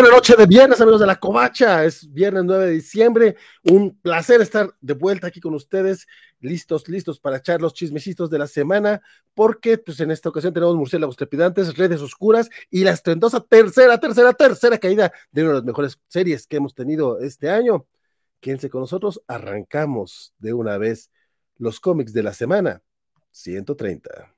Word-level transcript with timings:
Muy 0.00 0.06
buena 0.06 0.16
noche 0.16 0.34
de 0.34 0.46
viernes, 0.46 0.80
amigos 0.80 1.02
de 1.02 1.06
la 1.06 1.20
Covacha. 1.20 1.84
Es 1.84 2.10
viernes 2.10 2.44
9 2.44 2.64
de 2.64 2.72
diciembre. 2.72 3.36
Un 3.64 4.00
placer 4.00 4.40
estar 4.40 4.74
de 4.80 4.94
vuelta 4.94 5.26
aquí 5.26 5.40
con 5.40 5.52
ustedes, 5.52 6.06
listos, 6.40 6.88
listos 6.88 7.20
para 7.20 7.36
echar 7.36 7.60
los 7.60 7.74
chismecitos 7.74 8.30
de 8.30 8.38
la 8.38 8.46
semana, 8.46 9.02
porque 9.34 9.76
pues 9.76 10.00
en 10.00 10.10
esta 10.10 10.30
ocasión 10.30 10.54
tenemos 10.54 10.74
murciélagos 10.74 11.18
trepidantes, 11.18 11.76
redes 11.76 12.00
oscuras 12.00 12.48
y 12.70 12.82
la 12.82 12.92
estrendosa 12.92 13.40
tercera, 13.40 14.00
tercera, 14.00 14.32
tercera 14.32 14.78
caída 14.78 15.12
de 15.32 15.42
una 15.42 15.50
de 15.50 15.56
las 15.56 15.64
mejores 15.64 16.00
series 16.08 16.46
que 16.46 16.56
hemos 16.56 16.74
tenido 16.74 17.20
este 17.20 17.50
año. 17.50 17.86
Quédense 18.40 18.70
con 18.70 18.80
nosotros, 18.80 19.20
arrancamos 19.26 20.32
de 20.38 20.54
una 20.54 20.78
vez 20.78 21.10
los 21.58 21.78
cómics 21.78 22.14
de 22.14 22.22
la 22.22 22.32
semana 22.32 22.82
130. 23.32 24.34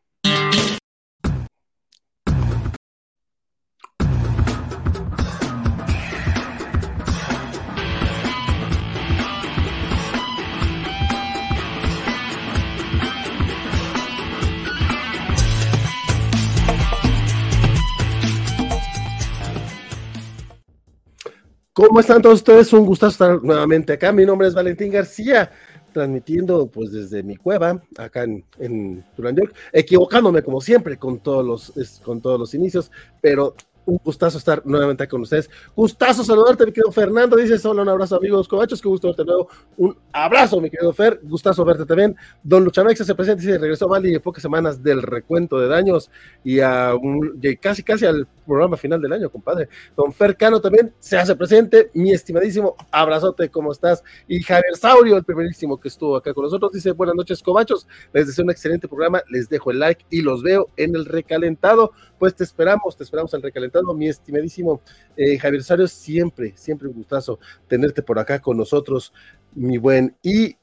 ¿Cómo 21.74 22.00
están 22.00 22.20
todos 22.20 22.40
ustedes? 22.40 22.70
Un 22.74 22.84
gustazo 22.84 23.12
estar 23.12 23.42
nuevamente 23.42 23.94
acá. 23.94 24.12
Mi 24.12 24.26
nombre 24.26 24.46
es 24.46 24.52
Valentín 24.52 24.92
García, 24.92 25.50
transmitiendo 25.94 26.66
pues 26.66 26.92
desde 26.92 27.22
mi 27.22 27.36
cueva, 27.36 27.82
acá 27.96 28.24
en, 28.24 28.44
en 28.58 29.02
York, 29.16 29.54
equivocándome 29.72 30.42
como 30.42 30.60
siempre 30.60 30.98
con 30.98 31.20
todos 31.20 31.72
los, 31.74 32.00
con 32.00 32.20
todos 32.20 32.38
los 32.38 32.52
inicios, 32.52 32.90
pero 33.22 33.54
un 33.84 33.98
gustazo 34.02 34.38
estar 34.38 34.64
nuevamente 34.64 35.06
con 35.08 35.22
ustedes. 35.22 35.50
Gustazo 35.74 36.24
saludarte, 36.24 36.66
mi 36.66 36.72
querido 36.72 36.92
Fernando. 36.92 37.36
Dices, 37.36 37.64
hola, 37.64 37.82
un 37.82 37.88
abrazo, 37.88 38.16
amigos 38.16 38.48
covachos. 38.48 38.80
Qué 38.80 38.88
gusto 38.88 39.08
verte 39.08 39.24
nuevo. 39.24 39.48
Un 39.76 39.96
abrazo, 40.12 40.60
mi 40.60 40.70
querido 40.70 40.92
Fer. 40.92 41.20
Gustazo 41.22 41.64
verte 41.64 41.84
también. 41.84 42.16
Don 42.42 42.64
Luchamex 42.64 43.04
se 43.04 43.14
presenta 43.14 43.42
y 43.42 43.46
se 43.46 43.58
regresó 43.58 43.88
Vali 43.88 44.18
pocas 44.18 44.42
semanas 44.42 44.82
del 44.82 45.02
recuento 45.02 45.58
de 45.58 45.68
daños 45.68 46.10
y 46.44 46.60
a 46.60 46.94
un, 46.94 47.40
casi, 47.60 47.82
casi 47.82 48.06
al 48.06 48.26
programa 48.46 48.76
final 48.76 49.00
del 49.00 49.12
año, 49.12 49.30
compadre. 49.30 49.68
Don 49.96 50.12
Fer 50.12 50.36
Cano 50.36 50.60
también 50.60 50.92
se 50.98 51.16
hace 51.18 51.34
presente. 51.34 51.90
Mi 51.94 52.12
estimadísimo 52.12 52.76
abrazote, 52.90 53.48
¿cómo 53.48 53.72
estás? 53.72 54.02
Y 54.28 54.42
Javier 54.42 54.76
Saurio, 54.76 55.16
el 55.16 55.24
primerísimo 55.24 55.80
que 55.80 55.88
estuvo 55.88 56.16
acá 56.16 56.34
con 56.34 56.44
nosotros, 56.44 56.72
dice, 56.72 56.92
buenas 56.92 57.16
noches, 57.16 57.42
covachos. 57.42 57.86
Les 58.12 58.26
deseo 58.26 58.44
un 58.44 58.50
excelente 58.50 58.88
programa. 58.88 59.22
Les 59.28 59.48
dejo 59.48 59.70
el 59.70 59.78
like 59.78 60.04
y 60.10 60.22
los 60.22 60.42
veo 60.42 60.68
en 60.76 60.94
el 60.94 61.04
recalentado. 61.04 61.92
Pues 62.18 62.34
te 62.34 62.44
esperamos, 62.44 62.96
te 62.96 63.04
esperamos 63.04 63.34
al 63.34 63.42
recalentado 63.42 63.71
mi 63.94 64.08
estimadísimo 64.08 64.80
eh, 65.16 65.38
Javier 65.38 65.62
Sario, 65.62 65.88
siempre, 65.88 66.52
siempre 66.56 66.88
un 66.88 66.94
gustazo 66.94 67.38
tenerte 67.68 68.02
por 68.02 68.18
acá 68.18 68.40
con 68.40 68.56
nosotros, 68.56 69.12
mi 69.54 69.78
buen. 69.78 70.14
Y 70.22 70.56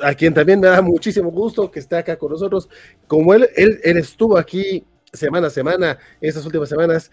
a 0.00 0.14
quien 0.14 0.34
también 0.34 0.60
me 0.60 0.66
da 0.66 0.82
muchísimo 0.82 1.30
gusto 1.30 1.70
que 1.70 1.80
esté 1.80 1.96
acá 1.96 2.16
con 2.16 2.30
nosotros, 2.30 2.68
como 3.06 3.34
él, 3.34 3.48
él, 3.56 3.80
estuvo 3.96 4.36
aquí 4.36 4.84
semana 5.12 5.48
a 5.48 5.50
semana, 5.50 5.98
estas 6.20 6.44
últimas 6.44 6.68
semanas, 6.68 7.10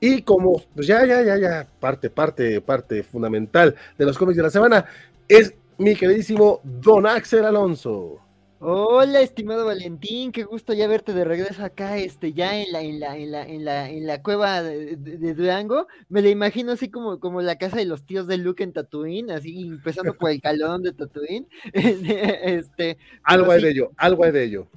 y 0.00 0.22
como 0.22 0.62
pues 0.74 0.86
ya, 0.86 1.04
ya, 1.06 1.22
ya, 1.22 1.36
ya, 1.36 1.68
parte, 1.80 2.10
parte, 2.10 2.60
parte 2.60 3.02
fundamental 3.02 3.74
de 3.96 4.04
los 4.04 4.18
cómics 4.18 4.36
de 4.36 4.42
la 4.42 4.50
semana, 4.50 4.84
es 5.28 5.54
mi 5.78 5.94
queridísimo 5.94 6.60
Don 6.62 7.06
Axel 7.06 7.44
Alonso. 7.44 8.20
Hola, 8.60 9.20
estimado 9.20 9.66
Valentín, 9.66 10.32
qué 10.32 10.44
gusto 10.44 10.72
ya 10.72 10.86
verte 10.86 11.12
de 11.12 11.24
regreso 11.24 11.64
acá, 11.64 11.98
este, 11.98 12.32
ya 12.32 12.58
en 12.58 12.72
la, 12.72 12.82
en 12.82 13.00
la, 13.00 13.16
en 13.16 13.32
la, 13.32 13.46
en 13.46 13.64
la, 13.64 13.90
en 13.90 14.06
la 14.06 14.22
cueva 14.22 14.62
de, 14.62 14.96
Durango. 15.34 15.86
Me 16.08 16.22
la 16.22 16.30
imagino 16.30 16.72
así 16.72 16.88
como, 16.88 17.20
como 17.20 17.42
la 17.42 17.58
casa 17.58 17.76
de 17.76 17.84
los 17.84 18.04
tíos 18.04 18.26
de 18.26 18.38
Luke 18.38 18.62
en 18.62 18.72
Tatooine, 18.72 19.32
así 19.32 19.66
empezando 19.66 20.14
por 20.14 20.30
el 20.30 20.40
calón 20.40 20.82
de 20.82 20.92
Tatooine. 20.92 21.46
este, 21.72 22.96
algo 23.24 23.50
hay 23.50 23.62
de 23.62 23.70
ello, 23.70 23.90
algo 23.96 24.24
hay 24.24 24.32
de 24.32 24.44
ello. 24.44 24.68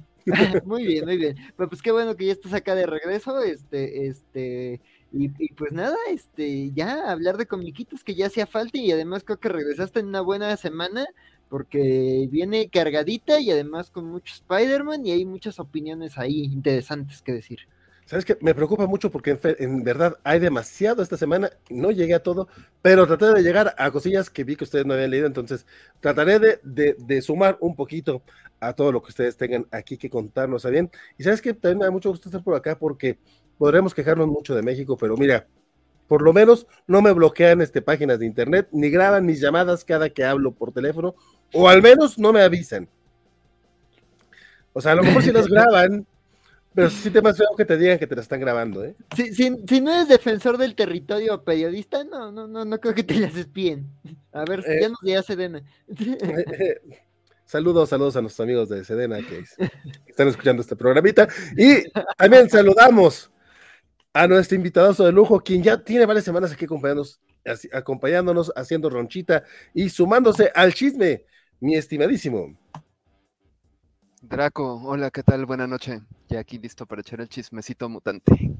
muy 0.64 0.84
bien, 0.84 1.04
muy 1.04 1.16
bien. 1.16 1.36
Pues, 1.56 1.68
pues 1.68 1.80
qué 1.80 1.92
bueno 1.92 2.16
que 2.16 2.26
ya 2.26 2.32
estás 2.32 2.52
acá 2.52 2.74
de 2.74 2.84
regreso, 2.84 3.40
este, 3.42 4.08
este, 4.08 4.80
y, 5.12 5.30
y, 5.38 5.52
pues 5.54 5.72
nada, 5.72 5.96
este, 6.10 6.72
ya 6.72 7.10
hablar 7.10 7.38
de 7.38 7.46
comiquitos 7.46 8.04
que 8.04 8.14
ya 8.14 8.26
hacía 8.26 8.46
falta 8.46 8.76
y 8.76 8.90
además 8.92 9.24
creo 9.24 9.38
que 9.38 9.48
regresaste 9.48 10.00
en 10.00 10.08
una 10.08 10.20
buena 10.20 10.54
semana 10.58 11.06
porque 11.48 12.28
viene 12.30 12.68
cargadita 12.68 13.40
y 13.40 13.50
además 13.50 13.90
con 13.90 14.06
mucho 14.06 14.34
Spider-Man 14.34 15.06
y 15.06 15.12
hay 15.12 15.24
muchas 15.24 15.58
opiniones 15.58 16.18
ahí 16.18 16.44
interesantes 16.44 17.22
que 17.22 17.32
decir. 17.32 17.60
Sabes 18.08 18.24
que 18.24 18.38
me 18.40 18.54
preocupa 18.54 18.86
mucho 18.86 19.10
porque 19.10 19.38
en, 19.42 19.84
verdad 19.84 20.18
hay 20.24 20.38
demasiado 20.40 21.02
esta 21.02 21.18
semana, 21.18 21.50
no 21.68 21.90
llegué 21.90 22.14
a 22.14 22.22
todo, 22.22 22.48
pero 22.80 23.06
traté 23.06 23.26
de 23.26 23.42
llegar 23.42 23.74
a 23.76 23.90
cosillas 23.90 24.30
que 24.30 24.44
vi 24.44 24.56
que 24.56 24.64
ustedes 24.64 24.86
no 24.86 24.94
habían 24.94 25.10
leído, 25.10 25.26
entonces 25.26 25.66
trataré 26.00 26.38
de, 26.38 26.96
de, 26.96 27.22
sumar 27.22 27.58
un 27.60 27.76
poquito 27.76 28.22
a 28.60 28.72
todo 28.72 28.92
lo 28.92 29.02
que 29.02 29.10
ustedes 29.10 29.36
tengan 29.36 29.66
aquí 29.70 29.98
que 29.98 30.08
contarnos, 30.08 30.64
bien? 30.70 30.90
Y 31.18 31.24
sabes 31.24 31.42
que 31.42 31.52
también 31.52 31.80
me 31.80 31.84
da 31.84 31.90
mucho 31.90 32.08
gusto 32.08 32.30
estar 32.30 32.42
por 32.42 32.54
acá 32.54 32.78
porque 32.78 33.18
podremos 33.58 33.92
quejarnos 33.92 34.26
mucho 34.26 34.54
de 34.54 34.62
México, 34.62 34.96
pero 34.96 35.14
mira, 35.18 35.46
por 36.06 36.22
lo 36.22 36.32
menos 36.32 36.66
no 36.86 37.02
me 37.02 37.12
bloquean 37.12 37.60
este, 37.60 37.82
páginas 37.82 38.18
de 38.18 38.24
internet, 38.24 38.68
ni 38.72 38.88
graban 38.88 39.26
mis 39.26 39.38
llamadas 39.38 39.84
cada 39.84 40.08
que 40.08 40.24
hablo 40.24 40.52
por 40.52 40.72
teléfono, 40.72 41.14
o 41.52 41.68
al 41.68 41.82
menos 41.82 42.18
no 42.18 42.32
me 42.32 42.42
avisan. 42.42 42.88
O 44.72 44.80
sea, 44.80 44.92
a 44.92 44.94
lo 44.94 45.02
mejor 45.02 45.22
si 45.22 45.32
las 45.32 45.46
graban, 45.48 46.06
pero 46.74 46.90
sí 46.90 47.10
te 47.10 47.20
más 47.20 47.36
feo 47.36 47.48
que 47.56 47.64
te 47.64 47.76
digan 47.76 47.98
que 47.98 48.06
te 48.06 48.14
la 48.14 48.22
están 48.22 48.40
grabando, 48.40 48.84
¿eh? 48.84 48.94
Si, 49.16 49.32
si, 49.32 49.80
no 49.80 49.92
eres 49.92 50.08
defensor 50.08 50.58
del 50.58 50.74
territorio 50.74 51.42
periodista, 51.42 52.04
no, 52.04 52.30
no, 52.30 52.46
no, 52.46 52.64
no 52.64 52.78
creo 52.78 52.94
que 52.94 53.02
te 53.02 53.14
las 53.14 53.34
espíen. 53.34 53.90
A 54.32 54.44
ver, 54.44 54.62
ya 54.62 54.86
eh. 54.86 54.88
nos 54.88 55.00
dirá 55.02 55.22
Sedena. 55.22 55.62
saludos, 57.44 57.88
saludos 57.88 58.16
a 58.16 58.20
nuestros 58.20 58.44
amigos 58.44 58.68
de 58.68 58.84
Sedena 58.84 59.18
que 59.18 59.44
están 60.06 60.28
escuchando 60.28 60.62
este 60.62 60.76
programita. 60.76 61.26
Y 61.56 61.82
también 62.16 62.48
saludamos 62.48 63.30
a 64.12 64.26
nuestro 64.26 64.56
invitado 64.56 64.92
de 64.92 65.12
lujo, 65.12 65.40
quien 65.40 65.62
ya 65.62 65.82
tiene 65.82 66.06
varias 66.06 66.24
semanas 66.24 66.52
aquí 66.52 66.64
acompañándonos, 66.64 67.20
acompañándonos, 67.72 68.52
haciendo 68.54 68.90
ronchita 68.90 69.42
y 69.74 69.88
sumándose 69.88 70.50
al 70.54 70.74
chisme, 70.74 71.24
mi 71.60 71.74
estimadísimo. 71.74 72.56
Draco, 74.22 74.80
hola, 74.84 75.10
¿qué 75.10 75.22
tal? 75.22 75.46
Buena 75.46 75.66
noche. 75.66 76.00
Ya 76.28 76.40
aquí 76.40 76.58
listo 76.58 76.86
para 76.86 77.00
echar 77.00 77.20
el 77.20 77.28
chismecito 77.28 77.88
mutante. 77.88 78.56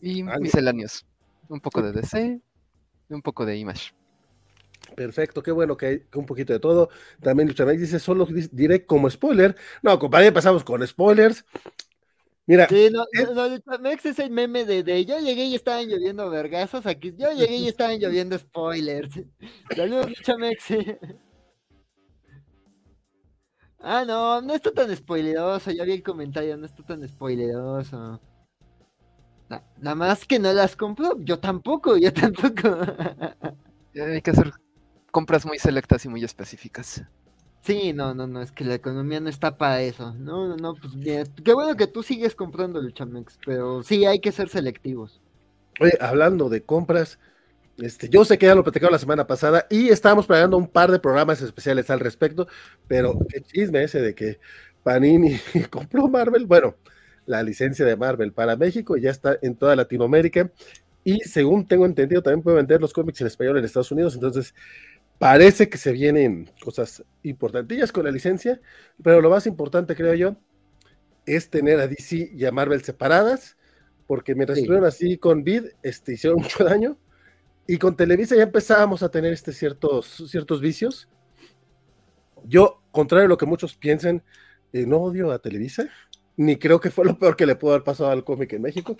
Y 0.00 0.22
misceláneos. 0.22 1.04
Un 1.48 1.60
poco 1.60 1.82
de 1.82 1.92
DC 1.92 2.40
y 3.08 3.14
un 3.14 3.22
poco 3.22 3.44
de 3.44 3.56
Image. 3.56 3.92
Perfecto, 4.94 5.42
qué 5.42 5.50
bueno 5.50 5.76
que 5.76 5.86
hay 5.86 6.02
un 6.14 6.26
poquito 6.26 6.52
de 6.52 6.60
todo. 6.60 6.88
También 7.20 7.48
Luchamay 7.48 7.76
dice, 7.76 7.98
solo 7.98 8.26
diré 8.52 8.86
como 8.86 9.10
spoiler. 9.10 9.56
No, 9.82 9.98
compadre, 9.98 10.32
pasamos 10.32 10.64
con 10.64 10.86
spoilers. 10.86 11.44
Mira. 12.46 12.68
Sí, 12.68 12.90
no, 12.92 13.04
Mex 13.80 14.06
es 14.06 14.18
el 14.20 14.30
meme 14.30 14.64
de, 14.64 14.84
de, 14.84 15.04
yo 15.04 15.18
llegué 15.18 15.46
y 15.46 15.56
estaban 15.56 15.88
lloviendo 15.88 16.30
vergazos. 16.30 16.86
Aquí 16.86 17.12
yo 17.16 17.32
llegué 17.32 17.56
y 17.56 17.68
estaban 17.68 17.98
lloviendo 17.98 18.38
spoilers. 18.38 19.10
Saludos, 19.76 20.12
Mex. 20.38 20.64
Ah, 23.88 24.04
no, 24.04 24.40
no 24.42 24.52
está 24.52 24.72
tan 24.72 24.94
spoileroso. 24.96 25.70
Ya 25.70 25.84
vi 25.84 25.92
el 25.92 26.02
comentario, 26.02 26.56
no 26.56 26.66
está 26.66 26.82
tan 26.82 27.08
spoileroso. 27.08 28.20
nada 29.78 29.94
más 29.94 30.24
que 30.26 30.40
no 30.40 30.52
las 30.52 30.74
compro. 30.74 31.16
Yo 31.20 31.38
tampoco, 31.38 31.96
yo 31.96 32.12
tampoco. 32.12 32.76
Hay 33.94 34.20
que 34.22 34.30
hacer 34.32 34.52
compras 35.12 35.46
muy 35.46 35.60
selectas 35.60 36.04
y 36.04 36.08
muy 36.08 36.24
específicas. 36.24 37.04
Sí, 37.60 37.92
no, 37.92 38.12
no, 38.12 38.26
no, 38.26 38.42
es 38.42 38.50
que 38.50 38.64
la 38.64 38.74
economía 38.74 39.20
no 39.20 39.28
está 39.28 39.56
para 39.56 39.80
eso. 39.82 40.12
No, 40.14 40.48
no, 40.48 40.56
no, 40.56 40.74
pues 40.74 40.94
qué 41.44 41.54
bueno 41.54 41.76
que 41.76 41.86
tú 41.86 42.02
sigues 42.02 42.34
comprando 42.34 42.82
Luchamex, 42.82 43.38
pero 43.46 43.84
sí 43.84 44.04
hay 44.04 44.18
que 44.18 44.32
ser 44.32 44.48
selectivos. 44.48 45.22
Oye, 45.80 45.96
hablando 46.00 46.48
de 46.48 46.64
compras, 46.64 47.20
este, 47.78 48.08
yo 48.08 48.24
sé 48.24 48.38
que 48.38 48.46
ya 48.46 48.54
lo 48.54 48.62
platicamos 48.62 48.92
la 48.92 48.98
semana 48.98 49.26
pasada 49.26 49.66
y 49.70 49.88
estábamos 49.88 50.26
planeando 50.26 50.56
un 50.56 50.68
par 50.68 50.90
de 50.90 50.98
programas 50.98 51.40
especiales 51.42 51.90
al 51.90 52.00
respecto, 52.00 52.46
pero 52.88 53.18
qué 53.28 53.40
chisme 53.42 53.82
ese 53.82 54.00
de 54.00 54.14
que 54.14 54.38
Panini 54.82 55.38
compró 55.70 56.08
Marvel, 56.08 56.46
bueno, 56.46 56.76
la 57.26 57.42
licencia 57.42 57.84
de 57.84 57.96
Marvel 57.96 58.32
para 58.32 58.56
México 58.56 58.96
ya 58.96 59.10
está 59.10 59.38
en 59.42 59.56
toda 59.56 59.76
Latinoamérica 59.76 60.50
y 61.04 61.20
según 61.20 61.66
tengo 61.66 61.86
entendido 61.86 62.22
también 62.22 62.42
puede 62.42 62.56
vender 62.56 62.80
los 62.80 62.92
cómics 62.92 63.20
en 63.20 63.26
español 63.26 63.58
en 63.58 63.64
Estados 63.64 63.92
Unidos, 63.92 64.14
entonces 64.14 64.54
Parece 65.18 65.70
que 65.70 65.78
se 65.78 65.92
vienen 65.92 66.50
cosas 66.62 67.02
importantillas 67.22 67.90
con 67.90 68.04
la 68.04 68.10
licencia, 68.10 68.60
pero 69.02 69.22
lo 69.22 69.30
más 69.30 69.46
importante, 69.46 69.96
creo 69.96 70.12
yo, 70.12 70.36
es 71.24 71.48
tener 71.48 71.80
a 71.80 71.88
DC 71.88 72.32
y 72.34 72.44
a 72.44 72.52
Marvel 72.52 72.82
separadas, 72.82 73.56
porque 74.06 74.34
mientras 74.34 74.58
estuvieron 74.58 74.86
así 74.86 75.16
con 75.16 75.42
Vid, 75.42 75.64
este, 75.82 76.12
hicieron 76.12 76.38
mucho 76.42 76.64
daño, 76.64 76.98
y 77.66 77.78
con 77.78 77.96
Televisa 77.96 78.36
ya 78.36 78.42
empezábamos 78.42 79.02
a 79.02 79.10
tener 79.10 79.32
este 79.32 79.52
ciertos, 79.52 80.24
ciertos 80.28 80.60
vicios. 80.60 81.08
Yo, 82.44 82.82
contrario 82.90 83.26
a 83.26 83.28
lo 83.28 83.38
que 83.38 83.46
muchos 83.46 83.76
piensan, 83.76 84.22
eh, 84.72 84.86
no 84.86 84.98
odio 84.98 85.32
a 85.32 85.38
Televisa, 85.38 85.88
ni 86.36 86.56
creo 86.56 86.80
que 86.80 86.90
fue 86.90 87.04
lo 87.04 87.18
peor 87.18 87.36
que 87.36 87.46
le 87.46 87.56
pudo 87.56 87.72
haber 87.72 87.84
pasado 87.84 88.10
al 88.10 88.24
cómic 88.24 88.52
en 88.52 88.62
México, 88.62 88.96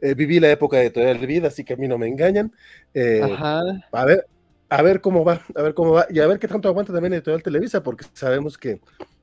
eh, 0.00 0.14
viví 0.14 0.40
la 0.40 0.50
época 0.50 0.76
de 0.76 0.84
Editorial 0.84 1.18
Vida, 1.26 1.48
así 1.48 1.64
que 1.64 1.74
a 1.74 1.76
mí 1.76 1.88
no 1.88 1.98
me 1.98 2.06
engañan. 2.06 2.52
Eh, 2.94 3.22
a 3.40 4.04
ver, 4.04 4.26
a 4.68 4.82
ver 4.82 5.00
cómo 5.00 5.24
va, 5.24 5.42
a 5.54 5.62
ver 5.62 5.74
cómo 5.74 5.92
va, 5.92 6.06
y 6.10 6.20
a 6.20 6.26
ver 6.26 6.38
qué 6.38 6.48
tanto 6.48 6.68
aguanta 6.68 6.92
también 6.92 7.14
Editorial 7.14 7.42
Televisa, 7.42 7.82
porque 7.82 8.06
sabemos 8.12 8.58
que 8.58 8.80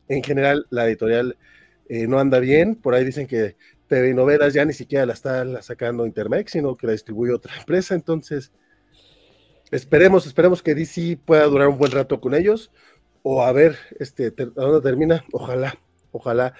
en 0.07 0.23
general 0.23 0.65
la 0.69 0.85
editorial 0.85 1.37
eh, 1.89 2.07
no 2.07 2.19
anda 2.19 2.39
bien. 2.39 2.75
Por 2.75 2.93
ahí 2.93 3.05
dicen 3.05 3.27
que 3.27 3.55
TV 3.87 4.13
Novelas 4.13 4.53
ya 4.53 4.65
ni 4.65 4.73
siquiera 4.73 5.05
la 5.05 5.13
está 5.13 5.61
sacando 5.61 6.05
Intermex, 6.05 6.51
sino 6.51 6.75
que 6.75 6.87
la 6.87 6.93
distribuye 6.93 7.33
otra 7.33 7.55
empresa. 7.59 7.95
Entonces, 7.95 8.51
esperemos, 9.71 10.25
esperemos 10.25 10.61
que 10.61 10.75
DC 10.75 11.17
pueda 11.25 11.45
durar 11.45 11.67
un 11.67 11.77
buen 11.77 11.91
rato 11.91 12.19
con 12.19 12.33
ellos. 12.33 12.71
O 13.23 13.43
a 13.43 13.51
ver, 13.51 13.77
este, 13.99 14.27
a 14.27 14.45
dónde 14.55 14.81
termina. 14.81 15.23
Ojalá, 15.31 15.79
ojalá 16.11 16.53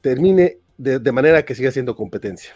termine 0.00 0.58
de 0.78 1.12
manera 1.12 1.44
que 1.44 1.54
siga 1.54 1.70
siendo 1.70 1.96
competencia. 1.96 2.54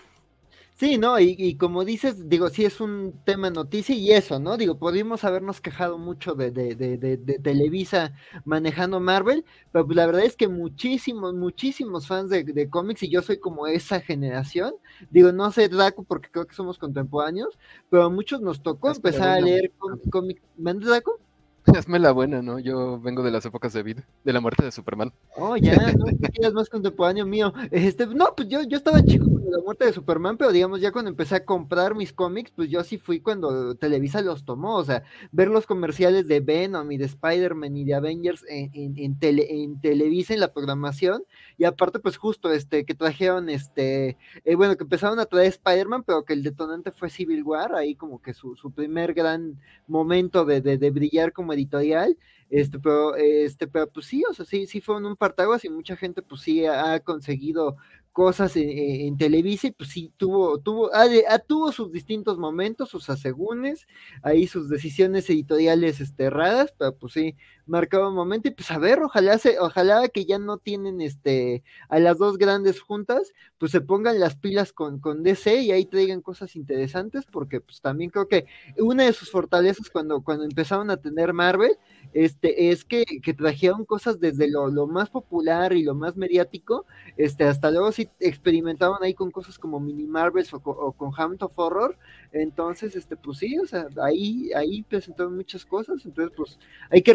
Sí, 0.81 0.97
¿no? 0.97 1.21
Y, 1.21 1.59
como 1.59 1.85
dices, 1.85 2.27
digo, 2.31 2.49
sí 2.49 2.65
es 2.65 2.81
un 2.81 3.12
tema 3.27 3.50
noticia 3.50 3.94
y 3.94 4.12
eso, 4.12 4.41
¿no? 4.41 4.56
Digo, 4.56 4.79
podríamos 4.79 5.25
habernos 5.25 5.61
quejado 5.61 5.99
mucho 5.99 6.35
de, 6.35 6.50
de, 6.53 6.75
de, 6.75 6.97
de, 6.97 7.38
Televisa 7.38 8.15
manejando 8.47 8.99
Marvel, 8.99 9.44
pero 9.73 9.85
pues 9.85 9.94
la 9.94 10.06
verdad 10.06 10.25
es 10.25 10.37
que 10.37 10.49
muchísimos, 10.49 11.35
muchísimos 11.35 12.06
fans 12.06 12.31
de, 12.31 12.71
cómics, 12.71 13.03
y 13.03 13.11
yo 13.11 13.21
soy 13.21 13.38
como 13.38 13.67
esa 13.67 14.00
generación, 14.00 14.73
digo, 15.11 15.32
no 15.32 15.53
sé, 15.53 15.69
Draco, 15.69 16.03
porque 16.03 16.31
creo 16.31 16.47
que 16.47 16.55
somos 16.55 16.79
contemporáneos, 16.79 17.59
pero 17.91 18.05
a 18.05 18.09
muchos 18.09 18.41
nos 18.41 18.62
tocó 18.62 18.91
empezar 18.91 19.29
a 19.29 19.41
leer 19.43 19.73
cómics. 20.11 20.41
¿Mande 20.56 20.87
Draco? 20.87 21.21
Hazme 21.77 21.99
la 21.99 22.12
buena, 22.12 22.41
¿no? 22.41 22.59
Yo 22.59 22.99
vengo 23.01 23.23
de 23.23 23.31
las 23.31 23.45
épocas 23.45 23.73
de 23.73 23.83
vida, 23.83 24.07
de 24.25 24.33
la 24.33 24.41
muerte 24.41 24.65
de 24.65 24.73
Superman. 24.73 25.12
Oh, 25.37 25.57
ya, 25.57 25.77
no, 25.93 26.07
eres 26.33 26.55
más 26.55 26.69
contemporáneo 26.69 27.27
mío. 27.27 27.53
Este, 27.71 28.07
no, 28.07 28.35
pues 28.35 28.49
yo, 28.49 28.62
yo 28.62 28.79
estaba 28.79 29.03
chico 29.03 29.27
con 29.27 29.51
la 29.51 29.59
muerte 29.59 29.85
de 29.85 29.93
Superman, 29.93 30.39
pero 30.39 30.53
digamos, 30.53 30.81
ya 30.81 30.91
cuando 30.91 31.11
empecé 31.11 31.37
a 31.37 31.45
comprar 31.45 31.95
mis 31.95 32.12
cómics, 32.12 32.51
pues 32.55 32.71
yo 32.71 32.83
sí 32.83 32.97
fui 32.97 33.21
cuando 33.21 33.75
Televisa 33.75 34.23
los 34.23 34.45
tomó. 34.45 34.77
O 34.77 34.85
sea, 34.85 35.03
ver 35.33 35.49
los 35.49 35.67
comerciales 35.67 36.27
de 36.29 36.41
Venom 36.41 36.91
y 36.93 36.97
de 36.97 37.05
Spider-Man 37.05 37.77
y 37.77 37.85
de 37.85 37.95
Avengers 37.95 38.45
en, 38.49 38.97
en, 38.97 39.19
tele, 39.19 39.47
en 39.51 39.81
Televisa, 39.81 40.33
en 40.33 40.41
la 40.41 40.53
programación, 40.53 41.25
y 41.59 41.65
aparte, 41.65 41.99
pues 41.99 42.17
justo, 42.17 42.53
este, 42.53 42.87
que 42.87 42.95
trajeron, 42.95 43.51
este, 43.51 44.17
eh, 44.45 44.55
bueno, 44.55 44.77
que 44.77 44.85
empezaron 44.85 45.21
a 45.21 45.27
traer 45.27 45.49
Spider-Man, 45.49 46.05
pero 46.05 46.25
que 46.25 46.33
el 46.33 46.43
detonante 46.43 46.91
fue 46.91 47.11
Civil 47.11 47.43
War, 47.43 47.75
ahí 47.75 47.95
como 47.95 48.23
que 48.23 48.33
su, 48.33 48.57
su 48.57 48.71
primer 48.73 49.12
gran 49.12 49.61
momento 49.87 50.45
de, 50.45 50.61
de, 50.62 50.79
de 50.79 50.91
brillar 50.91 51.33
como 51.33 51.51
editorial, 51.61 52.17
este, 52.49 52.79
pero, 52.81 53.15
este, 53.15 53.69
pero 53.69 53.89
pues 53.89 54.07
sí, 54.07 54.23
o 54.29 54.35
sea, 54.35 54.45
sí, 54.45 54.67
sí 54.67 54.81
fueron 54.81 55.07
un 55.07 55.17
partaguas 55.17 55.65
y 55.65 55.69
mucha 55.69 55.97
gente 55.97 56.23
pues 56.23 56.41
sí 56.41 56.67
ha 56.67 56.99
conseguido 57.01 57.77
cosas 58.12 58.57
en, 58.57 59.17
Televisa 59.17 59.69
y 59.69 59.73
pues 59.73 59.91
sí 59.91 60.12
tuvo, 60.17 60.59
tuvo, 60.59 60.91
ah, 60.93 61.07
ah, 61.29 61.39
tuvo 61.39 61.73
sus 61.73 61.93
distintos 61.93 62.39
momentos, 62.39 62.89
sus 62.91 63.09
asegúnes, 63.09 63.87
ahí 64.23 64.47
sus 64.47 64.69
decisiones 64.69 65.31
editoriales 65.31 66.01
este, 66.01 66.25
erradas, 66.25 66.75
pero 66.77 66.97
pues 66.97 67.12
sí, 67.12 67.37
marcaba 67.70 68.08
un 68.08 68.14
momento 68.14 68.49
y 68.49 68.50
pues 68.50 68.70
a 68.70 68.78
ver, 68.78 69.00
ojalá 69.02 69.38
se, 69.38 69.58
ojalá 69.61 70.08
que 70.08 70.25
ya 70.25 70.38
no 70.38 70.58
tienen 70.58 71.00
este 71.00 71.62
a 71.88 71.99
las 72.00 72.19
dos 72.19 72.37
grandes 72.37 72.81
juntas, 72.81 73.32
pues 73.58 73.72
se 73.72 73.81
pongan 73.81 74.19
las 74.19 74.37
pilas 74.37 74.72
con, 74.72 74.99
con 74.99 75.22
DC 75.22 75.62
y 75.62 75.70
ahí 75.70 75.87
traigan 75.87 76.20
cosas 76.20 76.56
interesantes, 76.56 77.26
porque 77.31 77.61
pues 77.61 77.81
también 77.81 78.11
creo 78.11 78.26
que 78.26 78.46
una 78.78 79.05
de 79.05 79.12
sus 79.12 79.31
fortalezas 79.31 79.88
cuando, 79.88 80.22
cuando 80.22 80.44
empezaron 80.44 80.90
a 80.90 80.96
tener 80.96 81.32
Marvel, 81.32 81.78
este, 82.12 82.70
es 82.70 82.84
que, 82.84 83.05
que 83.22 83.34
trajeron 83.34 83.84
cosas 83.84 84.19
desde 84.19 84.49
lo, 84.49 84.69
lo, 84.69 84.87
más 84.88 85.11
popular 85.11 85.73
y 85.73 85.84
lo 85.84 85.94
más 85.94 86.16
mediático, 86.16 86.87
este, 87.16 87.44
hasta 87.44 87.70
luego 87.70 87.93
sí 87.93 88.08
experimentaban 88.19 89.02
ahí 89.02 89.14
con 89.14 89.31
cosas 89.31 89.58
como 89.58 89.78
Mini 89.78 90.06
Marvels 90.06 90.52
o, 90.52 90.93
con 90.93 91.12
Hamlet 91.16 91.43
of 91.43 91.56
Horror, 91.56 91.96
entonces, 92.32 92.96
este, 92.96 93.16
pues 93.16 93.38
sí, 93.38 93.58
o 93.58 93.66
sea, 93.66 93.87
ahí, 94.02 94.50
ahí 94.55 94.82
presentaron 94.82 95.37
muchas 95.37 95.64
cosas, 95.64 96.05
entonces 96.05 96.34
pues 96.37 96.58
hay 96.90 97.02
que 97.02 97.12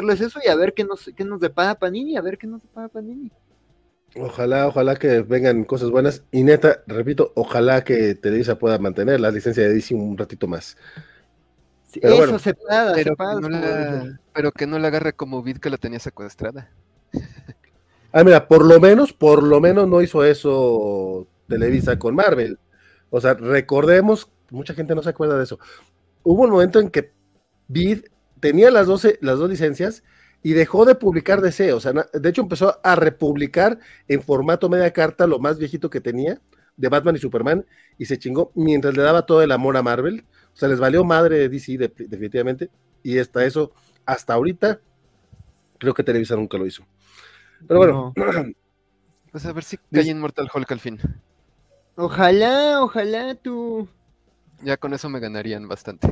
reconocerles 0.00 0.28
eso 0.28 0.40
y 0.44 0.48
a 0.48 0.56
ver 0.56 0.74
qué 0.74 0.84
nos, 0.84 1.10
qué 1.16 1.24
nos 1.24 1.40
depara 1.40 1.78
Panini, 1.78 2.16
a 2.16 2.22
ver 2.22 2.38
qué 2.38 2.46
nos 2.46 2.62
depara 2.62 2.88
Panini. 2.88 3.30
Ojalá, 4.16 4.66
ojalá 4.66 4.96
que 4.96 5.20
vengan 5.20 5.64
cosas 5.64 5.90
buenas. 5.90 6.24
Y 6.32 6.42
neta, 6.42 6.82
repito, 6.86 7.32
ojalá 7.34 7.84
que 7.84 8.14
Televisa 8.14 8.58
pueda 8.58 8.78
mantener 8.78 9.20
la 9.20 9.30
licencia 9.30 9.62
de 9.62 9.74
DC 9.74 9.94
un 9.94 10.16
ratito 10.16 10.48
más 10.48 10.76
eso 11.92 12.38
se 12.38 12.54
pero, 12.54 13.16
pero 14.34 14.52
que 14.52 14.66
no 14.66 14.78
la 14.78 14.88
agarre 14.88 15.14
como 15.14 15.42
Vid 15.42 15.58
que 15.58 15.70
la 15.70 15.78
tenía 15.78 15.98
secuestrada. 15.98 16.70
Ah, 18.10 18.24
mira, 18.24 18.48
por 18.48 18.64
lo 18.64 18.80
menos, 18.80 19.12
por 19.12 19.42
lo 19.42 19.60
menos 19.60 19.86
no 19.86 20.00
hizo 20.00 20.24
eso 20.24 21.26
Televisa 21.46 21.98
con 21.98 22.14
Marvel. 22.14 22.58
O 23.10 23.20
sea, 23.20 23.34
recordemos, 23.34 24.30
mucha 24.50 24.72
gente 24.72 24.94
no 24.94 25.02
se 25.02 25.10
acuerda 25.10 25.36
de 25.36 25.44
eso. 25.44 25.58
Hubo 26.22 26.44
un 26.44 26.50
momento 26.50 26.80
en 26.80 26.88
que 26.88 27.12
Vid 27.68 28.06
tenía 28.40 28.70
las, 28.70 28.86
12, 28.86 29.18
las 29.20 29.38
dos 29.38 29.50
licencias 29.50 30.02
y 30.42 30.52
dejó 30.52 30.84
de 30.84 30.94
publicar 30.94 31.40
DC. 31.40 31.72
O 31.72 31.80
sea, 31.80 31.92
de 31.92 32.28
hecho 32.28 32.42
empezó 32.42 32.78
a 32.82 32.96
republicar 32.96 33.78
en 34.06 34.22
formato 34.22 34.68
media 34.68 34.92
carta 34.92 35.26
lo 35.26 35.38
más 35.38 35.58
viejito 35.58 35.90
que 35.90 36.00
tenía 36.00 36.40
de 36.76 36.88
Batman 36.88 37.16
y 37.16 37.18
Superman 37.18 37.66
y 37.98 38.06
se 38.06 38.18
chingó 38.18 38.52
mientras 38.54 38.96
le 38.96 39.02
daba 39.02 39.26
todo 39.26 39.42
el 39.42 39.52
amor 39.52 39.76
a 39.76 39.82
Marvel. 39.82 40.24
O 40.52 40.56
sea, 40.56 40.68
les 40.68 40.80
valió 40.80 41.04
madre 41.04 41.48
DC 41.48 41.76
definitivamente. 41.78 42.70
Y 43.02 43.18
hasta 43.18 43.44
eso, 43.44 43.72
hasta 44.06 44.34
ahorita, 44.34 44.80
creo 45.78 45.94
que 45.94 46.02
Televisa 46.02 46.36
nunca 46.36 46.58
lo 46.58 46.66
hizo. 46.66 46.84
Pero 47.66 47.78
bueno. 47.78 48.14
Pues 49.30 49.44
a 49.44 49.52
ver 49.52 49.62
si 49.62 49.76
cae 49.76 50.08
en 50.08 50.20
Mortal 50.20 50.48
Hulk 50.52 50.72
al 50.72 50.80
fin. 50.80 50.98
Ojalá, 51.96 52.82
ojalá 52.82 53.34
tú. 53.34 53.86
Ya 54.62 54.78
con 54.78 54.94
eso 54.94 55.10
me 55.10 55.20
ganarían 55.20 55.68
bastante. 55.68 56.08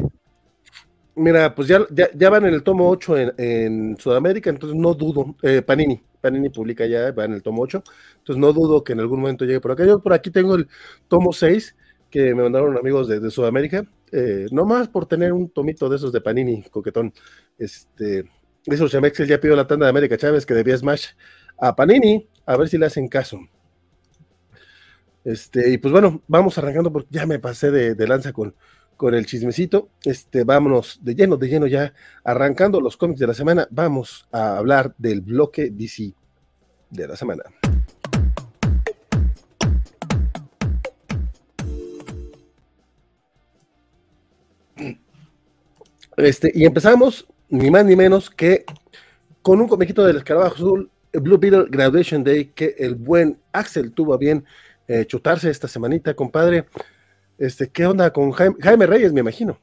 Mira, 1.16 1.54
pues 1.54 1.68
ya, 1.68 1.80
ya, 1.90 2.30
van 2.30 2.44
en 2.44 2.54
el 2.54 2.62
tomo 2.62 2.90
8 2.90 3.16
en, 3.38 3.96
Sudamérica, 3.98 4.50
entonces 4.50 4.78
no 4.78 4.92
dudo. 4.94 5.34
Eh, 5.42 5.62
Panini, 5.62 6.00
Panini 6.20 6.50
publica 6.50 6.84
ya, 6.86 7.10
va 7.12 7.24
en 7.24 7.32
el 7.32 7.42
tomo 7.42 7.62
8. 7.62 7.82
Entonces 8.18 8.40
no 8.40 8.52
dudo 8.52 8.84
que 8.84 8.92
en 8.92 9.00
algún 9.00 9.20
momento 9.20 9.44
llegue 9.46 9.60
por 9.60 9.72
acá. 9.72 9.86
Yo 9.86 10.00
por 10.02 10.12
aquí 10.12 10.30
tengo 10.30 10.56
el 10.56 10.68
tomo 11.08 11.32
6 11.32 11.74
que 12.10 12.34
me 12.34 12.42
mandaron 12.42 12.76
amigos 12.76 13.08
de, 13.08 13.30
Sudamérica, 13.30 13.84
eh, 14.12 14.46
no 14.52 14.64
más 14.64 14.88
por 14.88 15.06
tener 15.06 15.32
un 15.32 15.48
tomito 15.48 15.88
de 15.88 15.96
esos 15.96 16.12
de 16.12 16.20
Panini, 16.20 16.62
coquetón. 16.64 17.12
Este, 17.58 18.24
esos 18.66 18.90
Chamexes 18.90 19.28
ya 19.28 19.40
pidió 19.40 19.56
la 19.56 19.66
tanda 19.66 19.86
de 19.86 19.90
América 19.90 20.16
Chávez 20.16 20.44
que 20.46 20.54
debía 20.54 20.76
Smash 20.76 21.08
a 21.58 21.74
Panini, 21.74 22.28
a 22.44 22.56
ver 22.56 22.68
si 22.68 22.78
le 22.78 22.86
hacen 22.86 23.08
caso. 23.08 23.40
Este, 25.24 25.70
y 25.70 25.78
pues 25.78 25.90
bueno, 25.90 26.22
vamos 26.28 26.56
arrancando 26.56 26.92
porque 26.92 27.08
ya 27.10 27.26
me 27.26 27.38
pasé 27.38 27.70
de, 27.70 28.06
lanza 28.06 28.32
con, 28.32 28.54
con 28.96 29.14
el 29.14 29.26
chismecito. 29.26 29.90
Este, 30.04 30.44
vámonos 30.44 30.98
de 31.02 31.14
lleno, 31.14 31.36
de 31.36 31.48
lleno 31.48 31.66
ya, 31.66 31.92
arrancando 32.24 32.80
los 32.80 32.96
cómics 32.96 33.20
de 33.20 33.26
la 33.26 33.34
semana, 33.34 33.68
vamos 33.70 34.26
a 34.32 34.56
hablar 34.56 34.94
del 34.98 35.20
bloque 35.20 35.70
DC 35.70 36.14
de 36.90 37.08
la 37.08 37.16
semana. 37.16 37.44
Este, 46.16 46.50
y 46.54 46.64
empezamos, 46.64 47.26
ni 47.50 47.70
más 47.70 47.84
ni 47.84 47.94
menos 47.94 48.30
que 48.30 48.64
con 49.42 49.60
un 49.60 49.68
comiquito 49.68 50.04
del 50.04 50.16
escarabajo 50.16 50.54
azul, 50.54 50.90
Blue 51.12 51.38
Beetle 51.38 51.66
Graduation 51.68 52.24
Day, 52.24 52.46
que 52.46 52.74
el 52.78 52.94
buen 52.94 53.38
Axel 53.52 53.92
tuvo 53.92 54.14
a 54.14 54.18
bien 54.18 54.44
eh, 54.88 55.04
chutarse 55.06 55.50
esta 55.50 55.68
semanita, 55.68 56.14
compadre. 56.14 56.66
Este, 57.38 57.68
¿qué 57.68 57.86
onda 57.86 58.12
con 58.12 58.32
Jaime, 58.32 58.86
Reyes, 58.86 59.12
me 59.12 59.20
imagino? 59.20 59.58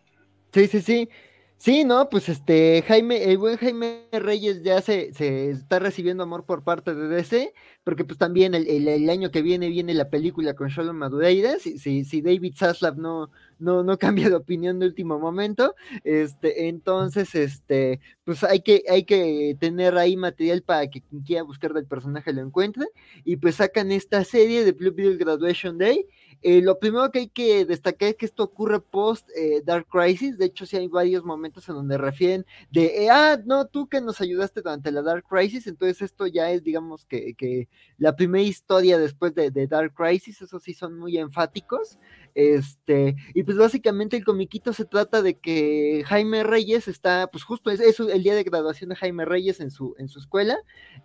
Sí, 0.54 0.68
sí, 0.68 0.82
sí. 0.82 1.10
Sí, 1.58 1.86
no, 1.86 2.10
pues 2.10 2.28
este, 2.28 2.84
Jaime, 2.86 3.24
el 3.24 3.38
buen 3.38 3.56
Jaime 3.56 4.10
Reyes 4.12 4.64
ya 4.64 4.82
se, 4.82 5.14
se 5.14 5.52
está 5.52 5.80
recibiendo 5.80 6.24
amor 6.24 6.46
por 6.46 6.66
parte 6.66 6.94
de 6.94 7.08
DC, 7.08 7.54
porque 7.86 8.04
pues 8.04 8.20
también 8.20 8.54
el, 8.54 8.68
el, 8.68 9.10
año 9.10 9.32
que 9.32 9.42
viene 9.42 9.70
viene 9.70 9.94
la 9.94 10.10
película 10.10 10.56
con 10.56 10.68
Shalom 10.68 10.98
Madureira, 10.98 11.60
si, 11.60 11.78
si, 11.78 12.04
si 12.04 12.22
David 12.22 12.56
Zaslav 12.58 12.98
no, 12.98 13.32
no, 13.60 13.82
no 13.82 13.98
cambia 13.98 14.28
de 14.28 14.36
opinión 14.36 14.78
de 14.80 14.88
último 14.88 15.20
momento, 15.20 15.74
este, 16.04 16.68
entonces, 16.68 17.34
este, 17.34 18.02
pues 18.26 18.44
hay 18.44 18.60
que, 18.60 18.84
hay 18.90 19.06
que 19.06 19.56
tener 19.58 19.98
ahí 19.98 20.18
material 20.18 20.64
para 20.64 20.88
que 20.88 21.02
quien 21.02 21.22
quiera 21.22 21.44
buscar 21.44 21.72
del 21.72 21.86
personaje 21.86 22.34
lo 22.34 22.42
encuentre, 22.42 22.88
y 23.24 23.38
pues 23.38 23.56
sacan 23.56 23.90
esta 23.94 24.26
serie 24.26 24.66
de 24.66 24.74
Blue 24.74 24.94
Beetle 24.94 25.16
Graduation 25.16 25.78
Day, 25.78 26.06
eh, 26.44 26.62
lo 26.62 26.78
primero 26.78 27.10
que 27.10 27.20
hay 27.20 27.30
que 27.30 27.66
destacar 27.66 28.10
es 28.10 28.16
que 28.16 28.26
esto 28.26 28.44
ocurre 28.44 28.82
post 28.82 29.30
eh, 29.36 29.62
Dark 29.64 29.88
Crisis. 29.88 30.38
De 30.38 30.46
hecho, 30.46 30.66
sí 30.66 30.76
hay 30.76 30.88
varios 30.88 31.24
momentos 31.24 31.68
en 31.70 31.76
donde 31.76 31.98
refieren 31.98 32.46
de, 32.70 33.06
eh, 33.06 33.10
ah, 33.10 33.40
no, 33.46 33.66
tú 33.68 33.88
que 33.88 34.02
nos 34.02 34.20
ayudaste 34.20 34.62
durante 34.62 34.92
la 34.92 35.02
Dark 35.02 35.24
Crisis. 35.28 35.68
Entonces, 35.68 36.02
esto 36.02 36.28
ya 36.28 36.52
es, 36.52 36.62
digamos, 36.62 37.06
que, 37.06 37.34
que 37.36 37.70
la 37.98 38.16
primera 38.16 38.44
historia 38.44 38.98
después 38.98 39.34
de, 39.34 39.52
Dark 39.68 39.94
Crisis. 39.96 40.42
Eso 40.42 40.60
sí 40.60 40.74
son 40.74 41.00
muy 41.00 41.18
enfáticos. 41.18 41.98
Este, 42.36 43.16
y 43.36 43.44
pues 43.44 43.58
básicamente 43.58 44.18
el 44.18 44.26
comiquito 44.26 44.74
se 44.74 44.86
trata 44.86 45.22
de 45.22 45.38
que 45.38 46.04
Jaime 46.08 46.44
Reyes 46.44 46.88
está, 46.88 47.28
pues 47.28 47.44
justo 47.44 47.70
es, 47.70 48.00
el 48.00 48.24
día 48.24 48.34
de 48.34 48.44
graduación 48.44 48.90
de 48.90 48.96
Jaime 48.96 49.26
Reyes 49.26 49.60
en 49.60 49.70
su, 49.70 49.96
en 50.00 50.08
su 50.08 50.20
escuela, 50.20 50.58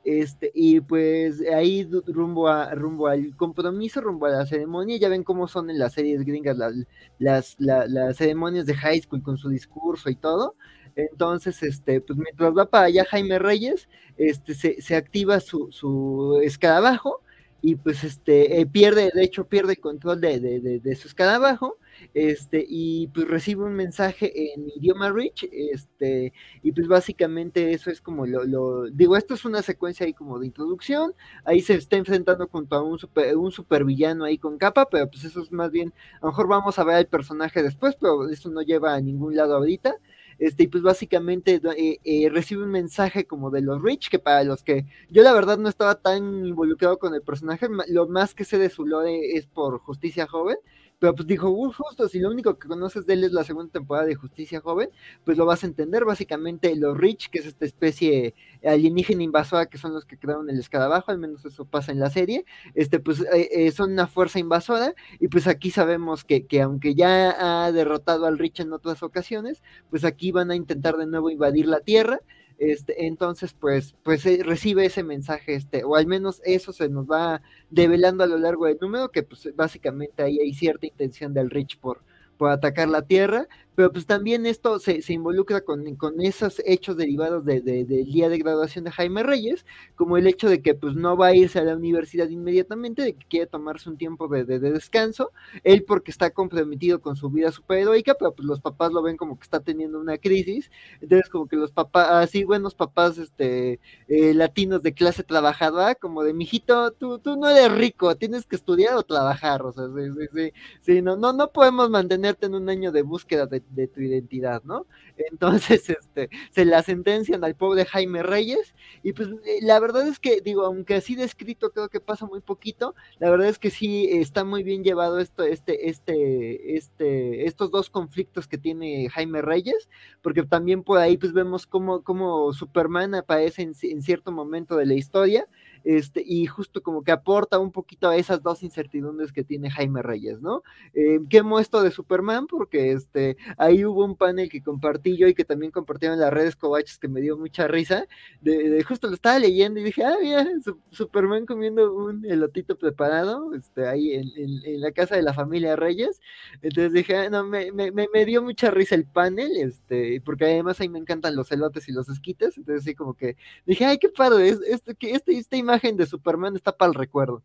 este, 0.05 0.51
y 0.55 0.81
pues 0.81 1.43
ahí 1.55 1.89
rumbo 2.07 2.49
a, 2.49 2.75
rumbo 2.75 3.09
al 3.09 3.37
compromiso, 3.37 4.01
rumbo 4.01 4.27
a 4.27 4.31
la 4.31 4.47
ceremonia, 4.47 4.97
ya 4.97 5.09
ven 5.09 5.23
cómo 5.23 5.49
son 5.49 5.69
en 5.71 5.79
las 5.79 5.93
series 5.93 6.25
gringas 6.25 6.57
las, 6.57 6.75
las, 7.19 7.57
las 7.59 8.17
ceremonias 8.17 8.65
de 8.67 8.75
high 8.75 9.01
school 9.01 9.23
con 9.23 9.37
su 9.37 9.51
discurso 9.51 10.09
y 10.11 10.17
todo. 10.17 10.57
Entonces, 10.97 11.63
este, 11.63 12.01
pues 12.01 12.19
mientras 12.19 12.53
va 12.57 12.67
para 12.67 12.87
allá 12.87 13.05
Jaime 13.05 13.39
Reyes, 13.39 13.89
este, 14.17 14.55
se, 14.55 14.83
se 14.83 14.97
activa 14.97 15.39
su, 15.39 15.71
su 15.71 16.41
escarabajo 16.43 17.23
y 17.61 17.75
pues 17.75 18.05
este 18.05 18.61
eh, 18.61 18.67
pierde, 18.67 19.11
de 19.13 19.25
hecho 19.25 19.47
pierde 19.47 19.77
control 19.77 20.21
de, 20.21 20.39
de, 20.41 20.61
de, 20.61 20.79
de, 20.79 20.97
su 20.97 21.09
escarabajo, 21.09 21.79
este, 22.15 22.65
y 22.69 23.09
pues 23.09 23.27
recibe 23.27 23.65
un 23.65 23.75
mensaje 23.75 24.55
en 24.55 24.69
idioma 24.77 25.11
rich, 25.11 25.49
este, 25.51 26.33
y 26.63 26.73
pues 26.73 26.87
básicamente 26.87 27.73
eso 27.73 27.91
es 27.91 28.01
como 28.01 28.27
lo, 28.27 28.45
lo, 28.45 28.89
digo, 28.91 29.17
esto 29.17 29.35
es 29.35 29.45
una 29.45 29.63
secuencia 29.63 30.07
ahí 30.07 30.13
como 30.15 30.39
de 30.39 30.47
introducción, 30.47 31.15
ahí 31.45 31.61
se 31.61 31.75
está 31.75 31.97
enfrentando 31.97 32.47
junto 32.47 32.77
a 32.77 32.83
un 32.83 32.99
super, 32.99 33.37
un 33.37 33.51
supervillano 33.51 34.25
ahí 34.25 34.39
con 34.39 34.57
capa, 34.59 34.89
pero 34.89 35.09
pues 35.11 35.25
eso 35.25 35.43
es 35.43 35.51
más 35.51 35.71
bien, 35.73 35.93
a 36.21 36.27
lo 36.27 36.29
mejor 36.29 36.47
vamos 36.49 36.79
a 36.79 36.85
ver 36.85 36.97
al 36.97 37.07
personaje 37.07 37.63
después, 37.63 37.97
pero 38.01 38.29
eso 38.29 38.51
no 38.51 38.63
lleva 38.63 38.95
a 38.95 39.01
ningún 39.01 39.35
lado 39.35 39.57
ahorita, 39.57 39.97
este, 40.39 40.65
y 40.65 40.69
pues 40.69 40.83
básicamente 40.83 41.61
eh, 41.77 41.99
eh, 42.05 42.29
recibe 42.31 42.63
un 42.63 42.71
mensaje 42.71 43.27
como 43.27 43.51
de 43.51 43.61
los 43.61 43.83
Rich, 43.83 44.09
que 44.11 44.19
para 44.19 44.45
los 44.45 44.63
que 44.63 44.87
yo 45.11 45.23
la 45.23 45.33
verdad 45.33 45.59
no 45.59 45.69
estaba 45.69 45.97
tan 45.97 46.47
involucrado 46.47 46.99
con 46.99 47.15
el 47.15 47.23
personaje, 47.23 47.69
lo 47.89 48.09
más 48.09 48.35
que 48.35 48.45
sé 48.45 48.59
de 48.59 48.71
su 48.71 48.87
lore 48.87 49.37
es 49.37 49.47
por 49.47 49.79
Justicia 49.81 50.27
Joven, 50.27 50.59
pero 50.99 51.15
pues 51.15 51.27
dijo, 51.27 51.49
uh, 51.51 51.73
justo, 51.73 52.09
si 52.09 52.19
lo 52.19 52.31
único 52.31 52.59
que 52.59 52.69
conoces 52.69 53.07
de 53.07 53.15
él 53.15 53.25
es 53.25 53.33
la 53.33 53.45
segunda 53.45 53.71
temporada 53.73 54.07
de 54.07 54.15
Justicia 54.15 54.61
Joven, 54.61 54.91
pues 55.25 55.37
lo 55.39 55.47
vas 55.47 55.63
a 55.63 55.67
entender, 55.67 56.05
básicamente 56.05 56.75
los 56.77 56.97
Rich, 56.99 57.31
que 57.31 57.39
es 57.39 57.47
esta 57.47 57.65
especie 57.65 58.35
alienígena 58.65 59.23
invasora 59.23 59.67
que 59.67 59.79
son 59.79 59.95
los 59.95 60.05
que 60.05 60.19
crearon 60.19 60.51
el 60.51 60.59
escarabajo, 60.59 61.11
al 61.11 61.19
menos 61.19 61.45
eso 61.45 61.65
pasa 61.65 61.93
en 61.93 62.01
la 62.01 62.11
serie, 62.11 62.45
este, 62.75 62.99
pues 63.01 63.21
eh, 63.21 63.49
eh, 63.53 63.71
son 63.73 63.93
una 63.93 64.07
fuerza 64.07 64.39
invasora, 64.39 64.95
y 65.21 65.29
pues 65.29 65.47
aquí 65.47 65.71
sabemos 65.71 66.25
que, 66.25 66.47
que 66.47 66.63
aunque 66.63 66.95
ya 66.95 67.65
ha 67.67 67.73
derrotado 67.73 68.27
al 68.27 68.39
Rich 68.39 68.61
en 68.61 68.73
otras 68.73 69.03
ocasiones, 69.03 69.63
pues 69.91 70.05
aquí 70.05 70.33
van 70.33 70.51
a 70.51 70.57
intentar 70.57 70.97
de 70.97 71.07
nuevo 71.07 71.31
invadir 71.31 71.67
la 71.67 71.81
Tierra, 71.81 72.21
este, 72.59 73.07
entonces, 73.07 73.55
pues, 73.55 73.95
pues 74.03 74.27
eh, 74.27 74.41
recibe 74.45 74.85
ese 74.85 75.05
mensaje, 75.05 75.55
este, 75.55 75.85
o 75.85 75.95
al 75.95 76.07
menos 76.07 76.43
eso 76.45 76.73
se 76.73 76.89
nos 76.89 77.07
va 77.07 77.41
develando 77.71 78.25
a 78.25 78.27
lo 78.27 78.37
largo 78.37 78.67
del 78.67 78.79
número, 78.81 79.11
que 79.11 79.23
pues 79.23 79.49
básicamente 79.55 80.23
ahí 80.23 80.41
hay 80.41 80.53
cierta 80.53 80.87
intención 80.87 81.33
del 81.33 81.51
Rich 81.51 81.79
por, 81.79 82.03
por 82.37 82.51
atacar 82.51 82.89
la 82.89 83.03
Tierra, 83.03 83.47
pero 83.79 83.93
pues 83.93 84.07
también 84.07 84.45
esto 84.45 84.81
se, 84.81 85.03
se 85.03 85.13
involucra 85.13 85.61
con, 85.61 85.95
con, 85.95 86.21
esos 86.21 86.61
hechos 86.67 86.97
derivados 86.97 87.45
de, 87.45 87.61
de, 87.61 87.85
del 87.85 88.07
día 88.11 88.29
de 88.29 88.37
graduación 88.37 88.85
de 88.85 88.91
Jaime 88.91 89.23
Reyes, 89.23 89.65
como 89.95 90.17
el 90.17 90.27
hecho 90.27 90.49
de 90.49 90.63
que 90.63 90.75
pues 90.75 90.97
no 90.97 91.17
va 91.17 91.29
a 91.29 91.35
irse 91.37 91.61
a 91.61 91.63
la 91.63 91.77
universidad 91.77 92.29
inmediatamente, 92.29 93.03
de 93.03 93.15
que 93.15 93.25
quiere 93.27 93.47
tomarse 93.47 93.89
un 93.89 93.97
tiempo 93.97 94.27
de, 94.27 94.45
de 94.45 94.59
descanso, 94.59 95.31
él 95.63 95.85
porque 95.85 96.11
está 96.11 96.31
comprometido 96.31 97.01
con 97.01 97.15
su 97.15 97.31
vida 97.31 97.53
superheroica, 97.53 98.15
pero 98.15 98.35
pues 98.35 98.49
los 98.49 98.61
papás 98.61 98.91
lo 98.91 99.01
ven 99.01 99.17
como 99.17 99.39
que 99.39 99.45
está 99.45 99.61
teniendo 99.61 100.01
una 100.01 100.19
crisis, 100.19 100.73
entonces 101.01 101.29
como 101.29 101.47
que 101.47 101.55
los 101.55 101.71
papás, 101.71 102.09
así 102.11 102.43
buenos 102.43 102.75
papás 102.75 103.17
este 103.17 103.79
eh, 104.09 104.35
latinos 104.35 104.83
de 104.83 104.93
clase 104.93 105.23
trabajadora, 105.23 105.95
como 105.95 106.25
de 106.25 106.35
mijito, 106.35 106.91
tú, 106.95 107.21
tú 107.21 107.37
no 107.37 107.49
eres 107.49 107.71
rico, 107.79 108.17
tienes 108.17 108.45
que 108.45 108.57
estudiar 108.57 108.97
o 108.97 109.05
trabajar, 109.05 109.63
o 109.63 109.73
sea, 109.73 109.87
sí, 109.87 110.11
sí, 110.19 110.27
sí, 110.35 110.53
sí 110.81 111.01
no, 111.01 111.17
no, 111.17 111.33
no 111.33 111.53
podemos 111.53 111.89
mantenerte 111.91 112.47
en 112.47 112.57
un 112.57 112.69
año 112.69 112.91
de 112.91 113.03
búsqueda 113.03 113.47
de 113.47 113.68
de 113.71 113.89
tu 113.89 114.01
identidad, 114.01 114.63
¿no? 114.65 114.87
Entonces, 115.17 115.89
este, 115.91 116.29
se 116.51 116.65
la 116.65 116.83
sentencian 116.83 117.45
al 117.45 117.55
pobre 117.55 117.85
Jaime 117.85 118.23
Reyes, 118.23 118.75
y 119.03 119.13
pues 119.13 119.29
eh, 119.29 119.59
la 119.63 119.81
verdad 119.81 120.07
es 120.07 120.19
que, 120.19 120.41
digo, 120.41 120.63
aunque 120.65 120.95
así 120.95 121.15
descrito 121.15 121.71
creo 121.71 121.89
que 121.89 122.01
pasa 122.01 122.27
muy 122.27 122.41
poquito, 122.41 122.95
la 123.19 123.31
verdad 123.31 123.49
es 123.49 123.59
que 123.59 123.71
sí 123.71 124.09
está 124.13 124.45
muy 124.45 124.63
bien 124.63 124.85
llevado 124.85 125.19
esto, 125.19 125.45
este, 125.45 125.89
este, 125.89 126.77
este, 126.77 127.47
estos 127.47 127.71
dos 127.71 127.91
conflictos 127.91 128.49
que 128.49 128.59
tiene 128.59 129.09
Jaime 129.11 129.43
Reyes, 129.43 129.89
porque 130.23 130.43
también 130.43 130.83
por 130.83 130.99
ahí 130.99 131.17
pues 131.17 131.33
vemos 131.33 131.67
cómo, 131.67 132.03
cómo 132.03 132.53
Superman 132.53 133.15
aparece 133.15 133.63
en, 133.63 133.73
en 133.83 134.03
cierto 134.03 134.33
momento 134.33 134.77
de 134.77 134.87
la 134.87 134.95
historia, 134.95 135.47
este, 135.85 136.23
y 136.25 136.47
justo 136.47 136.83
como 136.83 137.03
que 137.03 137.13
aporta 137.13 137.59
un 137.59 137.73
poquito 137.73 138.09
a 138.09 138.17
esas 138.17 138.43
dos 138.43 138.63
incertidumbres 138.63 139.33
que 139.33 139.45
tiene 139.45 139.71
Jaime 139.71 140.03
Reyes, 140.03 140.41
¿no? 140.41 140.63
Eh, 140.95 141.21
¿Qué 141.29 141.43
muestro 141.43 141.83
de 141.83 141.91
Superman? 141.91 142.47
Porque 142.47 142.93
este, 142.93 143.37
ahí 143.57 143.85
hubo 143.85 144.05
un 144.05 144.17
panel 144.17 144.49
que 144.49 144.63
compartí 144.63 145.17
yo 145.17 145.29
y 145.29 145.35
que 145.35 145.45
también 145.45 145.73
compartieron 145.73 146.15
en 146.15 146.21
las 146.21 146.33
redes 146.33 146.57
covaches 146.57 146.99
que 146.99 147.09
me 147.09 147.21
dio 147.21 147.37
mucha 147.37 147.69
risa, 147.69 148.07
de, 148.41 148.83
justo 148.85 149.09
lo 149.09 149.15
estaba 149.15 149.39
leyendo 149.39 149.81
y 149.81 149.85
dije, 149.85 150.05
ah, 150.05 150.17
mira, 150.21 150.47
su, 150.63 150.79
Superman 150.91 151.47
comiendo 151.47 151.95
un 151.95 152.25
elotito 152.25 152.77
preparado, 152.77 153.55
este, 153.55 153.87
ahí 153.87 154.13
en, 154.13 154.29
en, 154.37 154.81
la 154.81 154.93
casa 154.93 155.17
de 155.17 155.23
la 155.23 155.35
familia 155.35 155.77
Reyes, 155.77 156.21
entonces 156.63 156.93
dije, 156.93 157.17
ah, 157.17 157.31
no, 157.31 157.45
me, 157.45 157.73
me, 157.73 157.91
me, 157.91 158.25
dio 158.25 158.43
mucha 158.43 158.71
risa 158.71 158.95
el 158.95 159.05
panel, 159.05 159.57
este, 159.57 160.21
porque 160.21 160.45
además 160.45 160.81
ahí 160.81 160.89
me 160.89 160.99
encantan 160.99 161.37
los 161.37 161.51
elotes 161.51 161.89
y 161.89 161.93
los 161.93 162.09
esquites, 162.09 162.57
entonces 162.57 162.85
sí 162.85 162.95
como 162.95 163.15
que 163.15 163.37
dije, 163.67 163.85
ay, 163.85 163.99
qué 163.99 164.09
padre, 164.09 164.49
es, 164.49 164.61
este, 164.67 164.95
que 164.95 165.13
este, 165.13 165.37
esta 165.37 165.57
imagen 165.69 165.97
de 165.97 166.07
Superman 166.07 166.57
está 166.57 166.77
para 166.77 166.89
el 166.89 166.95
recuerdo. 166.95 167.43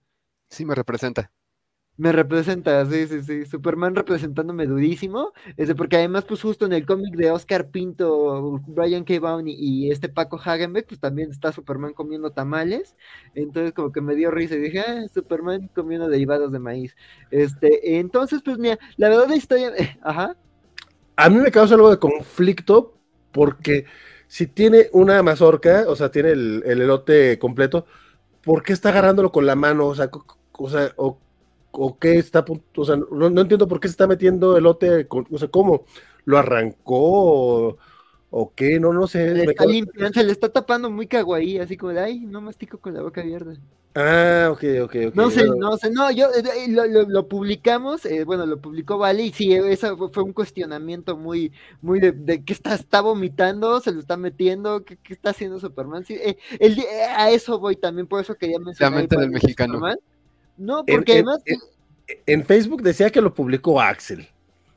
Sí, 0.50 0.66
me 0.66 0.76
representa. 0.76 1.30
Me 1.96 2.12
representa, 2.12 2.84
sí, 2.88 3.06
sí, 3.06 3.22
sí. 3.22 3.46
Superman 3.46 3.96
representándome 3.96 4.66
durísimo. 4.66 5.34
Este, 5.58 5.76
porque 5.76 5.98
además, 5.98 6.24
pues 6.26 6.42
justo 6.42 6.66
en 6.66 6.74
el 6.74 6.86
cómic 6.86 7.16
de 7.16 7.30
Oscar 7.30 7.70
Pinto, 7.70 8.62
Brian 8.66 9.04
K. 9.04 9.20
Bowen 9.20 9.48
y, 9.48 9.92
este 9.92 10.10
Paco 10.10 10.40
Hagenbeck, 10.44 10.88
pues 10.88 11.00
también 11.00 11.30
está 11.30 11.52
Superman 11.52 11.94
comiendo 11.94 12.32
tamales. 12.32 12.96
Entonces, 13.36 13.74
como 13.74 13.92
que 13.92 14.02
me 14.02 14.16
dio 14.16 14.32
risa 14.32 14.56
y 14.56 14.60
dije, 14.60 14.80
ah, 14.80 15.06
Superman 15.14 15.70
comiendo 15.76 16.08
derivados 16.08 16.52
de 16.52 16.60
maíz. 16.60 16.96
Este, 17.30 18.00
entonces, 18.00 18.42
pues 18.44 18.58
mira, 18.58 18.80
la 18.98 19.10
verdad 19.10 19.28
la 19.28 19.36
historia, 19.36 19.72
ajá. 20.02 20.36
A 21.16 21.30
mí 21.30 21.36
me 21.36 21.52
causa 21.52 21.76
algo 21.76 21.92
de 21.92 22.00
conflicto 22.00 22.96
porque 23.32 23.86
si 24.28 24.48
tiene 24.48 24.88
una 24.94 25.22
mazorca, 25.22 25.86
o 25.88 25.96
sea, 25.96 26.10
tiene 26.10 26.32
el, 26.32 26.64
el 26.66 26.82
elote 26.82 27.38
completo, 27.38 27.86
¿por 28.44 28.64
qué 28.64 28.74
está 28.74 28.90
agarrándolo 28.90 29.32
con 29.32 29.46
la 29.46 29.56
mano? 29.56 29.88
O 29.88 29.96
sea, 29.96 30.10
o, 30.54 30.70
sea, 30.70 30.94
o, 30.98 31.18
qué 32.00 32.20
está, 32.20 32.46
o 32.76 32.86
sea, 32.86 32.98
no, 32.98 33.30
no, 33.30 33.42
entiendo 33.42 33.68
por 33.68 33.80
qué 33.80 33.88
se 33.88 33.94
está 33.94 34.08
metiendo 34.08 34.58
elote, 34.58 35.08
con, 35.08 35.28
o 35.32 35.38
sea, 35.38 35.48
¿cómo? 35.48 35.86
¿Lo 36.26 36.38
arrancó 36.38 36.98
o, 37.70 37.78
o 38.36 38.52
qué? 38.56 38.80
No, 38.80 38.92
no 38.92 39.06
sé. 39.06 39.32
Le 39.32 39.44
está 39.44 39.64
limpiando, 39.64 40.12
se 40.12 40.24
le 40.24 40.32
está 40.32 40.50
tapando 40.50 40.90
muy 40.90 41.06
kawaii, 41.06 41.60
así 41.60 41.78
como 41.78 41.94
de, 41.94 42.00
ay, 42.00 42.20
no 42.22 42.42
mastico 42.42 42.80
con 42.80 42.96
la 42.96 43.04
boca 43.04 43.22
abierta. 43.22 43.54
Ah, 43.94 44.50
ok, 44.52 44.64
ok, 44.82 44.96
ok. 45.10 45.16
No 45.16 45.30
sé, 45.30 45.46
no 45.46 45.78
sé, 45.78 45.92
no, 45.92 46.10
yo 46.10 46.26
eh, 46.34 46.68
lo, 46.68 46.88
lo, 46.88 47.04
lo 47.04 47.28
publicamos, 47.28 48.08
eh, 48.08 48.24
bueno, 48.24 48.48
lo 48.48 48.60
publicó 48.60 48.98
Vale, 48.98 49.22
y 49.22 49.32
sí, 49.32 49.54
eso 49.54 50.10
fue, 50.12 50.24
un 50.24 50.34
cuestionamiento 50.34 51.16
muy, 51.16 51.52
muy 51.80 52.00
de, 52.00 52.12
de 52.12 52.44
que 52.44 52.54
está, 52.54 52.74
está 52.74 53.02
vomitando, 53.02 53.80
se 53.82 53.92
lo 53.92 54.00
está 54.00 54.18
metiendo, 54.18 54.84
¿qué, 54.84 54.98
qué 54.98 55.14
está 55.14 55.30
haciendo 55.30 55.60
Superman? 55.60 56.04
Sí, 56.04 56.16
eh, 56.16 56.36
el, 56.58 56.76
a 57.16 57.30
eso 57.30 57.60
voy 57.60 57.76
también, 57.76 58.08
por 58.08 58.20
eso 58.20 58.34
quería 58.34 58.58
mencionar. 58.58 58.94
La 58.94 58.98
mente 58.98 59.16
del 59.16 59.30
mexicano. 59.30 59.76
Superman. 59.76 60.00
No, 60.58 60.84
porque 60.84 61.20
en, 61.20 61.30
además. 61.30 61.44
En, 61.46 61.60
en, 62.26 62.44
Facebook 62.44 62.82
decía 62.82 63.12
que 63.12 63.22
lo 63.22 63.32
publicó 63.32 63.80
Axel. 63.80 64.28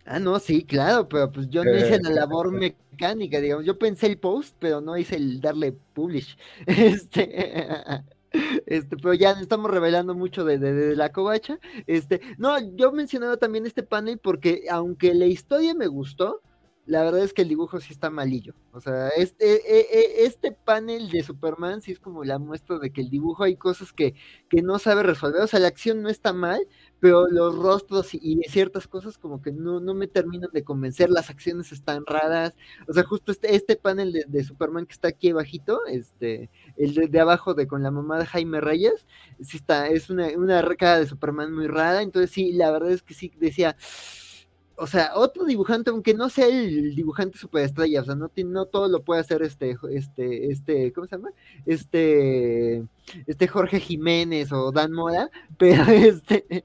Ah, 0.07 0.21
no, 0.21 0.39
sí, 0.39 0.65
claro, 0.65 1.09
pero 1.09 1.33
pues 1.33 1.49
yo 1.49 1.65
no 1.65 1.77
hice 1.77 2.01
la 2.01 2.11
labor 2.11 2.53
mecánica, 2.53 3.41
digamos. 3.41 3.65
Yo 3.65 3.77
pensé 3.77 4.07
el 4.07 4.19
post, 4.19 4.57
pero 4.61 4.81
no 4.81 4.97
hice 4.97 5.17
el 5.17 5.41
darle 5.41 5.73
publish. 5.73 6.37
Este. 6.67 7.75
Este, 8.67 8.99
pero 8.99 9.15
ya 9.15 9.31
estamos 9.31 9.71
revelando 9.71 10.15
mucho 10.15 10.45
de, 10.45 10.59
de, 10.59 10.75
de, 10.75 10.97
la 10.97 11.11
covacha. 11.11 11.59
Este, 11.87 12.21
no, 12.37 12.59
yo 12.77 12.93
mencionaba 12.93 13.39
también 13.39 13.65
este 13.65 13.83
panel 13.83 14.19
porque 14.19 14.65
aunque 14.69 15.15
la 15.15 15.25
historia 15.25 15.75
me 15.75 15.87
gustó, 15.87 16.43
la 16.87 17.03
verdad 17.03 17.25
es 17.25 17.33
que 17.33 17.43
el 17.43 17.49
dibujo 17.49 17.81
sí 17.81 17.93
está 17.93 18.11
malillo. 18.11 18.55
O 18.73 18.81
sea, 18.81 19.09
este, 19.09 20.25
este 20.25 20.53
panel 20.53 21.11
de 21.11 21.23
Superman 21.23 21.83
sí 21.83 21.93
es 21.93 21.99
como 21.99 22.25
la 22.25 22.39
muestra 22.39 22.79
de 22.79 22.91
que 22.91 23.01
el 23.01 23.11
dibujo 23.11 23.43
hay 23.43 23.57
cosas 23.57 23.93
que, 23.93 24.15
que 24.49 24.63
no 24.63 24.79
sabe 24.79 25.03
resolver. 25.03 25.43
O 25.43 25.47
sea, 25.49 25.59
la 25.59 25.69
acción 25.69 26.01
no 26.03 26.09
está 26.09 26.33
mal, 26.33 26.61
pero 27.01 27.29
los 27.29 27.57
rostros 27.57 28.15
y, 28.15 28.41
ciertas 28.49 28.89
cosas 28.89 29.19
como 29.19 29.43
que 29.43 29.53
no, 29.53 29.81
no, 29.81 29.95
me 29.95 30.07
terminan 30.07 30.51
de 30.53 30.65
convencer, 30.65 31.11
las 31.11 31.31
acciones 31.31 31.73
están 31.73 32.05
raras, 32.07 32.55
o 32.89 32.93
sea, 32.93 33.05
justo 33.05 33.33
este, 33.33 33.55
este 33.55 33.77
panel 33.77 34.13
de, 34.13 34.25
de, 34.27 34.45
Superman 34.45 34.87
que 34.87 34.93
está 34.93 35.09
aquí 35.09 35.31
abajito, 35.31 35.81
este, 35.87 36.51
el 36.77 36.95
de, 36.95 37.09
de, 37.09 37.21
abajo 37.21 37.55
de 37.55 37.67
con 37.67 37.83
la 37.83 37.91
mamá 37.91 38.19
de 38.19 38.27
Jaime 38.27 38.61
Reyes, 38.61 39.07
sí 39.41 39.57
está, 39.57 39.89
es 39.89 40.11
una, 40.11 40.29
una 40.37 40.63
cara 40.77 41.01
de 41.01 41.07
Superman 41.07 41.55
muy 41.55 41.67
rara, 41.67 42.03
entonces 42.03 42.31
sí, 42.31 42.53
la 42.53 42.71
verdad 42.71 42.91
es 42.91 43.03
que 43.03 43.15
sí 43.15 43.33
decía, 43.39 43.77
o 44.79 44.87
sea, 44.87 45.13
otro 45.15 45.45
dibujante, 45.45 45.91
aunque 45.91 46.15
no 46.15 46.29
sea 46.29 46.47
el 46.47 46.95
dibujante 46.95 47.39
superestrella, 47.39 48.03
o 48.03 48.05
sea, 48.05 48.15
no, 48.15 48.31
no 48.37 48.67
todo 48.67 48.89
lo 48.89 49.03
puede 49.03 49.21
hacer 49.23 49.43
este, 49.43 49.77
este, 49.91 50.53
este, 50.53 50.93
¿cómo 50.93 51.07
se 51.07 51.17
llama? 51.17 51.31
Este, 51.65 52.85
este 53.27 53.49
Jorge 53.49 53.81
Jiménez 53.81 54.53
o 54.53 54.71
Dan 54.73 54.93
Mora, 54.93 55.31
pero 55.59 55.83
este, 55.85 56.65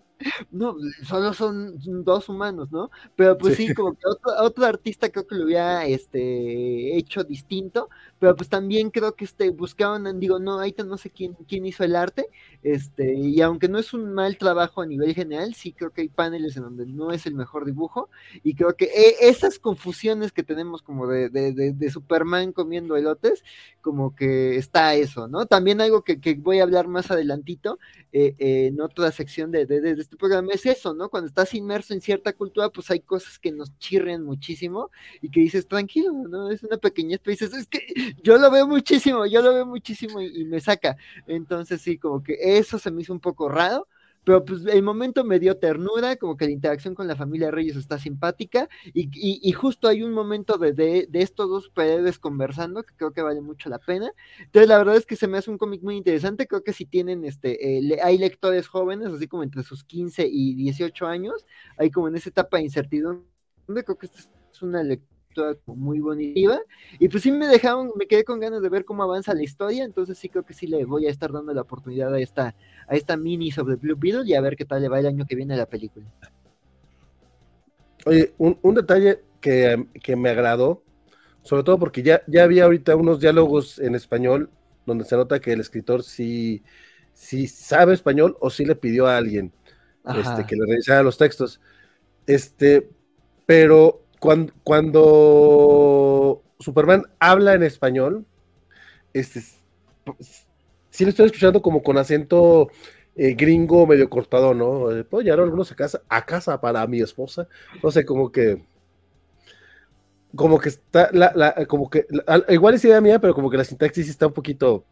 No, 0.52 0.76
solo 1.04 1.34
son 1.34 2.04
dos 2.04 2.30
humanos, 2.30 2.72
¿no? 2.72 2.92
Pero 3.16 3.38
pues 3.38 3.58
sí, 3.58 3.74
como 3.74 3.94
que 3.94 4.06
otro, 4.40 4.66
artista 4.66 5.10
creo 5.10 5.28
que 5.28 5.36
lo 5.36 5.46
hubiera 5.46 5.86
este, 5.86 6.98
hecho 6.98 7.24
distinto, 7.24 7.90
pero 8.22 8.36
pues 8.36 8.50
también 8.50 8.92
creo 8.92 9.16
que 9.16 9.26
este, 9.26 9.50
buscaban, 9.50 10.20
digo, 10.20 10.38
no, 10.38 10.60
ahorita 10.60 10.84
no 10.84 10.96
sé 11.00 11.10
quién, 11.10 11.34
quién 11.48 11.66
hizo 11.66 11.84
el 11.84 11.96
arte, 11.96 12.28
este, 12.62 13.16
y 13.16 13.42
aunque 13.42 13.68
no 13.68 13.80
es 13.80 13.96
un 13.96 14.14
mal 14.14 14.38
trabajo 14.38 14.84
a 14.84 14.86
nivel 14.86 15.16
general, 15.16 15.56
sí 15.56 15.74
creo 15.74 15.90
que 15.90 16.02
hay 16.02 16.08
paneles 16.08 16.56
en 16.56 16.62
donde 16.62 16.86
no 16.86 17.12
es 17.12 17.26
el 17.26 17.34
mejor 17.34 17.66
dibujo, 17.66 18.10
y 18.44 18.54
creo 18.54 18.76
que 18.76 18.86
e, 18.86 19.28
esas 19.28 19.58
confusiones 19.58 20.32
que 20.32 20.44
tenemos 20.44 20.84
como 20.84 21.08
de, 21.08 21.30
de, 21.30 21.74
de, 21.74 21.90
Superman 21.90 22.52
comiendo 22.52 22.96
elotes, 22.96 23.44
como 23.82 24.16
que 24.16 24.56
está 24.56 24.94
eso, 24.94 25.28
¿no? 25.28 25.48
También 25.48 25.82
algo 25.82 26.04
que, 26.04 26.22
que 26.22 26.36
voy 26.36 26.60
a 26.60 26.64
hablar 26.64 26.88
más 26.88 27.10
adelantito, 27.10 27.80
eh, 28.14 28.36
eh, 28.38 28.68
en 28.68 28.82
otra 28.82 29.12
sección 29.12 29.50
de, 29.50 29.66
de, 29.66 30.00
este 30.00 30.16
programa, 30.16 30.52
es 30.54 30.68
eso, 30.68 30.94
¿no? 30.94 31.10
Cuando 31.10 31.28
estás 31.28 31.56
inmerso 31.56 31.96
en 31.96 32.02
cierta 32.02 32.34
cultura, 32.34 32.70
pues 32.70 32.92
hay 32.92 33.00
cosas 33.00 33.40
que 33.40 33.52
nos 33.52 33.76
chirren 33.80 34.22
muchísimo 34.22 34.92
y 35.24 35.32
que 35.32 35.40
dices, 35.40 35.68
tranquilo, 35.68 36.12
¿no? 36.30 36.52
Es 36.52 36.62
una 36.62 36.78
pequeñez, 36.78 37.20
pero 37.24 37.32
dices, 37.32 37.54
es 37.54 37.66
que 37.66 38.11
yo 38.24 38.38
lo 38.38 38.52
veo 38.52 38.68
muchísimo, 38.68 39.26
yo 39.26 39.42
lo 39.42 39.54
veo 39.54 39.66
muchísimo 39.66 40.22
y, 40.22 40.46
me 40.46 40.60
saca. 40.60 40.98
Entonces 41.28 41.82
sí, 41.82 41.98
como 41.98 42.24
que 42.24 42.38
eso 42.58 42.80
se 42.80 42.92
me 42.92 43.02
hizo 43.02 43.14
un 43.14 43.20
poco 43.20 43.50
raro, 43.50 43.88
pero 44.24 44.46
pues 44.46 44.66
el 44.66 44.84
momento 44.84 45.24
me 45.24 45.40
dio 45.40 45.58
ternura, 45.58 46.16
como 46.16 46.38
que 46.38 46.46
la 46.46 46.52
interacción 46.52 46.94
con 46.94 47.08
la 47.08 47.16
familia 47.16 47.50
Reyes 47.50 47.76
está 47.76 47.98
simpática 47.98 48.70
y, 48.94 49.52
justo 49.54 49.88
hay 49.88 50.04
un 50.04 50.12
momento 50.12 50.58
de, 50.58 50.74
de, 50.74 51.08
estos 51.14 51.50
dos 51.50 51.66
superhéroes 51.66 52.20
conversando 52.20 52.84
que 52.84 52.96
creo 52.96 53.14
que 53.14 53.22
vale 53.22 53.42
mucho 53.42 53.70
la 53.70 53.80
pena. 53.80 54.12
Entonces 54.40 54.68
la 54.70 54.78
verdad 54.78 54.96
es 54.96 55.06
que 55.06 55.16
se 55.16 55.28
me 55.28 55.38
hace 55.38 55.50
un 55.50 55.58
cómic 55.58 55.82
muy 55.82 55.98
interesante, 55.98 56.48
creo 56.48 56.64
que 56.64 56.74
si 56.74 56.86
tienen, 56.86 57.26
este, 57.26 57.78
eh, 57.80 58.00
hay 58.04 58.18
lectores 58.18 58.68
jóvenes, 58.68 59.08
así 59.08 59.28
como 59.28 59.44
entre 59.44 59.64
sus 59.64 59.84
15 59.84 60.28
y 60.32 60.56
18 60.56 61.08
años, 61.08 61.46
hay 61.78 61.90
como 61.90 62.08
en 62.08 62.16
esa 62.16 62.30
etapa 62.30 62.58
de 62.58 62.64
incertidumbre, 62.64 63.26
creo 63.68 63.98
que 63.98 64.06
esta 64.06 64.20
es 64.20 64.62
una 64.62 64.84
lectura 64.84 65.11
muy 65.66 66.00
bonita. 66.00 66.62
Y 67.00 67.08
pues 67.10 67.24
sí 67.24 67.32
me 67.32 67.48
dejaron, 67.48 67.92
me 67.98 68.08
quedé 68.08 68.24
con 68.24 68.40
ganas 68.40 68.62
de 68.62 68.70
ver 68.70 68.86
cómo 68.86 69.04
avanza 69.04 69.34
la 69.34 69.44
historia, 69.44 69.84
entonces 69.84 70.18
sí 70.18 70.30
creo 70.30 70.44
que 70.44 70.54
sí 70.54 70.68
le 70.68 70.86
voy 70.86 71.08
a 71.08 71.10
estar 71.10 71.32
dando 71.32 71.54
la 71.54 71.62
oportunidad 71.62 72.14
a 72.14 72.20
esta, 72.20 72.56
a 72.88 72.96
esta 72.96 73.18
mini 73.18 73.52
sobre 73.52 73.76
Blue 73.76 73.98
Beetle 73.98 74.24
y 74.26 74.34
a 74.34 74.42
ver 74.42 74.56
qué 74.56 74.66
tal 74.66 74.82
le 74.82 74.90
va 74.90 75.00
el 75.00 75.08
año 75.08 75.26
que 75.26 75.36
viene 75.36 75.54
a 75.54 75.58
la 75.58 75.66
película. 75.66 76.06
Oye, 78.06 78.34
un, 78.38 78.74
detalle 78.74 79.22
que, 79.40 79.86
me 80.16 80.30
agradó, 80.30 80.84
sobre 81.44 81.64
todo 81.64 81.78
porque 81.78 82.02
ya, 82.02 82.24
ya 82.28 82.44
había 82.44 82.64
ahorita 82.64 82.96
unos 82.96 83.20
diálogos 83.20 83.80
en 83.80 83.96
español 83.96 84.50
donde 84.86 85.06
se 85.06 85.16
nota 85.16 85.40
que 85.40 85.54
el 85.54 85.60
escritor 85.60 86.04
sí, 86.04 86.64
sí 87.14 87.48
sabe 87.48 87.94
español 87.94 88.38
o 88.40 88.50
sí 88.50 88.66
le 88.66 88.76
pidió 88.76 89.08
a 89.08 89.18
alguien 89.18 89.54
este, 90.16 90.46
que 90.46 90.56
le 90.56 90.66
revisara 90.66 91.04
los 91.04 91.18
textos. 91.18 91.62
Este, 92.26 92.90
pero 93.46 94.01
cuando, 94.64 96.44
Superman 96.60 97.04
habla 97.20 97.56
en 97.56 97.64
español, 97.64 98.26
este, 99.14 99.42
sí 100.92 101.04
lo 101.04 101.10
estoy 101.10 101.26
escuchando 101.26 101.62
como 101.62 101.82
con 101.82 101.98
acento 101.98 102.70
eh, 103.16 103.34
gringo 103.34 103.88
medio 103.88 104.10
cortado, 104.10 104.54
¿no? 104.54 104.92
Eh, 104.92 105.04
Puedo 105.04 105.24
llevar 105.24 105.40
algunos 105.42 105.72
a 105.72 105.76
casa, 105.76 106.02
a 106.08 106.26
casa 106.26 106.62
para 106.62 106.86
mi 106.88 107.02
esposa. 107.02 107.48
No 107.84 107.90
sé, 107.92 108.06
como 108.06 108.32
que. 108.32 108.62
Como 110.36 110.60
que 110.60 110.70
está. 110.70 111.10
Como 111.68 111.90
que. 111.90 112.06
igual 112.50 112.76
es 112.76 112.86
idea 112.86 113.02
mía, 113.02 113.20
pero 113.20 113.34
como 113.34 113.50
que 113.50 113.58
la 113.58 113.64
sintaxis 113.64 114.10
está 114.10 114.28
un 114.28 114.34
poquito. 114.34 114.86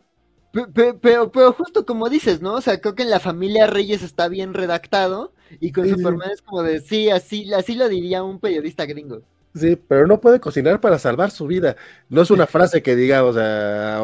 Pero, 0.51 1.29
pero, 1.31 1.53
justo 1.53 1.85
como 1.85 2.09
dices, 2.09 2.41
¿no? 2.41 2.55
O 2.55 2.61
sea, 2.61 2.81
creo 2.81 2.95
que 2.95 3.03
en 3.03 3.11
la 3.11 3.19
familia 3.19 3.67
Reyes 3.67 4.01
está 4.01 4.27
bien 4.27 4.53
redactado 4.53 5.31
y 5.59 5.71
con 5.71 5.87
Superman 5.87 6.31
es 6.31 6.41
como 6.41 6.63
de, 6.63 6.81
sí, 6.81 7.09
así, 7.09 7.53
así 7.53 7.75
lo 7.75 7.87
diría 7.87 8.23
un 8.23 8.39
periodista 8.39 8.85
gringo. 8.85 9.21
Sí, 9.55 9.75
pero 9.75 10.07
no 10.07 10.21
puede 10.21 10.39
cocinar 10.39 10.79
para 10.79 10.99
salvar 10.99 11.31
su 11.31 11.47
vida. 11.47 11.75
No 12.07 12.21
es 12.21 12.31
una 12.31 12.47
frase 12.47 12.81
que 12.81 12.95
diga, 12.95 13.23
o 13.23 13.33
sea... 13.33 14.01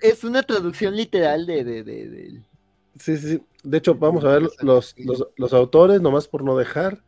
Es 0.00 0.24
una 0.24 0.42
traducción 0.42 0.96
literal 0.96 1.46
de, 1.46 1.64
de, 1.64 1.82
de, 1.82 2.40
Sí, 2.98 3.16
sí, 3.16 3.42
De 3.64 3.78
hecho, 3.78 3.96
vamos 3.96 4.24
a 4.24 4.28
ver 4.28 4.48
los, 4.60 4.94
los, 5.36 5.52
autores, 5.52 6.00
nomás 6.00 6.28
por 6.28 6.44
no 6.44 6.56
dejar. 6.56 7.02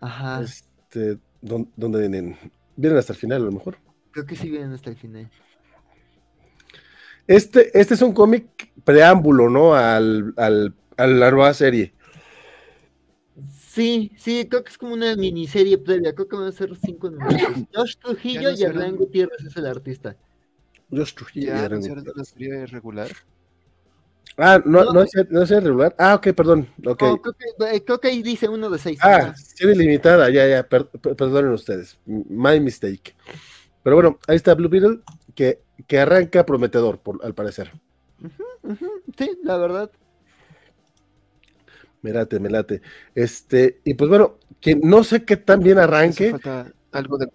Ajá. 0.00 0.42
Este, 0.42 1.18
¿Dónde 1.40 1.98
vienen? 1.98 2.36
Vienen 2.76 2.98
hasta 2.98 3.14
el 3.14 3.18
final, 3.18 3.42
a 3.42 3.46
lo 3.46 3.52
mejor. 3.52 3.78
Creo 4.10 4.26
que 4.26 4.36
sí 4.36 4.50
vienen 4.50 4.72
hasta 4.72 4.90
el 4.90 4.96
final. 4.96 5.30
Este, 7.26 7.78
este 7.78 7.94
es 7.94 8.02
un 8.02 8.12
cómic 8.12 8.72
preámbulo, 8.84 9.48
¿no? 9.48 9.74
Al, 9.74 10.34
al, 10.36 10.74
a 10.96 11.06
la 11.06 11.30
nueva 11.30 11.54
serie. 11.54 11.94
Sí, 13.70 14.10
sí, 14.16 14.46
creo 14.48 14.64
que 14.64 14.70
es 14.70 14.78
como 14.78 14.94
una 14.94 15.14
miniserie 15.14 15.78
previa. 15.78 16.12
Creo 16.12 16.26
que 16.26 16.36
van 16.36 16.48
a 16.48 16.52
ser 16.52 16.76
cinco 16.76 17.08
números. 17.10 17.40
Josh 17.72 17.96
Trujillo 17.98 18.50
y 18.50 18.62
Hernán 18.62 18.96
Gutiérrez 18.96 19.44
es 19.46 19.56
el 19.56 19.66
artista. 19.66 20.16
Josh 20.90 21.14
Trujillo 21.14 21.54
y 21.54 21.58
Hernán 21.58 22.04
la 22.16 22.24
serie 22.24 22.66
regular? 22.66 23.08
Ah, 24.36 24.60
no, 24.64 24.92
no, 24.92 25.02
es, 25.02 25.10
no 25.28 25.42
es 25.42 25.50
regular. 25.50 25.94
Ah, 25.98 26.14
ok, 26.14 26.32
perdón. 26.32 26.68
Okay. 26.84 27.08
creo, 27.22 27.34
que, 27.34 27.76
eh, 27.76 27.84
creo, 27.84 28.00
que, 28.00 28.08
ahí 28.08 28.22
dice 28.22 28.48
uno 28.48 28.70
de 28.70 28.78
seis. 28.78 28.98
Ah, 29.02 29.34
serie 29.36 29.76
limitada, 29.76 30.30
ya, 30.30 30.48
ya, 30.48 30.66
perdonen 30.66 31.52
ustedes. 31.52 31.98
My 32.06 32.58
mistake. 32.58 33.14
Pero 33.82 33.96
bueno, 33.96 34.18
ahí 34.26 34.36
está 34.36 34.54
Blue 34.54 34.68
Beetle, 34.68 35.00
que, 35.34 35.62
que 35.90 35.98
arranca 35.98 36.46
prometedor, 36.46 37.00
por, 37.00 37.18
al 37.24 37.34
parecer. 37.34 37.72
Sí, 39.18 39.40
la 39.42 39.56
verdad. 39.56 39.90
Me 42.00 42.12
late, 42.12 42.38
me 42.38 42.48
late. 42.48 42.80
Este, 43.12 43.80
y 43.82 43.94
pues 43.94 44.08
bueno, 44.08 44.36
que 44.60 44.76
no 44.76 45.02
sé 45.02 45.24
qué 45.24 45.36
tan 45.36 45.58
bien 45.58 45.80
arranque. 45.80 46.30
Falta 46.30 46.72
algo 46.92 47.18
de 47.18 47.26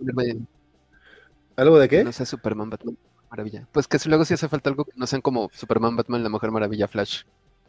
¿Algo 1.57 1.77
de 1.77 1.89
qué? 1.89 2.05
No 2.05 2.13
sé, 2.13 2.25
Superman, 2.25 2.69
Batman, 2.69 2.97
Maravilla. 3.29 3.67
Pues 3.73 3.89
que 3.89 3.97
luego 4.05 4.23
sí 4.23 4.35
hace 4.35 4.47
falta 4.47 4.69
algo 4.69 4.85
que 4.85 4.93
no 4.95 5.05
sean 5.05 5.21
como 5.21 5.49
Superman, 5.51 5.97
Batman, 5.97 6.23
La 6.23 6.29
Mujer 6.29 6.51
Maravilla, 6.51 6.87
Flash, 6.87 7.23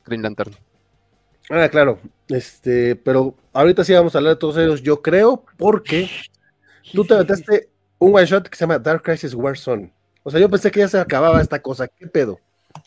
Green 0.05 0.23
Lantern. 0.23 0.55
Ah, 1.51 1.69
claro. 1.69 1.99
Este, 2.29 2.95
pero 2.95 3.35
ahorita 3.53 3.83
sí 3.83 3.93
vamos 3.93 4.15
a 4.15 4.19
hablar 4.19 4.35
de 4.35 4.39
todos 4.39 4.57
ellos, 4.57 4.83
yo 4.83 5.03
creo, 5.03 5.45
porque 5.57 6.09
tú 6.93 7.05
te 7.05 7.15
aventaste 7.15 7.71
un 7.99 8.15
one 8.15 8.25
shot 8.25 8.49
que 8.49 8.57
se 8.57 8.63
llama 8.63 8.79
Dark 8.79 9.03
Crisis 9.03 9.35
Warzone. 9.35 9.96
O 10.27 10.31
sea, 10.33 10.41
yo 10.41 10.51
pensé 10.51 10.73
que 10.73 10.81
ya 10.81 10.89
se 10.89 10.99
acababa 10.99 11.41
esta 11.41 11.63
cosa. 11.63 11.87
¿Qué 11.87 12.09
pedo? 12.09 12.41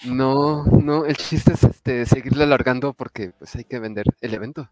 No, 0.05 0.65
no, 0.65 1.05
el 1.05 1.15
chiste 1.15 1.53
es 1.53 1.63
este, 1.63 2.05
seguirle 2.05 2.43
alargando 2.43 2.91
porque 2.91 3.31
pues 3.31 3.55
hay 3.55 3.63
que 3.63 3.79
vender 3.79 4.03
el 4.19 4.33
evento. 4.33 4.69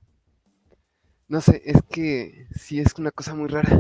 No 1.30 1.40
sé, 1.40 1.62
es 1.64 1.82
que 1.90 2.46
sí 2.54 2.82
es 2.82 2.94
una 2.98 3.12
cosa 3.12 3.34
muy 3.36 3.48
rara. 3.48 3.80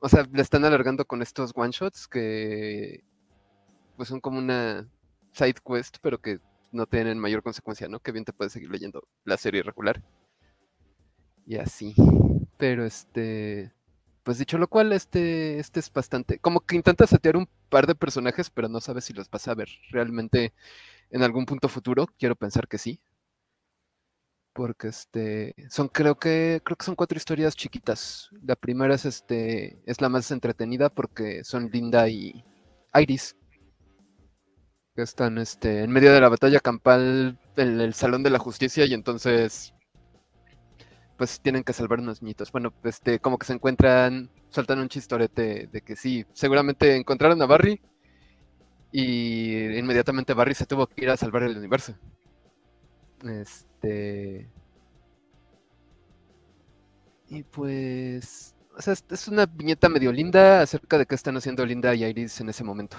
O 0.00 0.08
sea, 0.10 0.26
le 0.30 0.42
están 0.42 0.66
alargando 0.66 1.06
con 1.06 1.22
estos 1.22 1.52
one 1.54 1.72
shots 1.72 2.06
que 2.06 3.02
pues 3.96 4.10
son 4.10 4.20
como 4.20 4.38
una 4.38 4.86
side 5.32 5.56
quest, 5.66 5.96
pero 6.02 6.20
que 6.20 6.40
no 6.72 6.84
tienen 6.84 7.18
mayor 7.18 7.42
consecuencia, 7.42 7.88
¿no? 7.88 8.00
Que 8.00 8.12
bien 8.12 8.26
te 8.26 8.34
puedes 8.34 8.52
seguir 8.52 8.70
leyendo 8.70 9.02
la 9.24 9.38
serie 9.38 9.62
regular. 9.62 10.02
Y 11.46 11.56
así. 11.56 11.94
Pero 12.58 12.84
este 12.84 13.72
pues 14.22 14.38
dicho 14.38 14.58
lo 14.58 14.68
cual, 14.68 14.92
este, 14.92 15.58
este 15.58 15.80
es 15.80 15.92
bastante. 15.92 16.38
Como 16.38 16.60
que 16.60 16.76
intenta 16.76 17.06
setear 17.06 17.36
un 17.36 17.48
par 17.70 17.86
de 17.86 17.94
personajes, 17.94 18.50
pero 18.50 18.68
no 18.68 18.80
sabes 18.80 19.04
si 19.04 19.14
los 19.14 19.30
vas 19.30 19.48
a 19.48 19.54
ver 19.54 19.70
realmente 19.90 20.52
en 21.10 21.22
algún 21.22 21.46
punto 21.46 21.68
futuro. 21.68 22.06
Quiero 22.18 22.36
pensar 22.36 22.68
que 22.68 22.78
sí. 22.78 23.00
Porque 24.52 24.88
este. 24.88 25.54
Son, 25.70 25.88
creo 25.88 26.18
que. 26.18 26.60
Creo 26.64 26.76
que 26.76 26.84
son 26.84 26.96
cuatro 26.96 27.16
historias 27.16 27.56
chiquitas. 27.56 28.30
La 28.42 28.56
primera 28.56 28.94
es 28.94 29.04
este. 29.04 29.80
es 29.86 30.00
la 30.00 30.08
más 30.08 30.30
entretenida 30.30 30.90
porque 30.90 31.44
son 31.44 31.70
Linda 31.72 32.08
y 32.08 32.44
Iris. 32.94 33.36
Que 34.94 35.02
están 35.02 35.38
este. 35.38 35.84
en 35.84 35.90
medio 35.92 36.12
de 36.12 36.20
la 36.20 36.28
batalla 36.28 36.60
campal 36.60 37.38
en 37.56 37.80
el 37.80 37.94
Salón 37.94 38.22
de 38.22 38.30
la 38.30 38.38
Justicia. 38.38 38.84
Y 38.86 38.94
entonces 38.94 39.72
pues 41.20 41.38
tienen 41.42 41.64
que 41.64 41.74
salvar 41.74 41.98
unos 41.98 42.22
niñitos. 42.22 42.50
Bueno, 42.50 42.72
este, 42.82 43.18
como 43.18 43.36
que 43.36 43.44
se 43.44 43.52
encuentran, 43.52 44.30
saltan 44.48 44.78
un 44.78 44.88
chistorete 44.88 45.68
de 45.70 45.82
que 45.82 45.94
sí, 45.94 46.24
seguramente 46.32 46.96
encontraron 46.96 47.42
a 47.42 47.46
Barry 47.46 47.78
y 48.90 49.66
inmediatamente 49.78 50.32
Barry 50.32 50.54
se 50.54 50.64
tuvo 50.64 50.86
que 50.86 51.04
ir 51.04 51.10
a 51.10 51.18
salvar 51.18 51.42
el 51.42 51.58
universo. 51.58 51.94
Este. 53.22 54.48
Y 57.28 57.42
pues. 57.42 58.54
O 58.78 58.80
sea, 58.80 58.94
es 59.10 59.28
una 59.28 59.44
viñeta 59.44 59.90
medio 59.90 60.12
linda 60.12 60.62
acerca 60.62 60.96
de 60.96 61.04
qué 61.04 61.16
están 61.16 61.36
haciendo 61.36 61.66
Linda 61.66 61.94
y 61.94 62.02
Iris 62.02 62.40
en 62.40 62.48
ese 62.48 62.64
momento. 62.64 62.96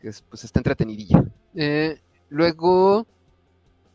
Pues 0.00 0.42
está 0.42 0.58
entretenidilla. 0.58 1.22
Eh, 1.54 2.00
luego 2.30 3.06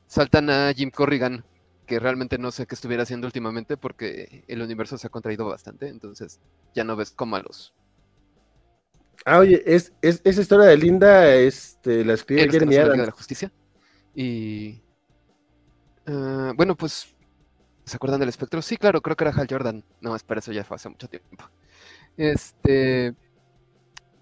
saltan 0.06 0.50
a 0.50 0.72
Jim 0.74 0.92
Corrigan, 0.92 1.44
que 1.88 2.00
realmente 2.00 2.38
no 2.38 2.52
sé 2.52 2.68
qué 2.68 2.76
estuviera 2.76 3.04
haciendo 3.04 3.26
últimamente 3.26 3.78
porque 3.78 4.44
el 4.48 4.62
universo 4.62 4.98
se 4.98 5.08
ha 5.08 5.10
contraído 5.10 5.46
bastante, 5.48 5.88
entonces 5.88 6.40
ya 6.76 6.84
no 6.84 6.96
ves 6.96 7.12
como 7.12 7.36
a 7.36 7.42
los... 7.42 7.74
Ah, 9.26 9.40
oye, 9.40 9.64
es, 9.66 9.94
esa 10.02 10.42
historia 10.42 10.68
de 10.68 10.78
Linda 10.78 11.34
este, 11.34 12.06
la 12.06 12.14
escribe 12.14 12.50
Jeremy 12.50 12.76
de 12.76 12.98
la 12.98 13.12
Justicia. 13.12 13.52
Y... 14.14 14.82
Ah, 16.06 16.54
bueno, 16.56 16.76
pues 16.76 17.18
¿Se 17.88 17.96
acuerdan 17.96 18.20
del 18.20 18.28
espectro? 18.28 18.62
Sí, 18.62 18.76
claro, 18.76 19.02
creo 19.02 19.16
que 19.16 19.24
era 19.24 19.34
Hal 19.34 19.48
Jordan. 19.50 19.82
No, 20.02 20.14
espera, 20.14 20.40
eso 20.40 20.52
ya 20.52 20.66
fue 20.66 20.76
hace 20.76 20.90
mucho 20.90 21.08
tiempo. 21.08 21.50
Este. 22.18 23.16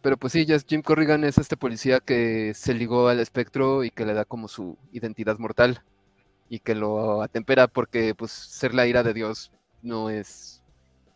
Pero 0.03 0.17
pues 0.17 0.33
sí, 0.33 0.45
ya 0.45 0.59
Jim 0.59 0.83
Corrigan 0.83 1.23
es 1.23 1.39
este 1.39 1.57
policía 1.57 1.99
que 1.99 2.53
se 2.53 2.75
ligó 2.75 3.07
al 3.07 3.19
espectro 3.19 3.83
y 3.83 3.89
que 3.89 4.05
le 4.05 4.13
da 4.13 4.23
como 4.23 4.47
su 4.47 4.77
identidad 4.91 5.39
mortal 5.39 5.83
y 6.49 6.59
que 6.59 6.75
lo 6.75 7.21
atempera 7.21 7.67
porque 7.67 8.13
pues 8.15 8.31
ser 8.31 8.73
la 8.73 8.87
ira 8.87 9.03
de 9.03 9.13
Dios 9.13 9.51
no 9.81 10.09
es, 10.09 10.61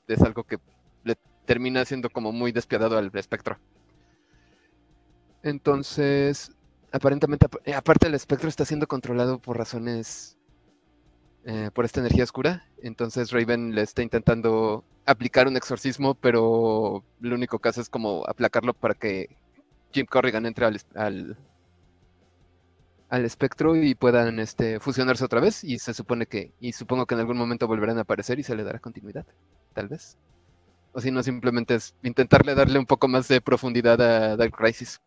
es 0.07 0.21
algo 0.21 0.43
que 0.43 0.57
le 1.03 1.15
termina 1.45 1.85
siendo 1.85 2.09
como 2.09 2.31
muy 2.31 2.51
despiadado 2.51 2.97
al 2.97 3.11
espectro. 3.13 3.57
Entonces, 5.43 6.51
aparentemente, 6.91 7.47
aparte 7.75 8.07
el 8.07 8.15
espectro 8.15 8.49
está 8.49 8.65
siendo 8.65 8.87
controlado 8.87 9.39
por 9.39 9.57
razones 9.57 10.37
eh, 11.45 11.71
por 11.73 11.85
esta 11.85 12.01
energía 12.01 12.23
oscura. 12.25 12.65
Entonces 12.81 13.31
Raven 13.31 13.73
le 13.73 13.81
está 13.81 14.01
intentando 14.01 14.83
aplicar 15.05 15.47
un 15.47 15.57
exorcismo, 15.57 16.13
pero 16.15 17.03
lo 17.19 17.35
único 17.35 17.59
que 17.59 17.69
hace 17.69 17.81
es 17.81 17.89
como 17.89 18.23
aplacarlo 18.27 18.73
para 18.73 18.93
que 18.93 19.35
Jim 19.91 20.05
Corrigan 20.05 20.45
entre 20.45 20.65
al, 20.65 21.37
espectro 23.09 23.75
y 23.75 23.95
puedan 23.95 24.39
este, 24.39 24.79
fusionarse 24.79 25.25
otra 25.25 25.39
vez. 25.39 25.63
Y 25.63 25.79
se 25.79 25.93
supone 25.93 26.25
que, 26.25 26.53
y 26.59 26.73
supongo 26.73 27.05
que 27.05 27.15
en 27.15 27.21
algún 27.21 27.37
momento 27.37 27.67
volverán 27.67 27.97
a 27.97 28.01
aparecer 28.01 28.39
y 28.39 28.43
se 28.43 28.55
le 28.55 28.63
dará 28.63 28.79
continuidad, 28.79 29.25
tal 29.73 29.87
vez. 29.87 30.17
O 30.91 31.01
si 31.01 31.11
no, 31.11 31.21
simplemente 31.23 31.75
es 31.75 31.95
intentarle 32.03 32.55
darle 32.55 32.79
un 32.79 32.85
poco 32.85 33.07
más 33.07 33.27
de 33.27 33.41
profundidad 33.41 34.01
a 34.01 34.35
Dark 34.37 34.53
Crisis. 34.53 35.01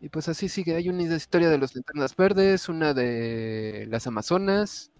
Y 0.00 0.08
pues 0.08 0.28
así 0.28 0.48
sigue. 0.48 0.76
Hay 0.76 0.88
una 0.88 1.02
historia 1.02 1.50
de 1.50 1.58
los 1.58 1.74
linternas 1.74 2.16
verdes, 2.16 2.68
una 2.68 2.94
de 2.94 3.86
las 3.88 4.06
Amazonas, 4.06 4.90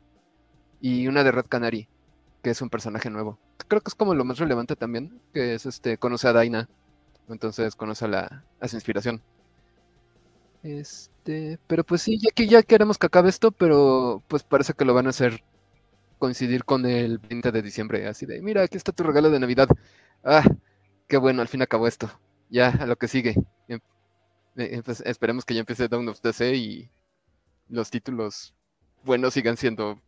y 0.80 1.06
una 1.06 1.22
de 1.22 1.32
Red 1.32 1.46
Canary, 1.46 1.88
que 2.42 2.50
es 2.50 2.62
un 2.62 2.70
personaje 2.70 3.10
nuevo. 3.10 3.38
Creo 3.68 3.80
que 3.82 3.88
es 3.88 3.94
como 3.94 4.14
lo 4.14 4.24
más 4.24 4.38
relevante 4.38 4.76
también, 4.76 5.20
que 5.32 5.54
es 5.54 5.66
este, 5.66 5.98
conoce 5.98 6.28
a 6.28 6.32
Daina, 6.32 6.68
entonces 7.28 7.76
conoce 7.76 8.06
a, 8.06 8.08
la, 8.08 8.44
a 8.60 8.68
su 8.68 8.76
inspiración. 8.76 9.22
Este, 10.62 11.58
pero 11.66 11.84
pues 11.84 12.02
sí, 12.02 12.18
ya 12.18 12.30
que 12.34 12.46
ya 12.46 12.62
queremos 12.62 12.98
que 12.98 13.06
acabe 13.06 13.30
esto, 13.30 13.50
pero 13.50 14.22
pues 14.28 14.42
parece 14.42 14.74
que 14.74 14.84
lo 14.84 14.94
van 14.94 15.06
a 15.06 15.10
hacer 15.10 15.42
coincidir 16.18 16.64
con 16.64 16.86
el 16.86 17.18
20 17.18 17.50
de 17.52 17.62
diciembre, 17.62 18.06
así 18.06 18.26
de, 18.26 18.42
mira, 18.42 18.62
aquí 18.62 18.76
está 18.76 18.92
tu 18.92 19.02
regalo 19.04 19.30
de 19.30 19.40
Navidad. 19.40 19.68
Ah, 20.24 20.44
qué 21.08 21.16
bueno, 21.16 21.42
al 21.42 21.48
fin 21.48 21.62
acabó 21.62 21.86
esto. 21.88 22.10
Ya, 22.50 22.68
a 22.68 22.86
lo 22.86 22.96
que 22.96 23.08
sigue. 23.08 23.34
Em, 23.68 23.80
eh, 24.56 24.82
pues, 24.84 25.02
esperemos 25.06 25.44
que 25.44 25.54
ya 25.54 25.60
empiece 25.60 25.88
Dawn 25.88 26.08
of 26.08 26.20
DC 26.20 26.54
y 26.56 26.90
los 27.68 27.90
títulos 27.90 28.54
buenos 29.04 29.34
sigan 29.34 29.56
siendo 29.56 30.00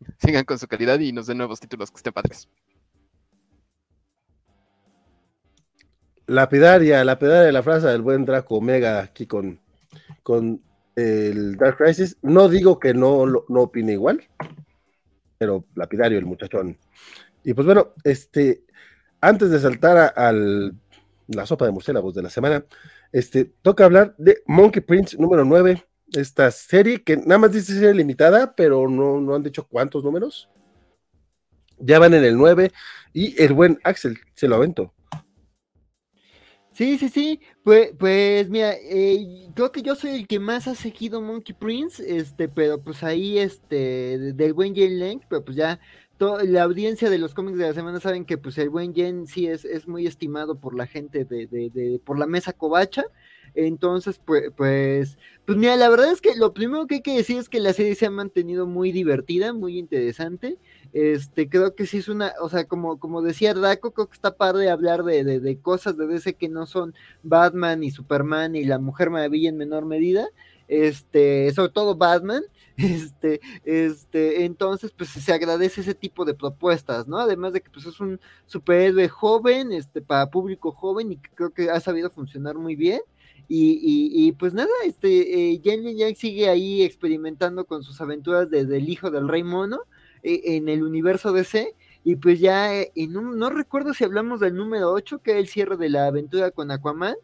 sigan 0.18 0.44
con 0.44 0.58
su 0.58 0.68
calidad 0.68 0.98
y 1.00 1.12
nos 1.12 1.26
den 1.26 1.38
nuevos 1.38 1.60
títulos 1.60 1.90
que 1.90 1.96
estén 1.96 2.12
padres. 2.12 2.48
Lapidaria, 6.26 7.04
lapidaria 7.04 7.52
la 7.52 7.62
frase 7.62 7.88
del 7.88 8.00
buen 8.00 8.24
Draco 8.24 8.56
Omega 8.56 9.00
aquí 9.00 9.26
con, 9.26 9.60
con 10.22 10.62
el 10.96 11.56
Dark 11.56 11.78
Crisis. 11.78 12.16
No 12.22 12.48
digo 12.48 12.78
que 12.78 12.94
no, 12.94 13.26
no 13.26 13.60
opine 13.60 13.92
igual, 13.92 14.22
pero 15.38 15.64
lapidario 15.74 16.18
el 16.18 16.26
muchachón. 16.26 16.78
Y 17.44 17.54
pues 17.54 17.66
bueno, 17.66 17.94
este, 18.04 18.64
antes 19.20 19.50
de 19.50 19.58
saltar 19.58 20.12
a, 20.16 20.32
la 20.32 21.46
sopa 21.46 21.64
de 21.64 21.72
murciélagos 21.72 22.14
de 22.14 22.22
la 22.22 22.30
semana, 22.30 22.64
este, 23.12 23.44
toca 23.62 23.84
hablar 23.84 24.14
de 24.18 24.42
Monkey 24.46 24.82
Prince 24.82 25.16
número 25.18 25.44
9, 25.44 25.84
esta 26.12 26.50
serie 26.50 27.02
que 27.02 27.16
nada 27.16 27.38
más 27.38 27.52
dice 27.52 27.72
serie 27.72 27.94
limitada, 27.94 28.54
pero 28.54 28.88
no, 28.88 29.20
no 29.20 29.34
han 29.34 29.42
dicho 29.42 29.66
cuántos 29.66 30.04
números. 30.04 30.48
Ya 31.78 31.98
van 31.98 32.14
en 32.14 32.24
el 32.24 32.36
9 32.36 32.70
y 33.12 33.42
el 33.42 33.52
buen 33.54 33.80
Axel 33.82 34.18
se 34.34 34.46
lo 34.46 34.56
aventó. 34.56 34.92
Sí, 36.74 36.96
sí, 36.98 37.08
sí. 37.10 37.40
Pues, 37.62 37.90
pues 37.98 38.48
mira, 38.48 38.72
eh, 38.74 39.50
creo 39.54 39.70
que 39.72 39.82
yo 39.82 39.94
soy 39.94 40.12
el 40.12 40.26
que 40.26 40.40
más 40.40 40.66
ha 40.68 40.74
seguido 40.74 41.20
Monkey 41.20 41.54
Prince, 41.54 42.02
este, 42.16 42.48
pero 42.48 42.82
pues 42.82 43.02
ahí, 43.02 43.38
este, 43.38 44.18
del 44.32 44.54
buen 44.54 44.74
Jane 44.74 44.90
Lang, 44.96 45.20
pero 45.28 45.44
pues 45.44 45.56
ya 45.56 45.78
la 46.44 46.62
audiencia 46.62 47.10
de 47.10 47.18
los 47.18 47.34
cómics 47.34 47.58
de 47.58 47.66
la 47.66 47.74
semana 47.74 47.98
saben 47.98 48.24
que 48.24 48.38
pues 48.38 48.56
el 48.56 48.70
buen 48.70 48.94
Jen 48.94 49.26
sí 49.26 49.48
es, 49.48 49.64
es 49.64 49.88
muy 49.88 50.06
estimado 50.06 50.54
por 50.60 50.76
la 50.76 50.86
gente 50.86 51.24
de, 51.24 51.48
de, 51.48 51.68
de 51.70 51.98
por 52.04 52.16
la 52.18 52.26
mesa 52.26 52.52
covacha. 52.52 53.04
Entonces, 53.54 54.18
pues, 54.24 54.44
pues, 54.56 55.18
pues 55.44 55.58
mira, 55.58 55.76
la 55.76 55.88
verdad 55.90 56.10
es 56.10 56.20
que 56.22 56.34
lo 56.36 56.54
primero 56.54 56.86
que 56.86 56.96
hay 56.96 57.02
que 57.02 57.16
decir 57.16 57.36
es 57.38 57.48
que 57.50 57.60
la 57.60 57.72
serie 57.74 57.94
se 57.96 58.06
ha 58.06 58.10
mantenido 58.10 58.66
muy 58.66 58.92
divertida, 58.92 59.52
muy 59.52 59.78
interesante. 59.78 60.58
Este, 60.92 61.48
creo 61.48 61.74
que 61.74 61.86
sí 61.86 61.98
es 61.98 62.08
una, 62.08 62.34
o 62.40 62.48
sea, 62.48 62.64
como, 62.64 62.98
como 62.98 63.22
decía 63.22 63.54
Draco, 63.54 63.92
creo 63.92 64.08
que 64.08 64.14
está 64.14 64.36
padre 64.36 64.70
hablar 64.70 65.04
de, 65.04 65.24
de, 65.24 65.40
de 65.40 65.58
cosas 65.58 65.96
de 65.96 66.06
DC 66.06 66.34
que 66.34 66.48
no 66.48 66.66
son 66.66 66.94
Batman 67.22 67.82
y 67.82 67.90
Superman 67.90 68.54
y 68.56 68.64
la 68.64 68.78
Mujer 68.78 69.08
Maravilla 69.10 69.48
en 69.48 69.56
menor 69.56 69.86
medida. 69.86 70.28
Este, 70.68 71.52
sobre 71.52 71.70
todo 71.70 71.96
Batman, 71.96 72.44
este, 72.76 73.40
este, 73.64 74.44
entonces, 74.44 74.90
pues 74.96 75.10
se 75.10 75.32
agradece 75.32 75.82
ese 75.82 75.94
tipo 75.94 76.24
de 76.24 76.34
propuestas, 76.34 77.06
¿no? 77.06 77.18
Además 77.18 77.52
de 77.52 77.60
que 77.60 77.70
pues 77.70 77.86
es 77.86 78.00
un 78.00 78.20
superhéroe 78.46 79.08
joven, 79.08 79.72
este, 79.72 80.00
para 80.00 80.30
público 80.30 80.72
joven 80.72 81.12
y 81.12 81.16
que 81.16 81.30
creo 81.34 81.50
que 81.50 81.70
ha 81.70 81.80
sabido 81.80 82.10
funcionar 82.10 82.56
muy 82.56 82.76
bien. 82.76 83.00
Y, 83.54 84.32
pues 84.38 84.54
nada, 84.54 84.70
este, 84.86 85.50
eh, 85.52 85.60
Yang 85.60 86.16
sigue 86.16 86.48
ahí 86.48 86.82
experimentando 86.82 87.66
con 87.66 87.82
sus 87.82 88.00
aventuras 88.00 88.48
desde 88.48 88.78
el 88.78 88.88
hijo 88.88 89.10
del 89.10 89.28
rey 89.28 89.42
mono 89.42 89.80
en 90.22 90.68
el 90.68 90.82
universo 90.82 91.32
DC. 91.32 91.74
Y 92.04 92.16
pues 92.16 92.40
ya, 92.40 92.74
eh, 92.74 92.92
no 93.08 93.50
recuerdo 93.50 93.94
si 93.94 94.04
hablamos 94.04 94.40
del 94.40 94.54
número 94.56 94.92
8, 94.92 95.20
que 95.22 95.32
es 95.32 95.36
el 95.38 95.48
cierre 95.48 95.76
de 95.76 95.88
la 95.88 96.06
aventura 96.06 96.50
con 96.50 96.70
Aquaman. 96.70 97.14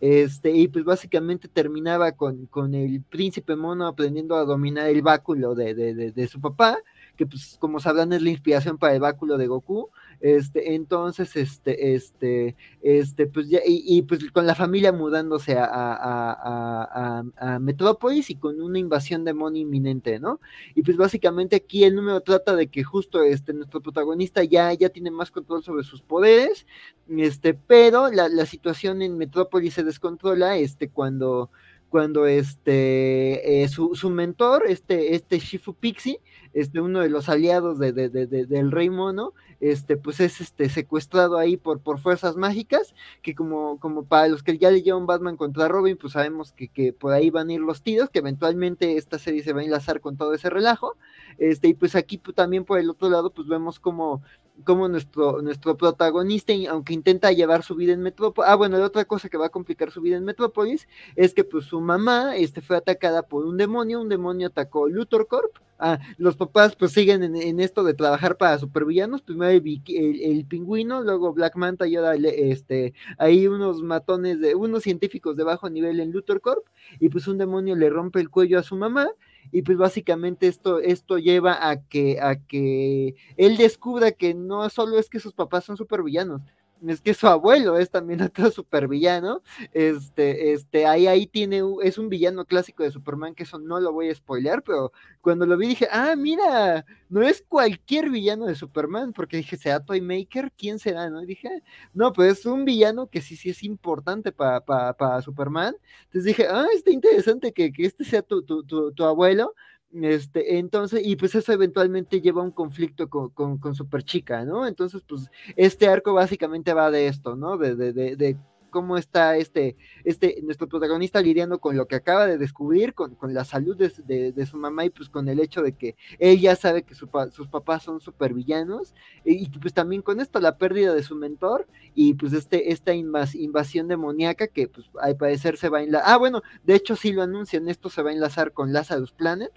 Este, 0.00 0.52
y 0.52 0.68
pues 0.68 0.84
básicamente 0.84 1.48
terminaba 1.48 2.12
con, 2.12 2.46
con 2.46 2.74
el 2.74 3.02
príncipe 3.02 3.56
mono 3.56 3.86
aprendiendo 3.88 4.36
a 4.36 4.44
dominar 4.44 4.88
el 4.88 5.02
báculo 5.02 5.56
de, 5.56 5.74
de, 5.74 5.92
de, 5.94 6.12
de 6.12 6.28
su 6.28 6.40
papá, 6.40 6.78
que 7.16 7.26
pues 7.26 7.56
como 7.58 7.80
sabrán 7.80 8.12
es 8.12 8.22
la 8.22 8.30
inspiración 8.30 8.78
para 8.78 8.94
el 8.94 9.00
báculo 9.00 9.36
de 9.38 9.48
Goku. 9.48 9.90
Este, 10.20 10.74
entonces, 10.74 11.36
este, 11.36 11.94
este, 11.94 12.56
este, 12.82 13.26
pues 13.28 13.48
ya, 13.48 13.60
y, 13.64 14.02
pues 14.02 14.30
con 14.32 14.46
la 14.46 14.56
familia 14.56 14.92
mudándose 14.92 15.56
a, 15.56 15.64
a, 15.70 17.22
a, 17.36 17.58
Metrópolis 17.60 18.28
y 18.30 18.34
con 18.34 18.60
una 18.60 18.80
invasión 18.80 19.24
demonio 19.24 19.62
inminente, 19.62 20.18
¿no? 20.18 20.40
Y 20.74 20.82
pues 20.82 20.96
básicamente 20.96 21.56
aquí 21.56 21.84
el 21.84 21.94
número 21.94 22.20
trata 22.20 22.56
de 22.56 22.66
que 22.66 22.82
justo 22.82 23.22
este, 23.22 23.52
nuestro 23.52 23.80
protagonista 23.80 24.42
ya, 24.42 24.72
ya 24.72 24.88
tiene 24.88 25.10
más 25.12 25.30
control 25.30 25.62
sobre 25.62 25.84
sus 25.84 26.02
poderes, 26.02 26.66
este, 27.08 27.54
pero 27.54 28.10
la, 28.10 28.28
la 28.28 28.46
situación 28.46 29.02
en 29.02 29.18
Metrópolis 29.18 29.74
se 29.74 29.84
descontrola, 29.84 30.56
este, 30.56 30.88
cuando 30.88 31.50
cuando 31.88 32.26
este 32.26 33.62
eh, 33.62 33.68
su, 33.68 33.94
su, 33.94 34.10
mentor, 34.10 34.64
este, 34.68 35.14
este 35.14 35.38
Shifu 35.38 35.74
Pixie, 35.74 36.20
este, 36.52 36.80
uno 36.80 37.00
de 37.00 37.08
los 37.08 37.28
aliados 37.28 37.78
de, 37.78 37.92
de, 37.92 38.08
de, 38.08 38.26
del 38.26 38.70
Rey 38.70 38.90
Mono, 38.90 39.34
este, 39.60 39.96
pues 39.96 40.20
es 40.20 40.40
este, 40.40 40.68
secuestrado 40.68 41.38
ahí 41.38 41.56
por, 41.56 41.80
por 41.80 41.98
fuerzas 41.98 42.36
mágicas, 42.36 42.94
que 43.22 43.34
como, 43.34 43.78
como 43.80 44.04
para 44.04 44.28
los 44.28 44.42
que 44.42 44.58
ya 44.58 44.70
leyeron 44.70 45.06
Batman 45.06 45.36
contra 45.36 45.68
Robin, 45.68 45.96
pues 45.96 46.12
sabemos 46.12 46.52
que, 46.52 46.68
que, 46.68 46.92
por 46.92 47.12
ahí 47.12 47.30
van 47.30 47.48
a 47.48 47.54
ir 47.54 47.60
los 47.60 47.82
tiros, 47.82 48.10
que 48.10 48.20
eventualmente 48.20 48.96
esta 48.96 49.18
serie 49.18 49.42
se 49.42 49.52
va 49.52 49.60
a 49.60 49.64
enlazar 49.64 50.00
con 50.00 50.16
todo 50.16 50.34
ese 50.34 50.50
relajo, 50.50 50.96
este, 51.38 51.68
y 51.68 51.74
pues 51.74 51.94
aquí 51.96 52.18
pues, 52.18 52.34
también 52.34 52.64
por 52.64 52.78
el 52.78 52.90
otro 52.90 53.10
lado, 53.10 53.30
pues 53.30 53.48
vemos 53.48 53.80
como 53.80 54.22
como 54.64 54.88
nuestro, 54.88 55.42
nuestro 55.42 55.76
protagonista, 55.76 56.52
aunque 56.70 56.94
intenta 56.94 57.32
llevar 57.32 57.62
su 57.62 57.74
vida 57.74 57.92
en 57.92 58.02
Metrópolis, 58.02 58.50
ah, 58.50 58.54
bueno, 58.54 58.78
la 58.78 58.86
otra 58.86 59.04
cosa 59.04 59.28
que 59.28 59.36
va 59.36 59.46
a 59.46 59.50
complicar 59.50 59.90
su 59.90 60.00
vida 60.00 60.16
en 60.16 60.24
Metrópolis 60.24 60.88
es 61.16 61.34
que 61.34 61.44
pues 61.44 61.64
su 61.64 61.80
mamá 61.80 62.36
este, 62.36 62.60
fue 62.60 62.76
atacada 62.76 63.22
por 63.22 63.44
un 63.44 63.56
demonio, 63.56 64.00
un 64.00 64.08
demonio 64.08 64.48
atacó 64.48 64.88
Luthor 64.88 65.26
Corp, 65.26 65.56
ah, 65.78 65.98
los 66.16 66.36
papás 66.36 66.76
pues 66.76 66.92
siguen 66.92 67.22
en, 67.22 67.60
esto 67.60 67.84
de 67.84 67.94
trabajar 67.94 68.36
para 68.36 68.58
supervillanos, 68.58 69.22
primero 69.22 69.50
el, 69.52 70.46
pingüino, 70.48 71.02
luego 71.02 71.32
Black 71.32 71.56
Manta 71.56 71.86
y 71.86 71.96
ahora 71.96 72.14
este, 72.14 72.94
hay 73.18 73.46
unos 73.46 73.82
matones 73.82 74.40
de, 74.40 74.54
unos 74.54 74.82
científicos 74.82 75.36
de 75.36 75.44
bajo 75.44 75.70
nivel 75.70 76.00
en 76.00 76.12
Luthor 76.12 76.40
Corp, 76.40 76.64
y 77.00 77.08
pues 77.08 77.28
un 77.28 77.38
demonio 77.38 77.76
le 77.76 77.90
rompe 77.90 78.20
el 78.20 78.30
cuello 78.30 78.58
a 78.58 78.62
su 78.62 78.76
mamá, 78.76 79.08
y 79.52 79.62
pues 79.62 79.78
básicamente 79.78 80.48
esto, 80.48 80.80
esto 80.80 81.18
lleva 81.18 81.68
a 81.70 81.82
que, 81.82 82.20
a 82.20 82.36
que 82.36 83.16
él 83.36 83.56
descubra 83.56 84.12
que 84.12 84.34
no 84.34 84.68
solo 84.70 84.98
es 84.98 85.08
que 85.08 85.20
sus 85.20 85.32
papás 85.32 85.64
son 85.64 85.76
supervillanos, 85.76 86.42
es 86.86 87.00
que 87.00 87.14
su 87.14 87.26
abuelo 87.26 87.78
es 87.78 87.90
también 87.90 88.20
otro 88.22 88.50
supervillano. 88.50 89.42
Este, 89.72 90.52
este, 90.52 90.86
ahí, 90.86 91.06
ahí 91.06 91.26
tiene, 91.26 91.62
es 91.82 91.98
un 91.98 92.08
villano 92.08 92.44
clásico 92.44 92.82
de 92.82 92.90
Superman, 92.90 93.34
que 93.34 93.42
eso 93.42 93.58
no 93.58 93.80
lo 93.80 93.92
voy 93.92 94.10
a 94.10 94.14
spoilear, 94.14 94.62
pero 94.62 94.92
cuando 95.20 95.46
lo 95.46 95.56
vi 95.56 95.68
dije, 95.68 95.88
ah, 95.90 96.14
mira, 96.16 96.84
no 97.08 97.22
es 97.22 97.44
cualquier 97.48 98.10
villano 98.10 98.46
de 98.46 98.54
Superman, 98.54 99.12
porque 99.12 99.38
dije, 99.38 99.56
¿será 99.56 99.84
Toymaker? 99.84 100.52
¿Quién 100.56 100.78
será? 100.78 101.10
¿No? 101.10 101.22
Y 101.22 101.26
dije, 101.26 101.62
no, 101.94 102.12
pues 102.12 102.38
es 102.38 102.46
un 102.46 102.64
villano 102.64 103.08
que 103.08 103.20
sí, 103.20 103.36
sí 103.36 103.50
es 103.50 103.62
importante 103.62 104.32
para, 104.32 104.60
para, 104.60 105.22
Superman. 105.22 105.74
Entonces 106.04 106.24
dije, 106.24 106.46
ah, 106.48 106.66
está 106.74 106.90
interesante 106.90 107.52
que, 107.52 107.72
que 107.72 107.84
este 107.84 108.04
sea 108.04 108.22
tu, 108.22 108.42
tu, 108.42 108.62
tu, 108.64 108.92
tu 108.92 109.04
abuelo 109.04 109.54
Este, 109.92 110.58
entonces, 110.58 111.00
y 111.04 111.16
pues 111.16 111.34
eso 111.34 111.50
eventualmente 111.52 112.20
lleva 112.20 112.42
a 112.42 112.44
un 112.44 112.50
conflicto 112.50 113.08
con, 113.08 113.30
con, 113.30 113.58
con 113.58 113.74
Superchica, 113.74 114.44
¿no? 114.44 114.66
Entonces, 114.66 115.02
pues 115.08 115.30
este 115.56 115.88
arco 115.88 116.12
básicamente 116.12 116.74
va 116.74 116.90
de 116.90 117.06
esto, 117.06 117.36
¿no? 117.36 117.56
De, 117.56 117.74
de, 117.74 117.92
de, 117.94 118.16
de 118.16 118.36
cómo 118.70 118.96
está 118.96 119.36
este, 119.36 119.76
este, 120.04 120.40
nuestro 120.42 120.68
protagonista 120.68 121.20
lidiando 121.20 121.58
con 121.58 121.76
lo 121.76 121.86
que 121.86 121.96
acaba 121.96 122.26
de 122.26 122.38
descubrir, 122.38 122.94
con, 122.94 123.14
con 123.14 123.34
la 123.34 123.44
salud 123.44 123.76
de, 123.76 124.32
de, 124.32 124.46
su 124.46 124.56
mamá 124.56 124.84
y 124.84 124.90
pues 124.90 125.08
con 125.08 125.28
el 125.28 125.40
hecho 125.40 125.62
de 125.62 125.72
que 125.72 125.96
él 126.18 126.40
ya 126.40 126.56
sabe 126.56 126.82
que 126.82 126.94
su, 126.94 127.08
sus 127.32 127.48
papás 127.48 127.82
son 127.82 128.00
supervillanos 128.00 128.94
y, 129.24 129.44
y, 129.44 129.48
pues 129.48 129.74
también 129.74 130.02
con 130.02 130.20
esto 130.20 130.40
la 130.40 130.56
pérdida 130.58 130.94
de 130.94 131.02
su 131.02 131.16
mentor 131.16 131.66
y 131.94 132.14
pues 132.14 132.32
este, 132.32 132.72
esta 132.72 132.94
invas, 132.94 133.34
invasión 133.34 133.88
demoníaca 133.88 134.46
que 134.46 134.68
pues 134.68 134.86
al 135.00 135.16
parecer 135.16 135.56
se 135.56 135.68
va 135.68 135.78
a 135.78 135.82
enlazar, 135.82 136.08
ah 136.10 136.16
bueno, 136.16 136.42
de 136.64 136.74
hecho 136.74 136.96
sí 136.96 137.12
lo 137.12 137.22
anuncian, 137.22 137.68
esto 137.68 137.90
se 137.90 138.02
va 138.02 138.10
a 138.10 138.14
enlazar 138.14 138.52
con 138.52 138.72
Lazarus 138.72 139.12
Planet, 139.12 139.52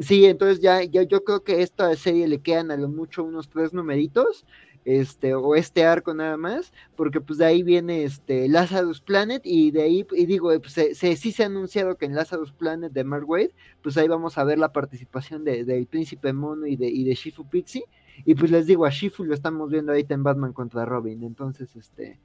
Sí, 0.00 0.26
entonces 0.26 0.60
ya, 0.60 0.82
ya 0.82 1.02
yo 1.02 1.22
creo 1.22 1.44
que 1.44 1.62
esta 1.62 1.94
serie 1.94 2.26
le 2.26 2.40
quedan 2.40 2.70
a 2.72 2.76
lo 2.76 2.88
mucho 2.88 3.22
unos 3.22 3.48
tres 3.48 3.72
numeritos, 3.72 4.44
este, 4.84 5.34
o 5.34 5.54
este 5.54 5.84
arco 5.84 6.14
nada 6.14 6.36
más, 6.36 6.72
porque 6.96 7.20
pues 7.20 7.38
de 7.38 7.46
ahí 7.46 7.62
viene 7.62 8.04
este 8.04 8.48
Lazarus 8.48 9.00
Planet 9.00 9.42
y 9.44 9.70
de 9.70 9.82
ahí, 9.82 10.06
y 10.12 10.26
digo, 10.26 10.50
pues 10.60 10.72
se, 10.72 10.94
se, 10.94 11.16
sí 11.16 11.32
se 11.32 11.42
ha 11.42 11.46
anunciado 11.46 11.96
que 11.96 12.04
en 12.06 12.14
Lazarus 12.14 12.52
Planet 12.52 12.92
de 12.92 13.04
Mark 13.04 13.28
Wade, 13.28 13.54
pues 13.82 13.96
ahí 13.96 14.08
vamos 14.08 14.36
a 14.38 14.44
ver 14.44 14.58
la 14.58 14.72
participación 14.72 15.44
de, 15.44 15.64
del 15.64 15.86
Príncipe 15.86 16.32
Mono 16.32 16.66
y 16.66 16.76
de, 16.76 16.88
y 16.88 17.04
de 17.04 17.14
Shifu 17.14 17.48
Pixie, 17.48 17.84
y 18.24 18.34
pues 18.34 18.50
les 18.50 18.66
digo, 18.66 18.84
a 18.84 18.90
Shifu 18.90 19.24
lo 19.24 19.34
estamos 19.34 19.70
viendo 19.70 19.92
ahorita 19.92 20.14
en 20.14 20.22
Batman 20.22 20.52
contra 20.52 20.84
Robin, 20.84 21.22
entonces 21.22 21.74
este... 21.76 22.20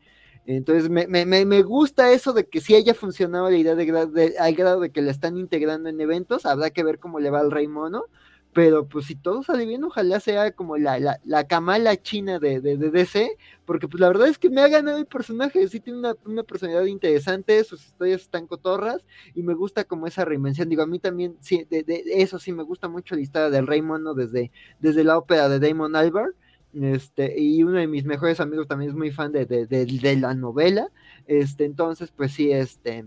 Entonces 0.46 0.90
me, 0.90 1.06
me, 1.06 1.26
me 1.26 1.62
gusta 1.62 2.12
eso 2.12 2.34
de 2.34 2.48
que 2.48 2.60
si 2.60 2.74
haya 2.74 2.96
funcionado 2.96 3.52
la 3.52 3.58
idea 3.58 3.76
de, 3.76 3.86
de, 3.86 4.36
al 4.40 4.56
grado 4.56 4.80
de 4.80 4.90
que 4.90 5.02
la 5.04 5.12
están 5.12 5.38
integrando 5.38 5.90
en 5.90 6.02
eventos, 6.02 6.48
habrá 6.48 6.72
que 6.72 6.84
ver 6.84 6.98
cómo 6.98 7.20
le 7.20 7.30
va 7.30 7.40
al 7.40 7.52
Rey 7.52 7.68
Mono, 7.68 8.06
pero 8.54 8.88
pues 8.88 9.06
si 9.06 9.16
todo 9.16 9.44
sale 9.44 9.66
bien, 9.66 9.84
ojalá 9.84 10.20
sea 10.20 10.52
como 10.52 10.78
la, 10.78 11.00
la, 11.00 11.20
la 11.24 11.46
camala 11.48 11.96
china 12.02 12.40
de, 12.40 12.60
de, 12.62 12.78
DC, 12.78 13.38
porque 13.66 13.88
pues 13.88 14.02
la 14.02 14.08
verdad 14.08 14.28
es 14.28 14.40
que 14.40 14.50
me 14.50 14.62
ha 14.62 14.68
ganado 14.68 14.98
el 14.98 15.06
personaje, 15.06 15.68
sí 15.68 15.80
tiene 15.80 16.00
una, 16.00 16.16
una, 16.26 16.44
personalidad 16.44 16.86
interesante, 16.86 17.64
sus 17.64 17.86
historias 17.86 18.22
están 18.22 18.48
cotorras, 18.48 19.06
y 19.36 19.44
me 19.44 19.54
gusta 19.54 19.84
como 19.84 20.08
esa 20.08 20.26
reinvención, 20.26 20.68
digo, 20.68 20.82
a 20.82 20.88
mí 20.88 21.00
también, 21.00 21.38
sí, 21.42 21.66
de, 21.70 21.84
de 21.84 22.04
eso 22.08 22.40
sí 22.40 22.52
me 22.52 22.64
gusta 22.64 22.88
mucho 22.88 23.16
la 23.16 23.22
historia 23.22 23.50
del 23.50 23.68
Rey 23.68 23.82
Mono 23.84 24.16
desde, 24.16 24.52
desde 24.80 25.04
la 25.04 25.18
ópera 25.18 25.48
de 25.48 25.60
Damon 25.60 25.96
Albarn, 25.96 26.34
este, 26.74 27.40
y 27.40 27.64
uno 27.64 27.80
de 27.80 27.88
mis 27.88 28.06
mejores 28.06 28.40
amigos 28.40 28.68
también 28.68 28.92
es 28.92 28.98
muy 28.98 29.12
fan 29.12 29.32
de, 29.32 29.46
de, 29.46 29.68
de, 29.68 29.86
de 29.86 30.16
la 30.16 30.34
novela, 30.34 30.90
este, 31.28 31.66
entonces 31.66 32.12
pues 32.16 32.32
sí, 32.34 32.52
este, 32.52 33.06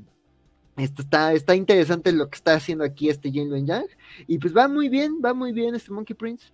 esto 0.76 1.02
está, 1.02 1.34
está 1.34 1.54
interesante 1.54 2.12
lo 2.12 2.30
que 2.30 2.36
está 2.36 2.54
haciendo 2.54 2.84
aquí 2.84 3.10
este 3.10 3.30
Jin 3.30 3.50
Luen 3.50 3.66
Yang. 3.66 3.86
Y 4.26 4.38
pues 4.38 4.56
va 4.56 4.68
muy 4.68 4.88
bien, 4.88 5.20
va 5.24 5.34
muy 5.34 5.52
bien 5.52 5.74
este 5.74 5.92
Monkey 5.92 6.16
Prince. 6.16 6.46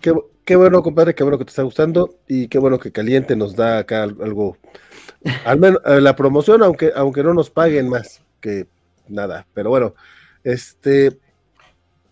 Qué, 0.00 0.12
qué, 0.44 0.56
bueno, 0.56 0.82
compadre, 0.82 1.14
qué 1.14 1.22
bueno 1.22 1.38
que 1.38 1.46
te 1.46 1.50
está 1.50 1.62
gustando 1.62 2.18
y 2.28 2.48
qué 2.48 2.58
bueno 2.58 2.78
que 2.78 2.92
Caliente 2.92 3.34
nos 3.34 3.56
da 3.56 3.78
acá 3.78 4.02
algo, 4.02 4.58
al 5.46 5.58
menos 5.58 5.80
eh, 5.86 6.00
la 6.00 6.14
promoción, 6.14 6.62
aunque, 6.62 6.92
aunque 6.94 7.22
no 7.22 7.32
nos 7.32 7.50
paguen 7.50 7.88
más 7.88 8.22
que 8.40 8.68
nada. 9.08 9.46
Pero 9.54 9.70
bueno, 9.70 9.94
este, 10.44 11.18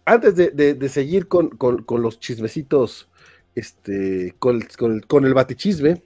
antes 0.07 0.35
de, 0.35 0.51
de, 0.51 0.75
de 0.75 0.89
seguir 0.89 1.29
con, 1.29 1.51
con, 1.51 1.83
con, 1.83 2.01
los 2.01 2.19
chismecitos, 2.19 3.09
este, 3.55 4.35
con, 4.39 4.63
con, 4.79 5.01
con 5.01 5.27
el 5.27 5.35
batichisme, 5.35 6.03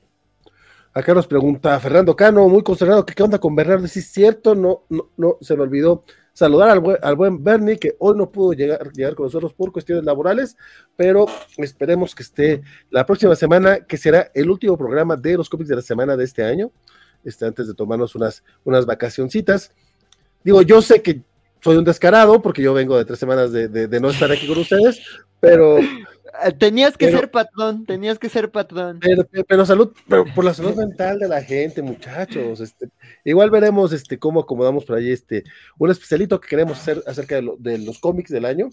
Acá 0.99 1.15
nos 1.15 1.29
pregunta 1.29 1.79
Fernando 1.79 2.17
Cano, 2.17 2.49
muy 2.49 2.61
consternado, 2.65 3.07
¿qué 3.07 3.23
onda 3.23 3.39
con 3.39 3.55
Bernardo? 3.55 3.87
Si 3.87 4.01
es 4.01 4.11
cierto, 4.11 4.57
no, 4.57 4.83
no, 4.89 5.11
no, 5.17 5.39
se 5.41 5.57
me 5.57 5.63
olvidó 5.63 6.03
saludar 6.33 6.71
al 6.71 6.81
buen, 6.81 6.99
al 7.01 7.15
buen 7.15 7.45
Bernie, 7.45 7.79
que 7.79 7.95
hoy 8.01 8.17
no 8.19 8.33
pudo 8.33 8.53
llegar, 8.53 8.91
llegar 8.93 9.15
con 9.15 9.27
nosotros 9.27 9.55
por 9.55 9.71
cuestiones 9.71 10.05
laborales, 10.05 10.57
pero 10.97 11.27
esperemos 11.57 12.17
que 12.17 12.25
esté 12.25 12.63
la 12.91 13.07
próxima 13.07 13.37
semana, 13.37 13.79
que 13.87 13.97
será 13.97 14.33
el 14.35 14.51
último 14.51 14.77
programa 14.77 15.15
de 15.15 15.37
los 15.37 15.49
cómics 15.49 15.69
de 15.69 15.77
la 15.77 15.83
semana 15.83 16.17
de 16.17 16.25
este 16.25 16.43
año, 16.43 16.73
este, 17.25 17.47
antes 17.47 17.69
de 17.69 17.75
tomarnos 17.75 18.17
unas, 18.17 18.43
unas 18.65 18.85
vacacioncitas. 18.85 19.71
Digo, 20.43 20.63
yo 20.63 20.83
sé 20.83 21.01
que 21.01 21.23
soy 21.61 21.77
un 21.77 21.85
descarado, 21.85 22.43
porque 22.43 22.61
yo 22.61 22.75
vengo 22.75 22.99
de 22.99 23.05
tres 23.05 23.21
semanas 23.21 23.53
de, 23.53 23.69
de, 23.69 23.87
de 23.87 24.01
no 24.01 24.11
estar 24.11 24.33
aquí 24.33 24.49
con 24.49 24.59
ustedes, 24.59 25.01
pero 25.39 25.79
tenías 26.59 26.97
que 26.97 27.07
pero, 27.07 27.19
ser 27.19 27.31
patrón, 27.31 27.85
tenías 27.87 28.19
que 28.19 28.29
ser 28.29 28.51
patrón. 28.51 28.99
Pero, 29.01 29.27
pero 29.47 29.67
salud, 29.67 29.93
pero 30.09 30.25
por 30.35 30.45
la 30.45 30.55
salud 30.55 30.75
mental 30.77 31.19
de 31.19 31.29
la 31.29 31.43
gente, 31.43 31.83
muchachos. 31.83 32.61
Este, 32.61 32.89
igual 33.25 33.51
veremos 33.51 33.93
este, 33.93 34.19
cómo 34.19 34.41
acomodamos 34.41 34.85
por 34.85 34.97
ahí 34.97 35.11
este, 35.11 35.45
un 35.79 35.91
especialito 35.91 36.41
que 36.41 36.49
queremos 36.49 36.79
hacer 36.79 37.03
acerca 37.07 37.37
de, 37.37 37.43
lo, 37.43 37.57
de, 37.57 37.79
los 37.79 37.99
cómics 37.99 38.31
del 38.31 38.45
año. 38.45 38.71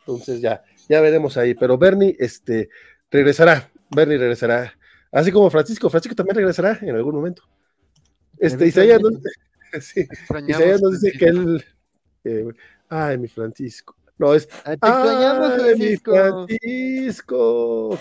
Entonces 0.00 0.40
ya, 0.40 0.62
ya 0.88 1.00
veremos 1.00 1.36
ahí. 1.36 1.54
Pero 1.54 1.78
Bernie 1.78 2.16
este, 2.18 2.68
regresará, 3.10 3.70
Bernie 3.90 4.18
regresará. 4.18 4.72
Así 5.12 5.32
como 5.32 5.50
Francisco, 5.50 5.90
Francisco 5.90 6.14
también 6.14 6.36
regresará 6.36 6.78
en 6.82 6.94
algún 6.94 7.14
momento. 7.14 7.42
Este, 8.38 8.66
Isaías 8.66 9.00
nos, 9.00 9.14
sí, 9.84 10.06
Isaías 10.46 10.80
nos 10.82 11.00
dice 11.00 11.18
que 11.18 11.24
él. 11.26 11.64
Eh, 12.24 12.48
ay, 12.88 13.18
mi 13.18 13.28
Francisco. 13.28 13.96
No, 14.18 14.34
es. 14.34 14.48
Ah, 14.64 14.76
te 14.76 14.88
extrañamos, 14.88 15.54
Francisco. 15.54 16.12
Francisco. 16.12 17.98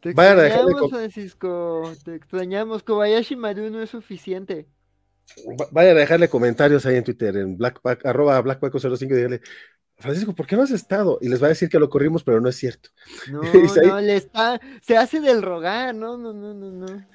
Te 0.00 0.10
extrañamos, 0.10 0.90
Francisco. 0.90 1.92
Te 2.04 2.14
extrañamos. 2.16 2.82
Kobayashi 2.82 3.36
Maru 3.36 3.70
no 3.70 3.82
es 3.82 3.90
suficiente. 3.90 4.66
Vayan 5.70 5.96
a 5.96 6.00
dejarle 6.00 6.28
comentarios 6.28 6.84
ahí 6.84 6.96
en 6.96 7.04
Twitter, 7.04 7.36
en 7.36 7.56
blackpack, 7.56 8.04
arroba 8.04 8.42
blackpack05 8.42 9.04
y 9.04 9.14
díganle, 9.14 9.40
Francisco, 9.96 10.34
¿por 10.34 10.46
qué 10.46 10.56
no 10.56 10.62
has 10.62 10.72
estado? 10.72 11.18
Y 11.20 11.28
les 11.28 11.40
va 11.40 11.46
a 11.46 11.50
decir 11.50 11.68
que 11.68 11.78
lo 11.78 11.88
corrimos, 11.88 12.24
pero 12.24 12.40
no 12.40 12.48
es 12.48 12.56
cierto. 12.56 12.90
No, 13.30 13.40
no, 13.86 14.00
le 14.00 14.16
está, 14.16 14.60
se 14.82 14.96
hace 14.96 15.20
del 15.20 15.42
rogar, 15.42 15.94
no, 15.94 16.18
no, 16.18 16.32
no, 16.32 16.52
no, 16.52 16.70
no. 16.70 17.06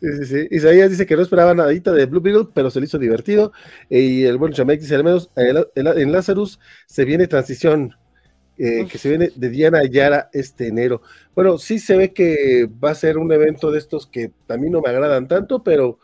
Sí, 0.00 0.06
sí, 0.18 0.26
sí. 0.26 0.48
Isaías 0.50 0.90
dice 0.90 1.06
que 1.06 1.14
no 1.14 1.22
esperaba 1.22 1.54
nadita 1.54 1.92
de 1.92 2.06
Blue 2.06 2.20
Beetle, 2.20 2.48
pero 2.52 2.68
se 2.70 2.80
le 2.80 2.86
hizo 2.86 2.98
divertido. 2.98 3.52
Y 3.88 4.24
el 4.24 4.38
buen 4.38 4.52
Chamek 4.52 4.80
dice, 4.80 4.96
al 4.96 5.04
menos 5.04 5.30
en 5.36 6.12
Lazarus 6.12 6.58
se 6.86 7.04
viene 7.04 7.28
transición, 7.28 7.94
eh, 8.58 8.86
que 8.90 8.98
se 8.98 9.08
viene 9.10 9.30
de 9.36 9.50
Diana 9.50 9.84
Yara 9.84 10.30
este 10.32 10.68
enero. 10.68 11.02
Bueno, 11.34 11.58
sí 11.58 11.78
se 11.78 11.96
ve 11.96 12.12
que 12.12 12.68
va 12.82 12.90
a 12.90 12.94
ser 12.96 13.18
un 13.18 13.32
evento 13.32 13.70
de 13.70 13.78
estos 13.78 14.06
que 14.06 14.32
a 14.48 14.56
mí 14.56 14.70
no 14.70 14.80
me 14.82 14.90
agradan 14.90 15.28
tanto, 15.28 15.62
pero, 15.62 15.98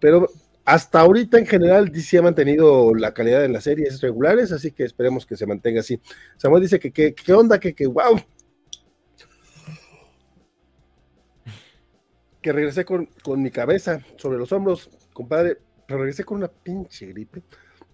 pero 0.00 0.28
hasta 0.64 1.00
ahorita 1.00 1.38
en 1.38 1.46
general 1.46 1.90
DC 1.92 2.18
ha 2.18 2.22
mantenido 2.22 2.94
la 2.94 3.14
calidad 3.14 3.40
de 3.42 3.48
las 3.50 3.64
series 3.64 4.00
regulares, 4.02 4.52
así 4.52 4.72
que 4.72 4.84
esperemos 4.84 5.26
que 5.26 5.36
se 5.36 5.46
mantenga 5.46 5.80
así. 5.80 6.00
Samuel 6.38 6.62
dice 6.62 6.80
que 6.80 6.92
qué 7.14 7.32
onda, 7.34 7.60
que, 7.60 7.74
que 7.74 7.86
wow, 7.86 8.20
que 12.44 12.52
regresé 12.52 12.84
con, 12.84 13.08
con, 13.22 13.40
mi 13.40 13.50
cabeza 13.50 14.02
sobre 14.18 14.36
los 14.36 14.52
hombros, 14.52 14.90
compadre, 15.14 15.56
pero 15.88 16.00
regresé 16.00 16.24
con 16.24 16.36
una 16.36 16.48
pinche 16.48 17.06
gripe, 17.06 17.42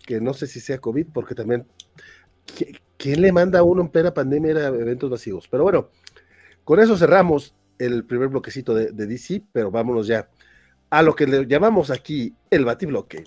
que 0.04 0.20
no 0.20 0.34
sé 0.34 0.48
si 0.48 0.58
sea 0.58 0.80
COVID, 0.80 1.06
porque 1.14 1.36
también, 1.36 1.68
¿quién 2.96 3.20
le 3.20 3.30
manda 3.30 3.60
a 3.60 3.62
uno 3.62 3.82
en 3.82 3.90
plena 3.90 4.12
pandemia 4.12 4.56
a 4.56 4.66
eventos 4.66 5.08
masivos? 5.08 5.46
Pero 5.46 5.62
bueno, 5.62 5.90
con 6.64 6.80
eso 6.80 6.96
cerramos 6.96 7.54
el 7.78 8.04
primer 8.04 8.26
bloquecito 8.26 8.74
de, 8.74 8.90
de 8.90 9.06
DC, 9.06 9.44
pero 9.52 9.70
vámonos 9.70 10.08
ya 10.08 10.28
a 10.90 11.00
lo 11.04 11.14
que 11.14 11.28
le 11.28 11.46
llamamos 11.46 11.92
aquí 11.92 12.34
el 12.50 12.64
batibloque. 12.64 13.22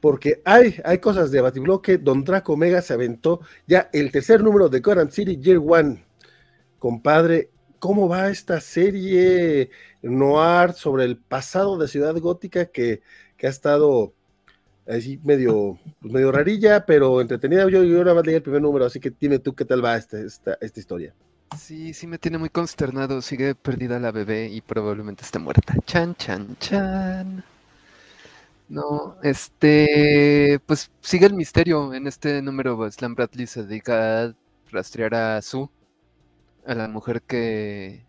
Porque 0.00 0.42
hay, 0.44 0.74
hay 0.84 0.98
cosas 0.98 1.30
de 1.30 1.40
batibloque, 1.40 1.98
Don 1.98 2.24
Draco 2.24 2.54
Omega 2.54 2.82
se 2.82 2.94
aventó 2.94 3.42
ya 3.64 3.90
el 3.92 4.10
tercer 4.10 4.42
número 4.42 4.68
de 4.68 4.80
Gotham 4.80 5.08
City 5.08 5.36
Year 5.36 5.60
One. 5.64 6.04
Compadre, 6.80 7.50
cómo 7.86 8.08
va 8.08 8.30
esta 8.30 8.60
serie 8.60 9.70
noir 10.02 10.72
sobre 10.72 11.04
el 11.04 11.16
pasado 11.16 11.78
de 11.78 11.86
Ciudad 11.86 12.16
Gótica 12.18 12.66
que, 12.66 13.00
que 13.36 13.46
ha 13.46 13.50
estado 13.50 14.12
así 14.88 15.20
medio, 15.22 15.78
pues 16.00 16.12
medio 16.12 16.32
rarilla, 16.32 16.84
pero 16.84 17.20
entretenida. 17.20 17.68
Yo, 17.70 17.84
yo 17.84 17.98
ahora 17.98 18.14
más 18.14 18.26
leí 18.26 18.34
el 18.34 18.42
primer 18.42 18.60
número, 18.60 18.86
así 18.86 18.98
que 18.98 19.12
dime 19.20 19.38
tú 19.38 19.54
qué 19.54 19.64
tal 19.64 19.84
va 19.84 19.96
esta, 19.96 20.18
esta, 20.18 20.58
esta 20.60 20.80
historia. 20.80 21.14
Sí, 21.56 21.94
sí 21.94 22.08
me 22.08 22.18
tiene 22.18 22.38
muy 22.38 22.48
consternado. 22.48 23.22
Sigue 23.22 23.54
perdida 23.54 24.00
la 24.00 24.10
bebé 24.10 24.48
y 24.48 24.60
probablemente 24.62 25.22
esté 25.22 25.38
muerta. 25.38 25.74
Chan, 25.86 26.16
chan, 26.16 26.56
chan. 26.58 27.44
No, 28.68 29.16
este, 29.22 30.60
pues 30.66 30.90
sigue 31.00 31.26
el 31.26 31.34
misterio. 31.34 31.94
En 31.94 32.08
este 32.08 32.42
número, 32.42 32.90
Slam 32.90 33.14
Bradley 33.14 33.46
se 33.46 33.62
dedica 33.62 34.24
a 34.24 34.34
rastrear 34.72 35.14
a 35.14 35.40
Sue, 35.40 35.68
a 36.66 36.74
la 36.74 36.88
mujer 36.88 37.22
que, 37.22 38.04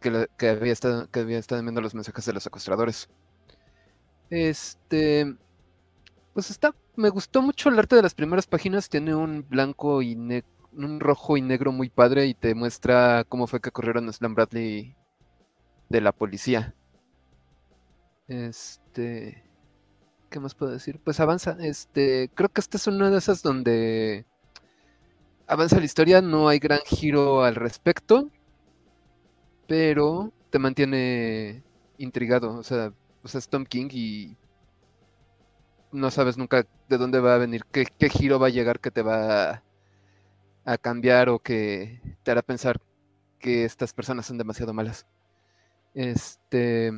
que, 0.00 0.48
había 0.48 0.72
estado, 0.72 1.10
que 1.10 1.20
había 1.20 1.38
estado 1.38 1.62
viendo 1.62 1.80
los 1.80 1.94
mensajes 1.94 2.24
de 2.26 2.32
los 2.32 2.42
secuestradores. 2.42 3.08
Este, 4.30 5.36
pues 6.34 6.50
está, 6.50 6.74
me 6.96 7.08
gustó 7.08 7.40
mucho 7.40 7.68
el 7.68 7.78
arte 7.78 7.96
de 7.96 8.02
las 8.02 8.14
primeras 8.14 8.46
páginas, 8.46 8.88
tiene 8.88 9.14
un 9.14 9.46
blanco 9.48 10.02
y 10.02 10.14
un 10.72 11.00
rojo 11.00 11.36
y 11.36 11.42
negro 11.42 11.72
muy 11.72 11.88
padre 11.88 12.26
y 12.26 12.34
te 12.34 12.54
muestra 12.54 13.24
cómo 13.28 13.46
fue 13.46 13.60
que 13.60 13.70
corrieron 13.70 14.08
a 14.08 14.12
Slam 14.12 14.34
Bradley 14.34 14.96
de 15.88 16.00
la 16.00 16.12
policía. 16.12 16.74
Este, 18.26 19.42
¿qué 20.30 20.40
más 20.40 20.54
puedo 20.54 20.72
decir? 20.72 21.00
Pues 21.02 21.20
avanza. 21.20 21.56
Este, 21.60 22.30
creo 22.34 22.50
que 22.50 22.60
esta 22.60 22.76
es 22.76 22.86
una 22.86 23.10
de 23.10 23.18
esas 23.18 23.42
donde 23.42 24.26
avanza 25.48 25.78
la 25.78 25.84
historia, 25.84 26.20
no 26.20 26.48
hay 26.48 26.58
gran 26.58 26.80
giro 26.86 27.42
al 27.42 27.56
respecto, 27.56 28.30
pero 29.66 30.32
te 30.50 30.58
mantiene 30.58 31.62
intrigado. 31.96 32.54
O 32.54 32.62
sea, 32.62 32.92
o 33.22 33.28
sea 33.28 33.38
es 33.38 33.48
Tom 33.48 33.64
King 33.64 33.88
y 33.92 34.36
no 35.90 36.10
sabes 36.10 36.36
nunca 36.36 36.66
de 36.88 36.98
dónde 36.98 37.20
va 37.20 37.34
a 37.34 37.38
venir, 37.38 37.64
qué, 37.72 37.86
giro 38.10 38.38
va 38.38 38.48
a 38.48 38.50
llegar 38.50 38.80
que 38.80 38.90
te 38.90 39.02
va 39.02 39.62
a, 40.64 40.78
cambiar 40.78 41.30
o 41.30 41.38
que 41.38 42.00
te 42.22 42.30
hará 42.30 42.42
pensar 42.42 42.78
que 43.38 43.64
estas 43.64 43.94
personas 43.94 44.26
son 44.26 44.38
demasiado 44.38 44.74
malas. 44.74 45.06
Este. 45.94 46.92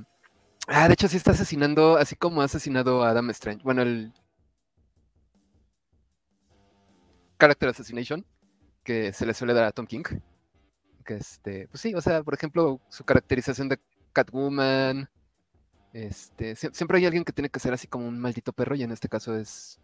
Ah, 0.67 0.89
de 0.89 0.95
hecho, 0.95 1.09
sí 1.09 1.17
está 1.17 1.33
asesinando, 1.33 1.97
así 1.97 2.17
como 2.17 2.43
ha 2.43 2.45
asesinado 2.47 3.05
a 3.05 3.11
Adam 3.11 3.31
Strange. 3.31 3.63
Bueno, 3.63 3.83
el. 3.83 4.13
Character 7.39 7.71
Assassination, 7.71 8.25
que 8.85 9.13
se 9.13 9.27
le 9.27 9.35
suele 9.35 9.55
dar 9.55 9.65
a 9.65 9.73
Tom 9.73 9.87
King. 9.87 10.05
Que 11.05 11.15
este. 11.15 11.69
Pues 11.69 11.81
sí, 11.81 11.95
o 11.95 12.01
sea, 12.01 12.23
por 12.23 12.35
ejemplo, 12.35 12.81
su 12.89 13.05
caracterización 13.05 13.69
de 13.69 13.81
Catwoman, 14.13 15.09
este, 15.93 16.55
siempre 16.55 16.99
hay 16.99 17.07
alguien 17.07 17.25
que 17.25 17.33
tiene 17.33 17.49
que 17.49 17.61
ser 17.61 17.73
así 17.73 17.89
como 17.89 18.07
un 18.07 18.19
maldito 18.19 18.53
perro, 18.53 18.75
y 18.75 18.83
en 18.83 18.93
este 18.93 19.09
caso 19.09 19.37
es 19.37 19.81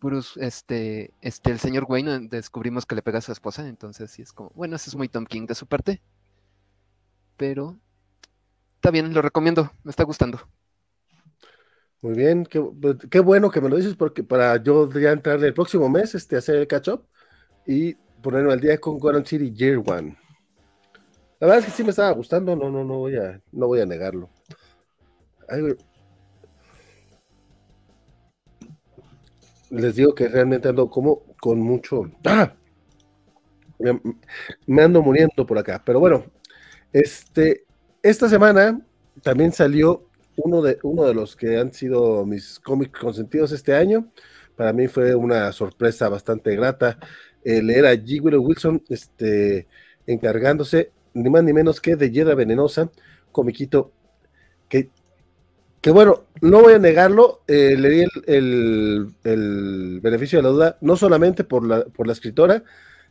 Bruce, 0.00 0.38
este, 0.44 1.14
este, 1.20 1.50
el 1.50 1.58
señor 1.58 1.86
Wayne, 1.88 2.28
descubrimos 2.28 2.86
que 2.86 2.94
le 2.94 3.02
pega 3.02 3.18
a 3.18 3.22
su 3.22 3.32
esposa, 3.32 3.66
entonces 3.68 4.10
sí 4.10 4.22
es 4.22 4.32
como, 4.32 4.50
bueno, 4.54 4.76
eso 4.76 4.90
es 4.90 4.96
muy 4.96 5.08
Tom 5.08 5.26
King 5.26 5.46
de 5.46 5.54
su 5.54 5.66
parte. 5.66 6.02
Pero 7.36 7.78
está 8.76 8.90
bien, 8.90 9.12
lo 9.12 9.22
recomiendo, 9.22 9.70
me 9.84 9.90
está 9.90 10.04
gustando. 10.04 10.40
Muy 12.02 12.14
bien, 12.14 12.44
qué, 12.44 12.60
pues, 12.60 12.96
bueno 13.24 13.50
que 13.50 13.60
me 13.60 13.68
lo 13.68 13.76
dices, 13.76 13.94
porque 13.94 14.22
para 14.22 14.62
yo 14.62 14.90
ya 14.92 15.12
entrar 15.12 15.42
el 15.42 15.54
próximo 15.54 15.88
mes, 15.88 16.14
este, 16.14 16.36
hacer 16.36 16.56
el 16.56 16.66
catch 16.66 16.88
up 16.88 17.08
y 17.66 17.94
ponerme 18.22 18.52
al 18.52 18.60
día 18.60 18.78
con 18.78 18.98
Gotham 18.98 19.24
City 19.24 19.52
Year 19.52 19.78
One. 19.78 20.16
La 21.38 21.46
verdad 21.46 21.58
es 21.58 21.64
que 21.66 21.70
sí 21.72 21.84
me 21.84 21.90
estaba 21.90 22.10
gustando, 22.12 22.56
no, 22.56 22.70
no, 22.70 22.84
no 22.84 22.98
voy 22.98 23.16
a, 23.16 23.40
no 23.52 23.66
voy 23.66 23.80
a 23.80 23.86
negarlo. 23.86 24.30
Les 29.70 29.96
digo 29.96 30.14
que 30.14 30.28
realmente 30.28 30.68
ando 30.68 30.88
como 30.88 31.22
con 31.40 31.60
mucho. 31.60 32.10
¡Ah! 32.24 32.54
Me, 34.66 34.82
ando 34.82 35.02
muriendo 35.02 35.44
por 35.44 35.58
acá. 35.58 35.82
Pero 35.84 36.00
bueno, 36.00 36.24
este, 36.92 37.66
esta 38.02 38.28
semana 38.28 38.80
también 39.22 39.52
salió 39.52 40.08
uno 40.36 40.62
de, 40.62 40.78
uno 40.82 41.04
de 41.04 41.14
los 41.14 41.36
que 41.36 41.58
han 41.58 41.72
sido 41.72 42.24
mis 42.24 42.58
cómics 42.60 42.98
consentidos 42.98 43.52
este 43.52 43.74
año. 43.74 44.08
Para 44.56 44.72
mí 44.72 44.88
fue 44.88 45.14
una 45.14 45.52
sorpresa 45.52 46.08
bastante 46.08 46.56
grata 46.56 46.98
eh, 47.46 47.62
leer 47.62 47.86
a 47.86 47.94
G. 47.94 48.20
Willow 48.20 48.42
Wilson 48.42 48.82
este, 48.88 49.66
encargándose 50.06 50.90
ni 51.14 51.30
más 51.30 51.44
ni 51.44 51.52
menos 51.52 51.80
que 51.80 51.96
de 51.96 52.10
Hiedra 52.10 52.34
Venenosa, 52.34 52.90
comiquito 53.32 53.92
que 54.68 54.90
que 55.86 55.92
bueno, 55.92 56.24
no 56.40 56.62
voy 56.62 56.74
a 56.74 56.80
negarlo, 56.80 57.42
eh, 57.46 57.76
le 57.78 57.88
di 57.88 58.04
el, 58.26 59.12
beneficio 60.02 60.38
de 60.38 60.42
la 60.42 60.48
duda, 60.48 60.78
no 60.80 60.96
solamente 60.96 61.44
por 61.44 61.64
la, 61.64 61.84
por 61.84 62.08
la 62.08 62.12
escritora, 62.12 62.64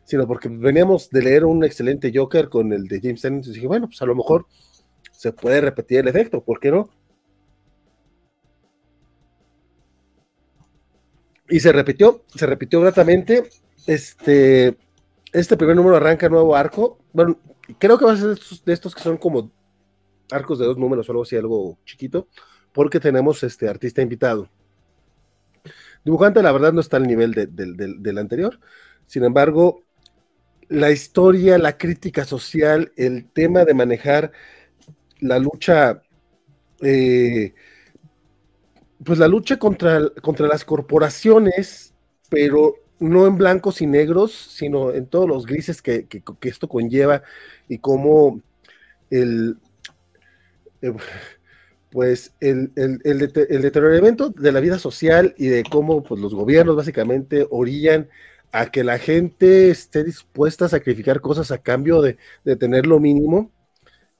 sino 0.04 0.26
porque 0.26 0.50
veníamos 0.50 1.08
de 1.08 1.22
leer 1.22 1.46
un 1.46 1.64
excelente 1.64 2.12
Joker 2.14 2.50
con 2.50 2.74
el 2.74 2.86
de 2.86 3.00
James 3.00 3.22
Tennant, 3.22 3.46
y 3.46 3.52
dije, 3.52 3.66
bueno, 3.66 3.86
pues 3.86 4.02
a 4.02 4.04
lo 4.04 4.14
mejor 4.14 4.44
se 5.10 5.32
puede 5.32 5.62
repetir 5.62 6.00
el 6.00 6.08
efecto, 6.08 6.44
¿por 6.44 6.60
qué 6.60 6.70
no? 6.70 6.90
Y 11.48 11.60
se 11.60 11.72
repitió, 11.72 12.24
se 12.34 12.44
repitió 12.44 12.82
gratamente. 12.82 13.44
Este, 13.86 14.76
este 15.32 15.56
primer 15.56 15.76
número 15.76 15.96
arranca 15.96 16.28
nuevo 16.28 16.56
arco. 16.56 16.98
Bueno, 17.12 17.38
creo 17.78 17.98
que 17.98 18.04
va 18.04 18.12
a 18.12 18.16
ser 18.16 18.26
de 18.28 18.34
estos, 18.34 18.64
de 18.64 18.74
que 18.96 19.02
son 19.02 19.16
como 19.16 19.50
arcos 20.30 20.58
de 20.58 20.66
dos 20.66 20.76
números 20.76 21.08
o 21.08 21.12
algo 21.12 21.22
así, 21.22 21.36
algo 21.36 21.78
chiquito 21.84 22.28
porque 22.76 23.00
tenemos 23.00 23.42
este 23.42 23.70
artista 23.70 24.02
invitado. 24.02 24.50
Dibujante, 26.04 26.42
la 26.42 26.52
verdad, 26.52 26.74
no 26.74 26.82
está 26.82 26.98
al 26.98 27.06
nivel 27.06 27.32
del 27.32 28.18
anterior. 28.18 28.60
Sin 29.06 29.24
embargo, 29.24 29.82
la 30.68 30.90
historia, 30.90 31.56
la 31.56 31.78
crítica 31.78 32.26
social, 32.26 32.92
el 32.96 33.30
tema 33.30 33.64
de 33.64 33.72
manejar 33.72 34.30
la 35.20 35.38
lucha, 35.38 36.02
eh, 36.82 37.54
pues 39.02 39.18
la 39.18 39.26
lucha 39.26 39.58
contra, 39.58 40.10
contra 40.20 40.46
las 40.46 40.62
corporaciones, 40.66 41.94
pero 42.28 42.74
no 42.98 43.26
en 43.26 43.36
blancos 43.36 43.82
y 43.82 43.86
negros, 43.86 44.32
sino 44.32 44.92
en 44.92 45.06
todos 45.06 45.28
los 45.28 45.46
grises 45.46 45.82
que, 45.82 46.06
esto 46.42 46.68
conlleva 46.68 47.22
y 47.68 47.78
cómo 47.78 48.40
el, 49.10 49.58
eh, 50.82 50.92
pues 51.90 52.34
el, 52.40 52.72
deterioramiento 52.74 54.30
de 54.30 54.52
la 54.52 54.60
vida 54.60 54.78
social 54.78 55.34
y 55.36 55.46
de 55.46 55.64
cómo 55.64 56.02
pues, 56.02 56.20
los 56.20 56.34
gobiernos 56.34 56.76
básicamente 56.76 57.46
orillan 57.50 58.08
a 58.52 58.66
que 58.66 58.84
la 58.84 58.98
gente 58.98 59.70
esté 59.70 60.04
dispuesta 60.04 60.66
a 60.66 60.68
sacrificar 60.68 61.20
cosas 61.20 61.50
a 61.50 61.58
cambio 61.58 62.00
de, 62.02 62.16
tener 62.56 62.86
lo 62.86 63.00
mínimo. 63.00 63.50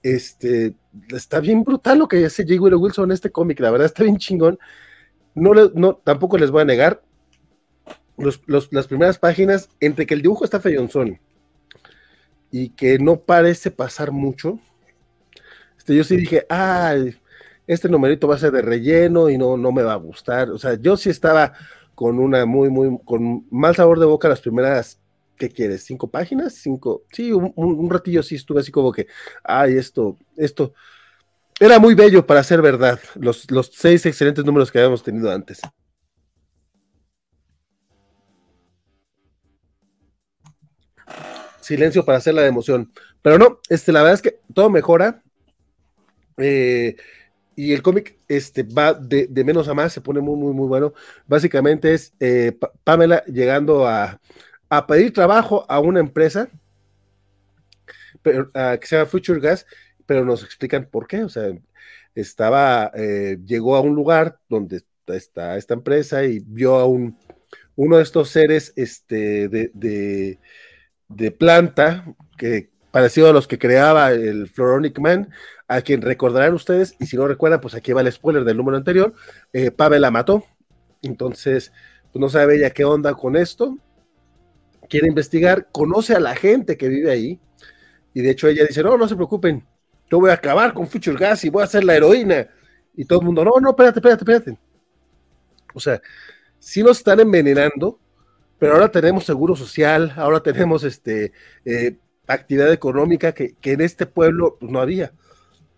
Este, 0.03 0.75
está 1.15 1.41
bien 1.41 1.65
brutal 1.65 1.99
lo 1.99 2.09
que 2.09 2.25
hace 2.25 2.45
J. 2.45 2.61
Willow 2.61 2.81
Wilson 2.81 3.07
en 3.07 3.13
este 3.13 3.31
cómic, 3.31 3.61
la 3.61 3.71
verdad 3.71 3.87
está 3.87 4.05
bien 4.05 4.19
chingón. 4.19 4.59
No, 5.35 5.53
no 5.75 5.97
tampoco 5.97 6.39
les 6.39 6.51
voy 6.51 6.63
a 6.63 6.65
negar, 6.65 7.03
las 8.19 8.87
primeras 8.87 9.19
páginas, 9.19 9.69
entre 9.81 10.07
que 10.07 10.15
el 10.15 10.23
dibujo 10.23 10.45
está 10.45 10.61
feyonzón 10.61 11.21
y 12.51 12.71
que 12.71 12.99
no 12.99 13.21
parece 13.21 13.71
pasar 13.71 14.13
mucho, 14.13 14.59
este, 15.77 15.95
yo 15.95 16.05
sí 16.05 16.17
dije, 16.17 16.47
ay, 16.49 17.17
este 17.67 17.89
numerito 17.89 18.27
va 18.27 18.37
a 18.37 18.39
ser 18.39 18.53
de 18.53 18.63
relleno 18.63 19.29
y 19.29 19.39
no, 19.39 19.57
no 19.57 19.73
me 19.73 19.83
va 19.83 19.93
a 19.93 19.97
gustar. 19.97 20.51
O 20.51 20.59
sea, 20.59 20.75
yo 20.75 20.97
sí 20.97 21.11
estaba 21.11 21.53
con 21.95 22.19
una 22.19 22.45
muy, 22.45 22.71
muy, 22.71 22.99
con 23.05 23.47
mal 23.51 23.75
sabor 23.75 23.99
de 23.99 24.07
boca 24.07 24.29
las 24.29 24.41
primeras, 24.41 25.01
¿qué 25.37 25.49
quieres? 25.49 25.85
¿Cinco 25.85 26.11
páginas? 26.11 26.55
Cinco, 26.55 27.05
sí, 27.13 27.33
un, 27.33 27.91
ratillo 27.91 28.23
sí 28.23 28.35
estuve 28.35 28.61
así 28.61 28.73
como 28.73 28.93
que, 28.93 29.07
ay, 29.45 29.77
esto, 29.77 30.19
esto, 30.37 30.75
era 31.59 31.79
muy 31.79 31.95
bello 31.95 32.27
para 32.27 32.43
ser 32.43 32.61
verdad, 32.63 33.01
los, 33.15 33.51
los 33.51 33.71
seis 33.73 34.05
excelentes 34.07 34.45
números 34.45 34.71
que 34.71 34.79
habíamos 34.79 35.03
tenido 35.03 35.31
antes. 35.31 35.61
Silencio 41.67 42.05
para 42.05 42.19
hacer 42.19 42.33
la 42.33 42.47
emoción. 42.47 42.93
Pero 43.23 43.39
no, 43.39 43.59
este, 43.69 43.91
la 43.91 44.03
verdad 44.03 44.15
es 44.15 44.23
que 44.23 44.39
todo 44.55 44.71
mejora. 44.71 45.21
Eh, 46.37 46.95
y 47.57 47.73
el 47.73 47.83
cómic 47.83 48.17
este, 48.29 48.63
va 48.63 48.95
de, 48.95 49.29
menos 49.45 49.67
a 49.67 49.75
más, 49.75 49.93
se 49.93 50.01
pone 50.01 50.21
muy, 50.21 50.37
muy, 50.37 50.55
muy 50.55 50.69
bueno. 50.69 50.93
Básicamente 51.27 51.93
es 51.93 52.13
eh, 52.21 52.57
Pamela 52.85 53.25
llegando 53.25 53.85
a, 53.89 54.21
pedir 54.87 55.13
trabajo 55.13 55.67
a 55.69 55.81
una 55.81 55.99
empresa 55.99 56.49
pero, 58.23 58.49
que 58.51 58.87
se 58.87 58.97
llama 58.97 59.11
Future 59.11 59.41
Gas, 59.41 59.67
pero 60.07 60.25
nos 60.25 60.45
explican 60.45 60.87
por 60.89 61.09
qué. 61.09 61.25
O 61.25 61.29
sea, 61.29 61.51
estaba, 62.15 62.93
eh, 62.95 63.39
llegó 63.45 63.75
a 63.75 63.81
un 63.81 63.97
lugar 63.97 64.39
donde 64.49 64.83
está 65.09 65.57
esta 65.57 65.75
empresa 65.75 66.23
y 66.25 66.39
vio 66.39 66.77
a 66.77 66.87
un, 66.87 67.19
uno 67.77 67.99
de 67.99 68.03
estos 68.03 68.31
seres 68.31 68.73
este, 68.77 69.49
de, 69.49 69.71
de, 69.75 70.41
de 71.09 71.31
planta 71.31 72.05
que 72.37 72.71
parecido 72.91 73.29
a 73.29 73.33
los 73.33 73.47
que 73.47 73.59
creaba 73.59 74.11
el 74.13 74.49
Floronic 74.49 74.99
Man, 74.99 75.31
a 75.69 75.83
quien 75.83 76.01
recordarán 76.01 76.55
ustedes, 76.55 76.95
y 76.99 77.07
si 77.07 77.17
no 77.17 77.27
recuerdan, 77.29 77.61
pues 77.61 77.75
aquí 77.75 77.93
va 77.93 78.01
el 78.01 78.11
spoiler 78.11 78.45
del 78.45 78.57
número 78.57 78.77
anterior, 78.79 79.13
eh, 79.53 79.71
Pavel 79.71 80.01
la 80.01 80.11
mató, 80.11 80.45
entonces 81.03 81.73
pues 82.13 82.21
no 82.21 82.29
sabe 82.29 82.57
ella 82.57 82.71
qué 82.71 82.85
onda 82.85 83.13
con 83.15 83.37
esto, 83.37 83.77
quiere 84.89 85.09
investigar, 85.09 85.69
conoce 85.73 86.15
a 86.15 86.21
la 86.21 86.35
gente 86.35 86.79
que 86.79 86.89
vive 86.89 87.11
ahí, 87.11 87.41
y 88.15 88.23
de 88.23 88.31
hecho 88.31 88.49
ella 88.49 88.65
dice, 88.67 88.83
no, 88.83 88.97
no 88.97 89.07
se 89.07 89.17
preocupen, 89.17 89.67
yo 90.11 90.19
voy 90.19 90.31
a 90.31 90.35
acabar 90.35 90.73
con 90.73 90.87
Future 90.87 91.19
Gas 91.19 91.45
y 91.45 91.51
voy 91.51 91.65
a 91.65 91.67
ser 91.67 91.85
la 91.85 91.97
heroína, 91.97 92.49
y 92.95 93.05
todo 93.05 93.21
el 93.21 93.27
mundo, 93.27 93.45
no, 93.45 93.53
no, 93.61 93.71
espérate, 93.71 93.99
espérate, 93.99 94.23
espérate. 94.23 94.59
O 95.75 95.81
sea, 95.81 96.01
si 96.59 96.83
nos 96.83 96.97
están 96.97 97.21
envenenando, 97.21 98.01
pero 98.59 98.75
ahora 98.75 98.91
tenemos 98.91 99.25
seguro 99.25 99.57
social, 99.57 100.13
ahora 100.17 100.41
tenemos 100.41 100.85
este 100.85 101.33
eh, 101.65 101.99
actividad 102.27 102.73
económica 102.73 103.33
que, 103.33 103.55
que, 103.61 103.73
en 103.73 103.81
este 103.81 104.07
pueblo 104.07 104.57
pues, 104.59 104.71
no 104.71 104.81
había. 104.81 105.13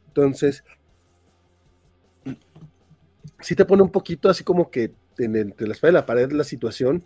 Entonces, 0.08 0.64
sí 3.40 3.54
te 3.54 3.64
pone 3.64 3.82
un 3.82 3.90
poquito 3.90 4.28
así 4.28 4.44
como 4.44 4.70
que 4.70 4.92
entre 5.18 5.66
la 5.66 5.72
espalda 5.72 5.98
y 5.98 6.00
la 6.00 6.06
pared 6.06 6.32
la 6.32 6.44
situación, 6.44 7.04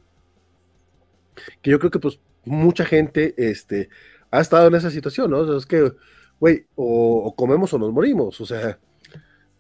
que 1.61 1.71
yo 1.71 1.79
creo 1.79 1.91
que 1.91 1.99
pues 1.99 2.21
mucha 2.45 2.85
gente 2.85 3.35
este, 3.37 3.89
ha 4.31 4.41
estado 4.41 4.69
en 4.69 4.75
esa 4.75 4.91
situación, 4.91 5.31
¿no? 5.31 5.57
es 5.57 5.67
que, 5.67 5.93
güey, 6.39 6.67
o, 6.75 7.35
comemos 7.37 7.73
o 7.73 7.79
nos 7.79 7.93
morimos, 7.93 8.41
o 8.41 8.47
sea, 8.47 8.79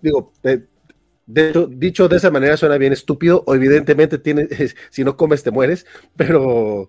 digo, 0.00 0.32
De 1.26 1.68
dicho 1.70 2.08
de 2.08 2.16
esa 2.16 2.30
manera 2.30 2.56
suena 2.56 2.78
bien 2.78 2.92
estúpido, 2.92 3.44
o 3.46 3.54
evidentemente 3.54 4.18
tiene, 4.18 4.48
si 4.90 5.04
no 5.04 5.16
comes 5.16 5.42
te 5.42 5.50
mueres, 5.50 5.86
pero, 6.16 6.88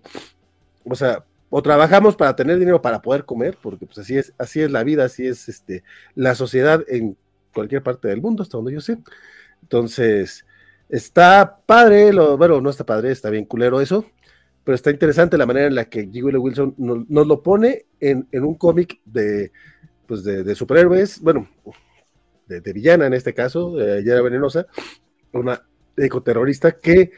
o 0.84 0.94
sea, 0.94 1.24
o 1.50 1.62
trabajamos 1.62 2.16
para 2.16 2.34
tener 2.34 2.58
dinero 2.58 2.82
para 2.82 3.00
poder 3.00 3.24
comer, 3.24 3.56
porque 3.62 3.86
pues 3.86 3.98
así 3.98 4.18
es, 4.18 4.32
así 4.38 4.60
es 4.60 4.72
la 4.72 4.82
vida, 4.82 5.04
así 5.04 5.26
es 5.26 5.48
este, 5.48 5.84
la 6.16 6.34
sociedad 6.34 6.84
en 6.88 7.16
cualquier 7.52 7.82
parte 7.82 8.08
del 8.08 8.20
mundo, 8.20 8.42
hasta 8.42 8.58
donde 8.58 8.72
yo 8.72 8.80
sé. 8.80 8.98
Entonces, 9.62 10.44
está 10.88 11.58
padre, 11.64 12.12
lo, 12.12 12.36
bueno, 12.36 12.60
no 12.60 12.70
está 12.70 12.84
padre, 12.84 13.12
está 13.12 13.30
bien 13.30 13.44
culero 13.44 13.80
eso, 13.80 14.04
pero 14.64 14.74
está 14.74 14.90
interesante 14.90 15.38
la 15.38 15.46
manera 15.46 15.66
en 15.66 15.74
la 15.74 15.84
que 15.84 16.08
G. 16.10 16.22
Wilson 16.40 16.74
nos, 16.76 17.26
lo 17.26 17.42
pone 17.42 17.86
en, 18.00 18.26
un 18.32 18.54
cómic 18.54 19.00
de, 19.04 19.52
pues 20.06 20.24
de, 20.24 20.54
superhéroes, 20.54 21.20
bueno, 21.20 21.48
de, 22.46 22.72
villana 22.72 23.06
en 23.06 23.14
este 23.14 23.34
caso, 23.34 23.76
de 23.76 24.04
Yara 24.04 24.22
Venenosa, 24.22 24.66
una 25.32 25.62
ecoterrorista 25.96 26.72
que, 26.72 27.12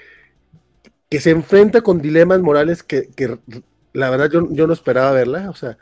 que 1.08 1.20
se 1.20 1.30
enfrenta 1.30 1.80
con 1.80 2.00
dilemas 2.00 2.40
morales 2.40 2.82
que, 2.82 3.08
que 3.08 3.38
la 3.92 4.10
verdad 4.10 4.30
yo, 4.30 4.48
yo, 4.50 4.66
no 4.66 4.72
esperaba 4.72 5.12
verla, 5.12 5.50
o 5.50 5.54
sea, 5.54 5.78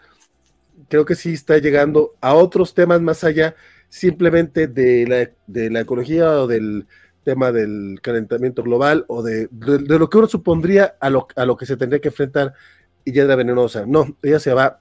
creo 0.88 1.04
que 1.04 1.14
sí 1.14 1.32
está 1.32 1.58
llegando 1.58 2.14
a 2.20 2.34
otros 2.34 2.74
temas 2.74 3.00
más 3.00 3.24
allá 3.24 3.54
simplemente 3.88 4.66
de 4.66 5.06
la, 5.06 5.30
de 5.46 5.70
la 5.70 5.80
ecología 5.80 6.30
o 6.40 6.46
del 6.46 6.86
tema 7.24 7.52
del 7.52 7.98
calentamiento 8.02 8.62
global 8.62 9.04
o 9.08 9.22
de, 9.22 9.48
de, 9.50 9.98
lo 9.98 10.10
que 10.10 10.18
uno 10.18 10.28
supondría 10.28 10.96
a 11.00 11.10
lo, 11.10 11.26
a 11.34 11.44
lo, 11.44 11.56
que 11.56 11.66
se 11.66 11.76
tendría 11.76 12.00
que 12.00 12.08
enfrentar 12.08 12.52
y 13.04 13.12
ya 13.12 13.24
era 13.24 13.36
venenosa. 13.36 13.84
No, 13.86 14.16
ella 14.22 14.38
se 14.38 14.52
va. 14.52 14.80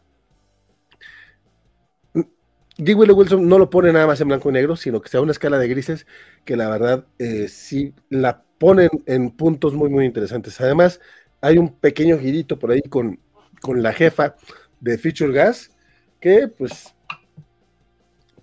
G. 2.78 2.96
Wilson 2.96 3.48
no 3.48 3.60
lo 3.60 3.70
pone 3.70 3.94
nada 3.94 4.08
más 4.08 4.20
en 4.22 4.30
blanco 4.30 4.50
y 4.50 4.54
negro, 4.54 4.76
sino 4.76 5.02
que 5.02 5.10
sea 5.10 5.22
una 5.22 5.32
escala 5.32 5.60
de 5.60 5.68
grises 5.68 6.08
que 6.44 6.56
la 6.56 6.70
verdad 6.70 7.06
eh, 7.20 7.48
sí 7.48 7.94
la 8.10 8.44
ponen 8.58 8.90
en 9.06 9.32
puntos 9.32 9.74
muy, 9.74 9.90
muy 9.90 10.06
interesantes. 10.06 10.60
Además, 10.60 11.00
hay 11.42 11.58
un 11.58 11.74
pequeño 11.76 12.18
girito 12.18 12.58
por 12.58 12.72
ahí 12.72 12.82
con, 12.82 13.20
con 13.62 13.84
la 13.84 13.94
jefa 13.94 14.36
de 14.80 14.98
Future 14.98 15.32
Gas 15.32 15.72
que 16.20 16.48
pues 16.48 16.96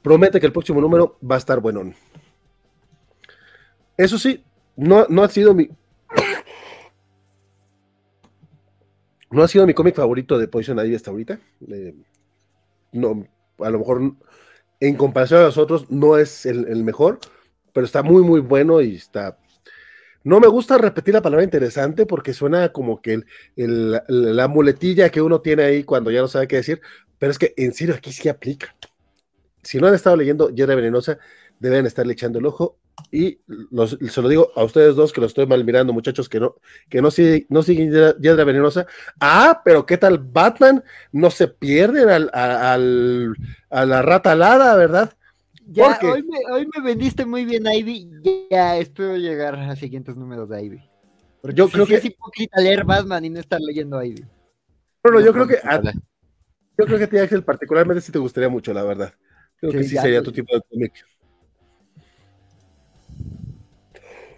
promete 0.02 0.38
que 0.38 0.46
el 0.46 0.52
próximo 0.52 0.80
número 0.80 1.18
va 1.28 1.36
a 1.36 1.38
estar 1.38 1.60
bueno. 1.60 1.92
Eso 3.96 4.18
sí, 4.18 4.44
no, 4.76 5.06
no 5.08 5.22
ha 5.22 5.28
sido 5.28 5.54
mi. 5.54 5.68
No 9.32 9.44
ha 9.44 9.48
sido 9.48 9.64
mi 9.64 9.74
cómic 9.74 9.94
favorito 9.94 10.38
de 10.38 10.48
Poison 10.48 10.84
Ivy 10.84 10.96
hasta 10.96 11.12
ahorita. 11.12 11.38
Eh, 11.68 11.94
no, 12.90 13.24
a 13.64 13.70
lo 13.70 13.78
mejor 13.78 14.14
en 14.80 14.96
comparación 14.96 15.40
a 15.40 15.44
los 15.44 15.58
otros 15.58 15.90
no 15.90 16.16
es 16.16 16.46
el, 16.46 16.84
mejor, 16.84 17.18
pero 17.72 17.86
está 17.86 18.02
muy, 18.02 18.22
muy 18.22 18.40
bueno 18.40 18.80
y 18.80 18.96
está. 18.96 19.38
No 20.22 20.40
me 20.40 20.48
gusta 20.48 20.78
repetir 20.78 21.14
la 21.14 21.22
palabra 21.22 21.44
interesante 21.44 22.06
porque 22.06 22.34
suena 22.34 22.70
como 22.70 23.00
que 23.00 23.22
el, 23.56 24.00
la 24.08 24.48
muletilla 24.48 25.10
que 25.10 25.22
uno 25.22 25.40
tiene 25.40 25.64
ahí 25.64 25.84
cuando 25.84 26.10
ya 26.10 26.20
no 26.20 26.28
sabe 26.28 26.48
qué 26.48 26.56
decir, 26.56 26.80
pero 27.18 27.32
es 27.32 27.38
que 27.38 27.54
en 27.56 27.72
serio 27.72 27.94
aquí 27.94 28.12
sí 28.12 28.28
aplica. 28.28 28.74
Si 29.62 29.78
no 29.78 29.86
han 29.86 29.94
estado 29.94 30.16
leyendo 30.16 30.50
Hiedra 30.50 30.74
Venenosa, 30.74 31.18
deben 31.60 31.86
estarle 31.86 32.14
echando 32.14 32.40
el 32.40 32.46
ojo. 32.46 32.78
Y 33.12 33.38
se 34.08 34.22
lo 34.22 34.28
digo 34.28 34.50
a 34.56 34.64
ustedes 34.64 34.96
dos 34.96 35.12
que 35.12 35.20
lo 35.20 35.26
estoy 35.26 35.46
mal 35.46 35.64
mirando, 35.64 35.92
muchachos, 35.92 36.28
que 36.28 36.40
no, 36.40 36.56
que 36.88 37.00
no, 37.00 37.08
no 37.48 37.62
siguen 37.62 37.92
Hiedra 38.20 38.44
Venenosa. 38.44 38.86
Ah, 39.20 39.62
pero 39.64 39.86
¿qué 39.86 39.96
tal 39.96 40.18
Batman? 40.18 40.82
No 41.12 41.30
se 41.30 41.48
pierden 41.48 42.08
al, 42.10 42.30
a 43.70 43.86
la 43.86 44.02
rata 44.02 44.32
alada, 44.32 44.74
¿verdad? 44.76 45.14
Ya, 45.72 45.98
hoy 46.02 46.24
me, 46.24 46.38
hoy 46.52 46.68
me, 46.74 46.82
vendiste 46.82 47.24
muy 47.24 47.44
bien, 47.44 47.64
Ivy. 47.64 48.10
Ya 48.50 48.76
espero 48.76 49.16
llegar 49.16 49.54
a 49.54 49.76
siguientes 49.76 50.16
números 50.16 50.48
de 50.48 50.64
Ivy. 50.64 50.82
yo 51.54 51.68
creo 51.68 51.86
que 51.86 51.94
es 51.94 52.04
hipócrita 52.04 52.60
leer 52.60 52.84
Batman 52.84 53.24
y 53.24 53.30
no 53.30 53.38
estar 53.38 53.60
leyendo 53.60 54.02
Ivy. 54.02 54.24
Bueno, 55.02 55.20
yo 55.20 55.32
creo 55.32 55.46
que 55.46 55.58
a, 55.62 55.80
yo 55.80 56.86
creo 56.86 56.98
que 56.98 57.04
a 57.04 57.08
ti, 57.08 57.18
Ángel, 57.18 57.44
particularmente 57.44 58.00
sí 58.00 58.10
te 58.10 58.18
gustaría 58.18 58.48
mucho, 58.48 58.72
la 58.72 58.82
verdad. 58.82 59.14
Creo 59.58 59.72
que 59.72 59.84
sí 59.84 59.96
sería 59.96 60.22
tu 60.22 60.32
tipo 60.32 60.54
de 60.54 60.62
cómic. 60.68 60.92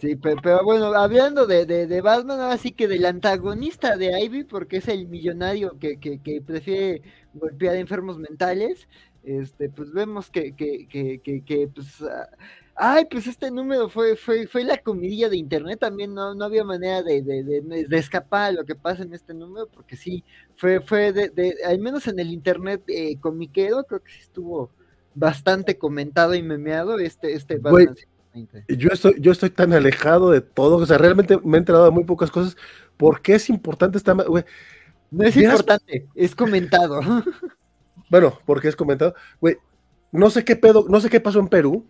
Sí, 0.02 0.16
pero, 0.16 0.64
bueno, 0.64 0.86
hablando 0.94 1.46
de, 1.46 1.64
de, 1.64 2.00
Batman, 2.00 2.40
ahora 2.40 2.58
sí 2.58 2.72
que 2.72 2.88
del 2.88 3.06
antagonista 3.06 3.96
de 3.96 4.20
Ivy, 4.20 4.42
porque 4.42 4.78
es 4.78 4.88
el 4.88 5.06
millonario 5.06 5.78
que, 5.78 6.00
que, 6.00 6.18
que 6.18 6.42
prefiere 6.42 7.02
golpear 7.34 7.76
enfermos 7.76 8.18
mentales, 8.18 8.88
este, 9.22 9.68
pues 9.68 9.92
vemos 9.92 10.28
que, 10.28 10.56
que, 10.56 10.88
que, 10.88 11.44
que 11.44 11.68
pues, 11.72 12.02
ah, 12.02 12.28
ay, 12.74 13.06
pues 13.08 13.28
este 13.28 13.52
número 13.52 13.88
fue, 13.88 14.16
fue, 14.16 14.48
fue 14.48 14.64
la 14.64 14.78
comidilla 14.78 15.28
de 15.28 15.36
internet, 15.36 15.78
también 15.78 16.14
no, 16.14 16.34
no 16.34 16.46
había 16.46 16.64
manera 16.64 17.04
de, 17.04 17.22
de, 17.22 17.44
de, 17.44 17.96
escapar 17.96 18.48
a 18.48 18.52
lo 18.52 18.64
que 18.64 18.74
pasa 18.74 19.04
en 19.04 19.14
este 19.14 19.34
número, 19.34 19.68
porque 19.68 19.94
sí, 19.94 20.24
fue, 20.56 20.80
fue 20.80 21.12
de, 21.12 21.54
al 21.64 21.78
menos 21.78 22.08
en 22.08 22.18
el 22.18 22.32
internet 22.32 22.82
eh, 22.88 23.20
comiquero, 23.20 23.84
creo 23.84 24.02
que 24.02 24.10
sí 24.10 24.22
estuvo 24.22 24.68
bastante 25.14 25.78
comentado 25.78 26.34
y 26.34 26.42
memeado 26.42 26.98
este, 26.98 27.34
este 27.34 27.58
Batman 27.58 27.94
yo 28.68 28.88
estoy, 28.90 29.14
yo 29.18 29.32
estoy 29.32 29.50
tan 29.50 29.72
alejado 29.72 30.30
de 30.30 30.40
todo, 30.40 30.76
o 30.76 30.86
sea, 30.86 30.98
realmente 30.98 31.38
me 31.44 31.56
he 31.56 31.60
enterado 31.60 31.84
de 31.84 31.90
muy 31.90 32.04
pocas 32.04 32.30
cosas. 32.30 32.56
¿Por 32.96 33.20
qué 33.20 33.34
es 33.34 33.48
importante 33.48 33.98
esta? 33.98 34.14
No 34.14 35.24
es 35.24 35.36
importante, 35.36 36.06
es 36.14 36.34
comentado. 36.34 37.00
Bueno, 38.10 38.38
porque 38.44 38.68
es 38.68 38.76
comentado. 38.76 39.14
Güey, 39.40 39.56
no 40.10 40.28
sé 40.28 40.44
qué 40.44 40.54
pedo, 40.54 40.84
no 40.86 41.00
sé 41.00 41.08
qué 41.08 41.18
pasó 41.18 41.40
en 41.40 41.48
Perú. 41.48 41.86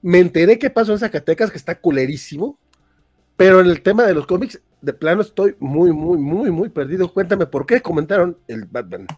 Me 0.00 0.20
enteré 0.20 0.56
qué 0.56 0.70
pasó 0.70 0.92
en 0.92 1.00
Zacatecas, 1.00 1.50
que 1.50 1.56
está 1.56 1.80
culerísimo. 1.80 2.60
Pero 3.36 3.60
en 3.60 3.66
el 3.66 3.82
tema 3.82 4.04
de 4.04 4.14
los 4.14 4.24
cómics, 4.24 4.62
de 4.80 4.92
plano 4.92 5.20
estoy 5.20 5.56
muy, 5.58 5.92
muy, 5.92 6.16
muy, 6.16 6.52
muy 6.52 6.68
perdido. 6.68 7.12
Cuéntame 7.12 7.46
por 7.46 7.66
qué 7.66 7.80
comentaron 7.80 8.38
el 8.46 8.66
Batman. 8.66 9.08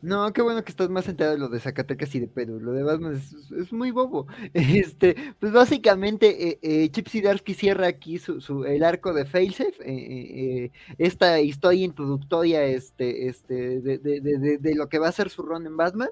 No, 0.00 0.32
qué 0.32 0.42
bueno 0.42 0.62
que 0.62 0.70
estás 0.70 0.88
más 0.90 1.08
enterado 1.08 1.34
de 1.34 1.40
lo 1.40 1.48
de 1.48 1.58
Zacatecas 1.58 2.14
y 2.14 2.20
de 2.20 2.28
Perú. 2.28 2.60
Lo 2.60 2.72
de 2.72 2.84
Batman 2.84 3.14
es, 3.14 3.72
muy 3.72 3.90
bobo. 3.90 4.26
Este, 4.54 5.16
pues 5.40 5.52
básicamente, 5.52 6.50
eh, 6.50 6.58
eh, 6.62 7.54
cierra 7.54 7.88
aquí 7.88 8.18
su, 8.18 8.64
el 8.64 8.84
arco 8.84 9.12
de 9.12 9.24
Failsafe, 9.24 9.74
eh, 9.84 10.66
eh, 10.66 10.70
esta 10.98 11.40
historia 11.40 11.84
introductoria 11.84 12.64
este, 12.64 13.26
este, 13.28 13.80
de, 13.80 13.98
de, 13.98 14.20
de, 14.20 14.58
de, 14.58 14.74
lo 14.76 14.88
que 14.88 14.98
va 15.00 15.08
a 15.08 15.12
ser 15.12 15.30
su 15.30 15.42
run 15.42 15.66
en 15.66 15.76
Batman. 15.76 16.10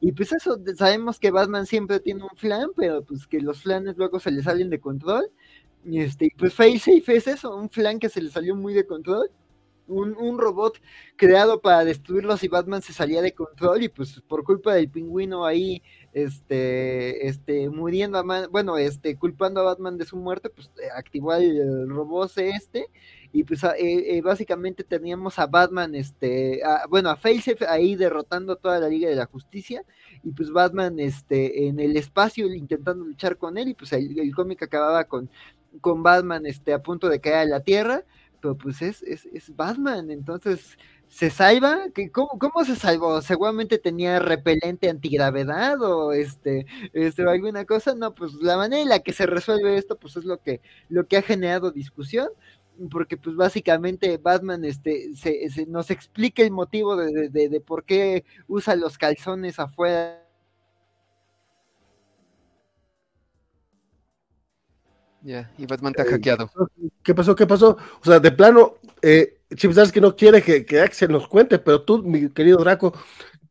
Y 0.00 0.12
pues 0.12 0.32
eso, 0.32 0.60
sabemos 0.76 1.18
que 1.18 1.30
Batman 1.32 1.66
siempre 1.66 1.98
tiene 2.00 2.22
un 2.22 2.36
flan, 2.36 2.68
pero 2.76 3.02
pues 3.04 3.26
que 3.26 3.40
los 3.40 3.62
flanes 3.62 3.96
luego 3.96 4.20
se 4.20 4.30
le 4.30 4.42
salen 4.42 4.70
de 4.70 4.80
control. 4.80 5.28
Este, 5.90 6.32
pues 6.38 6.54
Failsafe 6.54 7.16
es 7.16 7.26
eso, 7.26 7.56
un 7.56 7.68
flan 7.68 7.98
que 7.98 8.08
se 8.08 8.22
le 8.22 8.30
salió 8.30 8.54
muy 8.54 8.74
de 8.74 8.86
control 8.86 9.30
un, 9.86 10.38
robot 10.38 10.80
creado 11.16 11.60
para 11.60 11.84
destruirlos 11.84 12.42
y 12.42 12.48
Batman 12.48 12.82
se 12.82 12.92
salía 12.92 13.22
de 13.22 13.34
control 13.34 13.82
y 13.82 13.88
pues 13.88 14.20
por 14.26 14.44
culpa 14.44 14.74
del 14.74 14.88
pingüino 14.88 15.44
ahí 15.44 15.82
este 16.12 17.26
este 17.28 17.68
muriendo 17.68 18.18
a 18.18 18.48
bueno 18.48 18.78
este 18.78 19.16
culpando 19.16 19.60
a 19.60 19.64
Batman 19.64 19.98
de 19.98 20.06
su 20.06 20.16
muerte 20.16 20.48
pues 20.50 20.70
eh, 20.82 20.88
activó 20.96 21.34
el, 21.34 21.88
robot 21.88 22.32
este 22.36 22.86
y 23.32 23.44
pues 23.44 23.64
eh, 23.64 23.72
eh, 23.78 24.22
básicamente 24.22 24.84
teníamos 24.84 25.38
a 25.38 25.46
Batman 25.46 25.94
este 25.94 26.60
bueno 26.88 27.10
a 27.10 27.16
Faceif 27.16 27.62
ahí 27.68 27.96
derrotando 27.96 28.54
a 28.54 28.56
toda 28.56 28.78
la 28.78 28.88
Liga 28.88 29.08
de 29.08 29.16
la 29.16 29.26
Justicia 29.26 29.84
y 30.22 30.30
pues 30.32 30.50
Batman 30.50 30.98
este 30.98 31.66
en 31.66 31.78
el 31.80 31.96
espacio 31.96 32.52
intentando 32.52 33.04
luchar 33.04 33.36
con 33.36 33.58
él 33.58 33.68
y 33.68 33.74
pues 33.74 33.92
el, 33.92 34.18
el 34.18 34.34
cómic 34.34 34.62
acababa 34.62 35.04
con 35.04 35.30
con 35.80 36.02
Batman 36.02 36.46
este 36.46 36.72
a 36.72 36.82
punto 36.82 37.08
de 37.08 37.20
caer 37.20 37.38
a 37.38 37.44
la 37.44 37.60
Tierra 37.60 38.04
pues 38.52 38.82
es, 38.82 39.02
es, 39.02 39.26
es 39.32 39.54
Batman, 39.56 40.10
entonces 40.10 40.76
se 41.08 41.30
salva, 41.30 41.78
¿Cómo, 42.12 42.38
¿Cómo, 42.38 42.64
se 42.64 42.76
salvó? 42.76 43.22
Seguramente 43.22 43.78
tenía 43.78 44.18
repelente 44.18 44.90
antigravedad 44.90 45.80
o 45.80 46.12
este, 46.12 46.66
este 46.92 47.22
alguna 47.22 47.64
cosa, 47.64 47.94
no, 47.94 48.14
pues 48.14 48.34
la 48.34 48.56
manera 48.56 48.82
en 48.82 48.88
la 48.88 48.98
que 48.98 49.12
se 49.12 49.26
resuelve 49.26 49.76
esto, 49.76 49.96
pues 49.98 50.16
es 50.16 50.24
lo 50.24 50.42
que, 50.42 50.60
lo 50.88 51.06
que 51.06 51.16
ha 51.16 51.22
generado 51.22 51.70
discusión, 51.70 52.28
porque 52.90 53.16
pues 53.16 53.36
básicamente 53.36 54.18
Batman 54.18 54.64
este, 54.64 55.14
se 55.14 55.66
nos 55.66 55.90
explica 55.90 56.42
el 56.42 56.50
motivo 56.50 56.96
de, 56.96 57.28
de, 57.28 57.48
de 57.48 57.60
por 57.60 57.84
qué 57.84 58.24
usa 58.48 58.76
los 58.76 58.98
calzones 58.98 59.58
afuera 59.58 60.23
Ya, 65.24 65.50
y 65.56 65.64
Batman 65.64 65.94
está 65.96 66.10
hackeado. 66.10 66.50
¿Qué 67.02 67.14
pasó? 67.14 67.34
¿Qué 67.34 67.46
pasó? 67.46 67.78
O 68.02 68.04
sea, 68.04 68.20
de 68.20 68.30
plano, 68.30 68.74
eh, 69.00 69.40
que 69.48 70.00
no 70.02 70.14
quiere 70.14 70.42
que, 70.42 70.66
que, 70.66 70.82
Axel 70.82 71.10
nos 71.10 71.26
cuente, 71.26 71.58
pero 71.58 71.80
tú, 71.80 72.02
mi 72.02 72.28
querido 72.28 72.58
Draco, 72.58 72.92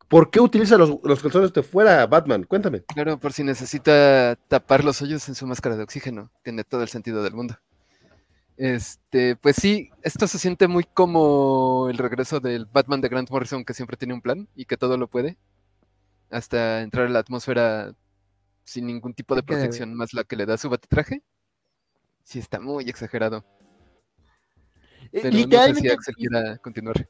¿por 0.08 0.30
qué 0.30 0.40
utiliza 0.40 0.78
los, 0.78 1.00
los 1.04 1.24
calzones 1.24 1.52
de 1.52 1.64
fuera 1.64 2.06
Batman? 2.06 2.44
Cuéntame. 2.44 2.84
Claro, 2.84 3.20
por 3.20 3.34
si 3.34 3.44
necesita 3.44 4.36
tapar 4.48 4.84
los 4.84 5.02
hoyos 5.02 5.28
en 5.30 5.34
su 5.34 5.48
máscara 5.48 5.76
de 5.76 5.82
oxígeno. 5.82 6.30
Tiene 6.44 6.64
todo 6.64 6.84
el 6.84 6.90
sentido 6.90 7.24
del 7.24 7.34
mundo. 7.34 7.58
Este, 8.56 9.36
pues 9.36 9.56
sí, 9.56 9.90
esto 10.04 10.28
se 10.28 10.38
siente 10.38 10.68
muy 10.68 10.84
como 10.84 11.88
el 11.90 11.98
regreso 11.98 12.40
del 12.40 12.68
Batman 12.68 13.02
de 13.02 13.10
Grant 13.10 13.32
Morrison, 13.32 13.66
que 13.66 13.74
siempre 13.74 13.98
tiene 13.98 14.14
un 14.14 14.22
plan 14.22 14.48
y 14.56 14.66
que 14.66 14.78
todo 14.78 14.96
lo 14.96 15.08
puede, 15.08 15.40
hasta 16.30 16.82
entrar 16.82 17.08
a 17.08 17.10
la 17.10 17.18
atmósfera 17.18 17.96
sin 18.64 18.86
ningún 18.86 19.16
tipo 19.16 19.34
de 19.34 19.42
protección 19.42 19.96
más 19.96 20.14
la 20.14 20.24
que 20.24 20.36
le 20.36 20.46
da 20.46 20.60
su 20.60 20.70
batitraje. 20.70 21.24
Sí, 22.24 22.40
está 22.40 22.60
muy 22.60 22.86
exagerado. 22.90 23.46
Eh, 25.12 25.20
Pero 25.22 25.26
no 25.26 25.32
sé 25.32 25.38
si 25.38 25.44
Literalmente. 25.44 25.92
Axel 25.92 26.16
quiera 26.16 26.58
continuar. 26.58 27.10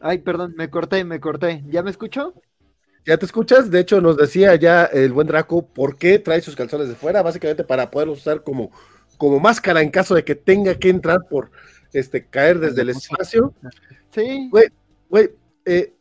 Ay, 0.00 0.18
perdón, 0.18 0.54
me 0.56 0.68
corté, 0.70 1.04
me 1.04 1.20
corté. 1.20 1.62
¿Ya 1.68 1.82
me 1.82 1.90
escuchó? 1.90 2.34
¿Ya 3.06 3.16
te 3.16 3.26
escuchas? 3.26 3.70
De 3.70 3.80
hecho, 3.80 4.00
nos 4.00 4.16
decía 4.16 4.54
ya 4.56 4.84
el 4.84 5.12
buen 5.12 5.26
Draco 5.26 5.66
por 5.66 5.96
qué 5.96 6.18
trae 6.18 6.40
sus 6.40 6.56
calzones 6.56 6.88
de 6.88 6.94
fuera, 6.94 7.22
básicamente 7.22 7.64
para 7.64 7.90
poderlos 7.90 8.18
usar 8.18 8.42
como, 8.42 8.70
como 9.16 9.40
máscara 9.40 9.80
en 9.80 9.90
caso 9.90 10.14
de 10.14 10.24
que 10.24 10.34
tenga 10.34 10.74
que 10.74 10.90
entrar 10.90 11.20
por 11.28 11.50
este 11.92 12.26
caer 12.26 12.58
desde 12.58 12.82
el 12.82 12.90
espacio. 12.90 13.54
Sí. 14.10 14.50
Güey, 15.08 15.30
eh, 15.64 15.94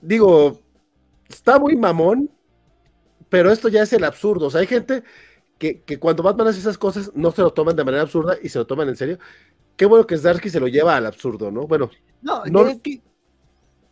digo, 0.00 0.60
está 1.28 1.58
muy 1.58 1.76
mamón, 1.76 2.30
pero 3.28 3.50
esto 3.50 3.68
ya 3.68 3.82
es 3.82 3.92
el 3.92 4.04
absurdo. 4.04 4.46
O 4.46 4.50
sea, 4.50 4.60
hay 4.60 4.66
gente 4.66 5.02
que, 5.58 5.82
que 5.82 5.98
cuando 5.98 6.22
Batman 6.22 6.48
hace 6.48 6.58
esas 6.60 6.78
cosas 6.78 7.10
no 7.14 7.30
se 7.30 7.42
lo 7.42 7.52
toman 7.52 7.76
de 7.76 7.84
manera 7.84 8.02
absurda 8.02 8.36
y 8.42 8.48
se 8.48 8.58
lo 8.58 8.66
toman 8.66 8.88
en 8.88 8.96
serio. 8.96 9.18
Qué 9.76 9.86
bueno 9.86 10.06
que 10.06 10.16
Zdarsky 10.18 10.50
se 10.50 10.60
lo 10.60 10.68
lleva 10.68 10.96
al 10.96 11.06
absurdo, 11.06 11.50
¿no? 11.50 11.66
Bueno, 11.66 11.90
No, 12.22 12.44
No- 12.46 12.66
es 12.68 12.80
que- 12.80 13.02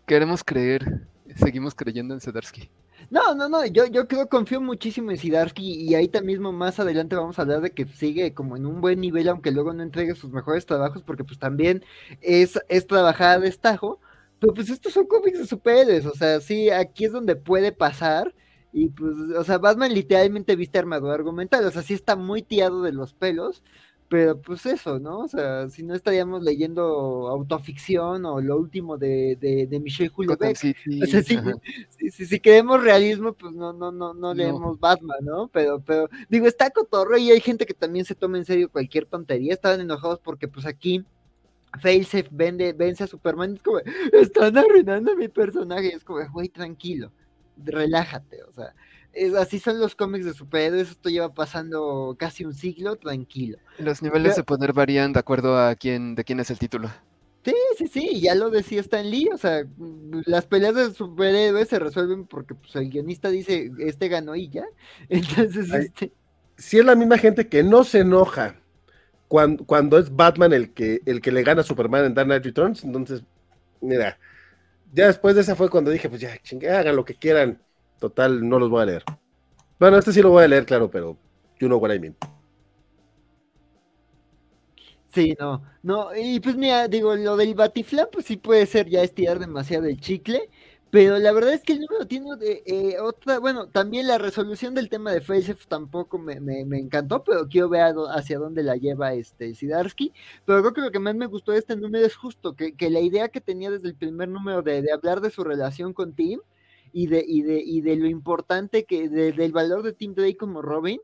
Queremos 0.06 0.42
creer, 0.44 1.06
seguimos 1.36 1.74
creyendo 1.74 2.14
en 2.14 2.20
Sedarsky. 2.20 2.68
no, 3.10 3.34
no, 3.34 3.48
no, 3.48 3.64
yo, 3.66 3.86
yo 3.86 4.08
creo, 4.08 4.28
confío 4.28 4.60
muchísimo 4.60 5.10
en 5.10 5.18
Sidarsky 5.18 5.74
y 5.84 5.94
ahí 5.94 6.08
también 6.08 6.38
mismo 6.40 6.52
más 6.52 6.80
adelante 6.80 7.14
vamos 7.16 7.38
a 7.38 7.42
hablar 7.42 7.60
de 7.60 7.70
que 7.70 7.86
sigue 7.86 8.34
como 8.34 8.56
en 8.56 8.66
un 8.66 8.80
buen 8.80 9.00
nivel, 9.00 9.28
aunque 9.28 9.50
luego 9.50 9.72
no 9.72 9.82
entregue 9.82 10.14
sus 10.14 10.30
mejores 10.30 10.66
trabajos, 10.66 11.02
porque 11.02 11.24
pues 11.24 11.38
también 11.38 11.84
es, 12.20 12.58
es 12.68 12.86
trabajar 12.86 13.36
a 13.36 13.40
destajo, 13.40 14.00
pero 14.40 14.54
pues 14.54 14.70
estos 14.70 14.92
son 14.92 15.06
cómics 15.06 15.38
de 15.38 15.46
superhéroes, 15.46 16.06
o 16.06 16.14
sea, 16.14 16.40
sí, 16.40 16.70
aquí 16.70 17.04
es 17.04 17.12
donde 17.12 17.36
puede 17.36 17.72
pasar. 17.72 18.34
Y 18.72 18.88
pues, 18.88 19.14
o 19.36 19.44
sea, 19.44 19.58
Batman 19.58 19.92
literalmente 19.94 20.56
viste 20.56 20.78
armadura 20.78 21.14
argumental, 21.14 21.64
o 21.66 21.70
sea, 21.70 21.82
sí 21.82 21.94
está 21.94 22.16
muy 22.16 22.42
tirado 22.42 22.82
de 22.82 22.92
los 22.92 23.12
pelos, 23.14 23.62
pero 24.08 24.40
pues 24.40 24.66
eso, 24.66 24.98
¿no? 24.98 25.20
O 25.20 25.28
sea, 25.28 25.68
si 25.70 25.82
no 25.82 25.94
estaríamos 25.94 26.42
leyendo 26.42 26.82
autoficción 27.28 28.24
o 28.26 28.40
lo 28.40 28.56
último 28.58 28.98
de, 28.98 29.36
de, 29.40 29.66
de 29.66 29.80
Michel 29.80 30.10
Houellebecq. 30.10 30.58
O 31.02 31.06
sea, 31.06 31.22
sí, 31.22 31.36
ajá. 31.36 31.52
si, 31.90 32.10
si, 32.10 32.26
si 32.26 32.40
queremos 32.40 32.82
realismo, 32.82 33.32
pues 33.34 33.54
no, 33.54 33.72
no, 33.72 33.90
no, 33.92 34.14
no 34.14 34.34
No. 34.34 34.34
leemos 34.34 34.78
Batman, 34.80 35.18
¿no? 35.22 35.48
Pero, 35.48 35.80
pero, 35.80 36.08
digo, 36.28 36.46
está 36.46 36.70
cotorro 36.70 37.16
y 37.18 37.30
hay 37.30 37.40
gente 37.40 37.66
que 37.66 37.74
también 37.74 38.04
se 38.04 38.14
toma 38.14 38.38
en 38.38 38.44
serio 38.44 38.70
cualquier 38.70 39.06
tontería. 39.06 39.54
Estaban 39.54 39.80
enojados 39.80 40.20
porque, 40.20 40.48
pues 40.48 40.66
aquí, 40.66 41.04
Failsafe 41.80 42.28
vende, 42.30 42.72
vence 42.74 43.04
a 43.04 43.06
Superman. 43.06 43.54
Es 43.54 43.62
como, 43.62 43.78
están 44.12 44.58
arruinando 44.58 45.12
a 45.12 45.16
mi 45.16 45.28
personaje. 45.28 45.86
Y 45.88 45.96
es 45.96 46.04
como, 46.04 46.20
güey, 46.32 46.48
tranquilo, 46.50 47.12
relájate. 47.56 48.42
O 48.44 48.52
sea, 48.52 48.74
es, 49.12 49.34
así 49.34 49.58
son 49.58 49.80
los 49.80 49.94
cómics 49.94 50.24
de 50.24 50.34
superhéroes. 50.34 50.90
Esto 50.90 51.08
lleva 51.08 51.34
pasando 51.34 52.16
casi 52.18 52.44
un 52.44 52.54
siglo, 52.54 52.96
tranquilo. 52.96 53.58
Los 53.78 54.02
niveles 54.02 54.32
Pero- 54.32 54.36
de 54.36 54.44
poder 54.44 54.72
varían 54.72 55.12
de 55.12 55.20
acuerdo 55.20 55.58
a 55.58 55.74
quién, 55.74 56.14
de 56.14 56.24
quién 56.24 56.40
es 56.40 56.50
el 56.50 56.58
título. 56.58 56.90
Sí, 57.44 57.54
sí, 57.76 57.88
sí, 57.88 58.20
ya 58.20 58.36
lo 58.36 58.50
decía 58.50 58.80
Stan 58.80 59.10
Lee, 59.10 59.28
o 59.32 59.36
sea, 59.36 59.66
las 60.26 60.46
peleas 60.46 60.76
de 60.76 60.94
superhéroes 60.94 61.68
se 61.68 61.80
resuelven 61.80 62.24
porque 62.24 62.54
pues, 62.54 62.76
el 62.76 62.88
guionista 62.88 63.30
dice, 63.30 63.72
este 63.78 64.08
ganó 64.08 64.36
y 64.36 64.48
ya. 64.48 64.64
Entonces, 65.08 65.72
Ay. 65.72 65.86
este, 65.86 66.12
si 66.56 66.78
es 66.78 66.84
la 66.84 66.94
misma 66.94 67.18
gente 67.18 67.48
que 67.48 67.64
no 67.64 67.82
se 67.82 68.00
enoja 68.00 68.60
cuando, 69.26 69.64
cuando 69.64 69.98
es 69.98 70.14
Batman 70.14 70.52
el 70.52 70.72
que, 70.72 71.00
el 71.04 71.20
que 71.20 71.32
le 71.32 71.42
gana 71.42 71.62
a 71.62 71.64
Superman 71.64 72.04
en 72.04 72.14
Dark 72.14 72.28
Knight 72.28 72.44
Returns, 72.44 72.84
entonces, 72.84 73.24
mira, 73.80 74.18
ya 74.92 75.06
después 75.08 75.34
de 75.34 75.42
esa 75.42 75.56
fue 75.56 75.70
cuando 75.70 75.90
dije, 75.90 76.08
pues 76.08 76.20
ya, 76.20 76.36
chingue, 76.42 76.70
hagan 76.70 76.96
lo 76.96 77.04
que 77.04 77.14
quieran, 77.14 77.60
total, 77.98 78.48
no 78.48 78.58
los 78.58 78.70
voy 78.70 78.82
a 78.82 78.86
leer. 78.86 79.04
Bueno, 79.78 79.98
este 79.98 80.12
sí 80.12 80.22
lo 80.22 80.30
voy 80.30 80.44
a 80.44 80.48
leer, 80.48 80.66
claro, 80.66 80.90
pero 80.90 81.16
you 81.60 81.68
know 81.68 81.78
what 81.78 81.92
I 81.92 81.98
mean. 81.98 82.16
sí, 85.12 85.34
no, 85.38 85.62
no, 85.82 86.16
y 86.16 86.40
pues 86.40 86.56
mira, 86.56 86.88
digo, 86.88 87.14
lo 87.16 87.36
del 87.36 87.54
Batiflan, 87.54 88.08
pues 88.10 88.26
sí 88.26 88.36
puede 88.36 88.66
ser 88.66 88.88
ya 88.88 89.02
estirar 89.02 89.38
demasiado 89.38 89.86
el 89.86 90.00
chicle, 90.00 90.48
pero 90.92 91.18
la 91.18 91.32
verdad 91.32 91.54
es 91.54 91.62
que 91.62 91.72
el 91.72 91.80
número 91.80 92.06
tiene 92.06 92.36
de, 92.36 92.62
eh, 92.66 93.00
otra, 93.00 93.38
bueno, 93.38 93.66
también 93.68 94.06
la 94.06 94.18
resolución 94.18 94.74
del 94.74 94.90
tema 94.90 95.10
de 95.10 95.22
Faceoff 95.22 95.66
tampoco 95.66 96.18
me, 96.18 96.38
me, 96.38 96.60
encantó, 96.78 97.24
pero 97.24 97.48
quiero 97.48 97.70
ver 97.70 97.94
hacia 98.14 98.38
dónde 98.38 98.62
la 98.62 98.76
lleva 98.76 99.14
este 99.14 99.54
Sidarsky, 99.54 100.12
pero 100.44 100.60
creo 100.60 100.74
que 100.74 100.80
lo 100.82 100.90
que 100.90 100.98
más 100.98 101.14
me 101.14 101.26
gustó 101.26 101.52
de 101.52 101.60
este 101.60 101.76
número 101.76 102.04
es 102.06 102.14
justo 102.14 102.54
que, 102.54 102.76
que 102.76 102.90
la 102.90 103.00
idea 103.00 103.28
que 103.30 103.40
tenía 103.40 103.70
desde 103.70 103.88
el 103.88 103.94
primer 103.96 104.28
número 104.28 104.60
de, 104.62 104.82
de 104.82 104.92
hablar 104.92 105.22
de 105.22 105.30
su 105.30 105.42
relación 105.44 105.94
con 105.94 106.12
Tim 106.14 106.40
y 106.92 107.06
de, 107.06 107.24
y 107.26 107.40
de, 107.42 107.62
y 107.64 107.80
de 107.80 107.96
lo 107.96 108.06
importante 108.06 108.84
que, 108.84 109.08
de- 109.08 109.32
del 109.32 109.52
valor 109.52 109.82
de 109.82 109.94
Tim 109.94 110.14
Drake 110.14 110.36
como 110.36 110.60
Robin, 110.62 111.00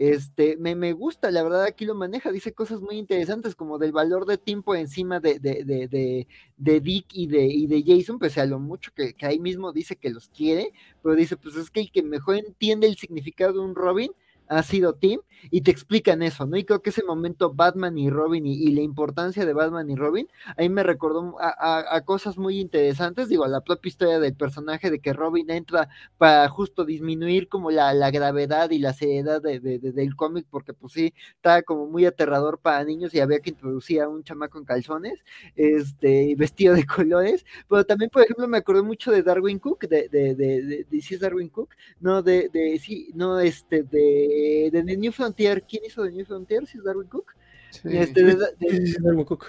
este, 0.00 0.56
me, 0.56 0.74
me 0.74 0.94
gusta, 0.94 1.30
la 1.30 1.42
verdad 1.42 1.64
aquí 1.64 1.84
lo 1.84 1.94
maneja, 1.94 2.32
dice 2.32 2.54
cosas 2.54 2.80
muy 2.80 2.96
interesantes 2.96 3.54
como 3.54 3.76
del 3.76 3.92
valor 3.92 4.24
de 4.24 4.38
Tim 4.38 4.62
por 4.62 4.78
encima 4.78 5.20
de, 5.20 5.38
de, 5.38 5.62
de, 5.64 5.88
de, 5.88 6.26
de 6.56 6.80
Dick 6.80 7.08
y 7.12 7.26
de, 7.26 7.44
y 7.44 7.66
de 7.66 7.84
Jason, 7.86 8.18
pese 8.18 8.40
a 8.40 8.46
lo 8.46 8.58
mucho 8.58 8.92
que, 8.94 9.12
que 9.12 9.26
ahí 9.26 9.38
mismo 9.38 9.72
dice 9.72 9.96
que 9.96 10.08
los 10.08 10.30
quiere, 10.30 10.72
pero 11.02 11.14
dice, 11.14 11.36
pues 11.36 11.54
es 11.56 11.70
que 11.70 11.80
el 11.80 11.92
que 11.92 12.02
mejor 12.02 12.36
entiende 12.36 12.86
el 12.86 12.96
significado 12.96 13.52
de 13.52 13.58
un 13.60 13.74
Robin 13.74 14.10
ha 14.50 14.62
sido 14.62 14.94
Tim, 14.94 15.20
y 15.50 15.62
te 15.62 15.70
explican 15.70 16.22
eso, 16.22 16.46
¿no? 16.46 16.56
Y 16.56 16.64
creo 16.64 16.82
que 16.82 16.90
ese 16.90 17.02
momento 17.04 17.52
Batman 17.54 17.96
y 17.98 18.10
Robin 18.10 18.46
y, 18.46 18.70
la 18.72 18.82
importancia 18.82 19.46
de 19.46 19.52
Batman 19.52 19.88
y 19.90 19.96
Robin, 19.96 20.28
ahí 20.56 20.68
me 20.68 20.82
recordó 20.82 21.36
a, 21.40 22.00
cosas 22.04 22.36
muy 22.38 22.58
interesantes, 22.60 23.28
digo, 23.28 23.44
a 23.44 23.48
la 23.48 23.60
propia 23.62 23.88
historia 23.88 24.18
del 24.18 24.34
personaje 24.34 24.90
de 24.90 25.00
que 25.00 25.12
Robin 25.12 25.50
entra 25.50 25.88
para 26.18 26.48
justo 26.48 26.84
disminuir 26.84 27.48
como 27.48 27.70
la, 27.70 27.92
gravedad 28.10 28.70
y 28.70 28.78
la 28.78 28.92
seriedad 28.92 29.40
de- 29.42 29.60
de- 29.60 29.78
de- 29.78 29.92
del 29.92 30.16
cómic, 30.16 30.46
porque 30.50 30.72
pues 30.74 30.92
sí, 30.92 31.14
estaba 31.36 31.62
como 31.62 31.86
muy 31.86 32.04
aterrador 32.06 32.58
para 32.58 32.84
niños 32.84 33.14
y 33.14 33.20
había 33.20 33.40
que 33.40 33.50
introducir 33.50 34.00
a 34.02 34.08
un 34.08 34.24
chamaco 34.24 34.58
en 34.58 34.64
calzones, 34.64 35.22
este, 35.56 36.24
y 36.24 36.34
vestido 36.34 36.74
de 36.74 36.84
colores, 37.06 37.44
pero 37.68 37.84
también, 37.84 38.10
por 38.10 38.22
ejemplo, 38.22 38.46
me 38.48 38.58
acordé 38.58 38.82
mucho 38.82 39.10
de 39.12 39.22
Darwin 39.22 39.58
Cook, 39.58 39.82
de, 39.88 40.08
de, 40.08 40.34
de, 40.34 40.62
de, 40.62 40.84
de- 40.90 41.00
sí 41.02 41.14
es 41.14 41.20
Darwin 41.20 41.48
Cook, 41.48 41.70
no, 42.00 42.22
de, 42.22 42.48
de, 42.50 42.78
sí, 42.78 43.10
no, 43.14 43.38
este, 43.40 43.82
de, 43.84 44.39
de 44.72 44.82
The 44.84 44.96
New 44.96 45.12
Frontier, 45.12 45.64
¿quién 45.68 45.84
hizo 45.84 46.04
The 46.04 46.12
New 46.12 46.26
Frontier? 46.26 46.66
¿Sí 46.66 46.78
es 46.78 46.84
Darwin 46.84 47.08
Cook? 47.08 47.34
Sí. 47.70 47.96
Este, 47.96 48.22
de, 48.24 48.34
de- 48.58 48.96
Darwin 49.00 49.24
Cook. 49.24 49.46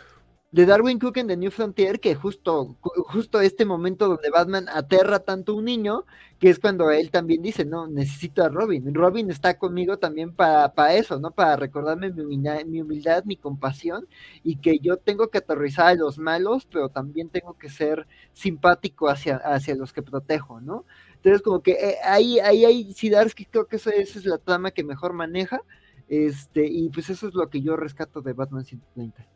de 0.52 0.66
Darwin 0.66 1.00
Cook 1.00 1.18
en 1.18 1.28
The 1.28 1.38
New 1.38 1.50
Frontier, 1.52 2.00
que 2.00 2.14
justo, 2.14 2.76
ju- 2.82 3.04
justo 3.06 3.39
este 3.42 3.64
momento 3.66 4.08
donde 4.10 4.30
Batman 4.30 4.68
aterra 4.70 5.20
tanto 5.20 5.54
a 5.54 5.56
un 5.56 5.66
niño, 5.66 6.06
que 6.39 6.50
es 6.50 6.60
cuando 6.60 6.92
él 6.92 7.10
también 7.10 7.42
dice, 7.42 7.64
no, 7.66 7.88
necesito 7.88 8.44
a 8.44 8.50
Robin. 8.50 8.94
Robin 8.94 9.32
está 9.32 9.58
conmigo 9.58 9.98
también 9.98 10.36
para, 10.36 10.74
para 10.74 10.96
eso, 10.96 11.20
¿no? 11.20 11.32
Para 11.32 11.56
recordarme 11.56 12.12
mi 12.12 12.22
humildad, 12.24 12.66
mi 12.66 12.82
humildad, 12.82 13.24
mi 13.26 13.38
compasión, 13.38 14.08
y 14.44 14.58
que 14.58 14.80
yo 14.80 14.98
tengo 14.98 15.30
que 15.30 15.38
aterrizar 15.38 15.88
a 15.88 15.96
los 15.96 16.18
malos, 16.18 16.66
pero 16.72 16.89
también 16.89 17.30
tengo 17.30 17.58
que 17.58 17.70
ser 17.70 18.06
simpático 18.34 19.08
hacia, 19.10 19.38
hacia 19.38 19.76
los 19.76 19.94
que 19.94 20.02
protejo, 20.04 20.60
¿no? 20.62 20.86
Entonces, 21.24 21.43
como 21.43 21.61
que 21.61 21.74
eh, 21.74 21.97
ahí, 22.03 22.39
ahí 22.39 22.65
hay 22.65 22.93
Sidarsky, 22.93 23.45
creo 23.45 23.67
que 23.67 23.76
esa, 23.76 23.91
esa 23.91 24.17
es 24.17 24.26
la 24.26 24.39
trama 24.39 24.72
que 24.72 24.84
mejor 24.84 25.13
maneja, 25.13 25.61
este, 26.09 26.65
y 26.65 26.89
pues 26.89 27.11
eso 27.11 27.28
es 27.28 27.36
lo 27.36 27.47
que 27.47 27.61
yo 27.61 27.76
rescato 27.78 28.22
de 28.22 28.34
Batman 28.34 28.65
130. 28.65 29.28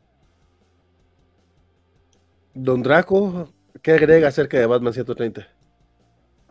Don 2.56 2.82
Draco, 2.82 3.50
¿qué 3.84 3.92
agrega 3.92 4.30
acerca 4.30 4.58
de 4.58 4.66
Batman 4.66 4.94
130? 4.94 5.48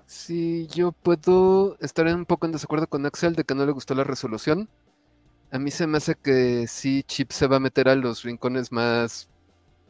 Sí, 0.07 0.69
yo 0.69 0.93
puedo 0.93 1.77
estar 1.81 2.07
un 2.07 2.27
poco 2.27 2.47
en 2.47 2.53
desacuerdo 2.53 2.87
con 2.87 3.05
Axel 3.05 3.35
de 3.35 3.43
que 3.43 3.57
no 3.57 3.67
le 3.67 3.73
gustó 3.73 3.95
la 3.97 4.05
resolución. 4.05 4.69
A 5.51 5.59
mí 5.59 5.73
se 5.73 5.89
me 5.89 5.97
hace 5.97 6.15
que 6.15 6.67
sí, 6.69 7.03
Chip 7.03 7.33
se 7.33 7.49
va 7.49 7.57
a 7.57 7.61
meter 7.61 7.89
a 7.89 7.97
los 7.97 8.23
rincones 8.23 8.71
más 8.71 9.29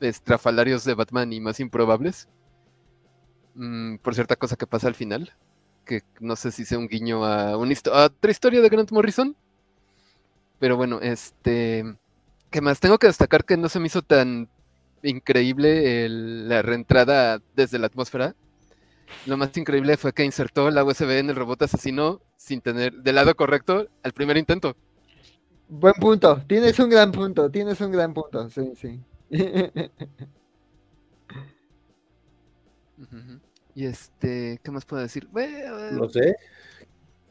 estrafalarios 0.00 0.84
de 0.84 0.94
Batman 0.94 1.32
y 1.32 1.40
más 1.40 1.60
improbables. 1.60 2.28
Mm, 3.54 3.96
por 3.98 4.14
cierta 4.14 4.36
cosa 4.36 4.56
que 4.56 4.66
pasa 4.66 4.88
al 4.88 4.94
final. 4.94 5.32
Que 5.86 6.02
no 6.20 6.36
sé 6.36 6.50
si 6.52 6.64
sea 6.64 6.78
un 6.78 6.88
guiño 6.88 7.24
a, 7.24 7.56
una 7.58 7.72
histo- 7.72 7.92
a 7.92 8.06
otra 8.06 8.30
historia 8.30 8.60
de 8.60 8.68
Grant 8.68 8.92
Morrison. 8.92 9.36
Pero 10.58 10.76
bueno, 10.76 11.00
este. 11.00 11.84
¿Qué 12.50 12.60
más? 12.60 12.80
Tengo 12.80 12.98
que 12.98 13.08
destacar 13.08 13.44
que 13.44 13.56
no 13.56 13.68
se 13.68 13.80
me 13.80 13.86
hizo 13.88 14.02
tan 14.02 14.48
increíble 15.02 16.06
el- 16.06 16.48
la 16.48 16.62
reentrada 16.62 17.40
desde 17.56 17.78
la 17.78 17.86
atmósfera. 17.86 18.34
Lo 19.26 19.36
más 19.38 19.56
increíble 19.56 19.96
fue 19.98 20.12
que 20.14 20.24
insertó 20.24 20.70
la 20.70 20.84
USB 20.84 21.18
en 21.20 21.30
el 21.30 21.36
robot 21.36 21.62
asesino 21.62 22.20
sin 22.36 22.60
tener 22.62 22.94
del 22.94 23.16
lado 23.16 23.34
correcto 23.36 23.88
al 24.02 24.12
primer 24.12 24.36
intento. 24.38 24.76
Buen 25.68 25.94
punto, 25.94 26.42
tienes 26.46 26.78
un 26.78 26.88
gran 26.90 27.10
punto, 27.12 27.50
tienes 27.50 27.80
un 27.80 27.90
gran 27.92 28.14
punto, 28.14 28.48
sí, 28.50 28.72
sí. 28.76 29.00
Ujú. 32.98 33.40
Y 33.74 33.86
este, 33.86 34.60
¿qué 34.62 34.70
más 34.70 34.84
puedo 34.84 35.02
decir? 35.02 35.26
Bueno, 35.30 35.90
No 35.90 36.08
sé. 36.08 36.34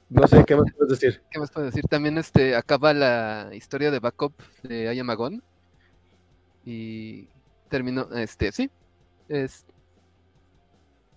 No 0.09 0.27
sé, 0.27 0.43
¿qué 0.45 0.55
más 0.55 0.65
puedes 0.77 0.99
decir? 0.99 1.23
¿Qué 1.29 1.39
más 1.39 1.51
puedo 1.51 1.65
decir? 1.65 1.85
También 1.89 2.17
este 2.17 2.55
acaba 2.55 2.93
la 2.93 3.49
historia 3.53 3.91
de 3.91 3.99
backup 3.99 4.33
de 4.61 4.87
Ayamagon. 4.87 5.43
Y 6.65 7.29
terminó, 7.69 8.09
este, 8.13 8.51
sí. 8.51 8.71
Es, 9.27 9.65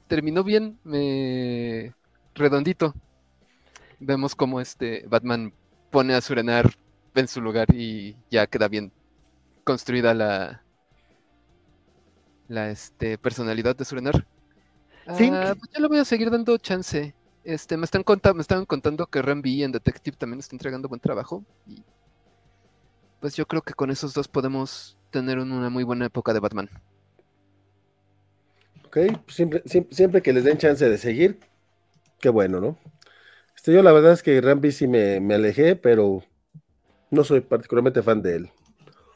terminó 0.08 0.44
bien, 0.44 0.78
me 0.84 1.94
redondito. 2.34 2.94
vemos 3.98 4.34
cómo 4.34 4.60
este 4.60 5.04
Batman 5.08 5.52
pone 5.90 6.14
a 6.14 6.20
Surenar 6.20 6.70
en 7.14 7.28
su 7.28 7.40
lugar 7.40 7.68
y 7.74 8.16
ya 8.30 8.46
queda 8.46 8.68
bien 8.68 8.92
construida 9.64 10.14
la 10.14 10.62
la 12.48 12.70
este, 12.70 13.18
personalidad 13.18 13.76
de 13.76 13.84
Surenar. 13.84 14.26
Sí. 15.12 15.30
Pues 15.58 15.70
yo 15.74 15.80
le 15.80 15.88
voy 15.88 15.98
a 15.98 16.04
seguir 16.04 16.30
dando 16.30 16.56
chance. 16.58 17.14
Este, 17.44 17.76
me 17.76 17.84
están 17.84 18.02
contando, 18.02 18.34
me 18.36 18.42
estaban 18.42 18.66
contando 18.66 19.06
que 19.06 19.22
Rambi 19.22 19.62
en 19.62 19.72
Detective 19.72 20.16
también 20.16 20.40
está 20.40 20.54
entregando 20.56 20.88
buen 20.88 21.00
trabajo. 21.00 21.44
Y 21.66 21.84
pues 23.20 23.34
yo 23.36 23.46
creo 23.46 23.62
que 23.62 23.74
con 23.74 23.90
esos 23.90 24.14
dos 24.14 24.28
podemos 24.28 24.96
tener 25.10 25.38
un- 25.38 25.52
una 25.52 25.70
muy 25.70 25.84
buena 25.84 26.06
época 26.06 26.32
de 26.32 26.40
Batman. 26.40 26.70
Ok, 28.84 28.98
siempre, 29.28 29.62
siempre, 29.66 29.94
siempre 29.94 30.22
que 30.22 30.32
les 30.32 30.44
den 30.44 30.58
chance 30.58 30.88
de 30.88 30.98
seguir, 30.98 31.40
qué 32.20 32.30
bueno, 32.30 32.60
¿no? 32.60 32.78
Este, 33.56 33.72
yo 33.72 33.82
la 33.82 33.92
verdad 33.92 34.12
es 34.14 34.22
que 34.22 34.40
Rambi 34.40 34.72
sí 34.72 34.88
me, 34.88 35.20
me 35.20 35.34
alejé, 35.34 35.76
pero 35.76 36.24
no 37.10 37.24
soy 37.24 37.42
particularmente 37.42 38.02
fan 38.02 38.22
de 38.22 38.36
él. 38.36 38.50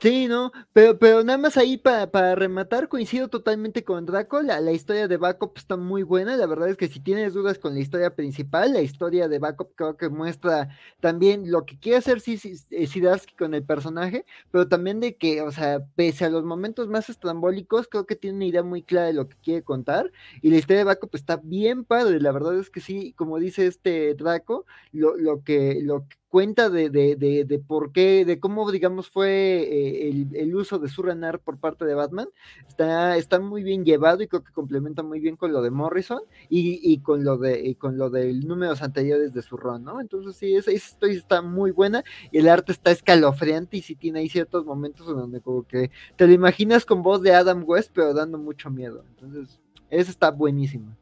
Sí, 0.03 0.29
no, 0.29 0.51
pero, 0.73 0.99
pero 0.99 1.23
nada 1.23 1.37
más 1.37 1.59
ahí 1.59 1.77
para, 1.77 2.11
para 2.11 2.35
rematar, 2.35 2.89
coincido 2.89 3.29
totalmente 3.29 3.85
con 3.85 4.07
Draco, 4.07 4.41
la, 4.41 4.59
la 4.59 4.73
historia 4.73 5.07
de 5.09 5.19
Backup 5.19 5.53
está 5.59 5.77
muy 5.77 6.03
buena, 6.05 6.39
la 6.39 6.47
verdad 6.47 6.71
es 6.71 6.79
que 6.79 6.89
si 6.89 7.01
tienes 7.01 7.35
dudas 7.35 7.59
con 7.59 7.75
la 7.75 7.81
historia 7.81 8.15
principal, 8.17 8.73
la 8.73 8.81
historia 8.81 9.29
de 9.29 9.39
Backup 9.39 9.75
creo 9.75 9.99
que 9.99 10.09
muestra 10.09 10.71
también 11.01 11.51
lo 11.51 11.67
que 11.67 11.79
quiere 11.79 11.99
hacer 11.99 12.23
eh, 12.27 12.87
Zdarsky 12.87 13.35
con 13.37 13.53
el 13.53 13.63
personaje, 13.63 14.25
pero 14.51 14.67
también 14.69 15.01
de 15.01 15.19
que, 15.19 15.43
o 15.43 15.53
sea, 15.53 15.85
pese 15.97 16.25
a 16.25 16.31
los 16.31 16.45
momentos 16.45 16.89
más 16.89 17.11
estrambólicos, 17.11 17.87
creo 17.87 18.07
que 18.07 18.17
tiene 18.17 18.37
una 18.37 18.47
idea 18.47 18.63
muy 18.63 18.83
clara 18.83 19.09
de 19.09 19.13
lo 19.13 19.29
que 19.29 19.37
quiere 19.37 19.63
contar, 19.63 20.11
y 20.41 20.49
la 20.51 20.57
historia 20.57 20.79
de 20.79 20.85
Backup 20.85 21.15
está 21.15 21.37
bien 21.37 21.85
padre, 21.85 22.21
la 22.21 22.33
verdad 22.33 22.59
es 22.59 22.71
que 22.71 22.81
sí, 22.81 23.13
como 23.19 23.39
dice 23.39 23.67
este 23.67 24.15
Draco, 24.15 24.65
lo, 24.93 25.15
lo 25.19 25.45
que, 25.45 25.81
lo 25.83 26.09
que 26.09 26.17
cuenta 26.31 26.71
de, 26.71 26.91
de, 26.91 27.17
de, 27.17 27.45
de, 27.45 27.59
por 27.59 27.93
qué, 27.93 28.25
de 28.25 28.39
cómo, 28.39 28.71
digamos, 28.71 29.11
fue 29.11 29.29
eh, 29.29 30.09
el, 30.09 30.29
el, 30.35 30.55
uso 30.55 30.79
de 30.79 30.89
Suranar 30.89 31.41
por 31.41 31.59
parte 31.59 31.85
de 31.85 31.95
Batman, 31.95 32.29
está, 32.69 33.17
está 33.17 33.41
muy 33.41 33.65
bien 33.65 33.85
llevado 33.85 34.23
y 34.23 34.29
creo 34.29 34.45
que 34.45 34.53
complementa 34.53 35.03
muy 35.03 35.19
bien 35.19 35.37
con 35.37 35.53
lo 35.53 35.61
de 35.61 35.71
Morrison 35.71 36.23
y, 36.49 36.81
y 36.83 37.01
con 37.01 37.25
lo 37.25 37.37
de 37.37 37.61
y 37.61 37.75
con 37.75 37.99
lo 37.99 38.11
de 38.11 38.33
números 38.33 38.81
anteriores 38.81 39.35
de 39.35 39.43
su 39.43 39.57
run, 39.57 39.85
¿no? 39.85 40.01
Entonces 40.01 40.37
sí, 40.37 40.55
esa 40.55 40.71
historia 40.73 41.19
está 41.19 41.43
muy 41.43 41.73
buena 41.73 42.05
y 42.31 42.39
el 42.39 42.49
arte 42.49 42.73
está 42.73 42.93
escalofriante 42.93 43.77
y 43.77 43.83
sí 43.83 43.97
tiene 43.97 44.21
ahí 44.21 44.29
ciertos 44.29 44.65
momentos 44.65 45.09
en 45.09 45.17
donde 45.17 45.41
como 45.41 45.65
que 45.65 45.91
te 46.17 46.27
lo 46.29 46.33
imaginas 46.33 46.87
con 46.87 47.03
voz 47.03 47.23
de 47.23 47.35
Adam 47.35 47.65
West, 47.67 47.91
pero 47.93 48.15
dando 48.15 48.39
mucho 48.39 48.71
miedo. 48.71 49.05
Entonces, 49.11 49.61
esa 49.91 50.11
está 50.13 50.31
buenísima. 50.31 50.97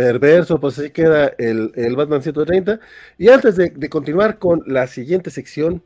Perverso, 0.00 0.58
pues 0.58 0.78
así 0.78 0.88
queda 0.88 1.34
el, 1.36 1.94
Batman 1.94 2.22
130. 2.22 2.80
Y 3.18 3.28
antes 3.28 3.54
de, 3.56 3.90
continuar 3.90 4.38
con 4.38 4.62
la 4.66 4.86
siguiente 4.86 5.28
sección, 5.30 5.82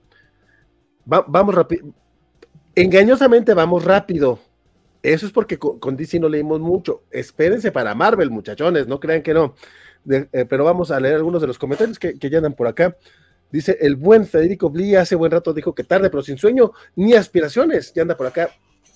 va, 1.12 1.24
vamos 1.26 1.52
rápido. 1.52 1.92
Engañosamente 2.76 3.54
vamos 3.54 3.84
rápido. 3.84 4.38
Eso 5.02 5.26
es 5.26 5.32
porque 5.32 5.58
con, 5.58 5.96
DC 5.96 6.20
no 6.20 6.28
leímos 6.28 6.60
mucho. 6.60 7.02
Espérense 7.10 7.72
para 7.72 7.92
Marvel, 7.96 8.30
muchachones, 8.30 8.86
no 8.86 9.00
crean 9.00 9.20
que 9.20 9.34
no. 9.34 9.56
Eh, 10.08 10.46
pero 10.48 10.62
vamos 10.64 10.92
a 10.92 11.00
leer 11.00 11.16
algunos 11.16 11.40
de 11.40 11.48
los 11.48 11.58
comentarios 11.58 11.98
que, 11.98 12.16
que 12.16 12.30
ya 12.30 12.38
andan 12.38 12.54
por 12.54 12.68
acá. 12.68 12.96
Dice 13.50 13.76
el 13.80 13.96
buen 13.96 14.26
Federico 14.26 14.70
Bli 14.70 14.94
hace 14.94 15.16
buen 15.16 15.32
rato 15.32 15.52
dijo 15.52 15.74
que 15.74 15.82
tarde, 15.82 16.08
pero 16.08 16.22
sin 16.22 16.38
sueño 16.38 16.70
ni 16.94 17.14
aspiraciones. 17.14 17.92
Ya 17.92 18.02
anda 18.02 18.16
por 18.16 18.28
acá 18.28 18.48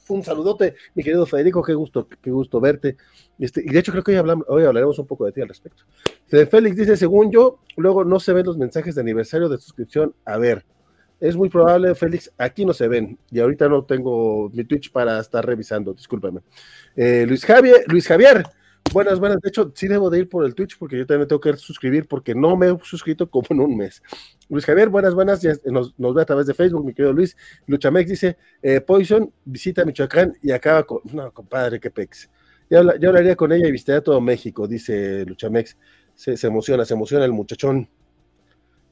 un 0.09 0.23
saludote, 0.23 0.75
mi 0.95 1.03
querido 1.03 1.27
Federico, 1.27 1.63
qué 1.63 1.75
gusto, 1.75 2.09
qué 2.21 2.31
gusto 2.31 2.61
verte. 2.61 2.97
Este, 3.39 3.63
y 3.65 3.69
de 3.69 3.79
hecho 3.79 3.93
creo 3.93 4.05
que 4.05 4.19
hoy, 4.49 4.65
hablaremos 4.65 4.99
un 4.99 5.07
poco 5.07 5.27
de 5.27 5.33
ti 5.33 5.41
al 5.41 5.49
respecto. 5.49 5.85
Félix 6.27 6.77
dice, 6.77 6.97
según 6.97 7.31
yo, 7.31 7.61
luego 7.77 8.05
no 8.05 8.21
se 8.21 8.33
ven 8.33 8.47
los 8.47 8.59
mensajes 8.59 8.95
de 8.95 9.01
aniversario 9.01 9.49
de 9.49 9.59
suscripción. 9.59 10.15
A 10.25 10.39
ver, 10.39 10.65
es 11.21 11.37
muy 11.37 11.49
probable, 11.49 11.95
Félix, 11.95 12.33
aquí 12.39 12.65
no 12.65 12.73
se 12.73 12.89
ven. 12.89 13.19
Y 13.31 13.41
ahorita 13.41 13.69
no 13.69 13.85
tengo 13.85 14.51
mi 14.51 14.65
Twitch 14.65 14.93
para 14.93 15.21
estar 15.21 15.45
revisando, 15.45 15.93
discúlpame. 15.93 16.41
Eh, 16.97 17.25
Luis 17.27 17.45
Javier, 17.45 17.85
Luis 17.89 18.07
Javier, 18.07 18.45
buenas, 18.93 19.19
buenas. 19.21 19.41
De 19.41 19.49
hecho, 19.49 19.73
sí 19.75 19.89
debo 19.89 20.11
de 20.11 20.21
ir 20.21 20.29
por 20.29 20.45
el 20.45 20.55
Twitch 20.55 20.79
porque 20.79 20.99
yo 20.99 21.07
también 21.07 21.29
tengo 21.29 21.41
que 21.41 21.57
suscribir 21.57 22.07
porque 22.07 22.35
no 22.35 22.57
me 22.57 22.69
he 22.69 22.79
suscrito 22.83 23.31
como 23.31 23.47
en 23.51 23.61
un 23.61 23.77
mes. 23.77 24.03
Luis 24.49 24.65
Javier, 24.65 24.89
buenas, 24.89 25.15
buenas. 25.15 25.43
Ya 25.43 25.55
nos, 25.67 25.99
nos, 25.99 26.15
ve 26.15 26.23
a 26.23 26.25
través 26.25 26.47
de 26.47 26.55
Facebook, 26.55 26.85
mi 26.85 26.95
querido 26.95 27.13
Luis. 27.13 27.37
Luchamex 27.67 28.09
dice: 28.09 28.37
eh, 28.63 28.81
Poison 28.81 29.33
visita 29.45 29.85
Michoacán 29.85 30.37
y 30.43 30.51
acaba 30.51 30.85
con. 30.85 31.01
No, 31.13 31.33
compadre, 31.33 31.81
qué 31.81 31.91
pex. 31.91 32.31
Yo, 32.71 32.83
yo 32.99 33.09
hablaría 33.09 33.37
con 33.37 33.53
ella 33.53 33.69
y 33.69 33.73
visitaría 33.73 34.03
todo 34.03 34.21
México, 34.21 34.67
dice 34.67 35.25
Luchamex. 35.25 35.77
Se, 36.15 36.37
se, 36.37 36.47
emociona, 36.47 36.85
se 36.85 36.95
emociona 36.95 37.25
el 37.25 37.33
muchachón. 37.33 37.89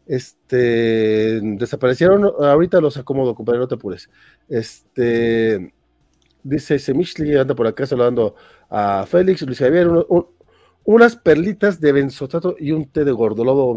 Este. 0.06 1.40
Desaparecieron. 1.42 2.24
Ahorita 2.24 2.80
los 2.80 2.96
acomodo, 2.96 3.34
compadre, 3.34 3.60
no 3.60 3.68
te 3.68 3.74
apures. 3.74 4.10
Este. 4.48 5.72
Dice 6.48 6.78
Semichli, 6.78 7.36
anda 7.36 7.56
por 7.56 7.66
acá 7.66 7.86
saludando 7.86 8.36
a 8.70 9.04
Félix, 9.04 9.42
Luis 9.42 9.58
Javier, 9.58 9.88
un, 9.88 10.06
un, 10.08 10.26
unas 10.84 11.16
perlitas 11.16 11.80
de 11.80 11.90
benzotato 11.90 12.54
y 12.56 12.70
un 12.70 12.86
té 12.86 13.04
de 13.04 13.10
gordolobo. 13.10 13.76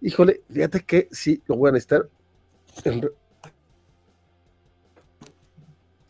Híjole, 0.00 0.40
fíjate 0.50 0.80
que 0.80 1.08
sí 1.12 1.42
lo 1.46 1.56
voy 1.56 1.68
a 1.68 1.72
necesitar. 1.72 2.08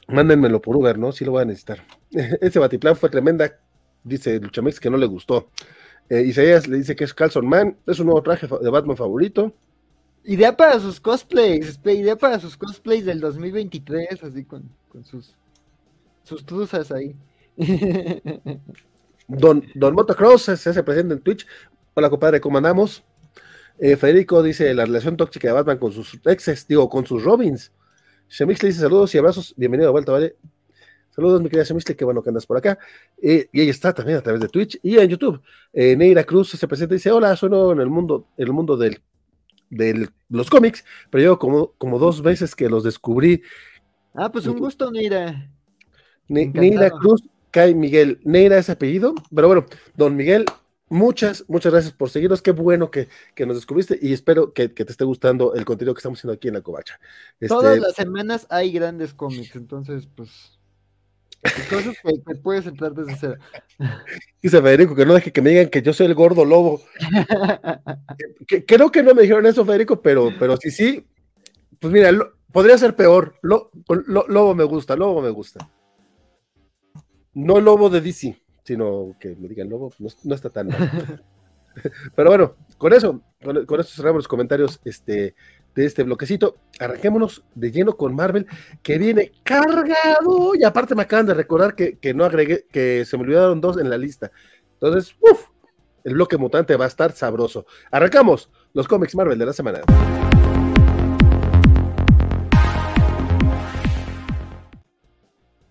Mándenmelo 0.07 0.63
por 0.63 0.77
Uber, 0.77 0.97
¿no? 0.97 1.11
Sí 1.11 1.25
lo 1.25 1.33
voy 1.33 1.43
a 1.43 1.47
necesitar. 1.47 1.85
Ese 2.41 2.61
batiplán 2.61 2.95
fue 2.95 3.11
tremenda, 3.11 3.59
dice 4.05 4.39
Luchamex, 4.39 4.79
que 4.79 4.91
no 4.91 4.97
le 4.97 5.07
gustó. 5.07 5.49
Eh, 6.09 6.23
Isaías 6.23 6.69
le 6.69 6.77
dice 6.77 6.95
que 6.95 7.03
es 7.03 7.13
Carlson 7.13 7.49
Man, 7.49 7.77
es 7.85 7.99
un 7.99 8.07
nuevo 8.07 8.23
traje 8.23 8.47
de 8.47 8.71
Batman 8.71 8.97
favorito. 8.97 9.53
Idea 10.23 10.57
para 10.57 10.79
sus 10.79 11.01
cosplays, 11.01 11.81
idea 11.85 12.15
para 12.15 12.39
sus 12.39 12.57
cosplays 12.57 13.05
del 13.05 13.19
2023, 13.19 14.23
así 14.23 14.45
con, 14.45 14.71
con 14.89 15.05
sus, 15.05 15.35
sus 16.25 16.45
truzas 16.45 16.91
ahí. 16.91 17.15
Don, 19.29 19.65
Don 19.75 19.95
Motocross 19.95 20.43
se 20.43 20.53
hace 20.53 20.83
presente 20.83 21.15
en 21.15 21.21
Twitch. 21.21 21.47
Hola, 21.95 22.11
compadre, 22.11 22.41
¿cómo 22.41 22.59
andamos? 22.59 23.05
Eh, 23.79 23.97
Federico 23.97 24.43
dice 24.43 24.73
la 24.75 24.85
relación 24.85 25.17
tóxica 25.17 25.49
de 25.49 25.55
Batman 25.55 25.79
con 25.79 25.93
sus 25.93 26.21
exes, 26.25 26.67
digo, 26.67 26.89
con 26.89 27.07
sus 27.07 27.23
Robins. 27.23 27.73
Shemix 28.29 28.63
le 28.63 28.69
dice 28.71 28.81
saludos 28.81 29.15
y 29.15 29.19
abrazos, 29.19 29.55
bienvenido 29.57 29.89
de 29.89 29.93
vuelta, 29.93 30.13
¿vale? 30.13 30.37
Saludos, 31.11 31.41
mi 31.41 31.49
querida 31.49 31.65
Shemix, 31.65 31.85
qué 31.85 32.05
bueno 32.05 32.23
que 32.23 32.31
andas 32.31 32.47
por 32.47 32.57
acá. 32.57 32.79
Eh, 33.23 33.49
y 33.53 33.61
ella 33.61 33.71
está 33.71 33.93
también 33.93 34.19
a 34.19 34.23
través 34.23 34.41
de 34.41 34.49
Twitch 34.49 34.79
y 34.83 34.99
en 34.99 35.09
YouTube. 35.09 35.41
Eh, 35.73 35.97
Neira 35.97 36.25
Cruz 36.25 36.51
se 36.51 36.67
presenta 36.67 36.95
y 36.95 36.99
dice: 36.99 37.11
Hola, 37.13 37.37
soy 37.37 37.51
nuevo 37.51 37.73
en 37.73 37.81
el 37.81 37.89
mundo, 37.89 38.27
en 38.37 38.47
el 38.47 38.53
mundo 38.53 38.77
del, 38.77 39.01
de 39.71 40.09
los 40.29 40.51
cómics, 40.51 40.85
pero 41.11 41.23
yo 41.23 41.39
como, 41.39 41.73
como 41.79 41.99
dos 41.99 42.23
veces 42.23 42.57
que 42.57 42.69
los 42.69 42.83
descubrí. 42.83 43.43
Ah, 44.15 44.31
pues 44.31 44.47
un 44.47 44.59
gusto, 44.59 44.91
Neira. 44.91 45.51
Ne 46.29 46.47
Neira 46.47 46.91
Cruz, 46.91 47.23
Kai 47.51 47.75
Miguel. 47.75 48.21
Neira 48.25 48.59
es 48.59 48.71
apellido, 48.71 49.15
pero 49.35 49.49
bueno, 49.49 49.67
don 49.97 50.17
Miguel, 50.17 50.45
muchas, 50.89 51.45
muchas 51.49 51.73
gracias 51.73 51.93
por 51.93 52.11
seguirnos. 52.11 52.43
Qué 52.43 52.53
bueno 52.53 52.91
que, 52.91 53.09
que 53.35 53.47
nos 53.47 53.57
descubriste 53.57 53.99
y 54.01 54.13
espero 54.13 54.53
que, 54.53 54.73
que, 54.73 54.85
te 54.85 54.93
esté 54.93 55.05
gustando 55.05 55.55
el 55.55 55.65
contenido 55.65 55.95
que 55.95 55.99
estamos 55.99 56.19
haciendo 56.19 56.35
aquí 56.35 56.49
en 56.49 56.55
la 56.55 56.63
Covacha. 56.63 56.99
Este... 57.35 57.49
Todas 57.49 57.79
las 57.79 57.95
semanas 57.95 58.47
hay 58.51 58.73
grandes 58.73 59.15
cómics, 59.15 59.55
entonces, 59.57 60.09
pues. 60.15 60.59
Cosas 61.69 61.95
que, 62.03 62.23
que, 62.27 62.35
puedes 62.37 62.67
entrar 62.67 62.95
desde 62.95 63.17
cero. 63.21 63.35
Dice 64.43 64.63
Federico 64.63 64.95
que 64.95 65.05
no 65.05 65.13
deje 65.13 65.31
que 65.31 65.43
me 65.43 65.51
digan 65.51 65.69
que 65.69 65.83
yo 65.83 65.93
soy 65.93 66.07
el 66.07 66.15
gordo 66.15 66.45
lobo. 66.47 66.81
que, 68.49 68.65
creo 68.65 68.91
que 68.91 69.03
no 69.03 69.15
me 69.15 69.23
dijeron 69.23 69.45
eso, 69.45 69.65
Federico, 69.67 70.01
pero, 70.01 70.31
pero 70.39 70.57
sí, 70.57 70.71
sí. 70.71 71.07
Pues 71.79 71.93
mira, 71.93 72.11
lo, 72.13 72.33
podría 72.51 72.79
ser 72.79 72.97
peor. 72.97 73.37
Lo, 73.43 73.71
lo, 74.07 74.27
lobo 74.27 74.55
me 74.55 74.65
gusta, 74.65 74.97
lobo 74.97 75.21
me 75.21 75.29
gusta. 75.29 75.69
No 77.35 77.61
lobo 77.61 77.91
de 77.91 78.01
DC, 78.01 78.41
sino 78.63 79.15
que 79.19 79.35
me 79.37 79.49
digan 79.49 79.69
lobo, 79.69 79.93
no, 79.99 80.09
no 80.23 80.35
está 80.35 80.51
tan 80.51 80.69
mal. 80.69 81.23
Pero 82.15 82.31
bueno, 82.31 82.55
con 82.79 82.93
eso, 82.93 83.21
con, 83.43 83.67
con, 83.67 83.81
eso 83.81 83.97
cerramos 83.97 84.21
los 84.21 84.29
comentarios 84.29 84.81
este, 84.85 85.35
de 85.75 85.85
este 85.85 86.05
bloquecito. 86.05 86.57
Arranquémonos 86.79 87.45
de 87.55 87.73
lleno 87.73 87.97
con 87.97 88.15
Marvel, 88.15 88.47
que 88.83 88.99
viene 88.99 89.33
cargado. 89.43 90.55
Y 90.55 90.63
aparte 90.63 90.95
me 90.95 91.03
acaban 91.03 91.27
de 91.27 91.35
recordar 91.35 91.75
que, 91.75 91.99
que 91.99 92.15
no 92.15 92.25
agregué, 92.25 92.67
que 92.71 93.05
se 93.05 93.17
me 93.17 93.25
olvidaron 93.25 93.61
dos 93.61 93.79
en 93.79 93.91
la 93.91 93.99
lista. 93.99 94.31
Entonces, 94.75 95.17
uff, 95.21 95.49
el 96.05 96.15
bloque 96.15 96.37
mutante 96.37 96.77
va 96.77 96.85
a 96.85 96.89
estar 96.89 97.13
sabroso. 97.13 97.67
Arrancamos 97.91 98.51
los 98.73 98.87
cómics 98.87 99.17
Marvel 99.17 99.39
de 99.39 99.47
la 99.47 99.53
semana. 99.53 99.81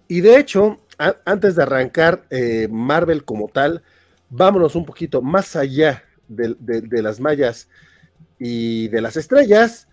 Y 0.07 0.21
de 0.21 0.37
hecho, 0.37 0.79
antes 1.25 1.55
de 1.55 1.63
arrancar 1.63 2.25
eh, 2.29 2.67
Marvel 2.69 3.23
como 3.25 3.47
tal, 3.47 3.83
vámonos 4.29 4.75
un 4.75 4.85
poquito 4.85 5.21
más 5.21 5.55
allá 5.55 6.03
de, 6.27 6.55
las 7.01 7.19
mallas 7.19 7.69
y 8.39 8.87
de 8.89 9.01
las 9.01 9.17
estrellas, 9.17 9.87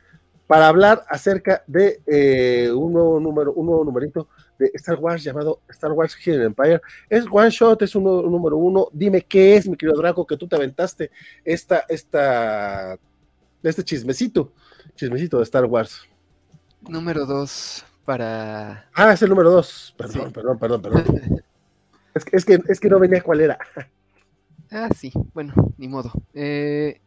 para 0.46 0.68
hablar 0.68 1.04
acerca 1.08 1.62
de 1.66 2.00
eh, 2.06 2.72
un 2.72 2.92
nuevo 2.92 3.20
número, 3.20 3.52
un 3.52 3.66
nuevo 3.66 3.84
numerito 3.84 4.28
de 4.58 4.70
Star 4.74 4.98
Wars 4.98 5.22
llamado 5.22 5.60
Star 5.68 5.92
Wars 5.92 6.16
Hidden 6.16 6.42
Empire. 6.42 6.80
Es 7.08 7.24
one 7.30 7.50
shot, 7.50 7.82
es 7.82 7.94
un, 7.94 8.04
número 8.04 8.56
uno. 8.56 8.88
Dime 8.92 9.22
qué 9.22 9.56
es, 9.56 9.68
mi 9.68 9.76
querido 9.76 9.96
Draco, 9.96 10.26
que 10.26 10.36
tú 10.36 10.48
te 10.48 10.56
aventaste 10.56 11.10
esta, 11.44 11.84
esta, 11.88 12.98
este 13.62 13.84
chismecito, 13.84 14.52
chismecito 14.96 15.38
de 15.38 15.44
Star 15.44 15.66
Wars. 15.66 16.02
Número 16.88 17.24
dos 17.26 17.84
para. 18.04 18.88
Ah, 18.94 19.12
es 19.12 19.22
el 19.22 19.30
número 19.30 19.50
dos. 19.50 19.94
Perdón, 19.96 20.32
perdón, 20.32 20.58
perdón, 20.58 20.82
perdón. 20.82 21.04
es, 22.14 22.24
que, 22.24 22.36
es, 22.36 22.44
que, 22.44 22.60
es 22.68 22.80
que 22.80 22.88
no 22.88 22.98
venía 22.98 23.22
cuál 23.22 23.40
era. 23.40 23.58
ah, 24.70 24.88
sí, 24.96 25.12
bueno, 25.32 25.54
ni 25.76 25.88
modo. 25.88 26.12
Eh, 26.34 27.00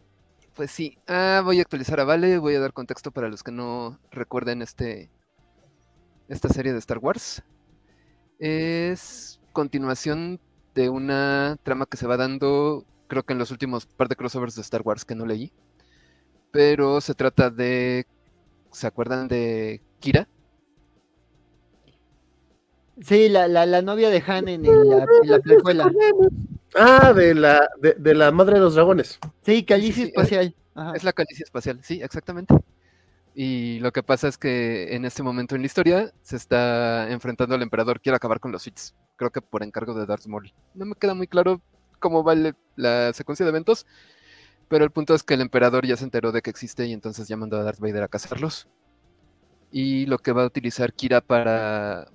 pues 0.55 0.71
sí, 0.71 0.97
ah, 1.07 1.41
voy 1.43 1.59
a 1.59 1.61
actualizar 1.61 1.99
a 1.99 2.03
Vale, 2.03 2.37
voy 2.37 2.55
a 2.55 2.59
dar 2.59 2.73
contexto 2.73 3.11
para 3.11 3.29
los 3.29 3.43
que 3.43 3.51
no 3.51 3.99
recuerden 4.11 4.61
este 4.61 5.09
esta 6.27 6.49
serie 6.49 6.73
de 6.73 6.79
Star 6.79 6.99
Wars. 6.99 7.43
Es 8.39 9.39
continuación 9.51 10.39
de 10.75 10.89
una 10.89 11.57
trama 11.63 11.85
que 11.85 11.97
se 11.97 12.07
va 12.07 12.17
dando, 12.17 12.85
creo 13.07 13.23
que 13.23 13.33
en 13.33 13.39
los 13.39 13.51
últimos 13.51 13.85
par 13.85 14.09
de 14.09 14.15
crossovers 14.15 14.55
de 14.55 14.61
Star 14.61 14.81
Wars 14.83 15.05
que 15.05 15.15
no 15.15 15.25
leí. 15.25 15.51
Pero 16.51 17.01
se 17.01 17.13
trata 17.15 17.49
de. 17.49 18.05
¿Se 18.71 18.87
acuerdan 18.87 19.27
de 19.27 19.81
Kira? 19.99 20.27
Sí, 23.01 23.27
la, 23.29 23.47
la, 23.47 23.81
novia 23.81 24.09
de 24.09 24.23
Han 24.25 24.47
en, 24.47 24.63
la, 24.63 25.05
en 25.05 25.39
Ah, 26.75 27.13
de 27.13 27.35
la, 27.35 27.69
de, 27.79 28.13
la 28.13 28.31
madre 28.31 28.55
de 28.55 28.61
los 28.61 28.75
dragones. 28.75 29.19
Sí, 29.43 29.63
calicia 29.63 30.05
espacial. 30.05 30.55
Es 30.95 31.03
la 31.03 31.13
calicia 31.13 31.43
espacial, 31.43 31.79
sí, 31.83 32.01
exactamente. 32.01 32.55
Y 33.35 33.79
lo 33.79 33.91
que 33.91 34.03
pasa 34.03 34.27
es 34.27 34.37
que 34.37 34.95
en 34.95 35.05
este 35.05 35.23
momento 35.23 35.55
en 35.55 35.61
la 35.61 35.67
historia 35.67 36.13
se 36.21 36.35
está 36.35 37.11
enfrentando 37.11 37.55
al 37.55 37.61
emperador, 37.61 37.99
quiere 37.99 38.15
acabar 38.15 38.39
con 38.39 38.51
los 38.51 38.63
Sith. 38.63 38.79
Creo 39.15 39.31
que 39.31 39.41
por 39.41 39.63
encargo 39.63 39.93
de 39.93 40.05
Darth 40.05 40.25
Maul. 40.27 40.53
No 40.73 40.85
me 40.85 40.95
queda 40.95 41.13
muy 41.13 41.27
claro 41.27 41.61
cómo 41.99 42.23
va 42.23 42.35
la 42.75 43.13
secuencia 43.13 43.45
de 43.45 43.49
eventos, 43.49 43.85
pero 44.67 44.83
el 44.83 44.91
punto 44.91 45.15
es 45.15 45.23
que 45.23 45.35
el 45.35 45.41
emperador 45.41 45.85
ya 45.85 45.97
se 45.97 46.03
enteró 46.03 46.31
de 46.31 46.41
que 46.41 46.49
existe 46.49 46.85
y 46.85 46.93
entonces 46.93 47.27
ya 47.27 47.37
mandó 47.37 47.57
a 47.57 47.63
Darth 47.63 47.79
Vader 47.79 48.03
a 48.03 48.07
cazarlos. 48.07 48.67
Y 49.71 50.05
lo 50.05 50.19
que 50.19 50.31
va 50.31 50.43
a 50.43 50.47
utilizar 50.47 50.93
Kira 50.93 51.21
para 51.21 52.07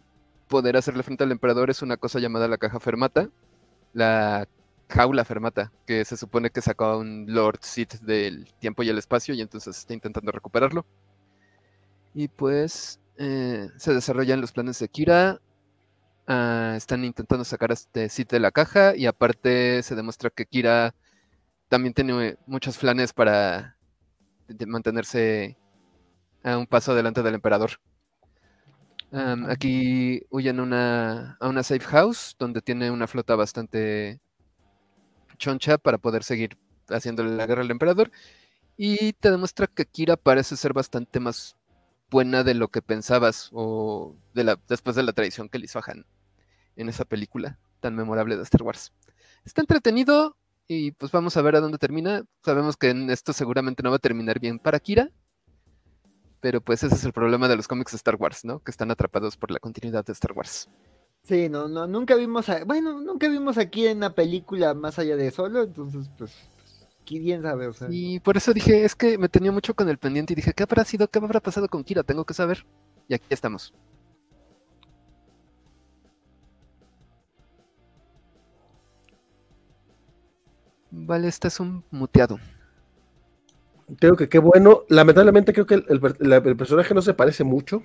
poder 0.48 0.76
hacerle 0.76 1.02
frente 1.02 1.24
al 1.24 1.32
emperador 1.32 1.70
es 1.70 1.82
una 1.82 1.96
cosa 1.96 2.18
llamada 2.18 2.48
la 2.48 2.58
caja 2.58 2.80
fermata, 2.80 3.30
la 3.92 4.48
jaula 4.88 5.24
fermata, 5.24 5.72
que 5.86 6.04
se 6.04 6.16
supone 6.16 6.50
que 6.50 6.62
sacó 6.62 6.86
a 6.86 6.98
un 6.98 7.26
Lord 7.28 7.60
Sith 7.62 7.94
del 8.00 8.52
tiempo 8.58 8.82
y 8.82 8.88
el 8.88 8.98
espacio 8.98 9.34
y 9.34 9.40
entonces 9.42 9.78
está 9.78 9.94
intentando 9.94 10.32
recuperarlo. 10.32 10.86
Y 12.14 12.28
pues 12.28 13.00
eh, 13.18 13.68
se 13.76 13.94
desarrollan 13.94 14.40
los 14.40 14.52
planes 14.52 14.78
de 14.78 14.88
Kira. 14.88 15.40
Ah, 16.26 16.74
están 16.76 17.04
intentando 17.04 17.44
sacar 17.44 17.70
a 17.70 17.74
este 17.74 18.08
Sith 18.08 18.30
de 18.30 18.40
la 18.40 18.50
caja 18.50 18.96
y 18.96 19.06
aparte 19.06 19.82
se 19.82 19.94
demuestra 19.94 20.30
que 20.30 20.46
Kira 20.46 20.94
también 21.68 21.94
tiene 21.94 22.36
muchos 22.46 22.78
planes 22.78 23.12
para 23.12 23.76
mantenerse 24.66 25.58
a 26.42 26.56
un 26.58 26.66
paso 26.66 26.92
adelante 26.92 27.22
del 27.22 27.34
emperador 27.34 27.72
aquí 29.12 30.22
huyen 30.30 30.60
una, 30.60 31.36
a 31.40 31.48
una 31.48 31.62
safe 31.62 31.84
house 31.84 32.36
donde 32.38 32.60
tiene 32.60 32.90
una 32.90 33.06
flota 33.06 33.36
bastante 33.36 34.20
choncha 35.38 35.78
para 35.78 35.98
poder 35.98 36.22
seguir 36.24 36.58
haciéndole 36.88 37.36
la 37.36 37.46
guerra 37.46 37.62
al 37.62 37.70
emperador. 37.70 38.10
Y 38.76 39.12
te 39.14 39.30
demuestra 39.30 39.66
que 39.66 39.86
Kira 39.86 40.16
parece 40.16 40.56
ser 40.56 40.72
bastante 40.72 41.20
más 41.20 41.56
buena 42.10 42.44
de 42.44 42.54
lo 42.54 42.68
que 42.68 42.82
pensabas 42.82 43.50
o 43.52 44.16
de 44.34 44.44
la, 44.44 44.58
después 44.68 44.96
de 44.96 45.02
la 45.02 45.12
traición 45.12 45.48
que 45.48 45.58
le 45.58 45.66
hizo 45.66 45.78
a 45.78 45.82
Han 45.86 46.06
en 46.76 46.88
esa 46.88 47.04
película 47.04 47.58
tan 47.80 47.94
memorable 47.94 48.36
de 48.36 48.42
Star 48.42 48.62
Wars. 48.62 48.92
Está 49.44 49.60
entretenido 49.62 50.36
y 50.68 50.92
pues 50.92 51.12
vamos 51.12 51.36
a 51.36 51.42
ver 51.42 51.56
a 51.56 51.60
dónde 51.60 51.78
termina. 51.78 52.24
Sabemos 52.44 52.76
que 52.76 52.90
esto 53.10 53.32
seguramente 53.32 53.82
no 53.82 53.90
va 53.90 53.96
a 53.96 54.00
terminar 54.00 54.38
bien 54.38 54.58
para 54.58 54.80
Kira, 54.80 55.10
pero 56.40 56.60
pues 56.60 56.82
ese 56.82 56.94
es 56.94 57.04
el 57.04 57.12
problema 57.12 57.48
de 57.48 57.56
los 57.56 57.68
cómics 57.68 57.92
de 57.92 57.96
Star 57.96 58.16
Wars, 58.16 58.44
¿no? 58.44 58.60
Que 58.60 58.70
están 58.70 58.90
atrapados 58.90 59.36
por 59.36 59.50
la 59.50 59.58
continuidad 59.58 60.04
de 60.04 60.12
Star 60.12 60.32
Wars. 60.32 60.68
Sí, 61.22 61.48
no, 61.48 61.68
no, 61.68 61.86
nunca 61.86 62.14
vimos, 62.14 62.48
a, 62.48 62.64
bueno, 62.64 63.00
nunca 63.00 63.28
vimos 63.28 63.58
aquí 63.58 63.86
en 63.86 64.00
la 64.00 64.14
película 64.14 64.72
más 64.74 64.98
allá 64.98 65.16
de 65.16 65.30
solo, 65.30 65.64
entonces 65.64 66.08
pues, 66.16 66.32
quién 67.04 67.42
sabe, 67.42 67.66
o 67.66 67.72
sea. 67.72 67.88
Y 67.90 68.20
por 68.20 68.36
eso 68.36 68.54
dije, 68.54 68.84
es 68.84 68.94
que 68.94 69.18
me 69.18 69.28
tenía 69.28 69.52
mucho 69.52 69.74
con 69.74 69.88
el 69.88 69.98
pendiente 69.98 70.32
y 70.32 70.36
dije, 70.36 70.54
¿qué 70.54 70.62
habrá 70.62 70.84
sido, 70.84 71.08
qué 71.08 71.18
habrá 71.18 71.40
pasado 71.40 71.68
con 71.68 71.84
Kira? 71.84 72.02
Tengo 72.02 72.24
que 72.24 72.34
saber. 72.34 72.64
Y 73.08 73.14
aquí 73.14 73.26
estamos. 73.30 73.74
Vale, 80.90 81.28
este 81.28 81.48
es 81.48 81.60
un 81.60 81.84
muteado 81.90 82.38
creo 83.98 84.16
que 84.16 84.28
qué 84.28 84.38
bueno. 84.38 84.84
Lamentablemente 84.88 85.52
creo 85.52 85.66
que 85.66 85.74
el, 85.74 86.56
personaje 86.56 86.94
no 86.94 87.02
se 87.02 87.14
parece 87.14 87.44
mucho. 87.44 87.82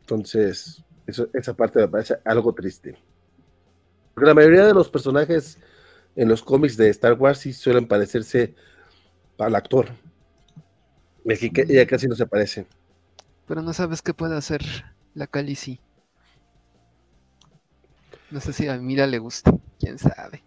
Entonces, 0.00 0.82
esa 1.06 1.54
parte 1.54 1.80
me 1.80 1.88
parece 1.88 2.16
algo 2.24 2.54
triste. 2.54 2.96
Porque 4.14 4.26
la 4.26 4.34
mayoría 4.34 4.66
de 4.66 4.74
los 4.74 4.88
personajes 4.88 5.58
en 6.16 6.28
los 6.28 6.42
cómics 6.42 6.76
de 6.76 6.88
Star 6.88 7.14
Wars 7.14 7.38
sí 7.38 7.52
suelen 7.52 7.86
parecerse 7.86 8.54
al 9.38 9.54
actor. 9.54 9.88
Aquí 11.30 11.52
ya 11.68 11.86
casi 11.86 12.08
no 12.08 12.16
se 12.16 12.26
parece. 12.26 12.66
Pero 13.46 13.62
no 13.62 13.72
sabes 13.72 14.02
qué 14.02 14.14
puede 14.14 14.36
hacer 14.36 14.62
la 15.14 15.26
Cali 15.26 15.56
No 18.30 18.40
sé 18.40 18.52
si 18.52 18.68
a 18.68 18.76
Mira 18.78 19.06
le 19.06 19.18
gusta, 19.18 19.52
quién 19.78 19.98
sabe. 19.98 20.42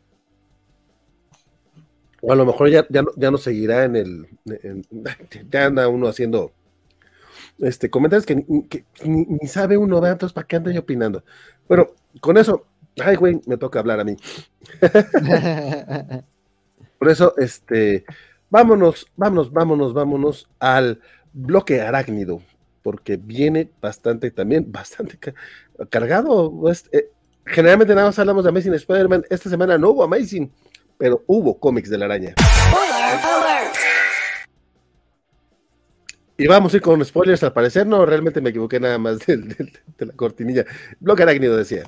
O 2.21 2.31
a 2.31 2.35
lo 2.35 2.45
mejor 2.45 2.69
ya, 2.69 2.85
ya, 2.89 3.31
no, 3.31 3.37
seguirá 3.37 3.83
en 3.83 3.95
el. 3.95 4.27
ya 5.49 5.65
anda 5.65 5.87
uno 5.87 6.07
haciendo 6.07 6.51
este, 7.59 7.89
comentarios 7.89 8.25
que, 8.25 8.45
ni, 9.03 9.47
sabe 9.47 9.77
uno, 9.77 9.95
¿verdad? 9.95 10.13
entonces 10.13 10.33
¿para 10.33 10.47
qué 10.47 10.55
anda 10.55 10.71
yo 10.71 10.81
opinando? 10.81 11.23
Bueno, 11.67 11.87
con 12.19 12.37
eso, 12.37 12.65
ay, 13.03 13.15
güey, 13.15 13.41
me 13.47 13.57
toca 13.57 13.79
hablar 13.79 13.99
a 13.99 14.03
mí. 14.03 14.15
Por 16.99 17.09
eso, 17.09 17.33
este, 17.37 18.05
vámonos, 18.49 19.07
vámonos, 19.15 19.51
vámonos, 19.51 19.93
vámonos 19.93 20.49
al 20.59 21.01
bloque 21.33 21.81
arácnido, 21.81 22.41
porque 22.83 23.17
viene 23.17 23.71
bastante 23.81 24.29
también, 24.29 24.71
bastante 24.71 25.17
cargado. 25.89 26.51
Pues, 26.51 26.87
eh, 26.91 27.09
generalmente 27.45 27.95
nada 27.95 28.07
más 28.07 28.19
hablamos 28.19 28.43
de 28.43 28.49
Amazing 28.49 28.75
Spider-Man, 28.75 29.25
esta 29.31 29.49
semana 29.49 29.79
no 29.79 29.89
hubo 29.89 30.03
Amazing 30.03 30.51
pero 31.01 31.23
hubo 31.25 31.59
cómics 31.59 31.89
de 31.89 31.97
la 31.97 32.05
araña. 32.05 32.35
Y 36.37 36.45
vamos 36.45 36.71
a 36.71 36.77
ir 36.77 36.83
con 36.83 37.03
spoilers 37.03 37.41
al 37.41 37.53
parecer, 37.53 37.87
no, 37.87 38.05
realmente 38.05 38.39
me 38.39 38.51
equivoqué 38.51 38.79
nada 38.79 38.99
más 38.99 39.17
de, 39.25 39.71
la 39.97 40.13
cortinilla. 40.13 40.63
Bloque 40.99 41.23
arácnido 41.23 41.57
decía. 41.57 41.85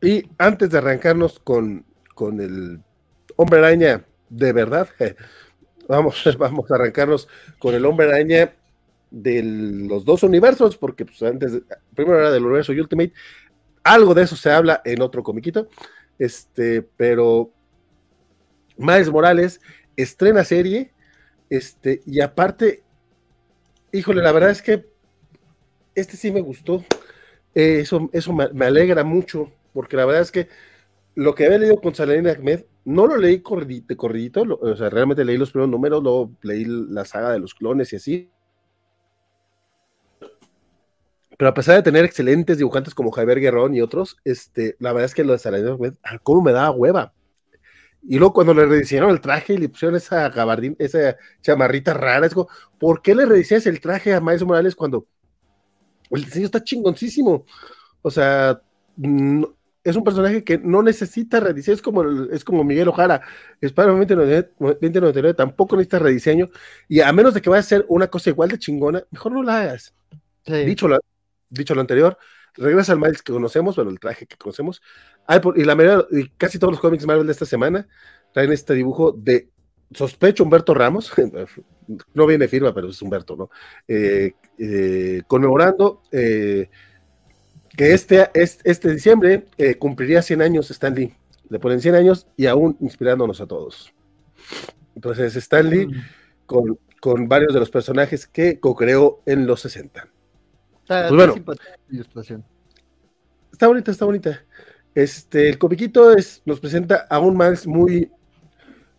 Y 0.00 0.24
antes 0.38 0.70
de 0.70 0.78
arrancarnos 0.78 1.38
con, 1.40 1.84
con 2.14 2.40
el 2.40 2.80
hombre 3.36 3.58
araña 3.58 4.02
de 4.30 4.52
verdad, 4.54 4.88
vamos, 5.88 6.24
vamos 6.38 6.70
a 6.70 6.74
arrancarnos 6.74 7.28
con 7.58 7.74
el 7.74 7.84
hombre 7.84 8.06
araña 8.06 8.54
de 9.10 9.42
los 9.42 10.04
dos 10.04 10.22
universos, 10.22 10.76
porque 10.76 11.04
pues, 11.04 11.22
antes, 11.22 11.60
primero 11.94 12.18
era 12.18 12.30
del 12.30 12.44
universo 12.44 12.72
Ultimate, 12.72 13.12
algo 13.82 14.14
de 14.14 14.22
eso 14.22 14.36
se 14.36 14.50
habla 14.50 14.82
en 14.84 15.02
otro 15.02 15.22
comiquito, 15.22 15.68
este, 16.18 16.82
pero 16.82 17.50
Miles 18.76 19.10
Morales 19.10 19.60
estrena 19.96 20.44
serie, 20.44 20.92
este, 21.50 22.02
y 22.06 22.20
aparte, 22.20 22.82
híjole, 23.92 24.22
la 24.22 24.32
verdad 24.32 24.50
es 24.50 24.62
que 24.62 24.86
este 25.94 26.16
sí 26.16 26.30
me 26.30 26.40
gustó, 26.40 26.84
eh, 27.54 27.80
eso, 27.80 28.08
eso 28.12 28.32
me, 28.32 28.64
alegra 28.64 29.02
mucho, 29.04 29.50
porque 29.72 29.96
la 29.96 30.04
verdad 30.04 30.22
es 30.22 30.30
que 30.30 30.48
lo 31.14 31.34
que 31.34 31.46
había 31.46 31.58
leído 31.58 31.80
con 31.80 31.94
Saladin 31.94 32.28
Ahmed, 32.28 32.64
no 32.84 33.06
lo 33.06 33.16
leí 33.16 33.42
de 33.86 33.96
corridito, 33.96 34.42
o 34.60 34.76
sea, 34.76 34.88
realmente 34.88 35.24
leí 35.24 35.36
los 35.36 35.50
primeros 35.50 35.70
números, 35.70 36.02
luego 36.02 36.30
leí 36.42 36.64
la 36.64 37.04
saga 37.04 37.32
de 37.32 37.40
los 37.40 37.54
clones 37.54 37.92
y 37.92 37.96
así, 37.96 38.30
pero 41.38 41.50
a 41.50 41.54
pesar 41.54 41.76
de 41.76 41.84
tener 41.84 42.04
excelentes 42.04 42.58
dibujantes 42.58 42.94
como 42.94 43.12
Javier 43.12 43.38
Guerrón 43.38 43.72
y 43.72 43.80
otros, 43.80 44.16
este, 44.24 44.76
la 44.80 44.92
verdad 44.92 45.06
es 45.06 45.14
que 45.14 45.22
lo 45.22 45.32
de 45.32 45.38
Saladino, 45.38 45.78
ah, 46.02 46.18
¿cómo 46.20 46.42
me 46.42 46.50
daba 46.50 46.72
hueva? 46.72 47.14
Y 48.02 48.18
luego 48.18 48.34
cuando 48.34 48.54
le 48.54 48.66
rediseñaron 48.66 49.10
el 49.10 49.20
traje 49.20 49.54
y 49.54 49.58
le 49.58 49.68
pusieron 49.68 49.94
esa 49.94 50.28
gabardín, 50.30 50.74
esa 50.80 51.16
chamarrita 51.40 51.94
rara, 51.94 52.26
es 52.26 52.34
como, 52.34 52.48
¿por 52.80 53.02
qué 53.02 53.14
le 53.14 53.24
rediseñas 53.24 53.66
el 53.66 53.80
traje 53.80 54.12
a 54.12 54.20
Miles 54.20 54.42
Morales 54.42 54.74
cuando 54.74 55.06
el 56.10 56.24
diseño 56.24 56.46
está 56.46 56.64
chingoncísimo? 56.64 57.46
O 58.02 58.10
sea, 58.10 58.60
es 59.84 59.94
un 59.94 60.04
personaje 60.04 60.42
que 60.42 60.58
no 60.58 60.82
necesita 60.82 61.38
rediseño, 61.38 61.76
es 61.76 61.82
como, 61.82 62.02
es 62.32 62.44
como 62.44 62.64
Miguel 62.64 62.88
Ojara, 62.88 63.22
Spider-Man 63.60 64.08
2099 64.08 65.34
tampoco 65.34 65.76
necesita 65.76 66.00
rediseño, 66.00 66.48
y 66.88 67.00
a 67.00 67.12
menos 67.12 67.32
de 67.32 67.40
que 67.40 67.48
vaya 67.48 67.60
a 67.60 67.62
ser 67.62 67.86
una 67.88 68.08
cosa 68.08 68.30
igual 68.30 68.48
de 68.48 68.58
chingona, 68.58 69.04
mejor 69.12 69.30
no 69.30 69.44
la 69.44 69.60
hagas. 69.60 69.94
Dicho, 70.44 70.88
dicho 71.50 71.74
lo 71.74 71.80
anterior, 71.80 72.18
regresa 72.54 72.92
al 72.92 72.98
Miles 72.98 73.22
que 73.22 73.32
conocemos, 73.32 73.76
bueno, 73.76 73.90
el 73.90 74.00
traje 74.00 74.26
que 74.26 74.36
conocemos, 74.36 74.82
y 75.56 75.64
la 75.64 75.74
mayoría, 75.74 76.06
y 76.10 76.28
casi 76.30 76.58
todos 76.58 76.72
los 76.72 76.80
cómics 76.80 77.06
Marvel 77.06 77.26
de 77.26 77.32
esta 77.32 77.46
semana 77.46 77.86
traen 78.32 78.52
este 78.52 78.74
dibujo 78.74 79.12
de 79.12 79.48
sospecho 79.92 80.44
Humberto 80.44 80.74
Ramos, 80.74 81.12
no 82.14 82.26
viene 82.26 82.48
firma, 82.48 82.74
pero 82.74 82.88
es 82.88 83.00
Humberto, 83.00 83.36
¿no? 83.36 83.50
Eh, 83.86 84.32
eh, 84.58 85.22
conmemorando 85.26 86.02
eh, 86.12 86.68
que 87.76 87.92
este, 87.92 88.30
este, 88.34 88.90
diciembre 88.90 89.46
cumpliría 89.78 90.20
100 90.20 90.42
años 90.42 90.70
Stanley. 90.70 91.14
Le 91.48 91.58
ponen 91.58 91.80
100 91.80 91.94
años 91.94 92.26
y 92.36 92.46
aún 92.46 92.76
inspirándonos 92.80 93.40
a 93.40 93.46
todos. 93.46 93.94
Entonces, 94.94 95.36
Stanley 95.36 95.86
mm. 95.86 95.92
con, 96.44 96.78
con, 97.00 97.28
varios 97.28 97.54
de 97.54 97.60
los 97.60 97.70
personajes 97.70 98.26
que 98.26 98.58
co-creó 98.58 99.22
en 99.26 99.46
los 99.46 99.60
60. 99.60 100.08
Está, 100.88 101.08
pues 102.14 102.30
está 103.52 103.66
bonita, 103.66 103.90
está 103.90 104.04
bonita. 104.06 104.42
Este, 104.94 105.50
el 105.50 105.58
comiquito 105.58 106.16
es, 106.16 106.40
nos 106.46 106.60
presenta 106.60 107.06
a 107.10 107.18
un 107.18 107.36
Miles 107.36 107.66
muy, 107.66 108.10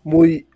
muy 0.04 0.48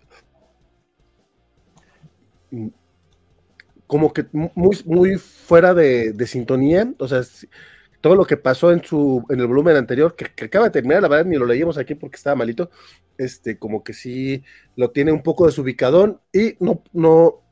como 3.88 4.12
que 4.12 4.26
muy, 4.32 4.78
muy 4.84 5.16
fuera 5.16 5.74
de, 5.74 6.14
sintonía, 6.28 6.92
o 6.98 7.08
sea, 7.08 7.22
todo 8.00 8.14
lo 8.14 8.26
que 8.26 8.36
pasó 8.36 8.70
en 8.70 8.84
su 8.84 9.24
en 9.28 9.40
el 9.40 9.48
volumen 9.48 9.76
anterior, 9.76 10.14
que, 10.14 10.44
acaba 10.44 10.66
de 10.66 10.70
terminar, 10.70 11.02
la 11.02 11.08
verdad 11.08 11.26
ni 11.26 11.36
lo 11.36 11.46
leímos 11.46 11.78
aquí 11.78 11.96
porque 11.96 12.14
estaba 12.14 12.36
malito, 12.36 12.70
este, 13.18 13.58
como 13.58 13.82
que 13.82 13.92
sí 13.92 14.44
lo 14.76 14.92
tiene 14.92 15.10
un 15.10 15.22
poco 15.24 15.46
desubicadón 15.46 16.20
y 16.32 16.54
no, 16.60 16.82
no, 16.92 17.42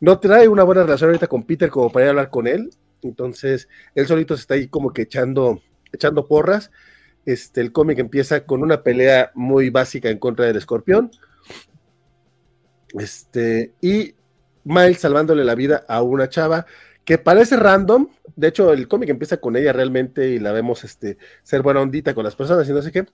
no 0.00 0.20
trae 0.20 0.46
una 0.46 0.62
buena 0.62 0.84
relación 0.84 1.10
ahorita 1.10 1.26
con 1.26 1.42
Peter 1.42 1.68
como 1.68 1.90
para 1.90 2.04
ir 2.04 2.08
a 2.08 2.10
hablar 2.10 2.30
con 2.30 2.46
él, 2.46 2.70
entonces 3.02 3.68
él 3.94 4.06
solito 4.06 4.36
se 4.36 4.42
está 4.42 4.54
ahí 4.54 4.68
como 4.68 4.92
que 4.92 5.02
echando, 5.02 5.62
echando 5.92 6.26
porras, 6.26 6.70
este, 7.24 7.60
el 7.60 7.72
cómic 7.72 7.98
empieza 7.98 8.46
con 8.46 8.62
una 8.62 8.82
pelea 8.82 9.30
muy 9.34 9.70
básica 9.70 10.08
en 10.08 10.18
contra 10.18 10.46
del 10.46 10.56
escorpión, 10.56 11.10
este, 12.94 13.74
y 13.80 14.14
Miles 14.64 15.00
salvándole 15.00 15.44
la 15.44 15.54
vida 15.54 15.84
a 15.88 16.02
una 16.02 16.28
chava 16.28 16.66
que 17.04 17.16
parece 17.16 17.56
random. 17.56 18.08
De 18.36 18.48
hecho, 18.48 18.72
el 18.72 18.86
cómic 18.86 19.08
empieza 19.08 19.38
con 19.38 19.56
ella 19.56 19.72
realmente 19.72 20.28
y 20.28 20.38
la 20.38 20.52
vemos 20.52 20.84
este, 20.84 21.16
ser 21.42 21.62
buena 21.62 21.80
ondita 21.80 22.14
con 22.14 22.24
las 22.24 22.36
personas 22.36 22.68
y 22.68 22.72
no 22.72 22.82
sé 22.82 22.92
qué. 22.92 23.06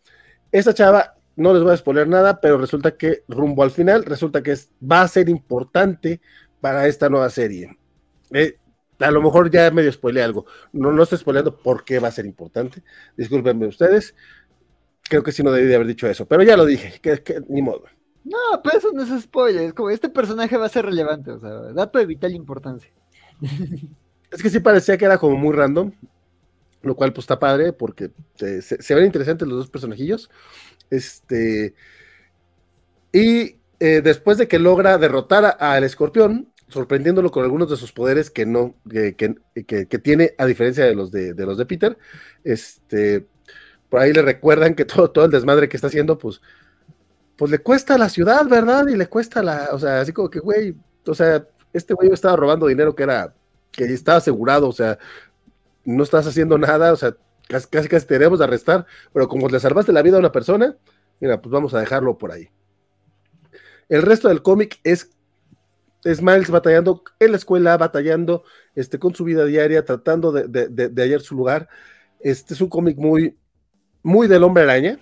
Esta 0.50 0.74
chava, 0.74 1.16
no 1.36 1.54
les 1.54 1.62
voy 1.62 1.72
a 1.72 1.76
spoiler 1.76 2.08
nada, 2.08 2.40
pero 2.40 2.58
resulta 2.58 2.96
que 2.96 3.22
rumbo 3.28 3.62
al 3.62 3.70
final, 3.70 4.04
resulta 4.04 4.42
que 4.42 4.56
va 4.82 5.02
a 5.02 5.08
ser 5.08 5.28
importante 5.28 6.20
para 6.60 6.88
esta 6.88 7.08
nueva 7.08 7.30
serie. 7.30 7.76
Eh, 8.32 8.56
a 8.98 9.10
lo 9.10 9.22
mejor 9.22 9.50
ya 9.50 9.70
medio 9.70 9.92
spoileé 9.92 10.22
algo. 10.22 10.46
No, 10.72 10.92
no 10.92 11.02
estoy 11.02 11.18
spoileando 11.18 11.56
por 11.56 11.84
qué 11.84 11.98
va 11.98 12.08
a 12.08 12.12
ser 12.12 12.26
importante. 12.26 12.82
Discúlpenme 13.16 13.66
ustedes. 13.66 14.14
Creo 15.02 15.22
que 15.22 15.32
sí 15.32 15.42
no 15.42 15.52
debí 15.52 15.66
de 15.66 15.74
haber 15.74 15.86
dicho 15.86 16.06
eso, 16.06 16.26
pero 16.26 16.42
ya 16.42 16.56
lo 16.56 16.64
dije, 16.64 16.98
que, 17.00 17.22
que 17.22 17.40
ni 17.48 17.60
modo. 17.60 17.84
No, 18.24 18.38
pero 18.62 18.78
eso 18.78 18.90
no 18.92 19.02
es 19.02 19.22
spoiler. 19.22 19.64
Es 19.64 19.74
como 19.74 19.90
este 19.90 20.08
personaje 20.08 20.56
va 20.56 20.66
a 20.66 20.70
ser 20.70 20.86
relevante, 20.86 21.30
o 21.30 21.38
sea, 21.38 21.50
dato 21.72 21.98
de 21.98 22.06
vital 22.06 22.34
importancia. 22.34 22.90
Es 24.30 24.42
que 24.42 24.50
sí 24.50 24.58
parecía 24.58 24.98
que 24.98 25.04
era 25.04 25.16
como 25.16 25.36
muy 25.36 25.54
random, 25.54 25.92
lo 26.82 26.96
cual 26.96 27.12
pues 27.12 27.22
está 27.22 27.38
padre 27.38 27.72
porque 27.72 28.10
se, 28.34 28.94
ven 28.96 29.04
interesantes 29.04 29.46
los 29.46 29.58
dos 29.58 29.70
personajillos. 29.70 30.28
Este. 30.90 31.72
Y 33.12 33.60
eh, 33.78 34.00
después 34.02 34.36
de 34.36 34.48
que 34.48 34.58
logra 34.58 34.98
derrotar 34.98 35.56
al 35.60 35.84
escorpión, 35.84 36.52
sorprendiéndolo 36.74 37.30
con 37.30 37.44
algunos 37.44 37.70
de 37.70 37.76
sus 37.76 37.92
poderes 37.92 38.30
que 38.30 38.44
no, 38.44 38.74
que, 38.90 39.14
que, 39.16 39.98
tiene, 39.98 40.34
a 40.36 40.44
diferencia 40.44 40.84
de 40.84 40.94
los 40.94 41.10
de, 41.10 41.32
de, 41.32 41.46
los 41.46 41.56
de 41.56 41.66
Peter, 41.66 41.96
este, 42.42 43.26
por 43.88 44.00
ahí 44.00 44.12
le 44.12 44.22
recuerdan 44.22 44.74
que 44.74 44.84
todo, 44.84 45.10
todo 45.10 45.24
el 45.24 45.30
desmadre 45.30 45.68
que 45.68 45.76
está 45.76 45.86
haciendo, 45.86 46.18
pues 46.18 46.40
pues 47.36 47.50
le 47.50 47.58
cuesta 47.58 47.94
a 47.94 47.98
la 47.98 48.08
ciudad, 48.08 48.46
¿verdad? 48.46 48.86
Y 48.88 48.96
le 48.96 49.08
cuesta 49.08 49.42
la, 49.42 49.70
o 49.72 49.78
sea, 49.78 50.00
así 50.00 50.12
como 50.12 50.30
que, 50.30 50.38
güey, 50.38 50.76
o 51.06 51.14
sea, 51.14 51.46
este 51.72 51.94
güey 51.94 52.10
estaba 52.12 52.36
robando 52.36 52.66
dinero 52.66 52.94
que 52.94 53.02
era, 53.02 53.34
que 53.72 53.84
estaba 53.84 54.18
asegurado, 54.18 54.68
o 54.68 54.72
sea, 54.72 54.98
no 55.84 56.04
estás 56.04 56.26
haciendo 56.26 56.58
nada, 56.58 56.92
o 56.92 56.96
sea, 56.96 57.16
casi 57.48 57.66
casi, 57.68 57.88
casi 57.88 58.06
te 58.06 58.14
debemos 58.14 58.38
de 58.38 58.44
arrestar, 58.44 58.86
pero 59.12 59.28
como 59.28 59.48
le 59.48 59.60
salvaste 59.60 59.92
la 59.92 60.02
vida 60.02 60.16
a 60.16 60.20
una 60.20 60.32
persona, 60.32 60.76
mira, 61.20 61.40
pues 61.40 61.52
vamos 61.52 61.74
a 61.74 61.80
dejarlo 61.80 62.16
por 62.18 62.32
ahí. 62.32 62.48
El 63.88 64.02
resto 64.02 64.28
del 64.28 64.42
cómic 64.42 64.78
es, 64.84 65.10
es 66.04 66.22
Miles 66.22 66.50
batallando 66.50 67.02
en 67.18 67.30
la 67.32 67.36
escuela, 67.36 67.76
batallando 67.76 68.44
este, 68.74 68.98
con 68.98 69.14
su 69.14 69.24
vida 69.24 69.44
diaria, 69.44 69.84
tratando 69.84 70.32
de, 70.32 70.68
de, 70.68 70.88
de 70.88 71.02
hallar 71.02 71.20
su 71.20 71.34
lugar. 71.34 71.68
Este 72.20 72.54
es 72.54 72.60
un 72.60 72.68
cómic 72.68 72.96
muy, 72.96 73.36
muy 74.02 74.28
del 74.28 74.44
hombre 74.44 74.62
araña, 74.64 74.98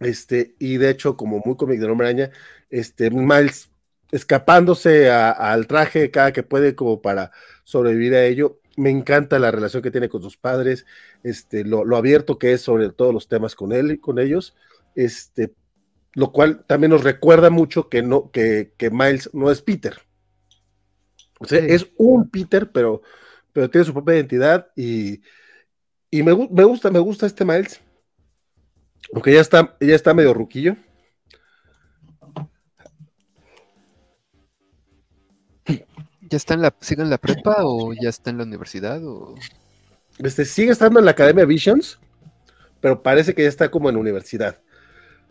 este, 0.00 0.54
y 0.58 0.78
de 0.78 0.90
hecho, 0.90 1.16
como 1.16 1.42
muy 1.44 1.56
cómic 1.56 1.78
de 1.78 1.86
Hombre 1.86 2.08
Araña, 2.08 2.30
este, 2.70 3.10
Miles 3.10 3.70
escapándose 4.10 5.10
al 5.10 5.66
traje 5.68 6.10
cada 6.10 6.32
que 6.32 6.42
puede 6.42 6.74
como 6.74 7.00
para 7.00 7.30
sobrevivir 7.64 8.14
a 8.14 8.24
ello. 8.24 8.60
Me 8.76 8.90
encanta 8.90 9.38
la 9.38 9.50
relación 9.50 9.82
que 9.82 9.90
tiene 9.90 10.08
con 10.08 10.22
sus 10.22 10.36
padres, 10.36 10.86
este, 11.22 11.64
lo, 11.64 11.96
abierto 11.96 12.38
que 12.38 12.52
es 12.54 12.62
sobre 12.62 12.90
todos 12.90 13.14
los 13.14 13.28
temas 13.28 13.54
con 13.54 13.72
él 13.72 13.92
y 13.92 13.98
con 13.98 14.18
ellos, 14.18 14.56
este, 14.94 15.52
lo 16.12 16.32
cual 16.32 16.64
también 16.66 16.90
nos 16.90 17.04
recuerda 17.04 17.50
mucho 17.50 17.88
que, 17.88 18.02
no, 18.02 18.30
que, 18.30 18.72
Miles 18.90 19.30
no 19.32 19.50
es 19.50 19.62
Peter. 19.62 19.98
O 21.38 21.46
sea, 21.46 21.58
es 21.58 21.86
un 21.96 22.28
Peter, 22.30 22.70
pero, 22.70 23.02
pero 23.52 23.70
tiene 23.70 23.84
su 23.84 23.92
propia 23.92 24.16
identidad 24.16 24.68
y, 24.76 25.22
y 26.10 26.22
me, 26.22 26.34
me, 26.50 26.64
gusta, 26.64 26.90
me 26.90 26.98
gusta 26.98 27.26
este 27.26 27.44
Miles 27.44 27.80
aunque 29.12 29.32
ya 29.32 29.40
está, 29.40 29.76
ya 29.80 29.94
está 29.94 30.14
medio 30.14 30.34
ruquillo. 30.34 30.76
¿Ya 35.66 36.36
está 36.36 36.54
en 36.54 36.62
la, 36.62 36.74
sigue 36.80 37.02
en 37.02 37.10
la 37.10 37.18
prepa 37.18 37.56
o 37.64 37.92
ya 37.92 38.08
está 38.08 38.30
en 38.30 38.38
la 38.38 38.44
universidad? 38.44 39.04
O... 39.04 39.34
Este, 40.18 40.44
sigue 40.44 40.70
estando 40.70 41.00
en 41.00 41.04
la 41.04 41.10
Academia 41.10 41.44
Visions, 41.44 41.98
pero 42.80 43.02
parece 43.02 43.34
que 43.34 43.42
ya 43.42 43.48
está 43.48 43.68
como 43.68 43.90
en 43.90 43.96
universidad. 43.96 44.60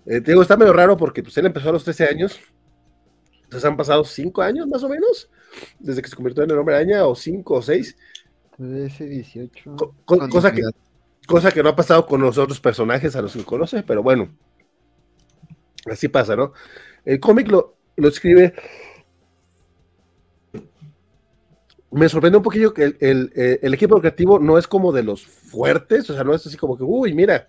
Eh, 0.09 0.21
te 0.21 0.31
digo, 0.31 0.41
está 0.41 0.57
medio 0.57 0.73
raro 0.73 0.97
porque 0.97 1.21
pues, 1.21 1.37
él 1.37 1.45
empezó 1.45 1.69
a 1.69 1.71
los 1.71 1.83
13 1.83 2.05
años. 2.05 2.39
Entonces 3.43 3.63
han 3.63 3.77
pasado 3.77 4.03
5 4.03 4.41
años 4.41 4.67
más 4.67 4.83
o 4.83 4.89
menos, 4.89 5.29
desde 5.77 6.01
que 6.01 6.09
se 6.09 6.15
convirtió 6.15 6.43
en 6.43 6.49
el 6.49 6.57
hombre 6.57 6.75
araña, 6.75 7.05
o 7.05 7.13
5 7.15 7.53
o 7.53 7.61
6. 7.61 7.95
18. 8.57 9.75
cosa 10.05 10.51
que, 10.51 10.63
cosa 11.27 11.51
que 11.51 11.63
no 11.63 11.69
ha 11.69 11.75
pasado 11.75 12.05
con 12.05 12.21
los 12.21 12.37
otros 12.37 12.59
personajes 12.59 13.15
a 13.15 13.21
los 13.21 13.33
que 13.33 13.45
conoce, 13.45 13.83
pero 13.83 14.03
bueno, 14.03 14.35
así 15.85 16.07
pasa, 16.07 16.35
¿no? 16.35 16.53
El 17.05 17.19
cómic 17.19 17.47
lo, 17.47 17.77
lo 17.95 18.07
escribe. 18.07 18.53
Me 21.91 22.09
sorprende 22.09 22.37
un 22.37 22.43
poquillo 22.43 22.73
que 22.73 22.95
el, 22.99 23.73
equipo 23.73 23.99
creativo 23.99 24.39
no 24.39 24.57
es 24.57 24.67
como 24.67 24.91
de 24.91 25.03
los 25.03 25.25
fuertes, 25.25 26.09
o 26.09 26.13
sea, 26.15 26.23
no 26.23 26.33
es 26.33 26.45
así 26.45 26.57
como 26.57 26.77
que, 26.77 26.83
uy, 26.83 27.13
mira, 27.13 27.47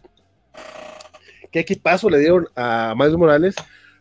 qué 1.51 1.61
equipazo 1.61 2.09
le 2.11 2.18
dieron 2.18 2.48
a 2.57 2.94
Miles 2.96 3.16
Morales, 3.16 3.55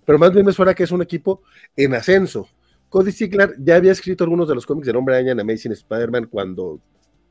pero 0.06 0.18
más 0.18 0.34
bien 0.34 0.46
me 0.46 0.52
suena 0.52 0.74
que 0.74 0.84
es 0.84 0.92
un 0.92 1.02
equipo 1.02 1.42
en 1.76 1.94
ascenso. 1.94 2.48
Cody 2.90 3.12
Ziegler 3.12 3.56
ya 3.60 3.76
había 3.76 3.92
escrito 3.92 4.24
algunos 4.24 4.48
de 4.48 4.56
los 4.56 4.66
cómics 4.66 4.88
del 4.88 4.96
Hombre 4.96 5.16
Araña 5.16 5.34
en 5.34 5.40
Amazing 5.40 5.74
Spider-Man 5.74 6.26
cuando 6.26 6.80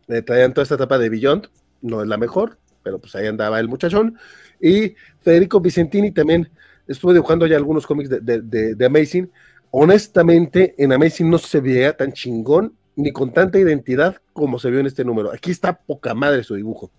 le 0.06 0.22
traían 0.22 0.54
toda 0.54 0.62
esta 0.62 0.76
etapa 0.76 0.98
de 0.98 1.08
Beyond, 1.08 1.48
no 1.82 2.02
es 2.02 2.08
la 2.08 2.16
mejor, 2.16 2.58
pero 2.82 2.98
pues 2.98 3.14
ahí 3.14 3.26
andaba 3.26 3.60
el 3.60 3.68
muchachón. 3.68 4.16
Y 4.60 4.94
Federico 5.20 5.60
Vicentini 5.60 6.12
también 6.12 6.48
estuve 6.86 7.12
dibujando 7.12 7.46
ya 7.46 7.56
algunos 7.56 7.86
cómics 7.86 8.08
de, 8.08 8.86
Amazing. 8.86 9.30
Honestamente, 9.70 10.74
en 10.78 10.92
Amazing 10.92 11.28
no 11.28 11.38
se 11.38 11.60
veía 11.60 11.96
tan 11.96 12.12
chingón 12.12 12.74
ni 12.96 13.12
con 13.12 13.32
tanta 13.32 13.58
identidad 13.58 14.16
como 14.32 14.58
se 14.58 14.70
vio 14.70 14.80
en 14.80 14.86
este 14.86 15.04
número. 15.04 15.30
Aquí 15.32 15.50
está 15.50 15.78
poca 15.78 16.14
madre 16.14 16.42
su 16.42 16.54
dibujo. 16.54 16.90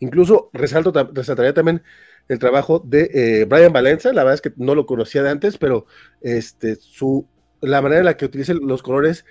Incluso 0.00 0.50
resalto, 0.52 0.92
resaltaría 1.12 1.54
también 1.54 1.82
el 2.28 2.38
trabajo 2.38 2.82
de 2.84 3.10
eh, 3.14 3.44
Brian 3.44 3.72
Valenza, 3.72 4.12
la 4.12 4.24
verdad 4.24 4.34
es 4.34 4.40
que 4.40 4.52
no 4.56 4.74
lo 4.74 4.86
conocía 4.86 5.22
de 5.22 5.30
antes, 5.30 5.58
pero 5.58 5.86
este, 6.20 6.76
su, 6.76 7.26
la 7.60 7.80
manera 7.80 8.00
en 8.00 8.06
la 8.06 8.16
que 8.16 8.24
utiliza 8.24 8.52
los 8.54 8.82
colores 8.82 9.24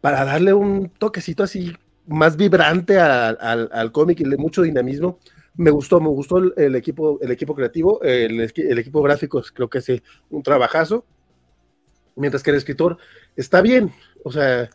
para 0.00 0.24
darle 0.24 0.52
un 0.52 0.90
toquecito 0.90 1.42
así 1.42 1.72
más 2.06 2.36
vibrante 2.36 2.98
al 2.98 3.92
cómic 3.92 4.20
y 4.20 4.24
mucho 4.36 4.62
dinamismo. 4.62 5.18
Me 5.56 5.70
gustó, 5.70 6.00
me 6.00 6.08
gustó 6.08 6.38
el, 6.56 6.74
equipo, 6.74 7.18
el 7.22 7.30
equipo 7.30 7.54
creativo, 7.54 8.02
el, 8.02 8.40
equipo 8.40 9.02
gráfico 9.02 9.40
creo 9.54 9.70
que 9.70 9.78
es 9.78 10.02
un 10.30 10.42
trabajazo, 10.42 11.06
mientras 12.16 12.42
que 12.42 12.50
el 12.50 12.56
escritor 12.56 12.98
está 13.36 13.62
bien, 13.62 13.92
o 14.24 14.32
sea, 14.32 14.68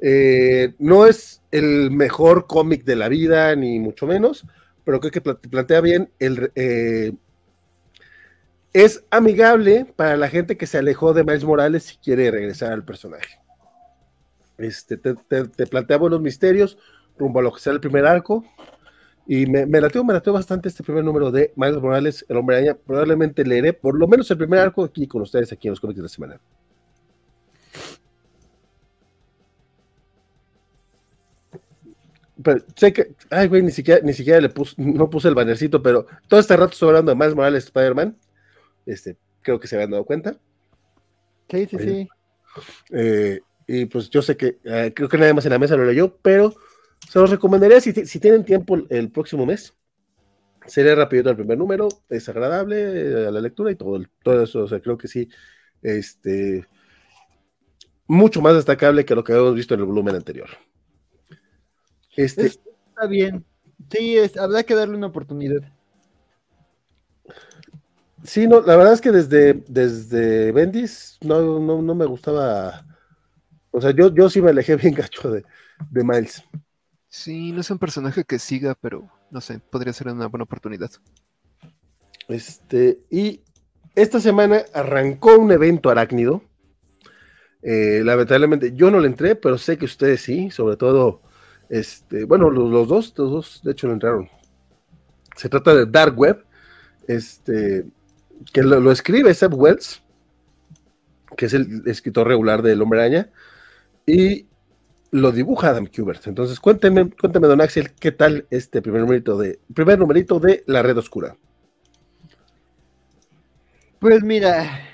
Eh, 0.00 0.74
no 0.78 1.06
es 1.06 1.42
el 1.50 1.90
mejor 1.90 2.46
cómic 2.46 2.84
de 2.84 2.96
la 2.96 3.08
vida, 3.08 3.54
ni 3.56 3.78
mucho 3.78 4.06
menos, 4.06 4.44
pero 4.84 5.00
creo 5.00 5.12
que 5.12 5.20
plantea 5.20 5.80
bien 5.80 6.10
el... 6.18 6.52
Eh, 6.54 7.12
es 8.72 9.04
amigable 9.10 9.86
para 9.96 10.16
la 10.16 10.28
gente 10.28 10.56
que 10.56 10.66
se 10.66 10.78
alejó 10.78 11.14
de 11.14 11.24
Miles 11.24 11.44
Morales 11.44 11.94
y 11.94 11.96
quiere 11.96 12.30
regresar 12.30 12.72
al 12.72 12.84
personaje. 12.84 13.40
Este, 14.58 14.96
te, 14.96 15.14
te, 15.14 15.66
plantea 15.66 15.96
buenos 15.96 16.20
misterios 16.20 16.78
rumbo 17.16 17.40
a 17.40 17.42
lo 17.42 17.52
que 17.52 17.60
sea 17.60 17.72
el 17.72 17.80
primer 17.80 18.06
arco. 18.06 18.44
Y 19.26 19.46
me, 19.46 19.66
me 19.66 19.80
lateó, 19.80 20.04
me 20.04 20.14
lateó 20.14 20.32
bastante 20.32 20.68
este 20.68 20.82
primer 20.82 21.04
número 21.04 21.30
de 21.30 21.52
Miles 21.56 21.80
Morales, 21.80 22.24
el 22.28 22.36
hombre 22.36 22.56
araña. 22.56 22.74
Probablemente 22.74 23.44
leeré 23.44 23.72
por 23.72 23.98
lo 23.98 24.06
menos 24.06 24.30
el 24.30 24.38
primer 24.38 24.60
arco 24.60 24.84
aquí 24.84 25.06
con 25.06 25.22
ustedes, 25.22 25.52
aquí 25.52 25.68
en 25.68 25.72
los 25.72 25.80
cómics 25.80 25.96
de 25.96 26.02
la 26.02 26.08
semana. 26.08 26.40
Pero 32.42 32.60
sé 32.76 32.92
que, 32.92 33.14
ay, 33.30 33.48
güey, 33.48 33.62
ni 33.62 33.72
siquiera, 33.72 34.00
ni 34.04 34.12
siquiera 34.12 34.40
le 34.40 34.48
puse, 34.48 34.74
no 34.78 35.10
puse 35.10 35.28
el 35.28 35.34
bannercito, 35.34 35.82
pero 35.82 36.06
todo 36.28 36.38
este 36.38 36.56
rato 36.56 36.72
estoy 36.72 36.88
hablando 36.88 37.10
de 37.10 37.16
Miles 37.16 37.34
Morales 37.34 37.64
Spider-Man. 37.64 38.16
Este, 38.86 39.16
creo 39.42 39.58
que 39.58 39.66
se 39.66 39.76
habían 39.76 39.90
dado 39.90 40.04
cuenta. 40.04 40.38
Sí, 41.48 41.66
sí, 41.66 41.78
sí. 41.78 42.08
Eh, 42.90 43.40
y 43.66 43.86
pues 43.86 44.08
yo 44.10 44.22
sé 44.22 44.36
que, 44.36 44.58
eh, 44.64 44.92
creo 44.94 45.08
que 45.08 45.18
nadie 45.18 45.34
más 45.34 45.44
en 45.46 45.52
la 45.52 45.58
mesa 45.58 45.76
lo 45.76 45.84
leyó, 45.84 46.16
pero 46.22 46.54
se 47.08 47.18
los 47.18 47.30
recomendaría 47.30 47.80
si, 47.80 47.92
si 47.92 48.20
tienen 48.20 48.44
tiempo 48.44 48.76
el, 48.88 49.10
próximo 49.10 49.44
mes. 49.44 49.74
Sería 50.66 50.94
rápido 50.94 51.30
el 51.30 51.36
primer 51.36 51.58
número, 51.58 51.88
es 52.08 52.28
agradable 52.28 52.76
eh, 52.76 53.26
a 53.26 53.30
la 53.30 53.40
lectura 53.40 53.70
y 53.70 53.76
todo, 53.76 54.00
todo 54.22 54.42
eso, 54.42 54.64
o 54.64 54.68
sea, 54.68 54.80
creo 54.80 54.98
que 54.98 55.08
sí, 55.08 55.28
este, 55.82 56.66
mucho 58.06 58.42
más 58.42 58.54
destacable 58.54 59.04
que 59.04 59.14
lo 59.14 59.24
que 59.24 59.32
habíamos 59.32 59.54
visto 59.54 59.74
en 59.74 59.80
el 59.80 59.86
volumen 59.86 60.14
anterior. 60.14 60.48
Este, 62.18 62.46
Está 62.46 63.06
bien. 63.08 63.44
Sí, 63.92 64.16
es, 64.16 64.36
habrá 64.36 64.64
que 64.64 64.74
darle 64.74 64.96
una 64.96 65.06
oportunidad. 65.06 65.60
Sí, 68.24 68.48
no, 68.48 68.60
la 68.60 68.74
verdad 68.74 68.94
es 68.94 69.00
que 69.00 69.12
desde, 69.12 69.62
desde 69.68 70.50
Bendis 70.50 71.16
no, 71.22 71.60
no, 71.60 71.94
me 71.94 72.06
gustaba. 72.06 72.84
O 73.70 73.80
sea, 73.80 73.92
yo, 73.92 74.12
yo 74.12 74.28
sí 74.28 74.42
me 74.42 74.50
alejé 74.50 74.74
bien 74.76 74.94
gacho 74.94 75.30
de, 75.30 75.44
de 75.90 76.02
Miles. 76.02 76.42
Sí, 77.06 77.52
no 77.52 77.60
es 77.60 77.70
un 77.70 77.78
personaje 77.78 78.24
que 78.24 78.40
siga, 78.40 78.74
pero 78.74 79.08
no 79.30 79.40
sé, 79.40 79.60
podría 79.60 79.92
ser 79.92 80.08
una 80.08 80.26
buena 80.26 80.42
oportunidad. 80.42 80.90
Este, 82.26 82.98
y 83.10 83.42
esta 83.94 84.18
semana 84.18 84.64
arrancó 84.74 85.38
un 85.38 85.52
evento 85.52 85.88
arácnido. 85.88 86.42
Eh, 87.62 88.02
lamentablemente 88.04 88.72
yo 88.72 88.90
no 88.90 88.98
le 88.98 89.06
entré, 89.06 89.36
pero 89.36 89.56
sé 89.56 89.78
que 89.78 89.84
ustedes 89.84 90.20
sí, 90.20 90.50
sobre 90.50 90.76
todo 90.76 91.22
este, 91.68 92.24
bueno, 92.24 92.50
los, 92.50 92.88
dos, 92.88 93.14
los 93.16 93.30
dos, 93.30 93.60
de 93.62 93.72
hecho, 93.72 93.86
lo 93.86 93.94
entraron. 93.94 94.28
Se 95.36 95.48
trata 95.48 95.74
de 95.74 95.86
Dark 95.86 96.18
Web, 96.18 96.44
este, 97.06 97.84
que 98.52 98.62
lo, 98.62 98.90
escribe 98.90 99.34
Seb 99.34 99.54
Wells, 99.54 100.02
que 101.36 101.46
es 101.46 101.54
el 101.54 101.82
escritor 101.86 102.26
regular 102.26 102.62
del 102.62 102.80
Hombre 102.82 103.00
Araña, 103.00 103.30
y 104.06 104.46
lo 105.10 105.32
dibuja 105.32 105.70
Adam 105.70 105.86
Kubert. 105.86 106.26
Entonces, 106.26 106.58
cuénteme, 106.58 107.10
cuénteme, 107.10 107.46
don 107.46 107.60
Axel, 107.60 107.92
¿qué 107.92 108.12
tal 108.12 108.46
este 108.50 108.82
primer 108.82 109.02
numerito 109.02 109.38
de, 109.38 109.58
primer 109.74 109.98
numerito 109.98 110.40
de 110.40 110.64
La 110.66 110.82
Red 110.82 110.98
Oscura? 110.98 111.36
Pues 114.00 114.22
mira, 114.22 114.87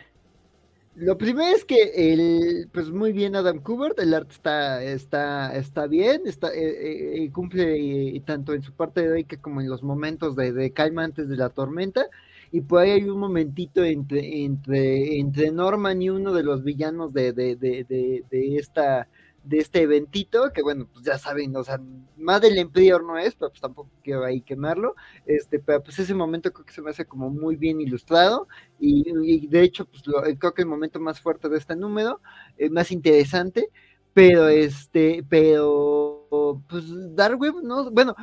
lo 0.96 1.18
primero 1.18 1.54
es 1.54 1.64
que 1.64 2.12
el, 2.12 2.68
pues 2.72 2.90
muy 2.90 3.12
bien 3.12 3.34
Adam 3.36 3.60
Kubert, 3.60 3.98
el 3.98 4.14
arte 4.14 4.32
está, 4.32 4.82
está, 4.82 5.56
está 5.56 5.86
bien, 5.86 6.22
está, 6.26 6.48
eh, 6.54 6.60
eh, 6.62 7.24
eh, 7.24 7.30
cumple 7.32 8.20
tanto 8.24 8.54
en 8.54 8.62
su 8.62 8.72
parte 8.72 9.02
heroica 9.02 9.36
como 9.38 9.60
en 9.60 9.68
los 9.68 9.82
momentos 9.82 10.36
de, 10.36 10.52
de, 10.52 10.72
calma 10.72 11.04
antes 11.04 11.28
de 11.28 11.36
la 11.36 11.50
tormenta. 11.50 12.06
Y 12.52 12.60
por 12.60 12.82
ahí 12.82 12.90
hay 12.92 13.08
un 13.08 13.18
momentito 13.18 13.82
entre, 13.82 14.44
entre, 14.44 15.18
entre 15.18 15.50
Norman 15.50 16.00
y 16.00 16.10
uno 16.10 16.32
de 16.32 16.44
los 16.44 16.62
villanos 16.62 17.12
de, 17.12 17.32
de, 17.32 17.56
de 17.56 18.56
esta 18.56 19.08
de 19.44 19.58
este 19.58 19.82
eventito, 19.82 20.52
que 20.52 20.62
bueno, 20.62 20.88
pues 20.92 21.04
ya 21.04 21.18
saben, 21.18 21.54
o 21.56 21.64
sea, 21.64 21.80
más 22.16 22.40
del 22.40 22.58
Emperor 22.58 23.04
no 23.04 23.18
es, 23.18 23.34
pero 23.34 23.50
pues 23.50 23.60
tampoco 23.60 23.90
quiero 24.02 24.24
ahí 24.24 24.40
quemarlo, 24.40 24.94
este, 25.26 25.58
pero 25.58 25.82
pues 25.82 25.98
ese 25.98 26.14
momento 26.14 26.52
creo 26.52 26.64
que 26.66 26.72
se 26.72 26.82
me 26.82 26.90
hace 26.90 27.04
como 27.04 27.30
muy 27.30 27.56
bien 27.56 27.80
ilustrado, 27.80 28.48
y, 28.80 29.46
de 29.46 29.62
hecho, 29.62 29.86
pues 29.86 30.02
creo 30.38 30.54
que 30.54 30.62
el 30.62 30.68
momento 30.68 30.98
más 31.00 31.20
fuerte 31.20 31.48
de 31.48 31.58
este 31.58 31.76
número, 31.76 32.20
es 32.56 32.70
más 32.70 32.90
interesante, 32.90 33.68
pero 34.14 34.48
este, 34.48 35.24
pero 35.28 36.62
pues 36.68 36.84
Darwin, 37.16 37.54
no, 37.64 37.90
bueno, 37.90 38.14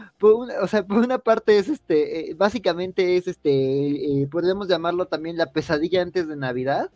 o 0.62 0.68
sea, 0.68 0.86
por 0.86 0.98
una 0.98 1.20
parte 1.20 1.58
es 1.58 1.68
este, 1.70 2.32
eh, 2.32 2.34
básicamente 2.34 3.18
es 3.18 3.28
este, 3.28 3.52
eh, 4.22 4.28
podemos 4.28 4.68
llamarlo 4.68 5.06
también 5.08 5.38
la 5.38 5.52
pesadilla 5.52 6.02
antes 6.02 6.28
de 6.28 6.38
Navidad, 6.38 6.92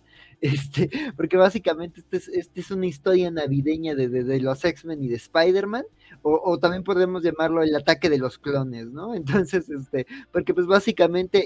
este, 0.46 0.90
porque 1.16 1.38
básicamente 1.38 2.02
esta 2.02 2.18
es, 2.18 2.28
este 2.28 2.62
es 2.62 2.72
una 2.72 2.86
historia 2.86 3.32
navideña 3.32 3.96
de, 3.96 4.10
de, 4.10 4.40
los 4.40 4.64
X-Men 4.64 5.04
y 5.04 5.08
de 5.08 5.16
Spider-Man, 5.16 5.84
o, 6.22 6.58
también 6.58 6.84
podemos 6.84 7.24
llamarlo 7.24 7.62
el 7.62 7.76
ataque 7.76 8.10
de 8.10 8.18
los 8.18 8.38
clones, 8.38 8.88
¿no? 8.88 9.14
Entonces, 9.16 9.70
este, 9.70 10.08
porque 10.32 10.54
pues 10.54 10.66
básicamente 10.66 11.44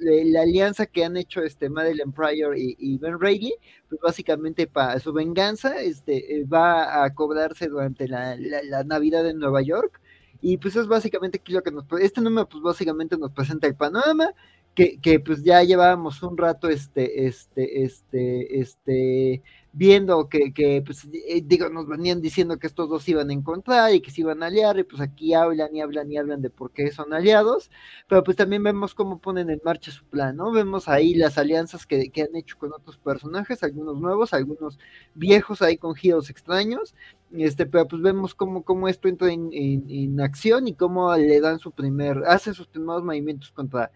la 0.00 0.42
alianza 0.42 0.86
que 0.86 1.04
han 1.04 1.16
hecho 1.16 1.42
este 1.42 1.68
Madeleine 1.68 2.12
Pryor 2.12 2.56
y, 2.56 2.98
Ben 2.98 3.20
Reilly, 3.20 3.54
pues 3.88 4.00
básicamente 4.00 4.66
para 4.66 4.98
su 5.00 5.12
venganza, 5.12 5.80
este, 5.80 6.36
eh, 6.36 6.44
va 6.44 7.04
a 7.04 7.14
cobrarse 7.14 7.68
durante 7.68 8.08
la, 8.08 8.36
la, 8.36 8.84
Navidad 8.84 9.26
en 9.28 9.38
Nueva 9.38 9.62
York, 9.62 10.00
y 10.42 10.56
pues 10.56 10.74
es 10.76 10.86
básicamente 10.86 11.38
aquí 11.38 11.52
lo 11.52 11.62
que 11.62 11.70
nos, 11.70 11.84
este 12.00 12.20
número 12.20 12.48
pues 12.48 12.62
básicamente 12.62 13.18
nos 13.18 13.32
presenta 13.32 13.66
el 13.66 13.74
panorama, 13.74 14.32
que, 14.74 15.20
pues 15.20 15.42
ya 15.42 15.62
llevábamos 15.62 16.22
un 16.22 16.36
rato 16.36 16.68
este, 16.68 17.26
este, 17.26 17.82
este, 17.84 18.60
este, 18.60 19.42
viendo 19.72 20.28
que, 20.28 20.52
que, 20.52 20.82
pues 20.84 21.06
eh, 21.12 21.42
digo, 21.44 21.68
nos 21.68 21.86
venían 21.86 22.22
diciendo 22.22 22.58
que 22.58 22.66
estos 22.66 22.88
dos 22.88 23.08
iban 23.08 23.30
a 23.30 23.32
encontrar 23.32 23.92
y 23.94 24.00
que 24.00 24.10
se 24.10 24.22
iban 24.22 24.42
a 24.42 24.46
aliar, 24.46 24.78
y 24.78 24.84
pues 24.84 25.02
aquí 25.02 25.34
hablan 25.34 25.74
y 25.74 25.82
hablan 25.82 26.10
y 26.10 26.16
hablan 26.16 26.40
de 26.40 26.50
por 26.50 26.72
qué 26.72 26.90
son 26.92 27.12
aliados, 27.12 27.70
pero 28.08 28.22
pues 28.24 28.36
también 28.36 28.62
vemos 28.62 28.94
cómo 28.94 29.18
ponen 29.20 29.50
en 29.50 29.60
marcha 29.64 29.90
su 29.90 30.04
plan, 30.04 30.36
¿no? 30.36 30.50
Vemos 30.52 30.88
ahí 30.88 31.14
las 31.14 31.36
alianzas 31.36 31.84
que, 31.84 32.10
que 32.10 32.22
han 32.22 32.34
hecho 32.36 32.56
con 32.56 32.72
otros 32.72 32.96
personajes, 32.96 33.62
algunos 33.62 34.00
nuevos, 34.00 34.32
algunos 34.32 34.78
viejos 35.14 35.62
ahí 35.62 35.76
con 35.76 35.94
giros 35.94 36.30
extraños, 36.30 36.94
este, 37.32 37.66
pero 37.66 37.86
pues 37.86 38.02
vemos 38.02 38.34
cómo, 38.34 38.62
cómo 38.64 38.88
esto 38.88 39.08
entra 39.08 39.32
en, 39.32 39.50
en, 39.52 39.84
en 39.90 40.20
acción 40.20 40.68
y 40.68 40.74
cómo 40.74 41.14
le 41.16 41.40
dan 41.40 41.58
su 41.58 41.72
primer, 41.72 42.24
hacen 42.26 42.54
sus 42.54 42.66
primeros 42.66 43.04
movimientos 43.04 43.52
contra 43.52 43.90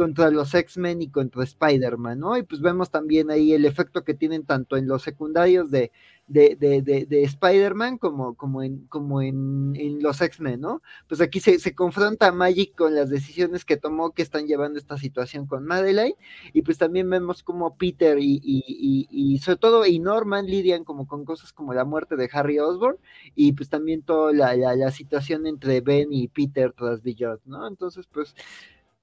contra 0.00 0.30
los 0.30 0.54
X-Men 0.54 1.02
y 1.02 1.10
contra 1.10 1.44
Spider-Man, 1.44 2.20
¿no? 2.20 2.38
Y 2.38 2.42
pues 2.42 2.62
vemos 2.62 2.90
también 2.90 3.30
ahí 3.30 3.52
el 3.52 3.66
efecto 3.66 4.02
que 4.02 4.14
tienen 4.14 4.46
tanto 4.46 4.78
en 4.78 4.88
los 4.88 5.02
secundarios 5.02 5.70
de, 5.70 5.92
de, 6.26 6.56
de, 6.56 6.80
de, 6.80 7.22
Spider-Man 7.24 7.98
como, 7.98 8.34
como, 8.34 8.62
en, 8.62 8.86
como 8.86 9.20
en, 9.20 9.74
en 9.76 10.02
los 10.02 10.22
X-Men, 10.22 10.62
¿no? 10.62 10.80
Pues 11.06 11.20
aquí 11.20 11.38
se, 11.38 11.58
se, 11.58 11.74
confronta 11.74 12.32
Magic 12.32 12.74
con 12.74 12.94
las 12.94 13.10
decisiones 13.10 13.66
que 13.66 13.76
tomó 13.76 14.12
que 14.12 14.22
están 14.22 14.46
llevando 14.46 14.78
esta 14.78 14.96
situación 14.96 15.46
con 15.46 15.66
Madeline, 15.66 16.14
y 16.54 16.62
pues 16.62 16.78
también 16.78 17.10
vemos 17.10 17.42
como 17.42 17.76
Peter 17.76 18.18
y, 18.18 18.40
y, 18.42 19.06
y, 19.10 19.38
sobre 19.40 19.58
todo 19.58 19.84
y 19.84 19.98
Norman 19.98 20.46
lidian 20.46 20.84
como 20.84 21.06
con 21.06 21.26
cosas 21.26 21.52
como 21.52 21.74
la 21.74 21.84
muerte 21.84 22.16
de 22.16 22.30
Harry 22.32 22.58
Osborn, 22.58 22.96
y 23.34 23.52
pues 23.52 23.68
también 23.68 24.00
toda 24.00 24.32
la, 24.32 24.56
la, 24.56 24.74
la 24.76 24.90
situación 24.92 25.46
entre 25.46 25.82
Ben 25.82 26.10
y 26.10 26.28
Peter 26.28 26.72
tras 26.72 27.02
Beyond, 27.02 27.40
¿no? 27.44 27.68
Entonces, 27.68 28.06
pues 28.10 28.34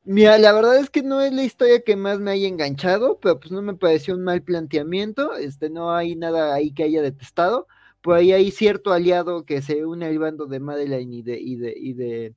Mira, 0.09 0.37
la 0.37 0.53
verdad 0.53 0.77
es 0.79 0.89
que 0.89 1.03
no 1.03 1.19
es 1.19 1.33
la 1.33 1.43
historia 1.43 1.81
que 1.81 1.97
más 1.97 2.19
me 2.21 2.31
haya 2.31 2.47
enganchado, 2.47 3.19
pero 3.19 3.39
pues 3.41 3.51
no 3.51 3.61
me 3.61 3.73
pareció 3.75 4.15
un 4.15 4.23
mal 4.23 4.41
planteamiento, 4.41 5.35
este, 5.35 5.69
no 5.69 5.91
hay 5.93 6.15
nada 6.15 6.53
ahí 6.53 6.71
que 6.71 6.83
haya 6.83 7.01
detestado, 7.01 7.67
por 8.01 8.15
ahí 8.15 8.31
hay 8.31 8.51
cierto 8.51 8.93
aliado 8.93 9.43
que 9.45 9.61
se 9.61 9.85
une 9.85 10.05
al 10.05 10.17
bando 10.17 10.45
de 10.45 10.61
Madeline 10.61 11.11
y 11.13 11.21
de, 11.23 11.37
y 11.41 11.55
de, 11.57 11.73
y 11.77 11.93
de, 11.93 12.33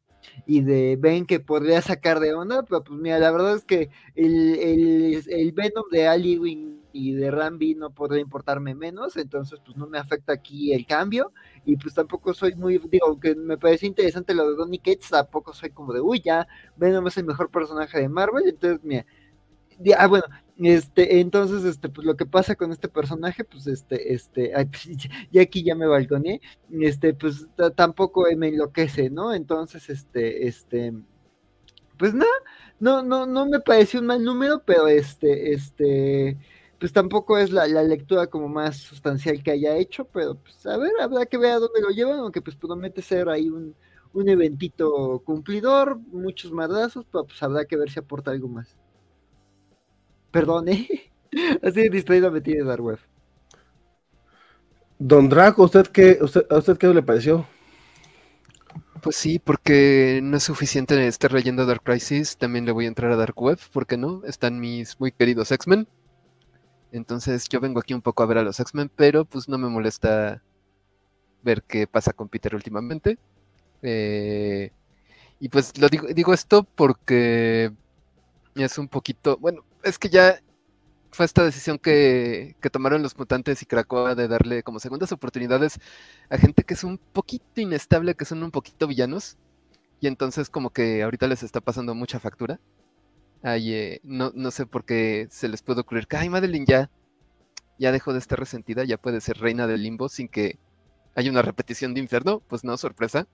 y 0.47 0.63
de 0.63 0.97
Ben 0.99 1.27
que 1.27 1.39
podría 1.39 1.81
sacar 1.81 2.19
de 2.19 2.35
onda, 2.35 2.65
pero 2.65 2.83
pues 2.83 2.99
mira, 2.99 3.21
la 3.21 3.31
verdad 3.31 3.55
es 3.55 3.65
que 3.65 3.89
el, 4.17 4.57
el, 4.59 5.23
el 5.29 5.53
Venom 5.53 5.85
de 5.93 6.09
Ali 6.09 6.41
y 6.93 7.13
de 7.13 7.31
Rambi 7.31 7.77
no 7.77 7.91
podría 7.95 8.21
importarme 8.21 8.75
menos, 8.75 9.17
entonces 9.17 9.61
pues 9.65 9.77
no 9.77 9.87
me 9.87 9.99
afecta 9.99 10.33
aquí 10.33 10.73
el 10.73 10.87
cambio 10.87 11.33
y 11.65 11.77
pues 11.77 11.95
tampoco 11.95 12.35
soy 12.35 12.55
muy, 12.55 12.79
digo, 12.79 13.07
aunque 13.09 13.35
me 13.35 13.59
parece 13.59 13.87
interesante 13.87 14.35
lo 14.35 14.49
de 14.49 14.57
Donny 14.57 14.79
Cates, 14.79 15.11
tampoco 15.11 15.53
soy 15.53 15.71
como 15.71 15.93
de, 15.93 16.01
uy, 16.01 16.21
ya 16.21 16.47
Venom 16.77 17.07
es 17.07 17.17
el 17.19 17.25
mejor 17.25 17.51
personaje 17.51 17.99
de 18.01 18.09
Marvel, 18.09 18.49
entonces 18.49 18.81
mira, 18.83 19.07
ah, 19.99 20.07
bueno, 20.07 20.25
este, 20.59 21.21
entonces, 21.21 21.65
este, 21.65 21.89
pues 21.89 22.07
lo 22.07 22.17
que 22.17 22.27
pasa 22.27 22.55
con 22.55 22.71
este 22.73 22.89
personaje, 22.89 23.45
pues 23.45 23.67
este, 23.67 24.13
este, 24.13 24.53
pues, 24.71 24.89
ya 25.33 25.43
aquí 25.43 25.63
ya 25.65 25.75
me 25.75 25.87
balconé, 25.87 26.41
este, 26.71 27.15
pues 27.15 27.47
tampoco 27.77 28.25
me 28.37 28.49
enloquece, 28.49 29.11
¿no? 29.11 29.33
Entonces, 29.35 29.89
este, 29.89 30.47
este, 30.47 30.93
pues 31.99 32.15
nada, 32.15 32.31
no, 32.79 33.03
no, 33.03 33.27
no 33.27 33.47
me 33.47 33.61
pareció 33.61 34.01
un 34.01 34.07
mal 34.07 34.23
número, 34.25 34.63
pero 34.65 34.89
este, 34.89 35.53
este, 35.55 36.39
pues 36.81 36.95
tampoco 36.95 37.37
es 37.37 37.53
la, 37.53 37.67
la, 37.69 37.83
lectura 37.83 38.27
como 38.27 38.49
más 38.49 38.79
sustancial 38.79 39.43
que 39.43 39.51
haya 39.51 39.77
hecho, 39.77 40.07
pero 40.07 40.35
pues 40.37 40.65
a 40.65 40.79
ver, 40.79 40.93
habrá 40.99 41.27
que 41.27 41.37
ver 41.37 41.53
a 41.53 41.59
dónde 41.59 41.83
lo 41.83 41.91
llevan, 41.91 42.21
aunque 42.21 42.41
pues 42.41 42.57
promete 42.57 43.03
ser 43.03 43.29
ahí 43.29 43.51
un, 43.51 43.75
un 44.15 44.29
eventito 44.31 45.21
cumplidor, 45.23 45.99
muchos 46.11 46.53
madrazos, 46.53 47.05
pero 47.13 47.27
pues 47.27 47.43
habrá 47.43 47.67
que 47.67 47.77
ver 47.77 47.91
si 47.91 47.99
aporta 47.99 48.31
algo 48.31 48.49
más. 48.49 48.79
Perdón, 50.31 50.69
¿eh? 50.69 50.89
Así 51.63 51.83
de 51.83 51.91
distraído 51.91 52.31
me 52.31 52.41
tiene 52.41 52.65
Dark 52.65 52.83
Web. 52.83 52.99
Don 54.99 55.29
Draco, 55.29 55.65
¿usted 55.65 55.87
qué, 55.89 56.19
usted, 56.23 56.47
¿a 56.49 56.57
usted 56.57 56.79
qué 56.79 56.89
le 56.89 57.03
pareció? 57.03 57.47
Pues 59.03 59.17
sí, 59.17 59.39
porque 59.39 60.21
no 60.23 60.39
es 60.39 60.45
suficiente 60.45 61.07
estar 61.07 61.33
leyendo 61.33 61.67
Dark 61.67 61.83
Crisis, 61.83 62.39
también 62.39 62.65
le 62.65 62.73
voy 62.73 62.87
a 62.87 62.89
entrar 62.89 63.13
a 63.13 63.17
Dark 63.17 63.39
Web, 63.39 63.59
¿por 63.71 63.87
qué 63.87 63.99
no? 63.99 64.23
Están 64.25 64.61
mis 64.61 64.99
muy 64.99 65.13
queridos 65.13 65.53
X-Men. 65.53 65.87
Entonces 66.93 67.49
yo 67.49 67.61
vengo 67.61 67.81
aquí 67.81 67.95
un 67.95 68.03
poco 68.03 68.23
a 68.23 68.27
ver 68.27 68.39
a 68.39 68.43
los 68.43 68.61
X-Men, 68.61 68.91
pero 68.95 69.25
pues 69.25 69.49
no 69.49 69.59
me 69.59 69.69
molesta 69.69 70.43
ver 71.43 71.63
qué 71.63 71.87
pasa 71.87 72.13
con 72.13 72.29
Peter 72.29 72.55
últimamente. 72.55 73.19
Eh, 73.83 74.73
y 75.41 75.49
pues 75.49 75.79
lo 75.79 75.89
digo, 75.89 76.07
digo 76.09 76.35
esto 76.35 76.65
porque 76.65 77.73
es 78.55 78.79
un 78.79 78.89
poquito, 78.89 79.39
bueno, 79.39 79.65
es 79.83 79.99
que 79.99 80.09
ya 80.11 80.41
fue 81.13 81.27
esta 81.27 81.45
decisión 81.45 81.79
que, 81.79 82.57
que, 82.61 82.71
tomaron 82.71 83.03
los 83.03 83.19
mutantes 83.19 83.63
y 83.63 83.67
Krakoa 83.67 84.15
de 84.15 84.29
darle 84.29 84.63
como 84.63 84.79
segundas 84.79 85.13
oportunidades 85.13 85.81
a 86.29 86.39
gente 86.39 86.63
que 86.65 86.75
es 86.75 86.85
un 86.85 86.99
poquito 86.99 87.61
inestable, 87.61 88.15
que 88.15 88.25
son 88.25 88.43
un 88.43 88.51
poquito 88.51 88.87
villanos. 88.87 89.37
Y 90.01 90.07
entonces 90.07 90.51
como 90.51 90.71
que 90.71 91.03
ahorita 91.03 91.27
les 91.27 91.43
está 91.43 91.61
pasando 91.61 91.95
mucha 91.95 92.21
factura. 92.21 92.61
Ay, 93.43 93.73
eh, 93.73 94.01
no, 94.05 94.33
sé 94.51 94.67
por 94.67 94.85
qué 94.85 95.27
se 95.31 95.49
les 95.49 95.63
puede 95.63 95.81
ocurrir 95.81 96.07
que, 96.07 96.17
ay, 96.17 96.29
Madeline 96.29 96.67
ya, 96.67 96.91
ya 97.79 97.93
dejó 97.93 98.13
de 98.13 98.19
estar 98.19 98.39
resentida, 98.39 98.85
ya 98.85 98.99
puede 98.99 99.21
ser 99.21 99.39
reina 99.39 99.67
del 99.67 99.83
limbo 99.83 100.09
sin 100.09 100.29
que 100.29 100.59
haya 101.15 101.31
una 101.31 101.43
repetición 101.43 101.95
de 101.95 102.01
infierno. 102.01 102.41
Pues 102.41 102.65
no, 102.65 102.77
sorpresa. 102.77 103.27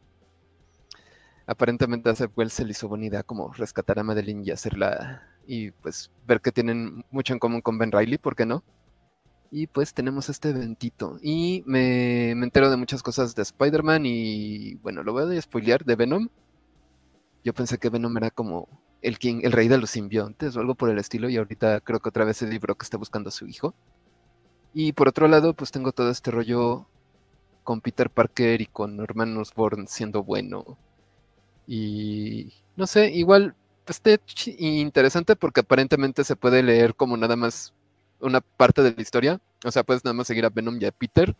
Aparentemente 1.47 2.11
a 2.11 2.15
Seth 2.15 2.33
se 2.49 2.65
le 2.65 2.73
hizo 2.73 2.89
buena 2.89 3.07
idea 3.07 3.23
como 3.23 3.53
rescatar 3.53 3.99
a 3.99 4.03
Madeline 4.05 4.45
y 4.45 4.51
hacerla 4.51 5.23
y 5.47 5.71
pues 5.71 6.11
ver 6.27 6.41
que 6.41 6.53
tienen 6.53 7.05
mucho 7.11 7.33
en 7.33 7.39
común 7.39 7.61
con 7.61 7.79
Ben 7.79 7.93
Riley, 7.93 8.19
¿por 8.19 8.35
qué 8.35 8.47
no? 8.47 8.65
Y 9.51 9.69
pues 9.69 9.95
tenemos 9.95 10.29
este 10.29 10.51
eventito. 10.51 11.19
Y 11.23 11.63
me, 11.67 12.35
me 12.37 12.45
entero 12.45 12.69
de 12.69 12.77
muchas 12.77 13.03
cosas 13.03 13.35
de 13.37 13.43
Spider-Man 13.43 14.07
y 14.07 14.75
bueno, 14.77 15.05
lo 15.05 15.13
voy 15.13 15.37
a 15.37 15.43
spoilear 15.43 15.85
de 15.85 15.97
Venom. 15.97 16.29
Yo 17.45 17.55
pensé 17.55 17.79
que 17.79 17.91
Venom 17.91 18.17
era 18.17 18.31
como 18.31 18.69
el, 19.03 19.53
rey 19.53 19.69
de 19.69 19.79
los 19.79 19.91
simbiontes 19.91 20.57
o 20.57 20.61
algo 20.61 20.75
por 20.75 20.91
el 20.91 20.99
estilo 20.99 21.29
y 21.29 21.37
ahorita 21.37 21.81
creo 21.81 22.01
que 22.01 22.09
otra 22.09 22.25
vez 22.25 22.43
el 22.43 22.51
libro 22.51 22.75
que 22.75 22.85
está 22.85 22.97
buscando 22.97 23.29
a 23.29 23.33
su 23.33 23.47
hijo. 23.47 23.75
Y 24.75 24.93
por 24.93 25.09
otro 25.09 25.29
lado, 25.29 25.55
pues 25.55 25.71
tengo 25.71 25.93
todo 25.93 26.11
este 26.11 26.31
rollo 26.31 26.87
con 27.65 27.81
Peter 27.81 28.11
Parker 28.11 28.61
y 28.61 28.67
con 28.67 28.97
Norman 28.97 29.37
Osborn 29.37 29.89
siendo 29.89 30.23
bueno. 30.23 30.79
Y 31.67 32.53
no 32.77 32.87
sé, 32.87 33.11
igual 33.11 33.55
esté 33.87 34.21
interesante 34.59 35.37
porque 35.37 35.61
aparentemente 35.61 36.25
se 36.25 36.37
puede 36.37 36.63
leer 36.63 36.95
como 36.95 37.17
nada 37.17 37.37
más 37.37 37.75
una 38.21 38.41
parte 38.41 38.83
de 38.83 38.93
la 38.95 39.03
historia. 39.03 39.41
O 39.65 39.71
sea, 39.71 39.85
puedes 39.85 40.05
nada 40.05 40.15
más 40.15 40.27
seguir 40.27 40.45
a 40.45 40.51
Venom 40.51 40.79
y 40.81 40.87
a 40.87 40.93
Peter. 40.93 41.35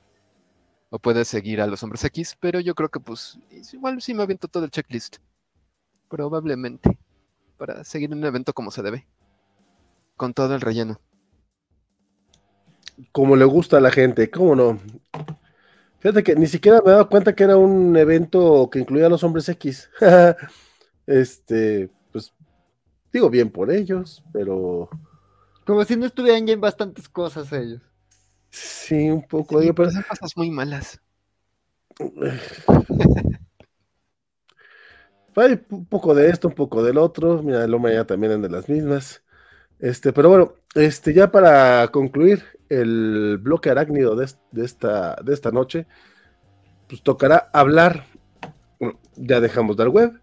O 0.91 0.99
puedes 0.99 1.29
seguir 1.29 1.61
a 1.61 1.67
los 1.67 1.83
hombres 1.83 2.05
X. 2.05 2.37
Pero 2.41 2.61
yo 2.61 2.75
creo 2.75 2.89
que 2.89 3.01
pues 3.01 3.39
igual 3.73 4.01
sí 4.01 4.15
me 4.15 4.23
aviento 4.23 4.49
todo 4.49 4.65
el 4.65 4.71
checklist. 4.71 5.17
Probablemente. 6.09 6.99
Para 7.57 7.85
seguir 7.85 8.13
un 8.13 8.25
evento 8.25 8.53
como 8.53 8.71
se 8.71 8.83
debe. 8.83 9.07
Con 10.17 10.35
todo 10.35 10.55
el 10.55 10.61
relleno. 10.61 11.01
Como 13.13 13.37
le 13.37 13.45
gusta 13.45 13.79
a 13.79 13.81
la 13.81 13.91
gente, 13.91 14.31
¿cómo 14.31 14.55
no? 14.55 14.79
Fíjate 15.99 16.23
que 16.23 16.37
ni 16.37 16.47
siquiera 16.47 16.81
me 16.85 16.91
he 16.91 16.95
dado 16.95 17.09
cuenta 17.09 17.35
que 17.35 17.45
era 17.45 17.57
un 17.57 17.97
evento 17.97 18.69
que 18.71 18.79
incluía 18.79 19.07
a 19.07 19.11
los 19.11 19.25
hombres 19.25 19.49
X. 19.49 19.91
este, 21.07 21.91
Digo 23.17 23.31
bien 23.31 23.49
por 23.51 23.71
ellos, 23.71 24.23
pero. 24.31 24.91
Como 25.65 25.83
si 25.85 25.97
no 25.97 26.05
estuvieran 26.05 26.47
ya 26.47 26.53
en 26.53 26.61
bastantes 26.61 27.09
cosas 27.09 27.51
ellos. 27.51 27.81
Sí, 28.51 29.09
un 29.09 29.27
poco. 29.27 29.63
Sí, 29.63 29.73
pero 29.73 29.91
son 29.91 30.03
cosas 30.03 30.37
muy 30.37 30.51
malas. 30.51 31.01
Hay 35.37 35.61
un 35.71 35.87
poco 35.87 36.15
de 36.15 36.29
esto, 36.31 36.49
un 36.49 36.55
poco 36.55 36.83
del 36.83 36.99
otro. 36.99 37.43
Mira, 37.43 37.65
hombre 37.65 37.95
ya 37.95 38.05
también 38.05 38.33
es 38.33 38.43
de 38.43 38.49
las 38.49 38.69
mismas. 38.69 39.23
Este, 39.79 40.13
pero 40.13 40.29
bueno, 40.31 40.55
este, 40.75 41.13
ya 41.13 41.31
para 41.31 41.89
concluir 41.89 42.43
el 42.69 43.39
bloque 43.41 43.71
arácnido 43.71 44.17
de, 44.17 44.27
esta, 44.65 45.17
de 45.23 45.35
esta 45.35 45.51
noche, 45.51 45.87
pues 46.89 47.03
tocará 47.03 47.51
hablar. 47.53 48.07
ya 49.17 49.41
dejamos 49.41 49.77
dar 49.77 49.89
web 49.89 50.21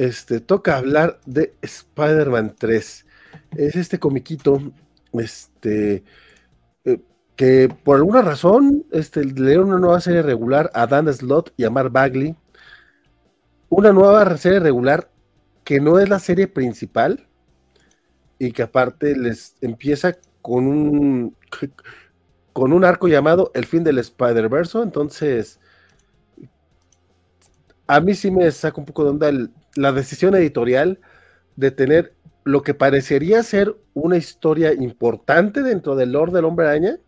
este, 0.00 0.40
toca 0.40 0.78
hablar 0.78 1.20
de 1.26 1.54
Spider-Man 1.60 2.54
3. 2.58 3.06
Es 3.54 3.76
este 3.76 3.98
comiquito, 3.98 4.72
este, 5.12 6.04
eh, 6.86 7.00
que 7.36 7.68
por 7.84 7.98
alguna 7.98 8.22
razón 8.22 8.86
este, 8.92 9.22
le 9.26 9.58
una 9.58 9.78
nueva 9.78 10.00
serie 10.00 10.22
regular 10.22 10.70
a 10.72 10.86
Dan 10.86 11.12
Slott 11.12 11.52
y 11.58 11.64
a 11.64 11.70
Mark 11.70 11.92
Bagley. 11.92 12.34
Una 13.70 13.92
nueva 13.92 14.36
serie 14.36 14.60
regular 14.60 15.10
que 15.64 15.80
no 15.80 15.98
es 15.98 16.08
la 16.08 16.18
serie 16.18 16.48
principal 16.48 17.28
y 18.38 18.52
que 18.52 18.64
aparte 18.64 19.16
les 19.16 19.54
empieza 19.60 20.16
con 20.42 20.66
un 20.66 21.36
con 22.52 22.72
un 22.72 22.84
arco 22.84 23.06
llamado 23.06 23.52
El 23.54 23.64
fin 23.64 23.84
del 23.84 23.98
Spider-Verse. 23.98 24.82
Entonces, 24.82 25.60
a 27.86 28.00
mí 28.00 28.14
sí 28.14 28.30
me 28.30 28.50
saca 28.50 28.80
un 28.80 28.86
poco 28.86 29.04
de 29.04 29.10
onda 29.10 29.30
la 29.76 29.92
decisión 29.92 30.34
editorial 30.34 31.00
de 31.54 31.70
tener 31.70 32.14
lo 32.44 32.62
que 32.62 32.74
parecería 32.74 33.42
ser 33.44 33.76
una 33.94 34.16
historia 34.16 34.72
importante 34.74 35.62
dentro 35.62 35.94
del 35.94 36.12
Lord 36.12 36.32
del 36.32 36.44
Hombre 36.44 36.66
Araña 36.66 36.98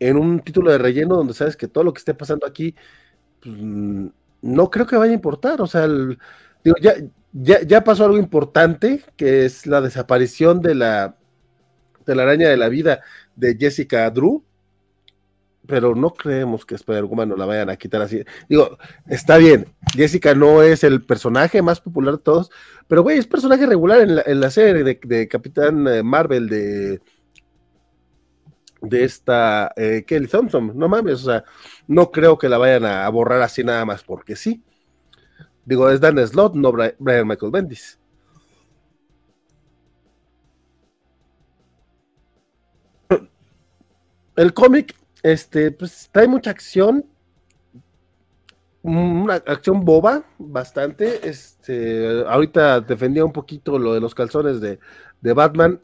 en 0.00 0.16
un 0.16 0.40
título 0.40 0.70
de 0.70 0.78
relleno 0.78 1.16
donde 1.16 1.34
sabes 1.34 1.56
que 1.56 1.68
todo 1.68 1.84
lo 1.84 1.92
que 1.92 1.98
esté 1.98 2.14
pasando 2.14 2.46
aquí 2.46 2.74
pues, 3.40 3.54
no 4.42 4.70
creo 4.70 4.86
que 4.86 4.96
vaya 4.96 5.12
a 5.12 5.14
importar. 5.14 5.62
O 5.62 5.66
sea, 5.66 5.88
digo, 5.88 6.76
ya, 6.80 6.94
ya, 7.32 7.62
ya, 7.62 7.84
pasó 7.84 8.04
algo 8.04 8.18
importante 8.18 9.02
que 9.16 9.46
es 9.46 9.66
la 9.66 9.80
desaparición 9.80 10.60
de 10.60 10.74
la, 10.74 11.16
la 12.06 12.22
araña 12.22 12.48
de 12.48 12.56
la 12.56 12.68
vida 12.68 13.00
de 13.36 13.56
Jessica 13.58 14.10
Drew 14.10 14.44
pero 15.66 15.94
no 15.94 16.12
creemos 16.12 16.66
que 16.66 16.74
Spider-Woman 16.74 17.28
no 17.28 17.36
la 17.36 17.46
vayan 17.46 17.70
a 17.70 17.76
quitar 17.76 18.02
así. 18.02 18.22
Digo, 18.48 18.78
está 19.06 19.36
bien, 19.36 19.66
Jessica 19.94 20.34
no 20.34 20.62
es 20.62 20.82
el 20.82 21.02
personaje 21.02 21.62
más 21.62 21.80
popular 21.80 22.16
de 22.16 22.22
todos, 22.22 22.50
pero 22.88 23.02
güey, 23.02 23.18
es 23.18 23.26
personaje 23.26 23.66
regular 23.66 24.00
en 24.26 24.40
la, 24.40 24.50
serie 24.50 24.82
de, 24.82 25.28
Capitán 25.28 25.86
eh, 25.86 26.02
Marvel 26.02 26.48
de 26.48 27.00
de 28.82 29.04
esta 29.04 29.72
eh, 29.76 30.04
Kelly 30.04 30.26
Thompson, 30.26 30.72
no 30.74 30.88
mames, 30.88 31.22
o 31.22 31.30
sea, 31.30 31.44
no 31.86 32.10
creo 32.10 32.38
que 32.38 32.48
la 32.48 32.58
vayan 32.58 32.84
a, 32.84 33.08
borrar 33.08 33.42
así 33.42 33.64
nada 33.64 33.84
más 33.84 34.02
porque 34.02 34.36
sí. 34.36 34.62
Digo, 35.64 35.90
es 35.90 36.00
Dan 36.00 36.24
Slott, 36.26 36.54
no 36.54 36.72
Brian 36.72 37.26
Michael 37.26 37.52
Bendis. 37.52 37.98
El 44.34 44.54
cómic 44.54 44.96
este, 45.22 45.70
pues 45.70 46.08
trae 46.10 46.26
mucha 46.26 46.50
acción, 46.50 47.04
una 48.82 49.34
acción 49.34 49.84
boba, 49.84 50.24
bastante. 50.38 51.28
Este, 51.28 52.24
ahorita 52.26 52.80
defendía 52.80 53.24
un 53.24 53.32
poquito 53.32 53.78
lo 53.78 53.94
de 53.94 54.00
los 54.00 54.14
calzones 54.14 54.60
de, 54.60 54.78
Batman. 55.32 55.80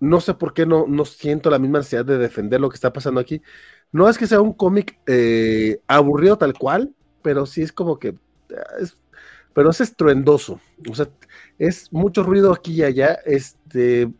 No 0.00 0.20
sé 0.20 0.34
por 0.34 0.52
qué 0.52 0.66
no, 0.66 0.86
no 0.88 1.04
siento 1.04 1.48
la 1.48 1.58
misma 1.58 1.78
necesidad 1.78 2.04
de 2.04 2.18
defender 2.18 2.60
lo 2.60 2.68
que 2.68 2.74
está 2.74 2.92
pasando 2.92 3.20
aquí. 3.20 3.40
No 3.92 4.08
es 4.08 4.16
que 4.16 4.26
sea 4.26 4.40
un 4.40 4.54
cómic 4.54 4.98
eh, 5.06 5.80
aburrido 5.86 6.38
tal 6.38 6.54
cual, 6.54 6.94
pero 7.22 7.44
sí 7.46 7.62
es 7.62 7.72
como 7.72 7.98
que. 7.98 8.14
pero 9.54 9.70
es 9.70 9.80
estruendoso. 9.80 10.60
O 10.90 10.94
sea, 10.94 11.08
es 11.58 11.92
mucho 11.92 12.22
ruido 12.22 12.52
aquí 12.52 12.72
y 12.74 12.82
allá. 12.82 13.18
Este, 13.26 14.10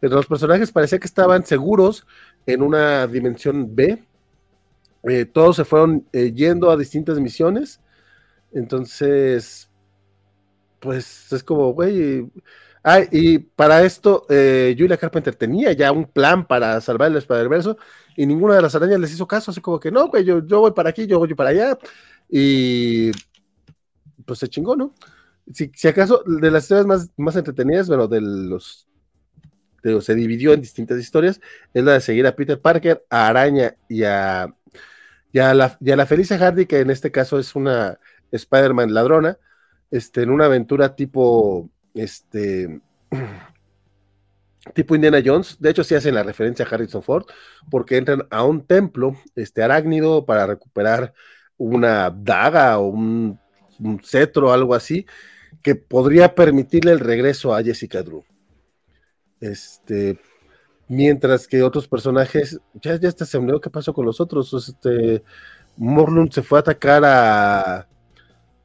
pero 0.00 0.16
los 0.16 0.26
personajes 0.26 0.70
parecía 0.70 0.98
que 0.98 1.06
estaban 1.06 1.46
seguros 1.46 2.06
en 2.46 2.62
una 2.62 3.06
dimensión 3.06 3.74
B. 3.74 4.04
Eh, 5.04 5.24
todos 5.24 5.56
se 5.56 5.64
fueron 5.64 6.06
eh, 6.12 6.32
yendo 6.32 6.70
a 6.70 6.76
distintas 6.76 7.18
misiones. 7.18 7.80
Entonces, 8.52 9.70
pues 10.78 11.32
es 11.32 11.42
como, 11.42 11.72
güey. 11.72 12.30
Ah, 12.84 13.00
y 13.10 13.38
para 13.38 13.82
esto, 13.82 14.26
eh, 14.28 14.74
Julia 14.76 14.96
Carpenter 14.96 15.34
tenía 15.36 15.72
ya 15.72 15.92
un 15.92 16.04
plan 16.06 16.46
para 16.46 16.80
salvar 16.80 17.10
el 17.10 17.16
Spider-Verse 17.18 17.76
y 18.16 18.26
ninguna 18.26 18.56
de 18.56 18.62
las 18.62 18.74
arañas 18.74 18.98
les 19.00 19.12
hizo 19.12 19.26
caso. 19.26 19.50
Así 19.50 19.60
como 19.60 19.78
que, 19.78 19.90
no, 19.90 20.08
güey, 20.08 20.24
yo, 20.24 20.44
yo 20.44 20.60
voy 20.60 20.72
para 20.72 20.90
aquí, 20.90 21.06
yo 21.06 21.18
voy 21.18 21.34
para 21.34 21.50
allá. 21.50 21.78
Y 22.28 23.12
pues 24.26 24.38
se 24.38 24.48
chingó, 24.48 24.76
¿no? 24.76 24.94
Si, 25.52 25.70
acaso, 25.88 26.22
de 26.26 26.50
las 26.50 26.64
historias 26.64 26.86
más, 26.86 27.10
más 27.16 27.36
entretenidas, 27.36 27.88
bueno, 27.88 28.08
de 28.08 28.20
los 28.20 28.86
se 30.00 30.14
dividió 30.14 30.52
en 30.52 30.60
distintas 30.60 30.98
historias, 30.98 31.40
es 31.74 31.84
la 31.84 31.94
de 31.94 32.00
seguir 32.00 32.26
a 32.26 32.36
Peter 32.36 32.60
Parker, 32.60 33.04
a 33.10 33.28
Araña 33.28 33.76
y 33.88 34.04
a, 34.04 34.54
la, 35.32 35.76
y 35.80 35.90
a 35.90 35.96
la 35.96 36.06
Felicia 36.06 36.38
Hardy, 36.38 36.66
que 36.66 36.80
en 36.80 36.90
este 36.90 37.10
caso 37.10 37.38
es 37.38 37.54
una 37.56 37.98
Spider-Man 38.30 38.94
ladrona, 38.94 39.38
este, 39.90 40.22
en 40.22 40.30
una 40.30 40.46
aventura 40.46 40.94
tipo, 40.94 41.68
este, 41.94 42.80
tipo 44.74 44.94
Indiana 44.94 45.22
Jones. 45.24 45.56
De 45.58 45.70
hecho, 45.70 45.84
sí 45.84 45.94
hacen 45.94 46.14
la 46.14 46.22
referencia 46.22 46.64
a 46.64 46.68
Harrison 46.68 47.02
Ford, 47.02 47.26
porque 47.70 47.96
entran 47.96 48.26
a 48.30 48.44
un 48.44 48.66
templo 48.66 49.16
este, 49.34 49.62
arácnido 49.62 50.24
para 50.24 50.46
recuperar 50.46 51.12
una 51.56 52.10
daga 52.10 52.78
o 52.78 52.86
un, 52.86 53.38
cetro 54.02 54.48
o 54.48 54.52
algo 54.52 54.74
así, 54.74 55.06
que 55.62 55.74
podría 55.74 56.34
permitirle 56.34 56.92
el 56.92 57.00
regreso 57.00 57.54
a 57.54 57.62
Jessica 57.62 58.02
Drew. 58.02 58.24
Este, 59.40 60.18
mientras 60.88 61.48
que 61.48 61.62
otros 61.62 61.88
personajes, 61.88 62.60
ya, 62.74 62.96
ya 62.96 63.08
está 63.08 63.24
se 63.24 63.40
me 63.40 63.60
qué 63.60 63.70
pasó 63.70 63.92
con 63.92 64.06
los 64.06 64.20
otros. 64.20 64.52
Este, 64.54 65.22
Morlund 65.76 66.32
se 66.32 66.42
fue 66.42 66.58
a 66.58 66.60
atacar 66.60 67.02
a, 67.04 67.88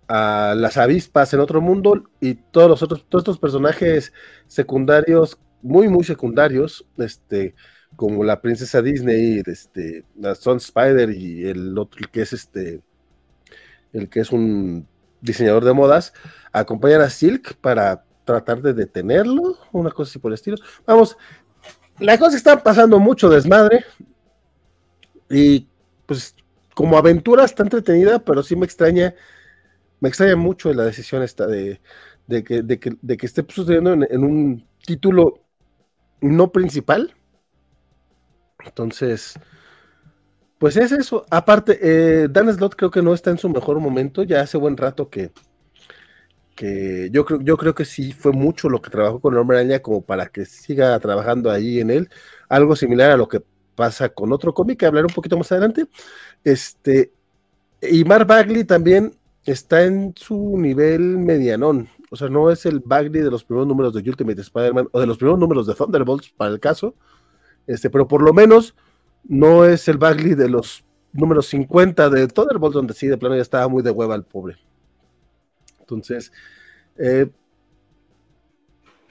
a 0.08 0.54
las 0.56 0.78
avispas 0.78 1.34
en 1.34 1.40
otro 1.40 1.62
mundo 1.62 2.04
y 2.20 2.36
todos 2.36 2.70
los 2.70 2.84
otros, 2.84 3.06
todos 3.10 3.24
estos 3.24 3.40
personajes 3.40 4.14
secundarios 4.48 5.38
muy, 5.62 5.90
muy 5.90 6.04
secundarios, 6.04 6.86
este, 6.98 7.56
como 7.96 8.24
la 8.24 8.42
princesa 8.42 8.82
Disney, 8.82 9.42
este, 9.46 10.06
la 10.20 10.36
Son 10.36 10.58
Spider 10.58 11.10
y 11.10 11.48
el 11.48 11.78
otro, 11.78 12.00
el 12.00 12.10
que 12.10 12.22
es 12.22 12.34
este, 12.34 12.82
el 13.94 14.10
que 14.10 14.22
es 14.22 14.32
un 14.32 14.88
diseñador 15.22 15.66
de 15.66 15.74
modas, 15.74 16.14
acompañan 16.52 17.02
a 17.02 17.10
Silk 17.10 17.56
para 17.56 18.04
tratar 18.24 18.62
de 18.62 18.74
detenerlo, 18.74 19.58
una 19.72 19.92
cosa 19.92 20.12
así 20.12 20.20
por 20.20 20.32
el 20.32 20.36
estilo. 20.36 20.58
Vamos, 20.86 21.18
la 22.00 22.18
cosa 22.18 22.38
está 22.38 22.62
pasando 22.62 23.00
mucho 23.00 23.30
desmadre 23.30 23.86
y 25.30 25.68
pues 26.06 26.36
como 26.74 26.98
aventura 26.98 27.44
está 27.44 27.64
entretenida, 27.64 28.20
pero 28.20 28.44
sí 28.44 28.56
me 28.56 28.66
extraña, 28.66 29.16
me 30.00 30.10
extraña 30.10 30.36
mucho 30.36 30.74
la 30.74 30.84
decisión 30.86 31.24
esta 31.24 31.48
de, 31.48 31.82
de, 32.28 32.44
que, 32.44 32.62
de, 32.62 32.80
que, 32.80 32.98
de 33.02 33.18
que 33.18 33.26
esté 33.26 33.46
sucediendo 33.48 33.94
en 33.94 34.24
un 34.24 34.68
título 34.86 35.42
no 36.22 36.52
principal. 36.52 37.14
Entonces, 38.66 39.40
pues 40.58 40.78
es 40.78 40.92
eso. 40.92 41.26
Aparte, 41.30 41.80
eh, 41.82 42.28
Dan 42.30 42.52
Slot 42.54 42.76
creo 42.76 42.92
que 42.92 43.02
no 43.02 43.14
está 43.14 43.32
en 43.32 43.38
su 43.38 43.50
mejor 43.50 43.80
momento. 43.80 44.24
Ya 44.24 44.42
hace 44.42 44.58
buen 44.58 44.78
rato 44.78 45.10
que, 45.10 45.32
que 46.56 47.10
yo, 47.12 47.26
creo, 47.26 47.42
yo 47.42 47.58
creo 47.58 47.76
que 47.76 47.86
sí 47.86 48.12
fue 48.12 48.32
mucho 48.32 48.70
lo 48.70 48.82
que 48.82 48.90
trabajó 48.90 49.20
con 49.20 49.34
el 49.34 49.40
Hombre 49.40 49.58
Araña 49.60 49.80
como 49.80 50.02
para 50.02 50.28
que 50.28 50.46
siga 50.46 51.00
trabajando 51.00 51.52
ahí 51.52 51.80
en 51.80 51.92
él. 51.92 52.10
Algo 52.50 52.76
similar 52.76 53.12
a 53.12 53.18
lo 53.18 53.28
que 53.28 53.44
pasa 53.76 54.10
con 54.10 54.34
otro 54.34 54.54
cómic, 54.54 54.80
que 54.80 54.88
hablaré 54.88 55.06
un 55.06 55.14
poquito 55.14 55.38
más 55.38 55.52
adelante. 55.52 55.86
Este, 56.44 57.12
y 57.82 58.04
Mark 58.04 58.26
Bagley 58.26 58.64
también 58.64 59.16
está 59.52 59.84
en 59.84 60.14
su 60.16 60.58
nivel 60.58 61.18
medianón. 61.18 61.90
O 62.10 62.16
sea, 62.16 62.30
no 62.30 62.52
es 62.52 62.66
el 62.66 62.80
Bagley 62.80 63.22
de 63.22 63.32
los 63.32 63.44
primeros 63.44 63.68
números 63.68 63.94
de 63.94 64.08
Ultimate 64.10 64.42
Spider-Man 64.42 64.88
o 64.92 65.00
de 65.00 65.08
los 65.08 65.18
primeros 65.18 65.40
números 65.40 65.68
de 65.68 65.74
Thunderbolts, 65.74 66.30
para 66.30 66.52
el 66.52 66.60
caso. 66.60 66.96
Este, 67.66 67.90
pero 67.90 68.08
por 68.08 68.22
lo 68.22 68.34
menos 68.34 68.76
no 69.24 69.66
es 69.66 69.88
el 69.88 69.98
Bagley 69.98 70.36
de 70.36 70.50
los 70.50 70.84
números 71.14 71.48
50 71.48 72.10
de 72.10 72.28
Thunderbolts, 72.28 72.76
donde 72.76 72.94
sí, 72.94 73.08
de 73.08 73.18
plano 73.18 73.36
ya 73.36 73.42
estaba 73.42 73.68
muy 73.68 73.84
de 73.84 73.92
hueva 73.92 74.16
el 74.16 74.24
pobre. 74.24 74.58
Entonces, 75.80 76.32
eh, 76.98 77.30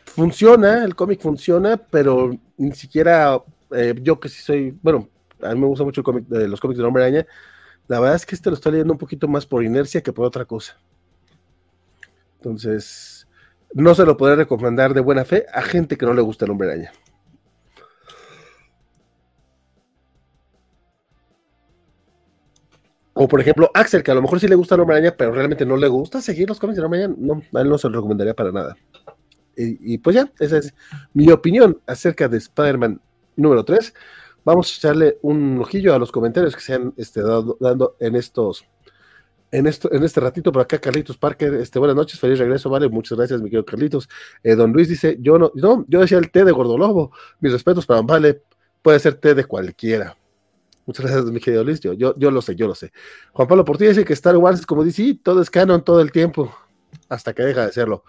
funciona, 0.04 0.84
el 0.84 0.94
cómic 0.94 1.20
funciona, 1.20 1.76
pero 1.76 2.30
ni 2.56 2.72
siquiera 2.72 3.42
eh, 3.70 3.94
yo 4.02 4.18
que 4.20 4.28
sí 4.28 4.42
soy, 4.42 4.78
bueno, 4.82 5.08
a 5.42 5.54
mí 5.54 5.60
me 5.60 5.66
gusta 5.66 5.84
mucho 5.84 6.00
el 6.00 6.04
cómic, 6.04 6.26
de 6.26 6.48
los 6.48 6.60
cómics 6.60 6.78
de 6.78 6.84
Hombre 6.84 7.04
Araña, 7.04 7.26
la 7.88 8.00
verdad 8.00 8.16
es 8.16 8.26
que 8.26 8.34
este 8.34 8.50
lo 8.50 8.54
estoy 8.54 8.72
leyendo 8.72 8.92
un 8.92 8.98
poquito 8.98 9.28
más 9.28 9.46
por 9.46 9.64
inercia 9.64 10.02
que 10.02 10.12
por 10.12 10.26
otra 10.26 10.44
cosa. 10.44 10.78
Entonces, 12.36 13.26
no 13.72 13.94
se 13.94 14.04
lo 14.04 14.16
podré 14.16 14.36
recomendar 14.36 14.94
de 14.94 15.00
buena 15.00 15.24
fe 15.24 15.46
a 15.52 15.62
gente 15.62 15.96
que 15.96 16.06
no 16.06 16.14
le 16.14 16.22
gusta 16.22 16.44
el 16.44 16.50
hombre 16.50 16.68
araña. 16.68 16.92
O 23.18 23.26
por 23.26 23.40
ejemplo, 23.40 23.70
Axel, 23.72 24.02
que 24.02 24.10
a 24.10 24.14
lo 24.14 24.20
mejor 24.20 24.40
sí 24.40 24.46
le 24.46 24.56
gusta 24.56 24.74
el 24.74 24.82
hombre 24.82 24.96
araña, 24.96 25.16
pero 25.16 25.32
realmente 25.32 25.64
no 25.64 25.76
le 25.76 25.88
gusta 25.88 26.20
seguir 26.20 26.48
los 26.48 26.60
cómics 26.60 26.76
de 26.76 26.84
hombre 26.84 27.04
araña, 27.04 27.16
no, 27.18 27.42
a 27.54 27.62
él 27.62 27.68
no 27.68 27.78
se 27.78 27.88
lo 27.88 27.96
recomendaría 27.96 28.34
para 28.34 28.52
nada. 28.52 28.76
Y, 29.58 29.96
pues 29.98 30.16
ya, 30.16 30.30
esa 30.38 30.58
es 30.58 30.74
mi 31.14 31.30
opinión 31.30 31.80
acerca 31.86 32.28
de 32.28 32.36
Spider-Man 32.36 33.00
número 33.36 33.64
3. 33.64 33.94
Vamos 34.46 34.72
a 34.72 34.76
echarle 34.76 35.18
un 35.22 35.58
ojillo 35.58 35.92
a 35.92 35.98
los 35.98 36.12
comentarios 36.12 36.54
que 36.54 36.60
se 36.60 36.74
han 36.74 36.94
este, 36.96 37.20
dado, 37.20 37.56
dando 37.58 37.96
en 37.98 38.14
estos 38.14 38.64
en, 39.50 39.66
esto, 39.66 39.92
en 39.92 40.04
este 40.04 40.20
ratito 40.20 40.52
por 40.52 40.62
acá, 40.62 40.78
Carlitos 40.78 41.18
Parker, 41.18 41.54
este, 41.54 41.80
buenas 41.80 41.96
noches, 41.96 42.20
feliz 42.20 42.38
regreso, 42.38 42.70
vale, 42.70 42.88
muchas 42.88 43.18
gracias, 43.18 43.42
mi 43.42 43.48
querido 43.48 43.64
Carlitos. 43.64 44.08
Eh, 44.44 44.54
don 44.54 44.72
Luis 44.72 44.88
dice, 44.88 45.16
yo 45.20 45.36
no, 45.36 45.50
no, 45.56 45.84
yo 45.88 46.00
decía 46.00 46.18
el 46.18 46.30
té 46.30 46.44
de 46.44 46.52
Gordolobo, 46.52 47.10
mis 47.40 47.50
respetos 47.50 47.86
para 47.86 48.02
Vale, 48.02 48.42
puede 48.82 49.00
ser 49.00 49.14
té 49.14 49.34
de 49.34 49.44
cualquiera. 49.46 50.16
Muchas 50.84 51.06
gracias, 51.06 51.24
mi 51.24 51.40
querido 51.40 51.64
Luis, 51.64 51.80
yo, 51.80 51.94
yo, 51.94 52.30
lo 52.30 52.40
sé, 52.40 52.54
yo 52.54 52.68
lo 52.68 52.76
sé. 52.76 52.92
Juan 53.32 53.48
Pablo 53.48 53.64
Portilla 53.64 53.90
dice 53.90 54.04
que 54.04 54.12
Star 54.12 54.36
Wars 54.36 54.60
es 54.60 54.66
como 54.66 54.84
dice, 54.84 55.18
todo 55.24 55.42
es 55.42 55.50
canon 55.50 55.82
todo 55.82 56.00
el 56.00 56.12
tiempo, 56.12 56.56
hasta 57.08 57.34
que 57.34 57.42
deja 57.42 57.66
de 57.66 57.72
serlo. 57.72 58.04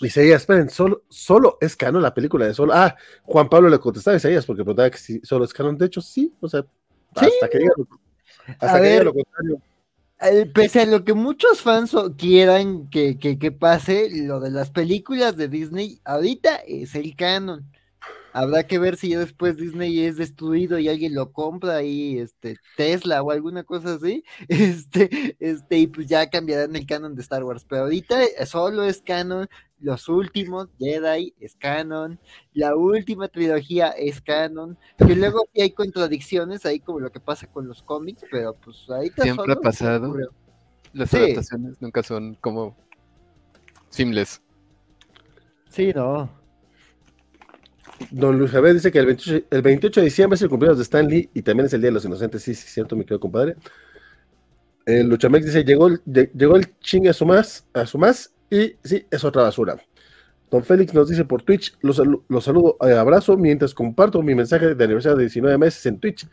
Isaías, 0.00 0.42
esperen, 0.42 0.68
solo, 0.68 1.04
solo 1.08 1.58
es 1.60 1.76
canon 1.76 2.02
la 2.02 2.14
película 2.14 2.46
de 2.46 2.54
Solo. 2.54 2.72
Ah, 2.74 2.94
Juan 3.22 3.48
Pablo 3.48 3.68
le 3.68 3.78
contestaba 3.78 4.14
a 4.14 4.18
Isaías 4.18 4.44
porque 4.44 4.62
preguntaba 4.62 4.90
que 4.90 4.98
si 4.98 5.20
solo 5.20 5.44
es 5.44 5.52
canon. 5.52 5.78
De 5.78 5.86
hecho, 5.86 6.00
sí, 6.00 6.34
o 6.40 6.48
sea, 6.48 6.64
hasta 7.14 7.48
que 7.48 7.58
diga, 7.58 7.72
hasta 8.58 8.80
que 8.80 8.88
diga 8.88 9.04
lo 9.04 9.14
contrario 9.14 9.62
pese 10.54 10.80
a 10.80 10.86
lo 10.86 11.04
que 11.04 11.14
muchos 11.14 11.60
fans 11.60 11.94
quieran 12.16 12.88
que, 12.88 13.18
que, 13.18 13.52
pase, 13.52 14.08
lo 14.10 14.40
de 14.40 14.50
las 14.50 14.70
películas 14.70 15.36
de 15.36 15.48
Disney 15.48 16.00
ahorita 16.04 16.56
es 16.66 16.94
el 16.94 17.14
canon. 17.16 17.70
Habrá 18.32 18.66
que 18.66 18.78
ver 18.78 18.96
si 18.96 19.08
ya 19.08 19.18
después 19.18 19.56
Disney 19.56 20.04
es 20.04 20.18
destruido 20.18 20.78
y 20.78 20.90
alguien 20.90 21.14
lo 21.14 21.32
compra 21.32 21.82
y 21.82 22.18
este 22.18 22.56
Tesla 22.76 23.22
o 23.22 23.30
alguna 23.30 23.64
cosa 23.64 23.94
así. 23.94 24.24
Este, 24.48 25.36
este, 25.40 25.78
y 25.78 25.86
pues 25.86 26.06
ya 26.06 26.28
cambiarán 26.28 26.76
el 26.76 26.86
canon 26.86 27.14
de 27.14 27.22
Star 27.22 27.44
Wars. 27.44 27.64
Pero 27.66 27.84
ahorita 27.84 28.18
solo 28.44 28.84
es 28.84 29.00
canon 29.00 29.48
los 29.80 30.08
últimos 30.08 30.68
Jedi 30.78 31.34
es 31.38 31.54
canon, 31.56 32.18
la 32.54 32.74
última 32.74 33.28
trilogía 33.28 33.88
es 33.90 34.20
canon, 34.20 34.78
que 34.98 35.14
luego 35.14 35.46
hay 35.54 35.70
contradicciones 35.70 36.64
ahí 36.64 36.80
como 36.80 37.00
lo 37.00 37.10
que 37.12 37.20
pasa 37.20 37.46
con 37.46 37.68
los 37.68 37.82
cómics, 37.82 38.24
pero 38.30 38.54
pues 38.54 38.88
ahí 38.90 39.10
siempre 39.10 39.52
ha 39.52 39.56
pasado. 39.56 40.14
Las 40.92 41.12
adaptaciones 41.12 41.80
nunca 41.80 42.02
son 42.02 42.34
como 42.36 42.76
simples. 43.90 44.40
Sí, 45.68 45.92
no. 45.94 46.30
Don 48.10 48.38
Luis 48.38 48.50
Javier 48.50 48.74
dice 48.74 48.92
que 48.92 48.98
el 48.98 49.06
28, 49.06 49.46
el 49.50 49.62
28 49.62 50.00
de 50.00 50.04
diciembre 50.04 50.34
es 50.36 50.42
el 50.42 50.48
cumpleaños 50.48 50.78
de 50.78 50.82
Stan 50.82 51.06
Lee 51.06 51.28
y 51.34 51.42
también 51.42 51.66
es 51.66 51.72
el 51.72 51.80
Día 51.80 51.88
de 51.88 51.94
los 51.94 52.04
Inocentes. 52.04 52.42
Sí, 52.42 52.54
sí, 52.54 52.68
cierto, 52.68 52.96
mi 52.96 53.04
querido 53.04 53.20
compadre. 53.20 53.56
El 54.84 55.08
Luchamex 55.08 55.46
dice, 55.46 55.64
llegó, 55.64 55.90
llegó 56.04 56.56
el 56.56 56.78
chingue 56.78 57.10
a 57.10 57.12
su 57.12 57.26
más, 57.26 57.66
a 57.74 57.84
más 57.98 58.32
y 58.50 58.74
sí, 58.84 59.04
es 59.10 59.24
otra 59.24 59.42
basura. 59.42 59.76
Don 60.50 60.62
Félix 60.62 60.94
nos 60.94 61.08
dice 61.08 61.24
por 61.24 61.42
Twitch, 61.42 61.76
los, 61.80 61.96
saludo, 62.44 62.76
eh, 62.82 62.92
abrazo 62.92 63.36
mientras 63.36 63.74
comparto 63.74 64.22
mi 64.22 64.34
mensaje 64.34 64.74
de 64.74 64.84
aniversario 64.84 65.16
de 65.16 65.24
19 65.24 65.58
meses 65.58 65.84
en 65.86 65.98
Twitch. 65.98 66.28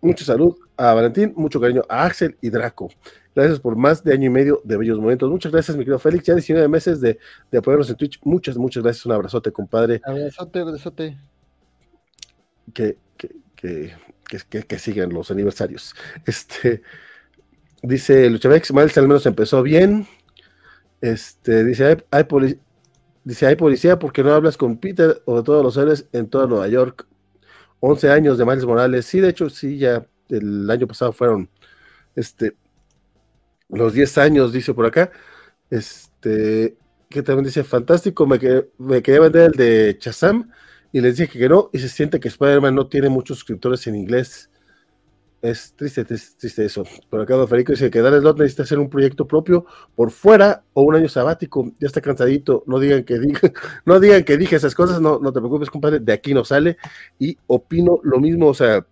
Mucho 0.00 0.24
salud 0.24 0.56
a 0.76 0.92
Valentín, 0.94 1.32
mucho 1.36 1.60
cariño 1.60 1.82
a 1.88 2.04
Axel 2.04 2.36
y 2.40 2.50
Draco. 2.50 2.90
Gracias 3.34 3.58
por 3.58 3.76
más 3.76 4.04
de 4.04 4.12
año 4.12 4.26
y 4.26 4.30
medio 4.30 4.60
de 4.64 4.76
bellos 4.76 4.98
momentos. 4.98 5.28
Muchas 5.28 5.50
gracias, 5.50 5.76
mi 5.76 5.82
querido 5.82 5.98
Félix. 5.98 6.26
Ya 6.26 6.34
19 6.34 6.68
meses 6.68 7.00
de, 7.00 7.18
de 7.50 7.58
apoyarnos 7.58 7.90
en 7.90 7.96
Twitch. 7.96 8.20
Muchas, 8.22 8.56
muchas 8.56 8.82
gracias. 8.82 9.04
Un 9.06 9.12
abrazote, 9.12 9.50
compadre. 9.50 10.00
Abrazote, 10.04 10.60
abrazote. 10.60 11.18
Que, 12.72 12.96
que, 13.16 13.30
que, 14.48 14.62
que, 14.64 14.78
sigan 14.78 15.10
los 15.10 15.30
aniversarios. 15.30 15.94
Este 16.26 16.82
dice 17.82 18.30
Luchavex, 18.30 18.72
Miles 18.72 18.96
al 18.98 19.08
menos 19.08 19.26
empezó 19.26 19.62
bien. 19.62 20.06
Este, 21.00 21.64
dice, 21.64 21.84
hay, 21.84 21.96
hay 22.10 22.58
dice, 23.24 23.46
hay 23.46 23.56
policía 23.56 23.98
porque 23.98 24.22
no 24.22 24.32
hablas 24.32 24.56
con 24.56 24.78
Peter 24.78 25.22
o 25.26 25.36
de 25.38 25.42
todos 25.42 25.62
los 25.62 25.74
seres 25.74 26.08
en 26.12 26.28
toda 26.28 26.46
Nueva 26.46 26.68
York. 26.68 27.06
11 27.80 28.10
años 28.10 28.38
de 28.38 28.46
Miles 28.46 28.64
Morales. 28.64 29.04
Sí, 29.04 29.20
de 29.20 29.28
hecho, 29.28 29.50
sí, 29.50 29.76
ya 29.76 30.06
el 30.30 30.70
año 30.70 30.86
pasado 30.86 31.12
fueron 31.12 31.50
este, 32.16 32.56
los 33.76 33.92
10 33.94 34.18
años, 34.18 34.52
dice 34.52 34.74
por 34.74 34.86
acá. 34.86 35.10
Este, 35.70 36.76
que 37.08 37.22
también 37.22 37.44
dice, 37.46 37.64
fantástico, 37.64 38.26
me, 38.26 38.38
me 38.78 39.02
quería 39.02 39.20
vender 39.20 39.50
el 39.50 39.52
de 39.52 39.96
Chazam 39.98 40.50
y 40.92 41.00
les 41.00 41.16
dije 41.16 41.38
que 41.38 41.48
no, 41.48 41.70
y 41.72 41.78
se 41.78 41.88
siente 41.88 42.20
que 42.20 42.28
Spider-Man 42.28 42.74
no 42.74 42.88
tiene 42.88 43.08
muchos 43.08 43.38
suscriptores 43.38 43.86
en 43.86 43.96
inglés. 43.96 44.50
es 45.42 45.74
triste, 45.76 46.06
es 46.08 46.36
triste 46.36 46.64
eso. 46.64 46.84
Por 47.10 47.20
acá 47.20 47.34
Don 47.34 47.46
Federico 47.48 47.72
dice 47.72 47.90
que 47.90 48.00
Dale 48.00 48.20
Slot 48.20 48.38
necesita 48.38 48.62
hacer 48.62 48.78
un 48.78 48.88
proyecto 48.88 49.26
propio 49.26 49.66
por 49.94 50.10
fuera 50.10 50.64
o 50.72 50.82
un 50.82 50.94
año 50.96 51.08
sabático. 51.08 51.70
Ya 51.80 51.86
está 51.88 52.00
cansadito. 52.00 52.64
No 52.66 52.78
digan 52.78 53.04
que 53.04 53.18
diga, 53.18 53.40
no 53.84 54.00
digan 54.00 54.24
que 54.24 54.38
dije 54.38 54.56
esas 54.56 54.74
cosas. 54.74 55.00
No, 55.02 55.18
no 55.18 55.32
te 55.32 55.40
preocupes, 55.40 55.68
compadre. 55.70 56.00
De 56.00 56.12
aquí 56.14 56.32
no 56.32 56.44
sale. 56.44 56.78
Y 57.18 57.36
opino 57.46 58.00
lo 58.04 58.20
mismo. 58.20 58.48
O 58.48 58.54
sea, 58.54 58.86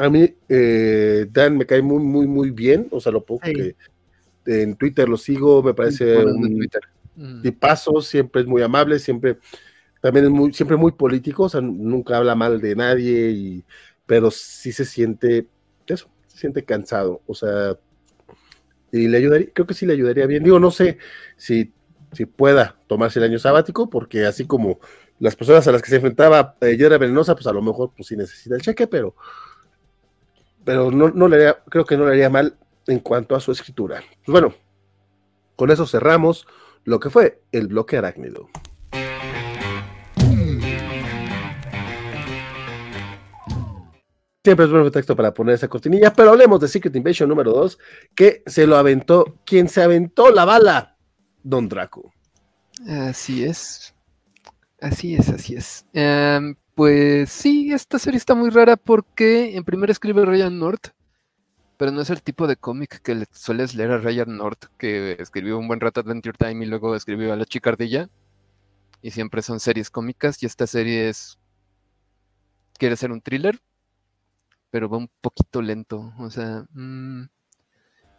a 0.00 0.08
mí 0.10 0.34
eh, 0.48 1.26
Dan 1.30 1.56
me 1.58 1.66
cae 1.66 1.82
muy, 1.82 2.02
muy, 2.02 2.26
muy 2.26 2.50
bien. 2.50 2.88
O 2.90 3.00
sea, 3.00 3.12
lo 3.12 3.24
poco 3.24 3.46
Sí. 3.46 3.52
que 3.54 3.76
en 4.48 4.76
Twitter 4.76 5.08
lo 5.08 5.16
sigo, 5.16 5.62
me 5.62 5.74
parece 5.74 6.24
un 6.24 6.56
Twitter. 6.56 6.82
Mm. 7.16 7.42
tipazo, 7.42 8.00
siempre 8.00 8.42
es 8.42 8.46
muy 8.46 8.62
amable, 8.62 8.98
siempre 8.98 9.38
también 10.00 10.26
es 10.26 10.30
muy, 10.30 10.52
siempre 10.52 10.76
muy 10.76 10.92
político, 10.92 11.44
o 11.44 11.48
sea, 11.48 11.60
nunca 11.60 12.16
habla 12.16 12.34
mal 12.34 12.60
de 12.60 12.76
nadie, 12.76 13.30
y, 13.30 13.64
pero 14.06 14.30
sí 14.30 14.72
se 14.72 14.84
siente 14.84 15.46
eso, 15.86 16.08
se 16.26 16.38
siente 16.38 16.64
cansado, 16.64 17.22
o 17.26 17.34
sea, 17.34 17.76
y 18.92 19.08
le 19.08 19.18
ayudaría, 19.18 19.48
creo 19.52 19.66
que 19.66 19.74
sí 19.74 19.84
le 19.84 19.92
ayudaría 19.92 20.26
bien. 20.26 20.44
Digo, 20.44 20.58
no 20.58 20.70
sé 20.70 20.98
si, 21.36 21.72
si 22.12 22.24
pueda 22.24 22.76
tomarse 22.86 23.18
el 23.18 23.26
año 23.26 23.38
sabático, 23.38 23.90
porque 23.90 24.24
así 24.24 24.46
como 24.46 24.80
las 25.18 25.36
personas 25.36 25.66
a 25.66 25.72
las 25.72 25.82
que 25.82 25.90
se 25.90 25.96
enfrentaba 25.96 26.56
eh, 26.60 26.76
Hiedra 26.76 26.96
Venenosa, 26.96 27.34
pues 27.34 27.46
a 27.46 27.52
lo 27.52 27.60
mejor 27.60 27.92
pues 27.94 28.08
sí 28.08 28.16
necesita 28.16 28.54
el 28.54 28.62
cheque, 28.62 28.86
pero, 28.86 29.14
pero 30.64 30.90
no, 30.90 31.10
no 31.10 31.28
le 31.28 31.36
haría, 31.36 31.58
creo 31.68 31.84
que 31.84 31.96
no 31.96 32.06
le 32.06 32.12
haría 32.12 32.30
mal 32.30 32.56
en 32.88 33.00
cuanto 33.00 33.36
a 33.36 33.40
su 33.40 33.52
escritura. 33.52 34.02
Pues 34.24 34.32
bueno, 34.32 34.54
con 35.56 35.70
eso 35.70 35.86
cerramos 35.86 36.46
lo 36.84 36.98
que 37.00 37.10
fue 37.10 37.42
el 37.52 37.68
bloque 37.68 37.96
arácnido. 37.96 38.48
Siempre 44.44 44.64
es 44.64 44.70
buen 44.70 44.82
pretexto 44.84 45.14
para 45.14 45.34
poner 45.34 45.56
esa 45.56 45.68
cortinilla, 45.68 46.12
pero 46.12 46.30
hablemos 46.30 46.60
de 46.60 46.68
Secret 46.68 46.96
Invasion 46.96 47.28
número 47.28 47.52
2, 47.52 47.78
que 48.14 48.42
se 48.46 48.66
lo 48.66 48.76
aventó, 48.76 49.36
quien 49.44 49.68
se 49.68 49.82
aventó 49.82 50.30
la 50.30 50.46
bala, 50.46 50.96
Don 51.42 51.68
Draco. 51.68 52.12
Así 52.88 53.44
es. 53.44 53.94
Así 54.80 55.16
es, 55.16 55.28
así 55.28 55.56
es. 55.56 55.84
Em, 55.92 56.54
pues 56.74 57.30
sí, 57.30 57.72
esta 57.72 57.98
serie 57.98 58.16
está 58.16 58.34
muy 58.34 58.50
rara 58.50 58.76
porque 58.76 59.56
en 59.56 59.64
primera 59.64 59.92
escribe 59.92 60.24
Ryan 60.24 60.58
North, 60.58 60.88
pero 61.78 61.92
no 61.92 62.02
es 62.02 62.10
el 62.10 62.22
tipo 62.22 62.48
de 62.48 62.56
cómic 62.56 63.00
que 63.02 63.14
le 63.14 63.26
sueles 63.32 63.76
leer 63.76 63.92
a 63.92 63.98
Ryan 63.98 64.36
North, 64.36 64.66
que 64.76 65.16
escribió 65.20 65.58
un 65.58 65.68
buen 65.68 65.78
rato 65.80 66.00
Adventure 66.00 66.36
Time 66.36 66.64
y 66.64 66.68
luego 66.68 66.96
escribió 66.96 67.32
a 67.32 67.36
La 67.36 67.46
Chicardilla. 67.46 68.10
Y 69.00 69.12
siempre 69.12 69.42
son 69.42 69.60
series 69.60 69.88
cómicas 69.88 70.42
y 70.42 70.46
esta 70.46 70.66
serie 70.66 71.08
es... 71.08 71.38
Quiere 72.78 72.96
ser 72.96 73.12
un 73.12 73.20
thriller, 73.20 73.60
pero 74.70 74.88
va 74.88 74.98
un 74.98 75.08
poquito 75.20 75.62
lento. 75.62 76.12
O 76.18 76.30
sea, 76.30 76.66
mm, 76.72 77.28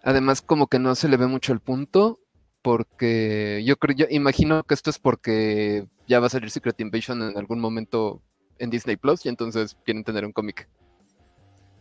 además 0.03 0.41
como 0.41 0.68
que 0.68 0.80
no 0.80 0.95
se 0.95 1.10
le 1.10 1.18
ve 1.18 1.27
mucho 1.27 1.52
el 1.52 1.60
punto 1.60 2.19
porque 2.61 3.61
yo 3.65 3.76
creo, 3.77 3.95
yo 3.95 4.06
imagino 4.10 4.64
que 4.64 4.73
esto 4.73 4.90
es 4.90 4.99
porque 4.99 5.86
ya 6.07 6.22
va 6.22 6.27
a 6.27 6.30
salir 6.30 6.49
Secret 6.49 6.80
Invasion 6.80 7.22
en 7.23 7.38
algún 7.38 7.60
momento 7.60 8.22
en 8.57 8.69
Disney 8.69 8.95
Plus 8.95 9.26
y 9.26 9.30
entonces 9.30 9.77
quieren 9.84 10.06
tener 10.06 10.26
un 10.26 10.31
cómic 10.31 10.69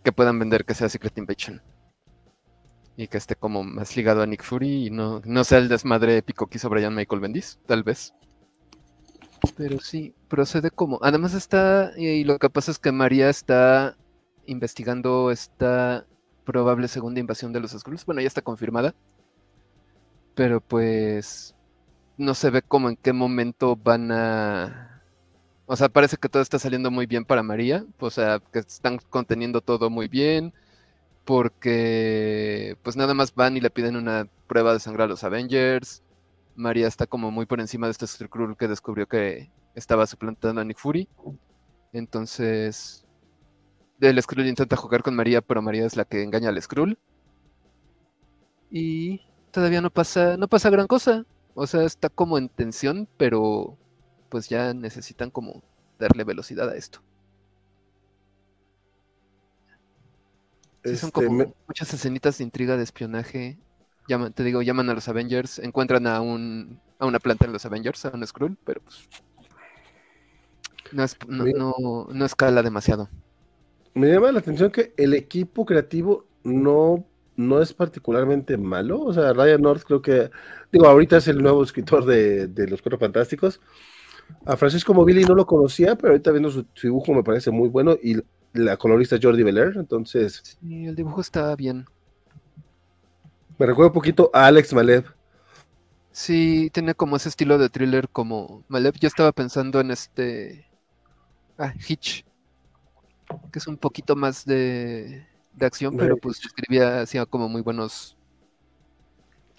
que 0.08 0.12
puedan 0.12 0.38
vender 0.38 0.64
que 0.64 0.74
sea 0.74 0.88
Secret 0.88 1.18
Invasion 1.18 1.62
y 2.96 3.08
que 3.08 3.18
esté 3.18 3.36
como 3.36 3.62
más 3.62 3.96
ligado 3.96 4.22
a 4.22 4.26
Nick 4.26 4.42
Fury 4.42 4.86
y 4.86 4.90
no, 4.90 5.20
no 5.24 5.44
sea 5.44 5.58
el 5.58 5.68
desmadre 5.68 6.16
épico 6.16 6.46
que 6.46 6.56
hizo 6.56 6.68
Brian 6.68 6.94
Michael 6.94 7.20
Bendis, 7.20 7.60
tal 7.66 7.82
vez. 7.82 8.14
Pero 9.56 9.78
sí, 9.78 10.14
procede 10.28 10.70
como. 10.70 10.98
Además 11.02 11.34
está, 11.34 11.92
y 11.96 12.24
lo 12.24 12.38
que 12.38 12.50
pasa 12.50 12.72
es 12.72 12.78
que 12.78 12.90
María 12.90 13.28
está 13.28 13.96
investigando 14.46 15.30
esta 15.30 16.06
probable 16.44 16.88
segunda 16.88 17.20
invasión 17.20 17.52
de 17.52 17.60
los 17.60 17.70
Skrulls. 17.70 18.04
Bueno, 18.04 18.20
ya 18.20 18.26
está 18.26 18.42
confirmada 18.42 18.94
pero 20.38 20.60
pues 20.60 21.56
no 22.16 22.32
se 22.32 22.50
ve 22.50 22.62
como 22.62 22.88
en 22.88 22.96
qué 22.96 23.12
momento 23.12 23.74
van 23.74 24.12
a... 24.12 24.87
O 25.70 25.76
sea, 25.76 25.90
parece 25.90 26.16
que 26.16 26.30
todo 26.30 26.42
está 26.42 26.58
saliendo 26.58 26.90
muy 26.90 27.04
bien 27.04 27.26
para 27.26 27.42
María, 27.42 27.84
o 28.00 28.10
sea, 28.10 28.40
que 28.52 28.60
están 28.60 28.98
conteniendo 29.10 29.60
todo 29.60 29.90
muy 29.90 30.08
bien, 30.08 30.54
porque 31.26 32.78
pues 32.82 32.96
nada 32.96 33.12
más 33.12 33.34
van 33.34 33.54
y 33.54 33.60
le 33.60 33.68
piden 33.68 33.94
una 33.96 34.26
prueba 34.46 34.72
de 34.72 34.80
sangre 34.80 35.02
a 35.02 35.06
los 35.06 35.24
Avengers. 35.24 36.02
María 36.56 36.88
está 36.88 37.06
como 37.06 37.30
muy 37.30 37.44
por 37.44 37.60
encima 37.60 37.86
de 37.86 37.90
este 37.90 38.06
Skrull 38.06 38.56
que 38.56 38.66
descubrió 38.66 39.06
que 39.06 39.50
estaba 39.74 40.06
suplantando 40.06 40.62
a 40.62 40.64
Nick 40.64 40.78
Fury. 40.78 41.06
Entonces, 41.92 43.04
el 44.00 44.22
Skrull 44.22 44.46
intenta 44.46 44.74
jugar 44.74 45.02
con 45.02 45.14
María, 45.14 45.42
pero 45.42 45.60
María 45.60 45.84
es 45.84 45.96
la 45.96 46.06
que 46.06 46.22
engaña 46.22 46.48
al 46.48 46.62
Skrull. 46.62 46.98
Y 48.70 49.20
todavía 49.50 49.82
no 49.82 49.90
pasa, 49.90 50.38
no 50.38 50.48
pasa 50.48 50.70
gran 50.70 50.86
cosa. 50.86 51.26
O 51.54 51.66
sea, 51.66 51.84
está 51.84 52.08
como 52.08 52.38
en 52.38 52.48
tensión, 52.48 53.06
pero 53.18 53.76
pues 54.28 54.48
ya 54.48 54.74
necesitan 54.74 55.30
como 55.30 55.62
darle 55.98 56.24
velocidad 56.24 56.68
a 56.70 56.76
esto. 56.76 57.00
Sí, 60.84 60.96
son 60.96 61.10
Este, 61.10 61.12
como 61.12 61.30
me- 61.30 61.54
muchas 61.66 61.92
escenitas 61.94 62.38
de 62.38 62.44
intriga 62.44 62.76
de 62.76 62.82
espionaje. 62.84 63.58
Llaman, 64.08 64.32
te 64.32 64.42
digo, 64.44 64.62
llaman 64.62 64.88
a 64.90 64.94
los 64.94 65.08
Avengers, 65.08 65.58
encuentran 65.58 66.06
a 66.06 66.20
un 66.20 66.80
a 67.00 67.06
una 67.06 67.20
planta 67.20 67.46
en 67.46 67.52
los 67.52 67.64
Avengers, 67.64 68.04
a 68.06 68.10
un 68.10 68.26
Skrull, 68.26 68.56
pero 68.64 68.80
pues 68.82 69.08
no, 70.90 71.02
es- 71.04 71.16
no, 71.26 71.44
Mira. 71.44 71.52
no- 71.52 72.08
no 72.10 72.24
escala 72.24 72.62
demasiado. 72.62 73.08
me 73.94 74.08
llama 74.12 74.32
la 74.32 74.38
atención 74.40 74.70
que 74.70 74.94
el 74.96 75.14
equipo 75.14 75.64
creativo 75.66 76.26
no, 76.44 77.06
no 77.36 77.60
es 77.60 77.72
particularmente 77.74 78.56
malo. 78.56 79.00
O 79.02 79.12
sea, 79.12 79.32
Ryan 79.32 79.62
North 79.62 79.82
creo 79.84 80.02
que, 80.02 80.30
digo, 80.72 80.86
ahorita 80.86 81.16
es 81.18 81.28
el 81.28 81.42
nuevo 81.42 81.62
escritor 81.64 82.04
de, 82.04 82.46
de 82.48 82.68
Los 82.68 82.82
Cuatro 82.82 82.98
Fantásticos. 82.98 83.60
A 84.44 84.56
Francisco 84.56 84.94
Mobilli 84.94 85.24
no 85.24 85.34
lo 85.34 85.46
conocía, 85.46 85.96
pero 85.96 86.12
ahorita 86.12 86.30
viendo 86.30 86.50
su, 86.50 86.66
dibujo 86.82 87.12
me 87.12 87.22
parece 87.22 87.50
muy 87.50 87.68
bueno 87.68 87.96
y 88.02 88.16
la 88.54 88.76
colorista 88.76 89.18
Jordi 89.20 89.42
Belair, 89.42 89.74
entonces 89.76 90.42
Sí, 90.60 90.86
el 90.86 90.96
dibujo 90.96 91.20
está 91.20 91.54
bien. 91.54 91.84
me 93.58 93.66
recuerda 93.66 93.88
un 93.88 93.94
poquito 93.94 94.30
a 94.32 94.46
Alex 94.46 94.72
Malev. 94.72 95.04
Sí, 96.12 96.70
tiene 96.72 96.94
como 96.94 97.16
ese 97.16 97.28
estilo 97.28 97.58
de 97.58 97.68
thriller 97.68 98.08
como 98.08 98.64
Malev. 98.68 98.94
Yo 98.98 99.06
estaba 99.06 99.30
pensando 99.30 99.80
en 99.80 99.92
este. 99.92 100.66
Ah, 101.56 101.72
Hitch. 101.86 102.24
Que 103.52 103.58
es 103.58 103.66
un 103.68 103.76
poquito 103.76 104.16
más 104.16 104.44
de, 104.44 105.26
de 105.52 105.66
acción, 105.66 105.96
pero 105.96 106.16
pues 106.16 106.40
escribía, 106.44 107.02
hacía 107.02 107.26
como 107.26 107.48
muy 107.48 107.62
buenos. 107.62 108.16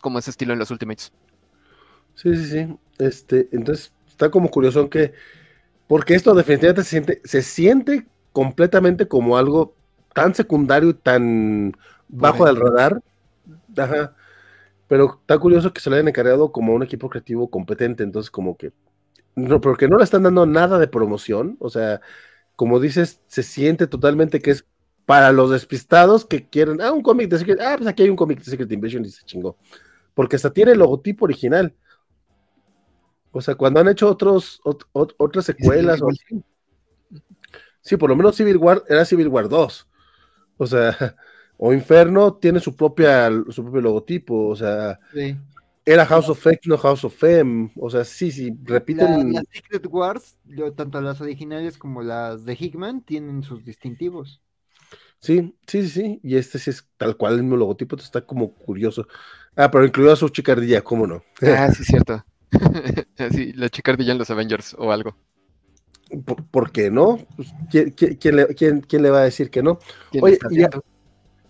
Como 0.02 0.20
ese 0.20 0.32
estilo 0.32 0.52
en 0.52 0.60
los 0.60 0.72
Ultimates. 0.72 1.14
Sí, 2.16 2.36
sí, 2.36 2.46
sí. 2.46 2.78
Este, 2.98 3.48
entonces 3.54 3.94
está 4.20 4.30
como 4.30 4.52
curioso 4.52 4.90
que, 4.90 5.14
porque 5.88 6.14
esto 6.14 6.36
definitivamente 6.36 6.84
se 6.84 6.90
siente, 6.90 7.22
se 7.24 7.42
siente 7.42 8.06
completamente 8.34 9.08
como 9.08 9.38
algo 9.38 9.76
tan 10.14 10.36
secundario 10.36 10.90
y 10.90 10.94
tan 10.94 11.74
bajo 12.10 12.46
del 12.46 12.58
radar. 12.58 13.02
Ajá. 13.78 14.14
Pero 14.90 15.20
está 15.22 15.38
curioso 15.38 15.72
que 15.72 15.80
se 15.80 15.90
lo 15.90 15.96
hayan 15.96 16.10
encargado 16.10 16.52
como 16.52 16.74
un 16.74 16.84
equipo 16.84 17.10
creativo 17.10 17.50
competente, 17.50 18.04
entonces 18.04 18.30
como 18.30 18.58
que, 18.58 18.74
no, 19.36 19.62
porque 19.62 19.88
no 19.88 19.98
le 19.98 20.04
están 20.04 20.24
dando 20.24 20.46
nada 20.46 20.80
de 20.80 20.88
promoción, 20.88 21.56
o 21.60 21.70
sea, 21.70 22.02
como 22.58 22.80
dices, 22.82 23.22
se 23.28 23.44
siente 23.44 23.88
totalmente 23.88 24.42
que 24.42 24.52
es 24.52 24.66
para 25.06 25.32
los 25.32 25.50
despistados 25.52 26.26
que 26.26 26.50
quieren, 26.50 26.82
ah, 26.82 26.92
un 26.92 27.04
cómic 27.04 27.30
de 27.30 27.40
Secret, 27.40 27.62
ah, 27.62 27.76
pues 27.78 27.88
aquí 27.88 28.04
hay 28.04 28.10
un 28.10 28.16
cómic 28.18 28.40
de 28.40 28.52
Secret 28.52 28.72
Invasion 28.72 29.06
y 29.06 29.10
se 29.10 29.24
chingó. 29.24 29.58
Porque 30.14 30.36
hasta 30.36 30.52
tiene 30.52 30.74
el 30.74 30.80
logotipo 30.80 31.26
original. 31.26 31.74
O 33.32 33.42
sea, 33.42 33.56
cuando 33.56 33.80
han 33.80 33.88
hecho 33.88 34.10
otros, 34.10 34.62
ot- 34.64 34.88
ot- 34.94 35.16
otras 35.18 35.46
secuelas 35.46 36.02
o. 36.02 36.08
Sí, 37.82 37.98
por 37.98 38.10
lo 38.10 38.16
menos 38.16 38.36
Civil 38.36 38.58
War 38.58 38.84
era 38.88 39.06
Civil 39.06 39.28
War 39.30 39.48
2. 39.50 39.88
O 40.58 40.68
sea, 40.68 40.96
o 41.58 41.74
Inferno 41.74 42.34
tiene 42.36 42.60
su 42.60 42.76
propia, 42.76 43.30
su 43.50 43.64
propio 43.64 43.82
logotipo. 43.82 44.48
O 44.48 44.56
sea, 44.56 45.00
Sí. 45.14 45.36
era 45.86 46.06
House 46.06 46.30
of 46.30 46.40
Fake, 46.42 46.62
no 46.68 46.78
House 46.78 47.04
of 47.06 47.16
Fame. 47.16 47.72
O 47.78 47.90
sea, 47.90 48.04
sí, 48.04 48.32
sí, 48.32 48.52
La- 48.52 48.58
repiten. 48.76 49.34
las 49.34 49.46
Secret 49.52 49.86
Wars, 49.90 50.38
tanto 50.76 51.02
las 51.02 51.22
originales 51.22 51.78
como 51.78 52.02
las 52.02 52.46
de 52.46 52.54
Hickman, 52.60 53.02
tienen 53.02 53.44
sus 53.44 53.64
distintivos. 53.64 54.42
Sí, 55.22 55.56
sí, 55.68 55.84
sí, 55.84 55.90
sí. 55.90 56.20
Y 56.24 56.38
este 56.38 56.60
sí 56.60 56.70
es 56.70 56.88
tal 56.98 57.18
cual 57.18 57.36
el 57.36 57.44
mismo 57.44 57.58
logotipo, 57.58 57.96
está 57.98 58.22
como 58.26 58.54
curioso. 58.54 59.08
Ah, 59.56 59.70
pero 59.70 59.86
incluido 59.86 60.14
a 60.14 60.16
su 60.16 60.30
chicardilla, 60.30 60.82
¿cómo 60.82 61.06
no? 61.08 61.24
Ah, 61.42 61.72
sí, 61.72 61.84
cierto. 61.84 62.24
sí, 63.32 63.54
la 63.54 63.70
chica 63.70 63.92
ardilla 63.92 64.12
en 64.14 64.18
los 64.18 64.30
Avengers 64.30 64.76
o 64.78 64.92
algo. 64.92 65.16
¿Por, 66.26 66.44
por 66.46 66.72
qué 66.72 66.90
no? 66.90 67.20
Pues, 67.36 67.54
¿quién, 67.70 67.92
quién- 67.92 68.16
quién 68.16 68.36
le, 68.36 68.48
quién- 68.56 68.84
le 69.04 69.10
va 69.10 69.20
a 69.20 69.24
decir 69.26 69.50
que 69.52 69.62
no? 69.62 69.80
¿Quién 70.12 70.24
Oye, 70.24 70.40
ya- 70.42 70.48
viendo? 70.50 70.84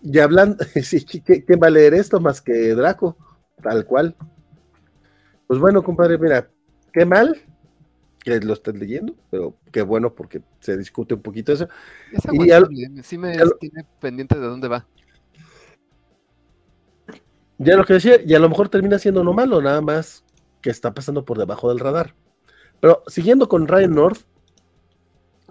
Y 0.02 0.18
hablando, 0.18 0.56
sí, 0.82 0.98
¿qui- 0.98 1.44
¿quién 1.46 1.60
va 1.62 1.68
a 1.68 1.70
leer 1.70 1.94
esto 1.94 2.20
más 2.20 2.40
que 2.40 2.74
Draco? 2.74 3.16
Tal 3.62 3.84
cual. 3.86 4.14
Pues 5.46 5.58
bueno, 5.58 5.82
compadre, 5.82 6.18
mira, 6.18 6.48
qué 6.92 7.04
mal 7.04 7.36
que 8.22 8.38
lo 8.40 8.52
estés 8.52 8.74
leyendo, 8.78 9.14
pero 9.30 9.56
qué 9.72 9.80
bueno 9.80 10.14
porque 10.14 10.42
se 10.60 10.76
discute 10.76 11.14
un 11.14 11.22
poquito 11.22 11.52
eso. 11.54 11.68
Es 12.12 12.24
Y 12.26 12.28
aguantable, 12.52 13.02
sí 13.02 13.16
me 13.16 13.34
ya 13.36 13.44
lo- 13.46 13.56
tiene 13.56 13.84
pendiente 13.98 14.38
de 14.38 14.46
dónde 14.46 14.68
va. 14.68 14.86
Ya 17.58 17.76
lo 17.76 17.84
que 17.84 17.94
decía, 17.94 18.16
y 18.24 18.34
a 18.34 18.38
lo 18.38 18.48
mejor 18.48 18.68
termina 18.68 18.98
siendo 18.98 19.22
no 19.24 19.32
malo, 19.32 19.60
nada 19.60 19.80
más 19.80 20.24
que 20.60 20.70
está 20.70 20.94
pasando 20.94 21.24
por 21.24 21.38
debajo 21.38 21.68
del 21.68 21.78
radar. 21.78 22.14
Pero 22.80 23.02
siguiendo 23.06 23.48
con 23.48 23.68
Ryan 23.68 23.94
North, 23.94 24.20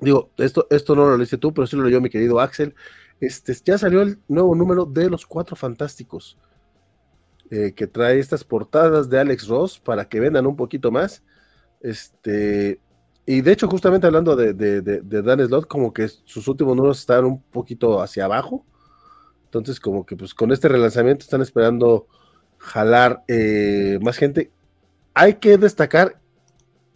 digo, 0.01 0.31
esto, 0.37 0.67
esto 0.69 0.95
no 0.95 1.05
lo 1.07 1.17
leíste 1.17 1.37
tú, 1.37 1.53
pero 1.53 1.67
sí 1.67 1.75
lo 1.75 1.83
leyó 1.83 2.01
mi 2.01 2.09
querido 2.09 2.39
Axel. 2.39 2.75
Este, 3.19 3.53
ya 3.65 3.77
salió 3.77 4.01
el 4.01 4.19
nuevo 4.27 4.55
número 4.55 4.85
de 4.85 5.09
los 5.09 5.25
Cuatro 5.25 5.55
Fantásticos, 5.55 6.37
eh, 7.51 7.73
que 7.73 7.87
trae 7.87 8.19
estas 8.19 8.43
portadas 8.43 9.09
de 9.09 9.19
Alex 9.19 9.47
Ross 9.47 9.79
para 9.79 10.07
que 10.07 10.19
vendan 10.19 10.47
un 10.47 10.55
poquito 10.55 10.91
más. 10.91 11.23
Este, 11.81 12.79
y 13.25 13.41
de 13.41 13.51
hecho, 13.51 13.67
justamente 13.67 14.07
hablando 14.07 14.35
de, 14.35 14.53
Dan 15.03 15.45
Slott, 15.45 15.67
como 15.67 15.93
que 15.93 16.07
sus 16.07 16.47
últimos 16.47 16.75
números 16.75 16.99
están 16.99 17.25
un 17.25 17.41
poquito 17.41 18.01
hacia 18.01 18.25
abajo. 18.25 18.65
Entonces, 19.45 19.79
como 19.79 20.05
que 20.05 20.15
pues 20.15 20.33
con 20.33 20.51
este 20.51 20.67
relanzamiento 20.67 21.23
están 21.23 21.41
esperando 21.41 22.07
jalar 22.57 23.23
eh, 23.27 23.99
más 24.01 24.17
gente. 24.17 24.51
Hay 25.21 25.35
que 25.35 25.57
destacar 25.57 26.19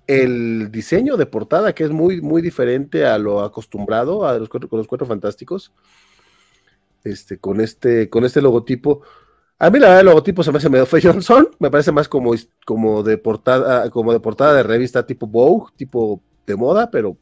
el 0.08 0.70
diseño 0.72 1.18
de 1.18 1.26
portada, 1.26 1.74
que 1.74 1.84
es 1.84 1.92
muy, 1.92 2.22
muy 2.22 2.42
diferente 2.42 3.06
a 3.06 3.18
lo 3.18 3.42
acostumbrado 3.42 4.26
a 4.26 4.38
los 4.38 4.50
cuatro, 4.50 4.70
con 4.70 4.78
los 4.80 4.88
cuatro 4.88 5.08
fantásticos. 5.08 5.72
Este, 7.04 7.38
con 7.38 7.60
este, 7.60 8.10
con 8.10 8.24
este 8.24 8.42
logotipo. 8.42 9.02
A 9.60 9.70
mí 9.70 9.78
la 9.80 9.88
verdad 9.88 10.00
el 10.02 10.06
logotipo 10.08 10.42
se 10.44 10.52
me 10.52 10.58
hace 10.58 10.70
medio 10.70 10.88
Johnson, 11.02 11.50
me 11.60 11.70
parece 11.70 11.92
más 11.92 12.08
como, 12.08 12.34
como 12.66 13.04
de 13.04 13.18
portada, 13.18 13.90
como 13.90 14.14
de 14.14 14.20
portada 14.20 14.54
de 14.54 14.64
revista 14.64 15.06
tipo 15.06 15.28
Vogue, 15.28 15.74
tipo 15.76 16.22
de 16.48 16.56
moda, 16.56 16.90
pero 16.92 17.18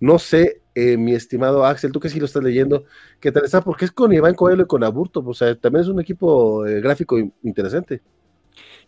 no 0.00 0.18
sé, 0.18 0.62
eh, 0.74 0.96
mi 0.96 1.14
estimado 1.14 1.64
Axel, 1.64 1.92
tú 1.92 2.00
que 2.00 2.08
sí 2.10 2.18
lo 2.20 2.26
estás 2.26 2.42
leyendo, 2.42 2.84
¿qué 3.20 3.32
tal 3.32 3.44
está? 3.44 3.60
Porque 3.62 3.86
es 3.86 3.92
con 3.92 4.12
Iván 4.12 4.34
Coelho 4.34 4.64
y 4.64 4.66
con 4.66 4.84
Aburto, 4.84 5.22
o 5.24 5.34
sea, 5.34 5.54
también 5.58 5.84
es 5.84 5.88
un 5.88 6.00
equipo 6.00 6.66
eh, 6.66 6.80
gráfico 6.80 7.18
in- 7.18 7.32
interesante. 7.44 8.02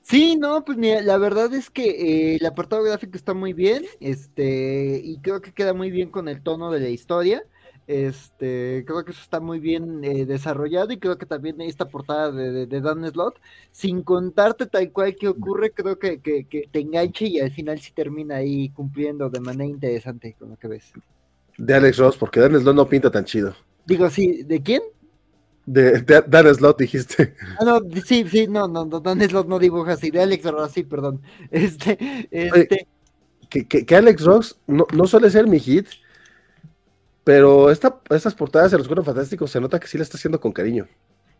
Sí, 0.09 0.37
no, 0.37 0.65
pues 0.65 0.79
mira, 0.79 1.03
la 1.03 1.19
verdad 1.19 1.53
es 1.53 1.69
que 1.69 1.91
eh, 1.91 2.37
el 2.37 2.47
apartado 2.47 2.85
gráfico 2.85 3.17
está 3.17 3.35
muy 3.35 3.53
bien, 3.53 3.85
este, 3.99 5.01
y 5.03 5.19
creo 5.19 5.41
que 5.41 5.53
queda 5.53 5.75
muy 5.75 5.91
bien 5.91 6.11
con 6.11 6.29
el 6.29 6.43
tono 6.45 6.71
de 6.71 6.79
la 6.79 6.89
historia. 6.91 7.43
Este, 7.89 8.85
creo 8.87 9.05
que 9.05 9.11
eso 9.11 9.21
está 9.21 9.41
muy 9.41 9.59
bien 9.59 10.05
eh, 10.05 10.25
desarrollado 10.25 10.93
y 10.93 10.99
creo 10.99 11.19
que 11.19 11.27
también 11.27 11.61
esta 11.61 11.89
portada 11.89 12.31
de, 12.31 12.53
de, 12.53 12.67
de 12.67 12.81
Dan 12.81 13.05
Slott, 13.11 13.41
sin 13.73 14.03
contarte 14.03 14.67
tal 14.67 14.93
cual 14.93 15.17
que 15.17 15.27
ocurre, 15.27 15.73
creo 15.73 15.99
que, 15.99 16.21
que, 16.21 16.45
que 16.45 16.69
te 16.71 16.79
enganche 16.79 17.27
y 17.27 17.41
al 17.41 17.51
final 17.51 17.81
sí 17.81 17.91
termina 17.93 18.37
ahí 18.37 18.69
cumpliendo 18.69 19.29
de 19.29 19.41
manera 19.41 19.65
interesante 19.65 20.37
con 20.39 20.51
lo 20.51 20.57
que 20.57 20.69
ves. 20.69 20.93
De 21.59 21.75
Alex 21.75 21.97
Ross, 21.99 22.17
porque 22.17 22.39
Dan 22.39 22.61
Slott 22.61 22.77
no 22.77 22.89
pinta 22.89 23.11
tan 23.11 23.25
chido. 23.25 23.57
Digo, 23.85 24.09
sí, 24.09 24.45
¿de 24.45 24.63
quién? 24.63 24.83
De, 25.67 26.01
de 26.03 26.23
Dan 26.29 26.55
Slott 26.55 26.79
dijiste. 26.81 27.35
Ah, 27.59 27.65
no, 27.65 27.81
sí, 28.05 28.25
sí, 28.29 28.47
no, 28.49 28.69
no, 28.69 28.85
no, 28.87 29.01
Dan 29.01 29.21
Slott 29.23 29.49
no 29.49 29.59
dibuja 29.59 29.93
así, 29.93 30.11
de 30.11 30.23
Alex 30.23 30.45
Ross, 30.45 30.73
sí, 30.73 30.85
perdón. 30.85 31.23
Este, 31.51 31.99
este, 32.31 32.89
Que, 33.51 33.67
que- 33.69 33.87
que 33.87 33.97
Alex 33.97 34.25
Ross 34.25 34.59
no, 34.67 34.87
no 34.93 35.07
suele 35.07 35.31
ser 35.31 35.47
mi 35.49 35.61
hit, 35.61 35.89
pero 37.25 37.71
esta, 37.71 38.01
estas 38.11 38.35
portadas 38.35 38.71
de 38.71 38.79
los 38.79 38.87
cuatro 38.87 39.05
fantásticos 39.05 39.51
se 39.51 39.61
nota 39.61 39.81
que 39.81 39.89
sí 39.89 39.99
la 39.99 40.05
está 40.05 40.17
haciendo 40.17 40.41
con 40.41 40.53
cariño. 40.53 40.87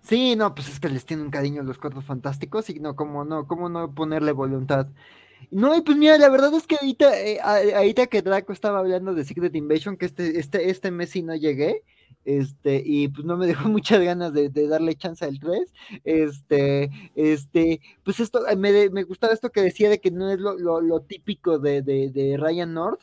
Sí, 0.01 0.37
no, 0.37 0.55
pues 0.55 0.69
es 0.69 0.79
que 0.81 0.89
les 0.89 1.05
tienen 1.05 1.31
cariño 1.31 1.63
los 1.63 1.79
cuatro 1.79 2.01
fantásticos 2.01 2.71
y 2.71 2.79
no, 2.81 2.95
cómo 2.95 3.25
no, 3.25 3.47
cómo 3.49 3.69
no 3.69 3.93
ponerle 3.95 4.33
voluntad. 4.33 4.89
No, 5.51 5.77
y 5.77 5.81
pues 5.83 5.97
mira, 5.97 6.17
la 6.19 6.29
verdad 6.29 6.55
es 6.55 6.67
que 6.67 6.77
ahorita, 6.77 7.21
eh, 7.21 7.41
ahorita 7.41 8.07
que 8.07 8.23
Draco 8.23 8.53
estaba 8.53 8.79
hablando 8.81 9.15
de 9.15 9.25
Secret 9.25 9.55
Invasion, 9.57 9.97
que 9.97 10.07
este, 10.07 10.39
este, 10.39 10.71
este 10.71 10.91
mes 10.93 11.11
sí 11.11 11.23
no 11.23 11.35
llegué, 11.35 11.83
este, 12.27 12.83
y 12.85 13.09
pues 13.09 13.25
no 13.25 13.37
me 13.37 13.47
dejó 13.47 13.69
muchas 13.71 14.03
ganas 14.03 14.35
de, 14.35 14.51
darle 14.51 14.95
chance 14.97 15.25
al 15.25 15.39
3, 15.39 15.73
este, 16.05 16.91
este, 17.15 17.81
pues 18.05 18.21
esto, 18.21 18.41
me, 18.57 18.91
me 18.91 19.05
gustaba 19.05 19.33
esto 19.33 19.51
que 19.51 19.63
decía 19.63 19.89
de 19.89 20.01
que 20.01 20.11
no 20.11 20.31
es 20.31 20.39
lo, 20.39 20.59
lo, 20.59 20.81
lo 20.81 21.01
típico 21.01 21.59
de, 21.59 21.83
de, 21.83 22.11
de 22.11 22.37
Ryan 22.37 22.75
North, 22.75 23.01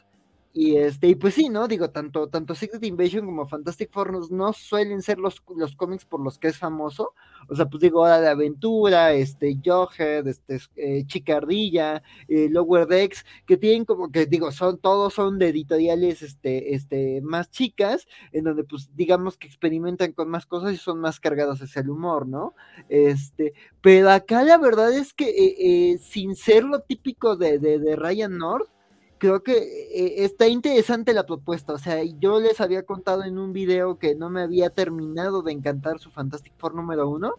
y 0.55 0.75
este, 0.77 1.07
y 1.07 1.15
pues 1.15 1.33
sí, 1.33 1.49
¿no? 1.49 1.67
Digo, 1.67 1.89
tanto, 1.89 2.27
tanto 2.29 2.53
Secret 2.53 2.83
Invasion 2.83 3.25
como 3.25 3.47
Fantastic 3.47 3.91
Four 3.91 4.31
no, 4.31 4.53
suelen 4.53 5.01
ser 5.01 5.17
los, 5.17 5.41
los 5.57 5.75
cómics 5.75 6.05
por 6.05 6.21
los 6.21 6.37
que 6.37 6.49
es 6.49 6.59
famoso. 6.59 7.15
O 7.47 7.55
sea, 7.55 7.65
pues 7.65 7.81
digo, 7.81 8.01
Hora 8.01 8.21
de 8.21 8.29
Aventura, 8.29 9.13
este, 9.13 9.57
Jughead, 9.65 10.27
este, 10.27 10.59
eh, 10.75 11.05
Chica 11.07 11.37
Ardilla, 11.37 12.03
eh, 12.27 12.49
Lower 12.51 12.85
Decks, 12.85 13.25
que 13.47 13.57
tienen 13.57 13.83
como 13.83 14.11
que, 14.11 14.27
digo, 14.27 14.51
son, 14.51 14.77
todos 14.77 15.15
son 15.15 15.39
de 15.39 15.49
editoriales, 15.49 16.21
este, 16.21 16.75
este, 16.75 17.21
más 17.21 17.49
chicas, 17.49 18.07
en 18.31 18.43
donde, 18.43 18.63
pues, 18.63 18.91
digamos 18.95 19.37
que 19.37 19.47
experimentan 19.47 20.11
con 20.11 20.29
más 20.29 20.45
cosas 20.45 20.73
y 20.73 20.77
son 20.77 20.99
más 20.99 21.19
cargados 21.19 21.63
hacia 21.63 21.81
el 21.81 21.89
humor, 21.89 22.27
¿no? 22.27 22.53
Este, 22.89 23.53
pero 23.81 24.11
acá 24.11 24.43
la 24.43 24.59
verdad 24.59 24.93
es 24.93 25.13
que, 25.13 25.29
eh, 25.29 25.93
eh, 25.93 25.97
sin 25.97 26.35
ser 26.35 26.63
lo 26.63 26.81
típico 26.81 27.35
de, 27.37 27.57
de, 27.57 27.79
de 27.79 27.95
Ryan 27.95 28.37
North, 28.37 28.69
creo 29.23 29.41
que 29.41 29.53
eh, 29.53 30.25
está 30.25 30.49
interesante 30.49 31.13
la 31.13 31.25
propuesta. 31.25 31.71
O 31.71 31.77
sea, 31.77 32.03
yo 32.03 32.41
les 32.41 32.59
había 32.59 32.83
contado 32.83 33.23
en 33.23 33.37
un 33.37 33.53
video 33.53 33.97
que 33.97 34.15
no 34.15 34.29
me 34.29 34.41
había 34.41 34.69
terminado 34.69 35.41
de 35.41 35.53
encantar 35.53 35.97
su 35.99 36.11
Fantastic 36.11 36.51
Four 36.57 36.75
número 36.75 37.07
uno. 37.07 37.35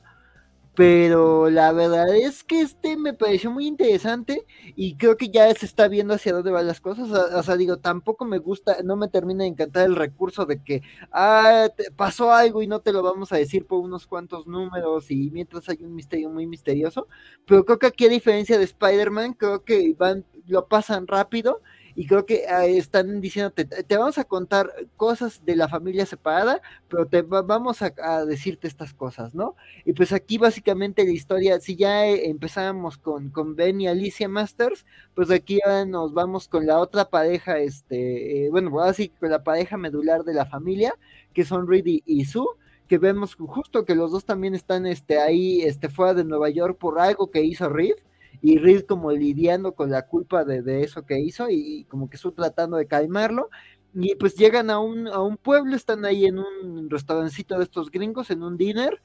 Pero 0.77 1.51
la 1.51 1.71
verdad 1.73 2.15
es 2.17 2.43
que 2.43 2.61
este 2.61 2.97
me 2.97 3.15
pareció 3.15 3.51
muy 3.51 3.67
interesante 3.67 4.45
y 4.75 4.97
creo 4.97 5.17
que 5.17 5.29
ya 5.29 5.53
se 5.55 5.67
está 5.67 5.87
viendo 5.87 6.15
hacia 6.15 6.33
dónde 6.33 6.51
van 6.51 6.67
las 6.67 6.81
cosas. 6.81 7.11
O, 7.11 7.43
sea, 7.45 7.57
digo, 7.57 7.79
tampoco 7.79 8.25
me 8.25 8.39
gusta, 8.39 8.79
no 8.83 8.97
me 8.97 9.09
termina 9.09 9.45
de 9.45 9.51
encantar 9.51 9.87
el 9.87 9.95
recurso 9.95 10.47
de 10.47 10.63
que 10.63 10.83
ah, 11.13 11.69
te 11.77 11.93
pasó 11.93 12.33
algo 12.33 12.61
y 12.61 12.67
no 12.67 12.81
te 12.81 12.93
lo 12.93 13.03
vamos 13.03 13.33
a 13.33 13.37
decir 13.37 13.67
por 13.67 13.79
unos 13.81 14.07
cuantos 14.09 14.49
números 14.49 15.11
y 15.13 15.31
mientras 15.31 15.69
hay 15.69 15.79
un 15.83 15.95
misterio 15.95 16.29
muy 16.31 16.47
misterioso. 16.47 17.07
Pero 17.47 17.65
creo 17.65 17.79
que 17.79 17.87
aquí, 17.87 18.07
a 18.07 18.09
diferencia 18.09 18.59
de 18.59 18.65
Spider-Man, 18.65 19.35
creo 19.35 19.63
que 19.65 19.95
van, 19.97 20.25
lo 20.47 20.67
pasan 20.67 21.07
rápido 21.07 21.61
y 21.97 22.07
creo 22.07 22.27
que 22.27 22.45
uh, 22.49 22.62
están 22.77 23.21
diciéndote, 23.21 23.65
te 23.65 23.97
vamos 23.97 24.19
a 24.19 24.25
contar 24.25 24.73
cosas 24.97 25.45
de 25.45 25.57
la 25.57 25.69
familia 25.69 26.07
separada, 26.07 26.61
pero 26.89 27.07
te 27.07 27.23
va, 27.23 27.43
vamos 27.43 27.83
a, 27.83 28.25
decirte 28.27 28.66
estas 28.66 28.95
cosas, 28.95 29.35
¿no? 29.35 29.55
Y 29.85 29.93
pues 29.93 30.12
aquí 30.12 30.39
básicamente 30.39 31.05
la 31.05 31.12
historia, 31.12 31.61
si 31.61 31.77
ya 31.77 32.07
empezábamos 32.07 32.99
con, 32.99 33.31
con 33.31 33.55
Ben 33.55 33.81
y 33.81 33.89
Alicia 33.89 34.29
Masters, 34.29 34.85
pues 35.15 35.31
aquí 35.31 35.61
ahora 35.65 35.85
nos 35.85 36.12
vamos 36.12 36.49
con 36.49 36.66
la 36.66 36.79
otra 36.79 37.09
pareja, 37.11 37.59
este, 37.59 38.47
eh, 38.47 38.51
bueno, 38.51 38.81
así 38.81 39.09
con 39.09 39.31
la 39.31 39.45
pareja 39.45 39.77
medular 39.77 40.25
de 40.25 40.35
la 40.35 40.47
familia, 40.47 40.95
que 41.33 41.45
son 41.45 41.69
Reed 41.69 41.87
y, 41.87 42.03
y 42.07 42.25
Sue, 42.25 42.47
que 42.89 42.99
vemos 42.99 43.35
justo 43.37 43.85
que 43.85 43.95
los 43.95 44.11
dos 44.11 44.25
también 44.25 44.55
están 44.55 44.87
este, 44.87 45.19
ahí 45.19 45.62
este, 45.62 45.89
fuera 45.89 46.15
de 46.15 46.25
Nueva 46.25 46.51
York 46.51 46.77
por 46.79 46.99
algo 46.99 47.31
que 47.31 47.43
hizo 47.43 47.69
Reed 47.69 47.95
y 48.40 48.59
Reed 48.59 48.85
como 48.85 49.12
lidiando 49.12 49.74
con 49.74 49.90
la 49.90 50.06
culpa 50.06 50.44
de, 50.44 50.62
de 50.62 50.82
eso 50.82 51.05
que 51.05 51.19
hizo 51.19 51.48
y, 51.51 51.85
como 51.85 52.09
que 52.09 52.16
su 52.16 52.32
tratando 52.32 52.77
de 52.77 52.86
calmarlo 52.86 53.51
y 53.94 54.16
pues 54.16 54.35
llegan 54.35 54.70
a 54.70 54.81
un, 54.81 55.06
a 55.06 55.20
un 55.20 55.36
pueblo, 55.36 55.77
están 55.77 56.05
ahí 56.05 56.27
en 56.27 56.39
un 56.40 56.90
restaurancito 56.90 57.56
de 57.56 57.65
estos 57.65 57.93
gringos, 57.93 58.31
en 58.31 58.43
un 58.43 58.56
dinner, 58.56 59.01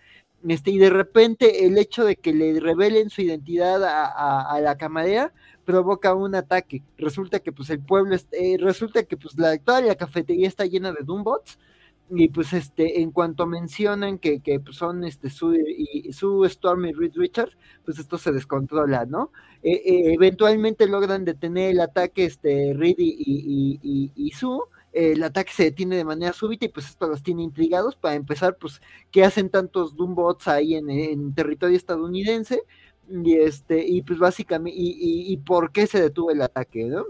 este, 0.48 0.72
y 0.72 0.80
de 0.80 0.90
repente 0.90 1.66
el 1.66 1.78
hecho 1.78 2.06
de 2.06 2.16
que 2.16 2.34
le 2.34 2.60
revelen 2.60 3.10
su 3.12 3.22
identidad 3.22 3.84
a, 3.84 4.06
a, 4.06 4.52
a 4.52 4.62
la 4.62 4.78
camarera 4.78 5.32
provoca 5.66 6.16
un 6.16 6.34
ataque. 6.34 6.82
Resulta 6.98 7.40
que 7.40 7.52
pues 7.52 7.70
el 7.70 7.80
pueblo, 7.80 8.16
eh, 8.32 8.58
resulta 8.60 9.04
que 9.04 9.18
pues 9.18 9.38
la, 9.38 9.56
toda 9.60 9.82
la 9.82 9.96
cafetería 9.96 10.48
está 10.48 10.66
llena 10.66 10.92
de 10.92 11.04
Doombots, 11.04 11.60
y 12.12 12.30
pues 12.30 12.54
este, 12.54 13.02
en 13.02 13.12
cuanto 13.12 13.46
mencionan 13.46 14.18
que, 14.18 14.40
que 14.42 14.60
pues 14.60 14.78
son 14.78 15.04
este 15.04 15.30
su, 15.30 15.56
y, 15.56 16.12
su 16.14 16.46
Storm 16.46 16.86
y 16.86 16.94
Reed 16.94 17.14
Richards, 17.16 17.58
pues 17.86 18.00
esto 18.00 18.18
se 18.18 18.32
descontrola, 18.32 19.06
¿no? 19.06 19.32
Eh, 19.62 19.82
eh, 19.86 20.14
eventualmente 20.14 20.88
logran 20.88 21.26
detener 21.26 21.72
el 21.72 21.80
ataque 21.82 22.26
este 22.26 22.74
Reed 22.76 22.96
y, 22.98 23.16
y, 23.20 23.80
y, 23.84 24.12
y 24.16 24.32
Sue, 24.32 24.60
el 24.92 25.22
ataque 25.24 25.52
se 25.54 25.64
detiene 25.66 25.98
de 25.98 26.06
manera 26.06 26.34
súbita 26.34 26.66
y 26.66 26.70
pues 26.70 26.88
esto 26.88 27.08
los 27.08 27.22
tiene 27.24 27.44
intrigados. 27.44 27.96
Para 27.96 28.16
empezar, 28.16 28.58
pues, 28.58 28.82
¿qué 29.12 29.24
hacen 29.24 29.50
tantos 29.50 29.96
Doombots 29.96 30.48
ahí 30.48 30.76
en, 30.76 30.90
en 30.90 31.34
territorio 31.34 31.78
estadounidense? 31.78 32.64
Y 33.10 33.36
este, 33.36 33.86
y 33.88 34.02
pues 34.04 34.20
básicamente, 34.20 34.78
y, 34.80 35.34
y, 35.34 35.38
por 35.38 35.72
qué 35.72 35.88
se 35.88 36.02
detuvo 36.02 36.32
el 36.32 36.42
ataque, 36.42 36.86
¿no? 36.86 37.06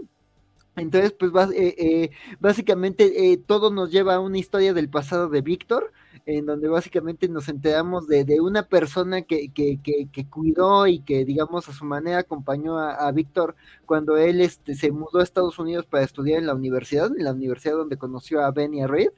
Entonces, 0.80 1.12
pues 1.12 1.32
eh, 1.52 1.74
eh, 1.78 2.10
básicamente 2.40 3.32
eh, 3.32 3.36
todo 3.36 3.70
nos 3.70 3.90
lleva 3.90 4.14
a 4.14 4.20
una 4.20 4.38
historia 4.38 4.72
del 4.72 4.88
pasado 4.88 5.28
de 5.28 5.42
Víctor, 5.42 5.92
en 6.26 6.46
donde 6.46 6.68
básicamente 6.68 7.28
nos 7.28 7.48
enteramos 7.48 8.06
de, 8.06 8.40
una 8.40 8.62
persona 8.62 9.22
que, 9.22 9.50
que, 9.52 9.78
que, 9.82 10.08
que, 10.10 10.26
cuidó 10.28 10.86
y 10.86 11.00
que, 11.00 11.24
digamos, 11.24 11.68
a 11.68 11.72
su 11.72 11.84
manera 11.84 12.18
acompañó 12.18 12.78
a, 12.78 13.10
Víctor 13.12 13.56
cuando 13.86 14.16
él 14.16 14.40
este, 14.40 14.74
se 14.74 14.90
mudó 14.92 15.20
a 15.20 15.22
Estados 15.22 15.58
Unidos 15.58 15.86
para 15.86 16.04
estudiar 16.04 16.38
en 16.38 16.46
la 16.46 16.54
universidad, 16.54 17.10
en 17.16 17.24
la 17.24 17.32
universidad 17.32 17.74
donde 17.74 17.96
conoció 17.96 18.42
a 18.42 18.50
Ben 18.50 18.74
y 18.74 18.82
a 18.82 18.86
Reed. 18.86 19.10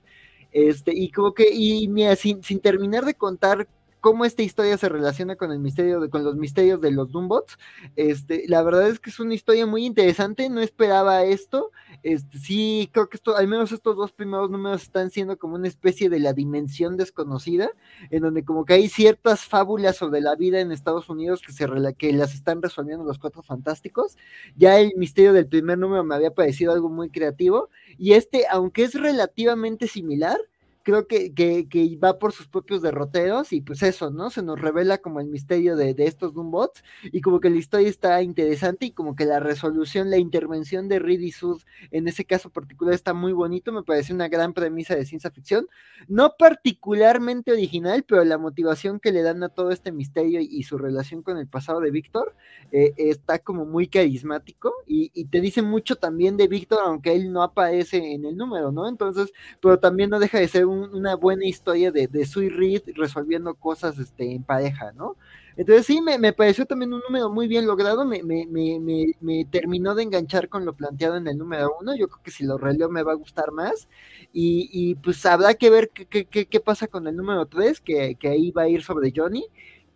Este, 0.53 0.93
y 0.95 1.11
como 1.11 1.33
que, 1.33 1.49
y 1.53 1.89
mira, 1.89 2.15
sin, 2.17 2.43
sin 2.43 2.61
terminar 2.61 3.05
de 3.05 3.15
contar 3.15 3.69
cómo 4.03 4.25
esta 4.25 4.43
historia 4.43 4.77
se 4.77 4.89
relaciona 4.89 5.37
con 5.37 5.53
el 5.53 5.61
misterio 5.61 6.01
de, 6.01 6.11
con 6.11 6.25
los 6.25 6.35
misterios 6.35 6.81
de 6.81 6.91
los 6.91 7.13
Doombots. 7.13 7.57
Este, 7.95 8.45
la 8.49 8.63
verdad 8.65 8.89
es 8.89 8.99
que 8.99 9.11
es 9.11 9.21
una 9.21 9.33
historia 9.33 9.65
muy 9.65 9.87
interesante, 9.87 10.51
no 10.51 10.61
esperaba 10.61 11.23
esto. 11.23 11.71
Este, 12.03 12.37
sí, 12.39 12.91
creo 12.93 13.09
que 13.09 13.17
esto, 13.17 13.37
al 13.37 13.47
menos 13.47 13.71
estos 13.71 13.97
dos 13.97 14.11
primeros 14.11 14.51
números 14.51 14.83
están 14.83 15.11
siendo 15.11 15.39
como 15.39 15.55
una 15.55 15.69
especie 15.69 16.11
de 16.11 16.19
la 16.19 16.33
dimensión 16.33 16.97
desconocida, 16.97 17.71
en 18.11 18.23
donde 18.23 18.45
como 18.45 18.65
que 18.65 18.75
hay 18.75 18.89
ciertas 18.89 19.45
fábulas 19.45 19.99
sobre 19.99 20.21
la 20.21 20.35
vida 20.35 20.59
en 20.59 20.73
Estados 20.73 21.09
Unidos 21.09 21.41
que 21.41 21.53
se 21.53 21.69
que 21.97 22.13
las 22.13 22.35
están 22.35 22.61
resolviendo 22.61 23.05
los 23.05 23.21
cuatro 23.21 23.43
fantásticos. 23.43 24.17
Ya 24.57 24.81
el 24.81 24.93
misterio 24.97 25.33
del 25.33 25.47
primer 25.47 25.79
número 25.79 26.03
me 26.03 26.17
había 26.17 26.35
parecido 26.35 26.73
algo 26.73 26.89
muy 26.89 27.09
creativo, 27.09 27.71
y 27.99 28.15
este, 28.15 28.47
aunque 28.51 28.83
es 28.83 28.95
relativamente 28.95 29.87
similar, 29.87 30.39
creo 30.83 31.07
que, 31.07 31.33
que, 31.35 31.99
va 32.03 32.19
por 32.19 32.33
sus 32.33 32.49
propios 32.49 32.83
derroteros 32.83 33.53
y 33.53 33.61
pues 33.61 33.83
eso, 33.83 34.11
¿no? 34.11 34.31
Se 34.31 34.43
nos 34.43 34.61
revela 34.61 34.99
como 34.99 35.21
el 35.21 35.29
misterio 35.29 35.77
de, 35.77 35.95
de, 35.95 36.07
estos 36.07 36.35
Doombots 36.35 36.83
y 37.05 37.21
como 37.21 37.41
que 37.41 37.51
la 37.51 37.57
historia 37.57 37.89
está 37.89 38.23
interesante 38.23 38.87
y 38.87 38.91
como 38.93 39.15
que 39.17 39.25
la 39.25 39.41
resolución, 39.41 40.11
la 40.11 40.19
intervención 40.19 40.89
de 40.89 40.99
Reed 40.99 41.21
y 41.21 41.33
Sud 41.33 41.63
en 41.91 42.09
ese 42.09 42.25
caso 42.25 42.51
particular 42.51 42.95
está 42.95 43.15
muy 43.15 43.33
bonito, 43.33 43.73
me 43.73 43.83
parece 43.83 44.13
una 44.13 44.29
gran 44.29 44.53
premisa 44.53 44.95
de 44.95 45.07
ciencia 45.07 45.31
ficción, 45.31 45.69
no 46.09 46.35
particularmente 46.39 47.53
original, 47.53 48.05
pero 48.07 48.25
la 48.25 48.39
motivación 48.39 49.01
que 49.01 49.13
le 49.13 49.23
dan 49.23 49.43
a 49.43 49.49
todo 49.49 49.71
este 49.71 49.93
misterio 49.93 50.41
y, 50.41 50.63
su 50.63 50.79
relación 50.79 51.23
con 51.23 51.39
el 51.39 51.49
pasado 51.49 51.81
de 51.81 51.91
Víctor 51.91 52.37
eh, 52.71 52.95
está 52.97 53.41
como 53.41 53.67
muy 53.67 53.89
carismático 53.89 54.73
y, 54.87 55.11
y 55.13 55.25
te 55.25 55.41
dice 55.41 55.61
mucho 55.61 55.97
también 55.97 56.37
de 56.37 56.47
Víctor, 56.47 56.79
aunque 56.85 57.15
él 57.15 57.33
no 57.33 57.43
aparece 57.43 58.13
en 58.13 58.25
el 58.25 58.37
número, 58.37 58.71
¿no? 58.71 58.89
Entonces, 58.89 59.33
pero 59.61 59.79
también 59.81 60.11
no 60.11 60.21
deja 60.21 60.39
de 60.39 60.49
ser 60.49 60.67
una 60.73 61.15
buena 61.17 61.47
historia 61.47 61.93
de, 61.93 62.07
de 62.09 62.27
Sue 62.27 62.49
Reed 62.49 62.83
resolviendo 62.95 63.55
cosas 63.55 63.99
este, 63.99 64.33
en 64.33 64.43
pareja, 64.43 64.93
¿no? 64.93 65.17
Entonces 65.57 65.87
sí, 65.87 66.01
me, 66.01 66.19
me, 66.19 66.33
pareció 66.33 66.65
también 66.65 66.93
un 66.95 67.03
número 67.07 67.31
muy 67.31 67.47
bien 67.47 67.67
logrado, 67.67 68.05
me, 68.07 68.23
me, 68.23 68.47
me, 68.49 69.45
terminó 69.51 69.95
de 69.95 70.03
enganchar 70.05 70.49
con 70.49 70.65
lo 70.65 70.75
planteado 70.75 71.17
en 71.17 71.29
el 71.29 71.37
número 71.37 71.77
uno, 71.81 71.95
yo 71.95 72.09
creo 72.09 72.23
que 72.23 72.31
si 72.31 72.45
lo 72.45 72.57
releo 72.57 72.89
me 72.89 73.03
va 73.03 73.13
a 73.13 73.17
gustar 73.17 73.53
más, 73.53 73.89
y, 74.33 74.71
y 74.73 74.95
pues 74.97 75.25
habrá 75.27 75.55
que 75.55 75.69
ver 75.69 75.91
qué, 75.91 76.27
qué, 76.27 76.47
qué 76.47 76.61
pasa 76.61 76.87
con 76.87 77.07
el 77.07 77.17
número 77.17 77.47
tres, 77.47 77.81
que, 77.81 78.17
que, 78.19 78.29
ahí 78.29 78.51
va 78.51 78.63
a 78.63 78.69
ir 78.69 78.83
sobre 78.83 79.13
Johnny, 79.15 79.45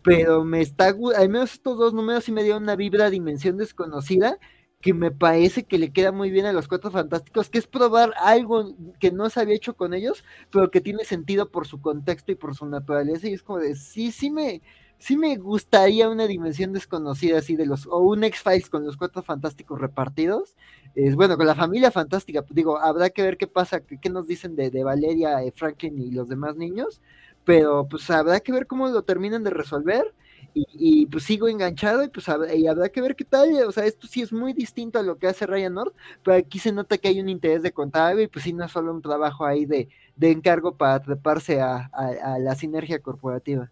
pero 0.02 0.44
me 0.44 0.60
está, 0.60 0.94
al 1.16 1.28
menos 1.28 1.54
estos 1.54 1.78
dos 1.78 1.94
números 1.94 2.24
sí 2.24 2.32
me 2.32 2.42
dieron 2.42 2.62
una 2.62 2.76
vibra 2.76 3.08
dimensión 3.08 3.56
desconocida, 3.56 4.38
que 4.86 4.94
me 4.94 5.10
parece 5.10 5.64
que 5.64 5.78
le 5.78 5.90
queda 5.90 6.12
muy 6.12 6.30
bien 6.30 6.46
a 6.46 6.52
los 6.52 6.68
Cuatro 6.68 6.92
Fantásticos, 6.92 7.50
que 7.50 7.58
es 7.58 7.66
probar 7.66 8.12
algo 8.20 8.72
que 9.00 9.10
no 9.10 9.28
se 9.30 9.40
había 9.40 9.56
hecho 9.56 9.74
con 9.74 9.94
ellos, 9.94 10.22
pero 10.52 10.70
que 10.70 10.80
tiene 10.80 11.04
sentido 11.04 11.50
por 11.50 11.66
su 11.66 11.80
contexto 11.80 12.30
y 12.30 12.36
por 12.36 12.54
su 12.54 12.66
naturaleza, 12.66 13.26
y 13.26 13.32
es 13.32 13.42
como 13.42 13.58
de, 13.58 13.74
sí, 13.74 14.12
sí 14.12 14.30
me, 14.30 14.62
sí 14.98 15.16
me 15.16 15.36
gustaría 15.38 16.08
una 16.08 16.28
dimensión 16.28 16.72
desconocida 16.72 17.38
así 17.38 17.56
de 17.56 17.66
los, 17.66 17.88
o 17.88 17.98
un 17.98 18.22
X-Files 18.22 18.70
con 18.70 18.86
los 18.86 18.96
Cuatro 18.96 19.24
Fantásticos 19.24 19.80
repartidos, 19.80 20.54
es 20.94 21.16
bueno, 21.16 21.36
con 21.36 21.48
la 21.48 21.56
familia 21.56 21.90
fantástica, 21.90 22.44
digo, 22.50 22.78
habrá 22.78 23.10
que 23.10 23.22
ver 23.22 23.36
qué 23.38 23.48
pasa, 23.48 23.80
qué, 23.80 24.08
nos 24.08 24.28
dicen 24.28 24.54
de, 24.54 24.70
de 24.70 24.84
Valeria, 24.84 25.42
eh, 25.42 25.50
Franklin 25.50 25.98
y 25.98 26.12
los 26.12 26.28
demás 26.28 26.54
niños, 26.54 27.02
pero 27.44 27.88
pues 27.88 28.08
habrá 28.08 28.38
que 28.38 28.52
ver 28.52 28.68
cómo 28.68 28.86
lo 28.86 29.02
terminan 29.02 29.42
de 29.42 29.50
resolver, 29.50 30.14
y, 30.56 31.06
pues 31.06 31.24
sigo 31.24 31.48
enganchado 31.48 32.02
y 32.02 32.08
pues 32.08 32.26
y 32.54 32.66
habrá 32.66 32.88
que 32.88 33.02
ver 33.02 33.14
qué 33.14 33.24
tal, 33.24 33.54
o 33.66 33.72
sea, 33.72 33.84
esto 33.84 34.06
sí 34.06 34.22
es 34.22 34.32
muy 34.32 34.54
distinto 34.54 34.98
a 34.98 35.02
lo 35.02 35.18
que 35.18 35.26
hace 35.26 35.46
Ryan 35.46 35.74
North, 35.74 35.94
pero 36.24 36.38
aquí 36.38 36.58
se 36.58 36.72
nota 36.72 36.96
que 36.96 37.08
hay 37.08 37.20
un 37.20 37.28
interés 37.28 37.62
de 37.62 37.72
contar 37.72 38.18
y 38.18 38.26
pues 38.26 38.44
sí 38.44 38.54
no 38.54 38.64
es 38.64 38.72
solo 38.72 38.92
un 38.92 39.02
trabajo 39.02 39.44
ahí 39.44 39.66
de, 39.66 39.88
de 40.16 40.30
encargo 40.30 40.74
para 40.74 41.00
treparse 41.00 41.60
a, 41.60 41.90
a, 41.92 42.38
la 42.38 42.54
sinergia 42.54 43.00
corporativa. 43.00 43.70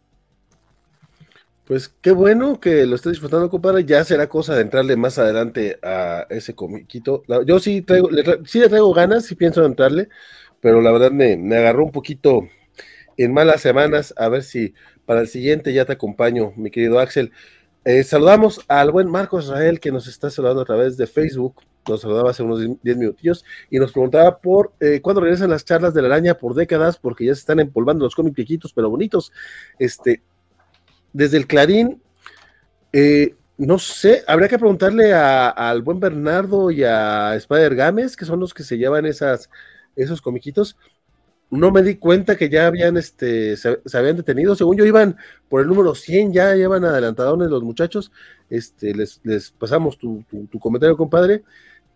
Pues 1.65 1.95
qué 2.03 2.11
bueno 2.11 2.61
que 2.61 2.85
lo 2.85 2.97
estés 2.97 3.13
disfrutando, 3.13 3.49
compadre. 3.49 3.87
Ya 3.87 4.05
será 4.05 4.29
cosa 4.29 4.55
de 4.55 4.61
entrarle 4.61 4.97
más 4.97 5.19
adelante 5.19 5.79
a 5.83 6.27
ese 6.29 6.55
comiquito. 6.55 7.23
Yo 7.47 7.59
sí 7.59 7.81
traigo, 7.81 8.11
le 8.11 8.23
sí 8.45 8.59
le 8.59 8.69
traigo 8.69 8.93
ganas, 8.93 9.25
sí 9.25 9.35
pienso 9.35 9.65
entrarle, 9.65 10.11
pero 10.61 10.83
la 10.83 10.93
verdad 10.93 11.11
me, 11.11 11.39
me 11.39 11.57
agarró 11.57 11.87
un 11.87 11.93
poquito 11.93 12.47
en 13.17 13.33
malas 13.33 13.63
semanas. 13.63 14.13
A 14.19 14.29
ver 14.29 14.43
si 14.43 14.75
para 15.07 15.21
el 15.21 15.29
siguiente 15.29 15.73
ya 15.73 15.85
te 15.85 15.93
acompaño, 15.93 16.53
mi 16.57 16.71
querido 16.71 16.99
Axel. 16.99 17.33
Eh, 17.85 18.03
saludamos 18.03 18.61
al 18.69 18.91
buen 18.91 19.11
Marcos 19.11 19.45
Israel 19.45 19.79
que 19.79 19.93
nos 19.93 20.07
está 20.07 20.31
saludando 20.31 20.63
a 20.63 20.65
través 20.65 20.97
de 20.97 21.07
Facebook. 21.07 21.57
Nos 21.87 22.01
saludaba 22.01 22.31
hace 22.31 22.43
unos 22.43 22.61
10 22.83 22.97
minutillos 22.97 23.45
y 23.69 23.79
nos 23.79 23.93
preguntaba 23.93 24.39
por 24.39 24.73
eh, 24.81 25.01
cuándo 25.03 25.21
regresan 25.21 25.51
las 25.51 25.67
charlas 25.67 25.93
de 25.93 26.01
la 26.01 26.09
araña 26.09 26.35
por 26.35 26.55
décadas, 26.55 26.97
porque 26.99 27.27
ya 27.27 27.35
se 27.35 27.41
están 27.41 27.61
empolvando 27.61 28.05
los 28.05 28.15
cómics 28.15 28.37
viejitos, 28.37 28.73
pero 28.73 28.89
bonitos. 28.89 29.33
Este, 29.79 30.23
desde 31.13 31.37
el 31.37 31.47
Clarín, 31.47 32.01
eh, 32.93 33.35
no 33.59 33.79
sé, 33.79 34.23
habría 34.27 34.49
que 34.49 34.59
preguntarle 34.59 35.13
al 35.13 35.83
buen 35.83 36.01
Bernardo 36.01 36.71
y 36.71 36.85
a 36.85 37.35
Spider 37.37 37.75
Games, 37.75 38.17
que 38.17 38.25
son 38.25 38.41
los 38.41 38.55
que 38.55 38.63
se 38.63 38.79
llevan 38.79 39.05
esas, 39.05 39.51
esos 39.95 40.23
comiquitos 40.23 40.77
no 41.51 41.71
me 41.71 41.83
di 41.83 41.97
cuenta 41.97 42.37
que 42.37 42.49
ya 42.49 42.67
habían, 42.67 42.97
este, 42.97 43.57
se, 43.57 43.79
habían 43.93 44.17
detenido. 44.17 44.57
Según 44.57 44.77
yo, 44.77 44.85
iban 44.85 45.17
por 45.49 45.61
el 45.61 45.69
número 45.69 45.95
100, 45.95 46.33
ya 46.33 46.55
llevan 46.55 46.85
adelantados 46.85 47.39
los 47.39 47.63
muchachos. 47.63 48.11
Este, 48.51 48.95
les, 48.95 49.21
les 49.25 49.51
pasamos 49.51 49.99
tu, 49.99 50.25
tu, 50.51 50.59
comentario, 50.59 50.97
compadre. 50.97 51.43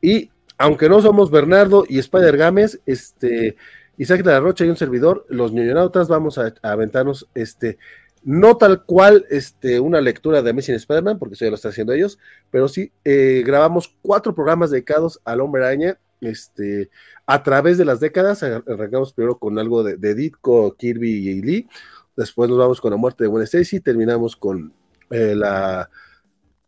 Y 0.00 0.30
aunque 0.58 0.88
no 0.88 1.00
somos 1.00 1.30
Bernardo 1.30 1.84
y 1.88 1.98
Spider 1.98 2.36
Games, 2.36 2.80
este, 2.86 3.56
Isaac 3.96 4.22
de 4.22 4.30
la 4.30 4.40
Rocha 4.40 4.64
y 4.64 4.68
un 4.68 4.76
servidor, 4.76 5.26
los 5.28 5.52
ñoñonautas, 5.52 6.08
vamos 6.08 6.38
a, 6.38 6.54
aventarnos, 6.62 7.28
este, 7.34 7.78
no 8.22 8.56
tal 8.56 8.84
cual, 8.84 9.26
este, 9.30 9.80
una 9.80 10.00
lectura 10.00 10.42
de 10.42 10.50
Amazing 10.50 10.76
Spider-Man, 10.76 11.18
porque 11.18 11.34
eso 11.34 11.44
ya 11.44 11.50
lo 11.50 11.56
están 11.56 11.72
haciendo 11.72 11.92
ellos, 11.92 12.18
pero 12.50 12.68
sí 12.68 12.92
eh, 13.04 13.42
grabamos 13.44 13.96
cuatro 14.02 14.34
programas 14.34 14.70
dedicados 14.70 15.20
al 15.24 15.40
hombre 15.40 15.64
araña 15.64 15.98
este, 16.20 16.90
a 17.26 17.42
través 17.42 17.78
de 17.78 17.84
las 17.84 18.00
décadas, 18.00 18.42
arrancamos 18.42 19.12
primero 19.12 19.38
con 19.38 19.58
algo 19.58 19.82
de, 19.82 20.14
Ditko, 20.14 20.76
Kirby 20.76 21.28
y 21.28 21.42
Lee, 21.42 21.68
después 22.16 22.48
nos 22.50 22.58
vamos 22.58 22.80
con 22.80 22.90
la 22.90 22.96
muerte 22.96 23.24
de 23.24 23.28
Gwen 23.28 23.44
Stacy, 23.44 23.80
terminamos 23.80 24.36
con 24.36 24.72
eh, 25.10 25.34
la, 25.34 25.88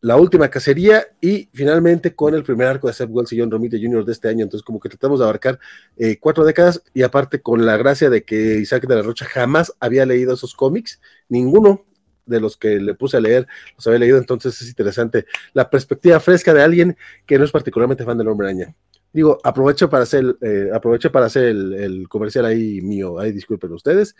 la, 0.00 0.16
última 0.16 0.48
cacería 0.48 1.06
y 1.20 1.48
finalmente 1.52 2.14
con 2.14 2.34
el 2.34 2.42
primer 2.42 2.68
arco 2.68 2.86
de 2.86 2.94
Seth 2.94 3.10
Wells 3.10 3.32
y 3.32 3.40
John 3.40 3.50
Romita 3.50 3.76
Jr. 3.80 4.04
de 4.04 4.12
este 4.12 4.28
año, 4.28 4.44
entonces 4.44 4.64
como 4.64 4.80
que 4.80 4.88
tratamos 4.88 5.18
de 5.18 5.24
abarcar 5.24 5.58
eh, 5.96 6.18
cuatro 6.18 6.44
décadas 6.44 6.82
y 6.94 7.02
aparte 7.02 7.42
con 7.42 7.66
la 7.66 7.76
gracia 7.76 8.10
de 8.10 8.24
que 8.24 8.58
Isaac 8.58 8.86
de 8.86 8.96
la 8.96 9.02
Rocha 9.02 9.26
jamás 9.26 9.74
había 9.80 10.06
leído 10.06 10.34
esos 10.34 10.54
cómics, 10.54 11.00
ninguno 11.28 11.84
de 12.26 12.40
los 12.40 12.56
que 12.56 12.76
le 12.76 12.94
puse 12.94 13.16
a 13.16 13.20
leer 13.20 13.46
los 13.76 13.86
había 13.86 13.98
leído, 13.98 14.18
entonces 14.18 14.60
es 14.62 14.68
interesante 14.68 15.26
la 15.52 15.68
perspectiva 15.68 16.20
fresca 16.20 16.54
de 16.54 16.62
alguien 16.62 16.96
que 17.26 17.38
no 17.38 17.44
es 17.44 17.50
particularmente 17.50 18.04
fan 18.04 18.16
del 18.16 18.28
hombre 18.28 18.46
araña. 18.46 18.74
Digo, 19.12 19.38
aprovecho 19.42 19.90
para 19.90 20.04
hacer, 20.04 20.36
eh, 20.40 20.70
para 21.12 21.26
hacer 21.26 21.44
el, 21.44 22.08
comercial 22.08 22.44
ahí 22.44 22.80
mío, 22.80 23.18
ahí 23.18 23.32
disculpen 23.32 23.72
ustedes. 23.72 24.14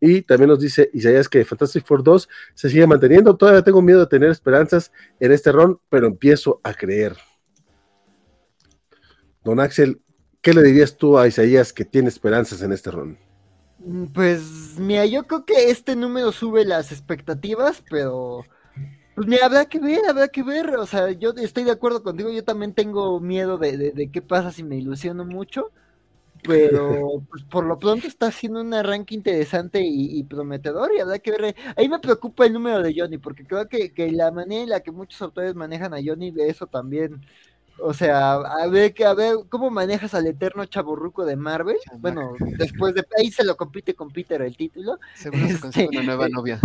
Y 0.00 0.22
también 0.22 0.48
nos 0.48 0.60
dice 0.60 0.90
Isaías 0.92 1.28
que 1.28 1.44
Fantastic 1.44 1.84
Four 1.84 2.04
2 2.04 2.28
se 2.54 2.70
sigue 2.70 2.86
manteniendo. 2.86 3.36
Todavía 3.36 3.62
tengo 3.62 3.82
miedo 3.82 4.00
de 4.00 4.06
tener 4.06 4.30
esperanzas 4.30 4.92
en 5.18 5.32
este 5.32 5.50
ron, 5.50 5.80
pero 5.88 6.06
empiezo 6.06 6.60
a 6.62 6.72
creer. 6.72 7.16
Don 9.42 9.58
Axel, 9.58 10.00
¿qué 10.40 10.54
le 10.54 10.62
dirías 10.62 10.96
tú 10.96 11.18
a 11.18 11.26
Isaías 11.26 11.72
que 11.72 11.84
tiene 11.84 12.08
esperanzas 12.08 12.62
en 12.62 12.72
este 12.72 12.92
ron? 12.92 13.18
Mm, 13.78 14.06
pues 14.06 14.78
mira, 14.78 15.04
yo 15.04 15.26
creo 15.26 15.44
que 15.44 15.70
este 15.70 15.96
número 15.96 16.30
sube 16.30 16.64
las 16.64 16.92
expectativas, 16.92 17.82
pero 17.90 18.44
pues 19.14 19.26
mira, 19.26 19.46
habrá 19.46 19.66
que 19.66 19.78
ver, 19.78 20.00
habrá 20.08 20.28
que 20.28 20.42
ver. 20.42 20.76
O 20.76 20.86
sea, 20.86 21.10
yo 21.12 21.30
estoy 21.36 21.64
de 21.64 21.72
acuerdo 21.72 22.02
contigo. 22.02 22.30
Yo 22.30 22.44
también 22.44 22.72
tengo 22.72 23.20
miedo 23.20 23.58
de, 23.58 23.92
de, 23.92 24.10
qué 24.10 24.22
pasa 24.22 24.50
si 24.52 24.62
me 24.62 24.76
ilusiono 24.76 25.24
mucho. 25.24 25.70
Pero 26.42 27.22
pues, 27.30 27.44
por 27.44 27.66
lo 27.66 27.78
pronto 27.78 28.06
está 28.06 28.26
haciendo 28.26 28.60
un 28.60 28.72
arranque 28.74 29.14
interesante 29.14 29.80
y, 29.84 30.22
prometedor. 30.24 30.90
Y 30.96 31.00
habrá 31.00 31.18
que 31.18 31.32
ver. 31.32 31.56
Ahí 31.76 31.88
me 31.88 31.98
preocupa 31.98 32.46
el 32.46 32.54
número 32.54 32.82
de 32.82 32.94
Johnny, 32.96 33.18
porque 33.18 33.44
creo 33.44 33.68
que, 33.68 33.92
que 33.92 34.10
la 34.10 34.30
manera 34.30 34.62
en 34.62 34.70
la 34.70 34.80
que 34.80 34.92
muchos 34.92 35.20
autores 35.22 35.54
manejan 35.54 35.92
a 35.94 36.00
Johnny, 36.04 36.30
de 36.30 36.48
eso 36.48 36.66
también. 36.66 37.20
O 37.78 37.92
sea, 37.94 38.34
a 38.34 38.66
ver, 38.68 38.94
a 39.04 39.14
ver 39.14 39.36
cómo 39.48 39.70
manejas 39.70 40.14
al 40.14 40.26
eterno 40.26 40.64
chaburruco 40.66 41.24
de 41.24 41.36
Marvel. 41.36 41.76
Bueno, 41.98 42.34
después 42.58 42.94
de 42.94 43.04
ahí 43.18 43.30
se 43.30 43.44
lo 43.44 43.56
compite 43.56 43.94
con 43.94 44.10
Peter 44.10 44.40
el 44.42 44.56
título. 44.56 44.98
Seguro 45.14 45.46
se 45.70 45.88
una 45.88 46.02
nueva 46.02 46.26
este, 46.26 46.34
novia. 46.34 46.60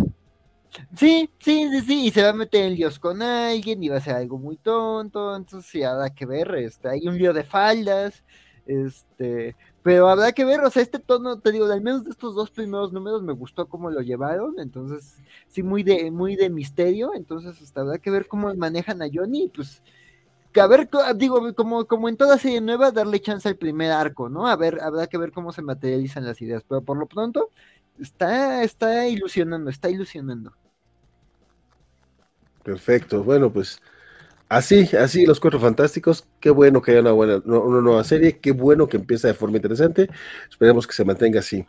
Sí, 0.96 1.30
sí, 1.40 1.70
sí, 1.72 1.82
sí, 1.82 2.06
y 2.08 2.12
se 2.12 2.22
va 2.24 2.30
a 2.30 2.34
meter 2.34 2.66
en 2.66 2.76
líos 2.76 3.00
con 3.00 3.22
alguien 3.22 3.82
y 3.84 3.90
va 3.90 3.98
a 3.98 4.02
ser 4.02 4.16
algo 4.16 4.38
muy 4.38 4.58
tonto, 4.58 5.36
entonces 5.36 5.70
sí, 5.70 5.84
habrá 5.84 6.10
que 6.14 6.26
ver, 6.26 6.54
este, 6.56 6.90
hay 6.90 7.08
un 7.08 7.18
lío 7.18 7.34
de 7.34 7.44
faldas, 7.44 8.24
este, 8.66 9.56
pero 9.82 10.10
habrá 10.10 10.32
que 10.34 10.46
ver, 10.46 10.60
o 10.62 10.70
sea, 10.70 10.82
este 10.84 11.00
tono, 11.00 11.40
te 11.40 11.52
digo, 11.52 11.66
al 11.66 11.82
menos 11.82 12.04
de 12.04 12.12
estos 12.12 12.36
dos 12.36 12.52
primeros 12.52 12.94
números 12.94 13.24
me 13.24 13.34
gustó 13.34 13.68
cómo 13.68 13.90
lo 13.90 14.02
llevaron, 14.02 14.56
entonces, 14.60 15.18
sí, 15.48 15.64
muy 15.64 15.84
de, 15.84 16.12
muy 16.12 16.36
de 16.36 16.50
misterio, 16.50 17.14
entonces, 17.16 17.60
hasta 17.62 17.82
habrá 17.82 17.98
que 17.98 18.12
ver 18.12 18.28
cómo 18.28 18.54
manejan 18.56 19.02
a 19.02 19.08
Johnny, 19.12 19.50
pues, 19.54 19.82
que 20.52 20.62
a 20.62 20.68
ver, 20.68 20.90
digo, 21.18 21.54
como, 21.56 21.86
como 21.88 22.10
en 22.10 22.18
toda 22.18 22.38
serie 22.38 22.62
nueva, 22.62 22.92
darle 22.92 23.20
chance 23.22 23.48
al 23.50 23.58
primer 23.58 23.92
arco, 23.92 24.30
¿no? 24.30 24.48
A 24.48 24.56
ver, 24.56 24.80
habrá 24.82 25.08
que 25.08 25.18
ver 25.18 25.32
cómo 25.32 25.52
se 25.54 25.62
materializan 25.62 26.26
las 26.26 26.42
ideas, 26.42 26.64
pero 26.68 26.82
por 26.84 26.98
lo 26.98 27.08
pronto, 27.08 27.52
está, 28.00 28.64
está 28.64 29.08
ilusionando, 29.08 29.70
está 29.70 29.90
ilusionando. 29.90 30.54
Perfecto, 32.68 33.24
bueno, 33.24 33.50
pues 33.50 33.80
así, 34.50 34.90
así 34.98 35.26
los 35.26 35.40
cuatro 35.40 35.58
fantásticos, 35.58 36.28
qué 36.42 36.50
bueno 36.50 36.82
que 36.82 36.92
haya 36.92 37.00
una 37.00 37.14
buena, 37.14 37.38
una 37.46 37.80
nueva 37.80 38.04
serie, 38.04 38.40
qué 38.40 38.52
bueno 38.52 38.90
que 38.90 38.98
empieza 38.98 39.30
de 39.30 39.34
forma 39.36 39.56
interesante, 39.56 40.10
esperemos 40.50 40.86
que 40.86 40.92
se 40.92 41.06
mantenga 41.06 41.40
así. 41.40 41.66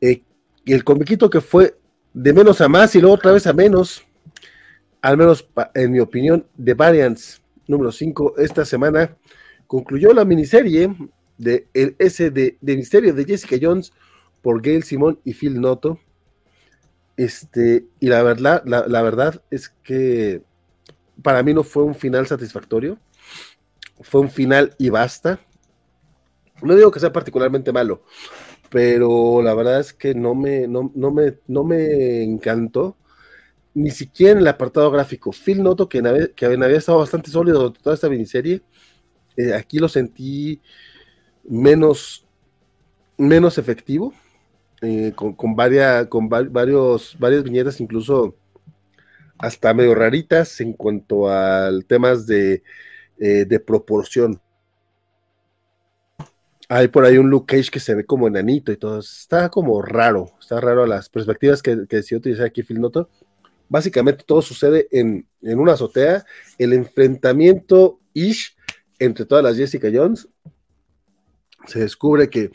Eh, 0.00 0.24
el 0.66 0.82
comiquito 0.82 1.30
que 1.30 1.40
fue 1.40 1.76
de 2.12 2.32
menos 2.32 2.60
a 2.60 2.68
más 2.68 2.96
y 2.96 3.00
luego 3.00 3.14
otra 3.14 3.30
vez 3.30 3.46
a 3.46 3.52
menos, 3.52 4.04
al 5.02 5.16
menos 5.16 5.48
en 5.72 5.92
mi 5.92 6.00
opinión, 6.00 6.48
de 6.56 6.74
Variants 6.74 7.40
número 7.68 7.92
5 7.92 8.34
esta 8.38 8.64
semana, 8.64 9.16
concluyó 9.68 10.12
la 10.12 10.24
miniserie 10.24 10.92
de 11.38 11.68
el 11.74 11.94
S 12.00 12.28
de, 12.28 12.58
Misterio 12.60 13.14
de 13.14 13.24
Jessica 13.24 13.56
Jones 13.62 13.92
por 14.42 14.60
Gail 14.62 14.82
Simón 14.82 15.20
y 15.24 15.32
Phil 15.32 15.60
Noto. 15.60 16.00
Este, 17.22 17.86
y 18.00 18.08
la 18.08 18.20
verdad, 18.24 18.64
la, 18.66 19.02
verdad 19.02 19.40
es 19.48 19.68
que 19.68 20.42
para 21.22 21.44
mí 21.44 21.54
no 21.54 21.62
fue 21.62 21.84
un 21.84 21.94
final 21.94 22.26
satisfactorio. 22.26 22.98
Fue 24.00 24.22
un 24.22 24.28
final 24.28 24.74
y 24.76 24.88
basta. 24.88 25.38
No 26.62 26.74
digo 26.74 26.90
que 26.90 26.98
sea 26.98 27.12
particularmente 27.12 27.70
malo, 27.70 28.02
pero 28.70 29.40
la 29.40 29.54
verdad 29.54 29.78
es 29.78 29.92
que 29.92 30.16
no 30.16 30.34
me, 30.34 30.66
no, 30.66 30.90
me, 31.12 31.38
no 31.46 31.62
me 31.62 32.24
encantó. 32.24 32.96
Ni 33.74 33.92
siquiera 33.92 34.32
en 34.32 34.38
el 34.38 34.48
apartado 34.48 34.90
gráfico. 34.90 35.30
Phil 35.30 35.62
Noto, 35.62 35.88
que, 35.88 36.02
que 36.34 36.46
había 36.46 36.76
estado 36.76 36.98
bastante 36.98 37.30
sólido 37.30 37.72
toda 37.72 37.94
esta 37.94 38.08
miniserie, 38.08 38.62
eh, 39.36 39.54
aquí 39.54 39.78
lo 39.78 39.88
sentí 39.88 40.60
menos, 41.44 42.26
menos 43.16 43.58
efectivo, 43.58 44.12
eh, 44.82 45.12
con, 45.14 45.56
varias, 45.56 46.08
con 46.08 46.28
varios, 46.28 47.16
varias 47.18 47.44
viñetas, 47.44 47.80
incluso 47.80 48.36
hasta 49.38 49.72
medio 49.74 49.94
raritas 49.94 50.60
en 50.60 50.72
cuanto 50.72 51.28
al 51.28 51.84
temas 51.84 52.26
de, 52.26 52.62
eh, 53.18 53.44
de 53.44 53.60
proporción. 53.60 54.40
Hay 56.68 56.88
por 56.88 57.04
ahí 57.04 57.18
un 57.18 57.30
Luke 57.30 57.56
Cage 57.56 57.70
que 57.70 57.80
se 57.80 57.94
ve 57.94 58.04
como 58.04 58.26
enanito 58.26 58.72
y 58.72 58.76
todo. 58.76 58.98
Está 58.98 59.48
como 59.50 59.82
raro. 59.82 60.32
Está 60.40 60.60
raro 60.60 60.84
las 60.86 61.08
perspectivas 61.08 61.62
que, 61.62 61.86
que 61.88 61.96
decidió 61.96 62.18
utilizar 62.18 62.46
aquí 62.46 62.62
Phil 62.62 62.80
Noto. 62.80 63.08
Básicamente 63.68 64.24
todo 64.26 64.42
sucede 64.42 64.88
en, 64.90 65.26
en 65.42 65.58
una 65.60 65.74
azotea. 65.74 66.24
El 66.58 66.72
enfrentamiento 66.72 68.00
ish 68.14 68.56
entre 68.98 69.26
todas 69.26 69.44
las 69.44 69.56
Jessica 69.56 69.88
Jones 69.92 70.28
se 71.66 71.80
descubre 71.80 72.28
que, 72.28 72.50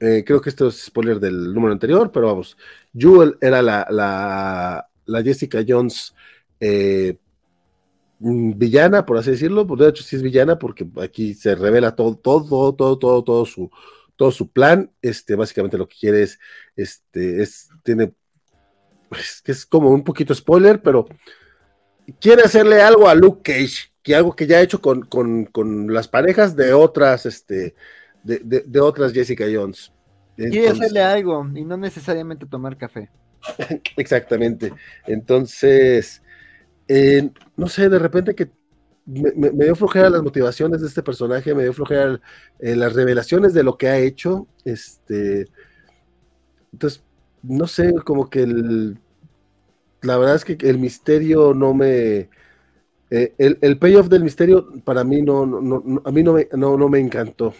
eh, 0.00 0.22
creo 0.24 0.40
que 0.40 0.50
esto 0.50 0.68
es 0.68 0.84
spoiler 0.84 1.18
del 1.18 1.52
número 1.52 1.72
anterior, 1.72 2.12
pero 2.12 2.28
vamos, 2.28 2.56
Jewel 2.96 3.36
era 3.40 3.62
la, 3.62 3.86
la, 3.90 5.22
Jessica 5.22 5.64
Jones 5.66 6.14
eh, 6.60 7.18
mm, 8.20 8.52
villana, 8.56 9.04
por 9.04 9.18
así 9.18 9.32
decirlo, 9.32 9.66
pues 9.66 9.80
de 9.80 9.88
hecho 9.88 10.04
sí 10.04 10.16
es 10.16 10.22
villana 10.22 10.58
porque 10.58 10.86
aquí 11.02 11.34
se 11.34 11.54
revela 11.54 11.96
todo, 11.96 12.16
todo, 12.16 12.74
todo, 12.74 12.98
todo, 12.98 13.24
todo 13.24 13.44
su, 13.44 13.70
todo 14.14 14.30
su 14.30 14.50
plan, 14.50 14.90
este, 15.02 15.34
básicamente 15.34 15.78
lo 15.78 15.88
que 15.88 15.96
quiere 15.98 16.22
es, 16.22 16.38
este, 16.76 17.42
es, 17.42 17.68
tiene, 17.82 18.12
que 19.42 19.52
es 19.52 19.66
como 19.66 19.90
un 19.90 20.04
poquito 20.04 20.32
spoiler, 20.32 20.80
pero 20.80 21.06
quiere 22.20 22.42
hacerle 22.42 22.82
algo 22.82 23.08
a 23.08 23.14
Luke 23.16 23.42
Cage, 23.42 23.92
que 24.02 24.14
algo 24.14 24.36
que 24.36 24.46
ya 24.46 24.58
ha 24.58 24.62
hecho 24.62 24.80
con, 24.80 25.02
con, 25.02 25.46
con 25.46 25.92
las 25.92 26.06
parejas 26.06 26.54
de 26.54 26.72
otras, 26.72 27.26
este, 27.26 27.74
de, 28.22 28.80
otras 28.80 29.12
Jessica 29.12 29.44
Jones. 29.52 29.92
Quiere 30.36 30.68
hacerle 30.68 31.02
algo 31.02 31.46
y 31.54 31.64
no 31.64 31.76
necesariamente 31.76 32.46
tomar 32.46 32.76
café. 32.76 33.10
Exactamente. 33.96 34.72
Entonces, 35.06 36.22
eh, 36.86 37.30
no 37.56 37.68
sé, 37.68 37.88
de 37.88 37.98
repente 37.98 38.34
que 38.34 38.50
me, 39.06 39.50
dio 39.50 39.74
flojera 39.74 40.10
las 40.10 40.22
motivaciones 40.22 40.80
de 40.80 40.86
este 40.86 41.02
personaje, 41.02 41.54
me 41.54 41.62
dio 41.62 41.72
flojera 41.72 42.20
eh, 42.58 42.76
las 42.76 42.92
revelaciones 42.94 43.54
de 43.54 43.62
lo 43.62 43.76
que 43.76 43.88
ha 43.88 43.98
hecho. 43.98 44.46
Este, 44.64 45.46
entonces, 46.72 47.02
no 47.42 47.66
sé, 47.66 47.94
como 48.04 48.28
que 48.28 48.42
el, 48.42 48.98
la 50.02 50.18
verdad 50.18 50.36
es 50.36 50.44
que 50.44 50.56
el 50.68 50.78
misterio 50.78 51.54
no 51.54 51.74
me, 51.74 52.28
eh, 53.10 53.34
el, 53.38 53.58
el, 53.62 53.78
payoff 53.78 54.08
del 54.08 54.22
misterio 54.22 54.68
para 54.84 55.02
mí 55.02 55.22
no, 55.22 55.46
no, 55.46 56.02
a 56.04 56.10
mí 56.10 56.22
no 56.22 56.34
me, 56.34 56.48
no, 56.52 56.76
no 56.76 56.88
me 56.88 56.98
encantó. 56.98 57.54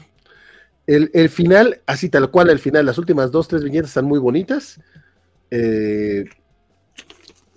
El, 0.89 1.29
final, 1.29 1.83
así 1.85 2.09
tal 2.09 2.31
cual, 2.31 2.49
el 2.49 2.59
final, 2.59 2.87
las 2.87 2.97
últimas 2.97 3.31
dos, 3.31 3.47
tres 3.47 3.63
viñetas 3.63 3.91
están 3.91 4.07
muy 4.07 4.19
bonitas. 4.19 4.81
Eh, 5.51 6.25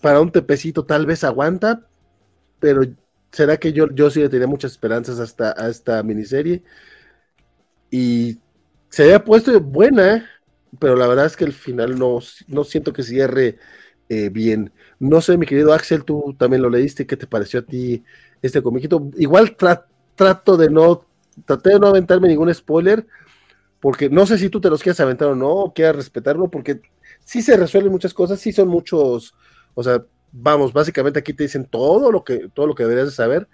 para 0.01 0.19
un 0.19 0.33
tepecito 0.33 0.83
tal 0.83 1.05
vez 1.05 1.23
aguanta, 1.23 1.87
pero 2.59 2.81
será 3.31 3.55
que 3.55 3.71
yo, 3.71 3.89
yo 3.95 4.09
sí 4.09 4.19
le 4.19 4.27
tenía 4.27 4.47
muchas 4.47 4.73
esperanzas 4.73 5.17
hasta 5.19 5.55
a 5.57 5.69
esta 5.69 6.03
miniserie. 6.03 6.61
Y 7.89 8.39
se 8.89 9.03
había 9.03 9.23
puesto 9.23 9.57
buena, 9.61 10.29
pero 10.77 10.97
la 10.97 11.07
verdad 11.07 11.27
es 11.27 11.37
que 11.37 11.45
el 11.45 11.53
final 11.53 11.97
no, 11.97 12.19
no 12.49 12.63
siento 12.65 12.91
que 12.91 13.03
cierre 13.03 13.59
eh, 14.09 14.27
bien. 14.27 14.73
No 14.99 15.21
sé, 15.21 15.37
mi 15.37 15.45
querido 15.45 15.73
Axel, 15.73 16.03
tú 16.03 16.35
también 16.37 16.61
lo 16.61 16.69
leíste, 16.69 17.07
¿qué 17.07 17.15
te 17.15 17.27
pareció 17.27 17.61
a 17.61 17.63
ti 17.63 18.03
este 18.41 18.61
comiquito? 18.61 19.09
Igual 19.15 19.55
trato 19.55 20.57
de 20.57 20.69
no, 20.69 21.05
traté 21.45 21.69
de 21.69 21.79
no 21.79 21.87
aventarme 21.87 22.27
ningún 22.27 22.53
spoiler, 22.53 23.07
porque 23.81 24.09
no 24.09 24.25
sé 24.25 24.37
si 24.37 24.49
tú 24.49 24.61
te 24.61 24.69
los 24.69 24.81
quieres 24.81 24.99
aventar 24.99 25.27
o 25.27 25.35
no, 25.35 25.73
quieras 25.75 25.95
respetarlo, 25.95 26.49
porque 26.49 26.81
sí 27.25 27.41
se 27.41 27.57
resuelven 27.57 27.91
muchas 27.91 28.13
cosas, 28.13 28.39
sí 28.39 28.53
son 28.53 28.69
muchos, 28.69 29.33
o 29.73 29.83
sea, 29.83 30.05
vamos, 30.31 30.71
básicamente 30.71 31.19
aquí 31.19 31.33
te 31.33 31.43
dicen 31.43 31.65
todo 31.65 32.11
lo 32.11 32.23
que, 32.23 32.49
todo 32.53 32.67
lo 32.67 32.75
que 32.75 32.83
deberías 32.83 33.07
de 33.07 33.15
saber, 33.15 33.49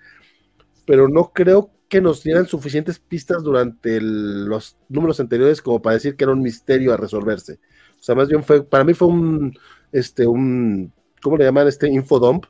pero 0.85 1.07
no 1.07 1.31
creo 1.33 1.71
que 1.89 2.01
nos 2.01 2.23
dieran 2.23 2.45
suficientes 2.45 2.99
pistas 2.99 3.43
durante 3.43 4.01
los 4.01 4.77
números 4.89 5.19
anteriores 5.19 5.61
como 5.61 5.81
para 5.81 5.95
decir 5.95 6.15
que 6.15 6.25
era 6.25 6.33
un 6.33 6.41
misterio 6.41 6.93
a 6.93 6.97
resolverse. 6.97 7.59
O 7.99 8.03
sea, 8.03 8.13
más 8.13 8.27
bien 8.27 8.43
fue, 8.43 8.63
para 8.63 8.83
mí 8.83 8.93
fue 8.93 9.07
un, 9.07 9.57
este, 9.91 10.27
un, 10.27 10.91
¿cómo 11.21 11.37
le 11.37 11.45
llaman? 11.45 11.67
Este 11.67 11.87
infodump. 11.87 12.45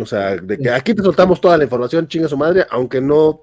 O 0.00 0.06
sea, 0.06 0.36
de 0.36 0.56
que 0.58 0.70
aquí 0.70 0.94
te 0.94 1.02
soltamos 1.02 1.40
toda 1.40 1.58
la 1.58 1.64
información, 1.64 2.08
chinga 2.08 2.28
su 2.28 2.36
madre, 2.36 2.64
aunque 2.70 3.00
no, 3.00 3.42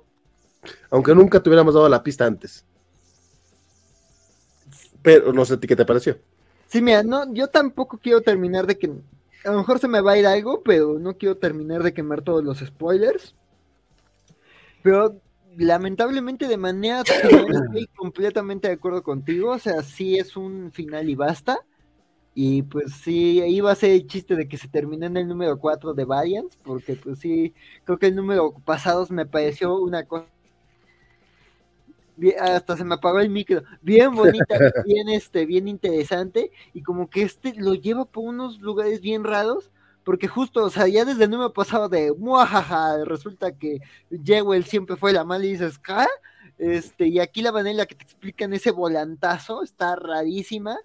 aunque 0.90 1.14
nunca 1.14 1.42
te 1.44 1.50
hubiéramos 1.50 1.76
dado 1.76 1.88
la 1.90 2.02
pista 2.02 2.26
antes. 2.26 2.66
Pero 5.02 5.34
no 5.34 5.46
sé 5.46 5.60
qué 5.60 5.76
te 5.76 5.86
pareció. 5.86 6.18
Sí, 6.68 6.82
mira, 6.82 7.04
no, 7.04 7.34
yo 7.34 7.48
tampoco 7.48 7.98
quiero 7.98 8.22
terminar 8.22 8.68
de 8.68 8.78
que. 8.78 8.92
A 9.46 9.52
lo 9.52 9.60
mejor 9.60 9.80
se 9.80 9.88
me 9.88 10.02
va 10.02 10.14
a 10.14 10.18
ir 10.18 10.28
algo, 10.28 10.62
pero 10.64 11.00
no 11.00 11.18
quiero 11.18 11.38
terminar 11.38 11.82
de 11.82 11.94
quemar 11.94 12.22
todos 12.22 12.44
los 12.44 12.60
spoilers. 12.60 13.36
Pero 14.84 15.20
lamentablemente 15.58 16.48
de 16.48 16.58
manera 16.58 17.02
estoy 17.04 17.88
completamente 17.96 18.68
de 18.68 18.74
acuerdo 18.76 19.02
contigo. 19.02 19.52
O 19.52 19.60
sea, 19.60 19.82
sí 19.82 20.18
es 20.18 20.36
un 20.36 20.72
final 20.72 21.10
y 21.10 21.16
basta. 21.16 21.60
Y 22.36 22.64
pues 22.64 22.94
sí, 22.94 23.42
iba 23.44 23.72
a 23.72 23.76
ser 23.76 23.92
el 23.92 24.08
chiste 24.08 24.36
de 24.36 24.48
que 24.48 24.58
se 24.58 24.68
terminó 24.68 25.06
en 25.08 25.18
el 25.18 25.28
número 25.28 25.58
4 25.60 25.94
de 25.94 26.06
Variants, 26.06 26.58
porque 26.58 26.96
pues 26.96 27.20
sí, 27.20 27.54
creo 27.84 27.98
que 27.98 28.08
el 28.08 28.16
número 28.16 28.54
pasado 28.64 29.06
me 29.10 29.26
pareció 29.26 29.76
una 29.80 30.06
cosa 30.06 30.28
hasta 32.40 32.78
se 32.78 32.84
me 32.84 32.96
apagó 32.96 33.20
el 33.20 33.30
micro, 33.30 33.64
bien 33.82 34.14
bonita, 34.14 34.58
bien 34.86 35.10
este, 35.10 35.46
bien 35.46 35.68
interesante, 35.68 36.52
y 36.74 36.82
como 36.82 37.10
que 37.10 37.24
este 37.24 37.54
lo 37.56 37.74
lleva 37.74 38.06
por 38.06 38.26
unos 38.26 38.60
lugares 38.60 39.02
bien 39.02 39.24
raros, 39.24 39.72
porque 40.04 40.28
justo, 40.28 40.64
o 40.64 40.70
sea, 40.70 40.88
ya 40.88 41.06
desde 41.06 41.26
el 41.26 41.30
número 41.30 41.54
pasado 41.54 41.90
de 41.90 42.14
muajaja, 42.18 43.04
resulta 43.06 43.52
que 43.52 43.80
Jewel 44.24 44.66
siempre 44.66 44.96
fue 44.96 45.14
la 45.14 45.24
mala 45.24 45.46
y 45.46 45.52
dices, 45.52 45.78
¿qué? 45.78 46.06
Este, 46.58 47.08
y 47.08 47.20
aquí 47.20 47.42
la 47.42 47.52
manera 47.52 47.72
en 47.72 47.78
la 47.78 47.86
que 47.86 47.96
te 47.96 48.04
explican 48.04 48.54
ese 48.54 48.72
volantazo 48.72 49.64
está 49.64 49.96
rarísima. 49.96 50.78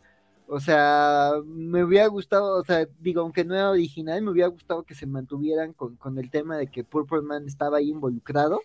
O 0.46 0.60
sea, 0.60 1.32
me 1.46 1.82
hubiera 1.82 2.06
gustado, 2.08 2.60
o 2.60 2.64
sea, 2.64 2.86
digo, 3.00 3.22
aunque 3.22 3.44
no 3.44 3.54
era 3.54 3.70
original, 3.70 4.20
me 4.22 4.30
hubiera 4.30 4.48
gustado 4.48 4.82
que 4.82 4.94
se 4.94 5.06
mantuvieran 5.06 5.72
con, 5.72 5.96
con 5.96 6.18
el 6.18 6.30
tema 6.30 6.58
de 6.58 6.66
que 6.66 6.84
Purple 6.84 7.22
Man 7.22 7.46
estaba 7.46 7.78
ahí 7.78 7.88
involucrado 7.90 8.60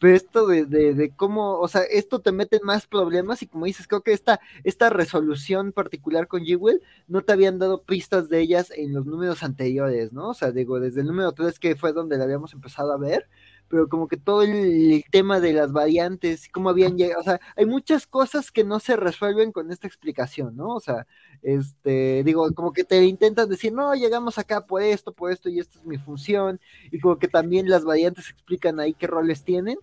pero 0.00 0.16
esto 0.16 0.46
de, 0.46 0.64
de, 0.64 1.10
cómo, 1.14 1.60
o 1.60 1.68
sea, 1.68 1.82
esto 1.82 2.20
te 2.20 2.32
mete 2.32 2.58
más 2.64 2.86
problemas 2.86 3.42
y 3.42 3.46
como 3.46 3.66
dices, 3.66 3.86
creo 3.86 4.02
que 4.02 4.14
esta, 4.14 4.40
esta 4.64 4.88
resolución 4.88 5.72
particular 5.72 6.26
con 6.26 6.44
Jewel 6.44 6.82
no 7.06 7.22
te 7.22 7.32
habían 7.32 7.58
dado 7.58 7.82
pistas 7.82 8.30
de 8.30 8.40
ellas 8.40 8.72
en 8.74 8.94
los 8.94 9.04
números 9.04 9.42
anteriores, 9.42 10.10
¿no? 10.12 10.30
O 10.30 10.34
sea, 10.34 10.52
digo, 10.52 10.80
desde 10.80 11.02
el 11.02 11.06
número 11.06 11.32
3 11.32 11.58
que 11.58 11.76
fue 11.76 11.92
donde 11.92 12.16
la 12.16 12.24
habíamos 12.24 12.54
empezado 12.54 12.92
a 12.92 12.96
ver, 12.96 13.28
pero 13.70 13.88
como 13.88 14.08
que 14.08 14.16
todo 14.16 14.42
el, 14.42 15.04
tema 15.12 15.38
de 15.38 15.52
las 15.52 15.72
variantes, 15.72 16.48
cómo 16.52 16.70
habían 16.70 16.98
llegado, 16.98 17.20
o 17.20 17.24
sea, 17.24 17.40
hay 17.56 17.66
muchas 17.66 18.06
cosas 18.06 18.50
que 18.50 18.64
no 18.64 18.80
se 18.80 18.96
resuelven 18.96 19.52
con 19.52 19.70
esta 19.70 19.86
explicación, 19.86 20.56
¿no? 20.56 20.74
O 20.74 20.80
sea, 20.80 21.06
este, 21.42 22.24
digo, 22.24 22.52
como 22.52 22.72
que 22.72 22.82
te 22.84 23.04
intentan 23.04 23.48
decir, 23.48 23.72
no, 23.72 23.94
llegamos 23.94 24.38
acá 24.38 24.66
por 24.66 24.82
esto, 24.82 25.12
por 25.12 25.30
esto, 25.30 25.48
y 25.48 25.60
esta 25.60 25.78
es 25.78 25.84
mi 25.86 25.98
función, 25.98 26.60
y 26.90 26.98
como 26.98 27.18
que 27.18 27.28
también 27.28 27.70
las 27.70 27.84
variantes 27.84 28.28
explican 28.28 28.80
ahí 28.80 28.92
qué 28.92 29.06
roles 29.06 29.44
tienen, 29.44 29.78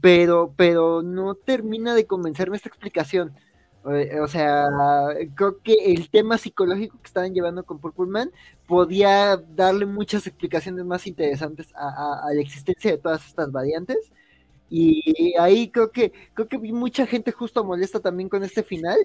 pero, 0.00 0.54
pero 0.56 1.02
no 1.02 1.34
termina 1.34 1.94
de 1.94 2.06
convencerme 2.06 2.56
esta 2.56 2.70
explicación. 2.70 3.34
O 3.82 4.28
sea, 4.28 4.66
creo 5.34 5.58
que 5.62 5.72
el 5.72 6.10
tema 6.10 6.36
psicológico 6.36 6.98
que 7.00 7.06
estaban 7.06 7.32
llevando 7.32 7.64
con 7.64 7.78
Purple 7.78 8.06
Man 8.06 8.30
podía 8.66 9.36
darle 9.36 9.86
muchas 9.86 10.26
explicaciones 10.26 10.84
más 10.84 11.06
interesantes 11.06 11.72
a, 11.74 12.28
la 12.32 12.40
existencia 12.40 12.90
de 12.90 12.98
todas 12.98 13.26
estas 13.26 13.50
variantes. 13.50 14.12
Y 14.68 15.34
ahí 15.38 15.70
creo 15.70 15.90
que 15.90 16.12
creo 16.34 16.46
que 16.48 16.58
vi 16.58 16.72
mucha 16.72 17.06
gente 17.06 17.32
justo 17.32 17.64
molesta 17.64 18.00
también 18.00 18.28
con 18.28 18.44
este 18.44 18.62
final, 18.62 18.98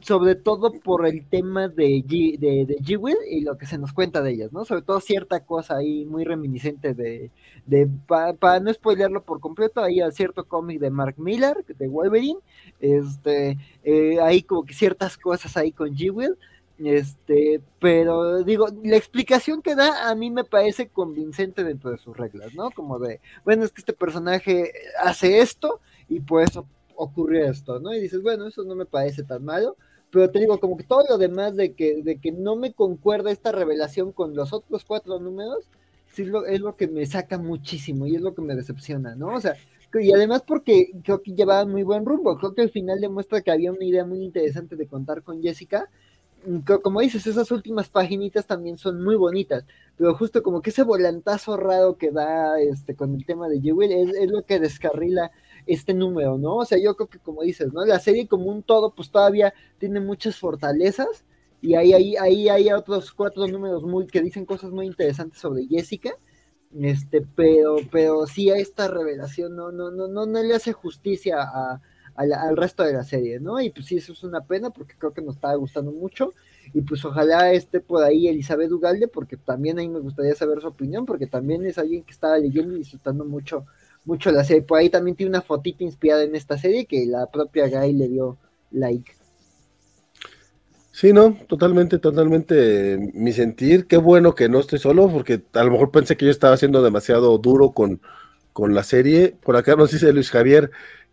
sobre 0.00 0.34
todo 0.36 0.72
por 0.72 1.06
el 1.06 1.26
tema 1.26 1.68
de 1.68 2.04
G, 2.04 2.38
de, 2.38 2.66
de 2.66 2.96
will 2.96 3.16
y 3.28 3.40
lo 3.40 3.58
que 3.58 3.66
se 3.66 3.78
nos 3.78 3.92
cuenta 3.92 4.22
de 4.22 4.30
ellas, 4.32 4.52
¿no? 4.52 4.64
Sobre 4.64 4.82
todo 4.82 5.00
cierta 5.00 5.40
cosa 5.44 5.76
ahí 5.76 6.04
muy 6.04 6.24
reminiscente 6.24 6.94
de, 6.94 7.30
de 7.66 7.88
para 8.06 8.60
no 8.60 8.72
spoilearlo 8.72 9.22
por 9.22 9.40
completo, 9.40 9.82
ahí 9.82 10.00
hay 10.00 10.12
cierto 10.12 10.44
cómic 10.44 10.80
de 10.80 10.90
Mark 10.90 11.16
Miller, 11.18 11.64
de 11.66 11.88
Wolverine, 11.88 12.38
este, 12.80 13.58
eh, 13.84 14.18
hay 14.20 14.42
como 14.42 14.64
que 14.64 14.74
ciertas 14.74 15.18
cosas 15.18 15.56
ahí 15.56 15.72
con 15.72 15.90
G-Will, 15.90 16.36
este, 16.78 17.60
pero 17.80 18.44
digo, 18.44 18.68
la 18.84 18.96
explicación 18.96 19.62
que 19.62 19.74
da 19.74 20.08
a 20.08 20.14
mí 20.14 20.30
me 20.30 20.44
parece 20.44 20.88
convincente 20.88 21.64
dentro 21.64 21.90
de 21.90 21.98
sus 21.98 22.16
reglas, 22.16 22.54
¿no? 22.54 22.70
Como 22.70 23.00
de, 23.00 23.20
bueno, 23.44 23.64
es 23.64 23.72
que 23.72 23.80
este 23.80 23.92
personaje 23.92 24.72
hace 25.02 25.40
esto 25.40 25.80
y 26.08 26.20
por 26.20 26.42
eso 26.42 26.66
ocurrió 26.94 27.50
esto, 27.50 27.80
¿no? 27.80 27.94
Y 27.94 28.00
dices, 28.00 28.22
bueno, 28.22 28.46
eso 28.46 28.62
no 28.64 28.74
me 28.74 28.86
parece 28.86 29.22
tan 29.24 29.44
malo, 29.44 29.76
pero 30.10 30.30
te 30.30 30.40
digo, 30.40 30.58
como 30.58 30.76
que 30.76 30.84
todo 30.84 31.04
lo 31.08 31.18
demás 31.18 31.54
de 31.56 31.74
que, 31.74 32.02
de 32.02 32.18
que 32.18 32.32
no 32.32 32.56
me 32.56 32.72
concuerda 32.72 33.30
esta 33.30 33.52
revelación 33.52 34.12
con 34.12 34.34
los 34.34 34.52
otros 34.52 34.84
cuatro 34.84 35.18
números, 35.18 35.68
sí 36.12 36.24
lo, 36.24 36.46
es 36.46 36.60
lo 36.60 36.76
que 36.76 36.88
me 36.88 37.04
saca 37.06 37.38
muchísimo 37.38 38.06
y 38.06 38.16
es 38.16 38.22
lo 38.22 38.34
que 38.34 38.42
me 38.42 38.54
decepciona, 38.54 39.14
¿no? 39.14 39.34
O 39.34 39.40
sea, 39.40 39.54
y 39.94 40.12
además 40.12 40.42
porque 40.46 40.90
creo 41.02 41.22
que 41.22 41.32
llevaba 41.32 41.64
muy 41.64 41.82
buen 41.82 42.04
rumbo, 42.04 42.36
creo 42.38 42.54
que 42.54 42.62
al 42.62 42.70
final 42.70 43.00
demuestra 43.00 43.40
que 43.40 43.50
había 43.50 43.72
una 43.72 43.84
idea 43.84 44.04
muy 44.04 44.22
interesante 44.22 44.76
de 44.76 44.86
contar 44.86 45.22
con 45.22 45.42
Jessica, 45.42 45.88
mm, 46.46 46.58
como 46.82 47.00
dices, 47.00 47.26
esas 47.26 47.50
últimas 47.50 47.88
paginitas 47.88 48.46
también 48.46 48.78
son 48.78 49.02
muy 49.02 49.16
bonitas, 49.16 49.64
pero 49.96 50.14
justo 50.14 50.42
como 50.42 50.62
que 50.62 50.70
ese 50.70 50.82
volantazo 50.82 51.56
raro 51.56 51.96
que 51.96 52.10
da 52.10 52.60
este 52.60 52.94
con 52.94 53.14
el 53.14 53.24
tema 53.26 53.48
de 53.48 53.60
Jewel 53.60 53.92
es, 53.92 54.14
es 54.14 54.30
lo 54.30 54.42
que 54.44 54.60
descarrila 54.60 55.30
este 55.68 55.94
número, 55.94 56.38
¿no? 56.38 56.56
O 56.56 56.64
sea, 56.64 56.78
yo 56.82 56.96
creo 56.96 57.08
que 57.08 57.18
como 57.18 57.42
dices, 57.42 57.72
¿no? 57.72 57.84
La 57.84 58.00
serie 58.00 58.26
como 58.26 58.46
un 58.46 58.62
todo, 58.62 58.94
pues 58.94 59.10
todavía 59.10 59.54
tiene 59.78 60.00
muchas 60.00 60.36
fortalezas 60.36 61.24
y 61.60 61.74
ahí, 61.74 61.92
ahí, 61.92 62.16
ahí 62.16 62.48
hay 62.48 62.72
otros 62.72 63.12
cuatro 63.12 63.46
números 63.46 63.82
muy 63.82 64.06
que 64.06 64.22
dicen 64.22 64.46
cosas 64.46 64.70
muy 64.70 64.86
interesantes 64.86 65.40
sobre 65.40 65.66
Jessica, 65.66 66.10
este, 66.80 67.22
pero, 67.36 67.76
pero 67.90 68.26
sí 68.26 68.50
a 68.50 68.56
esta 68.56 68.88
revelación 68.88 69.56
no, 69.56 69.72
no, 69.72 69.90
no, 69.90 70.08
no, 70.08 70.26
no 70.26 70.42
le 70.42 70.54
hace 70.54 70.72
justicia 70.72 71.36
a, 71.42 71.80
al 72.14 72.56
resto 72.56 72.82
de 72.82 72.92
la 72.92 73.04
serie, 73.04 73.38
¿no? 73.40 73.60
Y 73.60 73.70
pues 73.70 73.86
sí, 73.86 73.96
eso 73.96 74.12
es 74.12 74.24
una 74.24 74.40
pena 74.44 74.70
porque 74.70 74.94
creo 74.98 75.12
que 75.12 75.22
nos 75.22 75.36
estaba 75.36 75.54
gustando 75.54 75.92
mucho. 75.92 76.34
Y 76.74 76.82
pues 76.82 77.04
ojalá 77.04 77.52
esté 77.52 77.80
por 77.80 78.02
ahí 78.04 78.28
Elizabeth 78.28 78.70
Ugalde, 78.72 79.08
porque 79.08 79.36
también 79.36 79.78
ahí 79.78 79.88
me 79.88 80.00
gustaría 80.00 80.34
saber 80.34 80.60
su 80.60 80.68
opinión, 80.68 81.06
porque 81.06 81.26
también 81.26 81.64
es 81.64 81.78
alguien 81.78 82.02
que 82.02 82.12
estaba 82.12 82.36
leyendo 82.38 82.74
y 82.74 82.78
disfrutando 82.78 83.24
mucho 83.24 83.66
mucho 84.08 84.32
la 84.32 84.42
serie. 84.42 84.62
Por 84.62 84.78
ahí 84.78 84.88
también 84.88 85.16
tiene 85.16 85.30
una 85.30 85.42
fotita 85.42 85.84
inspirada 85.84 86.24
en 86.24 86.34
esta 86.34 86.58
serie 86.58 86.86
que 86.86 87.06
la 87.06 87.26
propia 87.26 87.68
Guy 87.68 87.92
le 87.92 88.08
dio 88.08 88.38
like. 88.72 89.12
Sí, 90.90 91.12
no, 91.12 91.36
totalmente, 91.46 91.98
totalmente 91.98 93.12
mi 93.14 93.32
sentir. 93.32 93.86
Qué 93.86 93.98
bueno 93.98 94.34
que 94.34 94.48
no 94.48 94.58
estoy 94.58 94.80
solo, 94.80 95.08
porque 95.08 95.42
a 95.52 95.62
lo 95.62 95.70
mejor 95.70 95.92
pensé 95.92 96.16
que 96.16 96.24
yo 96.24 96.30
estaba 96.32 96.56
siendo 96.56 96.82
demasiado 96.82 97.38
duro 97.38 97.70
con, 97.70 98.00
con 98.52 98.74
la 98.74 98.82
serie. 98.82 99.36
Por 99.40 99.54
acá 99.54 99.76
nos 99.76 99.92
dice 99.92 100.12
Luis 100.12 100.30
Javier 100.30 100.70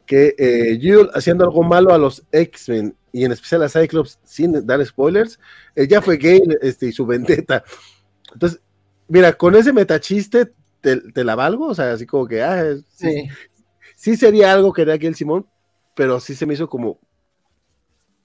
que 0.08 0.36
eh, 0.38 0.80
haciendo 1.14 1.44
algo 1.44 1.64
malo 1.64 1.94
a 1.94 1.98
los 1.98 2.24
X-Men 2.32 2.96
y 3.12 3.26
en 3.26 3.32
especial 3.32 3.64
a 3.64 3.70
Cyclops 3.70 4.20
sin 4.24 4.66
dar 4.66 4.84
spoilers, 4.86 5.40
eh, 5.76 5.88
ya 5.88 6.02
fue 6.02 6.18
gay 6.18 6.42
este, 6.62 6.88
y 6.88 6.92
su 6.92 7.06
vendetta. 7.08 7.64
Entonces, 8.34 8.62
mira, 9.08 9.34
con 9.34 9.56
ese 9.56 9.74
metachiste 9.74 10.52
te, 10.86 11.24
la 11.24 11.36
valgo, 11.36 11.68
o 11.68 11.76
sea, 11.76 11.94
así 11.94 12.06
como 12.06 12.28
que, 12.28 12.44
ah, 12.44 12.76
sí, 12.88 13.28
sí, 13.96 14.16
sería 14.16 14.54
algo 14.54 14.72
que 14.72 14.84
haría 14.84 14.96
aquí 14.96 15.08
el 15.08 15.16
Simón, 15.16 15.48
pero 15.96 16.20
sí 16.20 16.36
se 16.36 16.46
me 16.46 16.54
hizo 16.54 16.70
como, 16.70 17.00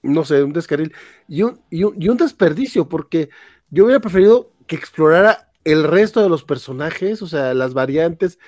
no 0.02 0.24
sé, 0.24 0.42
un 0.42 0.52
descarril 0.52 0.92
y 1.28 1.42
un, 1.42 1.60
y 1.70 1.84
un, 1.84 2.16
desperdicio, 2.16 2.88
porque 2.88 3.30
yo 3.70 3.84
hubiera 3.84 4.00
preferido 4.00 4.52
que 4.66 4.76
explorara 4.76 5.50
el 5.64 5.84
resto 5.84 6.22
de 6.22 6.28
los 6.28 6.44
personajes, 6.44 7.22
o 7.22 7.26
sea, 7.26 7.54
las 7.54 7.74
variantes, 7.74 8.38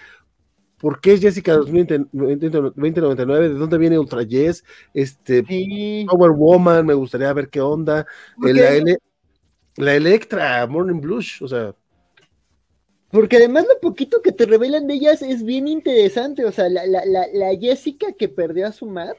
¿Por 0.82 1.00
qué 1.00 1.12
es 1.12 1.20
Jessica 1.20 1.54
2099? 1.54 3.48
¿De 3.50 3.54
dónde 3.54 3.78
viene 3.78 4.00
Ultra 4.00 4.24
Yes? 4.24 4.64
Este, 4.92 5.44
Power 6.08 6.32
Woman, 6.32 6.84
me 6.84 6.94
gustaría 6.94 7.32
ver 7.32 7.48
qué 7.48 7.60
onda. 7.60 8.04
La, 8.36 8.82
la, 9.76 9.94
Electra, 9.94 10.66
Morning 10.66 11.00
Blues, 11.00 11.40
o 11.40 11.46
sea. 11.46 11.72
Porque 13.12 13.36
además 13.36 13.66
lo 13.68 13.78
poquito 13.78 14.22
que 14.22 14.32
te 14.32 14.46
revelan 14.46 14.86
de 14.86 14.94
ellas 14.94 15.20
es 15.20 15.44
bien 15.44 15.68
interesante. 15.68 16.46
O 16.46 16.50
sea, 16.50 16.70
la, 16.70 16.86
la, 16.86 17.04
la, 17.04 17.56
Jessica 17.60 18.14
que 18.14 18.26
perdió 18.30 18.66
a 18.66 18.72
su 18.72 18.86
Matt, 18.86 19.18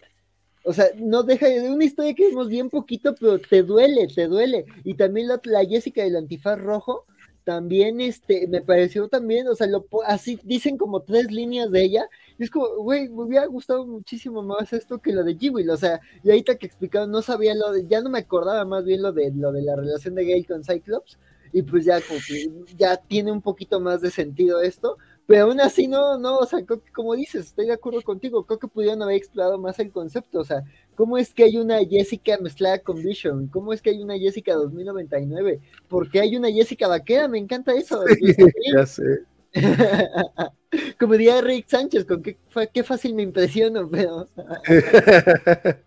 o 0.66 0.74
sea, 0.74 0.88
no 0.98 1.22
deja 1.22 1.48
de 1.48 1.70
una 1.70 1.86
historia 1.86 2.16
que 2.16 2.26
vemos 2.26 2.50
bien 2.50 2.72
poquito, 2.72 3.14
pero 3.14 3.38
te 3.40 3.62
duele, 3.62 4.08
te 4.08 4.26
duele. 4.28 4.66
Y 4.84 4.96
también 4.96 5.28
la, 5.28 5.40
la 5.44 5.64
Jessica 5.64 6.02
del 6.04 6.16
antifaz 6.16 6.60
rojo, 6.60 7.06
también 7.44 8.02
este, 8.02 8.48
me 8.48 8.62
pareció 8.62 9.10
también, 9.10 9.48
o 9.48 9.54
sea, 9.54 9.68
lo, 9.68 9.86
así 10.08 10.40
dicen 10.44 10.76
como 10.78 11.04
tres 11.04 11.32
líneas 11.32 11.70
de 11.70 11.84
ella. 11.84 12.10
Y 12.40 12.46
es 12.46 12.50
como, 12.50 12.68
güey, 12.78 13.10
me 13.10 13.24
hubiera 13.26 13.46
gustado 13.46 13.86
muchísimo 13.86 14.42
más 14.42 14.74
esto 14.74 15.00
que 15.02 15.14
lo 15.14 15.24
de 15.24 15.36
Jiwil. 15.36 15.70
O 15.70 15.78
sea, 15.78 16.02
y 16.24 16.32
ahorita 16.32 16.58
que 16.58 16.66
explicaron, 16.66 17.12
no 17.12 17.22
sabía 17.22 17.54
lo 17.54 17.72
de, 17.72 17.86
ya 17.88 18.02
no 18.02 18.10
me 18.10 18.18
acordaba 18.20 18.66
más 18.66 18.86
bien 18.86 19.04
lo 19.04 19.12
de 19.12 19.32
lo 19.36 19.52
de 19.52 19.62
la 19.62 19.76
relación 19.76 20.16
de 20.16 20.26
Gale 20.26 20.46
con 20.46 20.64
Cyclops 20.64 21.20
y 21.54 21.62
pues 21.62 21.86
ya 21.86 22.02
como 22.02 22.20
que 22.28 22.50
ya 22.76 22.98
tiene 22.98 23.32
un 23.32 23.42
poquito 23.42 23.80
más 23.80 24.02
de 24.02 24.12
sentido 24.12 24.62
esto, 24.62 24.98
pero 25.26 25.46
aún 25.46 25.62
así 25.62 25.88
no, 25.88 26.18
no, 26.18 26.38
o 26.38 26.46
sea, 26.46 26.60
como 26.94 27.16
dices, 27.16 27.46
estoy 27.46 27.68
de 27.68 27.74
acuerdo 27.74 28.02
contigo, 28.02 28.46
creo 28.46 28.60
que 28.60 28.68
pudieron 28.68 29.02
haber 29.04 29.16
explorado 29.16 29.58
más 29.58 29.80
el 29.80 29.92
concepto, 29.92 30.40
o 30.40 30.44
sea, 30.44 30.64
¿cómo 30.96 31.18
es 31.18 31.34
que 31.34 31.44
hay 31.44 31.58
una 31.58 31.78
Jessica 31.86 32.38
mezclada 32.42 32.80
con 32.80 33.02
Vision? 33.02 33.48
¿Cómo 33.48 33.72
es 33.72 33.82
que 33.82 33.92
hay 33.92 34.02
una 34.02 34.18
Jessica 34.18 34.56
2099? 34.56 35.62
¿Por 35.88 36.10
qué 36.10 36.22
hay 36.22 36.36
una 36.36 36.52
Jessica 36.52 36.88
vaquera? 36.88 37.28
Me 37.28 37.38
encanta 37.38 37.74
eso. 37.74 38.04
ya 38.76 38.86
sé. 38.86 39.24
Como 41.00 41.14
diría 41.14 41.42
Rick 41.42 41.68
Sánchez, 41.68 42.06
con 42.06 42.24
qué, 42.24 42.38
qué 42.74 42.84
fácil 42.84 43.14
me 43.14 43.22
impresiono, 43.22 43.90
pero. 43.90 44.28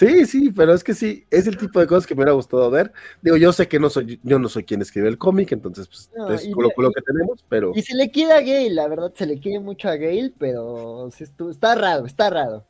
sí, 0.00 0.26
sí, 0.26 0.50
pero 0.50 0.72
es 0.72 0.82
que 0.82 0.94
sí, 0.94 1.26
es 1.30 1.46
el 1.46 1.56
tipo 1.56 1.78
de 1.78 1.86
cosas 1.86 2.06
que 2.06 2.14
me 2.14 2.20
hubiera 2.20 2.32
gustado 2.32 2.70
ver. 2.70 2.92
Digo, 3.22 3.36
yo 3.36 3.52
sé 3.52 3.68
que 3.68 3.78
no 3.78 3.90
soy, 3.90 4.18
yo 4.22 4.38
no 4.38 4.48
soy 4.48 4.64
quien 4.64 4.80
escribe 4.82 5.08
el 5.08 5.18
cómic, 5.18 5.52
entonces 5.52 5.86
pues, 5.86 6.10
es 6.40 6.52
con 6.54 6.64
lo, 6.64 6.90
que 6.90 7.02
tenemos, 7.02 7.44
pero. 7.48 7.72
Y 7.74 7.82
se 7.82 7.94
le 7.94 8.10
quiere 8.10 8.32
a 8.32 8.40
Gale, 8.40 8.70
la 8.70 8.88
verdad, 8.88 9.12
se 9.14 9.26
le 9.26 9.38
quiere 9.38 9.60
mucho 9.60 9.88
a 9.88 9.96
Gale, 9.96 10.32
pero 10.38 11.08
está 11.08 11.74
raro, 11.74 12.06
está 12.06 12.30
raro. 12.30 12.66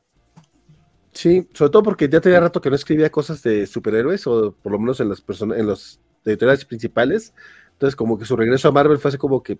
Sí, 1.13 1.49
sobre 1.55 1.71
todo 1.71 1.83
porque 1.83 2.09
ya 2.09 2.21
tenía 2.21 2.41
rato 2.41 2.61
que 2.61 2.71
no 2.71 2.77
escribía 2.77 3.11
cosas 3.11 3.43
de 3.43 3.67
superhéroes, 3.67 4.27
o 4.27 4.53
por 4.53 4.73
lo 4.73 4.79
menos 4.79 5.01
en 5.01 5.09
las 5.09 5.21
personas, 5.21 5.59
en 5.59 5.67
los 5.67 6.01
editoriales 6.25 6.65
principales. 6.65 7.33
Entonces, 7.73 7.97
como 7.97 8.19
que 8.19 8.25
su 8.25 8.37
regreso 8.37 8.69
a 8.69 8.73
Marvel 8.73 8.99
fue 8.99 9.09
así 9.09 9.19
como 9.19 9.43
que 9.43 9.59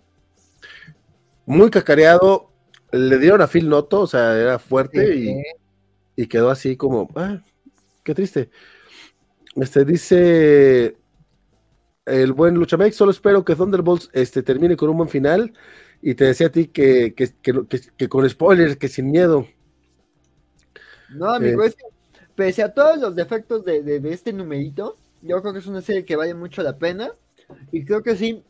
muy 1.47 1.71
cacareado. 1.71 2.51
Le 2.93 3.19
dieron 3.19 3.41
a 3.41 3.47
Phil 3.47 3.69
Noto, 3.69 4.03
o 4.03 4.07
sea, 4.07 4.39
era 4.39 4.59
fuerte 4.59 5.43
y, 6.17 6.27
quedó 6.27 6.51
así 6.51 6.77
como, 6.77 7.09
ah, 7.15 7.41
qué 8.03 8.15
triste. 8.15 8.51
Este 9.57 9.85
dice 9.85 10.97
el 12.07 12.33
buen 12.33 12.55
Luchamex, 12.55 12.97
solo 12.97 13.11
espero 13.11 13.45
que 13.45 13.55
Thunderbolts 13.55 14.11
este, 14.13 14.43
termine 14.43 14.77
con 14.77 14.91
un 14.91 14.97
buen 14.97 15.09
final. 15.09 15.53
Y 16.03 16.15
te 16.15 16.25
decía 16.25 16.47
a 16.47 16.51
ti 16.51 16.69
que, 16.69 17.15
con 18.09 18.29
spoilers, 18.29 18.77
que 18.77 18.89
sin 18.89 19.11
miedo. 19.11 19.47
No, 21.11 21.35
amigo, 21.35 21.63
eh, 21.63 21.67
es 21.67 21.77
que 21.77 21.85
pese 22.35 22.63
a 22.63 22.73
todos 22.73 22.99
los 22.99 23.15
defectos 23.15 23.65
de, 23.65 23.83
de, 23.83 24.13
este 24.13 24.33
numerito, 24.33 24.97
yo 25.21 25.41
creo 25.43 25.53
que 25.53 25.59
es 25.59 25.67
una 25.67 25.83
serie 25.83 26.07
que 26.07 26.17
vale 26.17 26.33
mucho 26.33 26.63
la 26.63 26.79
pena. 26.79 27.13
Y 27.71 27.85
creo 27.85 28.03
que 28.03 28.17
sí, 28.17 28.43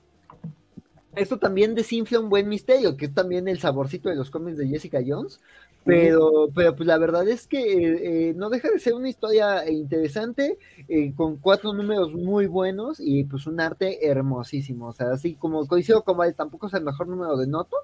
esto 1.16 1.38
también 1.38 1.74
desinfla 1.74 2.20
un 2.20 2.28
buen 2.28 2.48
misterio, 2.48 2.96
que 2.96 3.06
es 3.06 3.14
también 3.14 3.48
el 3.48 3.58
saborcito 3.58 4.10
de 4.10 4.16
los 4.16 4.30
cómics 4.30 4.58
de 4.58 4.68
Jessica 4.68 5.00
Jones. 5.04 5.40
Pero, 5.84 6.50
pero 6.54 6.76
pues 6.76 6.86
la 6.86 6.98
verdad 6.98 7.26
es 7.26 7.46
que 7.46 7.58
eh, 7.58 8.28
eh, 8.30 8.34
no 8.36 8.50
deja 8.50 8.70
de 8.70 8.78
ser 8.78 8.92
una 8.94 9.08
historia 9.08 9.68
interesante, 9.70 10.58
eh, 10.88 11.14
con 11.14 11.38
cuatro 11.38 11.72
números 11.72 12.12
muy 12.12 12.46
buenos 12.46 12.98
y 13.00 13.24
pues 13.24 13.46
un 13.46 13.60
arte 13.60 14.06
hermosísimo. 14.06 14.88
O 14.88 14.92
sea, 14.92 15.10
así 15.12 15.34
como 15.36 15.66
coincido 15.66 16.04
con 16.04 16.18
Val, 16.18 16.34
tampoco 16.34 16.66
es 16.66 16.74
el 16.74 16.84
mejor 16.84 17.08
número 17.08 17.36
de 17.38 17.46
Noto, 17.46 17.76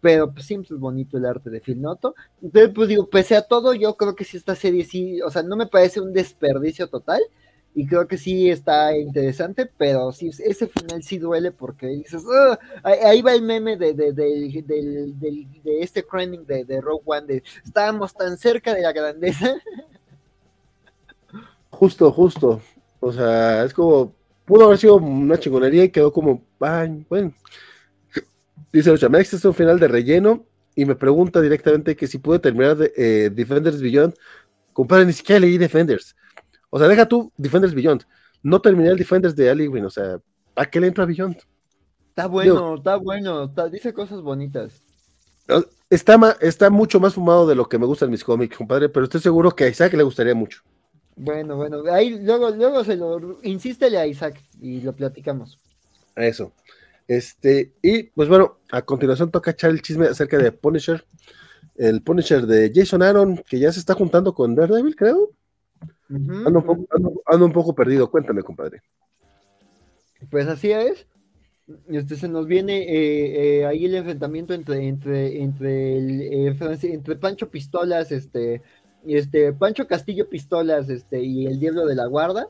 pero 0.00 0.32
pues 0.32 0.44
siempre 0.46 0.74
es 0.74 0.80
bonito 0.80 1.16
el 1.18 1.24
arte 1.24 1.50
de 1.50 1.60
Phil 1.60 1.80
Noto. 1.80 2.14
Entonces, 2.42 2.72
pues 2.74 2.88
digo, 2.88 3.08
pese 3.08 3.36
a 3.36 3.42
todo, 3.42 3.74
yo 3.74 3.96
creo 3.96 4.16
que 4.16 4.24
si 4.24 4.36
esta 4.36 4.56
serie 4.56 4.84
sí, 4.84 5.20
o 5.22 5.30
sea, 5.30 5.42
no 5.42 5.56
me 5.56 5.66
parece 5.66 6.00
un 6.00 6.12
desperdicio 6.12 6.88
total 6.88 7.20
y 7.76 7.86
creo 7.86 8.08
que 8.08 8.16
sí 8.16 8.50
está 8.50 8.96
interesante, 8.96 9.70
pero 9.76 10.10
sí, 10.10 10.30
ese 10.38 10.66
final 10.66 11.02
sí 11.02 11.18
duele 11.18 11.52
porque 11.52 11.88
dices, 11.88 12.22
ahí, 12.82 13.20
va 13.20 13.34
el 13.34 13.42
meme 13.42 13.76
de, 13.76 13.92
de, 13.92 14.12
de, 14.14 14.64
de 14.64 15.80
este 15.82 16.02
craning 16.02 16.46
de, 16.46 16.80
Rogue 16.80 17.02
One, 17.04 17.26
de 17.26 17.42
estábamos 17.62 18.14
tan 18.14 18.38
cerca 18.38 18.72
de 18.72 18.80
la 18.80 18.92
grandeza. 18.92 19.56
Justo, 21.68 22.10
justo. 22.10 22.62
O 22.98 23.12
sea, 23.12 23.64
es 23.64 23.74
como, 23.74 24.14
pudo 24.46 24.64
haber 24.64 24.78
sido 24.78 24.96
una 24.96 25.38
chingonería 25.38 25.84
y 25.84 25.90
quedó 25.90 26.10
como, 26.10 26.42
bueno. 26.58 27.34
Dice 28.72 28.90
Ochamex, 28.90 29.34
es 29.34 29.44
un 29.44 29.52
final 29.52 29.78
de 29.78 29.88
relleno 29.88 30.46
y 30.74 30.86
me 30.86 30.94
pregunta 30.94 31.42
directamente 31.42 31.94
que 31.94 32.06
si 32.06 32.16
pude 32.16 32.38
terminar 32.38 32.78
eh, 32.96 33.30
Defenders 33.30 33.82
Beyond. 33.82 34.14
Compadre, 34.72 35.04
ni 35.04 35.12
siquiera 35.12 35.40
leí 35.40 35.58
Defenders. 35.58 36.16
O 36.76 36.78
sea, 36.78 36.88
deja 36.88 37.08
tú 37.08 37.32
Defenders 37.38 37.72
Beyond. 37.72 38.02
No 38.42 38.60
terminé 38.60 38.90
el 38.90 38.98
Defenders 38.98 39.34
de 39.34 39.48
Aliwin, 39.48 39.86
o 39.86 39.88
sea, 39.88 40.20
¿a 40.54 40.66
qué 40.66 40.78
le 40.78 40.88
entra 40.88 41.06
Beyond? 41.06 41.38
Está 42.10 42.26
bueno, 42.26 42.74
está 42.74 42.96
bueno, 42.96 43.48
dice 43.72 43.94
cosas 43.94 44.20
bonitas. 44.20 44.82
Está, 45.88 46.36
está 46.38 46.68
mucho 46.68 47.00
más 47.00 47.14
fumado 47.14 47.46
de 47.46 47.54
lo 47.54 47.66
que 47.66 47.78
me 47.78 47.86
gustan 47.86 48.10
mis 48.10 48.22
cómics, 48.22 48.58
compadre, 48.58 48.90
pero 48.90 49.04
estoy 49.04 49.22
seguro 49.22 49.52
que 49.52 49.64
a 49.64 49.68
Isaac 49.68 49.94
le 49.94 50.02
gustaría 50.02 50.34
mucho. 50.34 50.60
Bueno, 51.16 51.56
bueno, 51.56 51.82
ahí 51.90 52.18
luego, 52.22 52.50
luego 52.50 52.84
se 52.84 52.96
lo 52.96 53.38
insístele 53.42 53.96
a 53.96 54.06
Isaac 54.06 54.38
y 54.60 54.82
lo 54.82 54.94
platicamos. 54.94 55.58
Eso. 56.14 56.52
Este, 57.08 57.72
y 57.80 58.02
pues 58.02 58.28
bueno, 58.28 58.58
a 58.70 58.82
continuación 58.82 59.30
toca 59.30 59.52
echar 59.52 59.70
el 59.70 59.80
chisme 59.80 60.08
acerca 60.08 60.36
de 60.36 60.52
Punisher. 60.52 61.06
El 61.74 62.02
Punisher 62.02 62.46
de 62.46 62.70
Jason 62.74 63.02
Aaron, 63.02 63.42
que 63.48 63.58
ya 63.58 63.72
se 63.72 63.80
está 63.80 63.94
juntando 63.94 64.34
con 64.34 64.54
Daredevil, 64.54 64.94
creo. 64.94 65.30
Ando, 66.08 67.46
un 67.46 67.52
poco, 67.52 67.74
perdido, 67.74 68.10
cuéntame, 68.10 68.42
compadre. 68.42 68.82
Pues 70.30 70.46
así 70.46 70.70
es. 70.70 71.06
Este 71.88 72.14
se 72.14 72.28
nos 72.28 72.46
viene 72.46 72.78
eh, 72.82 73.58
eh, 73.58 73.66
ahí 73.66 73.86
el 73.86 73.96
enfrentamiento 73.96 74.54
entre 74.54 74.86
entre 74.86 75.42
entre 75.42 75.98
el, 75.98 76.20
eh, 76.22 76.56
entre 76.82 77.16
Pancho 77.16 77.50
Pistolas, 77.50 78.12
este, 78.12 78.62
este 79.04 79.52
Pancho 79.52 79.88
Castillo 79.88 80.28
Pistolas, 80.28 80.88
este 80.88 81.22
y 81.22 81.46
el 81.46 81.58
Diablo 81.58 81.86
de 81.86 81.96
la 81.96 82.06
Guarda. 82.06 82.48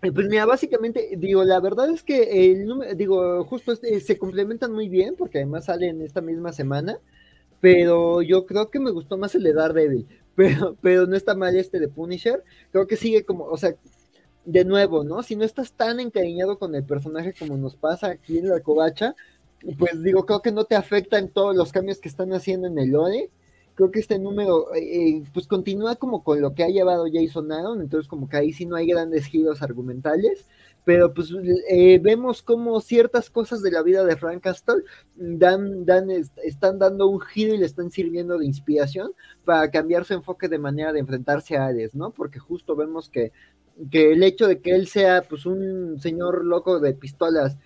Pues 0.00 0.28
mira, 0.28 0.46
básicamente, 0.46 1.14
digo, 1.16 1.42
la 1.42 1.58
verdad 1.58 1.90
es 1.90 2.02
que 2.02 2.52
el 2.52 2.66
número, 2.66 2.94
digo, 2.94 3.44
justo 3.44 3.72
este, 3.72 3.98
se 4.00 4.18
complementan 4.18 4.72
muy 4.72 4.88
bien, 4.88 5.16
porque 5.16 5.38
además 5.38 5.64
salen 5.64 6.00
esta 6.02 6.20
misma 6.20 6.52
semana, 6.52 6.98
pero 7.60 8.22
yo 8.22 8.46
creo 8.46 8.70
que 8.70 8.78
me 8.78 8.90
gustó 8.90 9.18
más 9.18 9.34
el 9.34 9.42
de 9.42 9.54
Daredevil, 9.54 10.06
pero, 10.36 10.76
pero 10.80 11.06
no 11.06 11.16
está 11.16 11.34
mal 11.34 11.56
este 11.56 11.80
de 11.80 11.88
Punisher, 11.88 12.44
creo 12.70 12.86
que 12.86 12.96
sigue 12.96 13.24
como, 13.24 13.44
o 13.44 13.56
sea, 13.56 13.74
de 14.44 14.64
nuevo, 14.64 15.02
¿no? 15.02 15.22
Si 15.22 15.34
no 15.34 15.44
estás 15.44 15.72
tan 15.72 15.98
encariñado 15.98 16.58
con 16.58 16.74
el 16.74 16.84
personaje 16.84 17.34
como 17.36 17.56
nos 17.56 17.74
pasa 17.74 18.08
aquí 18.08 18.38
en 18.38 18.48
la 18.48 18.60
covacha, 18.60 19.16
pues 19.78 20.02
digo, 20.02 20.24
creo 20.24 20.40
que 20.40 20.52
no 20.52 20.64
te 20.64 20.76
afectan 20.76 21.28
todos 21.28 21.56
los 21.56 21.72
cambios 21.72 21.98
que 21.98 22.08
están 22.08 22.32
haciendo 22.32 22.68
en 22.68 22.78
el 22.78 22.90
lore, 22.90 23.30
creo 23.74 23.90
que 23.90 23.98
este 23.98 24.18
número 24.18 24.74
eh, 24.74 25.22
pues 25.34 25.46
continúa 25.46 25.96
como 25.96 26.22
con 26.22 26.40
lo 26.40 26.54
que 26.54 26.62
ha 26.62 26.68
llevado 26.68 27.06
Jason 27.12 27.50
Aaron, 27.50 27.80
entonces 27.80 28.08
como 28.08 28.28
que 28.28 28.36
ahí 28.36 28.52
sí 28.52 28.66
no 28.66 28.76
hay 28.76 28.86
grandes 28.86 29.26
giros 29.26 29.62
argumentales, 29.62 30.46
pero 30.86 31.12
pues 31.12 31.34
eh, 31.68 31.98
vemos 32.00 32.42
como 32.42 32.80
ciertas 32.80 33.28
cosas 33.28 33.60
de 33.60 33.72
la 33.72 33.82
vida 33.82 34.04
de 34.04 34.16
Frank 34.16 34.40
Castle 34.40 34.84
dan, 35.16 35.84
dan, 35.84 36.08
están 36.44 36.78
dando 36.78 37.08
un 37.08 37.18
giro 37.18 37.52
y 37.54 37.58
le 37.58 37.66
están 37.66 37.90
sirviendo 37.90 38.38
de 38.38 38.46
inspiración 38.46 39.10
para 39.44 39.68
cambiar 39.72 40.04
su 40.04 40.14
enfoque 40.14 40.48
de 40.48 40.60
manera 40.60 40.92
de 40.92 41.00
enfrentarse 41.00 41.56
a 41.56 41.66
Ares, 41.66 41.96
¿no? 41.96 42.12
Porque 42.12 42.38
justo 42.38 42.76
vemos 42.76 43.10
que, 43.10 43.32
que 43.90 44.12
el 44.12 44.22
hecho 44.22 44.46
de 44.46 44.60
que 44.60 44.76
él 44.76 44.86
sea 44.86 45.22
pues 45.28 45.44
un 45.44 46.00
señor 46.00 46.44
loco 46.44 46.78
de 46.78 46.94
pistolas 46.94 47.58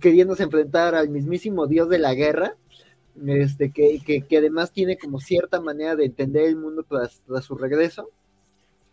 queriéndose 0.00 0.42
enfrentar 0.42 0.96
al 0.96 1.10
mismísimo 1.10 1.68
dios 1.68 1.88
de 1.88 2.00
la 2.00 2.14
guerra, 2.14 2.56
este, 3.24 3.70
que, 3.70 4.00
que, 4.28 4.36
además 4.36 4.72
tiene 4.72 4.98
como 4.98 5.20
cierta 5.20 5.60
manera 5.60 5.94
de 5.94 6.06
entender 6.06 6.46
el 6.46 6.56
mundo 6.56 6.82
tras, 6.82 7.22
su 7.44 7.54
regreso. 7.54 8.10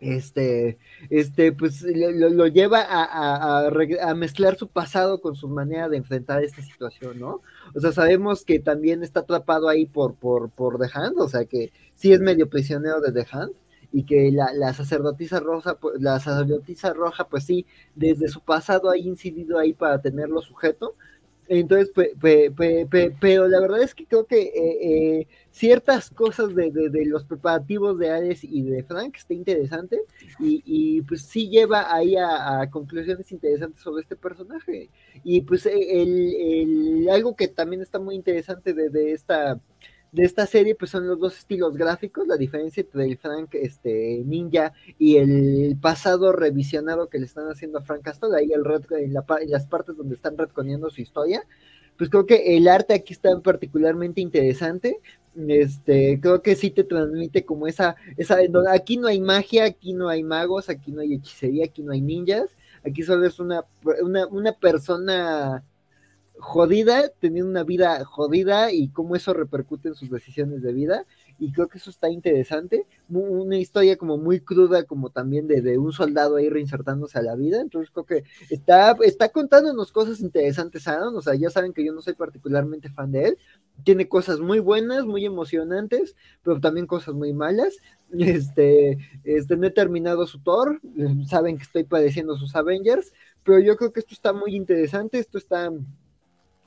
Este, 0.02 0.80
este, 1.12 1.52
pues 1.52 1.84
lo, 1.84 2.48
lleva 2.48 2.82
a, 2.82 3.68
a, 3.68 4.16
mezclar 4.16 4.58
su 4.58 4.68
pasado 4.68 5.22
con 5.22 5.36
su 5.36 5.48
manera 5.48 5.90
de 5.90 5.98
enfrentar 5.98 6.44
esta 6.44 6.64
situación, 6.64 7.20
¿no? 7.20 7.44
O 7.76 7.80
sea, 7.80 7.92
sabemos 7.92 8.44
que 8.44 8.58
también 8.58 9.04
está 9.04 9.20
atrapado 9.20 9.70
ahí 9.70 9.86
por, 9.86 10.16
por, 10.16 10.50
por 10.50 10.80
The 10.80 10.90
Hand, 10.92 11.20
o 11.20 11.30
sea 11.30 11.46
que 11.46 11.72
sí 11.94 12.12
es 12.12 12.20
medio 12.20 12.50
prisionero 12.50 13.00
de 13.00 13.12
The 13.12 13.28
Hand, 13.32 13.54
y 13.94 14.04
que 14.04 14.32
la, 14.32 14.52
la 14.54 14.74
sacerdotisa 14.74 15.40
rosa, 15.40 15.76
pues, 15.76 16.02
la 16.02 16.20
sacerdotisa 16.20 16.94
roja, 16.94 17.28
pues 17.28 17.44
sí, 17.44 17.68
desde 17.94 18.28
su 18.28 18.42
pasado 18.42 18.90
ha 18.90 18.98
incidido 18.98 19.60
ahí 19.60 19.74
para 19.74 20.02
tenerlo 20.02 20.42
sujeto, 20.42 20.96
entonces, 21.54 21.92
pero 23.20 23.48
la 23.50 23.60
verdad 23.60 23.84
es 23.84 23.94
que 23.94 24.06
creo 24.06 24.26
que 24.26 24.42
eh, 24.42 24.78
eh, 25.20 25.28
ciertas 25.52 26.10
cosas 26.10 26.56
de, 26.56 26.72
los 27.06 27.26
preparativos 27.26 28.00
de 28.00 28.10
Ares 28.10 28.42
y 28.46 28.62
de 28.62 28.84
Frank 28.84 29.18
está 29.18 29.34
interesante 29.34 30.00
y, 30.40 31.02
pues 31.02 31.24
sí 31.24 31.50
lleva 31.50 31.94
ahí 31.94 32.16
a, 32.16 32.70
conclusiones 32.72 33.34
interesantes 33.34 33.82
sobre 33.82 34.04
este 34.04 34.16
personaje. 34.16 34.90
Y 35.26 35.42
pues 35.42 35.66
el, 35.66 37.10
algo 37.12 37.36
que 37.36 37.50
también 37.50 37.82
está 37.82 38.00
muy 38.00 38.16
interesante 38.16 38.74
de 38.74 39.12
esta 39.12 39.60
de 40.12 40.24
esta 40.24 40.46
serie 40.46 40.76
pues 40.76 40.92
son 40.92 41.08
los 41.08 41.20
dos 41.20 41.38
estilos 41.38 41.78
gráficos, 41.78 42.28
la 42.28 42.38
diferencia 42.38 42.82
entre 42.82 43.06
el 43.06 43.18
Frank 43.18 43.50
este, 43.54 44.22
Ninja 44.26 44.74
y 45.00 45.18
el 45.18 45.78
pasado 45.82 46.34
revisionado 46.34 47.08
que 47.08 47.20
le 47.20 47.26
están 47.26 47.48
haciendo 47.50 47.80
a 47.80 47.82
Frank 47.82 48.04
Castle, 48.04 48.36
ahí 48.36 48.52
el 48.52 48.66
red, 48.66 48.84
en, 48.92 49.14
las 49.14 49.68
partes 49.68 49.96
donde 49.96 50.16
están 50.16 50.38
retconiendo 50.38 50.90
su 50.90 51.02
historia, 51.02 51.44
pues 51.98 52.10
creo 52.10 52.26
que 52.26 52.58
el 52.58 52.68
arte 52.68 52.94
aquí 52.94 53.14
está 53.14 53.38
particularmente 53.40 54.20
interesante, 54.20 55.00
este, 55.48 56.20
creo 56.20 56.42
que 56.42 56.56
sí 56.56 56.72
te 56.72 56.84
transmite 56.84 57.46
como 57.46 57.68
esa, 57.68 57.96
esa, 58.18 58.38
aquí 58.72 58.98
no 58.98 59.08
hay 59.08 59.22
magia, 59.22 59.64
aquí 59.64 59.94
no 59.94 60.10
hay 60.10 60.24
magos, 60.24 60.68
aquí 60.68 60.92
no 60.92 61.02
hay 61.02 61.14
hechicería, 61.14 61.66
aquí 61.66 61.84
no 61.84 61.94
hay 61.94 62.02
ninjas, 62.02 62.56
aquí 62.86 63.04
solo 63.04 63.26
es 63.26 63.40
una, 63.40 63.64
una, 64.02 64.28
una 64.28 64.52
persona 64.52 65.64
jodida, 66.42 67.10
teniendo 67.20 67.50
una 67.50 67.64
vida 67.64 68.04
jodida 68.04 68.72
y 68.72 68.90
cómo 68.90 69.16
eso 69.16 69.32
repercute 69.34 69.90
en 69.90 69.96
sus 69.96 70.10
decisiones 70.10 70.62
de 70.64 70.74
vida. 70.74 71.06
Y 71.40 71.52
creo 71.52 71.68
que 71.68 71.78
eso 71.78 71.90
está 71.90 72.10
interesante. 72.10 72.86
Una 73.10 73.58
historia 73.58 73.96
como 73.96 74.18
muy 74.18 74.40
cruda, 74.42 74.84
como 74.84 75.12
también 75.12 75.48
de, 75.48 75.78
un 75.78 75.92
soldado 75.92 76.36
ahí 76.36 76.50
reinsertándose 76.50 77.18
a 77.20 77.22
la 77.22 77.36
vida. 77.36 77.62
Entonces 77.62 77.92
creo 77.92 78.06
que 78.06 78.24
está, 78.50 78.96
está 79.04 79.30
contándonos 79.30 79.92
cosas 79.92 80.20
interesantes, 80.20 80.88
Aaron. 80.88 81.16
O 81.16 81.22
sea, 81.22 81.36
ya 81.36 81.50
saben 81.50 81.74
que 81.74 81.86
yo 81.86 81.94
no 81.94 82.02
soy 82.02 82.14
particularmente 82.14 82.90
fan 82.90 83.12
de 83.12 83.30
él. 83.30 83.38
Tiene 83.84 84.08
cosas 84.08 84.40
muy 84.40 84.60
buenas, 84.60 85.06
muy 85.06 85.26
emocionantes, 85.26 86.16
pero 86.44 86.60
también 86.60 86.88
cosas 86.88 87.14
muy 87.14 87.34
malas. 87.34 87.76
Este, 88.12 88.98
este, 89.24 89.56
no 89.56 89.68
he 89.68 89.72
terminado 89.72 90.28
su 90.28 90.40
Thor. 90.44 90.82
Saben 91.26 91.56
que 91.56 91.64
estoy 91.64 91.86
padeciendo 91.86 92.36
sus 92.36 92.54
Avengers. 92.58 93.14
Pero 93.44 93.60
yo 93.60 93.78
creo 93.78 93.94
que 93.94 94.02
esto 94.02 94.14
está 94.14 94.34
muy 94.34 94.54
interesante. 94.54 95.18
Esto 95.18 95.38
está 95.38 95.72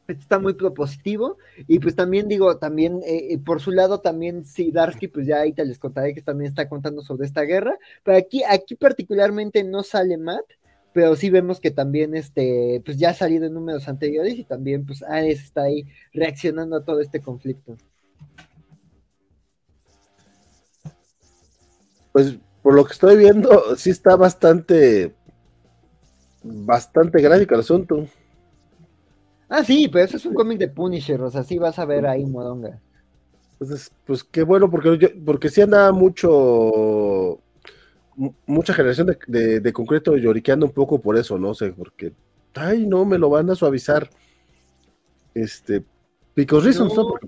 está 0.08 0.38
muy 0.38 0.54
propositivo 0.54 1.38
y 1.66 1.78
pues 1.78 1.94
también 1.94 2.28
digo, 2.28 2.58
también 2.58 3.00
eh, 3.04 3.32
eh, 3.32 3.38
por 3.38 3.60
su 3.60 3.70
lado 3.70 4.00
también 4.00 4.44
sí, 4.44 4.70
Darsky, 4.70 5.08
pues 5.08 5.26
ya 5.26 5.40
ahí 5.40 5.52
te 5.52 5.64
les 5.64 5.78
contaré 5.78 6.14
que 6.14 6.22
también 6.22 6.48
está 6.48 6.68
contando 6.68 7.02
sobre 7.02 7.26
esta 7.26 7.42
guerra, 7.42 7.78
pero 8.02 8.18
aquí, 8.18 8.42
aquí 8.48 8.74
particularmente 8.74 9.64
no 9.64 9.82
sale 9.82 10.18
Matt, 10.18 10.44
pero 10.92 11.16
sí 11.16 11.30
vemos 11.30 11.60
que 11.60 11.70
también 11.70 12.14
este, 12.14 12.82
pues 12.84 12.98
ya 12.98 13.10
ha 13.10 13.14
salido 13.14 13.46
en 13.46 13.54
números 13.54 13.88
anteriores 13.88 14.34
y 14.34 14.44
también 14.44 14.86
pues 14.86 15.02
Ares 15.02 15.42
está 15.42 15.62
ahí 15.62 15.86
reaccionando 16.12 16.76
a 16.76 16.84
todo 16.84 17.00
este 17.00 17.20
conflicto. 17.20 17.76
Pues 22.12 22.36
por 22.62 22.74
lo 22.74 22.84
que 22.84 22.92
estoy 22.92 23.16
viendo, 23.16 23.76
sí 23.76 23.90
está 23.90 24.14
bastante, 24.14 25.14
bastante 26.44 27.20
gráfico 27.20 27.54
el 27.54 27.60
asunto. 27.60 28.06
Ah, 29.48 29.62
sí, 29.62 29.88
pero 29.92 30.04
eso 30.04 30.16
es 30.16 30.26
un 30.26 30.34
cómic 30.34 30.58
de 30.58 30.68
Punisher, 30.68 31.20
o 31.22 31.30
sea, 31.30 31.42
sí 31.42 31.58
vas 31.58 31.78
a 31.78 31.84
ver 31.84 32.06
ahí 32.06 32.24
Modonga. 32.24 32.80
Pues, 33.58 33.92
pues 34.04 34.24
qué 34.24 34.42
bueno, 34.42 34.70
porque, 34.70 35.14
porque 35.24 35.48
sí 35.48 35.60
andaba 35.60 35.92
mucho, 35.92 37.38
mucha 38.46 38.74
generación 38.74 39.16
de, 39.26 39.60
de, 39.60 39.72
concreto 39.72 40.16
lloriqueando 40.16 40.66
un 40.66 40.72
poco 40.72 41.00
por 41.00 41.16
eso, 41.16 41.38
no 41.38 41.54
sé, 41.54 41.72
porque, 41.72 42.12
ay, 42.54 42.86
no, 42.86 43.04
me 43.04 43.18
lo 43.18 43.30
van 43.30 43.50
a 43.50 43.54
suavizar. 43.54 44.08
Este, 45.34 45.84
Picos 46.34 46.64
Reasons, 46.64 46.94
¿no? 46.94 47.02
No, 47.02 47.18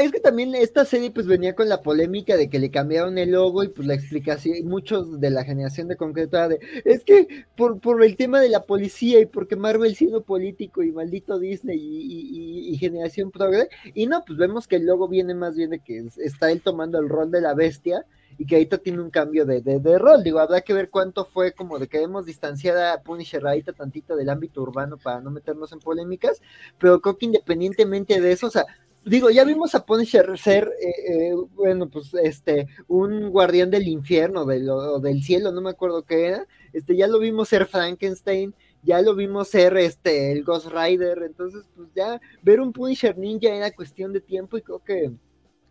es 0.00 0.12
que 0.12 0.20
también 0.20 0.54
esta 0.54 0.84
serie 0.84 1.10
pues 1.10 1.26
venía 1.26 1.54
con 1.54 1.68
la 1.68 1.82
polémica 1.82 2.36
de 2.36 2.48
que 2.48 2.58
le 2.58 2.70
cambiaron 2.70 3.18
el 3.18 3.32
logo 3.32 3.62
y 3.62 3.68
pues 3.68 3.86
la 3.86 3.94
explicación, 3.94 4.66
muchos 4.66 5.20
de 5.20 5.30
la 5.30 5.44
generación 5.44 5.88
de 5.88 5.96
concreto 5.96 6.48
de, 6.48 6.58
es 6.84 7.04
que 7.04 7.46
por, 7.56 7.80
por 7.80 8.02
el 8.02 8.16
tema 8.16 8.40
de 8.40 8.48
la 8.48 8.64
policía 8.64 9.20
y 9.20 9.26
porque 9.26 9.56
Marvel 9.56 9.94
siendo 9.94 10.22
político 10.22 10.82
y 10.82 10.92
maldito 10.92 11.38
Disney 11.38 11.78
y, 11.80 12.76
generación 12.78 13.32
progre, 13.32 13.68
y 13.92 14.06
no, 14.06 14.24
pues 14.24 14.38
vemos 14.38 14.68
que 14.68 14.76
el 14.76 14.86
logo 14.86 15.08
viene 15.08 15.34
más 15.34 15.56
bien 15.56 15.70
de 15.70 15.80
que 15.80 16.06
está 16.18 16.52
él 16.52 16.62
tomando 16.62 16.98
el 16.98 17.08
rol 17.08 17.30
de 17.30 17.40
la 17.40 17.54
bestia 17.54 18.06
y 18.38 18.46
que 18.46 18.54
ahorita 18.54 18.78
tiene 18.78 19.02
un 19.02 19.10
cambio 19.10 19.44
de, 19.44 19.60
de, 19.60 19.98
rol. 19.98 20.22
Digo, 20.22 20.38
habrá 20.38 20.60
que 20.60 20.72
ver 20.72 20.90
cuánto 20.90 21.24
fue 21.24 21.52
como 21.52 21.78
de 21.80 21.88
que 21.88 22.00
hemos 22.00 22.24
distanciado 22.24 22.80
a 22.86 23.02
Punisher 23.02 23.44
ahorita 23.44 23.72
tantito 23.72 24.14
del 24.14 24.30
ámbito 24.30 24.62
urbano 24.62 24.96
para 24.96 25.20
no 25.20 25.32
meternos 25.32 25.72
en 25.72 25.80
polémicas, 25.80 26.40
pero 26.78 27.00
creo 27.00 27.18
que 27.18 27.26
independientemente 27.26 28.20
de 28.20 28.30
eso, 28.30 28.46
o 28.46 28.50
sea, 28.50 28.64
digo, 29.08 29.30
ya 29.30 29.44
vimos 29.44 29.74
a 29.74 29.84
Punisher 29.84 30.38
ser, 30.38 30.70
eh, 30.80 31.30
eh, 31.30 31.34
bueno, 31.54 31.88
pues 31.88 32.12
este, 32.14 32.66
un 32.86 33.30
guardián 33.30 33.70
del 33.70 33.88
infierno, 33.88 34.44
del, 34.44 34.68
o 34.68 35.00
del 35.00 35.22
cielo, 35.22 35.52
no 35.52 35.60
me 35.60 35.70
acuerdo 35.70 36.04
qué 36.04 36.26
era. 36.26 36.46
Este, 36.72 36.96
ya 36.96 37.06
lo 37.06 37.18
vimos 37.18 37.48
ser 37.48 37.66
Frankenstein, 37.66 38.54
ya 38.82 39.02
lo 39.02 39.14
vimos 39.14 39.48
ser 39.48 39.76
este, 39.76 40.32
el 40.32 40.44
Ghost 40.44 40.68
Rider. 40.68 41.22
Entonces, 41.24 41.64
pues 41.74 41.88
ya 41.94 42.20
ver 42.42 42.60
un 42.60 42.72
Punisher 42.72 43.16
ninja 43.18 43.48
era 43.54 43.70
cuestión 43.72 44.12
de 44.12 44.20
tiempo 44.20 44.56
y 44.56 44.62
creo 44.62 44.82
que 44.84 45.12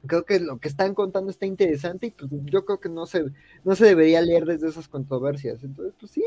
creo 0.06 0.26
que 0.26 0.40
lo 0.40 0.60
que 0.60 0.68
están 0.68 0.94
contando 0.94 1.32
está 1.32 1.45
interesante 1.45 2.07
y 2.07 2.11
pues 2.11 2.30
yo 2.45 2.65
creo 2.65 2.80
que 2.80 2.90
no 2.90 3.06
se, 3.06 3.26
no 3.64 3.76
se 3.76 3.86
debería 3.86 4.22
leer 4.22 4.45
desde 4.45 4.68
esas 4.68 4.88
controversias. 4.88 5.64
Entonces, 5.64 5.95
pues 5.99 6.11
sí, 6.11 6.24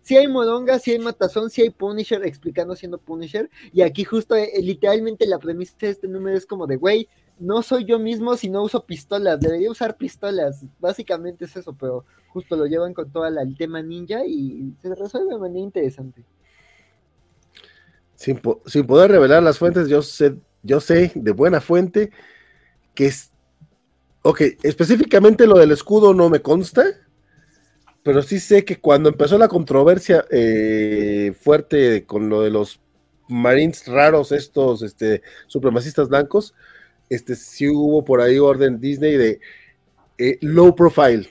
sí 0.00 0.16
hay 0.16 0.28
Modonga, 0.28 0.78
sí 0.78 0.92
hay 0.92 0.98
Matazón, 0.98 1.50
sí 1.50 1.62
hay 1.62 1.70
Punisher 1.70 2.24
explicando 2.24 2.76
siendo 2.76 2.98
Punisher. 2.98 3.50
Y 3.72 3.82
aquí 3.82 4.04
justo 4.04 4.36
eh, 4.36 4.52
literalmente 4.62 5.26
la 5.26 5.38
premisa 5.38 5.74
de 5.80 5.90
este 5.90 6.08
número 6.08 6.36
es 6.36 6.46
como 6.46 6.66
de, 6.66 6.76
güey, 6.76 7.08
no 7.38 7.62
soy 7.62 7.84
yo 7.84 7.98
mismo 7.98 8.36
si 8.36 8.48
no 8.48 8.62
uso 8.62 8.84
pistolas, 8.84 9.40
debería 9.40 9.70
usar 9.70 9.96
pistolas. 9.96 10.64
Básicamente 10.78 11.44
es 11.44 11.56
eso, 11.56 11.72
pero 11.74 12.04
justo 12.28 12.56
lo 12.56 12.66
llevan 12.66 12.94
con 12.94 13.10
todo 13.10 13.26
el 13.26 13.56
tema 13.56 13.82
ninja 13.82 14.24
y 14.26 14.74
se 14.82 14.94
resuelve 14.94 15.34
de 15.34 15.38
manera 15.38 15.60
interesante. 15.60 16.24
Sin, 18.14 18.40
sin 18.66 18.86
poder 18.86 19.12
revelar 19.12 19.42
las 19.42 19.58
fuentes, 19.58 19.88
yo 19.88 20.02
sé, 20.02 20.36
yo 20.62 20.80
sé 20.80 21.12
de 21.14 21.30
buena 21.30 21.60
fuente 21.60 22.10
que 22.98 23.06
es... 23.06 23.30
Ok, 24.22 24.42
específicamente 24.64 25.46
lo 25.46 25.56
del 25.56 25.70
escudo 25.70 26.14
no 26.14 26.28
me 26.28 26.42
consta, 26.42 26.84
pero 28.02 28.22
sí 28.22 28.40
sé 28.40 28.64
que 28.64 28.80
cuando 28.80 29.08
empezó 29.08 29.38
la 29.38 29.46
controversia 29.46 30.24
eh, 30.32 31.32
fuerte 31.40 32.04
con 32.06 32.28
lo 32.28 32.42
de 32.42 32.50
los 32.50 32.80
Marines 33.28 33.86
raros, 33.86 34.32
estos 34.32 34.82
este, 34.82 35.22
supremacistas 35.46 36.08
blancos, 36.08 36.56
este, 37.08 37.36
sí 37.36 37.68
hubo 37.68 38.04
por 38.04 38.20
ahí 38.20 38.40
orden 38.40 38.80
Disney 38.80 39.16
de 39.16 39.38
eh, 40.18 40.36
low 40.40 40.74
profile. 40.74 41.30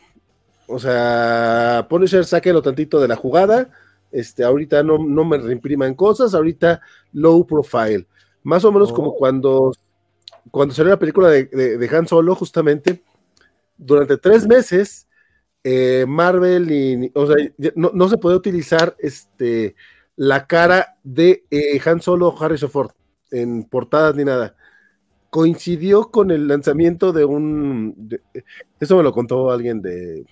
O 0.68 0.80
sea, 0.80 1.86
Punisher, 1.90 2.24
sáquelo 2.24 2.62
tantito 2.62 3.02
de 3.02 3.10
la 3.10 3.18
jugada. 3.18 3.72
Este, 4.10 4.46
ahorita 4.46 4.84
no, 4.84 5.00
no 5.00 5.26
me 5.26 5.38
reimpriman 5.38 5.96
cosas, 5.96 6.34
ahorita 6.34 6.80
low 7.12 7.46
profile. 7.46 8.08
Más 8.42 8.64
o 8.64 8.72
menos 8.72 8.94
como 8.94 9.10
oh. 9.10 9.18
cuando 9.18 9.74
cuando 10.52 10.74
salió 10.74 10.92
la 10.92 11.00
película 11.00 11.30
de, 11.30 11.90
Han 11.92 12.08
Solo, 12.08 12.36
justamente, 12.36 13.04
durante 13.78 14.18
tres 14.18 14.48
meses, 14.48 15.08
eh, 15.64 16.06
Marvel 16.08 16.72
y, 16.72 17.12
o 17.14 17.28
sea, 17.28 17.36
no, 17.76 18.10
se 18.10 18.18
puede 18.18 18.36
utilizar 18.36 18.96
este, 19.00 19.76
la 20.16 20.48
cara 20.48 20.98
de 21.04 21.46
eh, 21.52 21.80
Han 21.86 22.02
Solo 22.02 22.30
o 22.30 22.44
Harrison 22.44 22.70
Ford 22.70 22.92
en 23.32 23.64
portadas 23.64 24.16
ni 24.16 24.24
nada. 24.24 24.56
Coincidió 25.30 26.10
con 26.10 26.32
el 26.32 26.48
lanzamiento 26.48 27.12
de 27.12 27.26
un, 27.26 28.10
eso 28.80 28.98
me 28.98 29.04
lo 29.04 29.12
contó 29.12 29.52
alguien 29.52 29.82
de, 29.82 30.26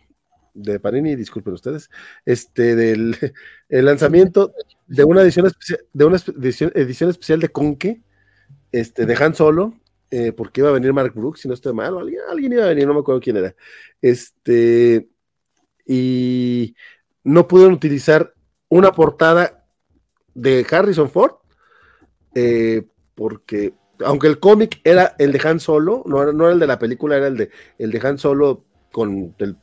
de 0.56 0.80
Panini, 0.80 1.16
disculpen 1.16 1.54
ustedes, 1.54 1.90
este, 2.26 2.76
del 2.76 3.16
el 3.70 3.86
lanzamiento 3.86 4.54
de 4.88 5.04
una 5.04 5.22
edición 5.22 5.46
especial, 5.46 5.82
de 5.94 6.06
una 6.06 6.18
edición, 6.18 6.72
edición 6.74 7.10
especial 7.10 7.40
de 7.42 7.50
Conque, 7.50 8.02
este, 8.72 9.06
de 9.06 9.16
Han 9.16 9.36
Solo, 9.36 9.74
eh, 10.18 10.32
porque 10.32 10.62
iba 10.62 10.70
a 10.70 10.72
venir 10.72 10.94
Mark 10.94 11.12
Brooks, 11.14 11.42
si 11.42 11.50
no 11.50 11.54
estoy 11.54 11.74
mal, 11.74 11.98
alguien, 11.98 12.22
alguien 12.30 12.54
iba 12.54 12.64
a 12.64 12.70
venir, 12.70 12.88
no 12.88 12.94
me 12.94 13.02
acuerdo 13.02 13.20
quién 13.20 13.36
era. 13.36 13.54
Este, 14.02 15.10
y 15.86 16.74
no 17.26 17.46
pudieron 17.50 17.74
utilizar 17.74 18.34
una 18.70 18.94
portada 18.94 19.68
de 20.34 20.66
Harrison 20.72 21.10
Ford, 21.10 21.34
eh, 22.34 22.88
porque 23.14 23.74
aunque 24.06 24.28
el 24.28 24.40
cómic 24.40 24.80
era 24.86 25.18
el 25.20 25.34
de 25.34 25.42
Han 25.46 25.60
Solo, 25.60 26.02
no 26.06 26.24
era, 26.24 26.32
no 26.32 26.46
era 26.46 26.54
el 26.54 26.60
de 26.62 26.68
la 26.68 26.80
película, 26.80 27.18
era 27.18 27.28
el 27.28 27.36
de, 27.36 27.50
el 27.78 27.92
de 27.92 28.08
Han 28.08 28.18
Solo 28.18 28.64
con 28.94 29.36
el 29.38 29.58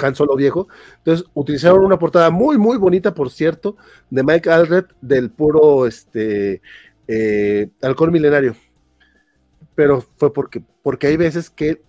Han 0.00 0.14
Solo 0.14 0.36
viejo. 0.36 0.68
Entonces 0.98 1.26
utilizaron 1.34 1.84
una 1.84 1.98
portada 1.98 2.30
muy, 2.30 2.56
muy 2.56 2.76
bonita, 2.76 3.14
por 3.14 3.32
cierto, 3.32 3.76
de 4.10 4.22
Mike 4.22 4.48
Aldred 4.48 4.86
del 5.00 5.32
puro 5.32 5.88
este, 5.88 6.62
eh, 7.08 7.70
alcohol 7.82 8.12
milenario 8.12 8.54
pero 9.78 10.04
fue 10.16 10.32
porque, 10.32 10.60
porque 10.82 11.06
hay 11.06 11.16
veces 11.16 11.50
que, 11.50 11.80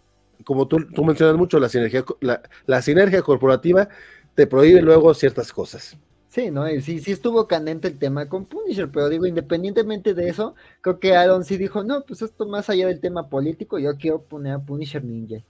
como 0.44 0.68
tú, 0.68 0.86
tú 0.94 1.04
mencionas 1.04 1.36
mucho, 1.38 1.60
la 1.60 1.70
sinergia, 1.70 2.06
la, 2.22 2.82
sinergia 2.84 3.24
corporativa 3.24 3.90
te 4.36 4.46
prohíbe 4.46 4.84
luego 4.84 5.12
ciertas 5.16 5.52
cosas. 5.52 5.98
Sí, 6.28 6.52
¿no? 6.52 6.68
sí, 6.82 7.00
sí 7.00 7.12
estuvo 7.12 7.48
candente 7.48 7.88
el 7.88 7.98
tema 7.98 8.30
con 8.30 8.46
Punisher, 8.46 8.92
pero 8.92 9.10
digo, 9.10 9.26
independientemente 9.26 10.14
de 10.14 10.30
eso, 10.30 10.54
creo 10.82 11.00
que 11.00 11.16
Aaron 11.16 11.44
sí 11.44 11.58
dijo, 11.58 11.84
no, 11.84 12.04
pues 12.06 12.22
esto 12.22 12.46
más 12.46 12.70
allá 12.70 12.86
del 12.86 13.00
tema 13.00 13.28
político, 13.28 13.80
yo 13.80 13.98
quiero 13.98 14.22
poner 14.22 14.54
a 14.54 14.60
Punisher 14.60 15.04
Ninja. 15.04 15.44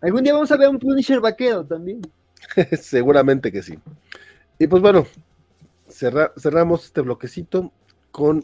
Algún 0.00 0.24
día 0.24 0.32
vamos 0.32 0.50
a 0.52 0.56
ver 0.56 0.70
un 0.70 0.78
Punisher 0.78 1.20
vaquero 1.20 1.66
también. 1.66 2.00
Seguramente 2.80 3.52
que 3.52 3.62
sí. 3.62 3.78
Y 4.58 4.68
pues 4.68 4.80
bueno, 4.80 5.06
cerramos 5.86 6.86
este 6.86 7.02
bloquecito 7.02 7.70
con 8.10 8.42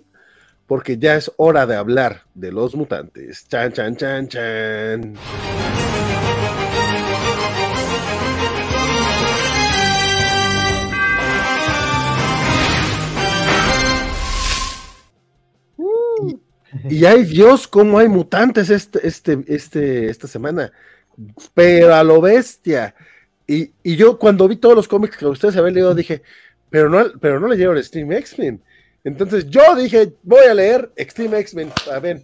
porque 0.69 0.99
ya 0.99 1.17
es 1.17 1.33
hora 1.39 1.67
de 1.67 1.75
hablar 1.75 2.25
de 2.35 2.53
los 2.53 2.77
mutantes. 2.77 3.49
Chan, 3.49 3.73
chan, 3.73 3.97
chan, 3.97 4.29
chan. 4.29 5.15
Y 16.91 17.05
hay 17.07 17.25
Dios, 17.25 17.67
cómo 17.67 17.99
hay 17.99 18.09
mutantes 18.09 18.69
este, 18.69 19.07
este, 19.09 19.43
este, 19.47 20.11
esta 20.11 20.29
semana. 20.29 20.71
Pero 21.55 21.95
a 21.95 22.05
lo 22.05 22.21
bestia. 22.21 22.95
Y, 23.47 23.73
yo 23.83 24.19
cuando 24.19 24.47
vi 24.47 24.57
todos 24.57 24.77
los 24.77 24.87
cómics 24.87 25.17
que 25.17 25.25
ustedes 25.25 25.57
habían 25.57 25.75
leído, 25.75 25.95
dije, 25.95 26.23
pero 26.69 26.91
no, 26.91 27.11
pero 27.19 27.41
no 27.41 27.49
leyeron 27.49 27.83
Stream 27.83 28.13
X-Men. 28.13 28.63
Entonces 29.05 29.49
yo 29.49 29.63
dije, 29.77 30.15
voy 30.23 30.45
a 30.45 30.55
leer 30.55 30.93
Extreme 30.97 31.39
X-Men, 31.39 31.71
a 31.93 31.99
ver, 31.99 32.23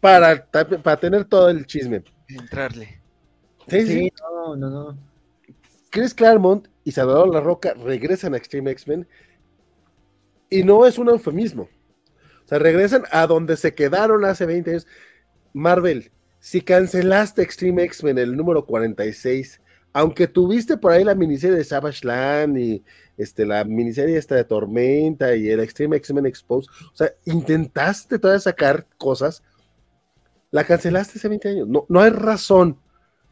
para, 0.00 0.44
para 0.44 0.96
tener 0.96 1.24
todo 1.24 1.48
el 1.48 1.66
chisme. 1.66 2.02
Entrarle. 2.28 3.00
Sí, 3.68 3.86
sí, 3.86 4.12
no, 4.20 4.56
no, 4.56 4.70
no. 4.70 4.98
Chris 5.90 6.14
Claremont 6.14 6.68
y 6.84 6.92
Salvador 6.92 7.28
La 7.28 7.40
Roca 7.40 7.74
regresan 7.74 8.34
a 8.34 8.36
Extreme 8.36 8.70
X-Men 8.72 9.06
y 10.50 10.62
no 10.64 10.86
es 10.86 10.98
un 10.98 11.08
eufemismo. 11.08 11.68
O 12.44 12.48
sea, 12.48 12.58
regresan 12.58 13.04
a 13.10 13.26
donde 13.26 13.56
se 13.56 13.74
quedaron 13.74 14.24
hace 14.24 14.46
20 14.46 14.70
años. 14.70 14.86
Marvel, 15.52 16.10
si 16.40 16.60
cancelaste 16.60 17.42
Extreme 17.42 17.84
X-Men 17.84 18.18
el 18.18 18.36
número 18.36 18.64
46, 18.64 19.60
aunque 19.92 20.26
tuviste 20.26 20.76
por 20.76 20.92
ahí 20.92 21.04
la 21.04 21.14
miniserie 21.14 21.56
de 21.56 21.64
Savage 21.64 22.06
Land 22.06 22.58
y 22.58 22.84
este, 23.16 23.46
la 23.46 23.64
miniserie 23.64 24.16
esta 24.16 24.34
de 24.34 24.44
Tormenta 24.44 25.36
y 25.36 25.48
el 25.48 25.60
Extreme 25.60 25.96
X-Men 25.96 26.26
Exposed, 26.26 26.70
o 26.92 26.96
sea, 26.96 27.12
intentaste 27.24 28.18
todavía 28.18 28.40
sacar 28.40 28.86
cosas, 28.98 29.42
la 30.50 30.64
cancelaste 30.64 31.18
hace 31.18 31.28
20 31.28 31.48
años. 31.48 31.68
No, 31.68 31.86
no 31.88 32.00
hay 32.00 32.10
razón, 32.10 32.78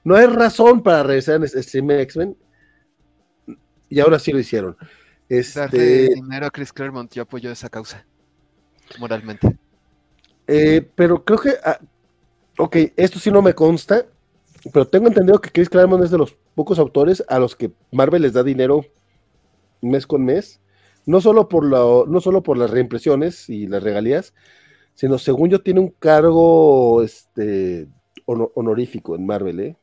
no 0.05 0.17
hay 0.17 0.27
razón 0.27 0.83
para 0.83 1.03
regresar 1.03 1.37
en 1.37 1.45
Extreme 1.45 2.01
X-Men 2.03 2.37
y 3.89 4.01
ahora 4.01 4.19
sí 4.19 4.33
lo 4.33 4.39
hicieron. 4.39 4.77
Este, 5.29 6.09
dinero 6.15 6.47
a 6.47 6.51
Chris 6.51 6.73
Claremont, 6.73 7.13
yo 7.13 7.23
apoyo 7.23 7.51
esa 7.51 7.69
causa, 7.69 8.05
moralmente. 8.99 9.57
Eh, 10.47 10.89
pero 10.95 11.25
creo 11.25 11.39
que, 11.39 11.55
ah, 11.65 11.79
ok, 12.59 12.77
esto 12.97 13.19
sí 13.21 13.31
no 13.31 13.41
me 13.41 13.55
consta, 13.55 14.07
pero 14.73 14.87
tengo 14.87 15.07
entendido 15.07 15.41
que 15.41 15.51
Chris 15.51 15.69
Claremont 15.69 16.03
es 16.03 16.11
de 16.11 16.19
los 16.19 16.37
pocos 16.55 16.79
autores 16.79 17.23
a 17.29 17.39
los 17.39 17.55
que 17.55 17.71
Marvel 17.93 18.23
les 18.23 18.33
da 18.33 18.43
dinero 18.43 18.85
mes 19.81 20.07
con 20.07 20.25
mes, 20.25 20.61
no 21.07 21.21
solo 21.21 21.49
por, 21.49 21.65
no 21.65 22.21
solo 22.21 22.43
por 22.43 22.59
las 22.59 22.71
reimpresiones 22.71 23.49
y 23.49 23.67
las 23.67 23.83
regalías, 23.83 24.35
sino 24.95 25.19
según 25.19 25.51
yo 25.51 25.63
tiene 25.63 25.81
un 25.81 25.89
cargo 25.99 27.03
este, 27.03 27.89
honorífico 28.27 29.15
en 29.15 29.27
Marvel, 29.27 29.61
¿eh? 29.61 29.77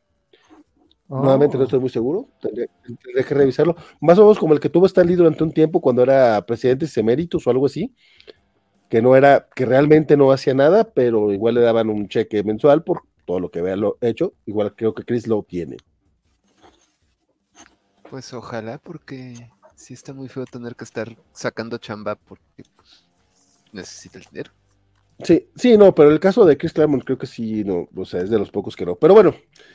Nuevamente 1.10 1.56
no 1.56 1.62
oh. 1.62 1.66
estoy 1.66 1.80
muy 1.80 1.90
seguro, 1.90 2.28
tendré, 2.42 2.70
que 3.26 3.34
revisarlo. 3.34 3.78
Más 4.02 4.18
o 4.20 4.24
menos 4.24 4.40
como 4.40 4.54
el 4.54 4.60
que 4.60 4.70
tuvo 4.70 4.86
Stanley 4.86 5.16
durante 5.16 5.44
un 5.44 5.54
tiempo 5.54 5.80
cuando 5.80 6.04
era 6.04 6.46
presidente 6.46 6.86
eméritos 6.98 7.48
o 7.48 7.50
algo 7.50 7.66
así, 7.66 7.96
que 8.90 9.02
no 9.02 9.16
era, 9.16 9.48
que 9.56 9.66
realmente 9.66 10.18
no 10.18 10.32
hacía 10.32 10.54
nada, 10.54 10.92
pero 10.92 11.32
igual 11.32 11.56
le 11.56 11.62
daban 11.62 11.90
un 11.90 12.10
cheque 12.10 12.44
mensual 12.44 12.84
por 12.84 13.04
todo 13.26 13.40
lo 13.40 13.50
que 13.50 13.60
había 13.60 13.76
hecho. 14.02 14.34
Igual 14.46 14.76
creo 14.76 14.94
que 14.94 15.04
Chris 15.04 15.28
lo 15.28 15.44
tiene. 15.44 15.78
Pues 18.10 18.34
ojalá, 18.34 18.78
porque 18.78 19.50
sí 19.78 19.94
está 19.94 20.12
muy 20.12 20.28
feo 20.28 20.46
tener 20.46 20.76
que 20.76 20.84
estar 20.84 21.16
sacando 21.32 21.78
chamba 21.78 22.16
porque 22.16 22.64
pues, 22.76 23.06
necesita 23.72 24.18
el 24.18 24.26
dinero. 24.26 24.52
Sí, 25.24 25.48
sí, 25.56 25.78
no, 25.78 25.96
pero 25.96 26.12
el 26.12 26.20
caso 26.20 26.46
de 26.46 26.58
Chris 26.58 26.74
Claremont 26.74 27.04
creo 27.04 27.18
que 27.18 27.26
sí, 27.26 27.64
no, 27.64 27.88
o 27.96 28.06
sea, 28.06 28.22
es 28.22 28.30
de 28.30 28.38
los 28.38 28.52
pocos 28.52 28.76
que 28.76 28.86
no. 28.86 28.96
Pero 28.96 29.16
bueno. 29.16 29.34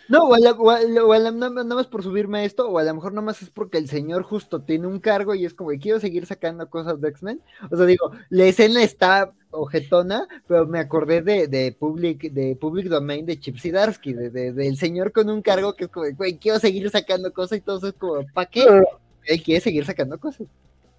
No, 0.08 0.24
o, 0.24 0.34
a 0.34 0.38
la, 0.38 0.52
o, 0.52 0.70
a, 0.70 0.78
o 1.04 1.12
a 1.12 1.18
la, 1.18 1.32
nada 1.32 1.64
más 1.64 1.88
por 1.88 2.04
subirme 2.04 2.38
a 2.38 2.44
esto, 2.44 2.68
o 2.68 2.78
a 2.78 2.84
lo 2.84 2.94
mejor 2.94 3.12
nada 3.12 3.24
más 3.24 3.42
es 3.42 3.50
porque 3.50 3.78
el 3.78 3.88
señor 3.88 4.22
justo 4.22 4.62
tiene 4.62 4.86
un 4.86 5.00
cargo 5.00 5.34
y 5.34 5.44
es 5.44 5.54
como, 5.54 5.70
quiero 5.80 5.98
seguir 5.98 6.26
sacando 6.26 6.70
cosas 6.70 7.00
de 7.00 7.08
X-Men. 7.08 7.40
O 7.72 7.76
sea, 7.76 7.86
digo, 7.86 8.12
la 8.28 8.44
escena 8.44 8.84
está 8.84 9.32
ojetona, 9.50 10.28
pero 10.46 10.66
me 10.66 10.78
acordé 10.78 11.22
de, 11.22 11.48
de 11.48 11.72
Public, 11.72 12.32
de 12.32 12.54
Public 12.54 12.86
Domain 12.86 13.26
de 13.26 13.40
Chip 13.40 13.58
Zdarsky, 13.58 14.12
de, 14.12 14.30
de, 14.30 14.52
del 14.52 14.76
señor 14.76 15.10
con 15.10 15.28
un 15.28 15.42
cargo 15.42 15.74
que 15.74 15.84
es 15.84 15.90
como, 15.90 16.06
güey, 16.16 16.38
quiero 16.38 16.60
seguir 16.60 16.88
sacando 16.90 17.32
cosas 17.32 17.58
y 17.58 17.62
todo 17.62 17.88
es 17.88 17.94
como, 17.94 18.24
¿para 18.32 18.48
qué? 18.48 18.64
No, 18.64 18.76
no. 18.76 19.01
Él 19.26 19.42
quiere 19.42 19.60
seguir 19.60 19.84
sacando 19.84 20.18
cosas. 20.18 20.46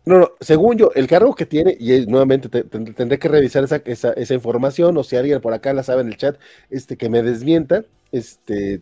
No, 0.05 0.19
no, 0.19 0.31
según 0.41 0.77
yo, 0.77 0.91
el 0.95 1.07
cargo 1.07 1.33
que 1.33 1.45
tiene, 1.45 1.77
y 1.79 2.05
nuevamente 2.05 2.49
te, 2.49 2.63
te, 2.63 2.79
tendré 2.93 3.19
que 3.19 3.29
revisar 3.29 3.63
esa, 3.63 3.77
esa, 3.85 4.11
esa, 4.13 4.33
información, 4.33 4.97
o 4.97 5.03
si 5.03 5.15
alguien 5.15 5.39
por 5.39 5.53
acá 5.53 5.73
la 5.73 5.83
sabe 5.83 6.01
en 6.01 6.09
el 6.09 6.17
chat, 6.17 6.37
este, 6.69 6.97
que 6.97 7.09
me 7.09 7.23
desmienta, 7.23 7.85
este, 8.11 8.81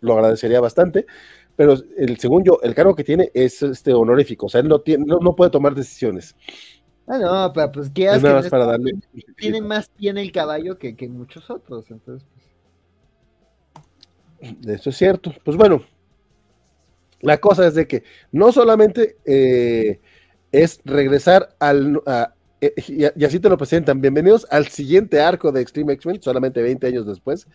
lo 0.00 0.12
agradecería 0.12 0.60
bastante, 0.60 1.06
pero 1.56 1.76
el, 1.96 2.18
según 2.18 2.44
yo, 2.44 2.58
el 2.62 2.74
cargo 2.74 2.94
que 2.94 3.04
tiene 3.04 3.30
es 3.32 3.62
este 3.62 3.94
honorífico, 3.94 4.46
o 4.46 4.48
sea, 4.50 4.60
él 4.60 4.68
no, 4.68 4.80
tiene, 4.80 5.06
no, 5.06 5.20
no 5.20 5.34
puede 5.34 5.50
tomar 5.50 5.74
decisiones. 5.74 6.36
Ah, 7.06 7.18
no, 7.18 7.52
pero 7.52 7.72
pues 7.72 7.90
¿qué 7.90 8.08
hace? 8.08 8.38
Es 8.38 8.48
para 8.48 8.66
darle... 8.66 8.92
Tiene 9.36 9.60
más 9.60 9.88
pie 9.88 10.10
en 10.10 10.18
el 10.18 10.30
caballo 10.32 10.78
que, 10.78 10.94
que 10.96 11.08
muchos 11.08 11.48
otros, 11.50 11.90
entonces. 11.90 12.28
Pues... 14.38 14.52
Eso 14.66 14.90
es 14.90 14.96
cierto. 14.96 15.32
Pues 15.44 15.56
bueno, 15.56 15.82
la 17.22 17.38
cosa 17.38 17.66
es 17.66 17.74
de 17.74 17.86
que 17.86 18.02
no 18.32 18.52
solamente 18.52 19.16
eh, 19.24 20.00
es 20.50 20.80
regresar 20.84 21.54
al... 21.58 22.02
A, 22.04 22.34
y, 22.60 23.04
así 23.24 23.40
te 23.40 23.48
lo 23.48 23.56
presentan. 23.56 24.00
Bienvenidos 24.00 24.46
al 24.50 24.66
siguiente 24.68 25.20
arco 25.20 25.50
de 25.50 25.62
Extreme 25.62 25.94
X-Men, 25.94 26.20
solamente 26.20 26.62
20 26.62 26.86
años 26.86 27.06
después. 27.06 27.46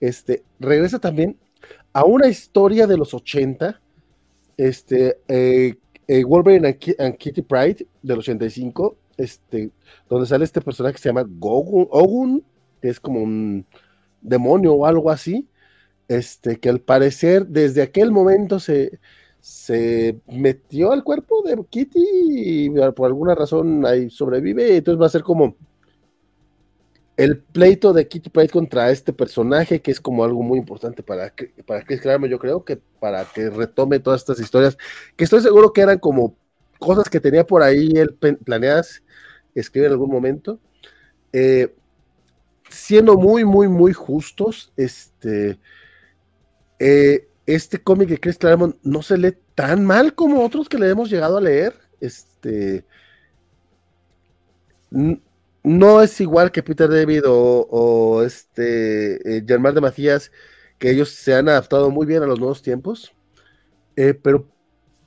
Este, 0.00 0.44
regresa 0.60 0.98
también 0.98 1.38
a 1.92 2.04
una 2.04 2.28
historia 2.28 2.86
de 2.86 2.96
los 2.96 3.14
80, 3.14 3.80
este, 4.56 5.18
eh, 5.28 5.74
eh, 6.06 6.24
Wolverine 6.24 6.68
and, 6.68 6.96
and, 6.98 7.16
Kitty 7.16 7.42
Pride 7.42 7.86
del 8.02 8.18
85, 8.18 8.96
este, 9.16 9.70
donde 10.08 10.26
sale 10.26 10.44
este 10.44 10.60
personaje 10.60 10.94
que 10.94 11.00
se 11.00 11.08
llama 11.08 11.24
Gogun, 11.26 11.88
Ogun, 11.90 12.44
que 12.82 12.88
es 12.88 13.00
como 13.00 13.22
un 13.22 13.66
demonio 14.20 14.74
o 14.74 14.86
algo 14.86 15.10
así, 15.10 15.48
este, 16.08 16.58
que 16.58 16.68
al 16.68 16.80
parecer 16.80 17.46
desde 17.46 17.82
aquel 17.82 18.12
momento 18.12 18.60
se, 18.60 18.98
se 19.40 20.20
metió 20.26 20.92
al 20.92 21.04
cuerpo 21.04 21.42
de 21.42 21.56
Kitty 21.68 22.04
y 22.04 22.70
por 22.92 23.06
alguna 23.06 23.34
razón 23.34 23.84
ahí 23.86 24.10
sobrevive, 24.10 24.76
entonces 24.76 25.00
va 25.00 25.06
a 25.06 25.10
ser 25.10 25.22
como 25.22 25.56
el 27.16 27.38
pleito 27.38 27.92
de 27.92 28.06
Kitty 28.06 28.28
Pryde 28.28 28.50
contra 28.50 28.90
este 28.90 29.12
personaje, 29.12 29.80
que 29.80 29.90
es 29.90 30.00
como 30.00 30.22
algo 30.22 30.42
muy 30.42 30.58
importante 30.58 31.02
para, 31.02 31.32
para 31.66 31.82
Chris 31.82 32.00
Claremont, 32.00 32.30
yo 32.30 32.38
creo 32.38 32.62
que 32.62 32.78
para 33.00 33.24
que 33.24 33.48
retome 33.48 34.00
todas 34.00 34.20
estas 34.20 34.38
historias, 34.38 34.76
que 35.16 35.24
estoy 35.24 35.40
seguro 35.40 35.72
que 35.72 35.80
eran 35.80 35.98
como 35.98 36.36
cosas 36.78 37.08
que 37.08 37.20
tenía 37.20 37.46
por 37.46 37.62
ahí 37.62 37.90
él 37.94 38.14
planeadas 38.14 39.02
escribir 39.54 39.86
en 39.86 39.92
algún 39.92 40.10
momento. 40.10 40.60
Eh, 41.32 41.74
siendo 42.68 43.16
muy, 43.16 43.44
muy, 43.44 43.68
muy 43.68 43.92
justos, 43.92 44.72
este, 44.76 45.58
eh, 46.78 47.28
este 47.46 47.82
cómic 47.82 48.08
de 48.08 48.18
Chris 48.20 48.38
Claremont 48.38 48.76
no 48.82 49.02
se 49.02 49.18
lee 49.18 49.36
tan 49.54 49.84
mal 49.84 50.14
como 50.14 50.44
otros 50.44 50.68
que 50.68 50.78
le 50.78 50.90
hemos 50.90 51.10
llegado 51.10 51.38
a 51.38 51.40
leer. 51.40 51.74
Este, 52.00 52.84
no 54.90 56.02
es 56.02 56.20
igual 56.20 56.52
que 56.52 56.62
Peter 56.62 56.88
David 56.88 57.24
o, 57.26 57.66
o 57.70 58.22
este 58.22 59.38
eh, 59.38 59.44
Germán 59.46 59.74
de 59.74 59.80
Macías, 59.80 60.30
que 60.78 60.90
ellos 60.90 61.10
se 61.10 61.34
han 61.34 61.48
adaptado 61.48 61.90
muy 61.90 62.06
bien 62.06 62.22
a 62.22 62.26
los 62.26 62.38
nuevos 62.38 62.62
tiempos, 62.62 63.14
eh, 63.96 64.14
pero, 64.14 64.48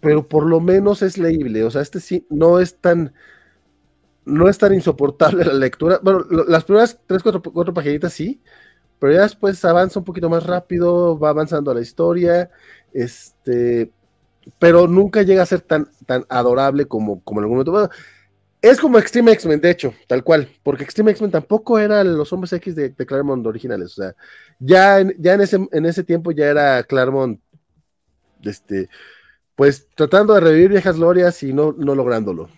pero 0.02 0.28
por 0.28 0.46
lo 0.46 0.60
menos 0.60 1.02
es 1.02 1.18
leíble. 1.18 1.64
O 1.64 1.72
sea, 1.72 1.82
este 1.82 2.00
sí 2.00 2.26
no 2.30 2.60
es 2.60 2.76
tan 2.78 3.14
no 4.26 4.48
es 4.48 4.58
tan 4.58 4.74
insoportable 4.74 5.44
la 5.46 5.54
lectura. 5.54 6.00
Bueno, 6.04 6.26
las 6.48 6.64
primeras 6.64 7.00
tres, 7.08 7.24
cuatro, 7.24 7.42
cuatro 7.42 7.74
paginitas 7.74 8.14
sí, 8.14 8.42
pero 9.00 9.14
ya 9.14 9.22
después 9.24 9.64
avanza 9.66 10.00
un 10.00 10.06
poquito 10.06 10.30
más 10.30 10.46
rápido, 10.46 11.18
va 11.18 11.30
avanzando 11.30 11.74
la 11.74 11.82
historia, 11.82 12.52
este, 12.94 13.92
pero 14.60 14.88
nunca 14.88 15.22
llega 15.22 15.44
a 15.44 15.48
ser 15.48 15.62
tan, 15.62 15.90
tan 16.06 16.26
adorable 16.30 16.86
como, 16.86 17.24
como 17.24 17.40
en 17.40 17.44
algún 17.46 17.58
momento. 17.58 17.90
Es 18.62 18.80
como 18.80 19.00
Extreme 19.00 19.32
X-Men, 19.32 19.62
de 19.62 19.72
hecho, 19.72 19.94
tal 20.08 20.24
cual, 20.24 20.50
porque 20.64 20.84
Extreme 20.84 21.12
X-Men 21.12 21.32
tampoco 21.32 21.80
eran 21.80 22.18
los 22.18 22.34
hombres 22.34 22.52
X 22.52 22.76
de, 22.76 22.90
de, 22.90 23.06
Claremont 23.06 23.46
originales, 23.48 23.98
o 23.98 24.02
sea, 24.04 24.16
ya, 24.60 25.00
en, 25.00 25.16
ya 25.18 25.34
en, 25.34 25.42
ese, 25.42 25.68
en 25.72 25.86
ese 25.86 26.04
tiempo 26.04 26.32
ya 26.32 26.48
era 26.48 26.84
Claremont, 26.84 27.40
este, 28.44 28.90
pues 29.56 29.88
tratando 29.96 30.34
de 30.34 30.42
revivir 30.42 30.72
viejas 30.72 30.98
glorias 30.98 31.42
y 31.44 31.54
no, 31.54 31.74
no 31.78 31.96
lográndolo. 31.96 32.50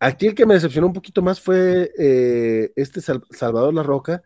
Aquí 0.00 0.28
el 0.28 0.34
que 0.34 0.46
me 0.46 0.54
decepcionó 0.54 0.86
un 0.86 0.94
poquito 0.94 1.20
más 1.22 1.40
fue 1.40 1.92
eh, 1.98 2.72
este 2.74 3.00
Sal 3.00 3.22
Salvador 3.30 3.74
La 3.74 3.82
Roca, 3.82 4.22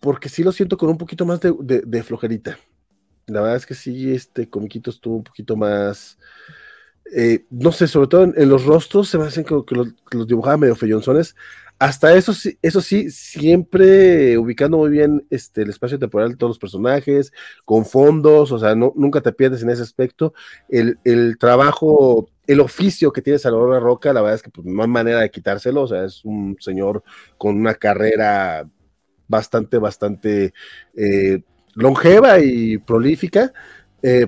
porque 0.00 0.28
sí 0.28 0.42
lo 0.42 0.52
siento 0.52 0.76
con 0.76 0.88
un 0.88 0.98
poquito 0.98 1.24
más 1.26 1.40
de, 1.40 1.54
de, 1.60 1.82
de 1.82 2.02
flojerita. 2.02 2.58
La 3.26 3.40
verdad 3.40 3.56
es 3.56 3.66
que 3.66 3.74
sí, 3.74 4.12
este 4.12 4.48
comiquito 4.48 4.90
estuvo 4.90 5.16
un 5.16 5.24
poquito 5.24 5.56
más 5.56 6.18
eh, 7.12 7.44
no 7.50 7.72
sé, 7.72 7.88
sobre 7.88 8.06
todo 8.06 8.24
en, 8.24 8.34
en, 8.36 8.48
los 8.48 8.64
rostros 8.64 9.08
se 9.08 9.18
me 9.18 9.24
hacen 9.24 9.44
que, 9.44 9.54
que, 9.66 9.74
los, 9.74 9.88
que 10.10 10.18
los, 10.18 10.26
dibujaba 10.26 10.56
medio 10.56 10.76
feyonzones. 10.76 11.34
Hasta 11.78 12.14
eso 12.14 12.34
sí, 12.34 12.58
eso 12.60 12.80
sí, 12.82 13.10
siempre 13.10 14.36
ubicando 14.36 14.76
muy 14.76 14.90
bien 14.90 15.26
este, 15.30 15.62
el 15.62 15.70
espacio 15.70 15.98
temporal 15.98 16.30
de 16.30 16.36
todos 16.36 16.50
los 16.50 16.58
personajes, 16.58 17.32
con 17.64 17.86
fondos, 17.86 18.52
o 18.52 18.58
sea, 18.58 18.74
no, 18.74 18.92
nunca 18.96 19.22
te 19.22 19.32
pierdes 19.32 19.62
en 19.62 19.70
ese 19.70 19.82
aspecto. 19.82 20.34
El, 20.68 20.98
el 21.04 21.38
trabajo, 21.38 22.28
el 22.46 22.60
oficio 22.60 23.12
que 23.12 23.22
tiene 23.22 23.38
Salvador 23.38 23.82
Roca, 23.82 24.12
la 24.12 24.20
verdad 24.20 24.36
es 24.36 24.42
que 24.42 24.50
pues, 24.50 24.66
no 24.66 24.82
hay 24.82 24.88
manera 24.88 25.20
de 25.20 25.30
quitárselo, 25.30 25.82
o 25.82 25.88
sea, 25.88 26.04
es 26.04 26.24
un 26.24 26.56
señor 26.60 27.02
con 27.38 27.56
una 27.56 27.74
carrera 27.74 28.68
bastante, 29.30 29.78
bastante 29.78 30.52
eh, 30.94 31.42
longeva 31.74 32.40
y 32.40 32.76
prolífica. 32.78 33.52
Eh, 34.02 34.26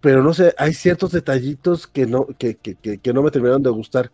pero 0.00 0.22
no 0.22 0.32
sé, 0.32 0.54
hay 0.58 0.74
ciertos 0.74 1.10
detallitos 1.10 1.88
que 1.88 2.06
no, 2.06 2.26
que, 2.38 2.56
que, 2.56 2.76
que, 2.76 3.12
no 3.12 3.22
me 3.22 3.32
terminaron 3.32 3.62
de 3.62 3.70
gustar. 3.70 4.12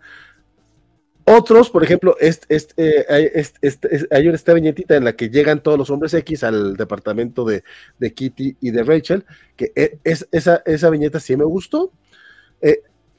Otros, 1.26 1.70
por 1.70 1.82
ejemplo, 1.82 2.16
este, 2.20 2.54
este, 2.54 3.36
este, 3.62 4.06
hay 4.10 4.28
esta 4.28 4.54
viñetita 4.54 4.96
en 4.96 5.04
la 5.04 5.14
que 5.14 5.28
llegan 5.28 5.62
todos 5.62 5.78
los 5.78 5.90
hombres 5.90 6.14
X 6.14 6.44
al 6.44 6.76
departamento 6.76 7.44
de, 7.44 7.64
de 7.98 8.14
Kitty 8.14 8.56
y 8.60 8.70
de 8.70 8.82
Rachel, 8.82 9.24
que 9.56 9.72
e, 9.74 9.98
es, 10.04 10.28
esa, 10.32 10.62
esa 10.64 10.90
viñeta 10.90 11.20
sí 11.20 11.36
me 11.36 11.44
gustó. 11.44 11.92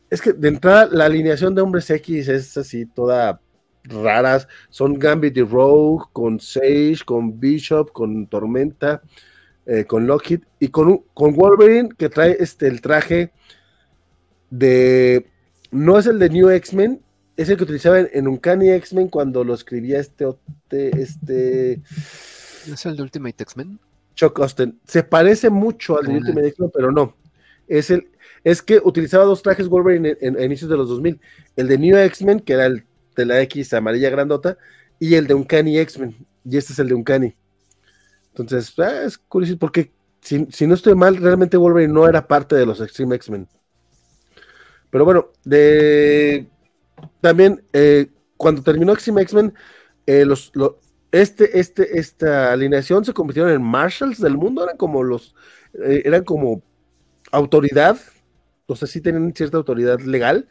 Es 0.09 0.21
que 0.21 0.33
de 0.33 0.47
entrada 0.47 0.87
la 0.91 1.05
alineación 1.05 1.53
de 1.53 1.61
hombres 1.61 1.89
X 1.89 2.27
es 2.27 2.57
así 2.57 2.85
toda 2.85 3.41
raras, 3.89 4.47
son 4.69 4.97
Gambit 4.99 5.37
y 5.37 5.41
Rogue, 5.41 6.05
con 6.13 6.39
Sage, 6.39 6.99
con 7.05 7.39
Bishop, 7.39 7.91
con 7.91 8.27
Tormenta, 8.27 9.01
eh, 9.65 9.85
con 9.85 10.05
Lockheed 10.05 10.41
y 10.59 10.67
con, 10.69 11.03
con 11.13 11.35
Wolverine 11.35 11.89
que 11.97 12.09
trae 12.09 12.37
este, 12.39 12.67
el 12.67 12.81
traje 12.81 13.31
de... 14.49 15.27
No 15.71 15.97
es 15.97 16.05
el 16.05 16.19
de 16.19 16.29
New 16.29 16.49
X-Men, 16.49 17.01
es 17.35 17.49
el 17.49 17.57
que 17.57 17.63
utilizaba 17.63 17.99
en, 17.99 18.09
en 18.13 18.27
Uncanny 18.27 18.69
X-Men 18.69 19.09
cuando 19.09 19.43
lo 19.43 19.53
escribía 19.53 19.99
este... 19.99 20.25
este 20.71 21.81
¿No 22.67 22.75
es 22.75 22.85
el 22.85 22.95
de 22.95 23.03
Ultimate 23.03 23.43
X-Men? 23.43 23.79
Chuck 24.15 24.39
Austin. 24.39 24.79
Se 24.85 25.03
parece 25.03 25.49
mucho 25.49 25.99
al 25.99 26.05
de 26.07 26.17
Ultimate 26.17 26.47
X-Men, 26.47 26.71
pero 26.73 26.91
no. 26.91 27.15
Es, 27.67 27.89
el, 27.89 28.09
es 28.43 28.61
que 28.61 28.79
utilizaba 28.83 29.25
dos 29.25 29.41
trajes 29.41 29.67
Wolverine 29.67 30.09
en, 30.09 30.17
en, 30.21 30.37
en 30.37 30.43
inicios 30.45 30.69
de 30.69 30.77
los 30.77 30.87
2000. 30.87 31.19
El 31.55 31.67
de 31.67 31.77
New 31.77 31.97
X-Men, 31.97 32.39
que 32.39 32.53
era 32.53 32.67
el 32.67 32.85
de 33.15 33.25
la 33.25 33.41
X 33.41 33.73
amarilla 33.73 34.09
grandota, 34.09 34.57
y 34.99 35.15
el 35.15 35.27
de 35.27 35.33
Uncanny 35.33 35.77
X-Men. 35.79 36.15
Y 36.43 36.57
este 36.57 36.73
es 36.73 36.79
el 36.79 36.89
de 36.89 36.95
Uncanny. 36.95 37.35
Entonces, 38.29 38.77
ah, 38.79 39.03
es 39.03 39.17
curioso 39.17 39.57
porque 39.57 39.91
si, 40.21 40.47
si, 40.51 40.67
no 40.67 40.73
estoy 40.73 40.95
mal, 40.95 41.17
realmente 41.17 41.57
Wolverine 41.57 41.93
no 41.93 42.07
era 42.07 42.27
parte 42.27 42.55
de 42.55 42.65
los 42.65 42.81
Extreme 42.81 43.15
X-Men. 43.15 43.47
Pero 44.89 45.05
bueno, 45.05 45.29
de 45.43 46.47
también 47.21 47.63
eh, 47.73 48.07
cuando 48.37 48.61
terminó 48.61 48.93
Extreme 48.93 49.21
X-Men, 49.21 49.53
eh, 50.07 50.25
este, 51.11 51.59
este, 51.59 51.99
esta 51.99 52.51
alineación 52.51 53.05
se 53.05 53.13
convirtieron 53.13 53.51
en 53.51 53.61
Marshalls 53.61 54.19
del 54.19 54.37
mundo, 54.37 54.63
eran 54.63 54.77
como 54.77 55.03
los, 55.03 55.35
eh, 55.73 56.01
eran 56.05 56.23
como 56.23 56.61
autoridad, 57.31 57.97
no 58.67 58.75
sé 58.75 58.87
si 58.87 59.01
tienen 59.01 59.33
cierta 59.35 59.57
autoridad 59.57 59.99
legal. 59.99 60.47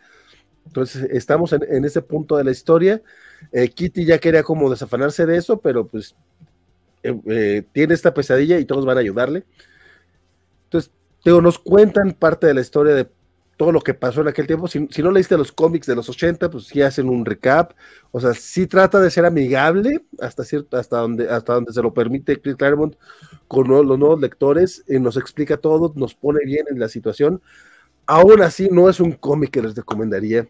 Entonces, 0.66 1.08
estamos 1.10 1.52
en, 1.52 1.62
en 1.68 1.84
ese 1.84 2.02
punto 2.02 2.36
de 2.36 2.44
la 2.44 2.50
historia. 2.50 3.02
Eh, 3.52 3.68
Kitty 3.68 4.04
ya 4.04 4.18
quería 4.18 4.42
como 4.42 4.70
desafanarse 4.70 5.26
de 5.26 5.36
eso, 5.36 5.60
pero 5.60 5.86
pues 5.86 6.14
eh, 7.02 7.20
eh, 7.26 7.62
tiene 7.72 7.94
esta 7.94 8.14
pesadilla 8.14 8.58
y 8.58 8.64
todos 8.64 8.86
van 8.86 8.96
a 8.96 9.00
ayudarle. 9.00 9.44
Entonces, 10.64 10.90
digo, 11.24 11.40
nos 11.40 11.58
cuentan 11.58 12.12
parte 12.12 12.46
de 12.46 12.54
la 12.54 12.62
historia 12.62 12.94
de 12.94 13.08
todo 13.56 13.70
lo 13.70 13.80
que 13.82 13.94
pasó 13.94 14.22
en 14.22 14.28
aquel 14.28 14.46
tiempo. 14.46 14.66
Si, 14.66 14.80
no 14.80 15.10
leíste 15.12 15.36
los 15.36 15.52
cómics 15.52 15.86
de 15.86 15.94
los 15.94 16.08
80, 16.08 16.50
pues 16.50 16.64
sí 16.64 16.82
hacen 16.82 17.08
un 17.08 17.24
recap. 17.24 17.72
O 18.10 18.20
sea, 18.20 18.34
sí 18.34 18.66
trata 18.66 19.00
de 19.00 19.10
ser 19.10 19.26
amigable 19.26 20.04
hasta 20.18 20.44
cierto, 20.44 20.76
hasta 20.76 20.98
donde, 20.98 21.28
hasta 21.28 21.54
donde 21.54 21.72
se 21.72 21.82
lo 21.82 21.94
permite 21.94 22.40
Chris 22.40 22.56
Claremont 22.56 22.96
con 23.46 23.68
los 23.68 23.98
nuevos 23.98 24.20
lectores, 24.20 24.82
y 24.88 24.98
nos 24.98 25.16
explica 25.16 25.58
todo, 25.58 25.92
nos 25.94 26.14
pone 26.14 26.40
bien 26.44 26.66
en 26.70 26.80
la 26.80 26.88
situación. 26.88 27.42
Aún 28.06 28.42
así, 28.42 28.68
no 28.70 28.88
es 28.88 29.00
un 29.00 29.12
cómic 29.12 29.50
que 29.50 29.62
les 29.62 29.74
recomendaría. 29.74 30.46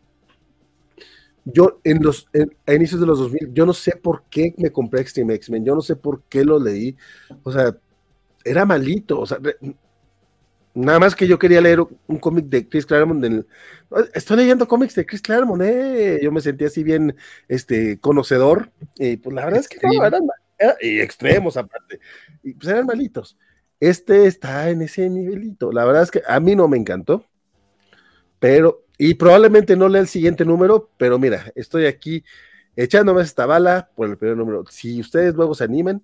Yo, 1.45 1.79
en 1.85 2.03
los 2.03 2.27
a 2.67 2.73
inicios 2.73 3.01
de 3.01 3.07
los 3.07 3.19
2000, 3.19 3.53
yo 3.53 3.67
no 3.67 3.75
sé 3.75 3.97
por 3.97 4.25
qué 4.31 4.55
me 4.57 4.73
compré 4.73 5.03
Extreme 5.03 5.35
X-Men, 5.35 5.65
yo 5.65 5.75
no 5.75 5.83
sé 5.83 5.95
por 5.95 6.23
qué 6.23 6.45
lo 6.45 6.59
leí. 6.59 6.97
O 7.43 7.53
sea, 7.53 7.77
era 8.45 8.65
malito. 8.65 9.21
O 9.21 9.27
sea, 9.27 9.39
Nada 10.75 10.99
más 10.99 11.15
que 11.15 11.29
yo 11.29 11.39
quería 11.39 11.61
leer 11.61 11.79
un 11.81 12.19
cómic 12.19 12.47
de 12.47 12.69
Chris 12.69 12.85
Claremont. 12.85 13.47
Estoy 14.13 14.39
leyendo 14.39 14.67
cómics 14.67 14.97
de 14.97 15.07
Chris 15.07 15.23
Claremont, 15.23 15.63
¿eh? 15.63 16.19
Yo 16.21 16.33
me 16.33 16.41
sentí 16.41 16.65
así 16.65 16.83
bien 16.83 17.15
este, 17.47 18.01
conocedor. 18.01 18.73
Y 18.97 19.17
pues 19.17 19.35
la 19.37 19.45
verdad 19.45 19.61
es 19.61 19.69
que 19.69 19.79
no, 19.81 20.05
eran, 20.05 20.23
y 20.81 21.01
extremos 21.01 21.57
aparte. 21.57 22.01
Y 22.43 22.55
pues 22.55 22.69
eran 22.69 22.87
malitos. 22.87 23.39
Este 23.79 24.27
está 24.27 24.69
en 24.69 24.83
ese 24.83 25.09
nivelito. 25.09 25.71
La 25.71 25.85
verdad 25.85 26.03
es 26.03 26.11
que 26.11 26.23
a 26.27 26.41
mí 26.41 26.57
no 26.57 26.67
me 26.67 26.77
encantó. 26.77 27.25
Pero, 28.45 28.85
y 28.99 29.15
probablemente 29.15 29.75
no 29.75 29.89
lea 29.89 30.03
el 30.03 30.07
siguiente 30.07 30.45
número, 30.45 30.91
pero 30.99 31.19
mira, 31.19 31.51
estoy 31.55 31.87
aquí 31.87 32.23
echándome 32.77 33.23
esta 33.23 33.47
bala 33.47 33.89
por 33.97 34.07
el 34.11 34.19
primer 34.19 34.37
número. 34.37 34.67
Si 34.69 35.01
ustedes 35.01 35.35
luego 35.35 35.55
se 35.55 35.65
animen, 35.65 36.03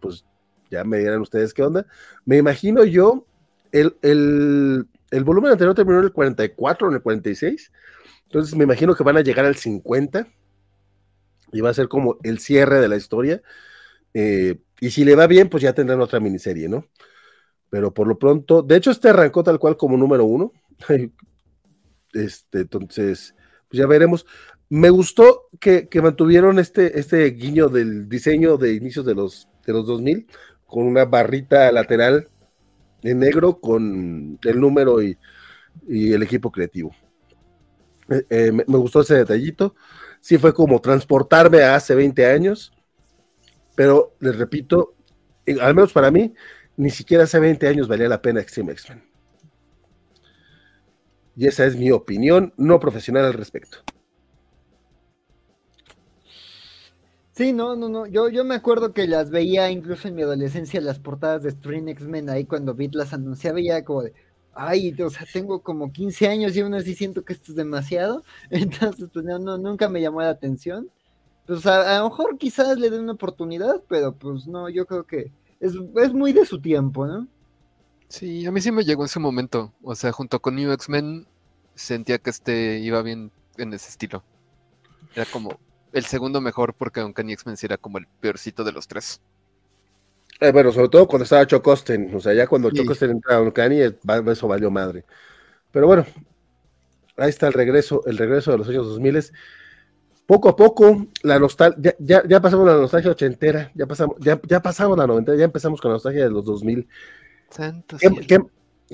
pues 0.00 0.24
ya 0.68 0.82
me 0.82 0.98
dirán 0.98 1.20
ustedes 1.20 1.54
qué 1.54 1.62
onda. 1.62 1.86
Me 2.24 2.38
imagino 2.38 2.82
yo 2.82 3.24
el, 3.70 4.84
volumen 5.24 5.52
anterior 5.52 5.76
terminó 5.76 6.00
en 6.00 6.06
el 6.06 6.12
44 6.12 6.88
o 6.88 6.90
en 6.90 6.96
el 6.96 7.02
46. 7.02 7.70
Entonces 8.24 8.56
me 8.56 8.64
imagino 8.64 8.96
que 8.96 9.04
van 9.04 9.18
a 9.18 9.22
llegar 9.22 9.44
al 9.44 9.54
50 9.54 10.26
y 11.52 11.60
va 11.60 11.70
a 11.70 11.74
ser 11.74 11.86
como 11.86 12.18
el 12.24 12.40
cierre 12.40 12.80
de 12.80 12.88
la 12.88 12.96
historia. 12.96 13.42
Eh, 14.12 14.58
y 14.80 14.90
si 14.90 15.04
le 15.04 15.14
va 15.14 15.28
bien, 15.28 15.48
pues 15.48 15.62
ya 15.62 15.72
tendrán 15.72 16.00
otra 16.00 16.18
miniserie, 16.18 16.68
¿no? 16.68 16.84
Pero 17.70 17.94
por 17.94 18.08
lo 18.08 18.18
pronto, 18.18 18.62
de 18.62 18.74
hecho, 18.74 18.90
este 18.90 19.10
arrancó 19.10 19.44
tal 19.44 19.60
cual 19.60 19.76
como 19.76 19.96
número 19.96 20.24
uno. 20.24 20.52
Este, 22.16 22.60
entonces, 22.60 23.34
pues 23.68 23.78
ya 23.78 23.86
veremos. 23.86 24.26
Me 24.68 24.90
gustó 24.90 25.48
que, 25.60 25.88
mantuvieron 26.02 26.58
este, 26.58 26.98
este 26.98 27.24
guiño 27.30 27.68
del 27.68 28.08
diseño 28.08 28.56
de 28.56 28.74
inicios 28.74 29.04
de 29.04 29.14
los, 29.14 29.48
de 29.64 29.72
los 29.72 29.86
2000 29.86 30.26
con 30.66 30.86
una 30.86 31.04
barrita 31.04 31.70
lateral 31.70 32.28
en 33.02 33.18
negro 33.20 33.60
con 33.60 34.38
el 34.42 34.60
número 34.60 35.02
y, 35.02 35.16
el 35.88 36.22
equipo 36.22 36.50
creativo. 36.50 36.96
Eh, 38.08 38.24
eh, 38.30 38.52
me, 38.52 38.78
gustó 38.78 39.02
ese 39.02 39.14
detallito. 39.14 39.74
Sí 40.20 40.38
fue 40.38 40.54
como 40.54 40.80
transportarme 40.80 41.62
a 41.62 41.76
hace 41.76 41.94
20 41.94 42.26
años, 42.26 42.72
pero 43.74 44.16
les 44.20 44.36
repito, 44.36 44.94
al 45.60 45.74
menos 45.74 45.92
para 45.92 46.10
mí, 46.10 46.32
ni 46.76 46.90
siquiera 46.90 47.24
hace 47.24 47.38
20 47.38 47.68
años 47.68 47.88
valía 47.88 48.08
la 48.08 48.22
pena 48.22 48.40
Extreme 48.40 48.72
X-Men. 48.72 49.15
Y 51.36 51.46
esa 51.46 51.66
es 51.66 51.76
mi 51.76 51.90
opinión 51.90 52.54
no 52.56 52.80
profesional 52.80 53.26
al 53.26 53.34
respecto. 53.34 53.78
Sí, 57.32 57.52
no, 57.52 57.76
no, 57.76 57.90
no. 57.90 58.06
Yo, 58.06 58.30
yo 58.30 58.44
me 58.44 58.54
acuerdo 58.54 58.94
que 58.94 59.06
las 59.06 59.30
veía 59.30 59.70
incluso 59.70 60.08
en 60.08 60.14
mi 60.14 60.22
adolescencia, 60.22 60.80
las 60.80 60.98
portadas 60.98 61.42
de 61.42 61.50
Spring 61.50 61.86
X-Men, 61.88 62.30
ahí 62.30 62.46
cuando 62.46 62.74
Beat 62.74 62.94
las 62.94 63.12
anunciaba, 63.12 63.60
ya 63.60 63.84
como 63.84 64.04
de, 64.04 64.14
ay, 64.54 64.96
o 65.02 65.10
sea, 65.10 65.26
tengo 65.30 65.60
como 65.60 65.92
15 65.92 66.28
años 66.28 66.56
y 66.56 66.60
aún 66.60 66.72
así 66.72 66.94
siento 66.94 67.22
que 67.24 67.34
esto 67.34 67.52
es 67.52 67.56
demasiado. 67.56 68.24
Entonces, 68.50 69.10
pues 69.12 69.24
no, 69.26 69.58
nunca 69.58 69.90
me 69.90 70.00
llamó 70.00 70.22
la 70.22 70.30
atención. 70.30 70.90
Pues 71.46 71.66
a, 71.66 71.98
lo 71.98 72.08
mejor 72.08 72.38
quizás 72.38 72.78
le 72.78 72.88
dé 72.88 72.98
una 72.98 73.12
oportunidad, 73.12 73.82
pero 73.88 74.14
pues 74.14 74.46
no, 74.46 74.70
yo 74.70 74.86
creo 74.86 75.04
que 75.06 75.30
es, 75.60 75.74
es 75.96 76.12
muy 76.14 76.32
de 76.32 76.46
su 76.46 76.60
tiempo, 76.60 77.06
¿no? 77.06 77.28
Sí, 78.08 78.46
a 78.46 78.52
mí 78.52 78.60
sí 78.60 78.70
me 78.70 78.84
llegó 78.84 79.04
ese 79.04 79.18
momento. 79.18 79.72
O 79.82 79.94
sea, 79.94 80.12
junto 80.12 80.40
con 80.40 80.56
New 80.56 80.72
X-Men 80.72 81.26
sentía 81.74 82.18
que 82.18 82.30
este 82.30 82.78
iba 82.78 83.02
bien 83.02 83.30
en 83.58 83.72
ese 83.74 83.90
estilo. 83.90 84.22
Era 85.14 85.26
como, 85.26 85.58
el 85.92 86.04
segundo 86.04 86.40
mejor 86.40 86.74
porque 86.74 87.02
Uncanny 87.02 87.32
X-Men 87.32 87.56
era 87.62 87.78
como 87.78 87.98
el 87.98 88.06
peorcito 88.20 88.64
de 88.64 88.72
los 88.72 88.86
tres. 88.86 89.20
Eh, 90.40 90.52
bueno, 90.52 90.70
sobre 90.70 90.90
todo 90.90 91.08
cuando 91.08 91.24
estaba 91.24 91.46
Chocosten, 91.46 92.14
o 92.14 92.20
sea, 92.20 92.34
ya 92.34 92.46
cuando 92.46 92.70
sí. 92.70 92.76
Chocosten 92.76 93.12
entra 93.12 93.36
a 93.36 93.40
Uncanny, 93.40 93.80
eso 93.80 94.48
valió 94.48 94.70
madre. 94.70 95.04
Pero 95.72 95.86
bueno, 95.86 96.06
ahí 97.16 97.30
está 97.30 97.46
el 97.46 97.54
regreso, 97.54 98.02
el 98.06 98.18
regreso 98.18 98.52
de 98.52 98.58
los 98.58 98.68
años 98.68 98.86
2000. 98.86 99.32
Poco 100.26 100.48
a 100.48 100.56
poco, 100.56 101.06
la 101.22 101.38
nostalgia, 101.38 101.94
ya, 101.98 102.22
ya, 102.26 102.40
pasamos 102.40 102.66
la 102.66 102.74
nostalgia 102.74 103.12
ochentera, 103.12 103.70
ya 103.74 103.86
pasamos, 103.86 104.16
ya, 104.18 104.40
ya 104.46 104.60
pasamos 104.60 104.98
la 104.98 105.06
noventera, 105.06 105.38
ya 105.38 105.44
empezamos 105.44 105.80
con 105.80 105.90
la 105.90 105.94
nostalgia 105.94 106.24
de 106.24 106.30
los 106.30 106.44
2000. 106.44 106.86
Santo 107.50 107.96
¿Qué, 107.98 108.38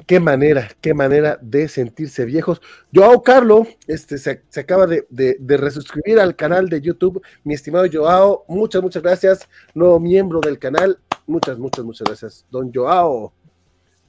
qué 0.06 0.20
manera, 0.20 0.70
qué 0.80 0.94
manera 0.94 1.38
de 1.42 1.68
sentirse 1.68 2.24
viejos. 2.24 2.60
Joao 2.94 3.22
Carlo, 3.22 3.66
este, 3.86 4.18
se, 4.18 4.42
acaba 4.58 4.86
de, 4.86 5.06
de, 5.08 5.56
resuscribir 5.56 6.18
al 6.18 6.34
canal 6.36 6.68
de 6.68 6.80
YouTube. 6.80 7.22
Mi 7.44 7.54
estimado 7.54 7.86
Joao, 7.92 8.44
muchas, 8.48 8.82
muchas 8.82 9.02
gracias. 9.02 9.48
Nuevo 9.74 10.00
miembro 10.00 10.40
del 10.40 10.58
canal. 10.58 10.98
Muchas, 11.26 11.58
muchas, 11.58 11.84
muchas 11.84 12.06
gracias. 12.06 12.46
Don 12.50 12.72
Joao, 12.72 13.32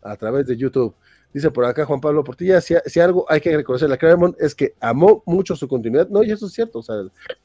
a 0.01 0.15
través 0.15 0.47
de 0.47 0.55
YouTube. 0.55 0.95
Dice 1.33 1.49
por 1.49 1.65
acá 1.65 1.85
Juan 1.85 1.99
Pablo 1.99 2.23
Portilla, 2.23 2.61
si, 2.61 2.75
si 2.85 2.99
algo 2.99 3.25
hay 3.27 3.41
que 3.41 3.55
reconocer 3.55 3.91
a 3.91 3.97
Claremont 3.97 4.39
es 4.39 4.53
que 4.53 4.75
amó 4.79 5.23
mucho 5.25 5.55
su 5.55 5.67
continuidad. 5.67 6.07
No, 6.09 6.23
y 6.23 6.31
eso 6.31 6.45
es 6.45 6.53
cierto, 6.53 6.79
o 6.79 6.83
sea, 6.83 6.95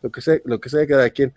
lo 0.02 0.10
que 0.10 0.20
sea, 0.20 0.38
lo 0.44 0.60
que 0.60 0.68
sea 0.68 0.86
cada 0.86 1.08
quien. 1.08 1.32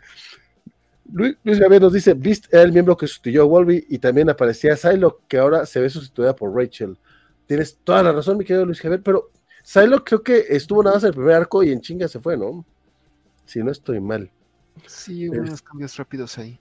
Luis, 1.12 1.38
Luis 1.44 1.60
Javier 1.60 1.82
nos 1.82 1.94
dice, 1.94 2.14
Beast 2.14 2.46
era 2.52 2.64
el 2.64 2.72
miembro 2.72 2.96
que 2.96 3.08
sustituyó 3.08 3.44
a 3.44 3.46
Wolby 3.46 3.86
y 3.90 4.00
también 4.00 4.30
aparecía 4.30 4.76
Psylocke, 4.76 5.28
que 5.28 5.38
ahora 5.38 5.66
se 5.66 5.80
ve 5.80 5.90
sustituida 5.90 6.36
por 6.36 6.56
Rachel. 6.56 6.98
Tienes 7.48 7.78
toda 7.84 8.04
la 8.04 8.12
razón, 8.12 8.38
mi 8.38 8.46
querido 8.46 8.66
Luis 8.66 8.80
Javier, 8.80 9.02
pero 9.04 9.32
Psylocke 9.64 10.06
creo 10.06 10.24
que 10.24 10.46
estuvo 10.50 10.84
nada 10.84 10.96
más 10.96 11.04
en 11.04 11.10
el 11.10 11.16
primer 11.16 11.36
arco 11.36 11.64
y 11.64 11.72
en 11.72 11.82
chinga 11.82 12.08
se 12.08 12.20
fue, 12.20 12.38
¿no? 12.38 12.66
Si 13.46 13.62
no 13.62 13.72
estoy 13.72 14.00
mal. 14.00 14.32
Sí, 14.86 15.30
hubo 15.30 15.40
unos 15.40 15.62
cambios 15.62 15.96
rápidos 15.98 16.38
ahí. 16.38 16.60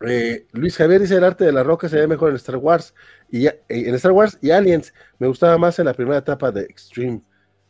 Eh, 0.00 0.46
Luis 0.52 0.76
Javier 0.76 1.00
dice 1.00 1.16
el 1.16 1.24
arte 1.24 1.44
de 1.44 1.52
la 1.52 1.62
roca 1.62 1.88
se 1.88 1.96
ve 1.96 2.06
mejor 2.06 2.30
en 2.30 2.36
Star 2.36 2.56
Wars 2.56 2.94
y 3.30 3.46
en 3.46 3.94
Star 3.94 4.12
Wars 4.12 4.38
y 4.42 4.50
Aliens 4.50 4.92
me 5.18 5.26
gustaba 5.26 5.56
más 5.56 5.78
en 5.78 5.86
la 5.86 5.94
primera 5.94 6.18
etapa 6.18 6.52
de 6.52 6.62
Extreme 6.62 7.22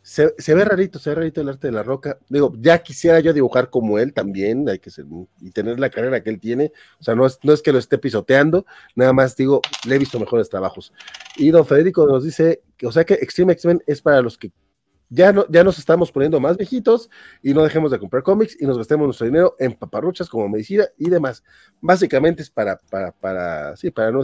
se, 0.06 0.54
ve 0.54 0.64
rarito, 0.64 1.00
se 1.00 1.10
ve 1.10 1.16
rarito 1.16 1.40
el 1.40 1.48
arte 1.48 1.66
de 1.66 1.72
la 1.72 1.82
roca. 1.82 2.16
Digo, 2.28 2.52
ya 2.60 2.78
quisiera 2.78 3.18
yo 3.18 3.32
dibujar 3.32 3.70
como 3.70 3.98
él 3.98 4.12
también, 4.12 4.68
hay 4.68 4.78
que 4.78 4.88
ser, 4.88 5.04
y 5.40 5.50
tener 5.50 5.80
la 5.80 5.90
carrera 5.90 6.22
que 6.22 6.30
él 6.30 6.38
tiene. 6.38 6.70
O 7.00 7.02
sea, 7.02 7.16
no 7.16 7.26
es, 7.26 7.40
no 7.42 7.52
es 7.52 7.60
que 7.60 7.72
lo 7.72 7.78
esté 7.80 7.98
pisoteando, 7.98 8.66
nada 8.94 9.12
más 9.12 9.34
digo, 9.34 9.60
le 9.84 9.96
he 9.96 9.98
visto 9.98 10.20
mejores 10.20 10.48
trabajos. 10.48 10.92
Y 11.36 11.50
don 11.50 11.66
Federico 11.66 12.06
nos 12.06 12.22
dice, 12.22 12.62
que, 12.76 12.86
o 12.86 12.92
sea 12.92 13.02
que 13.02 13.14
Extreme 13.14 13.54
X-Men 13.54 13.82
es 13.84 14.00
para 14.00 14.22
los 14.22 14.38
que 14.38 14.52
ya, 15.08 15.32
no, 15.32 15.46
ya 15.48 15.62
nos 15.62 15.78
estamos 15.78 16.10
poniendo 16.10 16.40
más 16.40 16.56
viejitos 16.56 17.08
y 17.42 17.54
no 17.54 17.62
dejemos 17.62 17.90
de 17.90 17.98
comprar 17.98 18.22
cómics 18.22 18.56
y 18.60 18.66
nos 18.66 18.78
gastemos 18.78 19.06
nuestro 19.06 19.26
dinero 19.26 19.54
en 19.58 19.72
paparruchas 19.72 20.28
como 20.28 20.48
medicina 20.48 20.84
y 20.98 21.08
demás. 21.08 21.44
Básicamente 21.80 22.42
es 22.42 22.50
para, 22.50 22.78
para, 22.90 23.12
para, 23.12 23.76
sí, 23.76 23.90
para 23.90 24.10
no, 24.10 24.22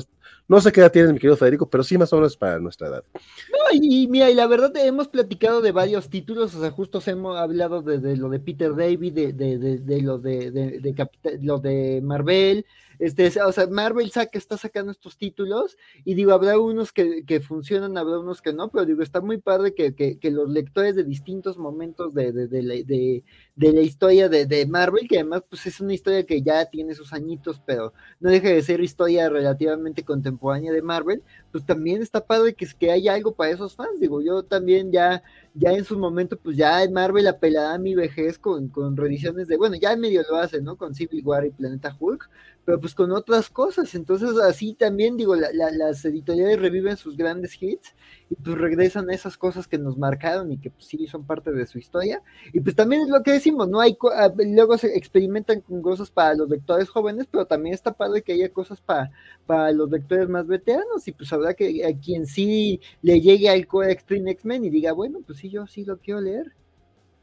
no 0.49 0.61
sé 0.61 0.73
qué 0.73 0.81
edad 0.81 0.93
tienes, 0.93 1.13
mi 1.13 1.19
querido 1.19 1.37
Federico, 1.37 1.69
pero 1.71 1.85
sí 1.85 1.97
más 1.97 2.13
o 2.13 2.17
menos 2.17 2.37
para 2.37 2.59
nuestra 2.59 2.89
edad. 2.89 3.05
No, 3.15 3.59
y, 3.73 4.09
mira, 4.09 4.31
y 4.31 4.35
la 4.35 4.47
verdad 4.47 4.73
hemos 4.77 5.09
platicado 5.09 5.61
de 5.61 5.73
varios 5.73 6.11
títulos, 6.11 6.55
o 6.55 6.61
sea, 6.61 6.71
justo 6.71 7.01
hemos 7.07 7.37
hablado 7.37 7.83
de, 7.83 8.17
lo 8.17 8.29
de 8.29 8.41
Peter 8.41 8.75
David, 8.75 9.13
de, 9.13 9.33
de, 9.33 9.59
de, 9.79 10.03
lo 10.03 10.19
de, 10.19 10.51
de, 10.51 11.09
lo 11.41 11.59
de 11.59 12.01
Marvel, 12.03 12.67
este, 13.03 13.27
o 13.43 13.51
sea, 13.51 13.67
Marvel 13.67 14.13
saca, 14.13 14.39
está 14.39 14.57
sacando 14.57 14.93
estos 14.93 15.17
títulos 15.17 15.77
y 16.05 16.15
digo, 16.15 16.31
habrá 16.31 16.57
unos 16.61 16.93
que, 16.93 17.25
que 17.25 17.41
funcionan, 17.41 17.99
habrá 17.99 18.21
unos 18.21 18.41
que 18.41 18.53
no, 18.53 18.71
pero 18.71 18.87
digo, 18.87 19.03
está 19.03 19.21
muy 19.21 19.39
padre 19.39 19.75
que, 19.75 19.97
que, 19.97 20.21
que 20.21 20.31
los 20.31 20.49
lectores 20.49 20.95
de 20.95 21.03
distintos 21.03 21.59
momentos 21.59 22.15
de, 22.15 22.31
de, 22.31 22.47
de, 22.47 22.63
de, 22.85 23.25
de 23.57 23.73
la 23.73 23.81
historia 23.81 24.29
de, 24.29 24.47
de, 24.47 24.67
Marvel, 24.67 25.09
que 25.09 25.17
además 25.17 25.43
pues 25.49 25.67
es 25.67 25.81
una 25.81 25.95
historia 25.95 26.25
que 26.25 26.43
ya 26.43 26.65
tiene 26.67 26.95
sus 26.95 27.13
añitos, 27.13 27.61
pero 27.67 27.93
no 28.21 28.31
deja 28.31 28.51
de 28.51 28.63
ser 28.63 28.81
historia 28.81 29.29
relativamente 29.29 30.05
contemporánea 30.05 30.71
de 30.71 30.83
Marvel, 30.83 31.25
pues 31.51 31.67
también 31.67 32.03
está 32.03 32.25
padre 32.25 32.55
que, 32.55 32.69
que 32.79 32.93
haya 32.93 33.15
algo 33.15 33.35
para 33.35 33.51
esos 33.51 33.75
fans, 33.75 33.99
digo, 33.99 34.23
yo 34.23 34.45
también 34.45 34.93
ya 34.93 35.25
ya 35.55 35.73
en 35.73 35.85
su 35.85 35.99
momento, 35.99 36.39
pues 36.39 36.57
ya 36.57 36.79
Marvel 36.91 37.27
apelará 37.27 37.75
a 37.75 37.79
mi 37.79 37.95
vejez 37.95 38.39
con, 38.39 38.69
con 38.69 38.97
revisiones 38.97 39.49
de, 39.49 39.57
bueno, 39.57 39.77
ya 39.77 39.93
en 39.93 40.01
medio 40.01 40.23
lo 40.29 40.37
hace, 40.37 40.63
¿no? 40.63 40.77
Con 40.77 40.95
Civil 40.95 41.23
War 41.25 41.45
y 41.45 41.51
Planeta 41.51 41.95
Hulk, 41.99 42.31
pero 42.65 42.81
pues 42.81 42.95
con 42.95 43.11
otras 43.13 43.51
cosas. 43.51 43.95
Entonces 43.95 44.31
así 44.39 44.75
también 44.75 45.17
digo, 45.17 45.35
las 45.35 46.05
editoriales 46.05 46.61
reviven 46.61 46.97
sus 46.97 47.17
grandes 47.17 47.61
hits 47.61 47.95
y 48.31 48.37
pues 48.37 48.57
regresan 48.57 49.11
a 49.11 49.15
esas 49.15 49.37
cosas 49.37 49.67
que 49.67 49.79
nos 49.79 49.99
marcaron 49.99 50.53
y 50.53 50.59
que 50.59 50.71
pues 50.71 50.87
sí 50.87 51.07
son 51.07 51.27
parte 51.27 51.53
de 51.53 51.67
su 51.67 51.79
historia. 51.79 52.23
Y 52.53 52.61
pues 52.61 52.77
también 52.77 53.03
es 53.03 53.09
lo 53.09 53.23
que 53.23 53.33
decimos, 53.33 53.69
¿no? 53.69 53.81
Hay 53.81 53.97
ah, 54.15 54.33
luego 54.37 54.79
se 54.79 54.97
experimentan 54.97 55.61
con 55.61 55.83
cosas 55.83 56.11
para 56.11 56.35
los 56.35 56.49
lectores 56.49 56.89
jóvenes, 56.89 57.27
pero 57.31 57.47
también 57.47 57.75
está 57.75 57.93
padre 57.93 58.23
que 58.23 58.33
haya 58.33 58.53
cosas 58.53 58.81
para, 58.81 59.11
para 59.47 59.73
los 59.73 59.91
lectores 59.91 60.29
más 60.29 60.47
veteranos 60.47 61.07
y 61.07 61.13
pues 61.13 61.33
habrá 61.33 61.55
que 61.55 61.85
a 61.85 61.99
quien 61.99 62.27
sí 62.27 62.81
le 63.03 63.21
llegue 63.21 63.49
al 63.49 63.67
Core 63.67 63.93
Extreme 63.93 64.31
X-Men 64.33 64.65
y 64.65 64.71
diga, 64.71 64.93
bueno, 64.93 65.21
pues 65.27 65.39
sí, 65.39 65.51
yo 65.51 65.67
sí 65.67 65.85
lo 65.85 65.99
quiero 65.99 66.21
leer. 66.21 66.53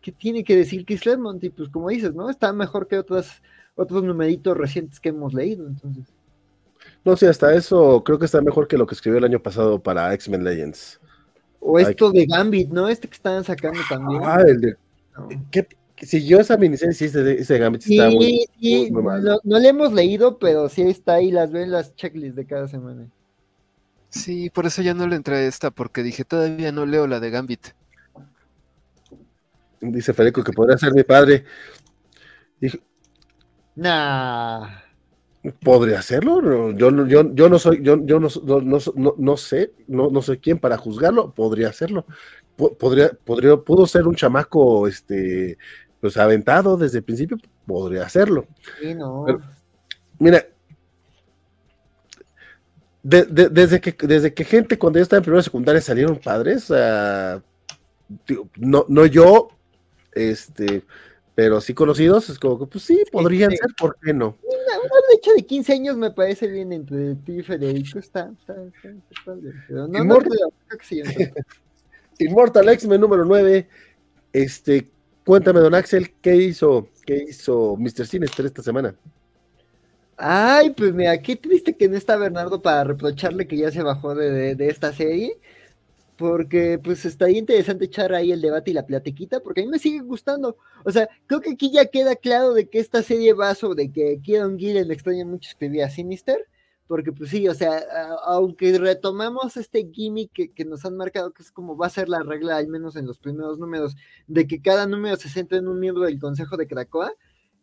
¿Qué 0.01 0.11
tiene 0.13 0.43
que 0.45 0.55
decir 0.55 0.85
Chris 0.85 1.01
Claremont? 1.01 1.43
Y 1.43 1.49
pues 1.49 1.69
como 1.69 1.89
dices, 1.89 2.13
¿no? 2.13 2.29
Está 2.29 2.53
mejor 2.53 2.87
que 2.87 2.97
otras 2.97 3.41
otros 3.79 4.03
numeritos 4.03 4.57
recientes 4.57 4.99
que 4.99 5.09
hemos 5.09 5.33
leído, 5.33 5.67
entonces. 5.67 6.05
No, 7.03 7.15
sí, 7.15 7.25
hasta 7.25 7.53
eso 7.53 8.03
creo 8.03 8.19
que 8.19 8.25
está 8.25 8.41
mejor 8.41 8.67
que 8.67 8.77
lo 8.77 8.85
que 8.85 8.95
escribió 8.95 9.19
el 9.19 9.25
año 9.25 9.41
pasado 9.41 9.81
para 9.81 10.13
X-Men 10.13 10.43
Legends. 10.43 10.99
O 11.61 11.79
esto 11.79 12.11
de 12.11 12.25
Gambit, 12.25 12.69
¿no? 12.69 12.87
Este 12.87 13.07
que 13.07 13.15
estaban 13.15 13.43
sacando 13.43 13.79
también. 13.89 14.21
Ah, 14.23 14.41
el 14.45 14.61
de. 14.61 14.75
¿Qué, 15.51 15.67
siguió 16.05 16.39
esa 16.39 16.57
miniserie, 16.57 16.93
sí, 16.93 17.05
ese, 17.05 17.57
Gambit 17.57 17.81
sí, 17.81 17.97
está 17.97 18.09
muy, 18.09 18.45
sí, 18.59 18.91
No, 18.91 19.37
no, 19.43 19.59
le 19.59 19.69
hemos 19.69 19.91
leído, 19.93 20.39
pero 20.39 20.69
sí 20.69 20.81
está 20.83 21.15
ahí, 21.15 21.31
las 21.31 21.51
ven 21.51 21.71
las 21.71 21.95
checklists 21.95 22.35
de 22.35 22.45
cada 22.45 22.67
semana. 22.67 23.07
Sí, 24.09 24.49
por 24.49 24.65
eso 24.65 24.81
ya 24.81 24.93
no 24.93 25.07
le 25.07 25.15
entré 25.15 25.35
a 25.35 25.43
esta, 25.43 25.71
porque 25.71 26.03
dije, 26.03 26.23
todavía 26.23 26.71
no 26.71 26.85
leo 26.85 27.07
la 27.07 27.19
de 27.19 27.29
Gambit. 27.29 27.67
Dice 29.81 30.13
Federico 30.13 30.43
que 30.43 30.51
podría 30.51 30.77
ser 30.77 30.93
mi 30.93 31.03
padre. 31.03 31.45
Dije, 32.59 32.79
Nah. 33.79 34.81
Podría 35.63 35.99
hacerlo, 35.99 36.71
yo, 36.71 37.07
yo, 37.07 37.33
yo 37.33 37.47
no 37.47 37.57
soy, 37.59 37.81
yo, 37.81 38.05
yo 38.05 38.19
no, 38.19 38.27
no, 38.43 39.13
no, 39.17 39.37
sé, 39.37 39.71
no, 39.87 40.09
no 40.09 40.21
sé 40.21 40.37
quién 40.37 40.59
para 40.59 40.77
juzgarlo, 40.77 41.33
podría 41.33 41.69
hacerlo. 41.69 42.05
Podría, 42.57 43.11
podría, 43.23 43.55
pudo 43.55 43.87
ser 43.87 44.05
un 44.05 44.15
chamaco 44.15 44.85
este 44.85 45.57
pues 46.01 46.17
aventado 46.17 46.75
desde 46.75 46.97
el 46.97 47.05
principio, 47.05 47.37
podría 47.65 48.03
hacerlo. 48.03 48.47
mira, 50.19 50.45
desde 53.01 53.79
que 53.79 53.95
desde 54.05 54.33
que 54.33 54.43
gente 54.43 54.77
cuando 54.77 54.99
ya 54.99 55.03
estaba 55.03 55.19
en 55.19 55.23
primera 55.23 55.43
secundaria 55.43 55.81
salieron 55.81 56.17
padres, 56.17 56.69
no, 58.57 58.85
no 58.89 59.05
yo, 59.05 59.49
este, 60.11 60.83
pero 61.39 61.61
sí 61.61 61.73
conocidos, 61.73 62.29
es 62.29 62.37
como 62.37 62.59
que, 62.59 62.65
pues 62.65 62.83
sí, 62.83 63.01
podrían 63.13 63.51
ser, 63.51 63.73
¿por 63.79 63.97
qué 64.03 64.13
no? 64.13 64.37
Una, 64.43 64.77
una, 64.77 65.35
de 65.37 65.45
15 65.45 65.71
años 65.71 65.95
me 65.95 66.11
parece 66.11 66.47
bien 66.47 66.73
entre 66.73 67.15
ti 67.15 67.37
y 67.37 67.43
Federico, 67.43 67.97
está, 67.97 68.29
está, 68.37 68.61
está, 68.65 68.89
está 69.09 69.33
bien. 69.35 69.53
Pero 69.69 69.87
no, 69.87 69.99
Immortal, 69.99 70.37
no 70.37 71.17
Immortal 72.19 72.67
X-Men 72.73 72.99
número 72.99 73.23
9, 73.23 73.69
este, 74.33 74.89
cuéntame, 75.25 75.61
don 75.61 75.75
Axel, 75.75 76.11
¿qué 76.21 76.35
hizo, 76.35 76.89
qué 77.05 77.23
hizo 77.29 77.77
Mr. 77.77 78.05
Sinister 78.05 78.45
esta 78.45 78.61
semana? 78.61 78.93
Ay, 80.17 80.71
pues 80.71 80.93
mira, 80.93 81.21
qué 81.21 81.37
triste 81.37 81.73
que 81.73 81.87
no 81.87 81.95
está 81.95 82.17
Bernardo 82.17 82.61
para 82.61 82.83
reprocharle 82.83 83.47
que 83.47 83.55
ya 83.55 83.71
se 83.71 83.81
bajó 83.81 84.13
de, 84.13 84.29
de, 84.29 84.55
de 84.55 84.67
esta 84.67 84.91
serie 84.91 85.39
porque 86.19 86.77
pues 86.83 87.05
está 87.05 87.29
interesante 87.29 87.85
echar 87.85 88.13
ahí 88.13 88.33
el 88.33 88.41
debate 88.41 88.71
y 88.71 88.73
la 88.73 88.85
platiquita, 88.85 89.39
porque 89.39 89.61
a 89.61 89.63
mí 89.63 89.69
me 89.69 89.79
sigue 89.79 90.01
gustando. 90.01 90.57
O 90.83 90.91
sea, 90.91 91.07
creo 91.27 91.39
que 91.39 91.51
aquí 91.51 91.71
ya 91.71 91.85
queda 91.85 92.17
claro 92.17 92.53
de 92.53 92.69
que 92.69 92.79
esta 92.79 93.01
serie 93.03 93.31
va 93.33 93.55
sobre 93.55 93.89
que 93.89 94.19
Kieron 94.21 94.59
Gillen 94.59 94.91
extraña 94.91 95.25
mucho 95.25 95.49
escribir 95.49 95.83
a 95.83 95.89
Sinister, 95.89 96.45
porque 96.87 97.13
pues 97.13 97.29
sí, 97.29 97.47
o 97.47 97.53
sea, 97.53 97.85
aunque 98.25 98.77
retomamos 98.77 99.55
este 99.55 99.89
gimmick 99.93 100.53
que, 100.53 100.65
nos 100.65 100.83
han 100.83 100.97
marcado, 100.97 101.31
que 101.31 101.41
es 101.41 101.53
como 101.53 101.77
va 101.77 101.87
a 101.87 101.89
ser 101.89 102.09
la 102.09 102.21
regla, 102.21 102.57
al 102.57 102.67
menos 102.67 102.97
en 102.97 103.05
los 103.07 103.17
primeros 103.17 103.57
números, 103.57 103.95
de 104.27 104.45
que 104.45 104.61
cada 104.61 104.87
número 104.87 105.15
se 105.15 105.29
centra 105.29 105.57
en 105.57 105.69
un 105.69 105.79
miembro 105.79 106.03
del 106.03 106.19
Consejo 106.19 106.57
de 106.57 106.67
Krakoa, 106.67 107.13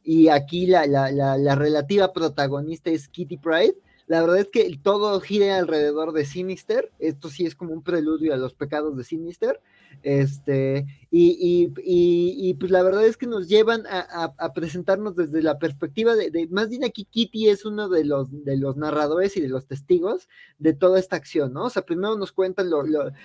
y 0.02 0.28
aquí 0.28 0.66
la, 0.66 0.86
la, 0.86 1.10
la, 1.10 1.36
la 1.36 1.54
relativa 1.56 2.10
protagonista 2.14 2.88
es 2.88 3.08
Kitty 3.08 3.36
Pride, 3.36 3.76
la 4.06 4.20
verdad 4.20 4.38
es 4.38 4.48
que 4.50 4.78
todo 4.82 5.20
gira 5.20 5.58
alrededor 5.58 6.12
de 6.12 6.24
Sinister. 6.24 6.92
Esto 6.98 7.28
sí 7.28 7.44
es 7.44 7.56
como 7.56 7.72
un 7.72 7.82
preludio 7.82 8.32
a 8.32 8.36
los 8.36 8.54
pecados 8.54 8.96
de 8.96 9.04
Sinister. 9.04 9.60
Este, 10.02 10.86
y, 11.18 11.72
y, 11.78 12.54
pues 12.54 12.70
la 12.70 12.82
verdad 12.82 13.06
es 13.06 13.16
que 13.16 13.26
nos 13.26 13.48
llevan 13.48 13.84
a, 13.88 14.52
presentarnos 14.52 15.16
desde 15.16 15.42
la 15.42 15.58
perspectiva 15.58 16.14
de, 16.14 16.48
más 16.50 16.68
bien 16.68 16.84
aquí 16.84 17.04
Kitty 17.04 17.48
es 17.48 17.64
uno 17.64 17.88
de 17.88 18.04
los, 18.04 18.44
de 18.44 18.56
los 18.56 18.76
narradores 18.76 19.36
y 19.36 19.40
de 19.40 19.48
los 19.48 19.66
testigos 19.66 20.28
de 20.58 20.74
toda 20.74 20.98
esta 20.98 21.16
acción, 21.16 21.54
¿no? 21.54 21.64
O 21.64 21.70
sea, 21.70 21.82
primero 21.82 22.16
nos 22.16 22.32
cuentan 22.32 22.70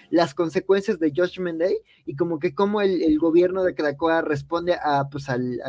las 0.10 0.34
consecuencias 0.34 1.00
de 1.00 1.12
Judgment 1.16 1.60
Day 1.60 1.78
y 2.06 2.16
como 2.16 2.40
que 2.40 2.56
cómo 2.56 2.82
el, 2.82 3.20
gobierno 3.20 3.64
de 3.64 3.76
Krakoa 3.76 4.22
responde 4.22 4.78
a, 4.82 5.10
pues, 5.10 5.28
al, 5.30 5.60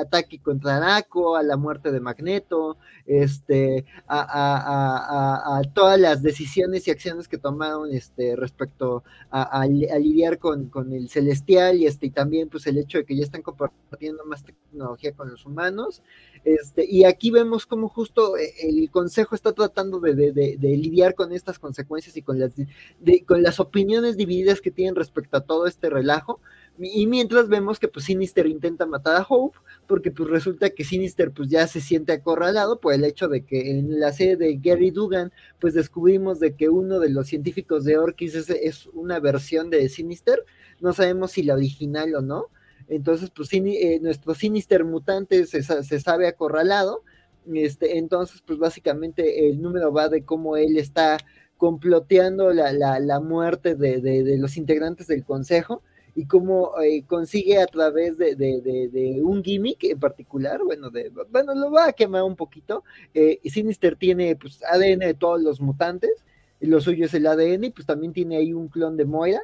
ataque 0.00 0.40
contra 0.40 0.78
Araco, 0.78 1.36
a 1.36 1.42
la 1.42 1.56
muerte 1.56 1.92
de 1.92 2.00
Magneto, 2.00 2.78
este, 3.04 3.84
a, 4.06 5.60
todas 5.74 6.00
las 6.00 6.22
decisiones 6.22 6.88
y 6.88 6.90
acciones 6.90 7.28
que 7.28 7.38
tomaron 7.38 7.92
este, 7.92 8.36
respecto 8.36 9.04
a, 9.30 9.66
lidiar 9.66 10.38
con 10.38 10.70
el 10.80 11.08
celestial 11.08 11.78
y 11.78 11.86
este 11.86 12.06
y 12.06 12.10
también 12.10 12.48
pues 12.48 12.66
el 12.66 12.78
hecho 12.78 12.98
de 12.98 13.04
que 13.04 13.16
ya 13.16 13.22
están 13.22 13.42
compartiendo 13.42 14.24
más 14.24 14.44
tecnología 14.44 15.12
con 15.12 15.30
los 15.30 15.44
humanos 15.46 16.02
este 16.44 16.86
y 16.88 17.04
aquí 17.04 17.30
vemos 17.30 17.66
como 17.66 17.88
justo 17.88 18.36
eh, 18.36 18.52
el 18.62 18.90
consejo 18.90 19.34
está 19.34 19.52
tratando 19.52 20.00
de, 20.00 20.56
lidiar 20.60 21.14
con 21.14 21.32
estas 21.32 21.58
consecuencias 21.58 22.16
y 22.16 22.22
con 22.22 22.38
las 22.38 22.52
con 23.26 23.42
las 23.42 23.60
opiniones 23.60 24.16
divididas 24.16 24.60
que 24.60 24.70
tienen 24.70 24.94
respecto 24.94 25.36
a 25.36 25.40
todo 25.40 25.66
este 25.66 25.90
relajo 25.90 26.40
y 26.80 27.06
mientras 27.08 27.48
vemos 27.48 27.80
que 27.80 27.88
pues 27.88 28.04
Sinister 28.04 28.46
intenta 28.46 28.86
matar 28.86 29.16
a 29.16 29.26
Hope, 29.28 29.58
porque 29.88 30.12
pues 30.12 30.28
resulta 30.28 30.70
que 30.70 30.84
Sinister 30.84 31.32
pues 31.32 31.48
ya 31.48 31.66
se 31.66 31.80
siente 31.80 32.12
acorralado 32.12 32.78
por 32.78 32.94
el 32.94 33.04
hecho 33.04 33.26
de 33.28 33.44
que 33.44 33.72
en 33.72 33.98
la 33.98 34.12
serie 34.12 34.36
de 34.36 34.56
Gary 34.62 34.92
Dugan 34.92 35.32
pues 35.58 35.74
descubrimos 35.74 36.38
de 36.38 36.54
que 36.54 36.68
uno 36.68 37.00
de 37.00 37.10
los 37.10 37.26
científicos 37.26 37.84
de 37.84 37.98
Orkis 37.98 38.34
es, 38.34 38.86
una 38.92 39.18
versión 39.18 39.70
de 39.70 39.88
Sinister, 39.88 40.44
no 40.80 40.92
sabemos 40.92 41.32
si 41.32 41.42
la 41.42 41.54
original 41.54 42.14
o 42.14 42.20
no, 42.20 42.46
entonces 42.88 43.30
pues 43.30 43.52
eh, 43.52 43.98
nuestro 44.00 44.34
Sinister 44.34 44.84
mutante 44.84 45.46
se, 45.46 45.62
sabe 46.00 46.26
acorralado, 46.26 47.02
este, 47.52 47.98
entonces 47.98 48.42
pues 48.46 48.58
básicamente 48.58 49.48
el 49.48 49.60
número 49.60 49.92
va 49.92 50.08
de 50.08 50.24
cómo 50.24 50.56
él 50.56 50.76
está 50.76 51.18
comploteando 51.56 52.52
la, 52.52 52.72
la, 52.72 53.20
muerte 53.20 53.74
de, 53.74 54.00
de 54.00 54.38
los 54.38 54.56
integrantes 54.56 55.08
del 55.08 55.24
consejo, 55.24 55.82
y 56.18 56.26
cómo 56.26 56.72
eh, 56.82 57.04
consigue 57.06 57.62
a 57.62 57.66
través 57.66 58.18
de, 58.18 59.20
un 59.22 59.40
gimmick 59.40 59.84
en 59.84 60.00
particular, 60.00 60.60
bueno, 60.64 60.90
de, 60.90 61.12
bueno, 61.30 61.54
lo 61.54 61.70
va 61.70 61.86
a 61.86 61.92
quemar 61.92 62.24
un 62.24 62.34
poquito. 62.34 62.82
Eh, 63.14 63.38
Sinister 63.44 63.94
tiene 63.94 64.34
pues 64.34 64.60
ADN 64.64 64.98
de 64.98 65.14
todos 65.14 65.40
los 65.40 65.60
mutantes, 65.60 66.10
y 66.60 66.66
lo 66.66 66.80
suyo 66.80 67.04
es 67.04 67.14
el 67.14 67.24
ADN, 67.24 67.62
y 67.66 67.70
pues 67.70 67.86
también 67.86 68.12
tiene 68.12 68.36
ahí 68.36 68.52
un 68.52 68.66
clon 68.66 68.96
de 68.96 69.04
Moira. 69.04 69.42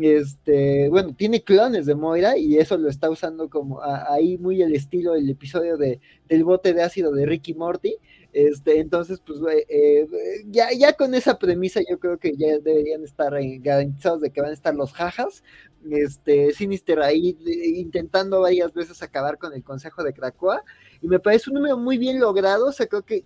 Este, 0.00 0.88
bueno, 0.88 1.14
tiene 1.14 1.42
clones 1.42 1.86
de 1.86 1.94
Moira 1.94 2.38
y 2.38 2.56
eso 2.58 2.78
lo 2.78 2.88
está 2.88 3.10
usando 3.10 3.50
como 3.50 3.82
ahí 3.82 4.38
muy 4.38 4.62
el 4.62 4.74
estilo 4.74 5.12
del 5.12 5.28
episodio 5.28 5.76
de, 5.76 6.00
del 6.28 6.44
bote 6.44 6.72
de 6.72 6.82
ácido 6.82 7.12
de 7.12 7.26
Ricky 7.26 7.54
Morty. 7.54 7.96
Este, 8.32 8.80
entonces, 8.80 9.20
pues 9.20 9.40
eh, 9.68 10.06
ya, 10.46 10.68
ya 10.72 10.94
con 10.94 11.14
esa 11.14 11.38
premisa 11.38 11.80
yo 11.88 11.98
creo 11.98 12.18
que 12.18 12.34
ya 12.34 12.58
deberían 12.58 13.04
estar 13.04 13.34
garantizados 13.60 14.22
de 14.22 14.30
que 14.30 14.40
van 14.40 14.50
a 14.50 14.54
estar 14.54 14.74
los 14.74 14.92
jajas, 14.94 15.42
este, 15.90 16.52
Sinister 16.52 17.00
ahí 17.00 17.36
intentando 17.76 18.40
varias 18.40 18.72
veces 18.72 19.02
acabar 19.02 19.36
con 19.36 19.52
el 19.52 19.62
Consejo 19.62 20.02
de 20.02 20.14
Krakoa, 20.14 20.64
y 21.02 21.08
me 21.08 21.18
parece 21.18 21.50
un 21.50 21.54
número 21.54 21.76
muy 21.76 21.98
bien 21.98 22.20
logrado, 22.20 22.68
o 22.68 22.72
sea, 22.72 22.86
creo 22.86 23.02
que, 23.02 23.24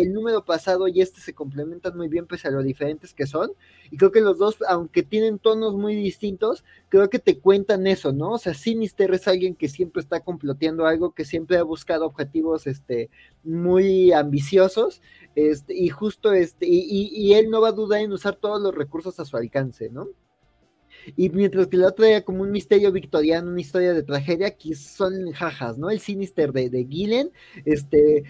el 0.00 0.12
número 0.12 0.44
pasado 0.44 0.86
y 0.86 1.00
este 1.00 1.20
se 1.20 1.34
complementan 1.34 1.96
muy 1.96 2.08
bien 2.08 2.26
pese 2.26 2.46
a 2.46 2.52
lo 2.52 2.62
diferentes 2.62 3.12
que 3.12 3.26
son, 3.26 3.50
y 3.90 3.96
creo 3.96 4.12
que 4.12 4.20
los 4.20 4.38
dos, 4.38 4.58
aunque 4.68 5.02
tienen 5.02 5.40
tonos 5.40 5.74
muy 5.74 5.96
distintos, 5.96 6.64
creo 6.88 7.10
que 7.10 7.18
te 7.18 7.40
cuentan 7.40 7.86
eso, 7.88 8.12
¿no? 8.12 8.32
O 8.32 8.38
sea, 8.38 8.54
Sinister 8.54 9.12
es 9.12 9.26
alguien 9.26 9.56
que 9.56 9.68
siempre 9.68 10.00
está 10.00 10.20
comploteando 10.20 10.86
algo, 10.86 11.12
que 11.12 11.24
siempre 11.24 11.58
ha 11.58 11.64
buscado 11.64 12.06
objetivos, 12.06 12.68
este, 12.68 13.10
muy 13.42 14.12
ambiciosos, 14.12 15.02
este, 15.34 15.74
y 15.74 15.88
justo 15.88 16.32
este, 16.32 16.66
y, 16.68 17.10
y 17.12 17.34
él 17.34 17.50
no 17.50 17.60
va 17.60 17.70
a 17.70 17.72
dudar 17.72 18.00
en 18.00 18.12
usar 18.12 18.36
todos 18.36 18.62
los 18.62 18.74
recursos 18.74 19.18
a 19.18 19.24
su 19.24 19.36
alcance, 19.36 19.90
¿no? 19.90 20.08
Y 21.16 21.30
mientras 21.30 21.66
que 21.68 21.76
el 21.76 21.84
otro 21.84 22.04
era 22.04 22.22
como 22.22 22.42
un 22.42 22.50
misterio 22.50 22.90
victoriano, 22.92 23.50
una 23.50 23.60
historia 23.60 23.92
de 23.92 24.02
tragedia, 24.02 24.48
aquí 24.48 24.74
son 24.74 25.30
jajas, 25.32 25.78
¿no? 25.78 25.90
El 25.90 26.00
Sinister 26.00 26.52
de, 26.52 26.70
de 26.70 26.84
Gillen, 26.84 27.30
este, 27.64 28.18
eh, 28.18 28.24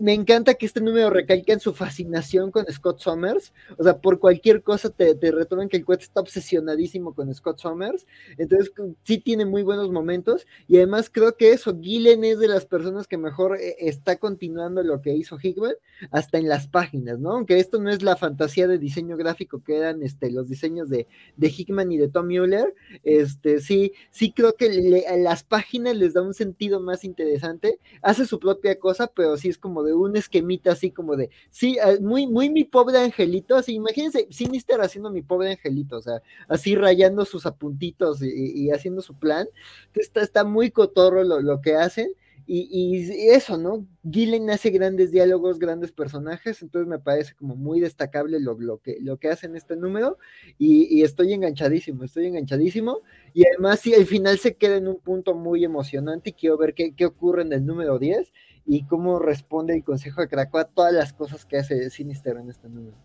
me 0.00 0.12
encanta 0.12 0.54
que 0.54 0.66
este 0.66 0.80
número 0.80 1.10
recalque 1.10 1.52
en 1.52 1.60
su 1.60 1.72
fascinación 1.72 2.50
con 2.50 2.66
Scott 2.66 3.00
Summers, 3.00 3.52
o 3.76 3.84
sea, 3.84 3.98
por 4.00 4.18
cualquier 4.18 4.62
cosa 4.62 4.90
te, 4.90 5.14
te 5.14 5.30
retoman 5.30 5.68
que 5.68 5.76
el 5.76 5.84
cuate 5.84 6.04
está 6.04 6.20
obsesionadísimo 6.20 7.14
con 7.14 7.32
Scott 7.34 7.58
Summers, 7.58 8.06
entonces 8.36 8.72
sí 9.04 9.18
tiene 9.18 9.44
muy 9.44 9.62
buenos 9.62 9.90
momentos, 9.90 10.46
y 10.66 10.76
además 10.76 11.10
creo 11.10 11.36
que 11.36 11.52
eso, 11.52 11.78
Gillen 11.80 12.24
es 12.24 12.38
de 12.38 12.48
las 12.48 12.66
personas 12.66 13.06
que 13.06 13.16
mejor 13.16 13.58
eh, 13.58 13.76
está 13.78 14.16
continuando 14.16 14.82
lo 14.82 15.00
que 15.00 15.14
hizo 15.14 15.38
Hickman, 15.40 15.74
hasta 16.10 16.38
en 16.38 16.48
las 16.48 16.68
páginas, 16.68 17.18
¿no? 17.18 17.32
Aunque 17.32 17.58
esto 17.58 17.78
no 17.78 17.90
es 17.90 18.02
la 18.02 18.16
fantasía 18.16 18.66
de 18.66 18.78
diseño 18.78 19.16
gráfico 19.16 19.62
que 19.62 19.76
eran 19.76 20.02
este, 20.02 20.30
los 20.30 20.48
diseños 20.48 20.88
de, 20.88 21.06
de 21.36 21.48
Hickman 21.48 21.92
y 21.92 21.98
de 21.98 22.08
Tom 22.18 22.26
Mueller, 22.26 22.74
este, 23.04 23.60
sí, 23.60 23.92
sí 24.10 24.32
creo 24.32 24.54
que 24.54 25.04
a 25.08 25.16
las 25.16 25.44
páginas 25.44 25.94
les 25.96 26.14
da 26.14 26.22
un 26.22 26.34
sentido 26.34 26.80
más 26.80 27.04
interesante, 27.04 27.78
hace 28.02 28.26
su 28.26 28.40
propia 28.40 28.76
cosa, 28.78 29.06
pero 29.06 29.36
sí 29.36 29.48
es 29.48 29.56
como 29.56 29.84
de 29.84 29.94
un 29.94 30.16
esquemita 30.16 30.72
así 30.72 30.90
como 30.90 31.14
de, 31.14 31.30
sí, 31.50 31.76
muy, 32.00 32.26
muy 32.26 32.50
mi 32.50 32.64
pobre 32.64 32.98
angelito, 32.98 33.54
así, 33.54 33.74
imagínense, 33.74 34.26
Sinister 34.30 34.80
haciendo 34.80 35.10
mi 35.10 35.22
pobre 35.22 35.52
angelito, 35.52 35.98
o 35.98 36.02
sea, 36.02 36.20
así 36.48 36.74
rayando 36.74 37.24
sus 37.24 37.46
apuntitos 37.46 38.20
y, 38.20 38.70
haciendo 38.70 39.00
su 39.00 39.14
plan, 39.14 39.48
está, 39.94 40.20
está 40.20 40.44
muy 40.44 40.72
cotorro 40.72 41.22
lo, 41.22 41.40
lo 41.40 41.60
que 41.60 41.76
hacen, 41.76 42.10
y, 42.50 43.30
eso, 43.30 43.58
¿no? 43.58 43.86
Gillen 44.10 44.48
hace 44.48 44.70
grandes 44.70 45.10
diálogos, 45.10 45.58
grandes 45.58 45.92
personajes, 45.92 46.62
entonces 46.62 46.88
me 46.88 46.98
parece 46.98 47.34
como 47.34 47.56
muy 47.56 47.78
destacable 47.78 48.40
lo, 48.40 48.58
lo 48.58 48.78
que, 48.78 48.96
lo 49.02 49.18
que 49.18 49.28
hace 49.28 49.46
en 49.46 49.54
este 49.54 49.76
número 49.76 50.16
y, 50.56 51.02
estoy 51.02 51.34
enganchadísimo, 51.34 52.04
estoy 52.04 52.26
enganchadísimo 52.26 53.02
y 53.34 53.46
además 53.46 53.80
si 53.80 53.92
el 53.92 54.06
final 54.06 54.38
se 54.38 54.56
queda 54.56 54.76
en 54.76 54.88
un 54.88 54.98
punto 54.98 55.34
muy 55.34 55.62
emocionante 55.62 56.30
y 56.30 56.32
quiero 56.32 56.56
ver 56.56 56.72
qué, 56.72 56.94
qué 56.94 57.04
ocurre 57.04 57.42
en 57.42 57.52
el 57.52 57.66
número 57.66 57.98
10 57.98 58.32
y 58.64 58.86
cómo 58.86 59.18
responde 59.18 59.74
el 59.74 59.84
Consejo 59.84 60.22
de 60.22 60.28
Krakoa 60.28 60.62
a 60.62 60.68
todas 60.68 60.94
las 60.94 61.12
cosas 61.12 61.44
que 61.44 61.58
hace 61.58 61.90
Sinister 61.90 62.38
en 62.38 62.48
este 62.48 62.70
número. 62.70 62.96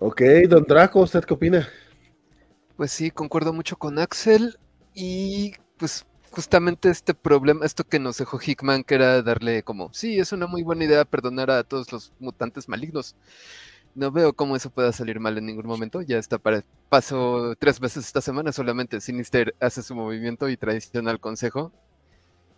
Ok, 0.00 0.22
don 0.48 0.64
Draco, 0.64 1.02
¿usted 1.02 1.22
qué 1.22 1.34
opina? 1.34 1.68
Pues 2.76 2.90
sí, 2.90 3.12
concuerdo 3.12 3.52
mucho 3.52 3.76
con 3.76 4.00
Axel. 4.00 4.58
Y 4.94 5.54
pues 5.76 6.06
justamente 6.30 6.88
este 6.88 7.14
problema, 7.14 7.64
esto 7.66 7.84
que 7.84 7.98
nos 7.98 8.18
dejó 8.18 8.38
Hickman, 8.40 8.84
que 8.84 8.94
era 8.96 9.22
darle 9.22 9.62
como, 9.62 9.92
sí, 9.92 10.18
es 10.18 10.32
una 10.32 10.46
muy 10.46 10.62
buena 10.62 10.84
idea 10.84 11.04
perdonar 11.04 11.50
a 11.50 11.64
todos 11.64 11.92
los 11.92 12.12
mutantes 12.18 12.68
malignos. 12.68 13.16
No 13.94 14.10
veo 14.10 14.32
cómo 14.32 14.56
eso 14.56 14.70
pueda 14.70 14.92
salir 14.92 15.20
mal 15.20 15.38
en 15.38 15.46
ningún 15.46 15.66
momento. 15.66 16.02
Ya 16.02 16.18
está 16.18 16.38
para 16.38 16.64
paso 16.88 17.54
tres 17.58 17.78
veces 17.78 18.06
esta 18.06 18.20
semana. 18.20 18.52
Solamente 18.52 19.00
Sinister 19.00 19.54
hace 19.60 19.82
su 19.82 19.94
movimiento 19.94 20.48
y 20.48 20.56
traiciona 20.56 21.12
al 21.12 21.20
consejo, 21.20 21.72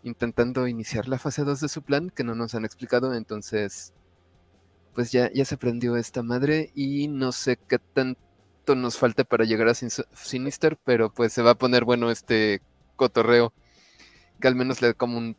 intentando 0.02 0.66
iniciar 0.66 1.08
la 1.08 1.18
fase 1.18 1.44
2 1.44 1.60
de 1.60 1.68
su 1.68 1.82
plan, 1.82 2.10
que 2.10 2.24
no 2.24 2.34
nos 2.34 2.54
han 2.54 2.64
explicado. 2.64 3.12
Entonces, 3.14 3.92
pues 4.94 5.12
ya, 5.12 5.30
ya 5.32 5.44
se 5.44 5.58
prendió 5.58 5.96
esta 5.96 6.22
madre 6.22 6.70
y 6.74 7.08
no 7.08 7.32
sé 7.32 7.58
qué 7.68 7.78
nos 8.74 8.98
falte 8.98 9.24
para 9.24 9.44
llegar 9.44 9.68
a 9.68 9.74
Sinister, 9.74 10.76
pero 10.84 11.12
pues 11.12 11.32
se 11.32 11.42
va 11.42 11.52
a 11.52 11.58
poner 11.58 11.84
bueno 11.84 12.10
este 12.10 12.60
cotorreo, 12.96 13.52
que 14.40 14.48
al 14.48 14.54
menos 14.54 14.82
le 14.82 14.88
dé 14.88 14.94
como 14.94 15.18
un 15.18 15.36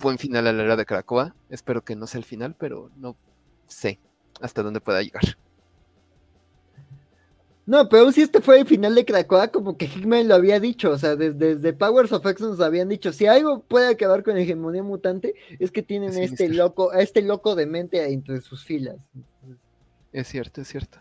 buen 0.00 0.18
final 0.18 0.46
a 0.46 0.52
la 0.52 0.62
era 0.62 0.76
de 0.76 0.86
Krakoa. 0.86 1.34
Espero 1.48 1.82
que 1.82 1.96
no 1.96 2.06
sea 2.06 2.18
el 2.18 2.24
final, 2.24 2.54
pero 2.58 2.90
no 2.96 3.16
sé 3.66 3.98
hasta 4.40 4.62
dónde 4.62 4.80
pueda 4.80 5.02
llegar. 5.02 5.22
No, 7.68 7.86
pero 7.90 8.10
si 8.12 8.22
este 8.22 8.40
fue 8.40 8.60
el 8.60 8.66
final 8.66 8.94
de 8.94 9.04
Krakoa, 9.04 9.48
como 9.48 9.76
que 9.76 9.84
Hickman 9.84 10.26
lo 10.26 10.36
había 10.36 10.58
dicho, 10.58 10.90
o 10.90 10.96
sea, 10.96 11.16
desde, 11.16 11.72
Powers 11.74 12.12
of 12.12 12.24
X 12.24 12.40
nos 12.40 12.60
habían 12.60 12.88
dicho, 12.88 13.12
si 13.12 13.26
algo 13.26 13.60
puede 13.60 13.88
acabar 13.88 14.22
con 14.22 14.38
hegemonía 14.38 14.82
mutante, 14.82 15.34
es 15.58 15.70
que 15.70 15.82
tienen 15.82 16.16
este 16.16 16.48
loco, 16.48 16.90
a 16.92 17.00
este 17.00 17.20
loco 17.20 17.54
de 17.54 17.66
mente 17.66 18.10
entre 18.10 18.40
sus 18.40 18.64
filas. 18.64 18.96
Es 20.12 20.28
cierto, 20.28 20.62
es 20.62 20.68
cierto. 20.68 20.98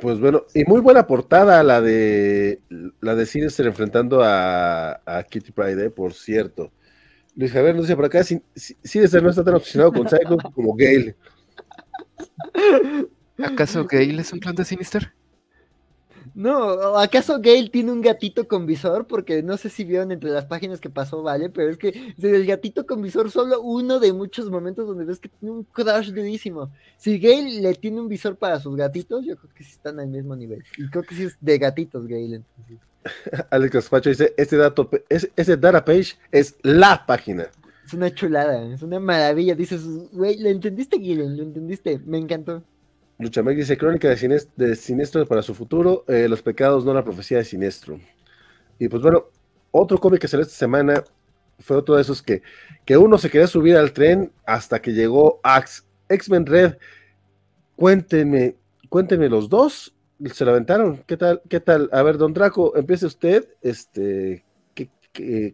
Pues 0.00 0.20
bueno, 0.20 0.44
y 0.54 0.64
muy 0.64 0.80
buena 0.80 1.06
portada 1.06 1.62
la 1.62 1.80
de 1.80 2.60
la 3.00 3.14
de 3.14 3.24
Sinister 3.24 3.66
enfrentando 3.66 4.20
a, 4.22 5.00
Kitty 5.30 5.52
Pride, 5.52 5.86
¿eh? 5.86 5.90
por 5.90 6.12
cierto. 6.12 6.72
Luis 7.34 7.52
Javier 7.52 7.74
nos 7.74 7.84
dice 7.84 7.96
por 7.96 8.04
acá, 8.04 8.22
Sinister 8.22 9.22
no 9.22 9.30
está 9.30 9.44
tan 9.44 9.54
obsesionado 9.54 9.92
con 9.92 10.08
Psycho 10.08 10.36
como 10.54 10.74
Gale. 10.74 11.16
¿Acaso 13.38 13.86
Gale 13.86 14.20
es 14.20 14.32
un 14.32 14.40
clon 14.40 14.56
de 14.56 14.64
Sinister? 14.64 15.12
No, 16.38 16.96
¿acaso 16.96 17.40
Gail 17.40 17.68
tiene 17.68 17.90
un 17.90 18.00
gatito 18.00 18.46
con 18.46 18.64
visor? 18.64 19.08
Porque 19.08 19.42
no 19.42 19.56
sé 19.56 19.68
si 19.70 19.82
vieron 19.82 20.12
entre 20.12 20.30
las 20.30 20.46
páginas 20.46 20.80
que 20.80 20.88
pasó, 20.88 21.20
¿vale? 21.20 21.50
Pero 21.50 21.68
es 21.68 21.76
que 21.78 22.14
el 22.16 22.46
gatito 22.46 22.86
con 22.86 23.02
visor 23.02 23.28
solo 23.32 23.60
uno 23.60 23.98
de 23.98 24.12
muchos 24.12 24.48
momentos 24.48 24.86
donde 24.86 25.04
ves 25.04 25.18
que 25.18 25.28
tiene 25.28 25.52
un 25.52 25.64
crush 25.64 26.12
durísimo. 26.12 26.70
Si 26.96 27.18
Gail 27.18 27.60
le 27.60 27.74
tiene 27.74 28.00
un 28.00 28.06
visor 28.06 28.36
para 28.36 28.60
sus 28.60 28.76
gatitos, 28.76 29.26
yo 29.26 29.36
creo 29.36 29.52
que 29.52 29.64
sí 29.64 29.72
están 29.72 29.98
al 29.98 30.06
mismo 30.06 30.36
nivel. 30.36 30.62
Y 30.76 30.88
creo 30.88 31.02
que 31.02 31.16
sí 31.16 31.24
es 31.24 31.36
de 31.40 31.58
gatitos 31.58 32.06
Gail. 32.06 32.34
Entonces. 32.34 32.78
Alex 33.50 33.72
Caspacho 33.72 34.10
dice, 34.10 34.32
este 34.36 34.56
dato, 34.56 34.88
ese 35.08 35.56
data 35.56 35.84
page 35.84 36.14
es 36.30 36.54
la 36.62 37.04
página. 37.04 37.48
Es 37.84 37.94
una 37.94 38.14
chulada, 38.14 38.62
es 38.72 38.82
una 38.82 39.00
maravilla. 39.00 39.56
Dices, 39.56 39.82
güey, 40.12 40.38
¿lo 40.38 40.50
entendiste, 40.50 40.98
Gail? 40.98 41.36
¿Lo 41.36 41.42
entendiste? 41.42 41.98
Me 42.06 42.18
encantó. 42.18 42.62
Luchamec 43.18 43.56
dice 43.56 43.76
Crónica 43.76 44.08
de, 44.08 44.76
Sinestro 44.76 45.26
para 45.26 45.42
su 45.42 45.54
futuro, 45.54 46.04
eh, 46.06 46.28
Los 46.28 46.40
pecados, 46.40 46.84
no 46.84 46.94
la 46.94 47.04
profecía 47.04 47.38
de 47.38 47.44
Sinestro. 47.44 48.00
Y 48.78 48.88
pues 48.88 49.02
bueno, 49.02 49.26
otro 49.72 49.98
cómic 49.98 50.20
que 50.20 50.28
salió 50.28 50.42
esta 50.42 50.56
semana 50.56 51.02
fue 51.58 51.76
otro 51.76 51.96
de 51.96 52.02
esos 52.02 52.22
que, 52.22 52.42
que 52.84 52.96
uno 52.96 53.18
se 53.18 53.28
quería 53.28 53.48
subir 53.48 53.76
al 53.76 53.92
tren 53.92 54.32
hasta 54.46 54.80
que 54.80 54.92
llegó 54.92 55.40
Axe. 55.42 55.82
X-Men 56.08 56.46
Red. 56.46 56.78
Cuéntenme, 57.76 58.56
cuéntenme 58.88 59.28
los 59.28 59.48
dos. 59.48 59.94
Se 60.32 60.44
lo 60.44 60.52
aventaron. 60.52 61.02
¿Qué 61.06 61.16
tal? 61.16 61.42
¿Qué 61.48 61.60
tal? 61.60 61.90
A 61.92 62.02
ver, 62.02 62.18
don 62.18 62.32
Draco, 62.32 62.76
empiece 62.76 63.06
usted 63.06 63.48
este, 63.60 64.44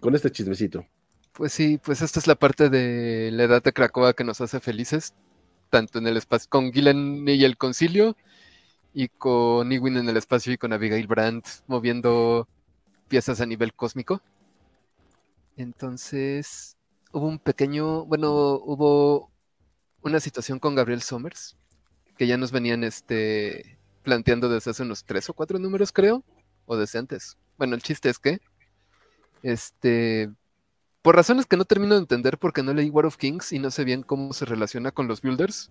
con 0.01 0.15
este 0.15 0.31
chismecito. 0.31 0.87
Pues 1.33 1.53
sí, 1.53 1.81
pues 1.83 2.03
esta 2.03 2.21
es 2.21 2.27
la 2.27 2.37
parte 2.37 2.69
de 2.69 3.31
la 3.33 3.45
edad 3.45 3.63
de 3.63 3.73
Krakoa 3.73 4.15
que 4.15 4.23
nos 4.23 4.41
hace 4.41 4.61
felices 4.61 5.15
tanto 5.75 5.99
en 5.99 6.07
el 6.07 6.17
espacio, 6.17 6.49
con 6.49 6.73
Gillen 6.73 7.27
y 7.27 7.43
el 7.43 7.57
concilio, 7.57 8.17
y 8.93 9.09
con 9.09 9.73
Ewin 9.73 9.97
en 9.97 10.09
el 10.09 10.17
espacio 10.17 10.53
y 10.53 10.57
con 10.57 10.73
Abigail 10.73 11.09
Brandt 11.09 11.49
moviendo 11.67 12.47
piezas 13.09 13.41
a 13.41 13.47
nivel 13.47 13.75
cósmico. 13.75 14.23
Entonces, 15.57 16.77
hubo 17.11 17.27
un 17.27 17.41
pequeño, 17.41 18.05
bueno, 18.05 18.31
hubo 18.55 19.33
una 20.03 20.21
situación 20.21 20.61
con 20.61 20.77
Gabriel 20.77 21.03
Somers, 21.03 21.57
que 22.17 22.29
ya 22.29 22.37
nos 22.37 22.53
venían 22.53 22.85
este, 22.85 23.77
planteando 24.05 24.49
desde 24.49 24.71
hace 24.71 24.85
unos 24.85 25.05
tres 25.05 25.29
o 25.29 25.35
cuatro 25.35 25.59
números, 25.59 25.91
creo, 25.91 26.23
o 26.67 26.77
desde 26.77 27.01
antes. 27.01 27.37
Bueno, 27.59 27.75
el 27.75 27.83
chiste 27.83 28.11
es 28.11 28.21
que, 28.21 28.39
este, 29.43 30.31
por 31.05 31.17
razones 31.17 31.45
que 31.45 31.59
no 31.59 31.67
termino 31.67 31.97
de 31.97 32.01
entender 32.01 32.39
porque 32.39 32.63
no 32.63 32.73
leí 32.73 32.89
War 32.89 33.05
of 33.05 33.19
Kings 33.19 33.53
y 33.53 33.59
no 33.59 33.71
sé 33.71 33.85
bien 33.85 34.03
cómo 34.03 34.33
se 34.33 34.47
relaciona 34.47 34.91
con 34.91 35.07
los 35.07 35.21
Builders. 35.21 35.71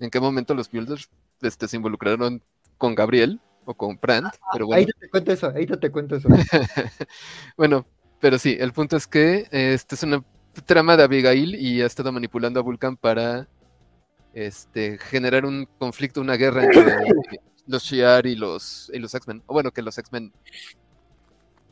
En 0.00 0.08
qué 0.08 0.18
momento 0.18 0.54
los 0.54 0.70
Builders 0.70 1.10
este, 1.42 1.68
se 1.68 1.76
involucraron 1.76 2.42
con 2.78 2.94
Gabriel 2.94 3.38
o 3.66 3.74
con 3.74 3.98
Brandt. 4.00 4.34
Ah, 4.40 4.48
pero 4.54 4.64
bueno. 4.64 4.78
Ahí 4.78 4.86
te 4.98 5.10
cuento 5.10 5.32
eso, 5.32 5.52
ahí 5.54 5.66
te 5.66 5.90
cuento 5.90 6.16
eso. 6.16 6.30
bueno, 7.58 7.84
pero 8.18 8.38
sí, 8.38 8.56
el 8.58 8.72
punto 8.72 8.96
es 8.96 9.06
que 9.06 9.46
este 9.50 9.94
es 9.94 10.02
una 10.04 10.24
trama 10.64 10.96
de 10.96 11.02
Abigail 11.02 11.54
y 11.54 11.82
ha 11.82 11.86
estado 11.86 12.10
manipulando 12.10 12.58
a 12.58 12.62
Vulcan 12.62 12.96
para 12.96 13.46
este, 14.32 14.96
generar 14.96 15.44
un 15.44 15.68
conflicto, 15.78 16.22
una 16.22 16.36
guerra 16.36 16.64
entre 16.64 16.96
los 17.66 17.82
Shiar 17.82 18.24
y 18.24 18.34
los, 18.36 18.90
y 18.94 19.00
los 19.00 19.14
X-Men. 19.14 19.42
O 19.44 19.52
bueno, 19.52 19.70
que 19.70 19.82
los 19.82 19.98
X-Men. 19.98 20.32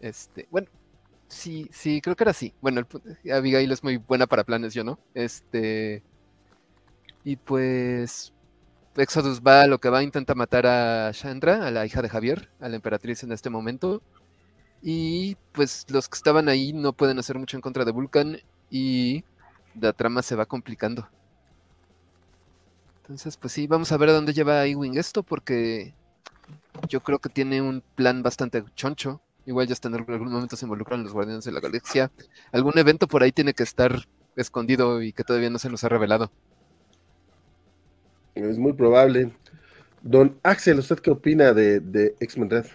Este, 0.03 0.47
bueno, 0.51 0.69
Sí, 1.35 1.69
sí, 1.73 2.01
creo 2.01 2.15
que 2.15 2.23
era 2.23 2.31
así. 2.31 2.55
Bueno, 2.61 2.87
Abigail 3.33 3.73
es 3.73 3.83
muy 3.83 3.97
buena 3.97 4.27
para 4.29 4.45
planes, 4.45 4.73
yo 4.73 4.85
no. 4.85 5.01
Este. 5.15 6.03
Y 7.25 7.37
pues. 7.37 8.33
Exodus 8.97 9.41
va 9.43 9.63
a 9.63 9.67
lo 9.67 9.81
que 9.81 9.89
va, 9.91 10.05
intenta 10.05 10.37
matar 10.37 10.67
a 10.67 11.11
Chandra, 11.13 11.67
a 11.67 11.73
la 11.73 11.85
hija 11.85 12.01
de 12.03 12.09
Javier, 12.09 12.51
a 12.61 12.69
la 12.69 12.77
emperatriz 12.77 13.25
en 13.25 13.33
este 13.33 13.51
momento. 13.51 14.01
Y 14.83 15.37
pues 15.53 15.87
los 15.91 16.09
que 16.09 16.17
estaban 16.17 16.49
ahí 16.49 16.73
no 16.73 16.93
pueden 16.93 17.19
hacer 17.19 17.39
mucho 17.39 17.57
en 17.57 17.63
contra 17.63 17.85
de 17.85 17.93
Vulcan 17.93 18.39
y 18.71 19.25
la 19.81 19.93
trama 19.93 20.23
se 20.23 20.37
va 20.37 20.47
complicando. 20.47 21.09
Entonces, 23.03 23.37
pues 23.37 23.53
sí, 23.53 23.67
vamos 23.67 23.91
a 23.91 23.97
ver 23.97 24.11
a 24.11 24.13
dónde 24.13 24.33
lleva 24.33 24.67
Ewing 24.67 24.97
esto, 24.99 25.25
porque 25.25 25.95
yo 26.89 27.03
creo 27.03 27.19
que 27.19 27.29
tiene 27.29 27.61
un 27.63 27.83
plan 27.97 28.23
bastante 28.23 28.65
choncho. 28.77 29.21
Igual 29.47 29.67
ya 29.67 29.75
está 29.75 29.89
en 29.89 29.95
algún 29.95 30.33
momento 30.33 30.57
se 30.57 30.65
involucran 30.65 31.03
los 31.03 31.13
Guardianes 31.13 31.45
de 31.45 31.53
la 31.53 31.61
Galaxia. 31.61 32.11
Algún 32.53 32.79
evento 32.79 33.07
por 33.07 33.23
ahí 33.23 33.33
tiene 33.33 33.55
que 33.55 33.63
estar 33.63 34.07
escondido 34.37 35.03
y 35.03 35.13
que 35.13 35.25
todavía 35.25 35.51
no 35.51 35.59
se 35.59 35.69
nos 35.69 35.85
ha 35.85 35.89
revelado. 35.89 36.31
Es 38.35 38.59
muy 38.59 38.73
probable. 38.73 39.33
Don 40.03 40.39
Axel, 40.43 40.79
¿usted 40.79 40.99
qué 40.99 41.11
opina 41.11 41.53
de, 41.53 41.81
de 41.81 42.15
X-Men 42.21 42.51
Red? 42.51 42.67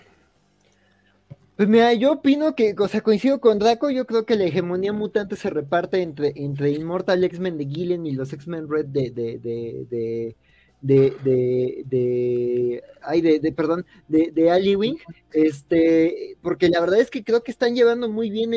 Pues 1.57 1.67
mira, 1.67 1.93
yo 1.93 2.13
opino 2.13 2.55
que, 2.55 2.73
o 2.79 2.87
sea, 2.87 3.01
coincido 3.01 3.41
con 3.41 3.59
Draco, 3.59 3.89
yo 3.89 4.07
creo 4.07 4.25
que 4.25 4.37
la 4.37 4.45
hegemonía 4.45 4.93
mutante 4.93 5.35
se 5.35 5.49
reparte 5.49 6.01
entre, 6.01 6.31
entre 6.37 6.71
Immortal 6.71 7.21
X-Men 7.25 7.57
de 7.57 7.65
Gillen 7.65 8.05
y 8.05 8.13
los 8.13 8.31
X-Men 8.31 8.69
Red 8.69 8.85
de, 8.85 9.11
de, 9.11 9.39
de, 9.39 9.85
de 9.89 10.35
de, 10.81 11.13
de, 11.23 11.83
de, 11.85 12.83
ay, 13.01 13.21
de, 13.21 13.39
de, 13.39 13.51
perdón, 13.51 13.85
de, 14.07 14.31
de 14.31 14.49
Ali 14.49 14.97
este, 15.33 16.37
porque 16.41 16.69
la 16.69 16.79
verdad 16.79 16.99
es 16.99 17.09
que 17.09 17.23
creo 17.23 17.43
que 17.43 17.51
están 17.51 17.75
llevando 17.75 18.09
muy 18.09 18.29
bien 18.29 18.51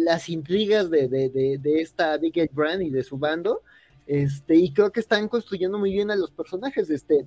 las 0.00 0.28
intrigas 0.28 0.90
de, 0.90 1.08
de, 1.08 1.80
esta 1.80 2.16
Big 2.16 2.50
Brand 2.52 2.82
y 2.82 2.90
de 2.90 3.02
su 3.02 3.18
bando, 3.18 3.62
este, 4.06 4.56
y 4.56 4.72
creo 4.72 4.90
que 4.90 5.00
están 5.00 5.28
construyendo 5.28 5.78
muy 5.78 5.92
bien 5.92 6.10
a 6.10 6.16
los 6.16 6.30
personajes, 6.30 6.90
este, 6.90 7.26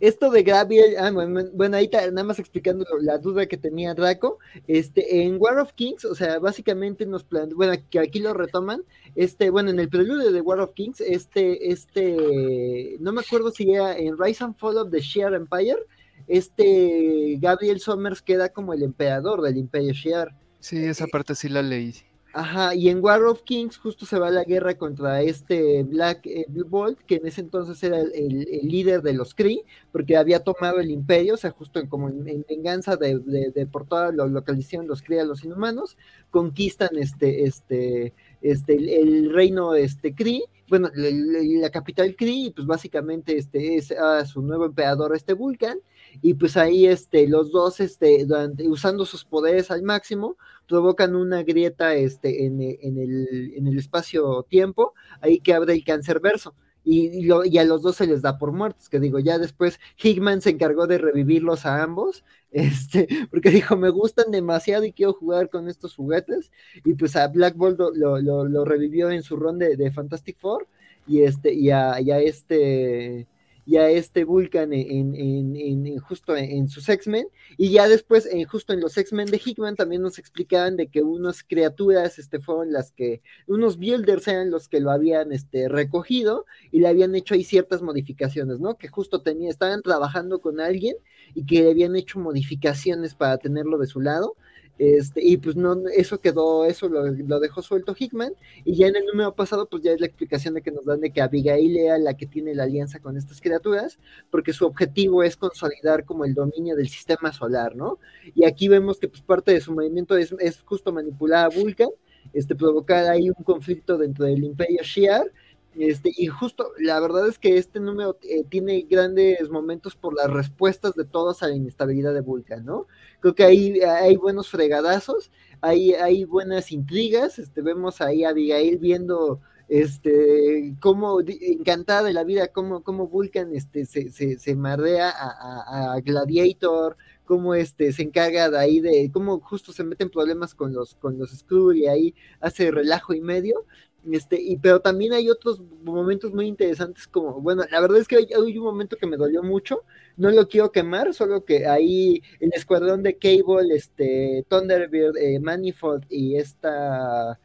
esto 0.00 0.30
de 0.30 0.42
Gabriel, 0.42 0.96
ah, 0.98 1.10
bueno, 1.10 1.76
ahí 1.76 1.88
nada 1.92 2.24
más 2.24 2.38
explicando 2.38 2.86
la 3.00 3.18
duda 3.18 3.46
que 3.46 3.56
tenía 3.56 3.94
Draco, 3.94 4.38
este, 4.66 5.22
en 5.22 5.36
War 5.40 5.58
of 5.58 5.72
Kings, 5.72 6.04
o 6.04 6.14
sea, 6.14 6.38
básicamente 6.38 7.06
nos 7.06 7.24
plan, 7.24 7.50
bueno, 7.54 7.74
que 7.90 7.98
aquí 7.98 8.20
lo 8.20 8.34
retoman, 8.34 8.82
este, 9.14 9.50
bueno, 9.50 9.70
en 9.70 9.80
el 9.80 9.88
preludio 9.88 10.32
de 10.32 10.40
War 10.40 10.60
of 10.60 10.72
Kings, 10.72 11.00
este, 11.00 11.70
este, 11.70 12.96
no 13.00 13.12
me 13.12 13.20
acuerdo 13.20 13.50
si 13.50 13.70
era 13.70 13.96
en 13.96 14.18
Rise 14.18 14.44
and 14.44 14.56
Fall 14.56 14.78
of 14.78 14.90
the 14.90 15.00
Shear 15.00 15.34
Empire, 15.34 15.78
este 16.26 17.36
Gabriel 17.38 17.80
Somers 17.80 18.22
queda 18.22 18.48
como 18.48 18.72
el 18.72 18.82
emperador 18.82 19.42
del 19.42 19.58
Imperio 19.58 19.92
Shear. 19.92 20.34
Sí, 20.60 20.82
esa 20.84 21.06
parte 21.06 21.34
sí 21.34 21.48
la 21.48 21.62
leí. 21.62 21.94
Ajá, 22.36 22.74
y 22.74 22.88
en 22.88 22.98
War 23.00 23.22
of 23.22 23.42
Kings 23.42 23.76
justo 23.78 24.04
se 24.06 24.18
va 24.18 24.28
la 24.28 24.42
guerra 24.42 24.76
contra 24.76 25.22
este 25.22 25.84
Black 25.84 26.26
eh, 26.26 26.46
Bolt, 26.66 26.98
que 27.06 27.14
en 27.16 27.28
ese 27.28 27.40
entonces 27.40 27.80
era 27.84 28.00
el, 28.00 28.40
líder 28.62 29.02
de 29.02 29.12
los 29.12 29.36
Kree, 29.36 29.64
porque 29.92 30.16
había 30.16 30.40
tomado 30.40 30.80
el 30.80 30.90
imperio, 30.90 31.34
o 31.34 31.36
sea, 31.36 31.52
justo 31.52 31.78
en, 31.78 31.86
como 31.86 32.08
en, 32.08 32.44
venganza 32.48 32.96
de, 32.96 33.20
de, 33.20 33.66
por 33.66 33.86
toda 33.86 34.10
la 34.10 34.26
localización 34.26 34.88
los 34.88 35.00
Kree 35.00 35.20
a 35.20 35.24
los 35.24 35.44
inhumanos, 35.44 35.96
conquistan 36.32 36.98
este, 36.98 37.44
este, 37.44 38.14
este, 38.42 39.00
el, 39.00 39.32
reino 39.32 39.76
este, 39.76 40.12
Kree, 40.12 40.42
bueno, 40.68 40.90
la, 40.92 41.70
capital 41.70 42.16
Kree, 42.16 42.50
pues 42.52 42.66
básicamente 42.66 43.38
este 43.38 43.76
es 43.76 43.92
a 43.92 44.26
su 44.26 44.42
nuevo 44.42 44.64
emperador, 44.64 45.14
este 45.14 45.34
Vulcan, 45.34 45.78
y 46.22 46.34
pues 46.34 46.56
ahí 46.56 46.86
este, 46.86 47.28
los 47.28 47.50
dos, 47.50 47.80
este, 47.80 48.26
usando 48.68 49.04
sus 49.06 49.24
poderes 49.24 49.70
al 49.70 49.82
máximo, 49.82 50.36
provocan 50.66 51.14
una 51.14 51.42
grieta 51.42 51.94
este, 51.94 52.46
en, 52.46 52.60
en 52.60 52.98
el, 52.98 53.54
en 53.56 53.66
el 53.66 53.78
espacio-tiempo, 53.78 54.94
ahí 55.20 55.40
que 55.40 55.54
abre 55.54 55.74
el 55.74 55.84
cáncer 55.84 56.20
verso. 56.20 56.54
Y, 56.86 57.26
y, 57.26 57.58
a 57.58 57.64
los 57.64 57.80
dos 57.80 57.96
se 57.96 58.06
les 58.06 58.20
da 58.20 58.36
por 58.36 58.52
muertos, 58.52 58.90
que 58.90 59.00
digo, 59.00 59.18
ya 59.18 59.38
después 59.38 59.80
Hickman 59.96 60.42
se 60.42 60.50
encargó 60.50 60.86
de 60.86 60.98
revivirlos 60.98 61.64
a 61.64 61.82
ambos, 61.82 62.24
este, 62.50 63.08
porque 63.30 63.50
dijo, 63.50 63.74
me 63.76 63.88
gustan 63.88 64.30
demasiado 64.30 64.84
y 64.84 64.92
quiero 64.92 65.14
jugar 65.14 65.48
con 65.48 65.68
estos 65.68 65.96
juguetes, 65.96 66.52
y 66.84 66.92
pues 66.94 67.16
a 67.16 67.26
Black 67.28 67.56
Bolt 67.56 67.78
lo, 67.78 68.20
lo, 68.20 68.44
lo 68.44 68.64
revivió 68.66 69.10
en 69.10 69.22
su 69.22 69.36
ron 69.36 69.58
de, 69.58 69.76
de, 69.76 69.90
Fantastic 69.90 70.38
Four, 70.38 70.68
y 71.06 71.22
este, 71.22 71.54
y 71.54 71.70
a, 71.70 72.00
y 72.02 72.10
a 72.10 72.18
este, 72.20 73.26
y 73.66 73.76
a 73.76 73.88
este 73.88 74.24
Vulcan 74.24 74.72
en, 74.72 75.14
en, 75.14 75.56
en, 75.56 75.98
justo 75.98 76.36
en, 76.36 76.68
sus 76.68 76.88
X-Men, 76.88 77.28
y 77.56 77.70
ya 77.70 77.88
después, 77.88 78.28
justo 78.48 78.72
en 78.72 78.80
los 78.80 78.96
X-Men 78.96 79.26
de 79.26 79.40
Hickman, 79.44 79.76
también 79.76 80.02
nos 80.02 80.18
explicaban 80.18 80.76
de 80.76 80.88
que 80.88 81.02
unas 81.02 81.42
criaturas 81.42 82.18
este, 82.18 82.40
fueron 82.40 82.72
las 82.72 82.92
que, 82.92 83.22
unos 83.46 83.78
builders 83.78 84.28
eran 84.28 84.50
los 84.50 84.68
que 84.68 84.80
lo 84.80 84.90
habían 84.90 85.32
este, 85.32 85.68
recogido 85.68 86.46
y 86.70 86.80
le 86.80 86.88
habían 86.88 87.14
hecho 87.14 87.34
ahí 87.34 87.44
ciertas 87.44 87.82
modificaciones, 87.82 88.60
¿no? 88.60 88.76
Que 88.76 88.88
justo 88.88 89.22
tenía, 89.22 89.50
estaban 89.50 89.82
trabajando 89.82 90.40
con 90.40 90.60
alguien 90.60 90.96
y 91.34 91.46
que 91.46 91.62
le 91.62 91.70
habían 91.70 91.96
hecho 91.96 92.18
modificaciones 92.18 93.14
para 93.14 93.38
tenerlo 93.38 93.78
de 93.78 93.86
su 93.86 94.00
lado 94.00 94.36
este, 94.78 95.24
y 95.24 95.36
pues 95.36 95.54
no, 95.56 95.76
eso 95.94 96.20
quedó, 96.20 96.64
eso 96.64 96.88
lo, 96.88 97.40
dejó 97.40 97.62
suelto 97.62 97.94
Hickman, 97.98 98.32
y 98.64 98.74
ya 98.74 98.88
en 98.88 98.96
el 98.96 99.06
número 99.06 99.34
pasado, 99.34 99.68
pues 99.68 99.82
ya 99.82 99.92
es 99.92 100.00
la 100.00 100.06
explicación 100.06 100.54
de 100.54 100.62
que 100.62 100.72
nos 100.72 100.84
dan 100.84 101.00
de 101.00 101.10
que 101.10 101.22
Abigail 101.22 101.76
era 101.76 101.98
la 101.98 102.14
que 102.14 102.26
tiene 102.26 102.54
la 102.54 102.64
alianza 102.64 102.98
con 102.98 103.16
estas 103.16 103.40
criaturas, 103.40 103.98
porque 104.30 104.52
su 104.52 104.66
objetivo 104.66 105.22
es 105.22 105.36
consolidar 105.36 106.04
como 106.04 106.24
el 106.24 106.34
dominio 106.34 106.74
del 106.76 106.88
sistema 106.88 107.32
solar, 107.32 107.76
¿no? 107.76 107.98
Y 108.34 108.44
aquí 108.44 108.68
vemos 108.68 108.98
que 108.98 109.08
pues 109.08 109.22
parte 109.22 109.52
de 109.52 109.60
su 109.60 109.72
movimiento 109.72 110.16
es, 110.16 110.34
es 110.40 110.60
justo 110.62 110.92
manipular 110.92 111.46
a 111.46 111.56
Vulcan, 111.56 111.90
este, 112.32 112.54
provocar 112.54 113.06
ahí 113.06 113.28
un 113.28 113.44
conflicto 113.44 113.96
dentro 113.98 114.24
del 114.24 114.42
Imperio 114.42 114.82
Shiar, 114.82 115.30
este, 115.76 116.12
y 116.16 116.26
justo, 116.26 116.70
la 116.78 117.00
verdad 117.00 117.28
es 117.28 117.38
que 117.38 117.58
este 117.58 117.80
número 117.80 118.18
eh, 118.22 118.44
tiene 118.48 118.82
grandes 118.88 119.48
momentos 119.50 119.96
por 119.96 120.14
las 120.14 120.30
respuestas 120.30 120.94
de 120.94 121.04
todos 121.04 121.42
a 121.42 121.48
la 121.48 121.56
inestabilidad 121.56 122.14
de 122.14 122.20
Vulcan, 122.20 122.64
¿no? 122.64 122.86
Creo 123.20 123.34
que 123.34 123.44
ahí 123.44 123.80
hay 123.80 124.16
buenos 124.16 124.48
fregadazos, 124.48 125.30
hay, 125.60 125.94
hay 125.94 126.24
buenas 126.24 126.70
intrigas, 126.72 127.38
este, 127.38 127.62
vemos 127.62 128.00
ahí 128.00 128.24
a 128.24 128.30
Abigail 128.30 128.78
viendo 128.78 129.40
este, 129.68 130.74
cómo 130.80 131.20
encantada 131.20 132.02
de 132.04 132.12
la 132.12 132.24
vida, 132.24 132.48
cómo, 132.48 132.82
cómo 132.82 133.08
Vulcan 133.08 133.54
este, 133.54 133.86
se, 133.86 134.10
se, 134.10 134.38
se 134.38 134.54
mardea 134.54 135.10
a, 135.10 135.94
a, 135.94 136.00
Gladiator, 136.00 136.96
cómo 137.24 137.54
este, 137.54 137.92
se 137.92 138.02
encarga 138.02 138.50
de 138.50 138.58
ahí 138.58 138.80
de, 138.80 139.10
cómo 139.12 139.40
justo 139.40 139.72
se 139.72 139.84
meten 139.84 140.10
problemas 140.10 140.54
con 140.54 140.72
los, 140.72 140.94
con 140.96 141.18
los 141.18 141.30
Skrull 141.30 141.78
y 141.78 141.86
ahí 141.86 142.14
hace 142.40 142.70
relajo 142.70 143.14
y 143.14 143.20
medio, 143.20 143.64
este, 144.12 144.40
y, 144.40 144.56
pero 144.56 144.80
también 144.80 145.12
hay 145.12 145.30
otros 145.30 145.60
momentos 145.82 146.32
muy 146.32 146.46
interesantes 146.46 147.06
como, 147.06 147.40
bueno, 147.40 147.64
la 147.70 147.80
verdad 147.80 147.98
es 147.98 148.08
que 148.08 148.16
hay, 148.16 148.58
un 148.58 148.64
momento 148.64 148.96
que 148.96 149.06
me 149.06 149.16
dolió 149.16 149.42
mucho, 149.42 149.82
no 150.16 150.30
lo 150.30 150.48
quiero 150.48 150.72
quemar, 150.72 151.14
solo 151.14 151.44
que 151.44 151.66
ahí 151.66 152.22
el 152.40 152.50
escuadrón 152.54 153.02
de 153.02 153.16
Cable, 153.16 153.74
este, 153.74 154.44
Thunderbird, 154.48 155.16
eh, 155.16 155.38
Manifold 155.40 156.04
y 156.08 156.36
esta 156.36 157.38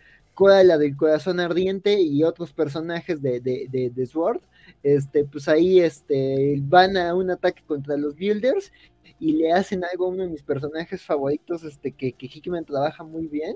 la 0.48 0.78
del 0.78 0.96
corazón 0.96 1.40
ardiente 1.40 2.00
y 2.00 2.24
otros 2.24 2.54
personajes 2.54 3.22
de, 3.22 3.42
de, 3.42 3.68
de, 3.70 3.90
de, 3.90 4.06
Sword, 4.06 4.40
este, 4.84 5.26
pues 5.26 5.48
ahí 5.50 5.82
este, 5.82 6.56
van 6.62 6.96
a 6.96 7.14
un 7.14 7.30
ataque 7.30 7.62
contra 7.68 7.98
los 7.98 8.16
Builders 8.16 8.72
y 9.20 9.34
le 9.34 9.52
hacen 9.54 9.84
algo 9.84 10.06
a 10.06 10.10
uno 10.10 10.24
de 10.24 10.30
mis 10.30 10.44
personajes 10.44 11.04
favoritos, 11.04 11.64
este, 11.64 11.92
que, 11.94 12.14
que 12.14 12.28
Hickman 12.28 12.66
trabaja 12.66 13.04
muy 13.04 13.28
bien, 13.28 13.56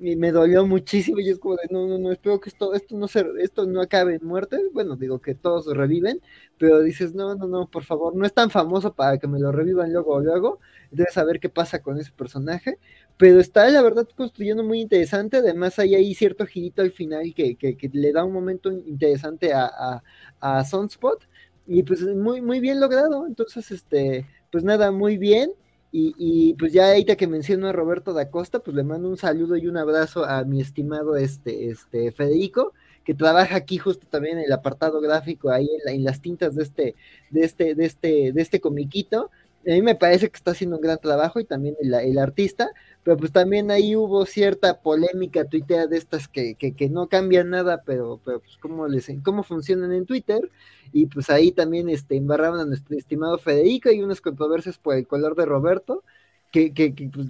y 0.00 0.14
me 0.16 0.30
dolió 0.30 0.64
muchísimo 0.66 1.18
y 1.18 1.28
es 1.28 1.38
como 1.40 1.56
de 1.56 1.68
no, 1.70 1.86
no, 1.88 1.98
no, 1.98 2.12
espero 2.12 2.38
que 2.40 2.50
esto, 2.50 2.72
esto 2.74 2.96
no 2.96 3.08
se, 3.08 3.24
esto 3.40 3.66
no 3.66 3.80
acabe 3.80 4.14
en 4.14 4.26
muerte, 4.26 4.58
bueno, 4.72 4.96
digo 4.96 5.20
que 5.20 5.34
todos 5.34 5.66
reviven, 5.76 6.20
pero 6.56 6.80
dices, 6.80 7.14
no, 7.14 7.34
no, 7.34 7.48
no, 7.48 7.68
por 7.68 7.84
favor, 7.84 8.14
no 8.14 8.24
es 8.24 8.32
tan 8.32 8.50
famoso 8.50 8.94
para 8.94 9.18
que 9.18 9.26
me 9.26 9.40
lo 9.40 9.50
revivan 9.52 9.92
luego 9.92 10.20
luego, 10.20 10.60
debes 10.92 11.14
saber 11.14 11.40
qué 11.40 11.48
pasa 11.48 11.82
con 11.82 11.98
ese 11.98 12.12
personaje, 12.12 12.78
pero 13.16 13.40
está 13.40 13.68
la 13.70 13.82
verdad 13.82 14.06
construyendo 14.16 14.62
muy 14.62 14.80
interesante, 14.80 15.38
además 15.38 15.78
hay 15.80 15.96
ahí 15.96 16.14
cierto 16.14 16.46
girito 16.46 16.82
al 16.82 16.92
final 16.92 17.34
que, 17.34 17.56
que, 17.56 17.76
que 17.76 17.90
le 17.92 18.12
da 18.12 18.24
un 18.24 18.32
momento 18.32 18.70
interesante 18.70 19.52
a, 19.52 19.66
a, 19.66 20.02
a 20.40 20.64
Sunspot, 20.64 21.24
y 21.66 21.82
pues 21.82 22.00
muy, 22.02 22.40
muy 22.40 22.60
bien 22.60 22.80
logrado, 22.80 23.26
entonces, 23.26 23.70
este, 23.70 24.26
pues 24.50 24.64
nada, 24.64 24.90
muy 24.90 25.18
bien, 25.18 25.52
y, 25.90 26.54
pues 26.58 26.72
ya 26.72 26.88
ahorita 26.88 27.16
que 27.16 27.26
menciono 27.26 27.66
a 27.68 27.72
Roberto 27.72 28.12
da 28.12 28.30
Costa, 28.30 28.58
pues 28.60 28.76
le 28.76 28.82
mando 28.82 29.08
un 29.08 29.16
saludo 29.16 29.56
y 29.56 29.66
un 29.66 29.78
abrazo 29.78 30.24
a 30.24 30.44
mi 30.44 30.60
estimado 30.60 31.16
este, 31.16 31.70
este 31.70 32.12
Federico, 32.12 32.74
que 33.04 33.14
trabaja 33.14 33.56
aquí 33.56 33.78
justo 33.78 34.06
también 34.08 34.38
en 34.38 34.44
el 34.44 34.52
apartado 34.52 35.00
gráfico, 35.00 35.50
ahí 35.50 35.66
en, 35.86 36.04
las 36.04 36.20
tintas 36.20 36.54
de 36.54 36.62
este, 36.62 36.94
de 37.30 37.44
este, 37.44 37.74
de 37.74 37.86
este, 37.86 38.32
de 38.32 38.42
este 38.42 38.60
comiquito. 38.60 39.30
A 39.66 39.70
mí 39.70 39.80
me 39.80 39.94
parece 39.94 40.28
que 40.28 40.36
está 40.36 40.50
haciendo 40.50 40.76
un 40.76 40.82
gran 40.82 40.98
trabajo 40.98 41.40
y 41.40 41.44
también 41.44 41.74
el, 41.80 42.18
artista, 42.18 42.70
pero 43.02 43.16
pues 43.16 43.32
también 43.32 43.70
ahí 43.70 43.96
hubo 43.96 44.26
cierta 44.26 44.80
polémica 44.80 45.44
tuitea 45.44 45.86
de 45.86 45.96
estas 45.96 46.28
que, 46.28 46.54
que, 46.54 46.74
que 46.74 46.88
no 46.88 47.08
cambian 47.08 47.50
nada, 47.50 47.82
pero, 47.84 48.20
pero 48.24 48.40
pues 48.40 48.56
cómo, 48.58 48.86
les, 48.86 49.10
cómo 49.24 49.42
funcionan 49.42 49.92
en 49.92 50.06
Twitter 50.06 50.50
y 50.92 51.06
pues 51.06 51.30
ahí 51.30 51.52
también 51.52 51.88
este, 51.88 52.16
embarraban 52.16 52.60
a 52.60 52.64
nuestro 52.64 52.96
estimado 52.96 53.38
Federico 53.38 53.90
y 53.90 54.02
unas 54.02 54.20
controversias 54.20 54.78
por 54.78 54.96
el 54.96 55.06
color 55.06 55.36
de 55.36 55.46
Roberto, 55.46 56.04
que, 56.50 56.72
que, 56.72 56.92
pues, 57.12 57.28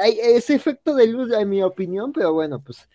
hay 0.00 0.18
ese 0.20 0.54
efecto 0.54 0.94
de 0.94 1.06
luz, 1.08 1.30
en 1.32 1.48
mi 1.48 1.62
opinión, 1.62 2.12
pero 2.12 2.32
bueno, 2.32 2.62
pues 2.62 2.88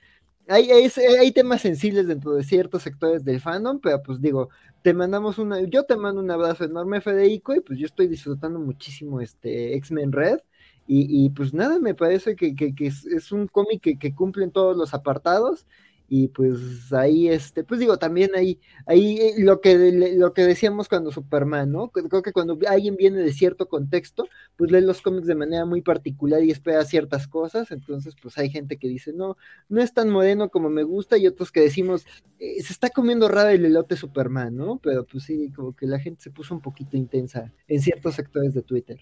hay, 0.47 0.69
hay, 0.71 1.31
temas 1.31 1.61
sensibles 1.61 2.07
dentro 2.07 2.33
de 2.33 2.43
ciertos 2.43 2.83
sectores 2.83 3.23
del 3.23 3.39
fandom, 3.39 3.79
pero 3.79 4.01
pues 4.03 4.19
digo, 4.21 4.49
te 4.81 4.93
mandamos 4.93 5.37
una, 5.37 5.61
yo 5.61 5.83
te 5.83 5.95
mando 5.95 6.21
un 6.21 6.31
abrazo 6.31 6.65
enorme, 6.65 7.01
Federico, 7.01 7.55
y 7.55 7.61
pues 7.61 7.79
yo 7.79 7.85
estoy 7.85 8.07
disfrutando 8.07 8.59
muchísimo 8.59 9.21
este 9.21 9.75
X-Men 9.75 10.11
Red. 10.11 10.39
Y, 10.85 11.29
pues 11.29 11.53
nada, 11.53 11.79
me 11.79 11.95
parece 11.95 12.35
que, 12.35 12.53
es, 12.79 13.31
un 13.31 13.47
cómic 13.47 13.97
que, 13.99 14.15
cumple 14.15 14.43
en 14.43 14.51
todos 14.51 14.75
los 14.75 14.93
apartados 14.93 15.65
y 16.09 16.27
pues 16.27 16.93
ahí, 16.93 17.29
este, 17.29 17.63
pues 17.63 17.79
digo, 17.79 17.97
también 17.97 18.35
ahí, 18.35 18.59
ahí 18.85 19.17
eh, 19.17 19.33
lo 19.39 19.61
que, 19.61 20.13
lo 20.15 20.33
que 20.33 20.43
decíamos 20.43 20.89
cuando 20.89 21.11
Superman, 21.11 21.71
¿no? 21.71 21.89
Creo 21.89 22.21
que 22.21 22.33
cuando 22.33 22.59
alguien 22.67 22.97
viene 22.97 23.19
de 23.19 23.33
cierto 23.33 23.67
contexto, 23.67 24.27
pues 24.55 24.69
lee 24.69 24.81
los 24.81 25.01
cómics 25.01 25.25
de 25.25 25.35
manera 25.35 25.65
muy 25.65 25.81
particular 25.81 26.43
y 26.43 26.51
espera 26.51 26.85
ciertas 26.85 27.27
cosas, 27.27 27.71
entonces 27.71 28.15
pues 28.21 28.37
hay 28.37 28.49
gente 28.49 28.77
que 28.77 28.87
dice, 28.87 29.13
no, 29.13 29.37
no 29.69 29.81
es 29.81 29.93
tan 29.93 30.09
moreno 30.09 30.49
como 30.49 30.69
me 30.69 30.83
gusta, 30.83 31.17
y 31.17 31.25
otros 31.25 31.51
que 31.51 31.61
decimos, 31.61 32.05
eh, 32.37 32.61
se 32.61 32.73
está 32.73 32.89
comiendo 32.89 33.27
raro 33.27 33.49
el 33.49 33.65
elote 33.65 33.95
Superman, 33.95 34.55
¿no? 34.55 34.77
Pero 34.83 35.05
pues 35.05 35.23
sí, 35.23 35.51
como 35.55 35.75
que 35.75 35.87
la 35.87 35.99
gente 35.99 36.21
se 36.21 36.31
puso 36.31 36.53
un 36.53 36.61
poquito 36.61 36.97
intensa 36.97 37.51
en 37.67 37.81
ciertos 37.81 38.15
sectores 38.15 38.53
de 38.53 38.61
Twitter. 38.61 38.99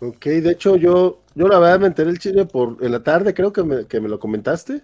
Ok, 0.00 0.26
de 0.26 0.50
hecho 0.50 0.76
yo, 0.76 1.22
yo 1.34 1.48
la 1.48 1.58
verdad 1.58 1.80
me 1.80 1.86
enteré 1.86 2.10
el 2.10 2.18
chisme 2.18 2.44
por 2.44 2.76
en 2.84 2.92
la 2.92 3.02
tarde, 3.02 3.32
creo 3.32 3.52
que 3.52 3.62
me, 3.62 3.86
que 3.86 4.00
me 4.00 4.08
lo 4.08 4.18
comentaste. 4.18 4.82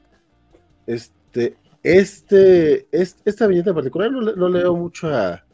Este, 0.87 1.57
este, 1.83 2.89
esta 2.91 3.47
viñeta 3.47 3.71
en 3.71 3.77
particular 3.77 4.11
no, 4.11 4.49
leo 4.49 4.75
mucha, 4.75 5.45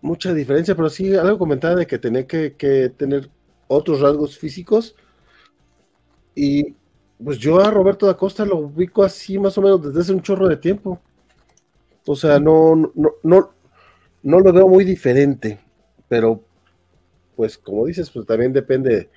mucha 0.00 0.32
diferencia, 0.32 0.74
pero 0.74 0.88
sí 0.88 1.14
algo 1.14 1.38
comentaba 1.38 1.74
de 1.74 1.86
que 1.86 1.98
tenía 1.98 2.26
que, 2.26 2.54
que, 2.54 2.88
tener 2.90 3.30
otros 3.66 4.00
rasgos 4.00 4.38
físicos. 4.38 4.94
Y 6.34 6.74
pues 7.22 7.38
yo 7.38 7.60
a 7.60 7.70
Roberto 7.70 8.06
da 8.06 8.44
lo 8.46 8.56
ubico 8.58 9.02
así 9.02 9.38
más 9.38 9.58
o 9.58 9.62
menos 9.62 9.82
desde 9.82 10.00
hace 10.00 10.12
un 10.12 10.22
chorro 10.22 10.48
de 10.48 10.56
tiempo. 10.56 11.00
O 12.06 12.16
sea, 12.16 12.38
no, 12.38 12.74
no, 12.94 13.10
no, 13.22 13.50
no 14.22 14.40
lo 14.40 14.52
veo 14.52 14.68
muy 14.68 14.84
diferente, 14.84 15.60
pero 16.08 16.47
pues 17.38 17.56
como 17.56 17.86
dices, 17.86 18.10
pues 18.10 18.26
también 18.26 18.52
depende 18.52 19.10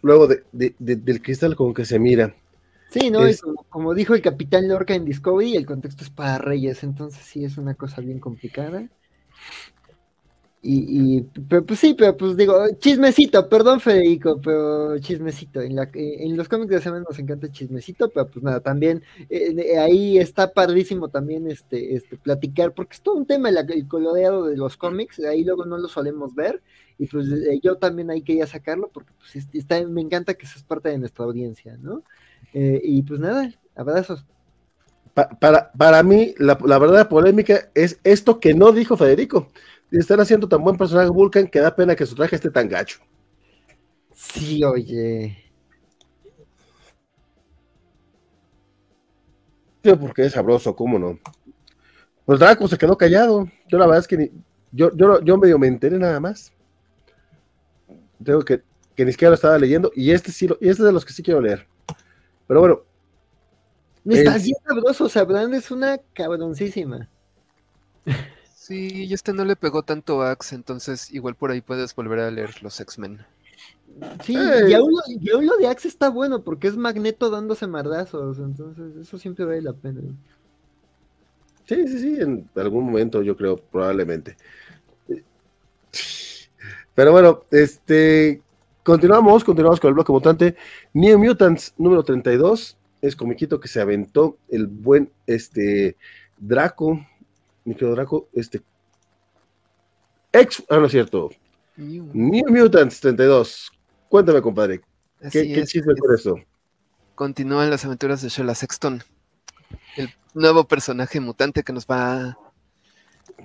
luego 0.00 0.28
de, 0.28 0.44
del 0.78 1.20
cristal 1.20 1.56
con 1.56 1.74
que 1.74 1.84
se 1.84 1.98
mira. 1.98 2.36
Sí, 2.88 3.10
¿no? 3.10 3.18
como, 3.68 3.94
dijo 3.94 4.14
el 4.14 4.22
capitán 4.22 4.68
Lorca 4.68 4.94
en 4.94 5.04
Discovery, 5.04 5.56
el 5.56 5.66
contexto 5.66 6.04
es 6.04 6.10
para 6.10 6.38
reyes, 6.38 6.84
entonces 6.84 7.24
sí 7.24 7.44
es 7.44 7.58
una 7.58 7.74
cosa 7.74 8.00
bien 8.00 8.20
complicada. 8.20 8.84
Y, 10.64 11.16
y 11.18 11.22
pero 11.48 11.66
pues 11.66 11.80
sí, 11.80 11.94
pero 11.98 12.16
pues 12.16 12.36
digo, 12.36 12.54
chismecito, 12.78 13.48
perdón 13.48 13.80
Federico, 13.80 14.40
pero 14.40 14.96
chismecito. 15.00 15.60
En, 15.60 15.74
la, 15.74 15.90
en 15.92 16.36
los 16.36 16.48
cómics 16.48 16.70
de 16.70 16.80
semana 16.80 17.04
nos 17.08 17.18
encanta 17.18 17.46
el 17.46 17.52
chismecito, 17.52 18.08
pero 18.10 18.28
pues 18.28 18.44
nada, 18.44 18.60
también 18.60 19.02
eh, 19.28 19.76
ahí 19.76 20.18
está 20.18 20.52
padrísimo 20.52 21.08
también 21.08 21.50
este, 21.50 21.96
este 21.96 22.16
platicar, 22.16 22.72
porque 22.74 22.94
es 22.94 23.02
todo 23.02 23.16
un 23.16 23.26
tema 23.26 23.48
el, 23.48 23.58
el 23.58 23.88
coloreado 23.88 24.46
de 24.46 24.56
los 24.56 24.76
cómics, 24.76 25.18
ahí 25.18 25.42
luego 25.42 25.64
no 25.64 25.78
lo 25.78 25.88
solemos 25.88 26.32
ver, 26.36 26.62
y 26.96 27.08
pues 27.08 27.26
eh, 27.26 27.58
yo 27.60 27.76
también 27.78 28.12
ahí 28.12 28.22
quería 28.22 28.46
sacarlo, 28.46 28.88
porque 28.94 29.10
pues 29.18 29.48
está, 29.52 29.84
me 29.84 30.00
encanta 30.00 30.34
que 30.34 30.46
seas 30.46 30.62
parte 30.62 30.90
de 30.90 30.98
nuestra 30.98 31.24
audiencia, 31.24 31.76
¿no? 31.80 32.04
Eh, 32.54 32.80
y 32.84 33.02
pues 33.02 33.18
nada, 33.18 33.52
abrazos. 33.74 34.24
para, 35.40 35.72
para 35.72 36.04
mí, 36.04 36.34
la, 36.38 36.56
la 36.64 36.78
verdad 36.78 37.08
polémica 37.08 37.68
es 37.74 37.98
esto 38.04 38.38
que 38.38 38.54
no 38.54 38.70
dijo 38.70 38.96
Federico 38.96 39.48
están 39.98 40.20
haciendo 40.20 40.48
tan 40.48 40.62
buen 40.62 40.76
personaje 40.76 41.10
Vulcan 41.10 41.46
que 41.46 41.60
da 41.60 41.74
pena 41.74 41.94
que 41.94 42.06
su 42.06 42.14
traje 42.14 42.36
esté 42.36 42.50
tan 42.50 42.68
gacho. 42.68 42.98
Sí, 44.14 44.62
oye. 44.64 45.38
porque 49.98 50.24
es 50.24 50.32
sabroso, 50.32 50.76
¿cómo 50.76 50.98
no? 50.98 51.18
Pues 52.24 52.38
Draco 52.38 52.68
se 52.68 52.78
quedó 52.78 52.96
callado. 52.96 53.48
Yo 53.68 53.78
la 53.78 53.86
verdad 53.86 54.00
es 54.00 54.06
que 54.06 54.16
ni, 54.16 54.30
yo, 54.70 54.94
yo, 54.96 55.20
yo 55.22 55.36
medio 55.36 55.58
me 55.58 55.66
enteré 55.66 55.98
nada 55.98 56.20
más. 56.20 56.52
Tengo 58.24 58.42
que, 58.42 58.62
que 58.94 59.04
ni 59.04 59.12
siquiera 59.12 59.30
lo 59.30 59.34
estaba 59.34 59.58
leyendo. 59.58 59.90
Y 59.94 60.12
este 60.12 60.30
sí, 60.30 60.46
y 60.46 60.68
este 60.68 60.82
es 60.82 60.86
de 60.86 60.92
los 60.92 61.04
que 61.04 61.12
sí 61.12 61.22
quiero 61.22 61.40
leer. 61.40 61.66
Pero 62.46 62.60
bueno. 62.60 62.82
Está 64.04 64.36
bien 64.38 64.56
sabroso, 64.66 65.08
Sabrán 65.08 65.54
es 65.54 65.70
una 65.70 65.98
cabroncísima. 66.12 67.08
Sí, 68.62 69.06
y 69.06 69.12
este 69.12 69.32
no 69.32 69.44
le 69.44 69.56
pegó 69.56 69.82
tanto 69.82 70.22
a 70.22 70.30
Axe, 70.30 70.54
entonces 70.54 71.12
igual 71.12 71.34
por 71.34 71.50
ahí 71.50 71.60
puedes 71.60 71.96
volver 71.96 72.20
a 72.20 72.30
leer 72.30 72.62
los 72.62 72.78
X-Men. 72.78 73.26
Sí, 74.22 74.34
y, 74.34 74.72
aún 74.72 74.92
lo, 75.46 75.56
de 75.56 75.66
Axe 75.66 75.88
está 75.88 76.10
bueno 76.10 76.44
porque 76.44 76.68
es 76.68 76.76
Magneto 76.76 77.28
dándose 77.28 77.66
mardazos, 77.66 78.38
entonces 78.38 78.94
eso 78.94 79.18
siempre 79.18 79.46
vale 79.46 79.62
la 79.62 79.72
pena. 79.72 80.02
Sí, 81.64 81.88
sí, 81.88 81.98
sí, 81.98 82.20
en 82.20 82.48
algún 82.54 82.84
momento 82.84 83.20
yo 83.22 83.36
creo, 83.36 83.56
probablemente. 83.56 84.36
Pero 86.94 87.10
bueno, 87.10 87.42
este, 87.50 88.42
continuamos, 88.84 89.42
continuamos 89.42 89.80
con 89.80 89.88
el 89.88 89.94
bloque 89.94 90.12
mutante. 90.12 90.56
New 90.94 91.18
Mutants 91.18 91.74
número 91.78 92.04
32, 92.04 92.76
es 93.00 93.16
comiquito 93.16 93.58
que 93.58 93.66
se 93.66 93.80
aventó 93.80 94.38
el 94.48 94.68
buen 94.68 95.10
este 95.26 95.96
Draco 96.38 97.04
mi 97.64 97.74
querido 97.74 97.94
Draco, 97.94 98.28
este. 98.32 98.62
Ex. 100.32 100.62
Ah, 100.68 100.78
no 100.78 100.86
es 100.86 100.92
cierto. 100.92 101.30
New, 101.76 102.48
Mutants 102.48 103.00
32. 103.00 103.70
Cuéntame, 104.08 104.42
compadre. 104.42 104.80
¿Qué, 105.30 105.52
¿qué 105.52 105.64
chisme 105.64 105.94
con 105.96 106.14
eso? 106.14 106.36
Continúan 107.14 107.70
las 107.70 107.84
aventuras 107.84 108.22
de 108.22 108.28
Sheila 108.28 108.54
Sexton. 108.54 109.02
El 109.96 110.10
nuevo 110.34 110.64
personaje 110.64 111.20
mutante 111.20 111.62
que 111.62 111.72
nos 111.72 111.86
va 111.86 112.36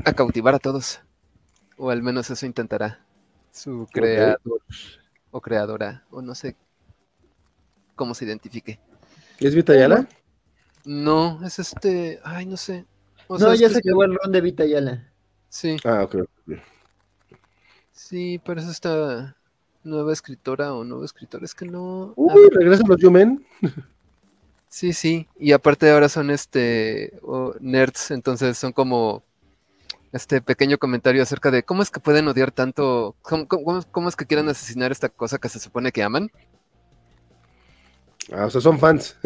a 0.04 0.14
cautivar 0.14 0.56
a 0.56 0.60
todos. 0.60 1.02
O 1.78 1.92
al 1.92 2.02
menos 2.02 2.30
eso 2.30 2.46
intentará. 2.46 3.06
Su 3.52 3.88
creador 3.92 4.62
o 5.32 5.42
creadora. 5.42 6.06
O 6.10 6.22
no 6.22 6.34
sé 6.36 6.56
cómo 7.96 8.14
se 8.16 8.26
identifique. 8.26 8.80
¿Es 9.40 9.54
Vitayala? 9.54 10.08
No, 10.86 11.46
es 11.46 11.60
este. 11.60 12.20
Ay, 12.24 12.46
no 12.46 12.58
sé 12.58 12.86
no, 13.30 13.54
ya 13.56 13.70
se 13.70 13.82
quedó 13.82 14.04
el 14.04 14.16
ron 14.16 14.32
de 14.32 14.42
Vita 14.42 14.66
Yala. 14.66 15.12
Sí. 15.50 15.78
Ah, 15.84 16.04
ok. 16.04 16.28
Sí, 17.92 18.42
pero 18.46 18.60
es 18.60 18.68
esta 18.68 19.36
nueva 19.84 20.14
escritora 20.14 20.74
o 20.74 20.84
nuevo 20.84 21.04
escritor. 21.04 21.44
Es 21.44 21.56
que 21.56 21.66
no. 21.66 22.14
Uy, 22.16 22.50
regresan 22.52 22.88
los 22.88 23.00
Yumen. 23.00 23.46
Sí, 24.70 24.94
sí. 24.94 25.28
Y 25.40 25.54
aparte 25.54 25.90
ahora 25.90 26.10
son 26.10 26.30
este 26.30 27.14
nerds, 27.60 28.12
entonces 28.12 28.58
son 28.58 28.74
como 28.74 29.24
este 30.12 30.42
pequeño 30.42 30.78
comentario 30.78 31.24
acerca 31.24 31.52
de 31.52 31.64
cómo 31.64 31.82
es 31.82 31.90
que 31.90 32.00
pueden 32.00 32.28
odiar 32.28 32.52
tanto, 32.52 33.16
cómo, 33.22 33.48
cómo 33.92 34.10
es 34.10 34.16
que 34.16 34.26
quieren 34.26 34.50
asesinar 34.50 34.92
esta 34.92 35.10
cosa 35.10 35.38
que 35.38 35.50
se 35.50 35.60
supone 35.60 35.92
que 35.92 36.04
aman. 36.04 36.30
Ah, 38.32 38.46
o 38.46 38.50
sea, 38.50 38.62
son 38.62 38.78
fans. 38.78 39.18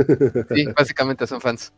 Sí, 0.54 0.66
básicamente 0.78 1.26
son 1.26 1.42
fans. 1.42 1.74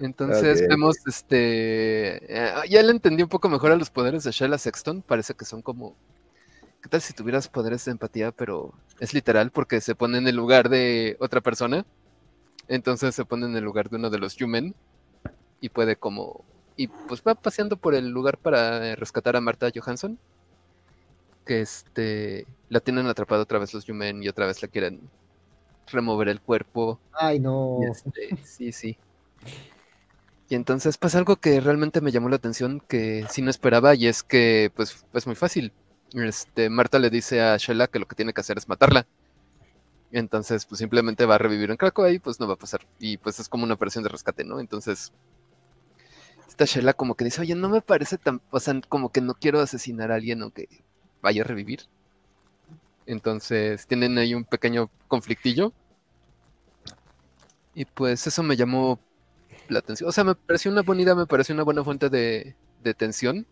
Entonces 0.00 0.66
vemos, 0.66 0.96
este, 1.06 2.34
eh, 2.34 2.54
ya 2.68 2.82
le 2.82 2.90
entendí 2.90 3.22
un 3.22 3.28
poco 3.28 3.48
mejor 3.48 3.72
a 3.72 3.76
los 3.76 3.90
poderes 3.90 4.24
de 4.24 4.30
Sheila 4.30 4.56
Sexton, 4.56 5.02
parece 5.02 5.34
que 5.34 5.44
son 5.44 5.60
como, 5.60 5.94
¿qué 6.82 6.88
tal 6.88 7.02
si 7.02 7.12
tuvieras 7.12 7.48
poderes 7.48 7.84
de 7.84 7.92
empatía, 7.92 8.32
pero 8.32 8.72
es 8.98 9.12
literal 9.12 9.50
porque 9.50 9.80
se 9.80 9.94
pone 9.94 10.18
en 10.18 10.26
el 10.26 10.36
lugar 10.36 10.70
de 10.70 11.16
otra 11.20 11.42
persona? 11.42 11.84
Entonces 12.68 13.14
se 13.14 13.24
pone 13.24 13.46
en 13.46 13.56
el 13.56 13.64
lugar 13.64 13.90
de 13.90 13.96
uno 13.96 14.10
de 14.10 14.18
los 14.18 14.40
Human 14.40 14.74
y 15.60 15.68
puede 15.68 15.96
como, 15.96 16.44
y 16.76 16.86
pues 16.88 17.22
va 17.26 17.34
paseando 17.34 17.76
por 17.76 17.94
el 17.94 18.08
lugar 18.08 18.38
para 18.38 18.96
rescatar 18.96 19.36
a 19.36 19.40
Marta 19.40 19.70
Johansson, 19.74 20.18
que 21.44 21.60
este, 21.60 22.46
la 22.70 22.80
tienen 22.80 23.06
atrapada 23.06 23.42
otra 23.42 23.58
vez 23.58 23.74
los 23.74 23.86
Human 23.88 24.22
y 24.22 24.28
otra 24.28 24.46
vez 24.46 24.62
la 24.62 24.68
quieren 24.68 25.00
remover 25.88 26.28
el 26.28 26.40
cuerpo. 26.40 26.98
Ay, 27.12 27.38
no. 27.38 27.80
Este, 27.82 28.36
sí, 28.44 28.72
sí. 28.72 28.96
Y 30.50 30.56
entonces 30.56 30.98
pasa 30.98 31.16
algo 31.16 31.36
que 31.36 31.60
realmente 31.60 32.00
me 32.00 32.10
llamó 32.10 32.28
la 32.28 32.34
atención 32.34 32.80
que 32.80 33.24
sí 33.30 33.40
no 33.40 33.50
esperaba 33.50 33.94
y 33.94 34.08
es 34.08 34.24
que 34.24 34.72
pues 34.74 35.06
es 35.14 35.26
muy 35.26 35.36
fácil. 35.36 35.72
Este, 36.12 36.68
Marta 36.68 36.98
le 36.98 37.08
dice 37.08 37.40
a 37.40 37.56
Shella 37.56 37.86
que 37.86 38.00
lo 38.00 38.08
que 38.08 38.16
tiene 38.16 38.32
que 38.32 38.40
hacer 38.40 38.58
es 38.58 38.68
matarla. 38.68 39.06
Entonces 40.10 40.66
pues 40.66 40.80
simplemente 40.80 41.24
va 41.24 41.36
a 41.36 41.38
revivir 41.38 41.70
en 41.70 41.76
Krakow 41.76 42.08
y 42.08 42.18
pues 42.18 42.40
no 42.40 42.48
va 42.48 42.54
a 42.54 42.58
pasar. 42.58 42.80
Y 42.98 43.16
pues 43.18 43.38
es 43.38 43.48
como 43.48 43.62
una 43.62 43.74
operación 43.74 44.02
de 44.02 44.10
rescate, 44.10 44.42
¿no? 44.42 44.58
Entonces 44.58 45.12
esta 46.48 46.64
Shella 46.64 46.94
como 46.94 47.14
que 47.14 47.24
dice, 47.26 47.42
oye, 47.42 47.54
no 47.54 47.68
me 47.68 47.80
parece 47.80 48.18
tan, 48.18 48.40
o 48.50 48.58
sea, 48.58 48.74
como 48.88 49.12
que 49.12 49.20
no 49.20 49.34
quiero 49.34 49.60
asesinar 49.60 50.10
a 50.10 50.16
alguien 50.16 50.42
aunque 50.42 50.68
vaya 51.22 51.42
a 51.42 51.46
revivir. 51.46 51.82
Entonces 53.06 53.86
tienen 53.86 54.18
ahí 54.18 54.34
un 54.34 54.42
pequeño 54.44 54.90
conflictillo. 55.06 55.72
Y 57.72 57.84
pues 57.84 58.26
eso 58.26 58.42
me 58.42 58.56
llamó 58.56 58.98
la 59.70 59.80
atención. 59.80 60.08
O 60.08 60.12
sea, 60.12 60.24
me 60.24 60.34
pareció 60.34 60.70
una 60.70 60.82
bonita, 60.82 61.14
me 61.14 61.26
pareció 61.26 61.54
una 61.54 61.64
buena 61.64 61.84
fuente 61.84 62.08
de, 62.08 62.54
tensión. 62.96 63.46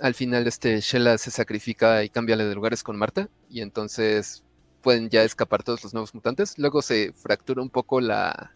Al 0.00 0.14
final, 0.14 0.46
este 0.46 0.80
Shella 0.80 1.18
se 1.18 1.30
sacrifica 1.30 2.02
y 2.04 2.08
cambia 2.08 2.36
de 2.36 2.54
lugares 2.54 2.82
con 2.82 2.96
Marta. 2.96 3.28
Y 3.48 3.60
entonces 3.60 4.42
pueden 4.82 5.10
ya 5.10 5.22
escapar 5.22 5.62
todos 5.62 5.82
los 5.84 5.94
nuevos 5.94 6.14
mutantes. 6.14 6.58
Luego 6.58 6.82
se 6.82 7.12
fractura 7.12 7.62
un 7.62 7.70
poco 7.70 8.00
la, 8.00 8.52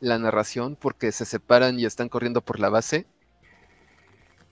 la 0.00 0.18
narración 0.18 0.76
porque 0.76 1.12
se 1.12 1.24
separan 1.24 1.78
y 1.78 1.84
están 1.84 2.08
corriendo 2.08 2.40
por 2.40 2.58
la 2.58 2.70
base. 2.70 3.06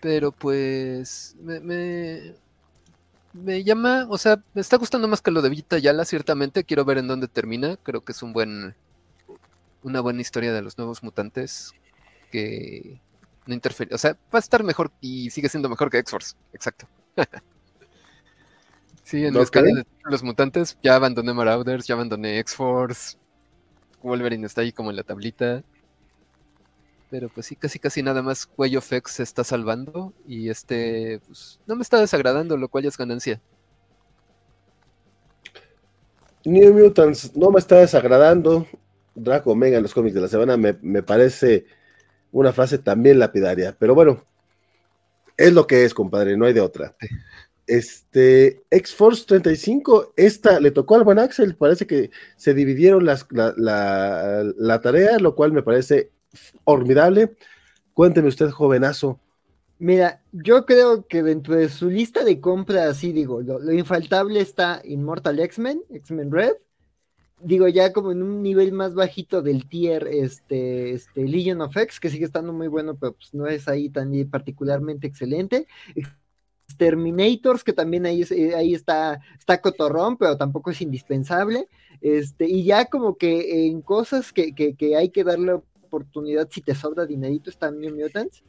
Pero 0.01 0.31
pues 0.33 1.37
me, 1.41 2.35
me 3.33 3.65
llama, 3.65 4.07
o 4.09 4.19
sea, 4.19 4.43
me 4.55 4.61
está 4.61 4.77
gustando 4.77 5.09
más 5.09 5.23
que 5.23 5.31
lo 5.31 5.43
de 5.43 5.49
Vita 5.49 5.79
Yala, 5.79 6.05
ciertamente. 6.05 6.65
Quiero 6.65 6.85
ver 6.85 6.99
en 6.99 7.09
dónde 7.09 7.29
termina. 7.29 7.77
Creo 7.77 8.05
que 8.05 8.13
es 8.13 8.23
un 8.23 8.33
buen, 8.33 8.75
una 9.83 10.01
buena 10.01 10.21
historia 10.21 10.53
de 10.53 10.63
los 10.63 10.79
nuevos 10.79 11.03
mutantes 11.03 11.73
que 12.31 13.01
no 13.47 13.55
interfiere. 13.55 13.95
O 13.95 13.99
sea, 13.99 14.13
va 14.13 14.39
a 14.39 14.39
estar 14.39 14.63
mejor 14.63 14.91
y 15.01 15.31
sigue 15.31 15.49
siendo 15.49 15.69
mejor 15.69 15.91
que 15.91 15.99
X-Force. 15.99 16.37
Exacto. 16.53 16.87
sí, 19.03 19.25
en 19.25 19.35
la 19.35 19.43
escala 19.43 19.69
de 19.69 19.85
los 20.05 20.23
mutantes 20.23 20.79
ya 20.83 20.95
abandoné 20.95 21.33
Marauders, 21.33 21.87
ya 21.87 21.95
abandoné 21.95 22.39
X-Force. 22.41 23.17
Wolverine 24.03 24.47
está 24.47 24.61
ahí 24.61 24.73
como 24.73 24.91
en 24.91 24.97
la 24.97 25.03
tablita. 25.03 25.65
Pero 27.11 27.31
pues 27.31 27.47
sí, 27.47 27.57
casi 27.57 27.79
casi 27.79 28.03
nada 28.03 28.21
más 28.23 28.47
Cuello 28.47 28.83
Fex 28.83 29.13
se 29.13 29.23
está 29.23 29.43
salvando 29.43 30.13
y 30.27 30.51
este 30.51 31.21
pues, 31.27 31.59
no 31.67 31.75
me 31.75 31.83
está 31.83 31.99
desagradando, 31.99 32.57
lo 32.59 32.69
cual 32.69 32.85
es 32.85 32.99
ganancia. 32.99 33.41
New 36.45 36.75
Mutants 36.75 37.35
no 37.35 37.51
me 37.51 37.59
está 37.59 37.77
desagradando. 37.77 38.67
Draco 39.19 39.53
Omega 39.53 39.77
en 39.77 39.83
los 39.83 39.95
cómics 39.95 40.15
de 40.15 40.21
la 40.21 40.29
semana 40.29 40.57
me, 40.57 40.79
me 40.83 41.03
parece 41.03 41.67
una 42.33 42.53
frase 42.53 42.79
también 42.79 43.19
lapidaria, 43.19 43.77
pero 43.79 43.95
bueno, 43.95 44.23
es 45.37 45.53
lo 45.53 45.67
que 45.67 45.85
es, 45.85 45.95
compadre, 45.95 46.37
no 46.37 46.45
hay 46.45 46.53
de 46.53 46.61
otra. 46.61 46.97
Este, 47.67 48.63
X-Force 48.71 49.25
35, 49.27 50.15
esta 50.17 50.59
le 50.59 50.71
tocó 50.71 50.97
al 50.97 51.05
buen 51.05 51.19
Axel, 51.19 51.55
parece 51.55 51.87
que 51.87 52.11
se 52.37 52.55
dividieron 52.55 53.05
las, 53.05 53.27
la, 53.31 53.55
la, 54.57 54.81
tarea, 54.81 55.19
lo 55.19 55.35
cual 55.35 55.53
me 55.53 55.63
parece 55.63 56.11
formidable. 56.65 57.37
Cuénteme 57.95 58.29
usted, 58.29 58.51
jovenazo. 58.51 59.21
Mira, 59.79 60.23
yo 60.33 60.67
creo 60.67 61.07
que 61.07 61.23
dentro 61.23 61.55
de 61.55 61.69
su 61.69 61.89
lista 61.89 62.25
de 62.25 62.41
compras, 62.41 62.97
sí 62.97 63.13
digo, 63.13 63.43
lo, 63.43 63.61
lo 63.61 63.73
infaltable 63.73 64.41
está 64.41 64.81
Immortal 64.85 65.39
X-Men, 65.39 65.83
X-Men 65.91 66.33
Red, 66.33 66.55
digo, 67.41 67.69
ya 67.69 67.93
como 67.93 68.13
en 68.13 68.23
un 68.23 68.43
nivel 68.43 68.73
más 68.73 68.95
bajito 68.95 69.43
del 69.43 69.69
tier, 69.69 70.07
este, 70.09 70.93
este 70.93 71.27
Legion 71.27 71.61
of 71.61 71.77
X, 71.77 72.01
que 72.01 72.11
sigue 72.11 72.25
estando 72.25 72.53
muy 72.53 72.69
bueno, 72.69 72.97
pero 72.97 73.13
pues 73.13 73.33
no 73.35 73.47
es 73.47 73.69
ahí 73.69 73.89
tan 73.89 74.13
particularmente 74.31 75.07
excelente. 75.07 75.67
Terminators, 76.77 77.65
que 77.65 77.73
también 77.73 78.07
ahí, 78.07 78.25
eh, 78.31 78.55
ahí 78.55 78.75
está, 78.75 79.21
está 79.39 79.61
cotorrón, 79.61 80.17
pero 80.17 80.37
tampoco 80.37 80.71
es 80.71 80.81
indispensable. 80.81 81.69
Este, 82.01 82.47
y 82.47 82.65
ya 82.65 82.85
como 82.87 83.17
que 83.17 83.67
en 83.67 83.83
cosas 83.83 84.33
que, 84.33 84.55
que, 84.55 84.77
que 84.77 84.97
hay 84.97 85.11
que 85.11 85.25
darle 85.25 85.61
oportunidad 85.89 86.49
si 86.51 86.61
te 86.61 86.75
sobra 86.75 87.07
dinerito, 87.07 87.51
está 87.51 87.71
New 87.71 87.97
Mutants. 87.97 88.45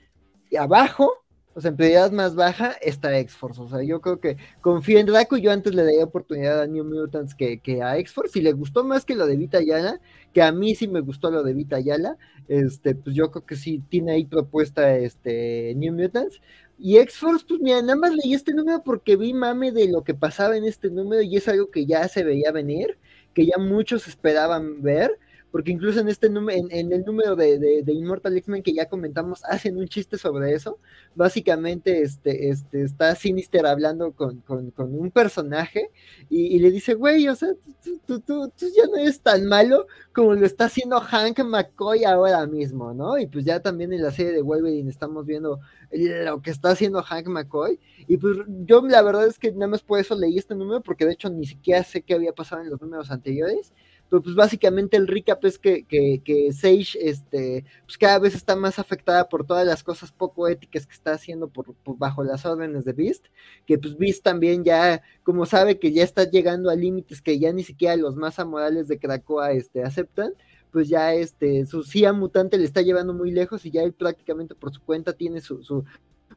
Y 0.51 0.57
abajo, 0.57 1.11
o 1.55 1.61
sea, 1.61 1.69
en 1.69 1.77
prioridad 1.77 2.11
más 2.11 2.35
baja 2.35 2.73
está 2.81 3.17
X-Force. 3.19 3.61
O 3.61 3.69
sea, 3.69 3.83
yo 3.83 4.01
creo 4.01 4.19
que 4.19 4.37
confío 4.61 4.99
en 4.99 5.07
Draco. 5.07 5.35
Yo 5.35 5.51
antes 5.51 5.73
le 5.73 5.83
daría 5.83 6.03
oportunidad 6.03 6.61
a 6.61 6.67
New 6.67 6.85
Mutants 6.85 7.33
que, 7.35 7.59
que 7.59 7.81
a 7.81 7.97
X-Force. 7.97 8.33
Si 8.33 8.41
le 8.41 8.53
gustó 8.53 8.83
más 8.83 9.03
que 9.03 9.15
lo 9.15 9.25
de 9.25 9.35
Vita 9.35 9.61
Yala, 9.61 9.99
que 10.33 10.41
a 10.41 10.51
mí 10.51 10.75
sí 10.75 10.87
me 10.87 11.01
gustó 11.01 11.31
lo 11.31 11.43
de 11.43 11.53
Vita 11.53 11.79
Yala, 11.79 12.17
este, 12.47 12.95
pues 12.95 13.15
yo 13.15 13.31
creo 13.31 13.45
que 13.45 13.55
sí 13.55 13.83
tiene 13.89 14.13
ahí 14.13 14.25
propuesta 14.25 14.95
este 14.95 15.73
New 15.75 15.93
Mutants. 15.93 16.39
Y 16.77 16.97
X-Force, 16.97 17.45
pues 17.47 17.59
mira, 17.59 17.81
nada 17.81 17.95
más 17.95 18.13
leí 18.13 18.33
este 18.33 18.53
número 18.53 18.83
porque 18.83 19.17
vi 19.17 19.33
mame 19.33 19.71
de 19.71 19.89
lo 19.89 20.03
que 20.03 20.13
pasaba 20.13 20.55
en 20.55 20.63
este 20.63 20.89
número 20.89 21.21
y 21.21 21.35
es 21.35 21.47
algo 21.47 21.71
que 21.71 21.85
ya 21.85 22.07
se 22.07 22.23
veía 22.23 22.51
venir, 22.51 22.97
que 23.33 23.45
ya 23.45 23.57
muchos 23.57 24.07
esperaban 24.07 24.81
ver 24.81 25.19
porque 25.51 25.71
incluso 25.71 25.99
en 25.99 26.09
este 26.09 26.29
número, 26.29 26.67
en, 26.69 26.91
el 26.91 27.03
número 27.03 27.35
de, 27.35 27.57
de, 27.59 27.93
Immortal 27.93 28.37
X-Men 28.37 28.61
que 28.61 28.73
ya 28.73 28.87
comentamos, 28.87 29.43
hacen 29.49 29.77
un 29.77 29.87
chiste 29.87 30.17
sobre 30.17 30.53
eso. 30.53 30.79
Básicamente, 31.15 32.01
este, 32.01 32.49
este, 32.49 32.83
está 32.83 33.15
Sinister 33.15 33.65
hablando 33.65 34.11
con, 34.11 34.43
un 34.77 35.11
personaje 35.11 35.89
y, 36.29 36.59
le 36.59 36.71
dice, 36.71 36.93
güey, 36.93 37.27
o 37.27 37.35
sea, 37.35 37.49
tú, 37.83 38.19
tú, 38.19 38.49
tú, 38.49 38.65
ya 38.75 38.85
no 38.87 38.97
eres 38.97 39.21
tan 39.21 39.45
malo 39.45 39.87
como 40.13 40.35
lo 40.35 40.45
está 40.45 40.65
haciendo 40.65 40.99
Hank 40.99 41.39
McCoy 41.43 42.03
ahora 42.03 42.45
mismo, 42.45 42.93
¿no? 42.93 43.17
Y 43.17 43.27
pues 43.27 43.45
ya 43.45 43.59
también 43.59 43.93
en 43.93 44.03
la 44.03 44.11
serie 44.11 44.31
de 44.31 44.41
Wolverine 44.41 44.89
estamos 44.89 45.25
viendo 45.25 45.59
lo 45.91 46.41
que 46.41 46.51
está 46.51 46.71
haciendo 46.71 47.01
Hank 47.01 47.27
McCoy. 47.27 47.79
Y 48.07 48.17
pues 48.17 48.37
yo 48.65 48.81
la 48.81 49.01
verdad 49.01 49.27
es 49.27 49.39
que 49.39 49.51
nada 49.51 49.67
más 49.67 49.81
por 49.81 49.99
eso 49.99 50.15
leí 50.15 50.37
este 50.37 50.55
número, 50.55 50.81
porque 50.81 51.05
de 51.05 51.13
hecho 51.13 51.29
ni 51.29 51.45
siquiera 51.45 51.83
sé 51.83 52.01
qué 52.01 52.13
había 52.13 52.33
pasado 52.33 52.61
en 52.61 52.69
los 52.69 52.81
números 52.81 53.11
anteriores 53.11 53.73
pero 54.09 54.23
pues 54.23 54.35
básicamente 54.35 54.97
el 54.97 55.07
recap 55.07 55.43
es 55.45 55.59
que, 55.59 55.83
que, 55.85 56.21
que, 56.23 56.51
Sage 56.51 56.97
este, 56.99 57.65
pues 57.85 57.97
cada 57.97 58.19
vez 58.19 58.35
está 58.35 58.55
más 58.55 58.79
afectada 58.79 59.29
por 59.29 59.45
todas 59.45 59.65
las 59.65 59.83
cosas 59.83 60.11
poco 60.11 60.47
éticas 60.47 60.87
que 60.87 60.93
está 60.93 61.13
haciendo 61.13 61.47
por, 61.47 61.75
bajo 61.97 62.23
las 62.23 62.45
órdenes 62.45 62.85
de 62.85 62.93
Beast, 62.93 63.27
que 63.67 63.77
pues 63.77 63.97
Beast 63.97 64.23
también 64.23 64.63
ya, 64.63 65.01
como 65.23 65.45
sabe 65.45 65.77
que 65.77 65.91
ya 65.91 66.03
está 66.03 66.29
llegando 66.29 66.69
a 66.69 66.75
límites 66.75 67.21
que 67.21 67.37
ya 67.37 67.53
ni 67.53 67.63
siquiera 67.63 67.95
los 67.95 68.15
más 68.15 68.39
amorales 68.39 68.87
de 68.87 68.97
Krakoa 68.97 69.51
este, 69.51 69.83
aceptan, 69.83 70.33
pues 70.71 70.89
ya 70.89 71.13
este, 71.13 71.65
su 71.65 71.83
CIA 71.83 72.13
mutante 72.13 72.57
le 72.57 72.65
está 72.65 72.81
llevando 72.81 73.13
muy 73.13 73.31
lejos 73.31 73.65
y 73.65 73.71
ya 73.71 73.83
él 73.83 73.93
prácticamente 73.93 74.55
por 74.55 74.73
su 74.73 74.81
cuenta 74.81 75.13
tiene 75.13 75.41
su, 75.41 75.63
su 75.63 75.83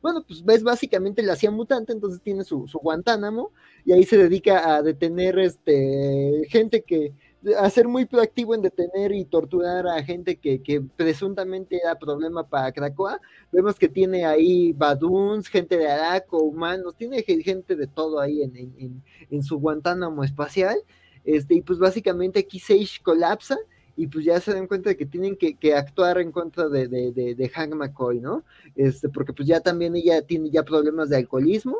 bueno, 0.00 0.24
pues 0.26 0.44
ves 0.44 0.62
básicamente 0.62 1.22
la 1.22 1.36
CIA 1.36 1.52
mutante, 1.52 1.92
entonces 1.92 2.20
tiene 2.22 2.44
su, 2.44 2.66
su 2.66 2.78
Guantánamo 2.78 3.52
y 3.84 3.92
ahí 3.92 4.04
se 4.04 4.16
dedica 4.16 4.74
a 4.74 4.82
detener 4.82 5.38
este 5.38 6.42
gente 6.48 6.82
que 6.82 7.12
a 7.58 7.68
ser 7.70 7.88
muy 7.88 8.04
proactivo 8.04 8.54
en 8.54 8.62
detener 8.62 9.12
y 9.12 9.24
torturar 9.24 9.86
a 9.86 10.02
gente 10.02 10.36
que, 10.36 10.62
que 10.62 10.80
presuntamente 10.80 11.80
era 11.82 11.98
problema 11.98 12.46
para 12.46 12.72
Krakoa. 12.72 13.20
Vemos 13.50 13.78
que 13.78 13.88
tiene 13.88 14.24
ahí 14.24 14.72
baduns, 14.72 15.48
gente 15.48 15.76
de 15.76 15.90
Araco, 15.90 16.38
humanos, 16.38 16.96
tiene 16.96 17.22
gente 17.22 17.76
de 17.76 17.86
todo 17.86 18.20
ahí 18.20 18.42
en, 18.42 18.56
en, 18.56 19.02
en 19.30 19.42
su 19.42 19.58
Guantánamo 19.58 20.24
espacial. 20.24 20.76
Este, 21.24 21.54
y 21.54 21.60
pues 21.62 21.78
básicamente 21.78 22.40
aquí 22.40 22.58
Sage 22.58 23.00
colapsa 23.02 23.56
y 23.96 24.06
pues 24.06 24.24
ya 24.24 24.40
se 24.40 24.54
dan 24.54 24.66
cuenta 24.66 24.90
de 24.90 24.96
que 24.96 25.06
tienen 25.06 25.36
que, 25.36 25.54
que 25.54 25.74
actuar 25.74 26.18
en 26.18 26.32
contra 26.32 26.68
de, 26.68 26.88
de, 26.88 27.12
de, 27.12 27.34
de 27.34 27.48
Hank 27.48 27.74
McCoy, 27.74 28.20
¿no? 28.20 28.44
Este, 28.74 29.08
porque 29.08 29.32
pues 29.32 29.46
ya 29.46 29.60
también 29.60 29.94
ella 29.94 30.22
tiene 30.22 30.50
ya 30.50 30.62
problemas 30.62 31.10
de 31.10 31.16
alcoholismo 31.16 31.78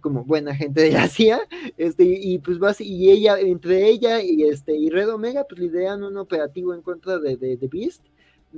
como 0.00 0.24
buena 0.24 0.54
gente 0.54 0.82
de 0.82 0.92
la 0.92 1.08
CIA, 1.08 1.40
este, 1.76 2.04
y 2.04 2.38
pues 2.38 2.58
vas, 2.58 2.80
y 2.80 3.10
ella, 3.10 3.38
entre 3.38 3.88
ella 3.88 4.22
y 4.22 4.44
este, 4.44 4.76
y 4.76 4.90
Red 4.90 5.12
Omega, 5.12 5.44
pues 5.48 5.60
lideran 5.60 6.02
un 6.04 6.16
operativo 6.16 6.74
en 6.74 6.82
contra 6.82 7.18
de, 7.18 7.36
de, 7.36 7.68
Beast, 7.68 8.02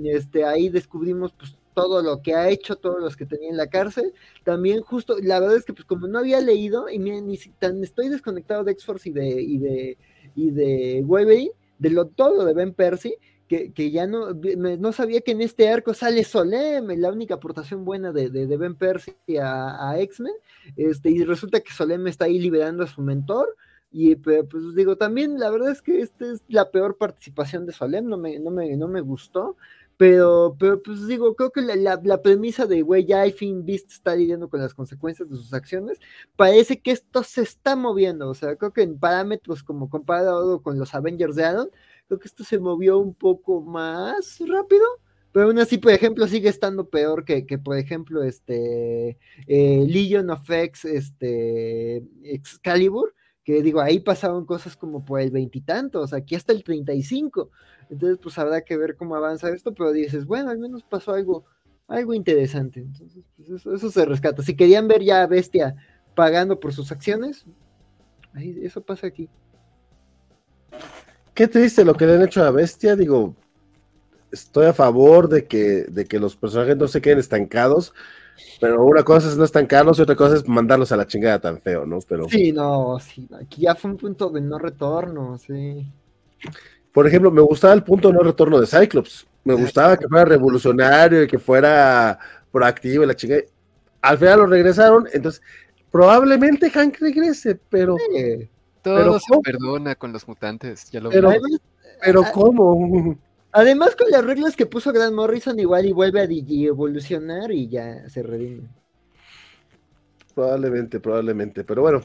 este, 0.03 0.45
ahí 0.45 0.69
descubrimos 0.69 1.33
pues 1.33 1.57
todo 1.75 2.03
lo 2.03 2.21
que 2.21 2.35
ha 2.35 2.51
hecho, 2.51 2.77
todos 2.77 3.01
los 3.01 3.17
que 3.17 3.25
tenía 3.25 3.49
en 3.49 3.57
la 3.57 3.69
cárcel, 3.69 4.13
también 4.45 4.83
justo, 4.83 5.17
la 5.23 5.41
verdad 5.41 5.57
es 5.57 5.65
que 5.65 5.73
pues 5.73 5.87
como 5.87 6.07
no 6.07 6.19
había 6.19 6.41
leído, 6.41 6.89
y 6.89 6.99
miren, 6.99 7.27
ni 7.27 7.39
tan 7.59 7.83
estoy 7.83 8.09
desconectado 8.09 8.65
de 8.65 8.73
X-Force 8.73 9.09
y 9.09 9.13
de, 9.13 9.43
y 9.43 9.59
de, 9.59 9.99
y 10.37 10.51
de 10.51 11.03
Wolverine, 11.05 11.53
de 11.79 11.91
lo 11.91 12.07
todo 12.07 12.45
de 12.45 12.55
Ben 12.55 12.75
Percy, 12.75 13.17
que, 13.75 13.91
ya 13.91 14.07
no, 14.07 14.33
no 14.33 14.93
sabía 14.93 15.21
que 15.21 15.33
en 15.33 15.43
este 15.43 15.69
arco 15.69 15.95
sale 15.95 16.25
Solem, 16.25 16.89
la 16.99 17.11
única 17.11 17.35
aportación 17.35 17.85
buena 17.85 18.13
de, 18.13 18.31
de, 18.31 18.57
Ben 18.57 18.75
Percy 18.75 19.15
a, 19.41 19.91
a 19.91 20.01
X-Men, 20.01 20.33
este, 20.77 21.11
y 21.11 21.25
resulta 21.25 21.61
que 21.61 21.73
Solem 21.73 22.07
está 22.07 22.27
ahí 22.27 22.39
liberando 22.39 22.85
a 22.85 22.87
su 22.87 23.03
mentor, 23.03 23.57
y 23.91 24.15
pues 24.15 24.75
digo, 24.75 24.97
también 24.97 25.39
la 25.39 25.51
verdad 25.51 25.71
es 25.71 25.83
que 25.83 26.01
esta 26.01 26.33
es 26.33 26.43
la 26.49 26.71
peor 26.71 26.97
participación 26.97 27.67
de 27.67 27.73
Solem, 27.73 28.07
no 28.07 28.17
me, 28.17 28.39
no 28.39 28.51
me, 28.51 28.75
no 28.77 28.89
me 28.89 29.03
gustó, 29.03 29.57
pero, 29.99 30.57
pero 30.59 30.83
pues 30.83 31.07
digo, 31.07 31.37
creo 31.37 31.51
que 31.51 31.61
la, 31.61 32.01
la, 32.03 32.23
premisa 32.23 32.67
de, 32.67 32.83
güey, 32.83 33.05
ya 33.05 33.23
al 33.23 33.33
fin 33.33 33.65
Beast 33.67 33.93
está 33.93 34.17
lidiando 34.17 34.49
con 34.49 34.61
las 34.61 34.75
consecuencias 34.75 35.29
de 35.29 35.37
sus 35.37 35.53
acciones, 35.53 36.01
parece 36.37 36.81
que 36.81 36.93
esto 36.93 37.23
se 37.23 37.43
está 37.43 37.77
moviendo, 37.77 38.31
o 38.31 38.35
sea, 38.35 38.57
creo 38.57 38.73
que 38.73 38.83
en 38.83 38.99
parámetros 38.99 39.63
como 39.63 39.91
comparado 39.91 40.63
con 40.63 40.79
los 40.79 40.95
Avengers 40.95 41.37
de 41.37 41.45
Adam, 41.45 41.69
creo 42.13 42.21
que 42.21 42.29
esto 42.29 42.45
se 42.45 42.59
movió 42.59 42.99
un 42.99 43.15
poco 43.15 43.63
más 43.63 44.39
rápido, 44.47 44.85
pero 45.33 45.47
aún 45.47 45.59
así, 45.59 45.79
por 45.79 45.93
ejemplo, 45.93 46.29
sigue 46.29 46.51
estando 46.51 46.91
peor 46.91 47.25
que, 47.25 47.47
que 47.47 47.57
por 47.57 47.79
ejemplo, 47.79 48.23
este 48.23 49.19
eh, 49.47 49.87
Legion 49.89 50.29
of 50.29 50.49
X, 50.49 50.85
este 50.85 52.05
Excalibur, 52.23 53.15
que 53.45 53.63
digo, 53.63 53.81
ahí 53.81 53.99
pasaron 53.99 54.45
cosas 54.45 54.77
como 54.77 55.07
por 55.07 55.21
el 55.21 55.31
veintitantos, 55.31 56.13
aquí 56.13 56.35
hasta 56.35 56.53
el 56.53 56.63
35. 56.63 57.51
Entonces, 57.89 58.19
pues 58.23 58.39
habrá 58.39 58.61
que 58.61 58.77
ver 58.77 58.95
cómo 58.95 59.17
avanza 59.17 59.49
esto, 59.49 59.73
pero 59.73 59.91
dices, 59.91 60.27
bueno, 60.27 60.51
al 60.51 60.59
menos 60.59 60.83
pasó 60.83 61.15
algo, 61.15 61.47
algo 61.89 62.13
interesante. 62.13 62.81
Entonces, 62.81 63.25
pues 63.37 63.49
eso, 63.49 63.75
eso 63.75 63.91
se 63.91 64.05
rescata. 64.05 64.43
Si 64.43 64.55
querían 64.55 64.87
ver 64.87 65.03
ya 65.03 65.23
a 65.23 65.27
Bestia 65.27 65.77
pagando 66.15 66.61
por 66.61 66.75
sus 66.75 66.93
acciones, 66.93 67.47
ahí, 68.35 68.61
eso 68.63 68.83
pasa 68.83 69.07
aquí. 69.07 69.31
Qué 71.35 71.49
triste 71.49 71.85
lo 71.85 71.95
que 71.95 72.07
le 72.07 72.15
han 72.15 72.23
hecho 72.23 72.45
a 72.45 72.51
Bestia, 72.51 72.95
digo, 72.95 73.35
estoy 74.31 74.67
a 74.67 74.73
favor 74.73 75.29
de 75.29 75.47
que, 75.47 75.85
de 75.89 76.05
que 76.05 76.19
los 76.19 76.37
personajes 76.37 76.77
no 76.77 76.89
se 76.89 77.01
queden 77.01 77.19
estancados, 77.19 77.95
pero 78.61 78.85
una 78.85 79.03
cosa 79.03 79.29
es 79.29 79.37
no 79.37 79.45
estancarlos 79.45 79.99
y 79.99 80.03
otra 80.03 80.17
cosa 80.17 80.37
es 80.37 80.47
mandarlos 80.47 80.93
a 80.93 80.97
la 80.97 81.07
chingada 81.07 81.41
tan 81.41 81.59
feo, 81.61 81.87
¿no? 81.87 81.99
Pero... 82.07 82.29
Sí, 82.29 82.53
no, 82.53 82.99
sí, 82.99 83.29
aquí 83.41 83.63
ya 83.63 83.75
fue 83.75 83.93
un 83.93 83.97
punto 83.97 84.29
de 84.31 84.41
no 84.41 84.59
retorno, 84.59 85.39
sí. 85.39 85.87
Por 86.93 87.07
ejemplo, 87.07 87.31
me 87.31 87.41
gustaba 87.41 87.73
el 87.73 87.83
punto 87.83 88.09
de 88.09 88.15
no 88.15 88.21
retorno 88.21 88.61
de 88.61 88.67
Cyclops, 88.67 89.27
me 89.45 89.55
gustaba 89.55 89.97
que 89.97 90.09
fuera 90.09 90.25
revolucionario 90.27 91.23
y 91.23 91.27
que 91.27 91.39
fuera 91.39 92.19
proactivo 92.51 93.05
y 93.05 93.07
la 93.07 93.17
chingada. 93.17 93.43
Al 94.03 94.19
final 94.19 94.41
lo 94.41 94.47
regresaron, 94.47 95.09
entonces 95.13 95.41
probablemente 95.91 96.71
Hank 96.71 96.99
regrese, 97.01 97.59
pero, 97.71 97.97
Sí. 98.15 98.49
Todo 98.83 98.97
Pero 98.97 99.19
se 99.19 99.27
¿cómo? 99.29 99.43
perdona 99.43 99.95
con 99.95 100.13
los 100.13 100.27
mutantes, 100.27 100.91
ya 100.91 101.01
lo 101.01 101.11
Pero-. 101.11 101.31
Además, 101.31 101.51
pero 102.05 102.25
¿cómo? 102.33 103.17
además, 103.53 103.95
con 103.95 104.11
las 104.11 104.25
reglas 104.25 104.57
que 104.57 104.67
puso 104.67 104.93
Grant 104.93 105.15
Morrison, 105.15 105.59
igual 105.61 105.87
y 105.87 105.93
vuelve 105.93 106.21
a 106.21 106.27
digi- 106.27 106.67
evolucionar 106.67 107.53
y 107.53 107.69
ya 107.69 108.09
se 108.09 108.23
redime. 108.23 108.69
Probablemente, 110.35 110.99
probablemente. 110.99 111.63
Pero 111.65 111.83
bueno, 111.83 112.03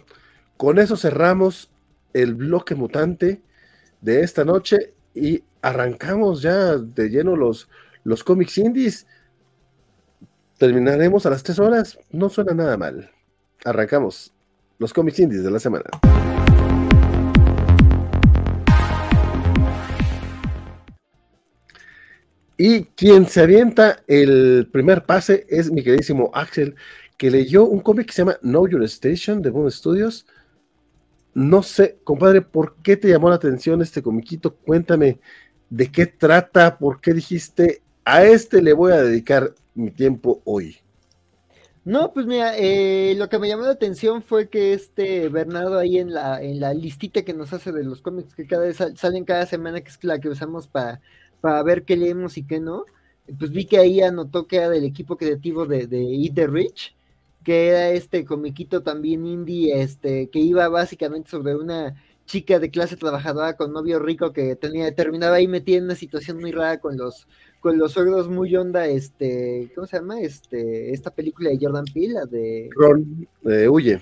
con 0.58 0.78
eso 0.80 0.98
cerramos 0.98 1.72
el 2.14 2.36
bloque 2.36 2.76
mutante 2.76 3.42
de 4.02 4.22
esta 4.22 4.44
noche 4.46 4.94
y 5.16 5.44
arrancamos 5.62 6.42
ya 6.42 6.76
de 6.78 7.10
lleno 7.10 7.36
los, 7.36 7.70
los 8.04 8.24
cómics 8.24 8.58
indies. 8.58 9.08
Terminaremos 10.58 11.26
a 11.26 11.30
las 11.30 11.42
3 11.44 11.60
horas. 11.60 12.00
No 12.12 12.30
suena 12.30 12.54
nada 12.54 12.78
mal. 12.78 13.10
Arrancamos 13.66 14.34
los 14.78 14.94
cómics 14.94 15.20
indies 15.20 15.44
de 15.44 15.52
la 15.52 15.60
semana. 15.60 15.86
Y 22.58 22.86
quien 22.86 23.28
se 23.28 23.42
avienta 23.42 24.04
el 24.08 24.68
primer 24.72 25.06
pase 25.06 25.46
es 25.48 25.72
mi 25.72 25.84
queridísimo 25.84 26.32
Axel, 26.34 26.76
que 27.18 27.30
leyó 27.30 27.66
un 27.66 27.82
cómic 27.82 28.08
que 28.08 28.14
se 28.14 28.22
llama 28.24 28.38
Know 28.42 28.68
Your 28.68 28.84
Station 28.86 29.42
de 29.42 29.52
Boom 29.52 29.70
Studios. 29.70 30.26
No 31.36 31.62
sé, 31.62 32.00
compadre, 32.04 32.42
¿por 32.42 32.78
qué 32.82 32.98
te 32.98 33.10
llamó 33.10 33.30
la 33.30 33.36
atención 33.36 33.82
este 33.82 34.02
comiquito? 34.02 34.56
Cuéntame 34.56 35.20
de 35.70 35.92
qué 35.92 36.08
trata, 36.08 36.80
por 36.80 37.00
qué 37.00 37.14
dijiste, 37.14 37.84
a 38.04 38.24
este 38.24 38.62
le 38.62 38.74
voy 38.74 38.92
a 38.94 39.04
dedicar 39.04 39.54
mi 39.76 39.92
tiempo 39.92 40.42
hoy. 40.46 40.78
No, 41.86 42.12
pues 42.12 42.26
mira, 42.26 42.58
eh, 42.58 43.16
lo 43.18 43.30
que 43.30 43.40
me 43.40 43.48
llamó 43.48 43.64
la 43.64 43.72
atención 43.72 44.22
fue 44.22 44.50
que 44.50 44.74
este 44.74 45.30
Bernardo 45.30 45.78
ahí 45.78 46.00
en 46.00 46.14
la, 46.14 46.42
en 46.42 46.60
la 46.60 46.74
listita 46.74 47.22
que 47.22 47.34
nos 47.34 47.54
hace 47.54 47.72
de 47.72 47.84
los 47.84 48.02
cómics 48.02 48.34
que 48.34 48.48
cada 48.48 48.64
vez 48.64 48.78
sal- 48.78 48.98
salen 48.98 49.24
cada 49.24 49.46
semana, 49.46 49.80
que 49.80 49.90
es 49.90 50.04
la 50.04 50.20
que 50.20 50.28
usamos 50.30 50.68
para, 50.68 51.02
para 51.42 51.62
ver 51.64 51.84
qué 51.84 51.96
leemos 51.96 52.38
y 52.38 52.44
qué 52.44 52.60
no, 52.60 52.86
pues 53.38 53.52
vi 53.52 53.66
que 53.66 53.78
ahí 53.78 54.02
anotó 54.02 54.48
que 54.48 54.58
era 54.58 54.70
del 54.70 54.84
equipo 54.84 55.18
creativo 55.18 55.66
de, 55.66 55.88
de 55.88 56.02
Eat 56.02 56.36
the 56.36 56.48
Rich, 56.48 56.96
que 57.44 57.68
era 57.68 57.90
este 57.92 58.26
comiquito 58.26 58.84
también 58.84 59.26
indie, 59.26 59.82
este, 59.82 60.30
que 60.30 60.40
iba 60.40 60.68
básicamente 60.70 61.30
sobre 61.30 61.56
una 61.56 61.96
chica 62.26 62.60
de 62.60 62.70
clase 62.70 62.98
trabajadora 62.98 63.56
con 63.56 63.72
novio 63.72 64.00
rico 64.00 64.34
que 64.34 64.56
tenía, 64.56 64.94
terminaba 64.94 65.38
ahí 65.38 65.48
metida 65.48 65.78
en 65.78 65.86
una 65.86 65.96
situación 65.96 66.40
muy 66.40 66.52
rara 66.52 66.80
con 66.80 66.98
los 66.98 67.28
con 67.60 67.78
los 67.78 67.94
suegros 67.94 68.30
muy 68.30 68.56
onda, 68.56 68.86
este, 68.86 69.72
¿cómo 69.74 69.88
se 69.88 69.98
llama? 69.98 70.22
Este, 70.22 70.94
esta 70.94 71.10
película 71.10 71.50
de 71.50 71.58
Jordan 71.60 71.86
Peele, 71.92 72.14
la 72.14 72.26
de 72.26 72.70
Ron, 72.76 73.28
eh, 73.46 73.68
huye. 73.68 74.00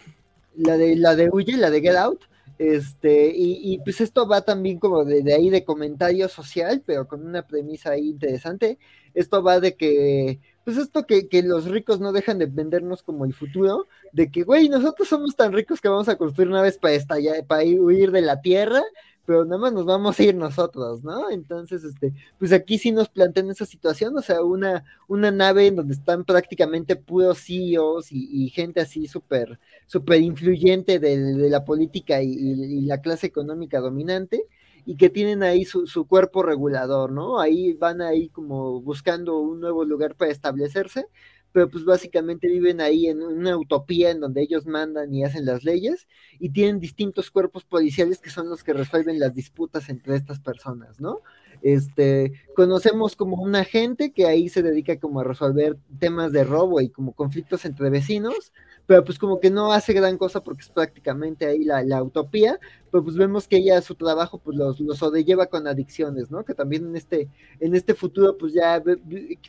la 0.58 0.78
de 0.78 0.96
la 0.96 1.16
de 1.16 1.30
Huye, 1.32 1.56
la 1.56 1.70
de 1.70 1.82
Get 1.82 1.96
Out, 1.96 2.22
este, 2.58 3.32
y, 3.36 3.60
y, 3.74 3.80
pues 3.80 4.02
esto 4.02 4.28
va 4.28 4.42
también 4.42 4.80
como 4.80 5.04
de, 5.06 5.34
ahí 5.34 5.50
de 5.50 5.66
comentario 5.66 6.30
social, 6.30 6.82
pero 6.86 7.08
con 7.08 7.26
una 7.26 7.46
premisa 7.48 7.92
ahí 7.92 8.10
interesante. 8.10 8.80
Esto 9.14 9.44
va 9.44 9.60
de 9.60 9.76
que, 9.76 10.40
pues 10.64 10.78
esto 10.78 11.06
que, 11.06 11.28
que 11.30 11.44
los 11.44 11.66
ricos 11.66 12.00
no 12.00 12.12
dejan 12.12 12.38
de 12.40 12.46
vendernos 12.48 13.04
como 13.04 13.26
el 13.26 13.34
futuro, 13.34 13.88
de 14.12 14.32
que, 14.32 14.44
güey, 14.44 14.70
nosotros 14.70 15.08
somos 15.08 15.36
tan 15.36 15.54
ricos 15.54 15.82
que 15.82 15.90
vamos 15.90 16.10
a 16.10 16.18
construir 16.18 16.50
naves 16.50 16.78
para 16.78 16.94
estallar, 16.96 17.46
para 17.46 17.64
ir- 17.64 17.80
huir 17.82 18.12
de 18.12 18.22
la 18.22 18.42
tierra, 18.42 18.82
pero 19.26 19.44
nada 19.46 19.58
más 19.58 19.74
nos 19.74 19.86
vamos 19.86 20.20
a 20.20 20.24
ir 20.24 20.36
nosotros, 20.36 21.04
¿no? 21.04 21.30
Entonces, 21.30 21.84
este, 21.84 22.14
pues 22.40 22.52
aquí 22.54 22.78
sí 22.78 22.92
nos 22.92 23.10
plantean 23.10 23.50
esa 23.50 23.66
situación, 23.66 24.18
o 24.18 24.22
sea, 24.22 24.42
una, 24.44 24.84
una 25.08 25.32
nave 25.32 25.68
en 25.68 25.76
donde 25.78 25.94
están 25.94 26.24
prácticamente 26.26 26.96
puros 26.96 27.40
CEOs 27.46 28.08
y, 28.12 28.50
gente 28.50 28.82
así 28.82 29.08
súper 29.08 29.60
súper 29.88 30.22
influyente 30.22 31.00
de, 31.00 31.18
la 31.50 31.64
política 31.66 32.22
y, 32.22 32.32
y- 32.34 32.78
y 32.80 32.82
la 32.82 33.02
clase 33.02 33.28
económica 33.28 33.80
dominante 33.80 34.46
y 34.86 34.98
que 34.98 35.10
tienen 35.10 35.42
ahí 35.44 35.66
su, 35.66 35.88
su 35.88 36.06
cuerpo 36.08 36.44
regulador, 36.44 37.12
¿no? 37.12 37.40
Ahí 37.40 37.74
van 37.74 38.02
ahí 38.02 38.30
como 38.30 38.82
buscando 38.82 39.40
un 39.40 39.60
nuevo 39.60 39.84
lugar 39.84 40.16
para 40.16 40.32
establecerse, 40.32 41.08
pero 41.56 41.70
pues 41.70 41.86
básicamente 41.86 42.50
viven 42.50 42.82
ahí 42.82 43.08
en 43.08 43.24
una 43.24 43.56
utopía 43.56 44.12
en 44.12 44.20
donde 44.20 44.42
ellos 44.42 44.66
mandan 44.66 45.14
y 45.14 45.24
hacen 45.24 45.46
las 45.46 45.64
leyes 45.64 46.06
y 46.38 46.50
tienen 46.50 46.82
distintos 46.82 47.32
cuerpos 47.32 47.64
policiales 47.64 48.20
que 48.20 48.30
son 48.30 48.50
los 48.50 48.62
que 48.62 48.74
resuelven 48.74 49.20
las 49.20 49.34
disputas 49.34 49.88
entre 49.88 50.18
estas 50.18 50.42
personas, 50.42 51.00
¿no? 51.00 51.22
Este, 51.62 52.34
conocemos 52.58 53.16
como 53.16 53.42
un 53.42 53.56
agente 53.56 54.12
que 54.12 54.26
ahí 54.26 54.50
se 54.50 54.64
dedica 54.64 55.00
como 55.00 55.22
a 55.22 55.24
resolver 55.24 55.78
temas 55.98 56.34
de 56.34 56.44
robo 56.44 56.82
y 56.82 56.90
como 56.90 57.14
conflictos 57.14 57.64
entre 57.64 57.90
vecinos, 57.90 58.52
pero 58.86 59.04
pues 59.04 59.18
como 59.18 59.40
que 59.40 59.50
no 59.50 59.72
hace 59.72 59.94
gran 59.94 60.18
cosa 60.18 60.44
porque 60.44 60.62
es 60.62 60.70
prácticamente 60.70 61.46
ahí 61.46 61.64
la, 61.64 61.84
la 61.84 62.04
utopía, 62.04 62.60
pero 62.92 63.04
pues 63.04 63.18
vemos 63.18 63.48
que 63.48 63.58
ella 63.58 63.82
su 63.82 63.96
trabajo 63.96 64.40
pues 64.40 64.58
los, 64.58 64.80
los 64.80 64.98
sobrelleva 65.00 65.48
con 65.48 65.68
adicciones, 65.68 66.32
¿no? 66.32 66.46
Que 66.46 66.54
también 66.54 66.86
en 66.88 66.96
este, 66.96 67.30
en 67.60 67.76
este 67.76 67.94
futuro 67.94 68.38
pues 68.38 68.54
ya 68.54 68.82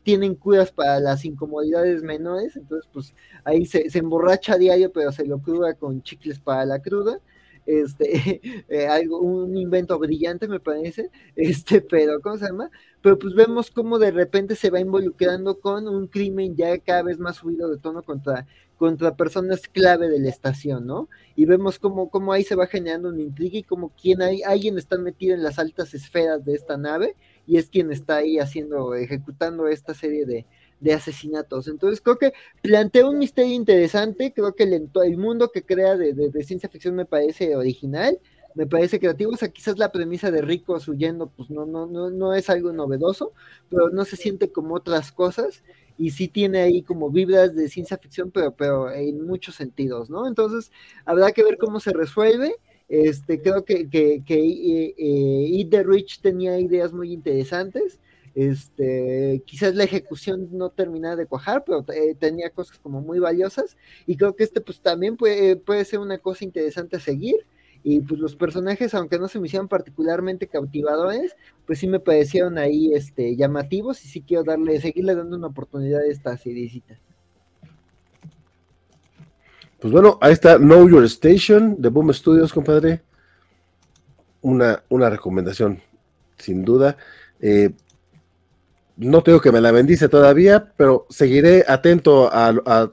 tienen 0.02 0.34
curas 0.34 0.72
para 0.72 1.00
las 1.00 1.24
incomodidades 1.24 2.02
menores, 2.02 2.56
entonces 2.56 2.88
pues 2.92 3.14
ahí 3.44 3.66
se, 3.66 3.90
se 3.90 3.98
emborracha 3.98 4.54
a 4.54 4.58
diario, 4.58 4.92
pero 4.92 5.12
se 5.12 5.26
lo 5.26 5.38
cruda 5.40 5.74
con 5.74 6.02
chicles 6.02 6.40
para 6.40 6.64
la 6.64 6.80
cruda. 6.80 7.20
Este, 7.66 8.40
eh, 8.68 8.86
algo, 8.86 9.18
un 9.20 9.56
invento 9.56 9.98
brillante 9.98 10.46
me 10.48 10.60
parece, 10.60 11.10
este, 11.36 11.80
pero 11.80 12.20
¿cómo 12.20 12.38
se 12.38 12.46
llama? 12.46 12.70
Pero 13.02 13.18
pues 13.18 13.34
vemos 13.34 13.70
cómo 13.70 13.98
de 13.98 14.12
repente 14.12 14.54
se 14.54 14.70
va 14.70 14.80
involucrando 14.80 15.60
con 15.60 15.88
un 15.88 16.06
crimen 16.06 16.56
ya 16.56 16.78
cada 16.78 17.02
vez 17.02 17.18
más 17.18 17.36
subido 17.36 17.68
de 17.68 17.78
tono 17.78 18.02
contra, 18.02 18.46
contra 18.76 19.16
personas 19.16 19.62
clave 19.68 20.08
de 20.08 20.18
la 20.20 20.28
estación, 20.28 20.86
¿no? 20.86 21.08
Y 21.34 21.46
vemos 21.46 21.78
cómo, 21.78 22.10
cómo 22.10 22.32
ahí 22.32 22.44
se 22.44 22.54
va 22.54 22.66
generando 22.66 23.08
una 23.08 23.22
intriga 23.22 23.58
y 23.58 23.62
como 23.62 23.90
quien 23.90 24.22
hay, 24.22 24.42
alguien 24.42 24.78
está 24.78 24.98
metido 24.98 25.34
en 25.34 25.42
las 25.42 25.58
altas 25.58 25.94
esferas 25.94 26.44
de 26.44 26.54
esta 26.54 26.76
nave 26.76 27.16
y 27.46 27.56
es 27.58 27.68
quien 27.68 27.90
está 27.92 28.16
ahí 28.16 28.38
haciendo, 28.38 28.94
ejecutando 28.94 29.68
esta 29.68 29.94
serie 29.94 30.26
de, 30.26 30.46
de 30.80 30.92
asesinatos. 30.92 31.68
Entonces 31.68 32.00
creo 32.00 32.18
que 32.18 32.32
plantea 32.62 33.08
un 33.08 33.18
misterio 33.18 33.54
interesante, 33.54 34.32
creo 34.32 34.54
que 34.54 34.64
el, 34.64 34.90
el 35.04 35.16
mundo 35.16 35.50
que 35.52 35.62
crea 35.64 35.96
de, 35.96 36.12
de- 36.12 36.30
de 36.30 36.44
ciencia 36.44 36.68
ficción 36.68 36.94
me 36.94 37.04
parece 37.06 37.56
original, 37.56 38.18
me 38.54 38.66
parece 38.66 38.98
creativo, 38.98 39.32
o 39.32 39.36
sea, 39.36 39.48
quizás 39.50 39.78
la 39.78 39.92
premisa 39.92 40.30
de 40.30 40.40
ricos 40.40 40.88
huyendo, 40.88 41.28
pues 41.28 41.50
no, 41.50 41.66
no, 41.66 41.86
no, 41.86 42.08
no 42.10 42.32
es 42.34 42.48
algo 42.48 42.72
novedoso, 42.72 43.32
pero 43.68 43.90
no 43.90 44.04
se 44.06 44.16
siente 44.16 44.50
como 44.50 44.74
otras 44.74 45.12
cosas, 45.12 45.62
y 45.98 46.10
sí 46.10 46.28
tiene 46.28 46.60
ahí 46.60 46.82
como 46.82 47.10
vibras 47.10 47.54
de 47.54 47.68
ciencia 47.68 47.98
ficción, 47.98 48.30
pero, 48.30 48.54
pero 48.54 48.90
en 48.90 49.22
muchos 49.26 49.54
sentidos, 49.54 50.10
¿no? 50.10 50.26
Entonces, 50.26 50.70
habrá 51.04 51.32
que 51.32 51.42
ver 51.44 51.56
cómo 51.58 51.80
se 51.80 51.92
resuelve. 51.92 52.56
Este, 52.88 53.40
creo 53.40 53.64
que, 53.64 53.88
que, 53.88 54.22
que 54.24 54.34
eh, 54.36 54.94
eh, 54.96 55.58
Eat 55.58 55.70
the 55.70 55.82
Rich 55.82 56.20
tenía 56.20 56.58
ideas 56.60 56.92
muy 56.92 57.12
interesantes. 57.12 57.98
Este, 58.34 59.42
quizás 59.46 59.74
la 59.74 59.84
ejecución 59.84 60.48
no 60.52 60.68
terminaba 60.70 61.16
de 61.16 61.26
cuajar, 61.26 61.64
pero 61.64 61.84
eh, 61.94 62.14
tenía 62.18 62.50
cosas 62.50 62.78
como 62.78 63.00
muy 63.00 63.18
valiosas. 63.18 63.76
Y 64.06 64.16
creo 64.16 64.36
que 64.36 64.44
este, 64.44 64.60
pues 64.60 64.80
también 64.80 65.16
puede, 65.16 65.56
puede 65.56 65.84
ser 65.84 66.00
una 66.00 66.18
cosa 66.18 66.44
interesante 66.44 66.96
a 66.96 67.00
seguir. 67.00 67.46
Y 67.88 68.00
pues 68.00 68.18
los 68.18 68.34
personajes, 68.34 68.94
aunque 68.94 69.16
no 69.16 69.28
se 69.28 69.38
me 69.38 69.46
hicieron 69.46 69.68
particularmente 69.68 70.48
cautivadores, 70.48 71.36
pues 71.64 71.78
sí 71.78 71.86
me 71.86 72.00
parecieron 72.00 72.58
ahí 72.58 72.92
este, 72.92 73.36
llamativos. 73.36 74.04
Y 74.04 74.08
sí 74.08 74.22
quiero 74.26 74.42
darle, 74.42 74.80
seguirle 74.80 75.14
dando 75.14 75.36
una 75.36 75.46
oportunidad 75.46 76.00
a 76.00 76.06
esta 76.06 76.36
seriecita. 76.36 76.98
Pues 79.78 79.92
bueno, 79.92 80.18
ahí 80.20 80.32
está 80.32 80.56
Know 80.58 80.88
Your 80.88 81.04
Station 81.04 81.76
de 81.80 81.88
Boom 81.88 82.12
Studios, 82.12 82.52
compadre. 82.52 83.02
Una, 84.42 84.82
una 84.88 85.08
recomendación, 85.08 85.80
sin 86.38 86.64
duda. 86.64 86.96
Eh, 87.38 87.70
no 88.96 89.22
tengo 89.22 89.40
que 89.40 89.52
me 89.52 89.60
la 89.60 89.70
bendice 89.70 90.08
todavía, 90.08 90.72
pero 90.76 91.06
seguiré 91.08 91.64
atento 91.68 92.28
a, 92.32 92.48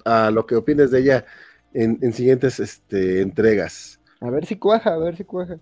a- 0.06 0.30
lo 0.30 0.46
que 0.46 0.56
opines 0.56 0.92
de 0.92 1.00
ella 1.00 1.26
en, 1.74 1.98
en 2.04 2.14
siguientes 2.14 2.60
este, 2.60 3.22
entregas. 3.22 4.00
A 4.24 4.30
ver 4.30 4.46
si 4.46 4.56
cuaja, 4.56 4.94
a 4.94 4.98
ver 4.98 5.18
si 5.18 5.24
cuaja. 5.26 5.60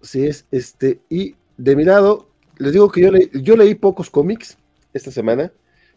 Sí 0.00 0.24
es, 0.26 0.46
este, 0.50 1.00
y 1.08 1.34
de 1.56 1.74
mi 1.74 1.84
lado, 1.84 2.28
les 2.58 2.72
digo 2.72 2.90
que 2.90 3.00
yo, 3.00 3.10
le- 3.10 3.30
yo 3.42 3.56
leí 3.56 3.74
pocos 3.74 4.08
cómics 4.08 4.56
esta 4.92 5.10
semana, 5.10 5.52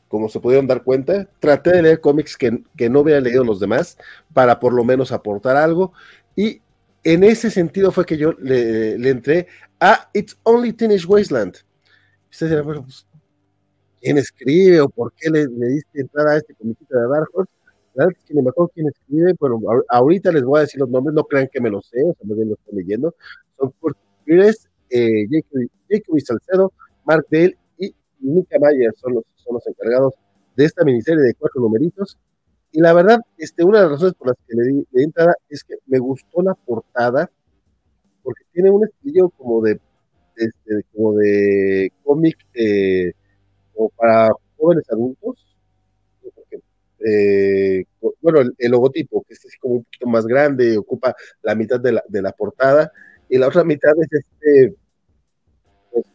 como 0.08 0.30
se 0.30 0.40
pudieron 0.40 0.66
dar 0.68 0.84
cuenta. 0.84 1.30
Traté 1.40 1.72
de 1.74 1.82
leer 1.84 2.02
cómics 2.02 2.36
que, 2.36 2.64
que 2.76 2.90
no 2.90 3.02
había 3.02 3.22
leído 3.22 3.44
los 3.44 3.60
demás, 3.60 3.98
para 4.34 4.60
por 4.60 4.74
lo 4.74 4.84
menos 4.84 5.12
aportar 5.12 5.56
algo. 5.58 5.94
Y 6.36 6.62
en 7.04 7.24
ese 7.24 7.52
sentido 7.52 7.92
fue 7.92 8.06
que 8.06 8.18
yo 8.18 8.34
le, 8.40 8.98
le 8.98 9.10
entré 9.10 9.48
a 9.80 10.10
It's 10.14 10.38
Only 10.44 10.74
Teenage 10.74 11.06
Wasteland. 11.06 11.58
Ustedes 12.32 12.52
dirán, 12.52 12.66
bueno, 12.66 12.84
pues, 12.84 13.06
¿quién 14.02 14.18
escribe 14.18 14.82
o 14.82 14.90
por 14.90 15.14
qué 15.14 15.30
le, 15.30 15.46
le 15.46 15.68
diste 15.68 16.02
entrada 16.02 16.32
a 16.34 16.38
este 16.38 16.56
comiquito 16.56 16.98
de 16.98 17.08
Dark 17.08 17.30
Horse? 17.34 17.52
Verdad 18.00 18.14
ni 18.30 18.42
me 18.42 18.50
acuerdo 18.50 18.72
quién 18.74 18.88
escribe, 18.88 19.34
ahor- 19.40 19.86
ahorita 19.90 20.32
les 20.32 20.44
voy 20.44 20.60
a 20.60 20.62
decir 20.64 20.80
los 20.80 20.90
nombres, 20.90 21.14
no 21.16 21.24
crean 21.26 21.50
que 21.52 21.62
me 21.62 21.70
los 21.70 21.86
sé, 21.88 22.04
o 22.04 22.14
sea, 22.14 22.28
más 22.28 22.38
bien 22.38 22.50
lo 22.50 22.56
estoy 22.56 22.76
leyendo. 22.76 23.16
Son 23.58 23.72
Kurt 23.80 23.98
Pires, 24.26 24.70
eh, 24.90 25.26
Jacob, 25.30 25.62
Jacob 25.90 26.20
Salcedo, 26.22 26.74
Mark 27.06 27.26
Dale 27.32 27.58
y 27.78 27.94
Mika 28.22 28.58
Mayer 28.60 28.94
son 28.96 29.16
los, 29.16 29.24
son 29.36 29.56
los 29.56 29.68
encargados 29.68 30.14
de 30.56 30.66
esta 30.66 30.84
miniserie 30.86 31.22
de 31.24 31.34
cuatro 31.36 31.62
numeritos. 31.62 32.18
y 32.72 32.82
la 32.82 32.94
verdad, 32.94 33.20
este, 33.38 33.64
una 33.66 33.80
de 33.80 33.84
las 33.86 33.92
razones 33.94 34.16
por 34.16 34.28
las 34.30 34.38
que 34.48 34.56
le 34.56 34.64
di, 34.64 34.74
le 34.92 35.00
di 35.00 35.04
entrada 35.06 35.34
es 35.50 35.64
que 35.64 35.76
me 35.88 36.00
gustó 36.00 36.42
la 36.44 36.56
portada, 36.56 37.32
porque 38.24 38.44
tiene 38.54 38.70
un 38.72 38.86
estilo 38.86 39.30
como 39.30 39.62
de, 39.62 39.80
este, 40.38 40.84
como 40.94 41.16
de 41.16 41.92
cómic, 42.04 42.38
eh, 42.56 43.14
como 43.76 43.90
para 43.92 44.30
jóvenes 44.58 44.86
adultos. 44.92 45.49
Eh, 47.06 47.86
bueno, 48.22 48.42
el, 48.42 48.54
el 48.58 48.72
logotipo, 48.72 49.24
que 49.28 49.34
es 49.34 49.46
así 49.46 49.58
como 49.60 49.76
un 49.76 49.84
poquito 49.84 50.08
más 50.08 50.26
grande, 50.26 50.78
ocupa 50.78 51.16
la 51.44 51.56
mitad 51.56 51.80
de 51.80 51.94
la, 51.94 52.04
de 52.08 52.22
la 52.22 52.32
portada, 52.34 52.92
y 53.30 53.38
la 53.38 53.48
otra 53.48 53.64
mitad 53.64 53.92
es 54.02 54.08
este 54.12 54.76
pues, 55.92 56.06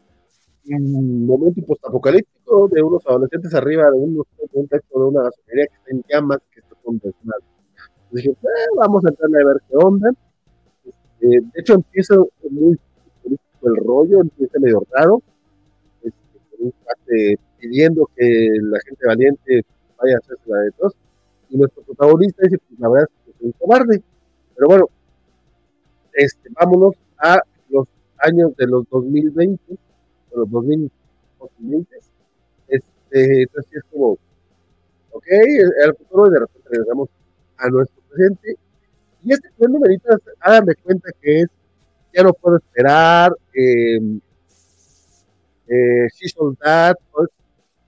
un 0.66 1.26
momento 1.26 1.62
postapocalíptico 1.66 2.68
de 2.68 2.82
unos 2.82 3.06
adolescentes 3.06 3.54
arriba 3.54 3.84
de 3.90 3.98
un, 3.98 4.22
un 4.52 4.68
techo 4.68 4.98
de 4.98 5.04
una 5.04 5.22
gasolinera 5.24 5.68
que 5.68 5.76
está 5.76 5.90
en 5.90 6.04
llamas, 6.08 6.38
que 6.52 6.60
está 6.60 6.74
con. 6.82 7.00
Dije, 8.10 8.30
"Eh, 8.30 8.36
vamos 8.76 9.04
a 9.04 9.08
entrarle 9.08 9.42
a 9.42 9.46
ver 9.46 9.56
qué 9.68 9.76
onda. 9.76 10.10
Este, 10.84 11.26
de 11.40 11.60
hecho, 11.60 11.74
empieza 11.74 12.14
muy 12.50 12.78
el 13.62 13.76
rollo, 13.76 14.20
empieza 14.20 14.58
medio 14.60 14.86
raro. 14.92 15.22
Este, 16.02 17.38
pidiendo 17.58 18.08
que 18.16 18.48
la 18.62 18.78
gente 18.80 19.06
valiente 19.06 19.64
vaya 20.00 20.16
a 20.16 20.18
hacerse 20.18 20.42
la 20.46 20.58
de 20.58 20.70
tos. 20.72 20.92
Y 21.50 21.56
nuestro 21.56 21.82
protagonista 21.82 22.42
dice, 22.42 22.58
pues 22.58 22.80
la 22.80 22.88
verdad 22.88 23.08
es 23.10 23.24
que 23.32 23.38
soy 23.38 23.46
un 23.46 23.52
cobarde. 23.52 24.02
Pero 24.54 24.68
bueno, 24.68 24.86
este, 26.12 26.48
vámonos 26.52 26.94
a 27.18 27.40
los 27.68 27.86
años 28.18 28.56
de 28.56 28.66
los 28.66 28.88
2020, 28.88 29.62
de 29.68 29.78
los 30.36 30.50
2000, 30.50 30.90
2020. 31.40 31.96
Este, 32.68 33.42
entonces 33.42 33.72
es 33.72 33.82
como, 33.90 34.18
ok, 35.12 35.26
el 35.26 35.94
futuro 35.96 36.26
y 36.28 36.30
de 36.30 36.40
repente 36.40 36.68
regresamos 36.70 37.08
a 37.58 37.68
nuestro 37.68 38.02
presente. 38.08 38.56
Y 39.24 39.32
este 39.32 39.48
primer 39.56 39.70
numerito, 39.70 40.08
háganme 40.40 40.74
cuenta 40.76 41.10
que 41.20 41.40
es 41.40 41.48
Ya 42.12 42.22
no 42.22 42.32
puedo 42.32 42.58
esperar, 42.58 43.32
eh, 43.54 43.98
eh, 45.68 46.08
All 46.36 46.56
That, 46.58 46.96
pues, 47.12 47.28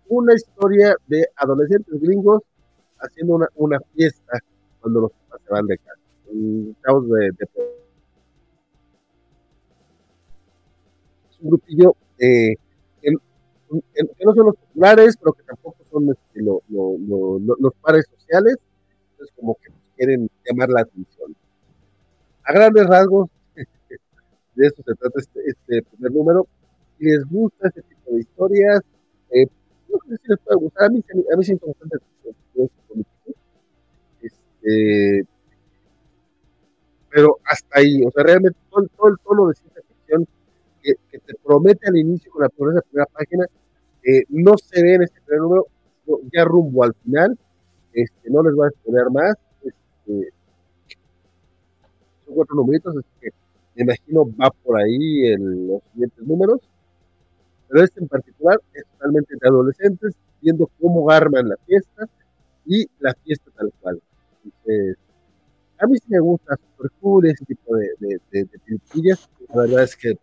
una 0.09 0.35
historia 0.35 0.94
de 1.07 1.26
adolescentes 1.36 2.01
gringos 2.01 2.43
haciendo 2.99 3.35
una, 3.35 3.49
una 3.57 3.81
fiesta 3.94 4.39
cuando 4.81 5.02
los 5.02 5.12
papás 5.12 5.41
se 5.44 5.52
van 5.52 5.67
de 5.67 5.78
casa. 5.78 6.01
Un 6.28 6.76
caos 6.81 7.09
de, 7.09 7.31
de 7.39 7.49
es 11.31 11.41
un 11.41 11.51
grupillo 11.51 11.97
eh, 12.18 12.55
que, 13.02 13.12
que 13.94 14.25
no 14.25 14.35
son 14.35 14.47
los 14.47 14.57
populares, 14.57 15.17
pero 15.18 15.33
que 15.33 15.43
tampoco 15.43 15.76
son 15.91 16.10
este, 16.10 16.43
lo, 16.43 16.62
lo, 16.68 16.97
lo, 16.99 17.57
los 17.59 17.75
pares 17.83 18.07
sociales, 18.07 18.57
entonces 19.12 19.35
como 19.36 19.55
que 19.57 19.73
quieren 19.97 20.31
llamar 20.44 20.68
la 20.70 20.83
atención. 20.83 21.36
A 22.44 22.52
grandes 22.52 22.86
rasgos, 22.86 23.28
de 23.57 24.67
eso 24.67 24.83
se 24.85 24.94
trata 24.94 25.18
este, 25.18 25.41
este 25.47 25.83
primer 25.83 26.12
número. 26.12 26.47
Si 26.99 27.05
les 27.05 27.25
gusta 27.25 27.68
este 27.68 27.83
tipo 27.83 28.12
de 28.12 28.20
historias, 28.20 28.81
eh, 29.31 29.47
no 30.05 30.70
a 30.84 30.89
mí, 30.89 31.02
sí 31.44 31.55
me 31.55 31.58
gusta 31.60 31.99
este, 34.20 35.26
pero 37.10 37.39
hasta 37.44 37.78
ahí, 37.78 38.02
o 38.05 38.10
sea, 38.10 38.25
realmente 38.25 38.58
todo, 38.70 38.86
todo 38.97 39.08
el 39.08 39.16
tono 39.25 39.49
de 39.49 39.55
ciencia 39.55 39.83
ficción 39.83 40.26
que, 40.83 40.94
que, 41.10 41.18
te 41.18 41.34
promete 41.42 41.89
al 41.89 41.97
inicio 41.97 42.31
con 42.31 42.42
la 42.42 42.49
primera, 42.49 42.81
primera 42.83 43.07
página, 43.07 43.47
eh, 44.02 44.25
no 44.28 44.57
se 44.58 44.83
ve 44.83 44.94
en 44.94 45.02
este 45.02 45.20
primer 45.23 45.41
número, 45.42 45.66
ya 46.33 46.44
rumbo 46.44 46.84
al 46.84 46.94
final, 46.94 47.39
este, 47.92 48.31
no 48.31 48.42
les 48.42 48.55
voy 48.55 48.66
a 48.66 48.68
exponer 48.68 49.10
más, 49.10 49.34
este, 49.62 50.33
son 52.26 52.34
cuatro 52.34 52.57
numeritos, 52.57 52.97
así 52.97 53.08
que 53.20 53.31
me 53.76 53.83
imagino 53.84 54.25
va 54.41 54.50
por 54.50 54.81
ahí 54.81 55.26
en 55.26 55.68
los 55.68 55.83
siguientes 55.92 56.26
números, 56.26 56.60
pero 57.68 57.84
este 57.84 58.00
en 58.00 58.08
particular 58.08 58.60
es 58.72 58.84
totalmente 58.92 59.34
de 59.40 59.48
adolescentes, 59.48 60.14
viendo 60.40 60.70
cómo 60.80 61.10
arman 61.10 61.48
la 61.48 61.56
fiesta 61.66 62.08
y 62.64 62.86
la 63.00 63.14
fiesta 63.14 63.50
tal 63.56 63.72
cual. 63.80 64.00
Entonces, 64.44 64.96
a 65.78 65.86
mí 65.86 65.98
sí 65.98 66.06
me 66.08 66.20
gusta 66.20 66.56
super 66.56 66.90
cool 67.00 67.26
ese 67.26 67.44
tipo 67.44 67.76
de, 67.76 67.88
de, 67.98 68.20
de, 68.30 68.44
de. 68.44 69.18
La 69.48 69.62
verdad 69.62 69.82
es 69.82 69.96
que 69.96 70.18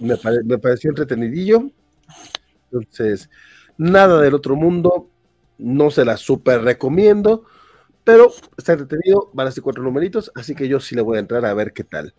me, 0.00 0.16
pare, 0.16 0.42
me, 0.44 0.58
pareció 0.58 0.90
entretenidillo. 0.90 1.70
Entonces, 2.70 3.30
nada 3.78 4.20
del 4.20 4.34
otro 4.34 4.56
mundo. 4.56 5.08
No 5.58 5.90
se 5.90 6.04
la 6.04 6.16
super 6.16 6.62
recomiendo. 6.62 7.44
Pero 8.04 8.30
está 8.56 8.72
entretenido. 8.72 9.30
Van 9.32 9.48
a 9.48 9.50
ser 9.50 9.62
cuatro 9.62 9.82
numeritos. 9.82 10.30
Así 10.34 10.54
que 10.54 10.68
yo 10.68 10.80
sí 10.80 10.94
le 10.94 11.02
voy 11.02 11.16
a 11.16 11.20
entrar 11.20 11.44
a 11.46 11.54
ver 11.54 11.72
qué 11.72 11.84
tal. 11.84 12.14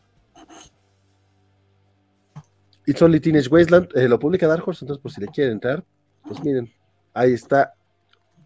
It's 2.88 3.02
Only 3.02 3.20
Teenage 3.20 3.50
Wasteland. 3.50 3.90
Eh, 3.96 4.08
lo 4.08 4.18
publica 4.18 4.48
Dark 4.48 4.66
Horse. 4.66 4.86
Entonces, 4.86 5.02
por 5.02 5.12
si 5.12 5.20
le 5.20 5.28
quieren 5.28 5.54
entrar, 5.54 5.84
pues 6.24 6.42
miren. 6.44 6.72
Ahí 7.14 7.34
está 7.34 7.74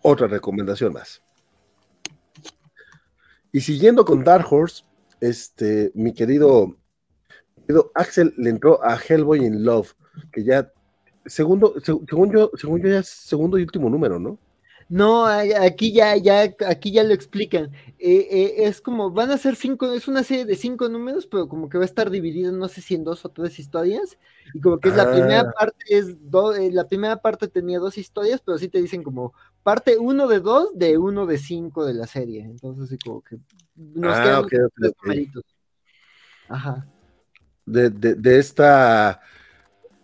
otra 0.01 0.27
recomendación 0.27 0.93
más. 0.93 1.21
Y 3.51 3.61
siguiendo 3.61 4.03
con 4.03 4.23
Dark 4.23 4.51
Horse, 4.51 4.83
este, 5.19 5.91
mi 5.93 6.13
querido, 6.13 6.75
querido 7.67 7.91
Axel 7.93 8.33
le 8.37 8.49
entró 8.49 8.83
a 8.83 8.97
Hellboy 8.97 9.45
in 9.45 9.63
Love, 9.63 9.93
que 10.31 10.43
ya, 10.43 10.71
segundo, 11.25 11.75
según 11.83 12.31
yo, 12.31 12.49
según 12.55 12.81
yo 12.81 12.89
ya 12.89 12.99
es 12.99 13.09
segundo 13.09 13.59
y 13.59 13.63
último 13.63 13.89
número, 13.89 14.17
¿no? 14.17 14.39
No, 14.91 15.25
aquí 15.25 15.93
ya, 15.93 16.17
ya, 16.17 16.53
aquí 16.67 16.91
ya 16.91 17.05
lo 17.05 17.13
explican. 17.13 17.71
Eh, 17.97 18.27
eh, 18.29 18.53
es 18.57 18.81
como, 18.81 19.09
van 19.09 19.31
a 19.31 19.37
ser 19.37 19.55
cinco, 19.55 19.93
es 19.93 20.09
una 20.09 20.21
serie 20.21 20.43
de 20.43 20.57
cinco 20.57 20.89
números, 20.89 21.27
pero 21.27 21.47
como 21.47 21.69
que 21.69 21.77
va 21.77 21.85
a 21.85 21.87
estar 21.87 22.09
dividido, 22.09 22.51
no 22.51 22.67
sé 22.67 22.81
si 22.81 22.95
en 22.95 23.05
dos 23.05 23.23
o 23.23 23.29
tres 23.29 23.57
historias. 23.57 24.17
Y 24.53 24.59
como 24.59 24.79
que 24.81 24.89
es 24.89 24.95
ah. 24.95 25.05
la 25.05 25.13
primera 25.13 25.49
parte, 25.49 25.85
es 25.87 26.29
do, 26.29 26.53
eh, 26.53 26.69
la 26.73 26.89
primera 26.89 27.21
parte 27.21 27.47
tenía 27.47 27.79
dos 27.79 27.97
historias, 27.97 28.41
pero 28.45 28.57
sí 28.57 28.67
te 28.67 28.81
dicen 28.81 29.01
como 29.01 29.33
parte 29.63 29.97
uno 29.97 30.27
de 30.27 30.41
dos, 30.41 30.77
de 30.77 30.97
uno 30.97 31.25
de 31.25 31.37
cinco 31.37 31.85
de 31.85 31.93
la 31.93 32.05
serie. 32.05 32.41
Entonces, 32.41 32.89
sí, 32.89 32.97
como 32.97 33.21
que 33.21 33.37
nos 33.77 34.13
ah, 34.13 34.23
quedan 34.23 34.43
okay, 34.43 34.59
tres 34.75 34.91
okay, 34.91 35.21
okay. 35.29 35.41
Ajá. 36.49 36.85
De, 37.65 37.89
de, 37.91 38.15
de 38.15 38.39
esta 38.39 39.21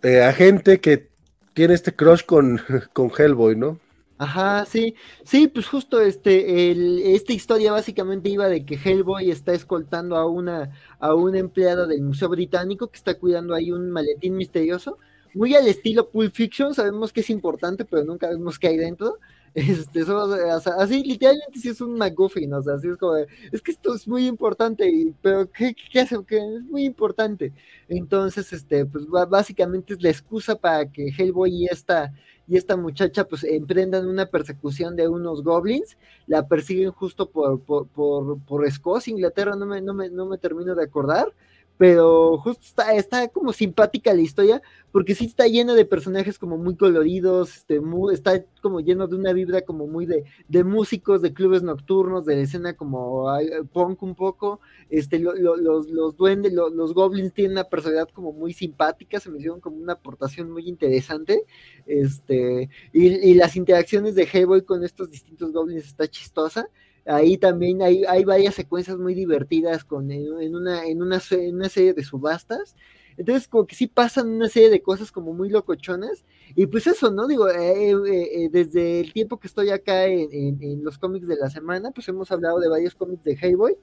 agente 0.02 0.80
que 0.80 1.10
tiene 1.52 1.74
este 1.74 1.94
crush 1.94 2.24
con, 2.24 2.58
con 2.94 3.10
Hellboy, 3.14 3.54
¿no? 3.54 3.78
Ajá, 4.20 4.64
sí, 4.66 4.96
sí, 5.24 5.46
pues 5.46 5.68
justo 5.68 6.00
este, 6.00 6.72
el, 6.72 6.98
esta 7.04 7.32
historia 7.32 7.70
básicamente 7.70 8.28
iba 8.28 8.48
de 8.48 8.64
que 8.64 8.74
Hellboy 8.74 9.30
está 9.30 9.52
escoltando 9.52 10.16
a 10.16 10.26
una, 10.28 10.72
a 10.98 11.14
una 11.14 11.38
empleada 11.38 11.86
del 11.86 12.02
Museo 12.02 12.28
Británico 12.28 12.88
que 12.90 12.96
está 12.96 13.16
cuidando 13.16 13.54
ahí 13.54 13.70
un 13.70 13.92
maletín 13.92 14.36
misterioso, 14.36 14.98
muy 15.34 15.54
al 15.54 15.68
estilo 15.68 16.10
Pulp 16.10 16.34
Fiction, 16.34 16.74
sabemos 16.74 17.12
que 17.12 17.20
es 17.20 17.30
importante, 17.30 17.84
pero 17.84 18.02
nunca 18.04 18.28
vemos 18.28 18.58
qué 18.58 18.66
hay 18.68 18.76
dentro. 18.76 19.18
Este, 19.54 20.02
o 20.02 20.60
sea, 20.60 20.74
así 20.78 21.02
literalmente 21.02 21.58
sí 21.58 21.68
es 21.70 21.80
un 21.80 21.94
McGuffin, 21.96 22.52
o 22.54 22.62
sea, 22.62 22.74
así 22.74 22.88
es 22.88 22.96
como, 22.96 23.16
es 23.16 23.62
que 23.62 23.72
esto 23.72 23.94
es 23.94 24.06
muy 24.06 24.26
importante, 24.26 24.88
y, 24.88 25.14
pero 25.22 25.50
¿qué, 25.50 25.74
qué 25.74 26.00
hace? 26.00 26.16
Es 26.28 26.62
muy 26.64 26.84
importante. 26.84 27.52
Entonces, 27.88 28.52
este, 28.52 28.84
pues 28.86 29.06
básicamente 29.28 29.94
es 29.94 30.02
la 30.02 30.10
excusa 30.10 30.56
para 30.56 30.90
que 30.90 31.08
Hellboy 31.16 31.50
y 31.50 31.66
esta, 31.66 32.12
y 32.46 32.56
esta 32.56 32.76
muchacha 32.76 33.24
pues 33.26 33.44
emprendan 33.44 34.06
una 34.06 34.26
persecución 34.26 34.96
de 34.96 35.08
unos 35.08 35.42
goblins, 35.42 35.96
la 36.26 36.46
persiguen 36.46 36.90
justo 36.92 37.30
por, 37.30 37.60
por, 37.60 37.88
por, 37.88 38.38
por 38.44 38.66
Escocia, 38.66 39.10
Inglaterra, 39.10 39.56
no 39.56 39.66
me, 39.66 39.80
no, 39.80 39.94
me, 39.94 40.08
no 40.10 40.26
me 40.26 40.38
termino 40.38 40.74
de 40.74 40.84
acordar, 40.84 41.32
pero 41.78 42.38
justo 42.38 42.62
está, 42.66 42.92
está 42.94 43.28
como 43.28 43.52
simpática 43.52 44.12
la 44.12 44.20
historia, 44.20 44.60
porque 44.90 45.14
sí 45.14 45.26
está 45.26 45.46
llena 45.46 45.74
de 45.74 45.84
personajes 45.84 46.36
como 46.36 46.58
muy 46.58 46.74
coloridos, 46.76 47.56
este, 47.56 47.80
muy, 47.80 48.14
está 48.14 48.44
como 48.60 48.80
lleno 48.80 49.06
de 49.06 49.14
una 49.14 49.32
vibra 49.32 49.60
como 49.62 49.86
muy 49.86 50.04
de, 50.04 50.24
de 50.48 50.64
músicos, 50.64 51.22
de 51.22 51.32
clubes 51.32 51.62
nocturnos, 51.62 52.26
de 52.26 52.34
la 52.34 52.42
escena 52.42 52.74
como 52.74 53.30
ay, 53.30 53.48
punk 53.72 54.02
un 54.02 54.16
poco, 54.16 54.60
este, 54.90 55.20
lo, 55.20 55.34
lo, 55.34 55.56
los, 55.56 55.88
los 55.88 56.16
duendes, 56.16 56.52
lo, 56.52 56.68
los 56.68 56.94
goblins 56.94 57.32
tienen 57.32 57.52
una 57.52 57.64
personalidad 57.64 58.08
como 58.08 58.32
muy 58.32 58.52
simpática, 58.52 59.20
se 59.20 59.30
me 59.30 59.38
hicieron 59.38 59.60
como 59.60 59.76
una 59.76 59.92
aportación 59.92 60.50
muy 60.50 60.68
interesante, 60.68 61.44
este, 61.86 62.68
y, 62.92 63.06
y 63.06 63.34
las 63.34 63.54
interacciones 63.54 64.16
de 64.16 64.28
Hellboy 64.30 64.62
con 64.62 64.82
estos 64.82 65.10
distintos 65.10 65.52
goblins 65.52 65.86
está 65.86 66.08
chistosa, 66.08 66.68
ahí 67.08 67.38
también 67.38 67.82
hay, 67.82 68.04
hay, 68.04 68.24
varias 68.24 68.54
secuencias 68.54 68.98
muy 68.98 69.14
divertidas 69.14 69.84
con, 69.84 70.10
en, 70.10 70.54
una, 70.54 70.84
en, 70.86 71.02
una, 71.02 71.20
en 71.30 71.54
una 71.54 71.68
serie 71.68 71.94
de 71.94 72.04
subastas. 72.04 72.76
Entonces, 73.16 73.48
como 73.48 73.66
que 73.66 73.74
sí 73.74 73.88
pasan 73.88 74.28
una 74.28 74.48
serie 74.48 74.70
de 74.70 74.80
cosas 74.80 75.10
como 75.10 75.32
muy 75.32 75.48
locochonas. 75.48 76.24
Y 76.54 76.66
pues 76.66 76.86
eso, 76.86 77.10
¿no? 77.10 77.26
Digo, 77.26 77.48
eh, 77.48 77.90
eh, 77.90 78.48
desde 78.52 79.00
el 79.00 79.12
tiempo 79.12 79.40
que 79.40 79.48
estoy 79.48 79.70
acá 79.70 80.06
en, 80.06 80.28
en, 80.30 80.62
en, 80.62 80.84
los 80.84 80.98
cómics 80.98 81.26
de 81.26 81.36
la 81.36 81.50
semana, 81.50 81.90
pues 81.90 82.06
hemos 82.08 82.30
hablado 82.30 82.60
de 82.60 82.68
varios 82.68 82.94
cómics 82.94 83.24
de 83.24 83.36
Hellboy. 83.40 83.76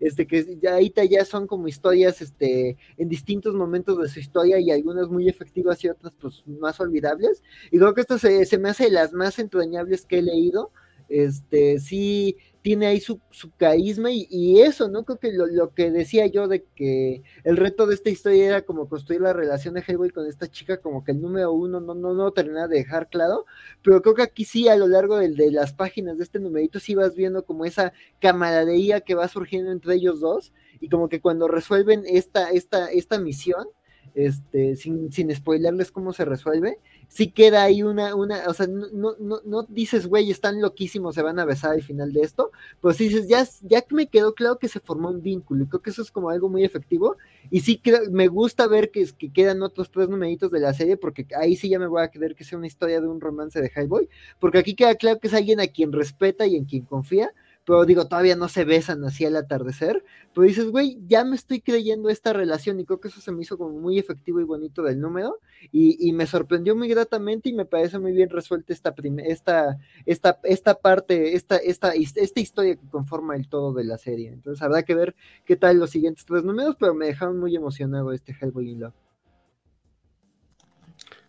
Este, 0.00 0.26
que 0.26 0.58
ya 0.60 0.74
ahí 0.74 0.92
ya 1.08 1.24
son 1.24 1.46
como 1.46 1.68
historias 1.68 2.20
este, 2.22 2.76
en 2.96 3.08
distintos 3.08 3.54
momentos 3.54 3.98
de 3.98 4.08
su 4.08 4.20
historia 4.20 4.58
y 4.58 4.70
algunas 4.70 5.08
muy 5.08 5.28
efectivas 5.28 5.84
y 5.84 5.88
otras 5.88 6.14
pues 6.20 6.44
más 6.46 6.78
olvidables. 6.80 7.42
Y 7.70 7.78
creo 7.78 7.94
que 7.94 8.00
esto 8.02 8.18
se, 8.18 8.44
se 8.44 8.58
me 8.58 8.70
hace 8.70 8.84
de 8.84 8.90
las 8.90 9.12
más 9.12 9.38
entrañables 9.38 10.04
que 10.04 10.18
he 10.18 10.22
leído 10.22 10.72
este, 11.12 11.78
sí 11.78 12.36
tiene 12.62 12.86
ahí 12.86 13.00
su, 13.00 13.20
su 13.30 13.50
carisma 13.56 14.10
y, 14.12 14.60
eso, 14.60 14.88
¿no? 14.88 15.04
Creo 15.04 15.18
que 15.18 15.32
lo, 15.32 15.74
que 15.74 15.90
decía 15.90 16.26
yo 16.26 16.46
de 16.46 16.64
que 16.76 17.22
el 17.44 17.56
reto 17.56 17.86
de 17.86 17.94
esta 17.94 18.10
historia 18.10 18.46
era 18.46 18.62
como 18.62 18.88
construir 18.88 19.20
la 19.20 19.32
relación 19.32 19.74
de 19.74 19.84
Hellboy 19.86 20.10
con 20.10 20.26
esta 20.26 20.48
chica, 20.48 20.78
como 20.80 21.04
que 21.04 21.10
el 21.12 21.20
número 21.20 21.52
uno 21.52 21.80
no, 21.80 21.94
no, 21.94 22.14
no 22.14 22.30
termina 22.32 22.68
de 22.68 22.78
dejar 22.78 23.08
claro, 23.08 23.46
pero 23.82 24.00
creo 24.00 24.14
que 24.14 24.22
aquí 24.22 24.44
sí, 24.44 24.68
a 24.68 24.76
lo 24.76 24.86
largo 24.86 25.16
de, 25.18 25.30
de 25.30 25.50
las 25.50 25.72
páginas 25.72 26.16
de 26.18 26.24
este 26.24 26.38
numerito, 26.38 26.78
sí 26.78 26.94
vas 26.94 27.16
viendo 27.16 27.44
como 27.44 27.64
esa 27.64 27.92
camaradería 28.20 29.00
que 29.00 29.16
va 29.16 29.26
surgiendo 29.28 29.72
entre 29.72 29.94
ellos 29.94 30.20
dos 30.20 30.52
y 30.80 30.88
como 30.88 31.08
que 31.08 31.20
cuando 31.20 31.48
resuelven 31.48 32.04
esta, 32.06 32.50
esta, 32.50 32.90
esta 32.90 33.18
misión, 33.18 33.66
este, 34.14 34.76
sin, 34.76 35.12
sin 35.12 35.34
spoilerles 35.34 35.90
cómo 35.90 36.12
se 36.12 36.24
resuelve, 36.24 36.78
sí 37.08 37.30
queda 37.30 37.62
ahí 37.62 37.82
una, 37.82 38.14
una, 38.14 38.48
o 38.48 38.54
sea, 38.54 38.66
no, 38.66 39.14
no, 39.18 39.40
no 39.44 39.62
dices, 39.64 40.06
güey, 40.06 40.30
están 40.30 40.60
loquísimos, 40.60 41.14
se 41.14 41.22
van 41.22 41.38
a 41.38 41.44
besar 41.44 41.72
al 41.72 41.82
final 41.82 42.12
de 42.12 42.22
esto, 42.22 42.52
pero 42.80 42.94
sí 42.94 43.08
dices, 43.08 43.28
ya, 43.28 43.46
ya 43.62 43.84
me 43.90 44.06
quedó 44.06 44.34
claro 44.34 44.58
que 44.58 44.68
se 44.68 44.80
formó 44.80 45.10
un 45.10 45.22
vínculo, 45.22 45.64
y 45.64 45.66
creo 45.66 45.82
que 45.82 45.90
eso 45.90 46.02
es 46.02 46.10
como 46.10 46.30
algo 46.30 46.48
muy 46.48 46.64
efectivo, 46.64 47.16
y 47.50 47.60
sí 47.60 47.80
me 48.10 48.28
gusta 48.28 48.66
ver 48.66 48.90
que, 48.90 49.06
que 49.18 49.32
quedan 49.32 49.62
otros 49.62 49.90
tres 49.90 50.08
numeritos 50.08 50.50
de 50.50 50.60
la 50.60 50.72
serie, 50.72 50.96
porque 50.96 51.26
ahí 51.38 51.56
sí 51.56 51.68
ya 51.68 51.78
me 51.78 51.86
voy 51.86 52.02
a 52.02 52.08
creer 52.08 52.34
que 52.34 52.44
sea 52.44 52.58
una 52.58 52.66
historia 52.66 53.00
de 53.00 53.08
un 53.08 53.20
romance 53.20 53.60
de 53.60 53.70
Highboy, 53.74 54.08
porque 54.38 54.58
aquí 54.58 54.74
queda 54.74 54.94
claro 54.94 55.18
que 55.20 55.28
es 55.28 55.34
alguien 55.34 55.60
a 55.60 55.66
quien 55.66 55.92
respeta 55.92 56.46
y 56.46 56.56
en 56.56 56.64
quien 56.64 56.84
confía, 56.84 57.32
pero 57.64 57.84
digo, 57.84 58.06
todavía 58.06 58.34
no 58.34 58.48
se 58.48 58.64
besan 58.64 59.04
así 59.04 59.24
al 59.24 59.36
atardecer, 59.36 60.04
pero 60.34 60.46
dices, 60.46 60.66
güey, 60.66 60.98
ya 61.06 61.24
me 61.24 61.36
estoy 61.36 61.60
creyendo 61.60 62.08
esta 62.08 62.32
relación 62.32 62.80
y 62.80 62.84
creo 62.84 63.00
que 63.00 63.08
eso 63.08 63.20
se 63.20 63.30
me 63.30 63.42
hizo 63.42 63.56
como 63.56 63.78
muy 63.78 63.98
efectivo 63.98 64.40
y 64.40 64.44
bonito 64.44 64.82
del 64.82 65.00
número 65.00 65.38
y, 65.70 66.12
me 66.12 66.26
sorprendió 66.26 66.76
muy 66.76 66.88
gratamente 66.88 67.48
y 67.48 67.52
me 67.54 67.64
parece 67.64 67.98
muy 67.98 68.12
bien 68.12 68.28
resuelta 68.28 68.72
esta, 68.72 68.94
esta, 69.24 69.78
esta, 70.04 70.40
esta 70.42 70.74
parte, 70.74 71.34
esta, 71.34 71.56
esta, 71.56 71.92
esta 71.92 72.40
historia 72.40 72.76
que 72.76 72.88
conforma 72.88 73.36
el 73.36 73.48
todo 73.48 73.72
de 73.72 73.84
la 73.84 73.96
serie. 73.96 74.28
Entonces 74.28 74.62
habrá 74.62 74.82
que 74.82 74.94
ver 74.94 75.14
qué 75.44 75.56
tal 75.56 75.78
los 75.78 75.90
siguientes 75.90 76.24
tres 76.26 76.44
números, 76.44 76.76
pero 76.78 76.94
me 76.94 77.06
dejaron 77.06 77.38
muy 77.38 77.54
emocionado 77.56 78.12
este 78.12 78.36
Hellboy 78.38 78.70
in 78.70 78.80
Love. 78.80 78.94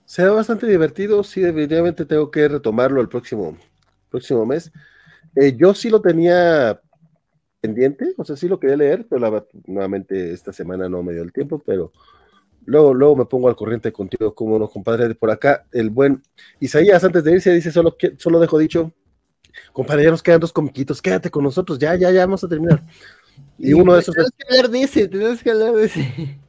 Se 0.05 0.23
ve 0.23 0.29
bastante 0.29 0.67
divertido, 0.67 1.23
sí, 1.23 1.41
definitivamente 1.41 2.05
tengo 2.05 2.29
que 2.29 2.47
retomarlo 2.47 3.01
el 3.01 3.07
próximo, 3.07 3.57
próximo 4.09 4.45
mes. 4.45 4.71
Eh, 5.35 5.55
yo 5.57 5.73
sí 5.73 5.89
lo 5.89 6.01
tenía 6.01 6.79
pendiente, 7.61 8.13
o 8.17 8.25
sea, 8.25 8.35
sí 8.35 8.47
lo 8.47 8.59
quería 8.59 8.75
leer, 8.75 9.07
pero 9.09 9.47
nuevamente 9.67 10.33
esta 10.33 10.51
semana 10.51 10.89
no 10.89 11.01
me 11.01 11.13
dio 11.13 11.23
el 11.23 11.31
tiempo, 11.31 11.61
pero 11.65 11.93
luego, 12.65 12.93
luego 12.93 13.15
me 13.15 13.25
pongo 13.25 13.47
al 13.47 13.55
corriente 13.55 13.91
contigo, 13.91 14.35
como 14.35 14.59
no, 14.59 14.69
compadre, 14.69 15.15
por 15.15 15.31
acá, 15.31 15.65
el 15.71 15.89
buen 15.89 16.21
Isaías, 16.59 17.03
antes 17.03 17.23
de 17.23 17.33
irse, 17.33 17.53
dice, 17.53 17.71
solo, 17.71 17.95
solo 18.17 18.39
dejo 18.39 18.57
dicho, 18.57 18.91
compadre, 19.71 20.03
ya 20.03 20.11
nos 20.11 20.23
quedan 20.23 20.41
dos 20.41 20.51
comiquitos, 20.51 21.01
quédate 21.01 21.31
con 21.31 21.43
nosotros, 21.43 21.79
ya, 21.79 21.95
ya, 21.95 22.11
ya, 22.11 22.25
vamos 22.25 22.43
a 22.43 22.49
terminar. 22.49 22.83
Y, 23.57 23.73
uno 23.73 23.93
de 23.93 24.01
esos... 24.01 24.13
Tenemos 24.13 24.33
que 24.37 24.45
hablar 24.49 24.69
de 24.69 24.81
ese, 24.81 25.07
tenemos 25.07 25.43
que 25.43 25.51
hablar 25.51 25.73
de 25.73 25.85
ese. 25.85 26.39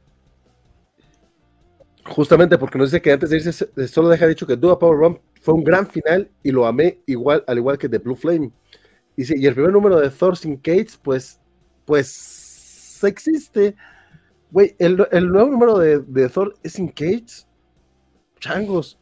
Justamente 2.05 2.57
porque 2.57 2.77
nos 2.77 2.91
dice 2.91 3.01
que 3.01 3.11
antes 3.11 3.31
de 3.31 3.37
irse, 3.37 3.87
solo 3.87 4.09
deja 4.09 4.27
dicho 4.27 4.45
que 4.45 4.55
Dua 4.55 4.77
Power 4.77 4.99
Run 4.99 5.19
fue 5.41 5.55
un 5.55 5.63
gran 5.63 5.87
final 5.87 6.29
y 6.43 6.51
lo 6.51 6.67
amé 6.67 7.01
igual, 7.07 7.43
al 7.47 7.57
igual 7.57 7.77
que 7.77 7.89
The 7.89 7.97
Blue 7.97 8.15
Flame. 8.15 8.51
Y, 9.17 9.45
el 9.45 9.53
primer 9.53 9.71
número 9.71 9.99
de 9.99 10.09
Thor 10.09 10.37
sin 10.37 10.57
Cates, 10.57 10.97
pues, 11.01 11.39
pues 11.85 12.99
existe. 13.03 13.75
Güey, 14.51 14.75
el, 14.77 14.97
nuevo 14.97 15.49
número 15.49 15.79
de, 15.79 16.29
Thor 16.29 16.55
es 16.61 16.73
sin 16.73 16.89
Cates. 16.89 17.47
Changos. 18.39 18.99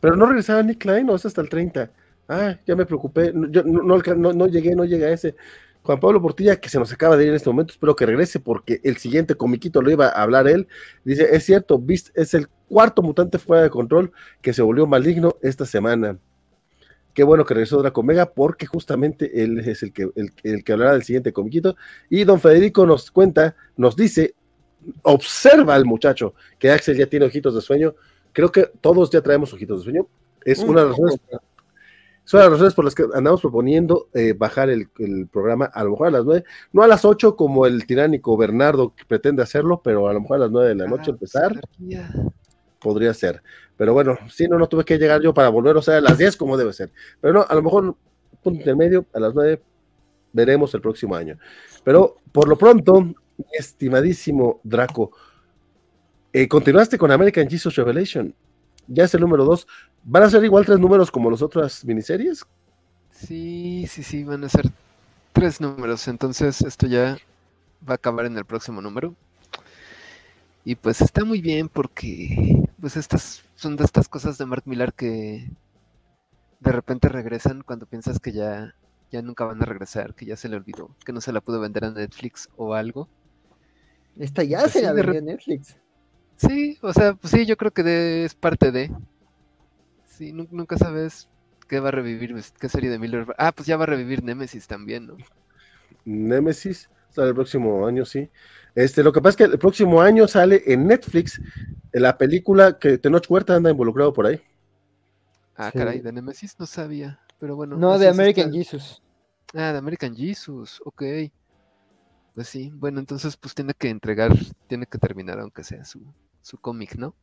Pero 0.00 0.16
no 0.16 0.26
regresaba 0.26 0.62
Nick 0.62 0.78
Klein, 0.78 1.08
o 1.08 1.14
es 1.14 1.24
hasta 1.24 1.40
el 1.40 1.48
30. 1.48 1.90
Ah, 2.28 2.58
ya 2.66 2.76
me 2.76 2.84
preocupé. 2.84 3.32
Yo 3.50 3.62
no, 3.62 3.98
no, 3.98 4.32
no, 4.32 4.46
llegué, 4.46 4.74
no 4.74 4.84
llegué 4.84 5.06
a 5.06 5.12
ese. 5.12 5.34
Juan 5.86 6.00
Pablo 6.00 6.20
Portilla, 6.20 6.56
que 6.56 6.68
se 6.68 6.80
nos 6.80 6.92
acaba 6.92 7.16
de 7.16 7.22
ir 7.22 7.28
en 7.30 7.36
este 7.36 7.48
momento, 7.48 7.72
espero 7.72 7.94
que 7.94 8.04
regrese 8.04 8.40
porque 8.40 8.80
el 8.82 8.96
siguiente 8.96 9.36
comiquito 9.36 9.80
lo 9.80 9.90
iba 9.90 10.08
a 10.08 10.22
hablar 10.22 10.48
él. 10.48 10.66
Dice, 11.04 11.28
es 11.30 11.44
cierto, 11.44 11.78
Beast 11.78 12.08
es 12.14 12.34
el 12.34 12.48
cuarto 12.68 13.02
mutante 13.02 13.38
fuera 13.38 13.62
de 13.62 13.70
control 13.70 14.10
que 14.42 14.52
se 14.52 14.62
volvió 14.62 14.88
maligno 14.88 15.36
esta 15.42 15.64
semana. 15.64 16.18
Qué 17.14 17.22
bueno 17.22 17.44
que 17.44 17.54
regresó 17.54 17.80
Draco 17.80 18.02
Mega 18.02 18.26
porque 18.26 18.66
justamente 18.66 19.42
él 19.44 19.60
es 19.60 19.84
el 19.84 19.92
que, 19.92 20.10
el, 20.42 20.64
que 20.64 20.72
hablará 20.72 20.92
del 20.92 21.04
siguiente 21.04 21.32
comiquito. 21.32 21.76
Y 22.10 22.24
don 22.24 22.40
Federico 22.40 22.84
nos 22.84 23.12
cuenta, 23.12 23.54
nos 23.76 23.94
dice, 23.94 24.34
observa 25.02 25.76
al 25.76 25.84
muchacho 25.84 26.34
que 26.58 26.72
Axel 26.72 26.96
ya 26.96 27.06
tiene 27.06 27.26
ojitos 27.26 27.54
de 27.54 27.60
sueño. 27.60 27.94
Creo 28.32 28.50
que 28.50 28.64
todos 28.80 29.08
ya 29.10 29.22
traemos 29.22 29.52
ojitos 29.52 29.78
de 29.78 29.84
sueño. 29.84 30.08
Es 30.44 30.58
una 30.58 30.82
de 30.82 30.88
las 30.88 30.98
razones, 30.98 31.20
son 32.26 32.40
las 32.40 32.50
razones 32.50 32.74
por 32.74 32.84
las 32.84 32.94
que 32.94 33.04
andamos 33.14 33.40
proponiendo 33.40 34.08
eh, 34.12 34.34
bajar 34.36 34.68
el, 34.68 34.88
programa 35.30 35.66
a 35.66 35.84
lo 35.84 35.92
mejor 35.92 36.08
a 36.08 36.10
las 36.10 36.24
nueve, 36.24 36.44
no 36.72 36.82
a 36.82 36.88
las 36.88 37.04
ocho 37.04 37.36
como 37.36 37.66
el 37.66 37.86
tiránico 37.86 38.36
Bernardo 38.36 38.94
que 38.96 39.04
pretende 39.04 39.44
hacerlo, 39.44 39.80
pero 39.82 40.08
a 40.08 40.12
lo 40.12 40.20
mejor 40.20 40.36
a 40.36 40.40
las 40.40 40.50
nueve 40.50 40.70
de 40.70 40.74
la 40.74 40.88
noche 40.88 41.04
ah, 41.06 41.10
empezar. 41.10 41.60
Podría 42.80 43.14
ser. 43.14 43.42
Pero 43.76 43.92
bueno, 43.92 44.18
si 44.28 44.48
no, 44.48 44.58
no 44.58 44.68
tuve 44.68 44.84
que 44.84 44.98
llegar 44.98 45.22
yo 45.22 45.32
para 45.32 45.50
volver, 45.50 45.76
o 45.76 45.82
sea, 45.82 45.98
a 45.98 46.00
las 46.00 46.18
10 46.18 46.36
como 46.36 46.56
debe 46.56 46.72
ser. 46.72 46.90
Pero 47.20 47.32
no, 47.34 47.46
a 47.48 47.54
lo 47.54 47.62
mejor 47.62 47.94
punto 48.42 48.58
intermedio, 48.58 49.06
a 49.14 49.20
las 49.20 49.32
9 49.32 49.62
veremos 50.32 50.74
el 50.74 50.80
próximo 50.80 51.14
año. 51.14 51.38
Pero 51.84 52.16
por 52.32 52.48
lo 52.48 52.58
pronto, 52.58 53.02
mi 53.02 53.44
estimadísimo 53.52 54.60
Draco, 54.64 55.12
eh, 56.32 56.48
continuaste 56.48 56.98
con 56.98 57.12
American 57.12 57.48
Jesus 57.48 57.76
Revelation. 57.76 58.34
Ya 58.88 59.04
es 59.04 59.14
el 59.14 59.20
número 59.20 59.44
2. 59.44 59.66
¿Van 60.04 60.22
a 60.22 60.30
ser 60.30 60.44
igual 60.44 60.64
tres 60.64 60.78
números 60.78 61.10
como 61.10 61.30
las 61.30 61.42
otras 61.42 61.84
miniseries? 61.84 62.44
Sí, 63.10 63.86
sí, 63.88 64.02
sí, 64.02 64.24
van 64.24 64.44
a 64.44 64.48
ser 64.48 64.70
tres 65.32 65.60
números. 65.60 66.06
Entonces, 66.08 66.60
esto 66.62 66.86
ya 66.86 67.18
va 67.88 67.94
a 67.94 67.96
acabar 67.96 68.26
en 68.26 68.36
el 68.36 68.44
próximo 68.44 68.80
número. 68.80 69.14
Y 70.64 70.74
pues 70.74 71.00
está 71.00 71.24
muy 71.24 71.40
bien 71.40 71.68
porque 71.68 72.64
pues 72.80 72.96
estas 72.96 73.42
son 73.54 73.76
de 73.76 73.84
estas 73.84 74.08
cosas 74.08 74.36
de 74.36 74.46
Mark 74.46 74.64
Millar 74.66 74.92
que 74.92 75.48
de 76.60 76.72
repente 76.72 77.08
regresan 77.08 77.62
cuando 77.62 77.86
piensas 77.86 78.18
que 78.18 78.32
ya, 78.32 78.74
ya 79.12 79.22
nunca 79.22 79.44
van 79.44 79.62
a 79.62 79.64
regresar, 79.64 80.14
que 80.14 80.26
ya 80.26 80.36
se 80.36 80.48
le 80.48 80.56
olvidó, 80.56 80.90
que 81.04 81.12
no 81.12 81.20
se 81.20 81.32
la 81.32 81.40
pudo 81.40 81.60
vender 81.60 81.84
a 81.84 81.90
Netflix 81.90 82.48
o 82.56 82.74
algo. 82.74 83.08
Esta 84.18 84.42
ya 84.42 84.60
pues 84.60 84.72
se 84.72 84.82
la 84.82 84.92
vendió 84.92 85.18
a 85.18 85.22
Netflix. 85.22 85.76
Sí, 86.36 86.78
o 86.82 86.92
sea, 86.92 87.14
pues 87.14 87.32
sí, 87.32 87.46
yo 87.46 87.56
creo 87.56 87.72
que 87.72 88.24
es 88.24 88.34
parte 88.34 88.70
de. 88.70 88.92
Sí, 90.04 90.32
nunca 90.32 90.76
sabes 90.76 91.28
qué 91.68 91.80
va 91.80 91.88
a 91.88 91.92
revivir, 91.92 92.32
pues, 92.32 92.52
qué 92.58 92.68
serie 92.68 92.90
de 92.90 92.98
Miller. 92.98 93.26
Ah, 93.38 93.52
pues 93.52 93.66
ya 93.66 93.76
va 93.76 93.84
a 93.84 93.86
revivir 93.86 94.22
Nemesis 94.22 94.66
también, 94.66 95.06
¿no? 95.06 95.16
Nemesis, 96.04 96.88
sale 97.10 97.28
el 97.28 97.34
próximo 97.34 97.86
año, 97.86 98.04
sí. 98.04 98.30
Este, 98.74 99.02
lo 99.02 99.12
que 99.12 99.20
pasa 99.20 99.30
es 99.30 99.36
que 99.36 99.44
el 99.54 99.58
próximo 99.58 100.00
año 100.00 100.28
sale 100.28 100.62
en 100.66 100.86
Netflix 100.86 101.40
la 101.92 102.16
película 102.18 102.78
que 102.78 102.98
Tenoch 102.98 103.26
Huerta 103.28 103.56
anda 103.56 103.70
involucrado 103.70 104.12
por 104.12 104.26
ahí. 104.26 104.40
Ah, 105.56 105.72
caray, 105.72 106.00
de 106.00 106.12
Nemesis 106.12 106.58
no 106.58 106.66
sabía, 106.66 107.18
pero 107.38 107.56
bueno. 107.56 107.76
No, 107.76 107.98
de 107.98 108.08
American 108.08 108.52
Jesus. 108.52 109.02
Ah, 109.54 109.72
de 109.72 109.78
American 109.78 110.14
Jesus, 110.14 110.82
ok. 110.84 111.02
Pues 112.34 112.48
sí, 112.48 112.70
bueno, 112.74 113.00
entonces 113.00 113.34
pues 113.38 113.54
tiene 113.54 113.72
que 113.72 113.88
entregar, 113.88 114.30
tiene 114.66 114.86
que 114.86 114.98
terminar 114.98 115.40
aunque 115.40 115.64
sea 115.64 115.86
su, 115.86 116.04
su 116.46 116.58
cómic, 116.58 116.94
¿no? 116.94 117.14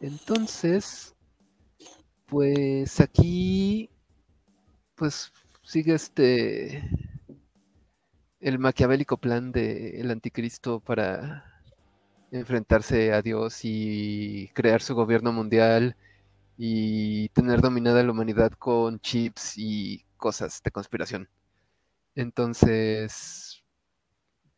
Entonces, 0.00 1.14
pues 2.26 3.00
aquí, 3.00 3.88
pues 4.96 5.32
sigue 5.62 5.94
este 5.94 6.82
el 8.40 8.58
maquiavélico 8.58 9.16
plan 9.18 9.52
del 9.52 10.10
anticristo 10.10 10.80
para 10.80 11.62
enfrentarse 12.32 13.12
a 13.12 13.22
Dios 13.22 13.60
y 13.62 14.50
crear 14.54 14.82
su 14.82 14.94
gobierno 14.94 15.32
mundial 15.32 15.96
y 16.58 17.28
tener 17.30 17.60
dominada 17.60 18.02
la 18.02 18.10
humanidad 18.12 18.52
con 18.52 19.00
chips 19.00 19.54
y 19.56 20.04
cosas 20.16 20.62
de 20.64 20.70
conspiración. 20.72 21.28
Entonces, 22.14 23.62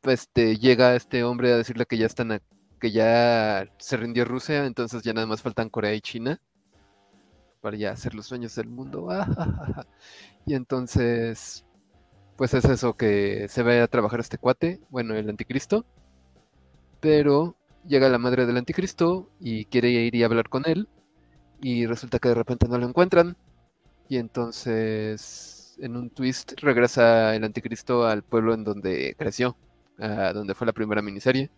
pues 0.00 0.22
este, 0.22 0.56
llega 0.56 0.96
este 0.96 1.24
hombre 1.24 1.52
a 1.52 1.56
decirle 1.58 1.86
que 1.86 1.98
ya 1.98 2.06
están 2.06 2.40
que 2.78 2.90
ya 2.92 3.66
se 3.78 3.96
rindió 3.96 4.24
Rusia, 4.24 4.66
entonces 4.66 5.02
ya 5.02 5.12
nada 5.12 5.26
más 5.26 5.42
faltan 5.42 5.68
Corea 5.70 5.94
y 5.94 6.00
China 6.00 6.40
para 7.60 7.76
ya 7.76 7.92
hacer 7.92 8.14
los 8.14 8.26
sueños 8.26 8.54
del 8.54 8.68
mundo. 8.68 9.08
y 10.46 10.54
entonces 10.54 11.64
pues 12.38 12.54
es 12.54 12.64
eso 12.66 12.96
que 12.96 13.48
se 13.48 13.64
ve 13.64 13.80
a 13.80 13.88
trabajar 13.88 14.20
este 14.20 14.38
cuate, 14.38 14.80
bueno, 14.90 15.14
el 15.16 15.28
anticristo, 15.28 15.84
pero 17.00 17.56
llega 17.84 18.08
la 18.08 18.18
madre 18.18 18.46
del 18.46 18.56
anticristo 18.58 19.28
y 19.40 19.64
quiere 19.64 19.90
ir 19.90 20.14
y 20.14 20.22
hablar 20.22 20.48
con 20.48 20.62
él, 20.66 20.88
y 21.60 21.86
resulta 21.86 22.20
que 22.20 22.28
de 22.28 22.36
repente 22.36 22.68
no 22.68 22.78
lo 22.78 22.86
encuentran, 22.86 23.36
y 24.08 24.18
entonces 24.18 25.76
en 25.80 25.96
un 25.96 26.10
twist 26.10 26.52
regresa 26.60 27.34
el 27.34 27.42
anticristo 27.42 28.06
al 28.06 28.22
pueblo 28.22 28.54
en 28.54 28.62
donde 28.62 29.16
creció, 29.18 29.56
donde 29.98 30.54
fue 30.54 30.66
la 30.66 30.72
primera 30.72 31.02
miniserie. 31.02 31.50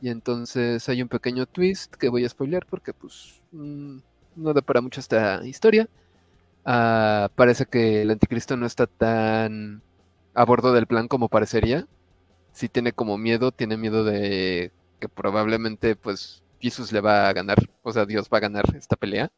Y 0.00 0.10
entonces 0.10 0.88
hay 0.88 1.02
un 1.02 1.08
pequeño 1.08 1.46
twist 1.46 1.94
que 1.94 2.08
voy 2.08 2.24
a 2.24 2.28
spoilear 2.28 2.66
porque 2.66 2.92
pues 2.92 3.42
mm, 3.52 3.98
no 4.36 4.52
da 4.52 4.60
para 4.60 4.80
mucho 4.80 5.00
esta 5.00 5.44
historia 5.46 5.88
ah, 6.66 7.30
parece 7.34 7.66
que 7.66 8.02
el 8.02 8.10
anticristo 8.10 8.56
no 8.56 8.66
está 8.66 8.86
tan 8.86 9.82
a 10.34 10.44
bordo 10.44 10.72
del 10.72 10.86
plan 10.86 11.08
como 11.08 11.28
parecería. 11.28 11.86
Si 12.52 12.68
tiene 12.68 12.92
como 12.92 13.18
miedo, 13.18 13.52
tiene 13.52 13.76
miedo 13.76 14.04
de 14.04 14.72
que 15.00 15.08
probablemente 15.08 15.96
pues 15.96 16.42
Jesús 16.60 16.92
le 16.92 17.00
va 17.00 17.28
a 17.28 17.32
ganar, 17.32 17.58
o 17.82 17.92
sea, 17.92 18.06
Dios 18.06 18.28
va 18.32 18.38
a 18.38 18.40
ganar 18.40 18.64
esta 18.76 18.96
pelea. 18.96 19.30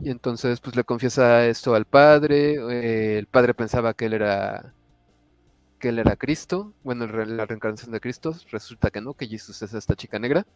Y 0.00 0.10
entonces 0.10 0.60
pues 0.60 0.76
le 0.76 0.84
confiesa 0.84 1.46
esto 1.46 1.74
al 1.74 1.84
padre, 1.84 2.54
eh, 2.54 3.18
el 3.18 3.26
padre 3.26 3.54
pensaba 3.54 3.94
que 3.94 4.06
él 4.06 4.14
era 4.14 4.74
que 5.80 5.88
él 5.88 5.98
era 5.98 6.14
Cristo, 6.14 6.72
bueno, 6.84 7.06
la 7.08 7.46
reencarnación 7.46 7.90
de 7.90 8.00
Cristo, 8.00 8.36
resulta 8.52 8.90
que 8.90 9.00
no, 9.00 9.14
que 9.14 9.26
Jesús 9.26 9.60
es 9.62 9.74
esta 9.74 9.96
chica 9.96 10.20
negra. 10.20 10.46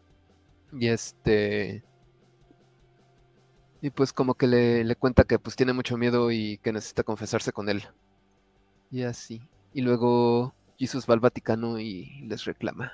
Y 0.72 0.88
este 0.88 1.82
y 3.84 3.90
pues 3.90 4.14
como 4.14 4.34
que 4.34 4.46
le, 4.46 4.82
le 4.82 4.96
cuenta 4.96 5.24
que 5.24 5.38
pues 5.38 5.56
tiene 5.56 5.74
mucho 5.74 5.98
miedo 5.98 6.30
y 6.30 6.56
que 6.58 6.72
necesita 6.72 7.02
confesarse 7.02 7.52
con 7.52 7.68
él. 7.68 7.84
Y 8.90 9.02
así. 9.02 9.42
Y 9.74 9.82
luego 9.82 10.54
Jesús 10.78 11.04
va 11.06 11.12
al 11.12 11.20
Vaticano 11.20 11.78
y 11.78 12.22
les 12.22 12.46
reclama. 12.46 12.92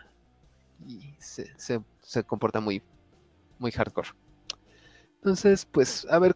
Y 0.89 1.15
se, 1.19 1.53
se, 1.57 2.25
comporta 2.25 2.59
muy, 2.59 2.83
muy 3.61 3.71
hardcore. 3.71 4.09
Entonces, 5.17 5.65
pues, 5.65 6.07
a 6.11 6.19
ver 6.19 6.35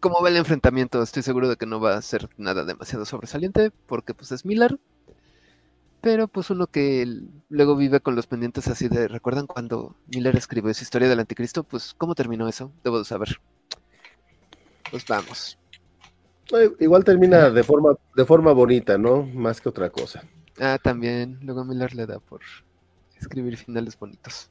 cómo 0.00 0.20
va 0.20 0.30
el 0.30 0.36
enfrentamiento. 0.36 1.00
Estoy 1.00 1.22
seguro 1.22 1.48
de 1.48 1.56
que 1.56 1.66
no 1.66 1.78
va 1.78 1.94
a 1.96 2.02
ser 2.02 2.28
nada 2.38 2.64
demasiado 2.64 3.04
sobresaliente, 3.04 3.70
porque 3.86 4.14
pues 4.14 4.32
es 4.32 4.44
Miller. 4.44 4.80
Pero 6.02 6.26
pues 6.26 6.50
uno 6.50 6.66
que 6.66 7.06
luego 7.48 7.76
vive 7.76 8.00
con 8.00 8.16
los 8.16 8.26
pendientes 8.26 8.66
así 8.66 8.88
de, 8.88 9.06
¿recuerdan 9.06 9.46
cuando 9.46 9.94
Miller 10.12 10.34
escribió 10.36 10.70
esa 10.70 10.82
historia 10.82 11.08
del 11.08 11.20
anticristo? 11.20 11.62
Pues, 11.62 11.94
¿cómo 11.96 12.16
terminó 12.16 12.48
eso? 12.48 12.72
Debo 12.82 12.98
de 12.98 13.04
saber. 13.04 13.40
Pues 14.90 15.06
vamos. 15.06 15.58
Igual 16.80 17.04
termina 17.04 17.50
de 17.50 17.62
forma, 17.62 17.94
de 18.16 18.24
forma 18.24 18.52
bonita, 18.52 18.98
¿no? 18.98 19.22
Más 19.22 19.60
que 19.60 19.68
otra 19.68 19.90
cosa. 19.90 20.24
Ah, 20.58 20.76
también. 20.82 21.38
Luego 21.40 21.64
Miller 21.64 21.94
le 21.94 22.04
da 22.04 22.18
por 22.18 22.40
escribir 23.16 23.56
finales 23.56 23.96
bonitos. 23.96 24.50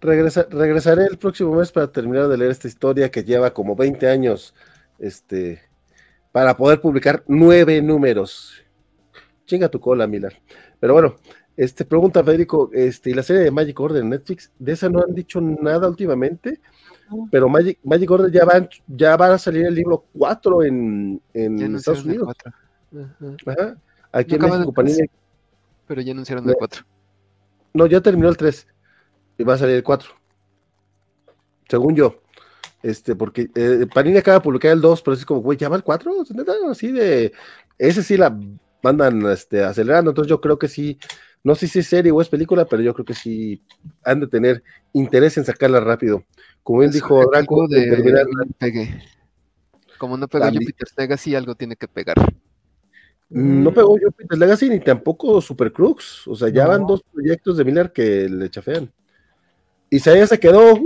regresaré 0.00 1.06
el 1.06 1.18
próximo 1.18 1.56
mes 1.56 1.72
para 1.72 1.90
terminar 1.90 2.28
de 2.28 2.38
leer 2.38 2.52
esta 2.52 2.68
historia 2.68 3.10
que 3.10 3.24
lleva 3.24 3.52
como 3.52 3.74
20 3.74 4.08
años 4.08 4.54
este, 5.00 5.60
para 6.30 6.56
poder 6.56 6.80
publicar 6.80 7.24
nueve 7.26 7.82
números. 7.82 8.62
Chinga 9.50 9.68
tu 9.68 9.80
cola, 9.80 10.06
Miller. 10.06 10.40
Pero 10.78 10.92
bueno, 10.92 11.16
este, 11.56 11.84
pregunta 11.84 12.22
Federico, 12.22 12.70
este, 12.72 13.10
¿y 13.10 13.14
la 13.14 13.24
serie 13.24 13.42
de 13.42 13.50
Magic 13.50 13.78
Order 13.80 14.02
en 14.02 14.10
Netflix? 14.10 14.52
De 14.60 14.72
esa 14.72 14.88
no 14.88 15.02
han 15.02 15.12
dicho 15.12 15.40
nada 15.40 15.88
últimamente, 15.88 16.60
pero 17.32 17.48
Magic, 17.48 17.80
Magic 17.82 18.08
Order 18.08 18.30
ya 18.30 18.44
van, 18.44 18.68
ya 18.86 19.16
va 19.16 19.34
a 19.34 19.38
salir 19.38 19.66
el 19.66 19.74
libro 19.74 20.04
4 20.16 20.62
en, 20.62 21.20
en 21.34 21.74
Estados 21.74 22.04
Unidos. 22.04 22.32
Ajá. 23.44 23.76
Aquí 24.12 24.36
en 24.36 24.42
México, 24.42 24.72
Pero 25.88 26.00
ya 26.00 26.12
anunciaron 26.12 26.48
el 26.48 26.54
4. 26.54 26.84
No, 27.74 27.86
ya 27.86 28.00
terminó 28.00 28.28
el 28.28 28.36
3 28.36 28.68
y 29.38 29.42
va 29.42 29.54
a 29.54 29.58
salir 29.58 29.74
el 29.74 29.82
4. 29.82 30.10
Según 31.68 31.96
yo. 31.96 32.20
Este, 32.82 33.16
porque 33.16 33.50
eh, 33.56 33.86
Panini 33.92 34.18
acaba 34.18 34.38
de 34.38 34.44
publicar 34.44 34.70
el 34.70 34.80
2, 34.80 35.02
pero 35.02 35.14
es 35.14 35.26
como, 35.26 35.40
güey, 35.40 35.58
¿ya 35.58 35.68
va 35.68 35.76
el 35.76 35.82
4? 35.82 36.12
Así 36.70 36.92
de. 36.92 37.32
Ese 37.78 38.02
sí 38.02 38.16
la 38.16 38.36
mandan 38.82 39.24
este, 39.30 39.62
acelerando, 39.62 40.10
entonces 40.10 40.30
yo 40.30 40.40
creo 40.40 40.58
que 40.58 40.68
sí. 40.68 40.98
No 41.42 41.54
sé 41.54 41.68
si 41.68 41.78
es 41.78 41.86
serie 41.86 42.12
o 42.12 42.20
es 42.20 42.28
película, 42.28 42.66
pero 42.66 42.82
yo 42.82 42.92
creo 42.92 43.06
que 43.06 43.14
sí 43.14 43.62
han 44.04 44.20
de 44.20 44.26
tener 44.26 44.62
interés 44.92 45.38
en 45.38 45.44
sacarla 45.46 45.80
rápido. 45.80 46.24
Como 46.62 46.80
bien 46.80 46.90
dijo 46.90 47.26
Branco, 47.28 47.66
de, 47.66 48.26
pegue. 48.58 49.02
Como 49.96 50.18
no 50.18 50.28
pegó 50.28 50.46
Jupiter's 50.46 50.92
Legacy, 50.96 51.34
algo 51.34 51.54
tiene 51.54 51.76
que 51.76 51.88
pegar. 51.88 52.16
No 53.30 53.72
pegó 53.72 53.96
Jupiter's 53.98 54.38
Legacy 54.38 54.68
ni 54.68 54.80
tampoco 54.80 55.40
Super 55.40 55.72
Crux. 55.72 56.26
O 56.28 56.34
sea, 56.34 56.48
ya 56.50 56.66
van 56.66 56.86
dos 56.86 57.02
proyectos 57.02 57.56
de 57.56 57.64
Miller 57.64 57.90
que 57.90 58.28
le 58.28 58.50
chafean. 58.50 58.92
Isaías 59.88 60.28
se 60.28 60.38
quedó 60.38 60.78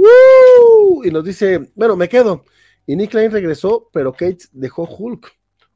y 1.05 1.11
nos 1.11 1.25
dice, 1.25 1.71
bueno, 1.75 1.97
me 1.97 2.09
quedo. 2.09 2.45
Y 2.87 2.97
Nick 2.97 3.11
Klein 3.11 3.31
regresó, 3.31 3.89
pero 3.93 4.13
Kate 4.13 4.45
dejó 4.53 4.85
Hulk. 4.85 5.33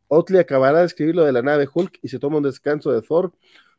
Otley 0.08 0.40
acabará 0.40 0.80
de 0.80 0.86
escribir 0.86 1.14
lo 1.14 1.24
de 1.24 1.32
la 1.32 1.42
nave 1.42 1.68
Hulk 1.72 2.00
y 2.02 2.08
se 2.08 2.18
toma 2.18 2.38
un 2.38 2.42
descanso 2.42 2.90
de 2.92 3.02
Thor, 3.02 3.32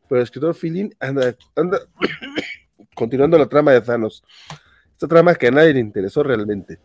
pero 0.08 0.20
el 0.20 0.24
escritor 0.24 0.56
Philin 0.56 0.96
anda, 1.00 1.36
anda 1.56 1.80
continuando 2.96 3.38
la 3.38 3.48
trama 3.48 3.72
de 3.72 3.82
Thanos. 3.82 4.24
Esta 4.92 5.08
trama 5.08 5.36
que 5.36 5.48
a 5.48 5.52
nadie 5.52 5.74
le 5.74 5.80
interesó 5.80 6.24
realmente. 6.24 6.80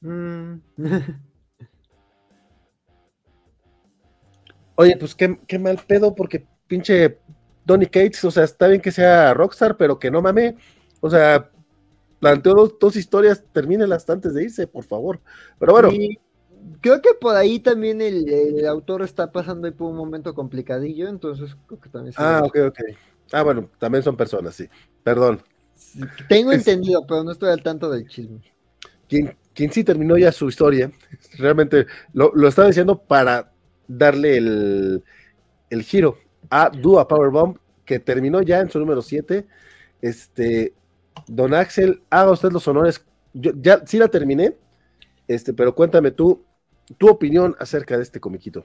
Mm. 0.00 0.54
Oye, 4.76 4.96
pues 4.96 5.14
qué, 5.14 5.58
mal 5.58 5.80
pedo, 5.86 6.14
porque 6.14 6.46
pinche 6.66 7.18
Donny 7.64 7.86
Cates, 7.86 8.24
o 8.24 8.30
sea, 8.30 8.44
está 8.44 8.66
bien 8.66 8.80
que 8.80 8.90
sea 8.90 9.32
Rockstar, 9.32 9.76
pero 9.76 9.98
que 9.98 10.10
no 10.10 10.20
mame. 10.20 10.56
O 11.00 11.08
sea, 11.08 11.48
planteó 12.18 12.54
dos, 12.80 12.96
historias, 12.96 13.44
termínelas 13.52 14.08
antes 14.10 14.34
de 14.34 14.44
irse, 14.44 14.66
por 14.66 14.84
favor. 14.84 15.20
Pero 15.58 15.72
bueno. 15.72 15.90
Creo 16.80 17.00
que 17.00 17.14
por 17.20 17.36
ahí 17.36 17.58
también 17.58 18.00
el, 18.00 18.66
autor 18.66 19.02
está 19.02 19.30
pasando 19.32 19.72
por 19.74 19.90
un 19.90 19.96
momento 19.96 20.34
complicadillo, 20.34 21.08
entonces 21.08 21.56
creo 21.66 21.80
que 21.80 21.88
también. 21.88 22.14
Ah, 22.16 22.42
ok, 22.44 22.56
ok. 22.68 22.78
Ah, 23.32 23.42
bueno, 23.42 23.70
también 23.78 24.02
son 24.02 24.16
personas, 24.16 24.54
sí. 24.54 24.68
Perdón. 25.02 25.42
Tengo 26.28 26.52
entendido, 26.52 27.04
pero 27.06 27.24
no 27.24 27.32
estoy 27.32 27.50
al 27.50 27.62
tanto 27.62 27.90
del 27.90 28.08
chisme. 28.08 28.40
Quien, 29.08 29.36
quien 29.52 29.72
sí 29.72 29.84
terminó 29.84 30.16
ya 30.16 30.32
su 30.32 30.48
historia, 30.48 30.90
realmente 31.38 31.86
lo, 32.12 32.32
lo 32.34 32.48
estaba 32.48 32.68
diciendo 32.68 32.98
para 32.98 33.52
darle 33.86 34.36
el, 34.36 35.82
giro 35.82 36.18
a 36.50 36.70
Dua 36.70 37.06
Powerbomb, 37.06 37.56
que 37.84 37.98
terminó 37.98 38.42
ya 38.42 38.60
en 38.60 38.70
su 38.70 38.78
número 38.78 39.02
7. 39.02 39.46
Este, 40.00 40.74
don 41.26 41.54
Axel, 41.54 42.02
haga 42.10 42.32
usted 42.32 42.50
los 42.50 42.66
honores. 42.68 43.04
Yo 43.32 43.52
ya 43.60 43.82
sí 43.86 43.98
la 43.98 44.08
terminé, 44.08 44.56
este, 45.26 45.52
pero 45.52 45.74
cuéntame 45.74 46.10
tú, 46.10 46.44
tu 46.98 47.08
opinión 47.08 47.56
acerca 47.58 47.96
de 47.96 48.02
este 48.02 48.20
comiquito. 48.20 48.64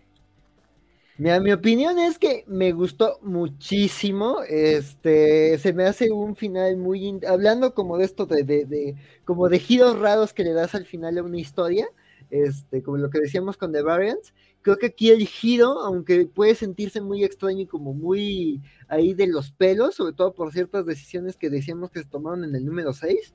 Mira, 1.17 1.41
mi 1.41 1.51
opinión 1.51 1.99
es 1.99 2.17
que 2.17 2.45
me 2.47 2.71
gustó 2.71 3.19
muchísimo. 3.21 4.41
Este, 4.47 5.57
se 5.57 5.73
me 5.73 5.83
hace 5.83 6.11
un 6.11 6.37
final 6.37 6.77
muy 6.77 7.19
hablando 7.27 7.73
como 7.73 7.97
de 7.97 8.05
esto 8.05 8.25
de, 8.25 8.43
de, 8.43 8.95
como 9.25 9.49
de 9.49 9.59
giros 9.59 9.99
raros 9.99 10.33
que 10.33 10.45
le 10.45 10.53
das 10.53 10.75
al 10.75 10.85
final 10.85 11.17
a 11.17 11.23
una 11.23 11.37
historia. 11.37 11.89
Este, 12.29 12.83
como 12.83 12.97
lo 12.97 13.09
que 13.09 13.19
decíamos 13.19 13.57
con 13.57 13.71
The 13.71 13.81
Variants. 13.81 14.33
Creo 14.61 14.77
que 14.77 14.87
aquí 14.87 15.09
el 15.09 15.25
giro, 15.25 15.79
aunque 15.79 16.25
puede 16.25 16.53
sentirse 16.53 17.01
muy 17.01 17.23
extraño 17.23 17.61
y 17.61 17.65
como 17.65 17.93
muy 17.93 18.61
ahí 18.87 19.13
de 19.13 19.27
los 19.27 19.51
pelos, 19.51 19.95
sobre 19.95 20.13
todo 20.13 20.33
por 20.33 20.51
ciertas 20.51 20.85
decisiones 20.85 21.37
que 21.37 21.49
decíamos 21.49 21.91
que 21.91 21.99
se 21.99 22.09
tomaron 22.09 22.43
en 22.43 22.55
el 22.55 22.65
número 22.65 22.93
6, 22.93 23.33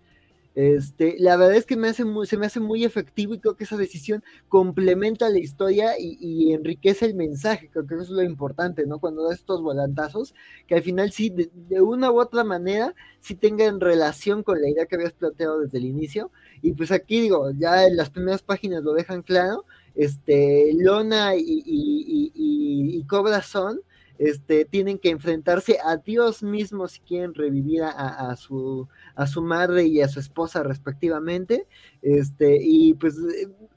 este, 0.55 1.16
la 1.18 1.36
verdad 1.36 1.57
es 1.57 1.66
que 1.66 1.76
me 1.76 1.89
hace 1.89 2.05
se 2.26 2.36
me 2.36 2.47
hace 2.47 2.60
muy 2.60 2.84
efectivo 2.84 3.34
y 3.34 3.41
creo 3.41 3.57
que 3.57 3.65
esa 3.65 3.76
decisión 3.76 4.23
complementa 4.49 5.28
la 5.28 5.41
historia 5.41 5.99
y, 5.99 6.52
enriquece 6.52 7.07
el 7.07 7.15
mensaje, 7.15 7.68
creo 7.73 7.86
que 7.86 7.94
eso 7.94 8.05
es 8.05 8.10
lo 8.10 8.23
importante, 8.23 8.86
¿no? 8.86 9.00
Cuando 9.00 9.26
da 9.26 9.34
estos 9.34 9.62
volantazos, 9.62 10.34
que 10.68 10.76
al 10.76 10.83
final 10.83 11.10
sí, 11.10 11.31
de, 11.31 11.81
una 11.81 12.12
u 12.12 12.20
otra 12.20 12.44
manera, 12.44 12.94
sí 13.20 13.34
tengan 13.34 13.81
relación 13.81 14.44
con 14.44 14.60
la 14.60 14.68
idea 14.68 14.86
que 14.86 14.94
habías 14.94 15.12
planteado 15.12 15.60
desde 15.60 15.78
el 15.78 15.86
inicio. 15.86 16.31
Y 16.62 16.73
pues 16.73 16.92
aquí 16.92 17.20
digo, 17.20 17.50
ya 17.52 17.86
en 17.86 17.97
las 17.97 18.10
primeras 18.10 18.42
páginas 18.42 18.84
lo 18.84 18.92
dejan 18.94 19.23
claro, 19.23 19.65
este, 19.97 20.73
Lona 20.74 21.34
y, 21.36 21.42
y, 21.42 22.33
y, 22.34 22.99
y 22.99 23.05
Cobra 23.07 23.42
son 23.42 23.81
este, 24.18 24.64
tienen 24.64 24.98
que 24.98 25.10
enfrentarse 25.10 25.78
a 25.84 25.96
Dios 25.96 26.42
mismo 26.42 26.88
si 26.88 27.00
quieren 27.00 27.34
revivir 27.34 27.82
a, 27.82 28.34
su, 28.36 28.88
a 29.14 29.26
su 29.26 29.42
madre 29.42 29.84
y 29.84 30.00
a 30.00 30.08
su 30.08 30.20
esposa 30.20 30.62
respectivamente. 30.62 31.66
Este, 32.02 32.58
y 32.60 32.94
pues 32.94 33.16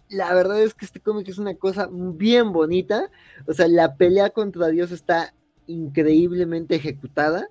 la 0.10 0.34
verdad 0.34 0.62
es 0.62 0.74
que 0.74 0.86
este 0.86 1.00
cómic 1.00 1.28
es 1.28 1.38
una 1.38 1.56
cosa 1.56 1.90
bien 1.92 2.52
bonita. 2.52 3.10
O 3.48 3.54
sea, 3.54 3.68
la 3.68 3.96
pelea 3.96 4.30
contra 4.30 4.68
Dios 4.68 4.92
está 4.92 5.34
increíblemente 5.66 6.76
ejecutada 6.76 7.48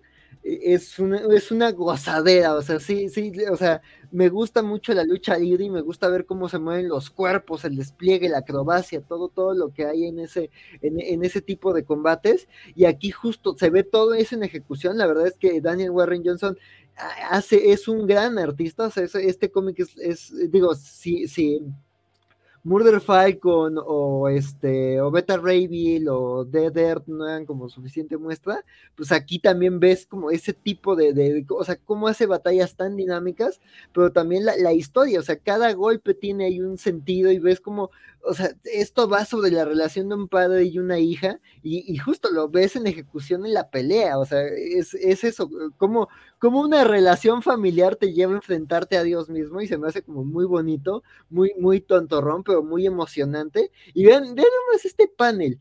es 0.46 0.98
una, 1.00 1.18
es 1.34 1.50
una 1.50 1.72
gozadera, 1.72 2.54
o 2.54 2.62
sea, 2.62 2.78
sí, 2.78 3.08
sí, 3.08 3.32
o 3.50 3.56
sea, 3.56 3.82
me 4.12 4.28
gusta 4.28 4.62
mucho 4.62 4.94
la 4.94 5.02
lucha 5.02 5.36
libre 5.36 5.64
y 5.64 5.70
me 5.70 5.80
gusta 5.80 6.08
ver 6.08 6.24
cómo 6.24 6.48
se 6.48 6.60
mueven 6.60 6.88
los 6.88 7.10
cuerpos, 7.10 7.64
el 7.64 7.76
despliegue, 7.76 8.28
la 8.28 8.38
acrobacia, 8.38 9.00
todo, 9.00 9.28
todo 9.28 9.54
lo 9.54 9.72
que 9.72 9.86
hay 9.86 10.06
en 10.06 10.20
ese, 10.20 10.50
en, 10.82 11.24
ese 11.24 11.40
tipo 11.42 11.72
de 11.72 11.84
combates, 11.84 12.48
y 12.76 12.84
aquí 12.84 13.10
justo 13.10 13.56
se 13.58 13.70
ve 13.70 13.82
todo 13.82 14.14
eso 14.14 14.36
en 14.36 14.44
ejecución, 14.44 14.98
la 14.98 15.08
verdad 15.08 15.26
es 15.26 15.36
que 15.36 15.60
Daniel 15.60 15.90
Warren 15.90 16.22
Johnson 16.24 16.56
hace, 17.28 17.72
es 17.72 17.88
un 17.88 18.06
gran 18.06 18.38
artista, 18.38 18.86
o 18.86 18.90
sea, 18.90 19.04
este 19.04 19.50
cómic 19.50 19.80
es, 19.80 19.96
es, 19.98 20.50
digo, 20.50 20.74
sí, 20.76 21.26
sí, 21.26 21.60
Murder 22.66 23.00
Falcon 23.00 23.76
o 23.78 24.28
este 24.28 25.00
o 25.00 25.08
Beta 25.12 25.36
Ray 25.36 26.04
o 26.08 26.44
Dead 26.44 26.76
Earth 26.76 27.06
no 27.06 27.24
eran 27.24 27.46
como 27.46 27.68
suficiente 27.68 28.16
muestra, 28.16 28.64
pues 28.96 29.12
aquí 29.12 29.38
también 29.38 29.78
ves 29.78 30.04
como 30.04 30.32
ese 30.32 30.52
tipo 30.52 30.96
de, 30.96 31.12
de, 31.12 31.46
o 31.48 31.62
sea, 31.62 31.76
cómo 31.76 32.08
hace 32.08 32.26
batallas 32.26 32.74
tan 32.74 32.96
dinámicas, 32.96 33.60
pero 33.92 34.10
también 34.10 34.44
la, 34.44 34.72
historia, 34.72 35.20
o 35.20 35.22
sea, 35.22 35.36
cada 35.36 35.72
golpe 35.74 36.12
tiene 36.12 36.46
ahí 36.46 36.60
un 36.60 36.76
sentido 36.76 37.30
y 37.30 37.38
ves 37.38 37.60
como, 37.60 37.92
o 38.26 38.34
sea, 38.34 38.50
esto 38.64 39.08
va 39.08 39.24
sobre 39.24 39.50
la 39.50 39.64
relación 39.64 40.08
de 40.08 40.16
un 40.16 40.28
padre 40.28 40.64
y 40.64 40.78
una 40.78 40.98
hija, 40.98 41.40
y, 41.62 41.96
justo 41.98 42.30
lo 42.30 42.48
ves 42.48 42.76
en 42.76 42.86
ejecución 42.86 43.46
en 43.46 43.54
la 43.54 43.70
pelea, 43.70 44.18
o 44.18 44.24
sea, 44.24 44.42
es, 44.42 44.94
eso, 44.94 45.48
como, 45.76 46.08
como 46.38 46.60
una 46.60 46.84
relación 46.84 47.42
familiar 47.42 47.96
te 47.96 48.12
lleva 48.12 48.32
a 48.32 48.36
enfrentarte 48.36 48.96
a 48.96 49.04
Dios 49.04 49.28
mismo, 49.30 49.60
y 49.60 49.68
se 49.68 49.78
me 49.78 49.88
hace 49.88 50.02
como 50.02 50.24
muy 50.24 50.44
bonito, 50.44 51.04
muy, 51.30 51.52
muy 51.58 51.80
tontorrón, 51.80 52.42
pero 52.42 52.62
muy 52.62 52.86
emocionante. 52.86 53.70
Y 53.94 54.04
vean, 54.06 54.34
vean 54.34 54.48
nomás 54.66 54.84
este 54.84 55.08
panel. 55.08 55.58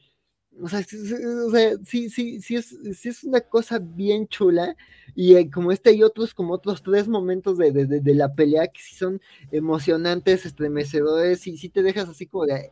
O 0.61 0.69
sea, 0.69 0.83
sí, 0.83 2.09
sí, 2.09 2.39
sí, 2.41 2.55
es, 2.55 2.77
sí 2.93 3.09
es 3.09 3.23
una 3.23 3.41
cosa 3.41 3.79
bien 3.79 4.27
chula. 4.27 4.75
Y 5.15 5.35
eh, 5.35 5.49
como 5.51 5.71
este 5.71 5.89
hay 5.91 6.03
otros, 6.03 6.33
como 6.33 6.53
otros 6.53 6.81
tres 6.83 7.07
momentos 7.07 7.57
de, 7.57 7.71
de, 7.71 8.15
la 8.15 8.33
pelea 8.33 8.67
que 8.67 8.81
sí 8.81 8.95
son 8.95 9.21
emocionantes, 9.51 10.45
estremecedores, 10.45 11.45
y 11.47 11.57
sí 11.57 11.69
te 11.69 11.83
dejas 11.83 12.09
así 12.09 12.25
como 12.27 12.45
de 12.45 12.71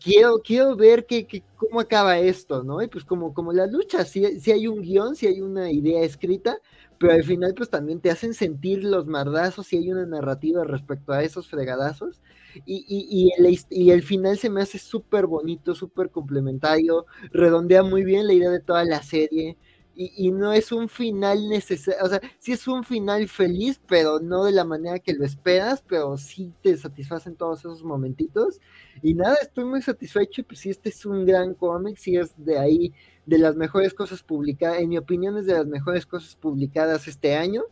quiero, 0.00 0.40
quiero 0.42 0.76
ver 0.76 1.06
que, 1.06 1.44
cómo 1.56 1.80
acaba 1.80 2.18
esto, 2.18 2.62
¿no? 2.62 2.82
Y 2.82 2.88
pues 2.88 3.04
como, 3.04 3.34
como 3.34 3.52
la 3.52 3.66
lucha, 3.66 4.04
si 4.04 4.40
sí 4.40 4.52
hay 4.52 4.66
un 4.66 4.82
guion, 4.82 5.16
si 5.16 5.26
hay 5.26 5.40
una 5.40 5.70
idea 5.70 6.02
escrita, 6.02 6.58
pero 7.02 7.14
al 7.14 7.24
final 7.24 7.54
pues 7.54 7.70
también 7.70 8.00
te 8.00 8.10
hacen 8.10 8.34
sentir 8.34 8.84
los 8.84 9.06
mardazos 9.06 9.72
y 9.72 9.78
hay 9.78 9.92
una 9.92 10.06
narrativa 10.06 10.64
respecto 10.64 11.12
a 11.12 11.22
esos 11.24 11.48
fregadazos. 11.48 12.22
Y, 12.66 12.84
y, 12.88 13.06
y, 13.10 13.32
el, 13.38 13.58
y 13.70 13.90
el 13.92 14.02
final 14.02 14.38
se 14.38 14.50
me 14.50 14.62
hace 14.62 14.78
súper 14.78 15.26
bonito, 15.26 15.74
súper 15.74 16.10
complementario, 16.10 17.06
redondea 17.32 17.82
muy 17.82 18.04
bien 18.04 18.26
la 18.26 18.34
idea 18.34 18.50
de 18.50 18.60
toda 18.60 18.84
la 18.84 19.02
serie. 19.02 19.58
Y, 19.94 20.30
no 20.30 20.52
es 20.52 20.72
un 20.72 20.88
final 20.88 21.48
necesario, 21.48 22.02
o 22.02 22.08
sea, 22.08 22.20
sí 22.38 22.52
es 22.52 22.66
un 22.66 22.82
final 22.82 23.28
feliz, 23.28 23.80
pero 23.86 24.20
no 24.20 24.44
de 24.44 24.52
la 24.52 24.64
manera 24.64 24.98
que 24.98 25.12
lo 25.12 25.24
esperas, 25.24 25.82
pero 25.86 26.16
sí 26.16 26.52
te 26.62 26.76
satisfacen 26.76 27.36
todos 27.36 27.60
esos 27.60 27.82
momentitos. 27.84 28.60
Y 29.02 29.14
nada, 29.14 29.36
estoy 29.42 29.64
muy 29.64 29.82
satisfecho, 29.82 30.40
y 30.40 30.44
pues 30.44 30.60
sí, 30.60 30.70
este 30.70 30.88
es 30.88 31.04
un 31.04 31.26
gran 31.26 31.54
cómic, 31.54 31.98
sí 31.98 32.16
es 32.16 32.32
de 32.36 32.58
ahí, 32.58 32.94
de 33.26 33.38
las 33.38 33.54
mejores 33.54 33.92
cosas 33.94 34.22
publicadas, 34.22 34.80
en 34.80 34.88
mi 34.88 34.98
opinión 34.98 35.36
es 35.36 35.46
de 35.46 35.54
las 35.54 35.66
mejores 35.66 36.06
cosas 36.06 36.36
publicadas 36.36 37.06
este 37.06 37.34
año. 37.34 37.62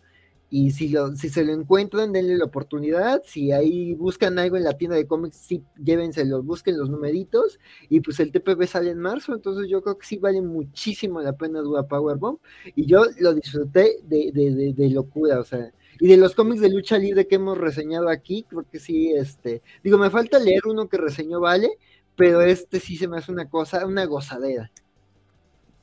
Y 0.53 0.73
si, 0.73 0.89
lo, 0.89 1.15
si 1.15 1.29
se 1.29 1.45
lo 1.45 1.53
encuentran, 1.53 2.13
denle 2.13 2.37
la 2.37 2.47
oportunidad. 2.47 3.23
Si 3.25 3.53
ahí 3.53 3.95
buscan 3.95 4.37
algo 4.39 4.57
en 4.57 4.65
la 4.65 4.77
tienda 4.77 4.97
de 4.97 5.07
cómics, 5.07 5.37
sí, 5.37 5.63
llévenselo, 5.83 6.43
busquen 6.43 6.77
los 6.77 6.91
numeritos. 6.91 7.61
Y 7.89 8.01
pues 8.01 8.19
el 8.19 8.33
TPB 8.33 8.67
sale 8.67 8.91
en 8.91 8.99
marzo, 8.99 9.33
entonces 9.33 9.69
yo 9.71 9.81
creo 9.81 9.97
que 9.97 10.07
sí 10.07 10.19
vale 10.19 10.43
muchísimo 10.43 11.21
la 11.21 11.35
pena 11.35 11.61
Dura 11.61 11.85
Powerbomb. 11.85 12.39
Y 12.75 12.87
yo 12.87 13.05
lo 13.21 13.33
disfruté 13.33 13.99
de, 14.03 14.33
de, 14.33 14.73
de, 14.73 14.91
locura, 14.91 15.39
o 15.39 15.45
sea. 15.45 15.73
Y 16.01 16.09
de 16.09 16.17
los 16.17 16.35
cómics 16.35 16.61
de 16.61 16.71
lucha 16.71 16.99
libre 16.99 17.29
que 17.29 17.37
hemos 17.37 17.57
reseñado 17.57 18.09
aquí, 18.09 18.45
creo 18.49 18.65
que 18.69 18.81
sí, 18.81 19.13
este. 19.13 19.63
Digo, 19.85 19.99
me 19.99 20.11
falta 20.11 20.41
leer 20.41 20.63
uno 20.67 20.89
que 20.89 20.97
reseñó 20.97 21.39
Vale, 21.39 21.71
pero 22.17 22.41
este 22.41 22.81
sí 22.81 22.97
se 22.97 23.07
me 23.07 23.19
hace 23.19 23.31
una 23.31 23.49
cosa, 23.49 23.87
una 23.87 24.05
gozadera. 24.05 24.73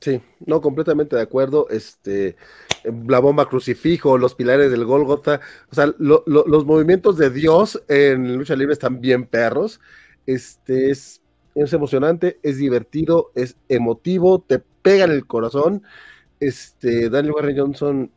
Sí, 0.00 0.20
no, 0.46 0.60
completamente 0.60 1.16
de 1.16 1.22
acuerdo. 1.22 1.68
Este, 1.70 2.36
la 2.84 3.18
bomba 3.18 3.46
crucifijo, 3.46 4.18
los 4.18 4.34
pilares 4.34 4.70
del 4.70 4.84
Golgotha, 4.84 5.40
o 5.70 5.74
sea, 5.74 5.92
los 5.98 6.64
movimientos 6.64 7.16
de 7.16 7.30
Dios 7.30 7.82
en 7.88 8.36
lucha 8.36 8.56
libre 8.56 8.72
están 8.72 9.00
bien 9.00 9.26
perros. 9.26 9.80
Este 10.26 10.90
es, 10.90 11.22
es 11.54 11.72
emocionante, 11.72 12.38
es 12.42 12.58
divertido, 12.58 13.32
es 13.34 13.56
emotivo, 13.68 14.40
te 14.40 14.58
pega 14.58 15.04
en 15.04 15.12
el 15.12 15.26
corazón. 15.26 15.82
Este, 16.40 17.10
Daniel 17.10 17.34
Warren 17.34 17.58
Johnson, 17.58 18.10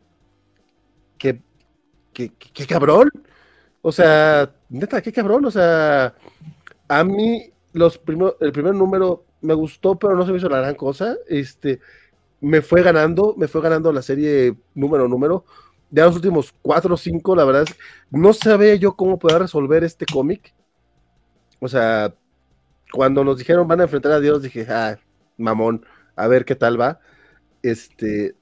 qué, 1.17 1.41
qué, 2.13 2.31
qué 2.33 2.67
cabrón. 2.67 3.09
O 3.81 3.91
sea, 3.91 4.53
neta, 4.69 5.01
qué 5.01 5.11
cabrón. 5.11 5.45
O 5.45 5.51
sea, 5.51 6.15
a 6.87 7.03
mí 7.03 7.51
los 7.73 7.99
el 8.39 8.51
primer 8.51 8.75
número 8.75 9.25
me 9.41 9.53
gustó, 9.53 9.97
pero 9.97 10.15
no 10.15 10.25
se 10.25 10.31
me 10.31 10.37
hizo 10.37 10.49
la 10.49 10.59
gran 10.59 10.75
cosa. 10.75 11.15
Este, 11.27 11.79
me 12.41 12.61
fue 12.61 12.81
ganando, 12.81 13.35
me 13.37 13.47
fue 13.47 13.61
ganando 13.61 13.93
la 13.93 14.01
serie 14.01 14.55
número 14.73 15.07
número. 15.07 15.45
De 15.89 16.01
los 16.01 16.15
últimos 16.15 16.53
cuatro 16.61 16.95
o 16.95 16.97
cinco, 16.97 17.35
la 17.35 17.45
verdad, 17.45 17.65
no 18.09 18.33
sabía 18.33 18.75
yo 18.75 18.95
cómo 18.95 19.19
poder 19.19 19.41
resolver 19.41 19.83
este 19.83 20.05
cómic. 20.05 20.53
O 21.59 21.67
sea, 21.67 22.13
cuando 22.91 23.23
nos 23.23 23.37
dijeron 23.37 23.67
van 23.67 23.81
a 23.81 23.83
enfrentar 23.83 24.13
a 24.13 24.19
Dios, 24.19 24.41
dije, 24.41 24.65
ah, 24.69 24.97
mamón, 25.37 25.85
a 26.15 26.27
ver 26.27 26.45
qué 26.45 26.55
tal 26.55 26.79
va. 26.79 26.99
Este, 27.61 28.35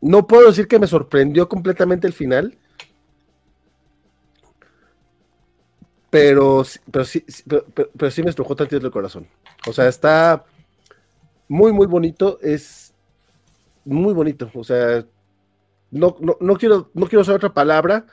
no 0.00 0.26
puedo 0.26 0.46
decir 0.46 0.68
que 0.68 0.78
me 0.78 0.86
sorprendió 0.86 1.48
completamente 1.48 2.06
el 2.06 2.12
final, 2.12 2.56
pero, 6.10 6.64
pero, 6.90 7.04
sí, 7.04 7.24
pero, 7.96 8.10
sí 8.10 8.22
me 8.22 8.30
estrujó 8.30 8.56
tantito 8.56 8.86
el 8.86 8.92
corazón. 8.92 9.28
O 9.66 9.72
sea, 9.72 9.88
está 9.88 10.44
muy, 11.48 11.72
muy 11.72 11.86
bonito. 11.86 12.38
Es 12.40 12.87
muy 13.88 14.14
bonito. 14.14 14.50
O 14.54 14.64
sea, 14.64 15.04
no, 15.90 16.16
no, 16.40 16.56
quiero, 16.56 16.90
no 16.94 17.06
quiero 17.06 17.22
usar 17.22 17.36
otra 17.36 17.54
palabra 17.54 18.06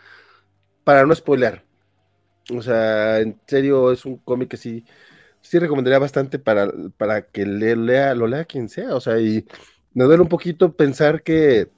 para 0.83 1.05
no 1.05 1.15
spoilear. 1.15 1.63
O 2.55 2.61
sea, 2.61 3.19
en 3.19 3.39
serio, 3.47 3.91
es 3.91 4.05
un 4.05 4.17
cómic 4.17 4.49
que 4.49 4.57
sí, 4.57 4.85
sí 5.41 5.59
recomendaría 5.59 5.99
bastante 5.99 6.39
para, 6.39 6.71
para 6.97 7.27
que 7.27 7.45
le, 7.45 7.75
lea, 7.75 8.15
lo 8.15 8.27
lea 8.27 8.45
quien 8.45 8.69
sea. 8.69 8.95
O 8.95 9.01
sea, 9.01 9.19
y 9.19 9.45
me 9.93 10.05
duele 10.05 10.23
un 10.23 10.29
poquito 10.29 10.75
pensar 10.75 11.23
que 11.23 11.69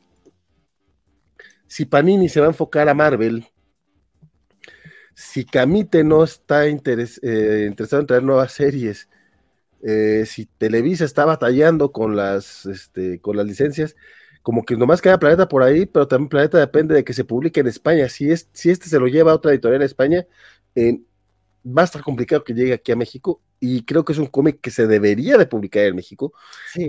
si 1.67 1.85
Panini 1.85 2.30
se 2.30 2.40
va 2.40 2.48
a 2.48 2.50
enfocar 2.50 2.90
a 2.90 2.93
Marvel, 2.93 3.45
si 5.14 5.45
Camite 5.45 6.03
no 6.03 6.24
está 6.24 6.67
eh, 6.67 6.69
interesado 7.67 8.01
en 8.01 8.08
traer 8.08 8.24
nuevas 8.24 8.51
series, 8.51 9.09
eh, 9.83 10.23
si 10.25 10.45
Televisa 10.45 11.06
está 11.06 11.25
batallando 11.25 11.91
con 11.91 12.15
las, 12.15 12.65
este, 12.65 13.19
con 13.19 13.38
las 13.38 13.45
licencias, 13.45 13.95
como 14.41 14.64
que 14.64 14.77
nomás 14.77 15.01
queda 15.01 15.19
Planeta 15.19 15.47
por 15.47 15.64
ahí, 15.64 15.85
pero 15.85 16.07
también 16.07 16.30
Planeta 16.30 16.57
depende 16.57 16.95
de 16.95 17.03
que 17.03 17.14
se 17.14 17.25
publique 17.25 17.59
en 17.59 17.67
España. 17.67 18.07
Si, 18.09 18.31
es, 18.31 18.49
si 18.53 18.69
este 18.69 18.88
se 18.88 18.99
lo 18.99 19.07
lleva 19.07 19.31
a 19.31 19.35
otra 19.35 19.51
editorial 19.51 19.81
en 19.81 19.85
España, 19.85 20.25
va 21.65 21.81
a 21.81 21.85
estar 21.85 22.01
complicado 22.01 22.43
que 22.43 22.53
llegue 22.53 22.73
aquí 22.73 22.91
a 22.91 22.95
México 22.95 23.41
y 23.59 23.83
creo 23.83 24.06
que 24.06 24.14
es 24.14 24.19
un 24.19 24.27
cómic 24.27 24.61
que 24.61 24.72
se 24.72 24.88
debería 24.88 25.38
de 25.38 25.47
publicar 25.47 25.83
en 25.83 25.95
México, 25.95 26.33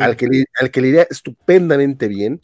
al, 0.00 0.16
que 0.16 0.44
al 0.60 0.70
que 0.70 0.80
le 0.80 0.88
iría 0.88 1.06
estupendamente 1.10 2.08
bien 2.08 2.40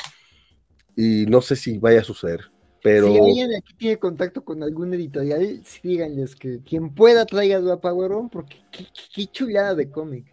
y 0.97 1.26
no 1.26 1.42
sé 1.42 1.56
si 1.56 1.78
vaya 1.78 2.00
a 2.00 2.05
suceder. 2.05 2.50
Pero... 2.82 3.12
Si 3.12 3.18
alguien 3.18 3.55
aquí 3.55 3.74
tiene 3.74 3.98
contacto 3.98 4.44
con 4.44 4.62
algún 4.62 4.92
editorial, 4.94 5.62
díganles 5.82 6.36
que 6.36 6.60
quien 6.62 6.94
pueda 6.94 7.24
traiga 7.26 7.56
a 7.56 7.92
On, 7.92 8.28
porque 8.28 8.58
qué, 8.70 9.26
chulada 9.26 9.74
de 9.74 9.90
cómic. 9.90 10.26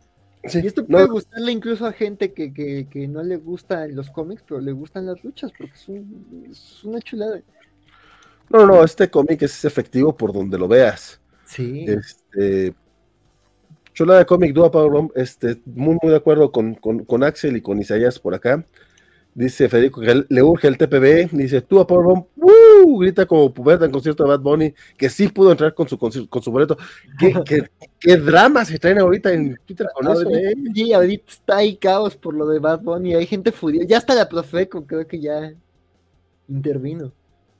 Y 0.43 0.67
esto 0.67 0.85
puede 0.85 1.05
gustarle 1.05 1.51
incluso 1.51 1.85
a 1.85 1.91
gente 1.91 2.33
que, 2.33 2.51
que, 2.53 3.07
no 3.07 3.21
le 3.21 3.37
gustan 3.37 3.95
los 3.95 4.09
cómics, 4.09 4.43
pero 4.47 4.59
le 4.59 4.71
gustan 4.71 5.05
las 5.05 5.23
luchas, 5.23 5.51
porque 5.55 5.73
es, 6.49 6.83
una 6.83 6.99
chulada. 7.01 7.41
No, 8.49 8.65
no, 8.65 8.83
este 8.83 9.09
cómic 9.09 9.43
es 9.43 9.63
efectivo 9.65 10.15
por 10.15 10.33
donde 10.33 10.57
lo 10.57 10.67
veas. 10.67 11.21
Sí. 11.45 11.85
Este, 11.87 12.73
chulada 13.93 14.19
de 14.19 14.25
cómic, 14.25 14.53
Dua 14.53 14.71
Power 14.71 15.09
este, 15.15 15.61
muy, 15.65 15.97
muy 16.01 16.11
de 16.11 16.17
acuerdo 16.17 16.51
con, 16.51 16.75
con, 16.75 17.05
con 17.05 17.23
Axel 17.23 17.57
y 17.57 17.61
con 17.61 17.79
Isaías 17.79 18.19
por 18.19 18.33
acá. 18.33 18.65
Dice 19.33 19.69
Federico 19.69 20.01
que 20.01 20.25
le 20.27 20.43
urge 20.43 20.67
el 20.67 20.77
TPB. 20.77 21.29
Dice, 21.31 21.61
tú 21.61 21.79
a 21.79 21.87
Powerbomb, 21.87 22.25
¡uh! 22.35 22.97
grita 22.99 23.25
como 23.25 23.53
puberta 23.53 23.85
en 23.85 23.91
concierto 23.91 24.23
de 24.23 24.29
Bad 24.29 24.41
Bunny, 24.41 24.73
que 24.97 25.09
sí 25.09 25.29
pudo 25.29 25.51
entrar 25.51 25.73
con 25.73 25.87
su, 25.87 25.97
con 25.97 26.11
su, 26.11 26.51
boleto. 26.51 26.77
¿Qué, 27.17 27.33
qué, 27.45 27.69
qué 27.99 28.17
drama 28.17 28.65
se 28.65 28.77
traen 28.77 28.99
ahorita 28.99 29.31
en 29.31 29.57
Twitter 29.65 29.87
con 29.93 30.11
eso? 30.11 30.29
Eh? 30.29 30.53
Sí, 30.75 30.91
ahorita 30.91 31.31
está 31.31 31.57
ahí 31.57 31.77
caos 31.77 32.17
por 32.17 32.33
lo 32.33 32.45
de 32.47 32.59
Bad 32.59 32.81
Bunny. 32.81 33.15
Hay 33.15 33.25
gente 33.25 33.53
furiosa. 33.53 33.87
Ya 33.87 33.97
está 33.97 34.15
la 34.15 34.27
Profeco, 34.27 34.85
creo 34.85 35.07
que 35.07 35.19
ya 35.19 35.53
intervino. 36.49 37.13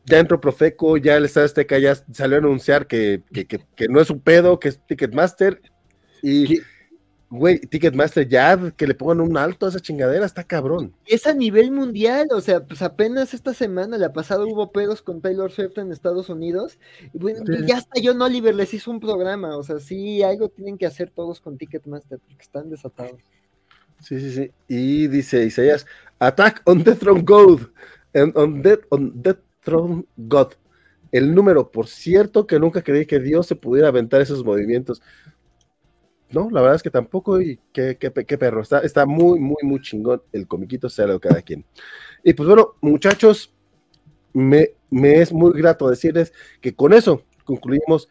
Ya 0.06 0.20
entró 0.20 0.42
Profeco, 0.42 0.98
ya 0.98 1.16
el 1.16 1.26
Estado 1.26 1.46
Azteca 1.46 1.78
ya 1.78 1.96
salió 2.12 2.38
a 2.38 2.40
anunciar 2.40 2.88
que, 2.88 3.22
que, 3.32 3.46
que, 3.46 3.62
que 3.76 3.88
no 3.88 4.02
es 4.02 4.10
un 4.10 4.20
pedo, 4.20 4.60
que 4.60 4.70
es 4.70 4.80
Ticketmaster. 4.88 5.62
Y. 6.22 6.60
Güey, 7.34 7.60
Ticketmaster 7.60 8.28
ya, 8.28 8.74
que 8.76 8.86
le 8.86 8.94
pongan 8.94 9.22
un 9.22 9.38
alto 9.38 9.66
a 9.66 9.70
esa 9.70 9.80
chingadera, 9.80 10.26
está 10.26 10.44
cabrón. 10.44 10.94
Es 11.06 11.26
a 11.26 11.34
nivel 11.34 11.72
mundial, 11.72 12.28
o 12.34 12.42
sea, 12.42 12.66
pues 12.66 12.82
apenas 12.82 13.34
esta 13.34 13.54
semana, 13.54 13.98
la 13.98 14.12
pasada 14.12 14.44
hubo 14.44 14.74
pedos 14.74 15.02
con 15.02 15.22
Taylor 15.22 15.50
Swift 15.50 15.78
en 15.78 15.94
Estados 15.94 16.28
Unidos, 16.28 16.78
y 17.14 17.18
bueno, 17.18 17.40
ya 17.66 17.78
hasta 17.78 18.02
John 18.04 18.22
Oliver 18.22 18.54
les 18.54 18.74
hizo 18.74 18.92
un 18.92 19.00
programa, 19.00 19.56
o 19.56 19.64
sea, 19.64 19.80
sí, 19.80 20.22
algo 20.22 20.50
tienen 20.50 20.78
que 20.78 20.86
hacer 20.86 21.10
todos 21.10 21.40
con 21.40 21.58
Ticketmaster, 21.58 22.20
porque 22.20 22.42
están 22.44 22.70
desatados. 22.70 23.22
Sí, 24.02 24.20
sí, 24.20 24.32
sí, 24.34 24.52
y 24.68 25.08
dice 25.08 25.46
Isaías, 25.46 25.86
Attack 26.20 26.62
on 26.66 26.84
the 26.84 26.96
Throne 26.96 27.22
God, 27.22 27.62
on, 28.36 28.62
Death, 28.62 28.82
on 28.90 29.22
Death 29.22 29.40
Throne 29.64 30.04
God. 30.18 30.50
El 31.14 31.34
número, 31.34 31.72
por 31.72 31.88
cierto, 31.88 32.48
que 32.48 32.60
nunca 32.60 32.82
creí 32.82 33.06
que 33.06 33.20
Dios 33.20 33.48
se 33.48 33.56
pudiera 33.56 33.90
aventar 33.90 34.22
esos 34.22 34.46
movimientos 34.46 35.02
no, 36.32 36.50
la 36.50 36.62
verdad 36.62 36.76
es 36.76 36.84
que 36.84 36.90
tampoco, 36.90 37.42
y 37.42 37.60
qué, 37.72 37.98
qué, 37.98 38.38
perro, 38.38 38.62
está, 38.62 38.80
está 38.80 39.06
muy, 39.06 39.40
muy, 39.40 39.58
muy 39.64 39.82
chingón 39.82 40.22
el 40.32 40.48
comiquito, 40.48 40.90
sea 40.90 41.08
lo 41.08 41.20
cada 41.20 41.42
quien. 41.42 41.66
Y 42.24 42.34
pues 42.34 42.48
bueno, 42.48 42.76
muchachos, 42.82 43.54
me, 44.34 44.72
me 44.90 45.22
es 45.22 45.32
muy 45.32 45.52
grato 45.54 45.90
decirles 45.90 46.34
que 46.62 46.76
con 46.76 46.94
eso 46.94 47.24
concluimos 47.44 48.08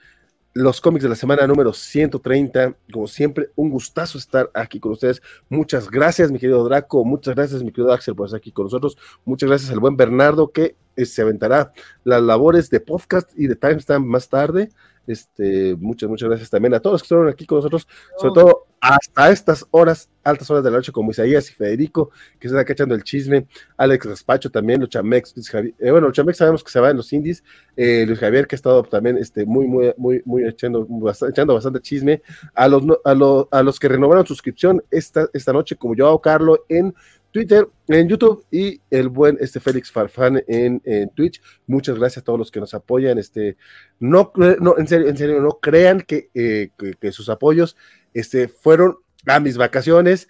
los 0.53 0.81
cómics 0.81 1.05
de 1.05 1.09
la 1.09 1.15
semana 1.15 1.47
número 1.47 1.73
130. 1.73 2.75
Como 2.93 3.07
siempre, 3.07 3.51
un 3.55 3.71
gustazo 3.71 4.19
estar 4.19 4.51
aquí 4.55 4.81
con 4.81 4.93
ustedes. 4.93 5.23
Muchas 5.49 5.91
gracias, 5.91 6.31
mi 6.31 6.39
querido 6.39 6.65
Draco. 6.65 7.05
Muchas 7.05 7.35
gracias, 7.35 7.63
mi 7.63 7.71
querido 7.71 7.93
Axel, 7.93 8.15
por 8.17 8.27
estar 8.27 8.39
aquí 8.39 8.53
con 8.53 8.67
nosotros. 8.67 8.97
Muchas 9.25 9.49
gracias 9.49 9.71
al 9.71 9.81
buen 9.81 9.97
Bernardo, 9.97 10.51
que 10.51 10.77
eh, 10.97 11.07
se 11.07 11.23
aventará 11.23 11.73
las 12.05 12.23
labores 12.23 12.71
de 12.71 12.81
podcast 12.81 13.31
y 13.37 13.47
de 13.47 13.57
timestamp 13.57 14.07
más 14.07 14.29
tarde. 14.29 14.71
Este, 15.11 15.75
muchas, 15.75 16.09
muchas 16.09 16.29
gracias 16.29 16.51
también 16.51 16.73
a 16.73 16.79
todos 16.79 16.95
los 16.95 17.03
que 17.03 17.07
estuvieron 17.07 17.33
aquí 17.33 17.45
con 17.45 17.59
nosotros, 17.59 17.89
sobre 18.17 18.35
todo 18.35 18.67
hasta 18.81 19.31
estas 19.31 19.67
horas, 19.73 20.09
altas 20.23 20.49
horas 20.51 20.63
de 20.63 20.71
la 20.71 20.77
noche, 20.77 20.93
como 20.93 21.11
Isaías 21.11 21.51
y 21.51 21.53
Federico, 21.53 22.11
que 22.39 22.49
se 22.49 22.55
están 22.55 22.73
echando 22.73 22.95
el 22.95 23.03
chisme, 23.03 23.49
Alex 23.77 24.07
Raspacho 24.07 24.51
también, 24.51 24.81
Luchamex, 24.81 25.35
Luis 25.35 25.51
Javier, 25.51 25.75
eh, 25.81 25.91
bueno, 25.91 26.07
Luchamex 26.07 26.39
sabemos 26.39 26.63
que 26.63 26.71
se 26.71 26.79
va 26.79 26.91
en 26.91 26.97
los 26.97 27.13
indies, 27.13 27.43
eh, 27.77 28.05
Luis 28.07 28.21
Javier, 28.21 28.47
que 28.47 28.55
ha 28.55 28.59
estado 28.59 28.85
también 28.85 29.19
este, 29.19 29.45
muy, 29.45 29.67
muy, 29.67 29.93
muy, 29.97 30.23
muy 30.25 30.45
echando, 30.45 30.87
bastante, 30.89 31.33
echando 31.33 31.55
bastante 31.55 31.81
chisme, 31.81 32.23
a 32.55 32.69
los, 32.69 32.85
a, 33.05 33.13
los, 33.13 33.49
a 33.51 33.63
los 33.65 33.81
que 33.81 33.89
renovaron 33.89 34.25
suscripción 34.25 34.81
esta, 34.93 35.29
esta 35.33 35.53
noche, 35.53 35.75
como 35.75 35.97
yo, 35.97 36.17
Carlos, 36.21 36.61
en 36.69 36.95
Twitter, 37.31 37.69
en 37.89 38.09
YouTube 38.09 38.45
y 38.51 38.81
el 38.91 39.09
buen 39.09 39.39
este 39.41 39.61
Félix 39.61 39.91
Farfán 39.91 40.43
en, 40.47 40.81
Twitch. 41.15 41.41
Muchas 41.67 41.99
gracias 41.99 42.23
a 42.23 42.25
todos 42.25 42.39
los 42.39 42.51
que 42.51 42.61
nos 42.61 42.75
apoyan. 42.75 43.19
Este, 43.19 43.57
no, 43.99 44.33
no 44.37 44.79
en 44.79 44.89
serio, 44.89 45.09
en 45.09 45.17
serio, 45.17 45.41
no 45.41 45.59
crean 45.61 46.01
que, 46.01 46.31
eh, 46.35 46.71
sus 47.13 47.29
apoyos 47.29 47.77
este, 48.15 48.49
fueron 48.49 48.99
a 49.27 49.41
mis 49.41 49.57
vacaciones. 49.57 50.29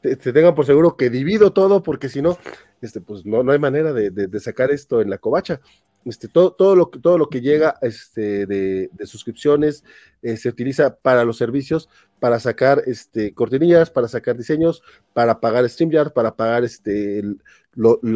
Te, 0.00 0.16
tengan 0.16 0.54
por 0.54 0.66
seguro 0.66 0.96
que 0.96 1.10
divido 1.10 1.52
todo, 1.52 1.82
porque 1.82 2.08
si 2.08 2.22
no, 2.22 2.38
este, 2.80 3.00
pues 3.00 3.26
no, 3.26 3.42
no 3.42 3.52
hay 3.52 3.58
manera 3.58 3.92
de, 3.92 4.10
de, 4.10 4.40
sacar 4.40 4.70
esto 4.70 5.00
en 5.00 5.10
la 5.10 5.18
covacha. 5.18 5.60
Este, 6.06 6.28
todo, 6.28 6.52
todo, 6.52 6.76
lo, 6.76 6.86
todo 6.86 7.18
lo 7.18 7.28
que 7.28 7.40
llega 7.40 7.76
este, 7.82 8.46
de, 8.46 8.90
suscripciones 9.04 9.82
eh, 10.22 10.36
se 10.36 10.48
utiliza 10.48 10.94
para 10.94 11.24
los 11.24 11.36
servicios, 11.36 11.88
para 12.20 12.38
sacar 12.38 12.82
este, 12.86 13.34
cortinillas, 13.34 13.90
para 13.90 14.06
sacar 14.06 14.36
diseños, 14.36 14.82
para 15.12 15.40
pagar 15.40 15.68
StreamYard, 15.68 16.12
para 16.12 16.36
pagar 16.36 16.62
este, 16.62 17.18
el, 17.18 17.40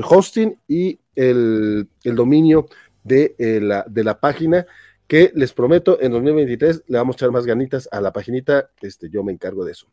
hosting 0.08 0.56
y 0.68 1.00
el, 1.16 1.88
dominio 2.04 2.68
de, 3.02 3.34
eh, 3.38 3.60
la, 3.60 3.84
de 3.88 4.04
la 4.04 4.20
página 4.20 4.66
que 5.10 5.32
les 5.34 5.52
prometo, 5.52 6.00
en 6.00 6.12
2023 6.12 6.84
le 6.86 6.98
vamos 6.98 7.14
a 7.14 7.16
echar 7.16 7.32
más 7.32 7.44
ganitas 7.44 7.88
a 7.90 8.00
la 8.00 8.12
paginita, 8.12 8.70
este, 8.80 9.10
yo 9.10 9.24
me 9.24 9.32
encargo 9.32 9.64
de 9.64 9.72
eso. 9.72 9.88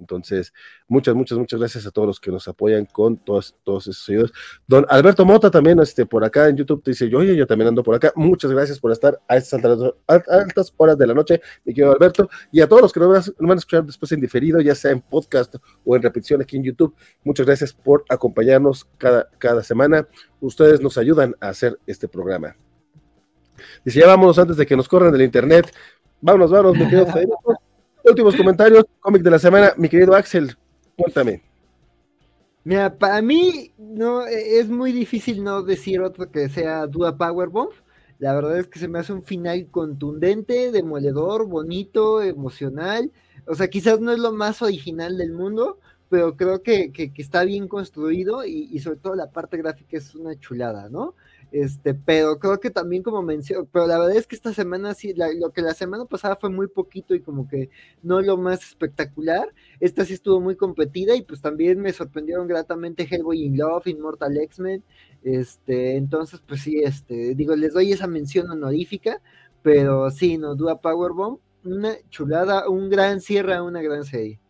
Entonces, 0.00 0.54
muchas, 0.88 1.14
muchas, 1.14 1.36
muchas 1.36 1.60
gracias 1.60 1.86
a 1.86 1.90
todos 1.90 2.08
los 2.08 2.18
que 2.18 2.30
nos 2.30 2.48
apoyan 2.48 2.86
con 2.86 3.18
todos, 3.18 3.54
todos 3.64 3.88
esos 3.88 4.02
seguidores. 4.02 4.32
Don 4.66 4.86
Alberto 4.88 5.26
Mota 5.26 5.50
también, 5.50 5.78
este, 5.80 6.06
por 6.06 6.24
acá 6.24 6.48
en 6.48 6.56
YouTube, 6.56 6.82
te 6.82 6.92
dice, 6.92 7.10
yo, 7.10 7.22
yo, 7.22 7.46
también 7.46 7.68
ando 7.68 7.82
por 7.82 7.96
acá. 7.96 8.14
Muchas 8.16 8.50
gracias 8.50 8.80
por 8.80 8.92
estar 8.92 9.20
a 9.28 9.36
estas 9.36 9.62
altas, 10.06 10.72
horas 10.78 10.96
de 10.96 11.06
la 11.06 11.12
noche, 11.12 11.42
mi 11.66 11.74
querido 11.74 11.92
Alberto. 11.92 12.30
Y 12.50 12.62
a 12.62 12.66
todos 12.66 12.80
los 12.80 12.94
que 12.94 13.00
nos 13.00 13.30
van 13.38 13.50
a 13.50 13.54
escuchar 13.56 13.84
después 13.84 14.10
en 14.12 14.22
diferido, 14.22 14.58
ya 14.62 14.74
sea 14.74 14.92
en 14.92 15.02
podcast 15.02 15.54
o 15.84 15.96
en 15.96 16.00
repetición 16.00 16.40
aquí 16.40 16.56
en 16.56 16.64
YouTube, 16.64 16.94
muchas 17.24 17.44
gracias 17.44 17.74
por 17.74 18.06
acompañarnos 18.08 18.86
cada, 18.96 19.28
cada 19.36 19.62
semana. 19.62 20.08
Ustedes 20.40 20.80
nos 20.80 20.96
ayudan 20.96 21.36
a 21.42 21.50
hacer 21.50 21.78
este 21.86 22.08
programa. 22.08 22.56
Dice, 23.84 24.00
ya 24.00 24.06
vámonos 24.06 24.38
antes 24.38 24.56
de 24.56 24.66
que 24.66 24.76
nos 24.76 24.88
corran 24.88 25.12
del 25.12 25.22
internet. 25.22 25.72
Vámonos, 26.20 26.50
vámonos, 26.50 26.78
mi 26.78 26.84
querido 26.84 27.06
Federico. 27.06 27.56
Últimos 28.04 28.34
comentarios, 28.34 28.84
cómic 29.00 29.22
de 29.22 29.30
la 29.30 29.38
semana, 29.38 29.74
mi 29.76 29.88
querido 29.88 30.14
Axel, 30.14 30.56
cuéntame. 30.96 31.42
Mira, 32.64 32.96
para 32.96 33.20
mí 33.22 33.72
no 33.78 34.26
es 34.26 34.68
muy 34.68 34.92
difícil 34.92 35.42
no 35.42 35.62
decir 35.62 36.00
otro 36.00 36.30
que 36.30 36.48
sea 36.48 36.86
Dua 36.86 37.16
Powerbomb. 37.16 37.70
La 38.18 38.34
verdad 38.34 38.58
es 38.58 38.68
que 38.68 38.78
se 38.78 38.86
me 38.86 39.00
hace 39.00 39.12
un 39.12 39.24
final 39.24 39.66
contundente, 39.70 40.70
demoledor, 40.70 41.46
bonito, 41.46 42.22
emocional. 42.22 43.10
O 43.46 43.54
sea, 43.56 43.68
quizás 43.68 44.00
no 44.00 44.12
es 44.12 44.20
lo 44.20 44.32
más 44.32 44.62
original 44.62 45.16
del 45.16 45.32
mundo, 45.32 45.80
pero 46.08 46.36
creo 46.36 46.62
que, 46.62 46.92
está 47.16 47.42
bien 47.42 47.66
construido 47.66 48.44
y, 48.44 48.68
y, 48.70 48.78
sobre 48.78 48.98
todo 48.98 49.16
la 49.16 49.30
parte 49.30 49.56
gráfica 49.56 49.96
es 49.96 50.14
una 50.14 50.38
chulada, 50.38 50.88
¿no? 50.88 51.14
Este, 51.52 51.92
pero 51.92 52.38
creo 52.38 52.58
que 52.60 52.70
también 52.70 53.02
como 53.02 53.20
menciono, 53.20 53.68
pero 53.70 53.86
la 53.86 53.98
verdad 53.98 54.16
es 54.16 54.26
que 54.26 54.34
esta 54.34 54.54
semana 54.54 54.94
sí, 54.94 55.12
lo 55.14 55.50
que 55.52 55.60
la 55.60 55.74
semana 55.74 56.06
pasada 56.06 56.34
fue 56.34 56.48
muy 56.48 56.66
poquito 56.66 57.14
y 57.14 57.20
como 57.20 57.46
que 57.46 57.68
no 58.02 58.22
lo 58.22 58.38
más 58.38 58.62
espectacular, 58.62 59.52
esta 59.78 60.06
sí 60.06 60.14
estuvo 60.14 60.40
muy 60.40 60.56
competida 60.56 61.14
y 61.14 61.20
pues 61.20 61.42
también 61.42 61.78
me 61.78 61.92
sorprendieron 61.92 62.48
gratamente 62.48 63.06
Hellboy 63.08 63.44
in 63.44 63.58
Love, 63.58 63.86
Immortal 63.86 64.38
X-Men, 64.38 64.82
este, 65.22 65.96
entonces 65.96 66.40
pues 66.46 66.62
sí, 66.62 66.80
este, 66.82 67.34
digo, 67.34 67.54
les 67.54 67.74
doy 67.74 67.92
esa 67.92 68.06
mención 68.06 68.50
honorífica, 68.50 69.20
pero 69.60 70.10
sí, 70.10 70.38
no, 70.38 70.54
Dua 70.54 70.80
Powerbomb, 70.80 71.38
una 71.64 71.96
chulada, 72.08 72.66
un 72.66 72.88
gran 72.88 73.20
cierre 73.20 73.54
a 73.54 73.62
una 73.62 73.82
gran 73.82 74.04
serie. 74.04 74.40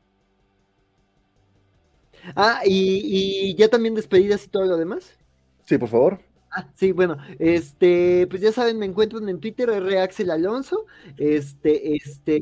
Ah, 2.36 2.60
y, 2.64 3.50
y 3.50 3.54
ya 3.56 3.66
también 3.68 3.96
despedidas 3.96 4.44
y 4.44 4.48
todo 4.48 4.66
lo 4.66 4.76
demás. 4.76 5.18
Sí, 5.66 5.76
por 5.78 5.88
favor. 5.88 6.31
Ah, 6.54 6.68
sí, 6.74 6.92
bueno, 6.92 7.16
este, 7.38 8.26
pues 8.28 8.42
ya 8.42 8.52
saben, 8.52 8.78
me 8.78 8.84
encuentran 8.86 9.26
en 9.28 9.40
Twitter, 9.40 9.70
Axel 9.98 10.30
Alonso, 10.30 10.84
este, 11.16 11.94
este, 11.96 12.36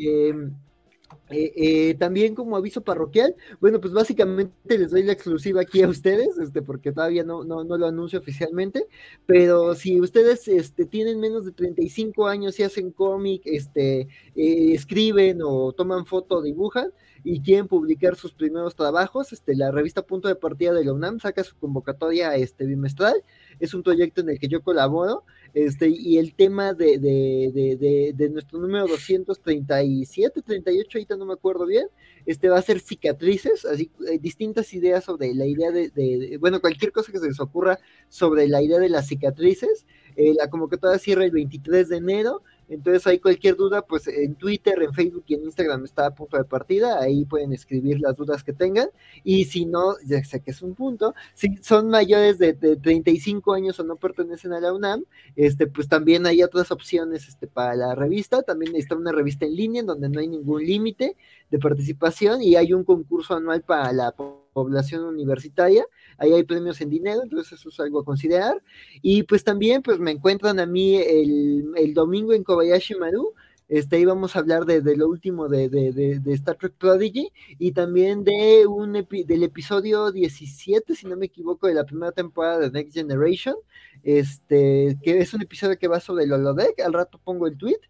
eh, 1.30 1.52
eh, 1.56 1.94
también 1.98 2.34
como 2.34 2.56
aviso 2.56 2.82
parroquial, 2.82 3.36
bueno, 3.60 3.80
pues 3.80 3.92
básicamente 3.92 4.78
les 4.78 4.90
doy 4.90 5.04
la 5.04 5.12
exclusiva 5.12 5.60
aquí 5.62 5.82
a 5.82 5.88
ustedes, 5.88 6.38
este, 6.38 6.62
porque 6.62 6.92
todavía 6.92 7.24
no, 7.24 7.44
no, 7.44 7.64
no 7.64 7.78
lo 7.78 7.86
anuncio 7.86 8.18
oficialmente, 8.18 8.86
pero 9.26 9.74
si 9.76 10.00
ustedes 10.00 10.48
este, 10.48 10.86
tienen 10.86 11.20
menos 11.20 11.44
de 11.44 11.52
35 11.52 12.26
años 12.28 12.58
y 12.58 12.64
hacen 12.64 12.90
cómic, 12.92 13.42
este, 13.44 14.02
eh, 14.36 14.74
escriben 14.74 15.40
o 15.44 15.72
toman 15.72 16.06
foto 16.06 16.42
dibujan, 16.42 16.92
y 17.24 17.40
quieren 17.40 17.68
publicar 17.68 18.16
sus 18.16 18.32
primeros 18.32 18.74
trabajos, 18.74 19.32
este, 19.32 19.54
la 19.54 19.70
revista 19.70 20.02
Punto 20.02 20.28
de 20.28 20.34
Partida 20.34 20.72
de 20.72 20.84
la 20.84 20.92
UNAM 20.92 21.20
saca 21.20 21.44
su 21.44 21.56
convocatoria 21.56 22.34
este, 22.34 22.66
bimestral, 22.66 23.22
es 23.58 23.74
un 23.74 23.82
proyecto 23.82 24.20
en 24.20 24.30
el 24.30 24.38
que 24.38 24.48
yo 24.48 24.62
colaboro, 24.62 25.24
este, 25.52 25.88
y 25.88 26.18
el 26.18 26.34
tema 26.34 26.74
de, 26.74 26.98
de, 26.98 28.12
de, 28.16 28.28
nuestro 28.30 28.58
número 28.60 28.86
237, 28.86 30.42
38, 30.42 30.98
ahorita 30.98 31.16
no 31.16 31.26
me 31.26 31.34
acuerdo 31.34 31.66
bien, 31.66 31.88
este 32.26 32.48
va 32.48 32.58
a 32.58 32.62
ser 32.62 32.80
cicatrices, 32.80 33.64
así, 33.64 33.90
eh, 34.08 34.18
distintas 34.18 34.72
ideas 34.72 35.04
sobre 35.04 35.34
la 35.34 35.46
idea 35.46 35.70
de, 35.70 36.38
bueno, 36.40 36.60
cualquier 36.60 36.92
cosa 36.92 37.12
que 37.12 37.18
se 37.18 37.26
les 37.26 37.40
ocurra 37.40 37.78
sobre 38.08 38.48
la 38.48 38.62
idea 38.62 38.78
de 38.78 38.88
las 38.88 39.08
cicatrices, 39.08 39.86
eh, 40.16 40.34
la 40.34 40.48
convocatoria 40.48 40.98
cierra 40.98 41.24
el 41.24 41.30
23 41.30 41.88
de 41.88 41.96
enero, 41.96 42.42
entonces, 42.70 43.04
hay 43.08 43.18
cualquier 43.18 43.56
duda, 43.56 43.82
pues 43.82 44.06
en 44.06 44.36
Twitter, 44.36 44.80
en 44.80 44.92
Facebook 44.94 45.24
y 45.26 45.34
en 45.34 45.42
Instagram 45.44 45.84
está 45.84 46.06
a 46.06 46.14
punto 46.14 46.36
de 46.36 46.44
partida. 46.44 47.00
Ahí 47.00 47.24
pueden 47.24 47.52
escribir 47.52 47.98
las 48.00 48.16
dudas 48.16 48.44
que 48.44 48.52
tengan. 48.52 48.88
Y 49.24 49.46
si 49.46 49.66
no, 49.66 49.96
ya 50.06 50.22
sé 50.22 50.40
que 50.40 50.52
es 50.52 50.62
un 50.62 50.76
punto, 50.76 51.14
si 51.34 51.56
son 51.62 51.88
mayores 51.88 52.38
de, 52.38 52.54
35 52.54 53.54
años 53.54 53.80
o 53.80 53.84
no 53.84 53.96
pertenecen 53.96 54.52
a 54.52 54.60
la 54.60 54.72
UNAM, 54.72 55.04
este, 55.34 55.66
pues 55.66 55.88
también 55.88 56.26
hay 56.26 56.44
otras 56.44 56.70
opciones 56.70 57.26
este, 57.26 57.48
para 57.48 57.74
la 57.74 57.96
revista. 57.96 58.42
También 58.42 58.76
está 58.76 58.94
una 58.94 59.10
revista 59.10 59.46
en 59.46 59.56
línea 59.56 59.80
en 59.80 59.86
donde 59.86 60.08
no 60.08 60.20
hay 60.20 60.28
ningún 60.28 60.64
límite 60.64 61.16
de 61.50 61.58
participación 61.58 62.40
y 62.40 62.54
hay 62.54 62.72
un 62.72 62.84
concurso 62.84 63.34
anual 63.34 63.62
para 63.62 63.92
la 63.92 64.14
población 64.62 65.04
universitaria 65.04 65.84
ahí 66.20 66.32
hay 66.34 66.44
premios 66.44 66.80
en 66.80 66.90
dinero, 66.90 67.22
entonces 67.22 67.58
eso 67.58 67.70
es 67.70 67.80
algo 67.80 68.00
a 68.00 68.04
considerar. 68.04 68.62
Y 69.02 69.24
pues 69.24 69.42
también, 69.42 69.82
pues 69.82 69.98
me 69.98 70.12
encuentran 70.12 70.60
a 70.60 70.66
mí 70.66 70.96
el, 70.96 71.94
domingo 71.94 72.32
en 72.34 72.44
Kobayashi 72.44 72.94
Maru, 72.94 73.34
este, 73.68 73.96
ahí 73.96 74.04
vamos 74.04 74.34
a 74.34 74.40
hablar 74.40 74.64
de, 74.66 74.82
lo 74.96 75.08
último 75.08 75.48
de, 75.48 75.68
de, 75.68 76.32
Star 76.34 76.56
Trek 76.56 76.74
Prodigy 76.74 77.30
y 77.58 77.72
también 77.72 78.24
de 78.24 78.66
un 78.66 78.92
del 78.92 79.42
episodio 79.42 80.12
17, 80.12 80.94
si 80.94 81.06
no 81.06 81.16
me 81.16 81.26
equivoco, 81.26 81.68
de 81.68 81.74
la 81.74 81.84
primera 81.84 82.12
temporada 82.12 82.58
de 82.58 82.70
Next 82.70 82.94
Generation, 82.94 83.54
este, 84.02 84.98
que 85.02 85.18
es 85.18 85.32
un 85.34 85.42
episodio 85.42 85.78
que 85.78 85.88
va 85.88 86.00
sobre 86.00 86.24
el 86.24 86.32
holodeck, 86.32 86.80
al 86.80 86.92
rato 86.92 87.20
pongo 87.22 87.46
el 87.46 87.56
tweet, 87.56 87.80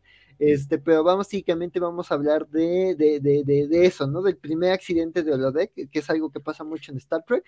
este, 0.41 0.79
pero 0.79 1.05
básicamente 1.05 1.79
vamos 1.79 2.11
a 2.11 2.15
hablar 2.15 2.49
de, 2.49 2.95
de, 2.95 3.21
de, 3.21 3.45
de, 3.45 3.87
eso, 3.87 4.07
¿no? 4.07 4.23
Del 4.23 4.39
primer 4.39 4.73
accidente 4.73 5.23
de 5.23 5.35
holodeck, 5.35 5.71
que 5.75 5.99
es 5.99 6.09
algo 6.09 6.31
que 6.31 6.41
pasa 6.41 6.65
mucho 6.65 6.91
en 6.91 6.97
Star 6.97 7.23
Trek. 7.27 7.45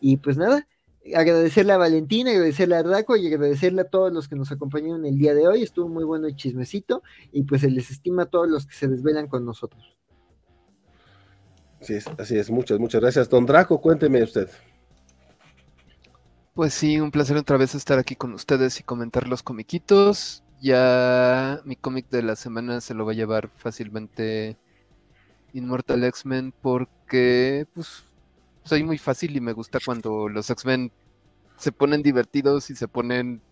Y 0.00 0.16
pues 0.16 0.36
nada, 0.36 0.66
agradecerle 1.14 1.72
a 1.72 1.76
Valentina, 1.76 2.32
agradecerle 2.32 2.74
a 2.74 2.82
Draco 2.82 3.16
y 3.16 3.28
agradecerle 3.28 3.82
a 3.82 3.88
todos 3.88 4.12
los 4.12 4.26
que 4.26 4.34
nos 4.34 4.50
acompañaron 4.50 5.06
el 5.06 5.18
día 5.18 5.36
de 5.36 5.46
hoy. 5.46 5.62
Estuvo 5.62 5.88
muy 5.88 6.02
bueno 6.02 6.26
el 6.26 6.34
chismecito 6.34 7.04
y 7.30 7.44
pues 7.44 7.60
se 7.60 7.70
les 7.70 7.92
estima 7.92 8.24
a 8.24 8.26
todos 8.26 8.48
los 8.48 8.66
que 8.66 8.74
se 8.74 8.88
desvelan 8.88 9.28
con 9.28 9.44
nosotros. 9.44 9.96
Sí, 11.80 11.98
así 12.18 12.36
es, 12.36 12.50
muchas, 12.50 12.80
muchas 12.80 13.00
gracias. 13.00 13.28
Don 13.28 13.46
Draco, 13.46 13.80
cuénteme 13.80 14.20
usted. 14.20 14.50
Pues 16.54 16.74
sí, 16.74 16.98
un 16.98 17.12
placer 17.12 17.36
otra 17.36 17.56
vez 17.56 17.76
estar 17.76 18.00
aquí 18.00 18.16
con 18.16 18.34
ustedes 18.34 18.80
y 18.80 18.82
comentar 18.82 19.28
los 19.28 19.44
comiquitos. 19.44 20.42
Ya 20.62 21.60
mi 21.64 21.74
cómic 21.74 22.08
de 22.08 22.22
la 22.22 22.36
semana 22.36 22.80
se 22.80 22.94
lo 22.94 23.04
va 23.04 23.10
a 23.10 23.16
llevar 23.16 23.50
fácilmente 23.56 24.56
Immortal 25.54 26.04
X-Men 26.04 26.54
porque 26.62 27.66
pues 27.74 28.04
soy 28.64 28.84
muy 28.84 28.96
fácil 28.96 29.36
y 29.36 29.40
me 29.40 29.54
gusta 29.54 29.80
cuando 29.84 30.28
los 30.28 30.50
X-Men 30.50 30.92
se 31.56 31.72
ponen 31.72 32.02
divertidos 32.02 32.70
y 32.70 32.76
se 32.76 32.86
ponen 32.86 33.42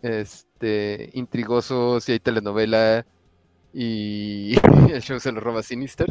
este 0.00 1.10
intrigosos 1.12 2.08
y 2.08 2.12
hay 2.12 2.20
telenovela 2.20 3.04
y 3.74 4.54
el 4.90 5.02
show 5.02 5.20
se 5.20 5.30
lo 5.30 5.40
roba 5.40 5.62
Sinister. 5.62 6.08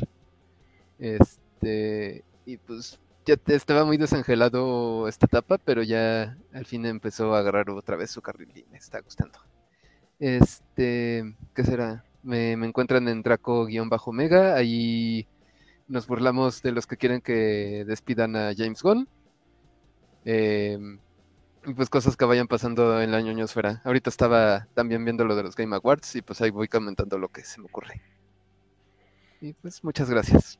Este, 0.99 2.23
y 2.45 2.57
pues 2.57 2.99
ya 3.25 3.35
estaba 3.47 3.83
muy 3.83 3.97
desangelado 3.97 5.07
esta 5.07 5.25
etapa, 5.25 5.57
pero 5.57 5.81
ya 5.81 6.37
al 6.53 6.65
fin 6.67 6.85
empezó 6.85 7.33
a 7.33 7.39
agarrar 7.39 7.71
otra 7.71 7.95
vez 7.97 8.11
su 8.11 8.21
carril 8.21 8.51
y 8.55 8.65
me 8.71 8.77
está 8.77 9.01
gustando. 9.01 9.39
Este, 10.19 11.35
¿qué 11.53 11.63
será? 11.63 12.03
Me, 12.23 12.53
encuentran 12.53 13.07
en 13.07 13.21
Draco-Mega, 13.21 14.55
ahí 14.55 15.27
nos 15.87 16.07
burlamos 16.07 16.61
de 16.61 16.71
los 16.71 16.87
que 16.87 16.97
quieren 16.97 17.21
que 17.21 17.85
despidan 17.87 18.35
a 18.35 18.53
James 18.55 18.81
Gunn. 18.81 19.07
Y 21.67 21.73
pues 21.73 21.89
cosas 21.89 22.15
que 22.15 22.23
vayan 22.23 22.47
pasando 22.47 23.01
en 23.01 23.11
la 23.11 23.19
ñoñosfera. 23.19 23.81
Ahorita 23.83 24.09
estaba 24.09 24.67
también 24.73 25.03
viendo 25.03 25.25
lo 25.25 25.35
de 25.35 25.43
los 25.43 25.55
Game 25.55 25.75
Awards 25.75 26.15
y 26.15 26.21
pues 26.21 26.41
ahí 26.41 26.49
voy 26.49 26.69
comentando 26.69 27.17
lo 27.17 27.27
que 27.27 27.43
se 27.43 27.59
me 27.59 27.65
ocurre. 27.65 28.01
Y 29.41 29.51
pues 29.51 29.83
muchas 29.83 30.09
gracias. 30.09 30.59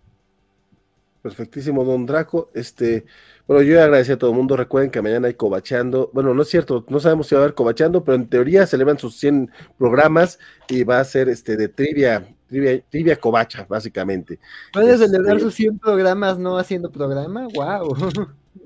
Perfectísimo, 1.27 1.83
don 1.83 2.05
Draco. 2.05 2.49
Este, 2.53 3.03
bueno, 3.47 3.61
yo 3.61 3.83
agradezco 3.83 4.13
a 4.13 4.17
todo 4.17 4.29
el 4.29 4.37
mundo. 4.37 4.55
Recuerden 4.55 4.89
que 4.89 5.01
mañana 5.01 5.27
hay 5.27 5.33
cobacheando. 5.33 6.09
Bueno, 6.13 6.33
no 6.33 6.41
es 6.41 6.47
cierto, 6.47 6.85
no 6.87 7.01
sabemos 7.01 7.27
si 7.27 7.35
va 7.35 7.41
a 7.41 7.43
haber 7.43 7.53
cobacheando, 7.53 8.01
pero 8.01 8.15
en 8.15 8.29
teoría 8.29 8.65
celebran 8.65 8.97
sus 8.97 9.17
100 9.17 9.51
programas 9.77 10.39
y 10.69 10.85
va 10.85 11.01
a 11.01 11.03
ser 11.03 11.27
este 11.27 11.57
de 11.57 11.67
trivia, 11.67 12.33
trivia, 12.47 12.81
trivia 12.89 13.17
cobacha, 13.17 13.65
básicamente. 13.67 14.39
¿Puedes 14.71 15.01
celebrar 15.01 15.35
este, 15.35 15.43
sus 15.49 15.55
100 15.55 15.79
programas 15.79 16.39
no 16.39 16.57
haciendo 16.57 16.89
programa? 16.89 17.45
¡Wow! 17.53 17.97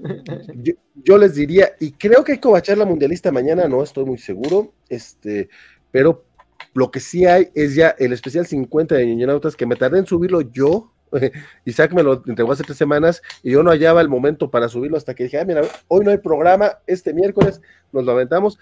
Yo, 1.03 1.17
les 1.17 1.33
diría, 1.33 1.71
y 1.79 1.93
creo 1.93 2.23
que 2.23 2.33
hay 2.33 2.37
cobachar 2.37 2.77
la 2.77 2.85
mundialista 2.85 3.31
mañana, 3.31 3.67
no 3.67 3.81
estoy 3.81 4.05
muy 4.05 4.19
seguro, 4.19 4.71
este, 4.87 5.49
pero 5.89 6.25
lo 6.75 6.91
que 6.91 6.99
sí 6.99 7.25
hay 7.25 7.49
es 7.55 7.73
ya 7.73 7.95
el 7.97 8.13
especial 8.13 8.45
50 8.45 8.93
de 8.93 9.07
Ñoñonautas 9.07 9.55
que 9.55 9.65
me 9.65 9.75
tardé 9.75 9.97
en 9.97 10.05
subirlo 10.05 10.41
yo 10.41 10.90
Isaac 11.65 11.93
me 11.93 12.03
lo 12.03 12.23
entregó 12.25 12.51
hace 12.51 12.63
tres 12.63 12.77
semanas 12.77 13.21
y 13.43 13.51
yo 13.51 13.63
no 13.63 13.71
hallaba 13.71 14.01
el 14.01 14.09
momento 14.09 14.49
para 14.49 14.69
subirlo 14.69 14.97
hasta 14.97 15.13
que 15.13 15.25
dije, 15.25 15.39
ah, 15.39 15.45
mira, 15.45 15.61
hoy 15.87 16.05
no 16.05 16.11
hay 16.11 16.17
programa, 16.17 16.79
este 16.87 17.13
miércoles 17.13 17.61
nos 17.91 18.05
lo 18.05 18.11
aventamos. 18.11 18.59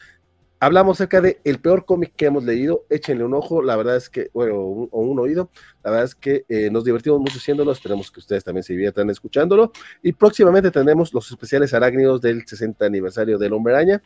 Hablamos 0.62 0.98
acerca 0.98 1.22
de 1.22 1.40
el 1.46 1.60
peor 1.60 1.86
cómic 1.86 2.14
que 2.18 2.26
hemos 2.26 2.44
leído, 2.44 2.86
échenle 2.90 3.24
un 3.24 3.34
ojo, 3.34 3.62
la 3.62 3.78
verdad 3.78 3.96
es 3.96 4.10
que, 4.10 4.30
bueno, 4.34 4.56
o 4.58 5.02
un, 5.02 5.18
oído, 5.18 5.50
la 5.86 5.92
verdad 5.92 6.06
es 6.06 6.16
que 6.16 6.44
eh, 6.50 6.70
nos 6.70 6.84
divertimos 6.84 7.22
mucho 7.22 7.38
haciéndolo, 7.38 7.72
esperemos 7.72 8.12
que 8.12 8.20
ustedes 8.20 8.44
también 8.44 8.64
se 8.64 8.74
diviertan 8.74 9.10
escuchándolo, 9.10 9.72
y 10.04 10.12
próximamente 10.12 10.70
tenemos 10.70 11.14
los 11.14 11.32
especiales 11.32 11.74
arácnidos 11.74 12.20
del 12.20 12.46
60 12.46 12.86
aniversario 12.86 13.38
del 13.38 13.54
Hombre 13.54 13.74
Araña, 13.74 14.02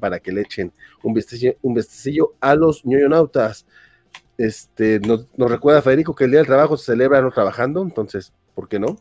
para 0.00 0.20
que 0.20 0.32
le 0.32 0.42
echen 0.42 0.72
un 1.02 1.14
vistacillo, 1.14 1.56
un 1.62 1.80
a 2.40 2.54
los 2.54 2.84
ñoñonautas. 2.84 3.66
Este, 4.38 5.00
nos, 5.00 5.26
recuerda 5.36 5.82
Federico 5.82 6.14
que 6.14 6.24
el 6.24 6.30
Día 6.30 6.40
del 6.40 6.46
Trabajo 6.46 6.76
se 6.76 6.86
celebra 6.86 7.22
no 7.22 7.30
trabajando, 7.30 7.82
entonces, 7.82 8.32
¿por 8.54 8.68
qué 8.68 8.78
no? 8.78 8.98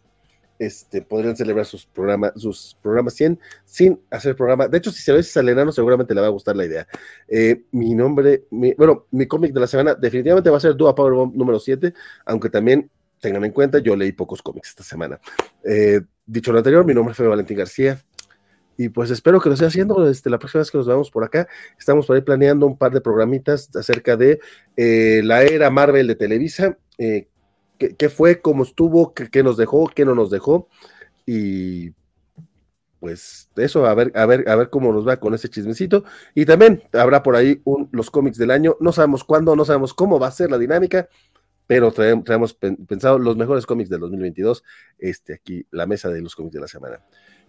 Este, 0.58 1.02
podrían 1.02 1.36
celebrar 1.36 1.66
sus 1.66 1.86
programas, 1.86 2.32
sus 2.38 2.78
programas 2.82 3.14
100 3.16 3.40
sin 3.66 4.00
hacer 4.10 4.36
programa. 4.38 4.70
De 4.70 4.78
hecho, 4.78 4.92
si 4.92 5.02
se 5.02 5.12
lo 5.12 5.18
dices 5.18 5.36
a 5.36 5.72
seguramente 5.72 6.16
le 6.16 6.22
va 6.22 6.28
a 6.28 6.30
gustar 6.30 6.56
la 6.56 6.66
idea. 6.66 6.88
Eh, 7.28 7.64
mi 7.72 7.94
nombre, 7.94 8.46
bueno, 8.50 9.06
mi 9.12 9.28
cómic 9.28 9.52
de 9.52 9.60
la 9.60 9.68
semana 9.68 9.96
definitivamente 9.96 10.50
va 10.50 10.58
a 10.58 10.62
ser 10.62 10.76
Dua 10.76 10.96
Powerbomb 10.96 11.36
número 11.36 11.60
7, 11.60 11.94
aunque 12.26 12.50
también 12.50 12.90
tengan 13.20 13.44
en 13.44 13.52
cuenta, 13.52 13.80
yo 13.80 13.96
leí 13.96 14.14
pocos 14.14 14.42
cómics 14.42 14.70
esta 14.70 14.84
semana. 14.84 15.20
Eh, 15.64 16.02
dicho 16.26 16.52
lo 16.52 16.60
anterior, 16.60 16.86
mi 16.86 16.94
nombre 16.94 17.14
es 17.14 17.20
Valentín 17.20 17.58
García. 17.58 18.00
Y 18.78 18.90
pues 18.90 19.10
espero 19.12 19.40
que 19.40 19.50
lo 19.50 19.54
esté 19.54 19.66
haciendo 19.66 20.04
desde 20.04 20.30
la 20.30 20.40
próxima 20.40 20.60
vez 20.60 20.72
que 20.72 20.78
nos 20.78 20.88
veamos 20.88 21.12
por 21.12 21.24
acá. 21.24 21.48
Estamos 21.80 22.06
por 22.06 22.16
ahí 22.16 22.22
planeando 22.22 22.68
un 22.68 22.78
par 22.78 22.92
de 22.92 23.02
programitas 23.02 23.74
acerca 23.76 24.18
de 24.18 24.40
eh, 24.76 25.22
la 25.24 25.44
era 25.44 25.70
Marvel 25.70 26.08
de 26.08 26.16
Televisa. 26.16 26.78
Eh, 26.98 27.28
qué, 27.78 28.10
fue, 28.10 28.42
cómo 28.42 28.64
estuvo, 28.64 29.14
qué, 29.14 29.44
nos 29.44 29.58
dejó, 29.58 29.88
qué 29.88 30.06
no 30.06 30.16
nos 30.16 30.30
dejó. 30.30 30.68
Y 31.26 31.92
pues 33.00 33.50
eso, 33.56 33.86
a 33.86 33.94
ver, 33.94 34.12
a 34.16 34.26
ver, 34.26 34.50
a 34.50 34.56
ver 34.56 34.70
cómo 34.70 34.92
nos 34.92 35.08
va 35.08 35.18
con 35.18 35.34
ese 35.34 35.50
chismecito. 35.50 36.04
Y 36.34 36.46
también 36.46 36.84
habrá 36.94 37.24
por 37.24 37.36
ahí 37.36 37.62
un, 37.64 37.90
los 37.92 38.12
cómics 38.12 38.38
del 38.38 38.52
año. 38.52 38.76
No 38.80 38.92
sabemos 38.92 39.24
cuándo, 39.24 39.56
no 39.56 39.66
sabemos 39.66 39.94
cómo 39.94 40.20
va 40.20 40.28
a 40.28 40.32
ser 40.32 40.52
la 40.52 40.58
dinámica, 40.58 41.08
pero 41.68 41.92
traemos, 41.92 42.54
pensado 42.54 43.20
los 43.20 43.38
mejores 43.38 43.66
cómics 43.66 43.90
del 43.90 44.02
2022. 44.02 44.64
Este 44.98 45.34
aquí, 45.34 45.66
la 45.72 45.86
mesa 45.86 46.10
de 46.10 46.22
los 46.22 46.36
cómics 46.36 46.54
de 46.54 46.62
la 46.62 46.68
semana. 46.68 47.02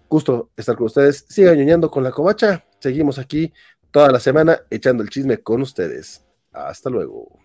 Gusto 0.09 0.51
estar 0.57 0.76
con 0.76 0.86
ustedes. 0.86 1.25
Sigan 1.28 1.57
ñoñando 1.57 1.91
con 1.91 2.05
la 2.05 2.10
covacha. 2.10 2.65
Seguimos 2.78 3.18
aquí 3.18 3.52
toda 3.91 4.10
la 4.10 4.20
semana 4.20 4.60
echando 4.70 5.02
el 5.02 5.10
chisme 5.10 5.39
con 5.39 5.62
ustedes. 5.62 6.25
Hasta 6.52 6.91
luego. 6.91 7.39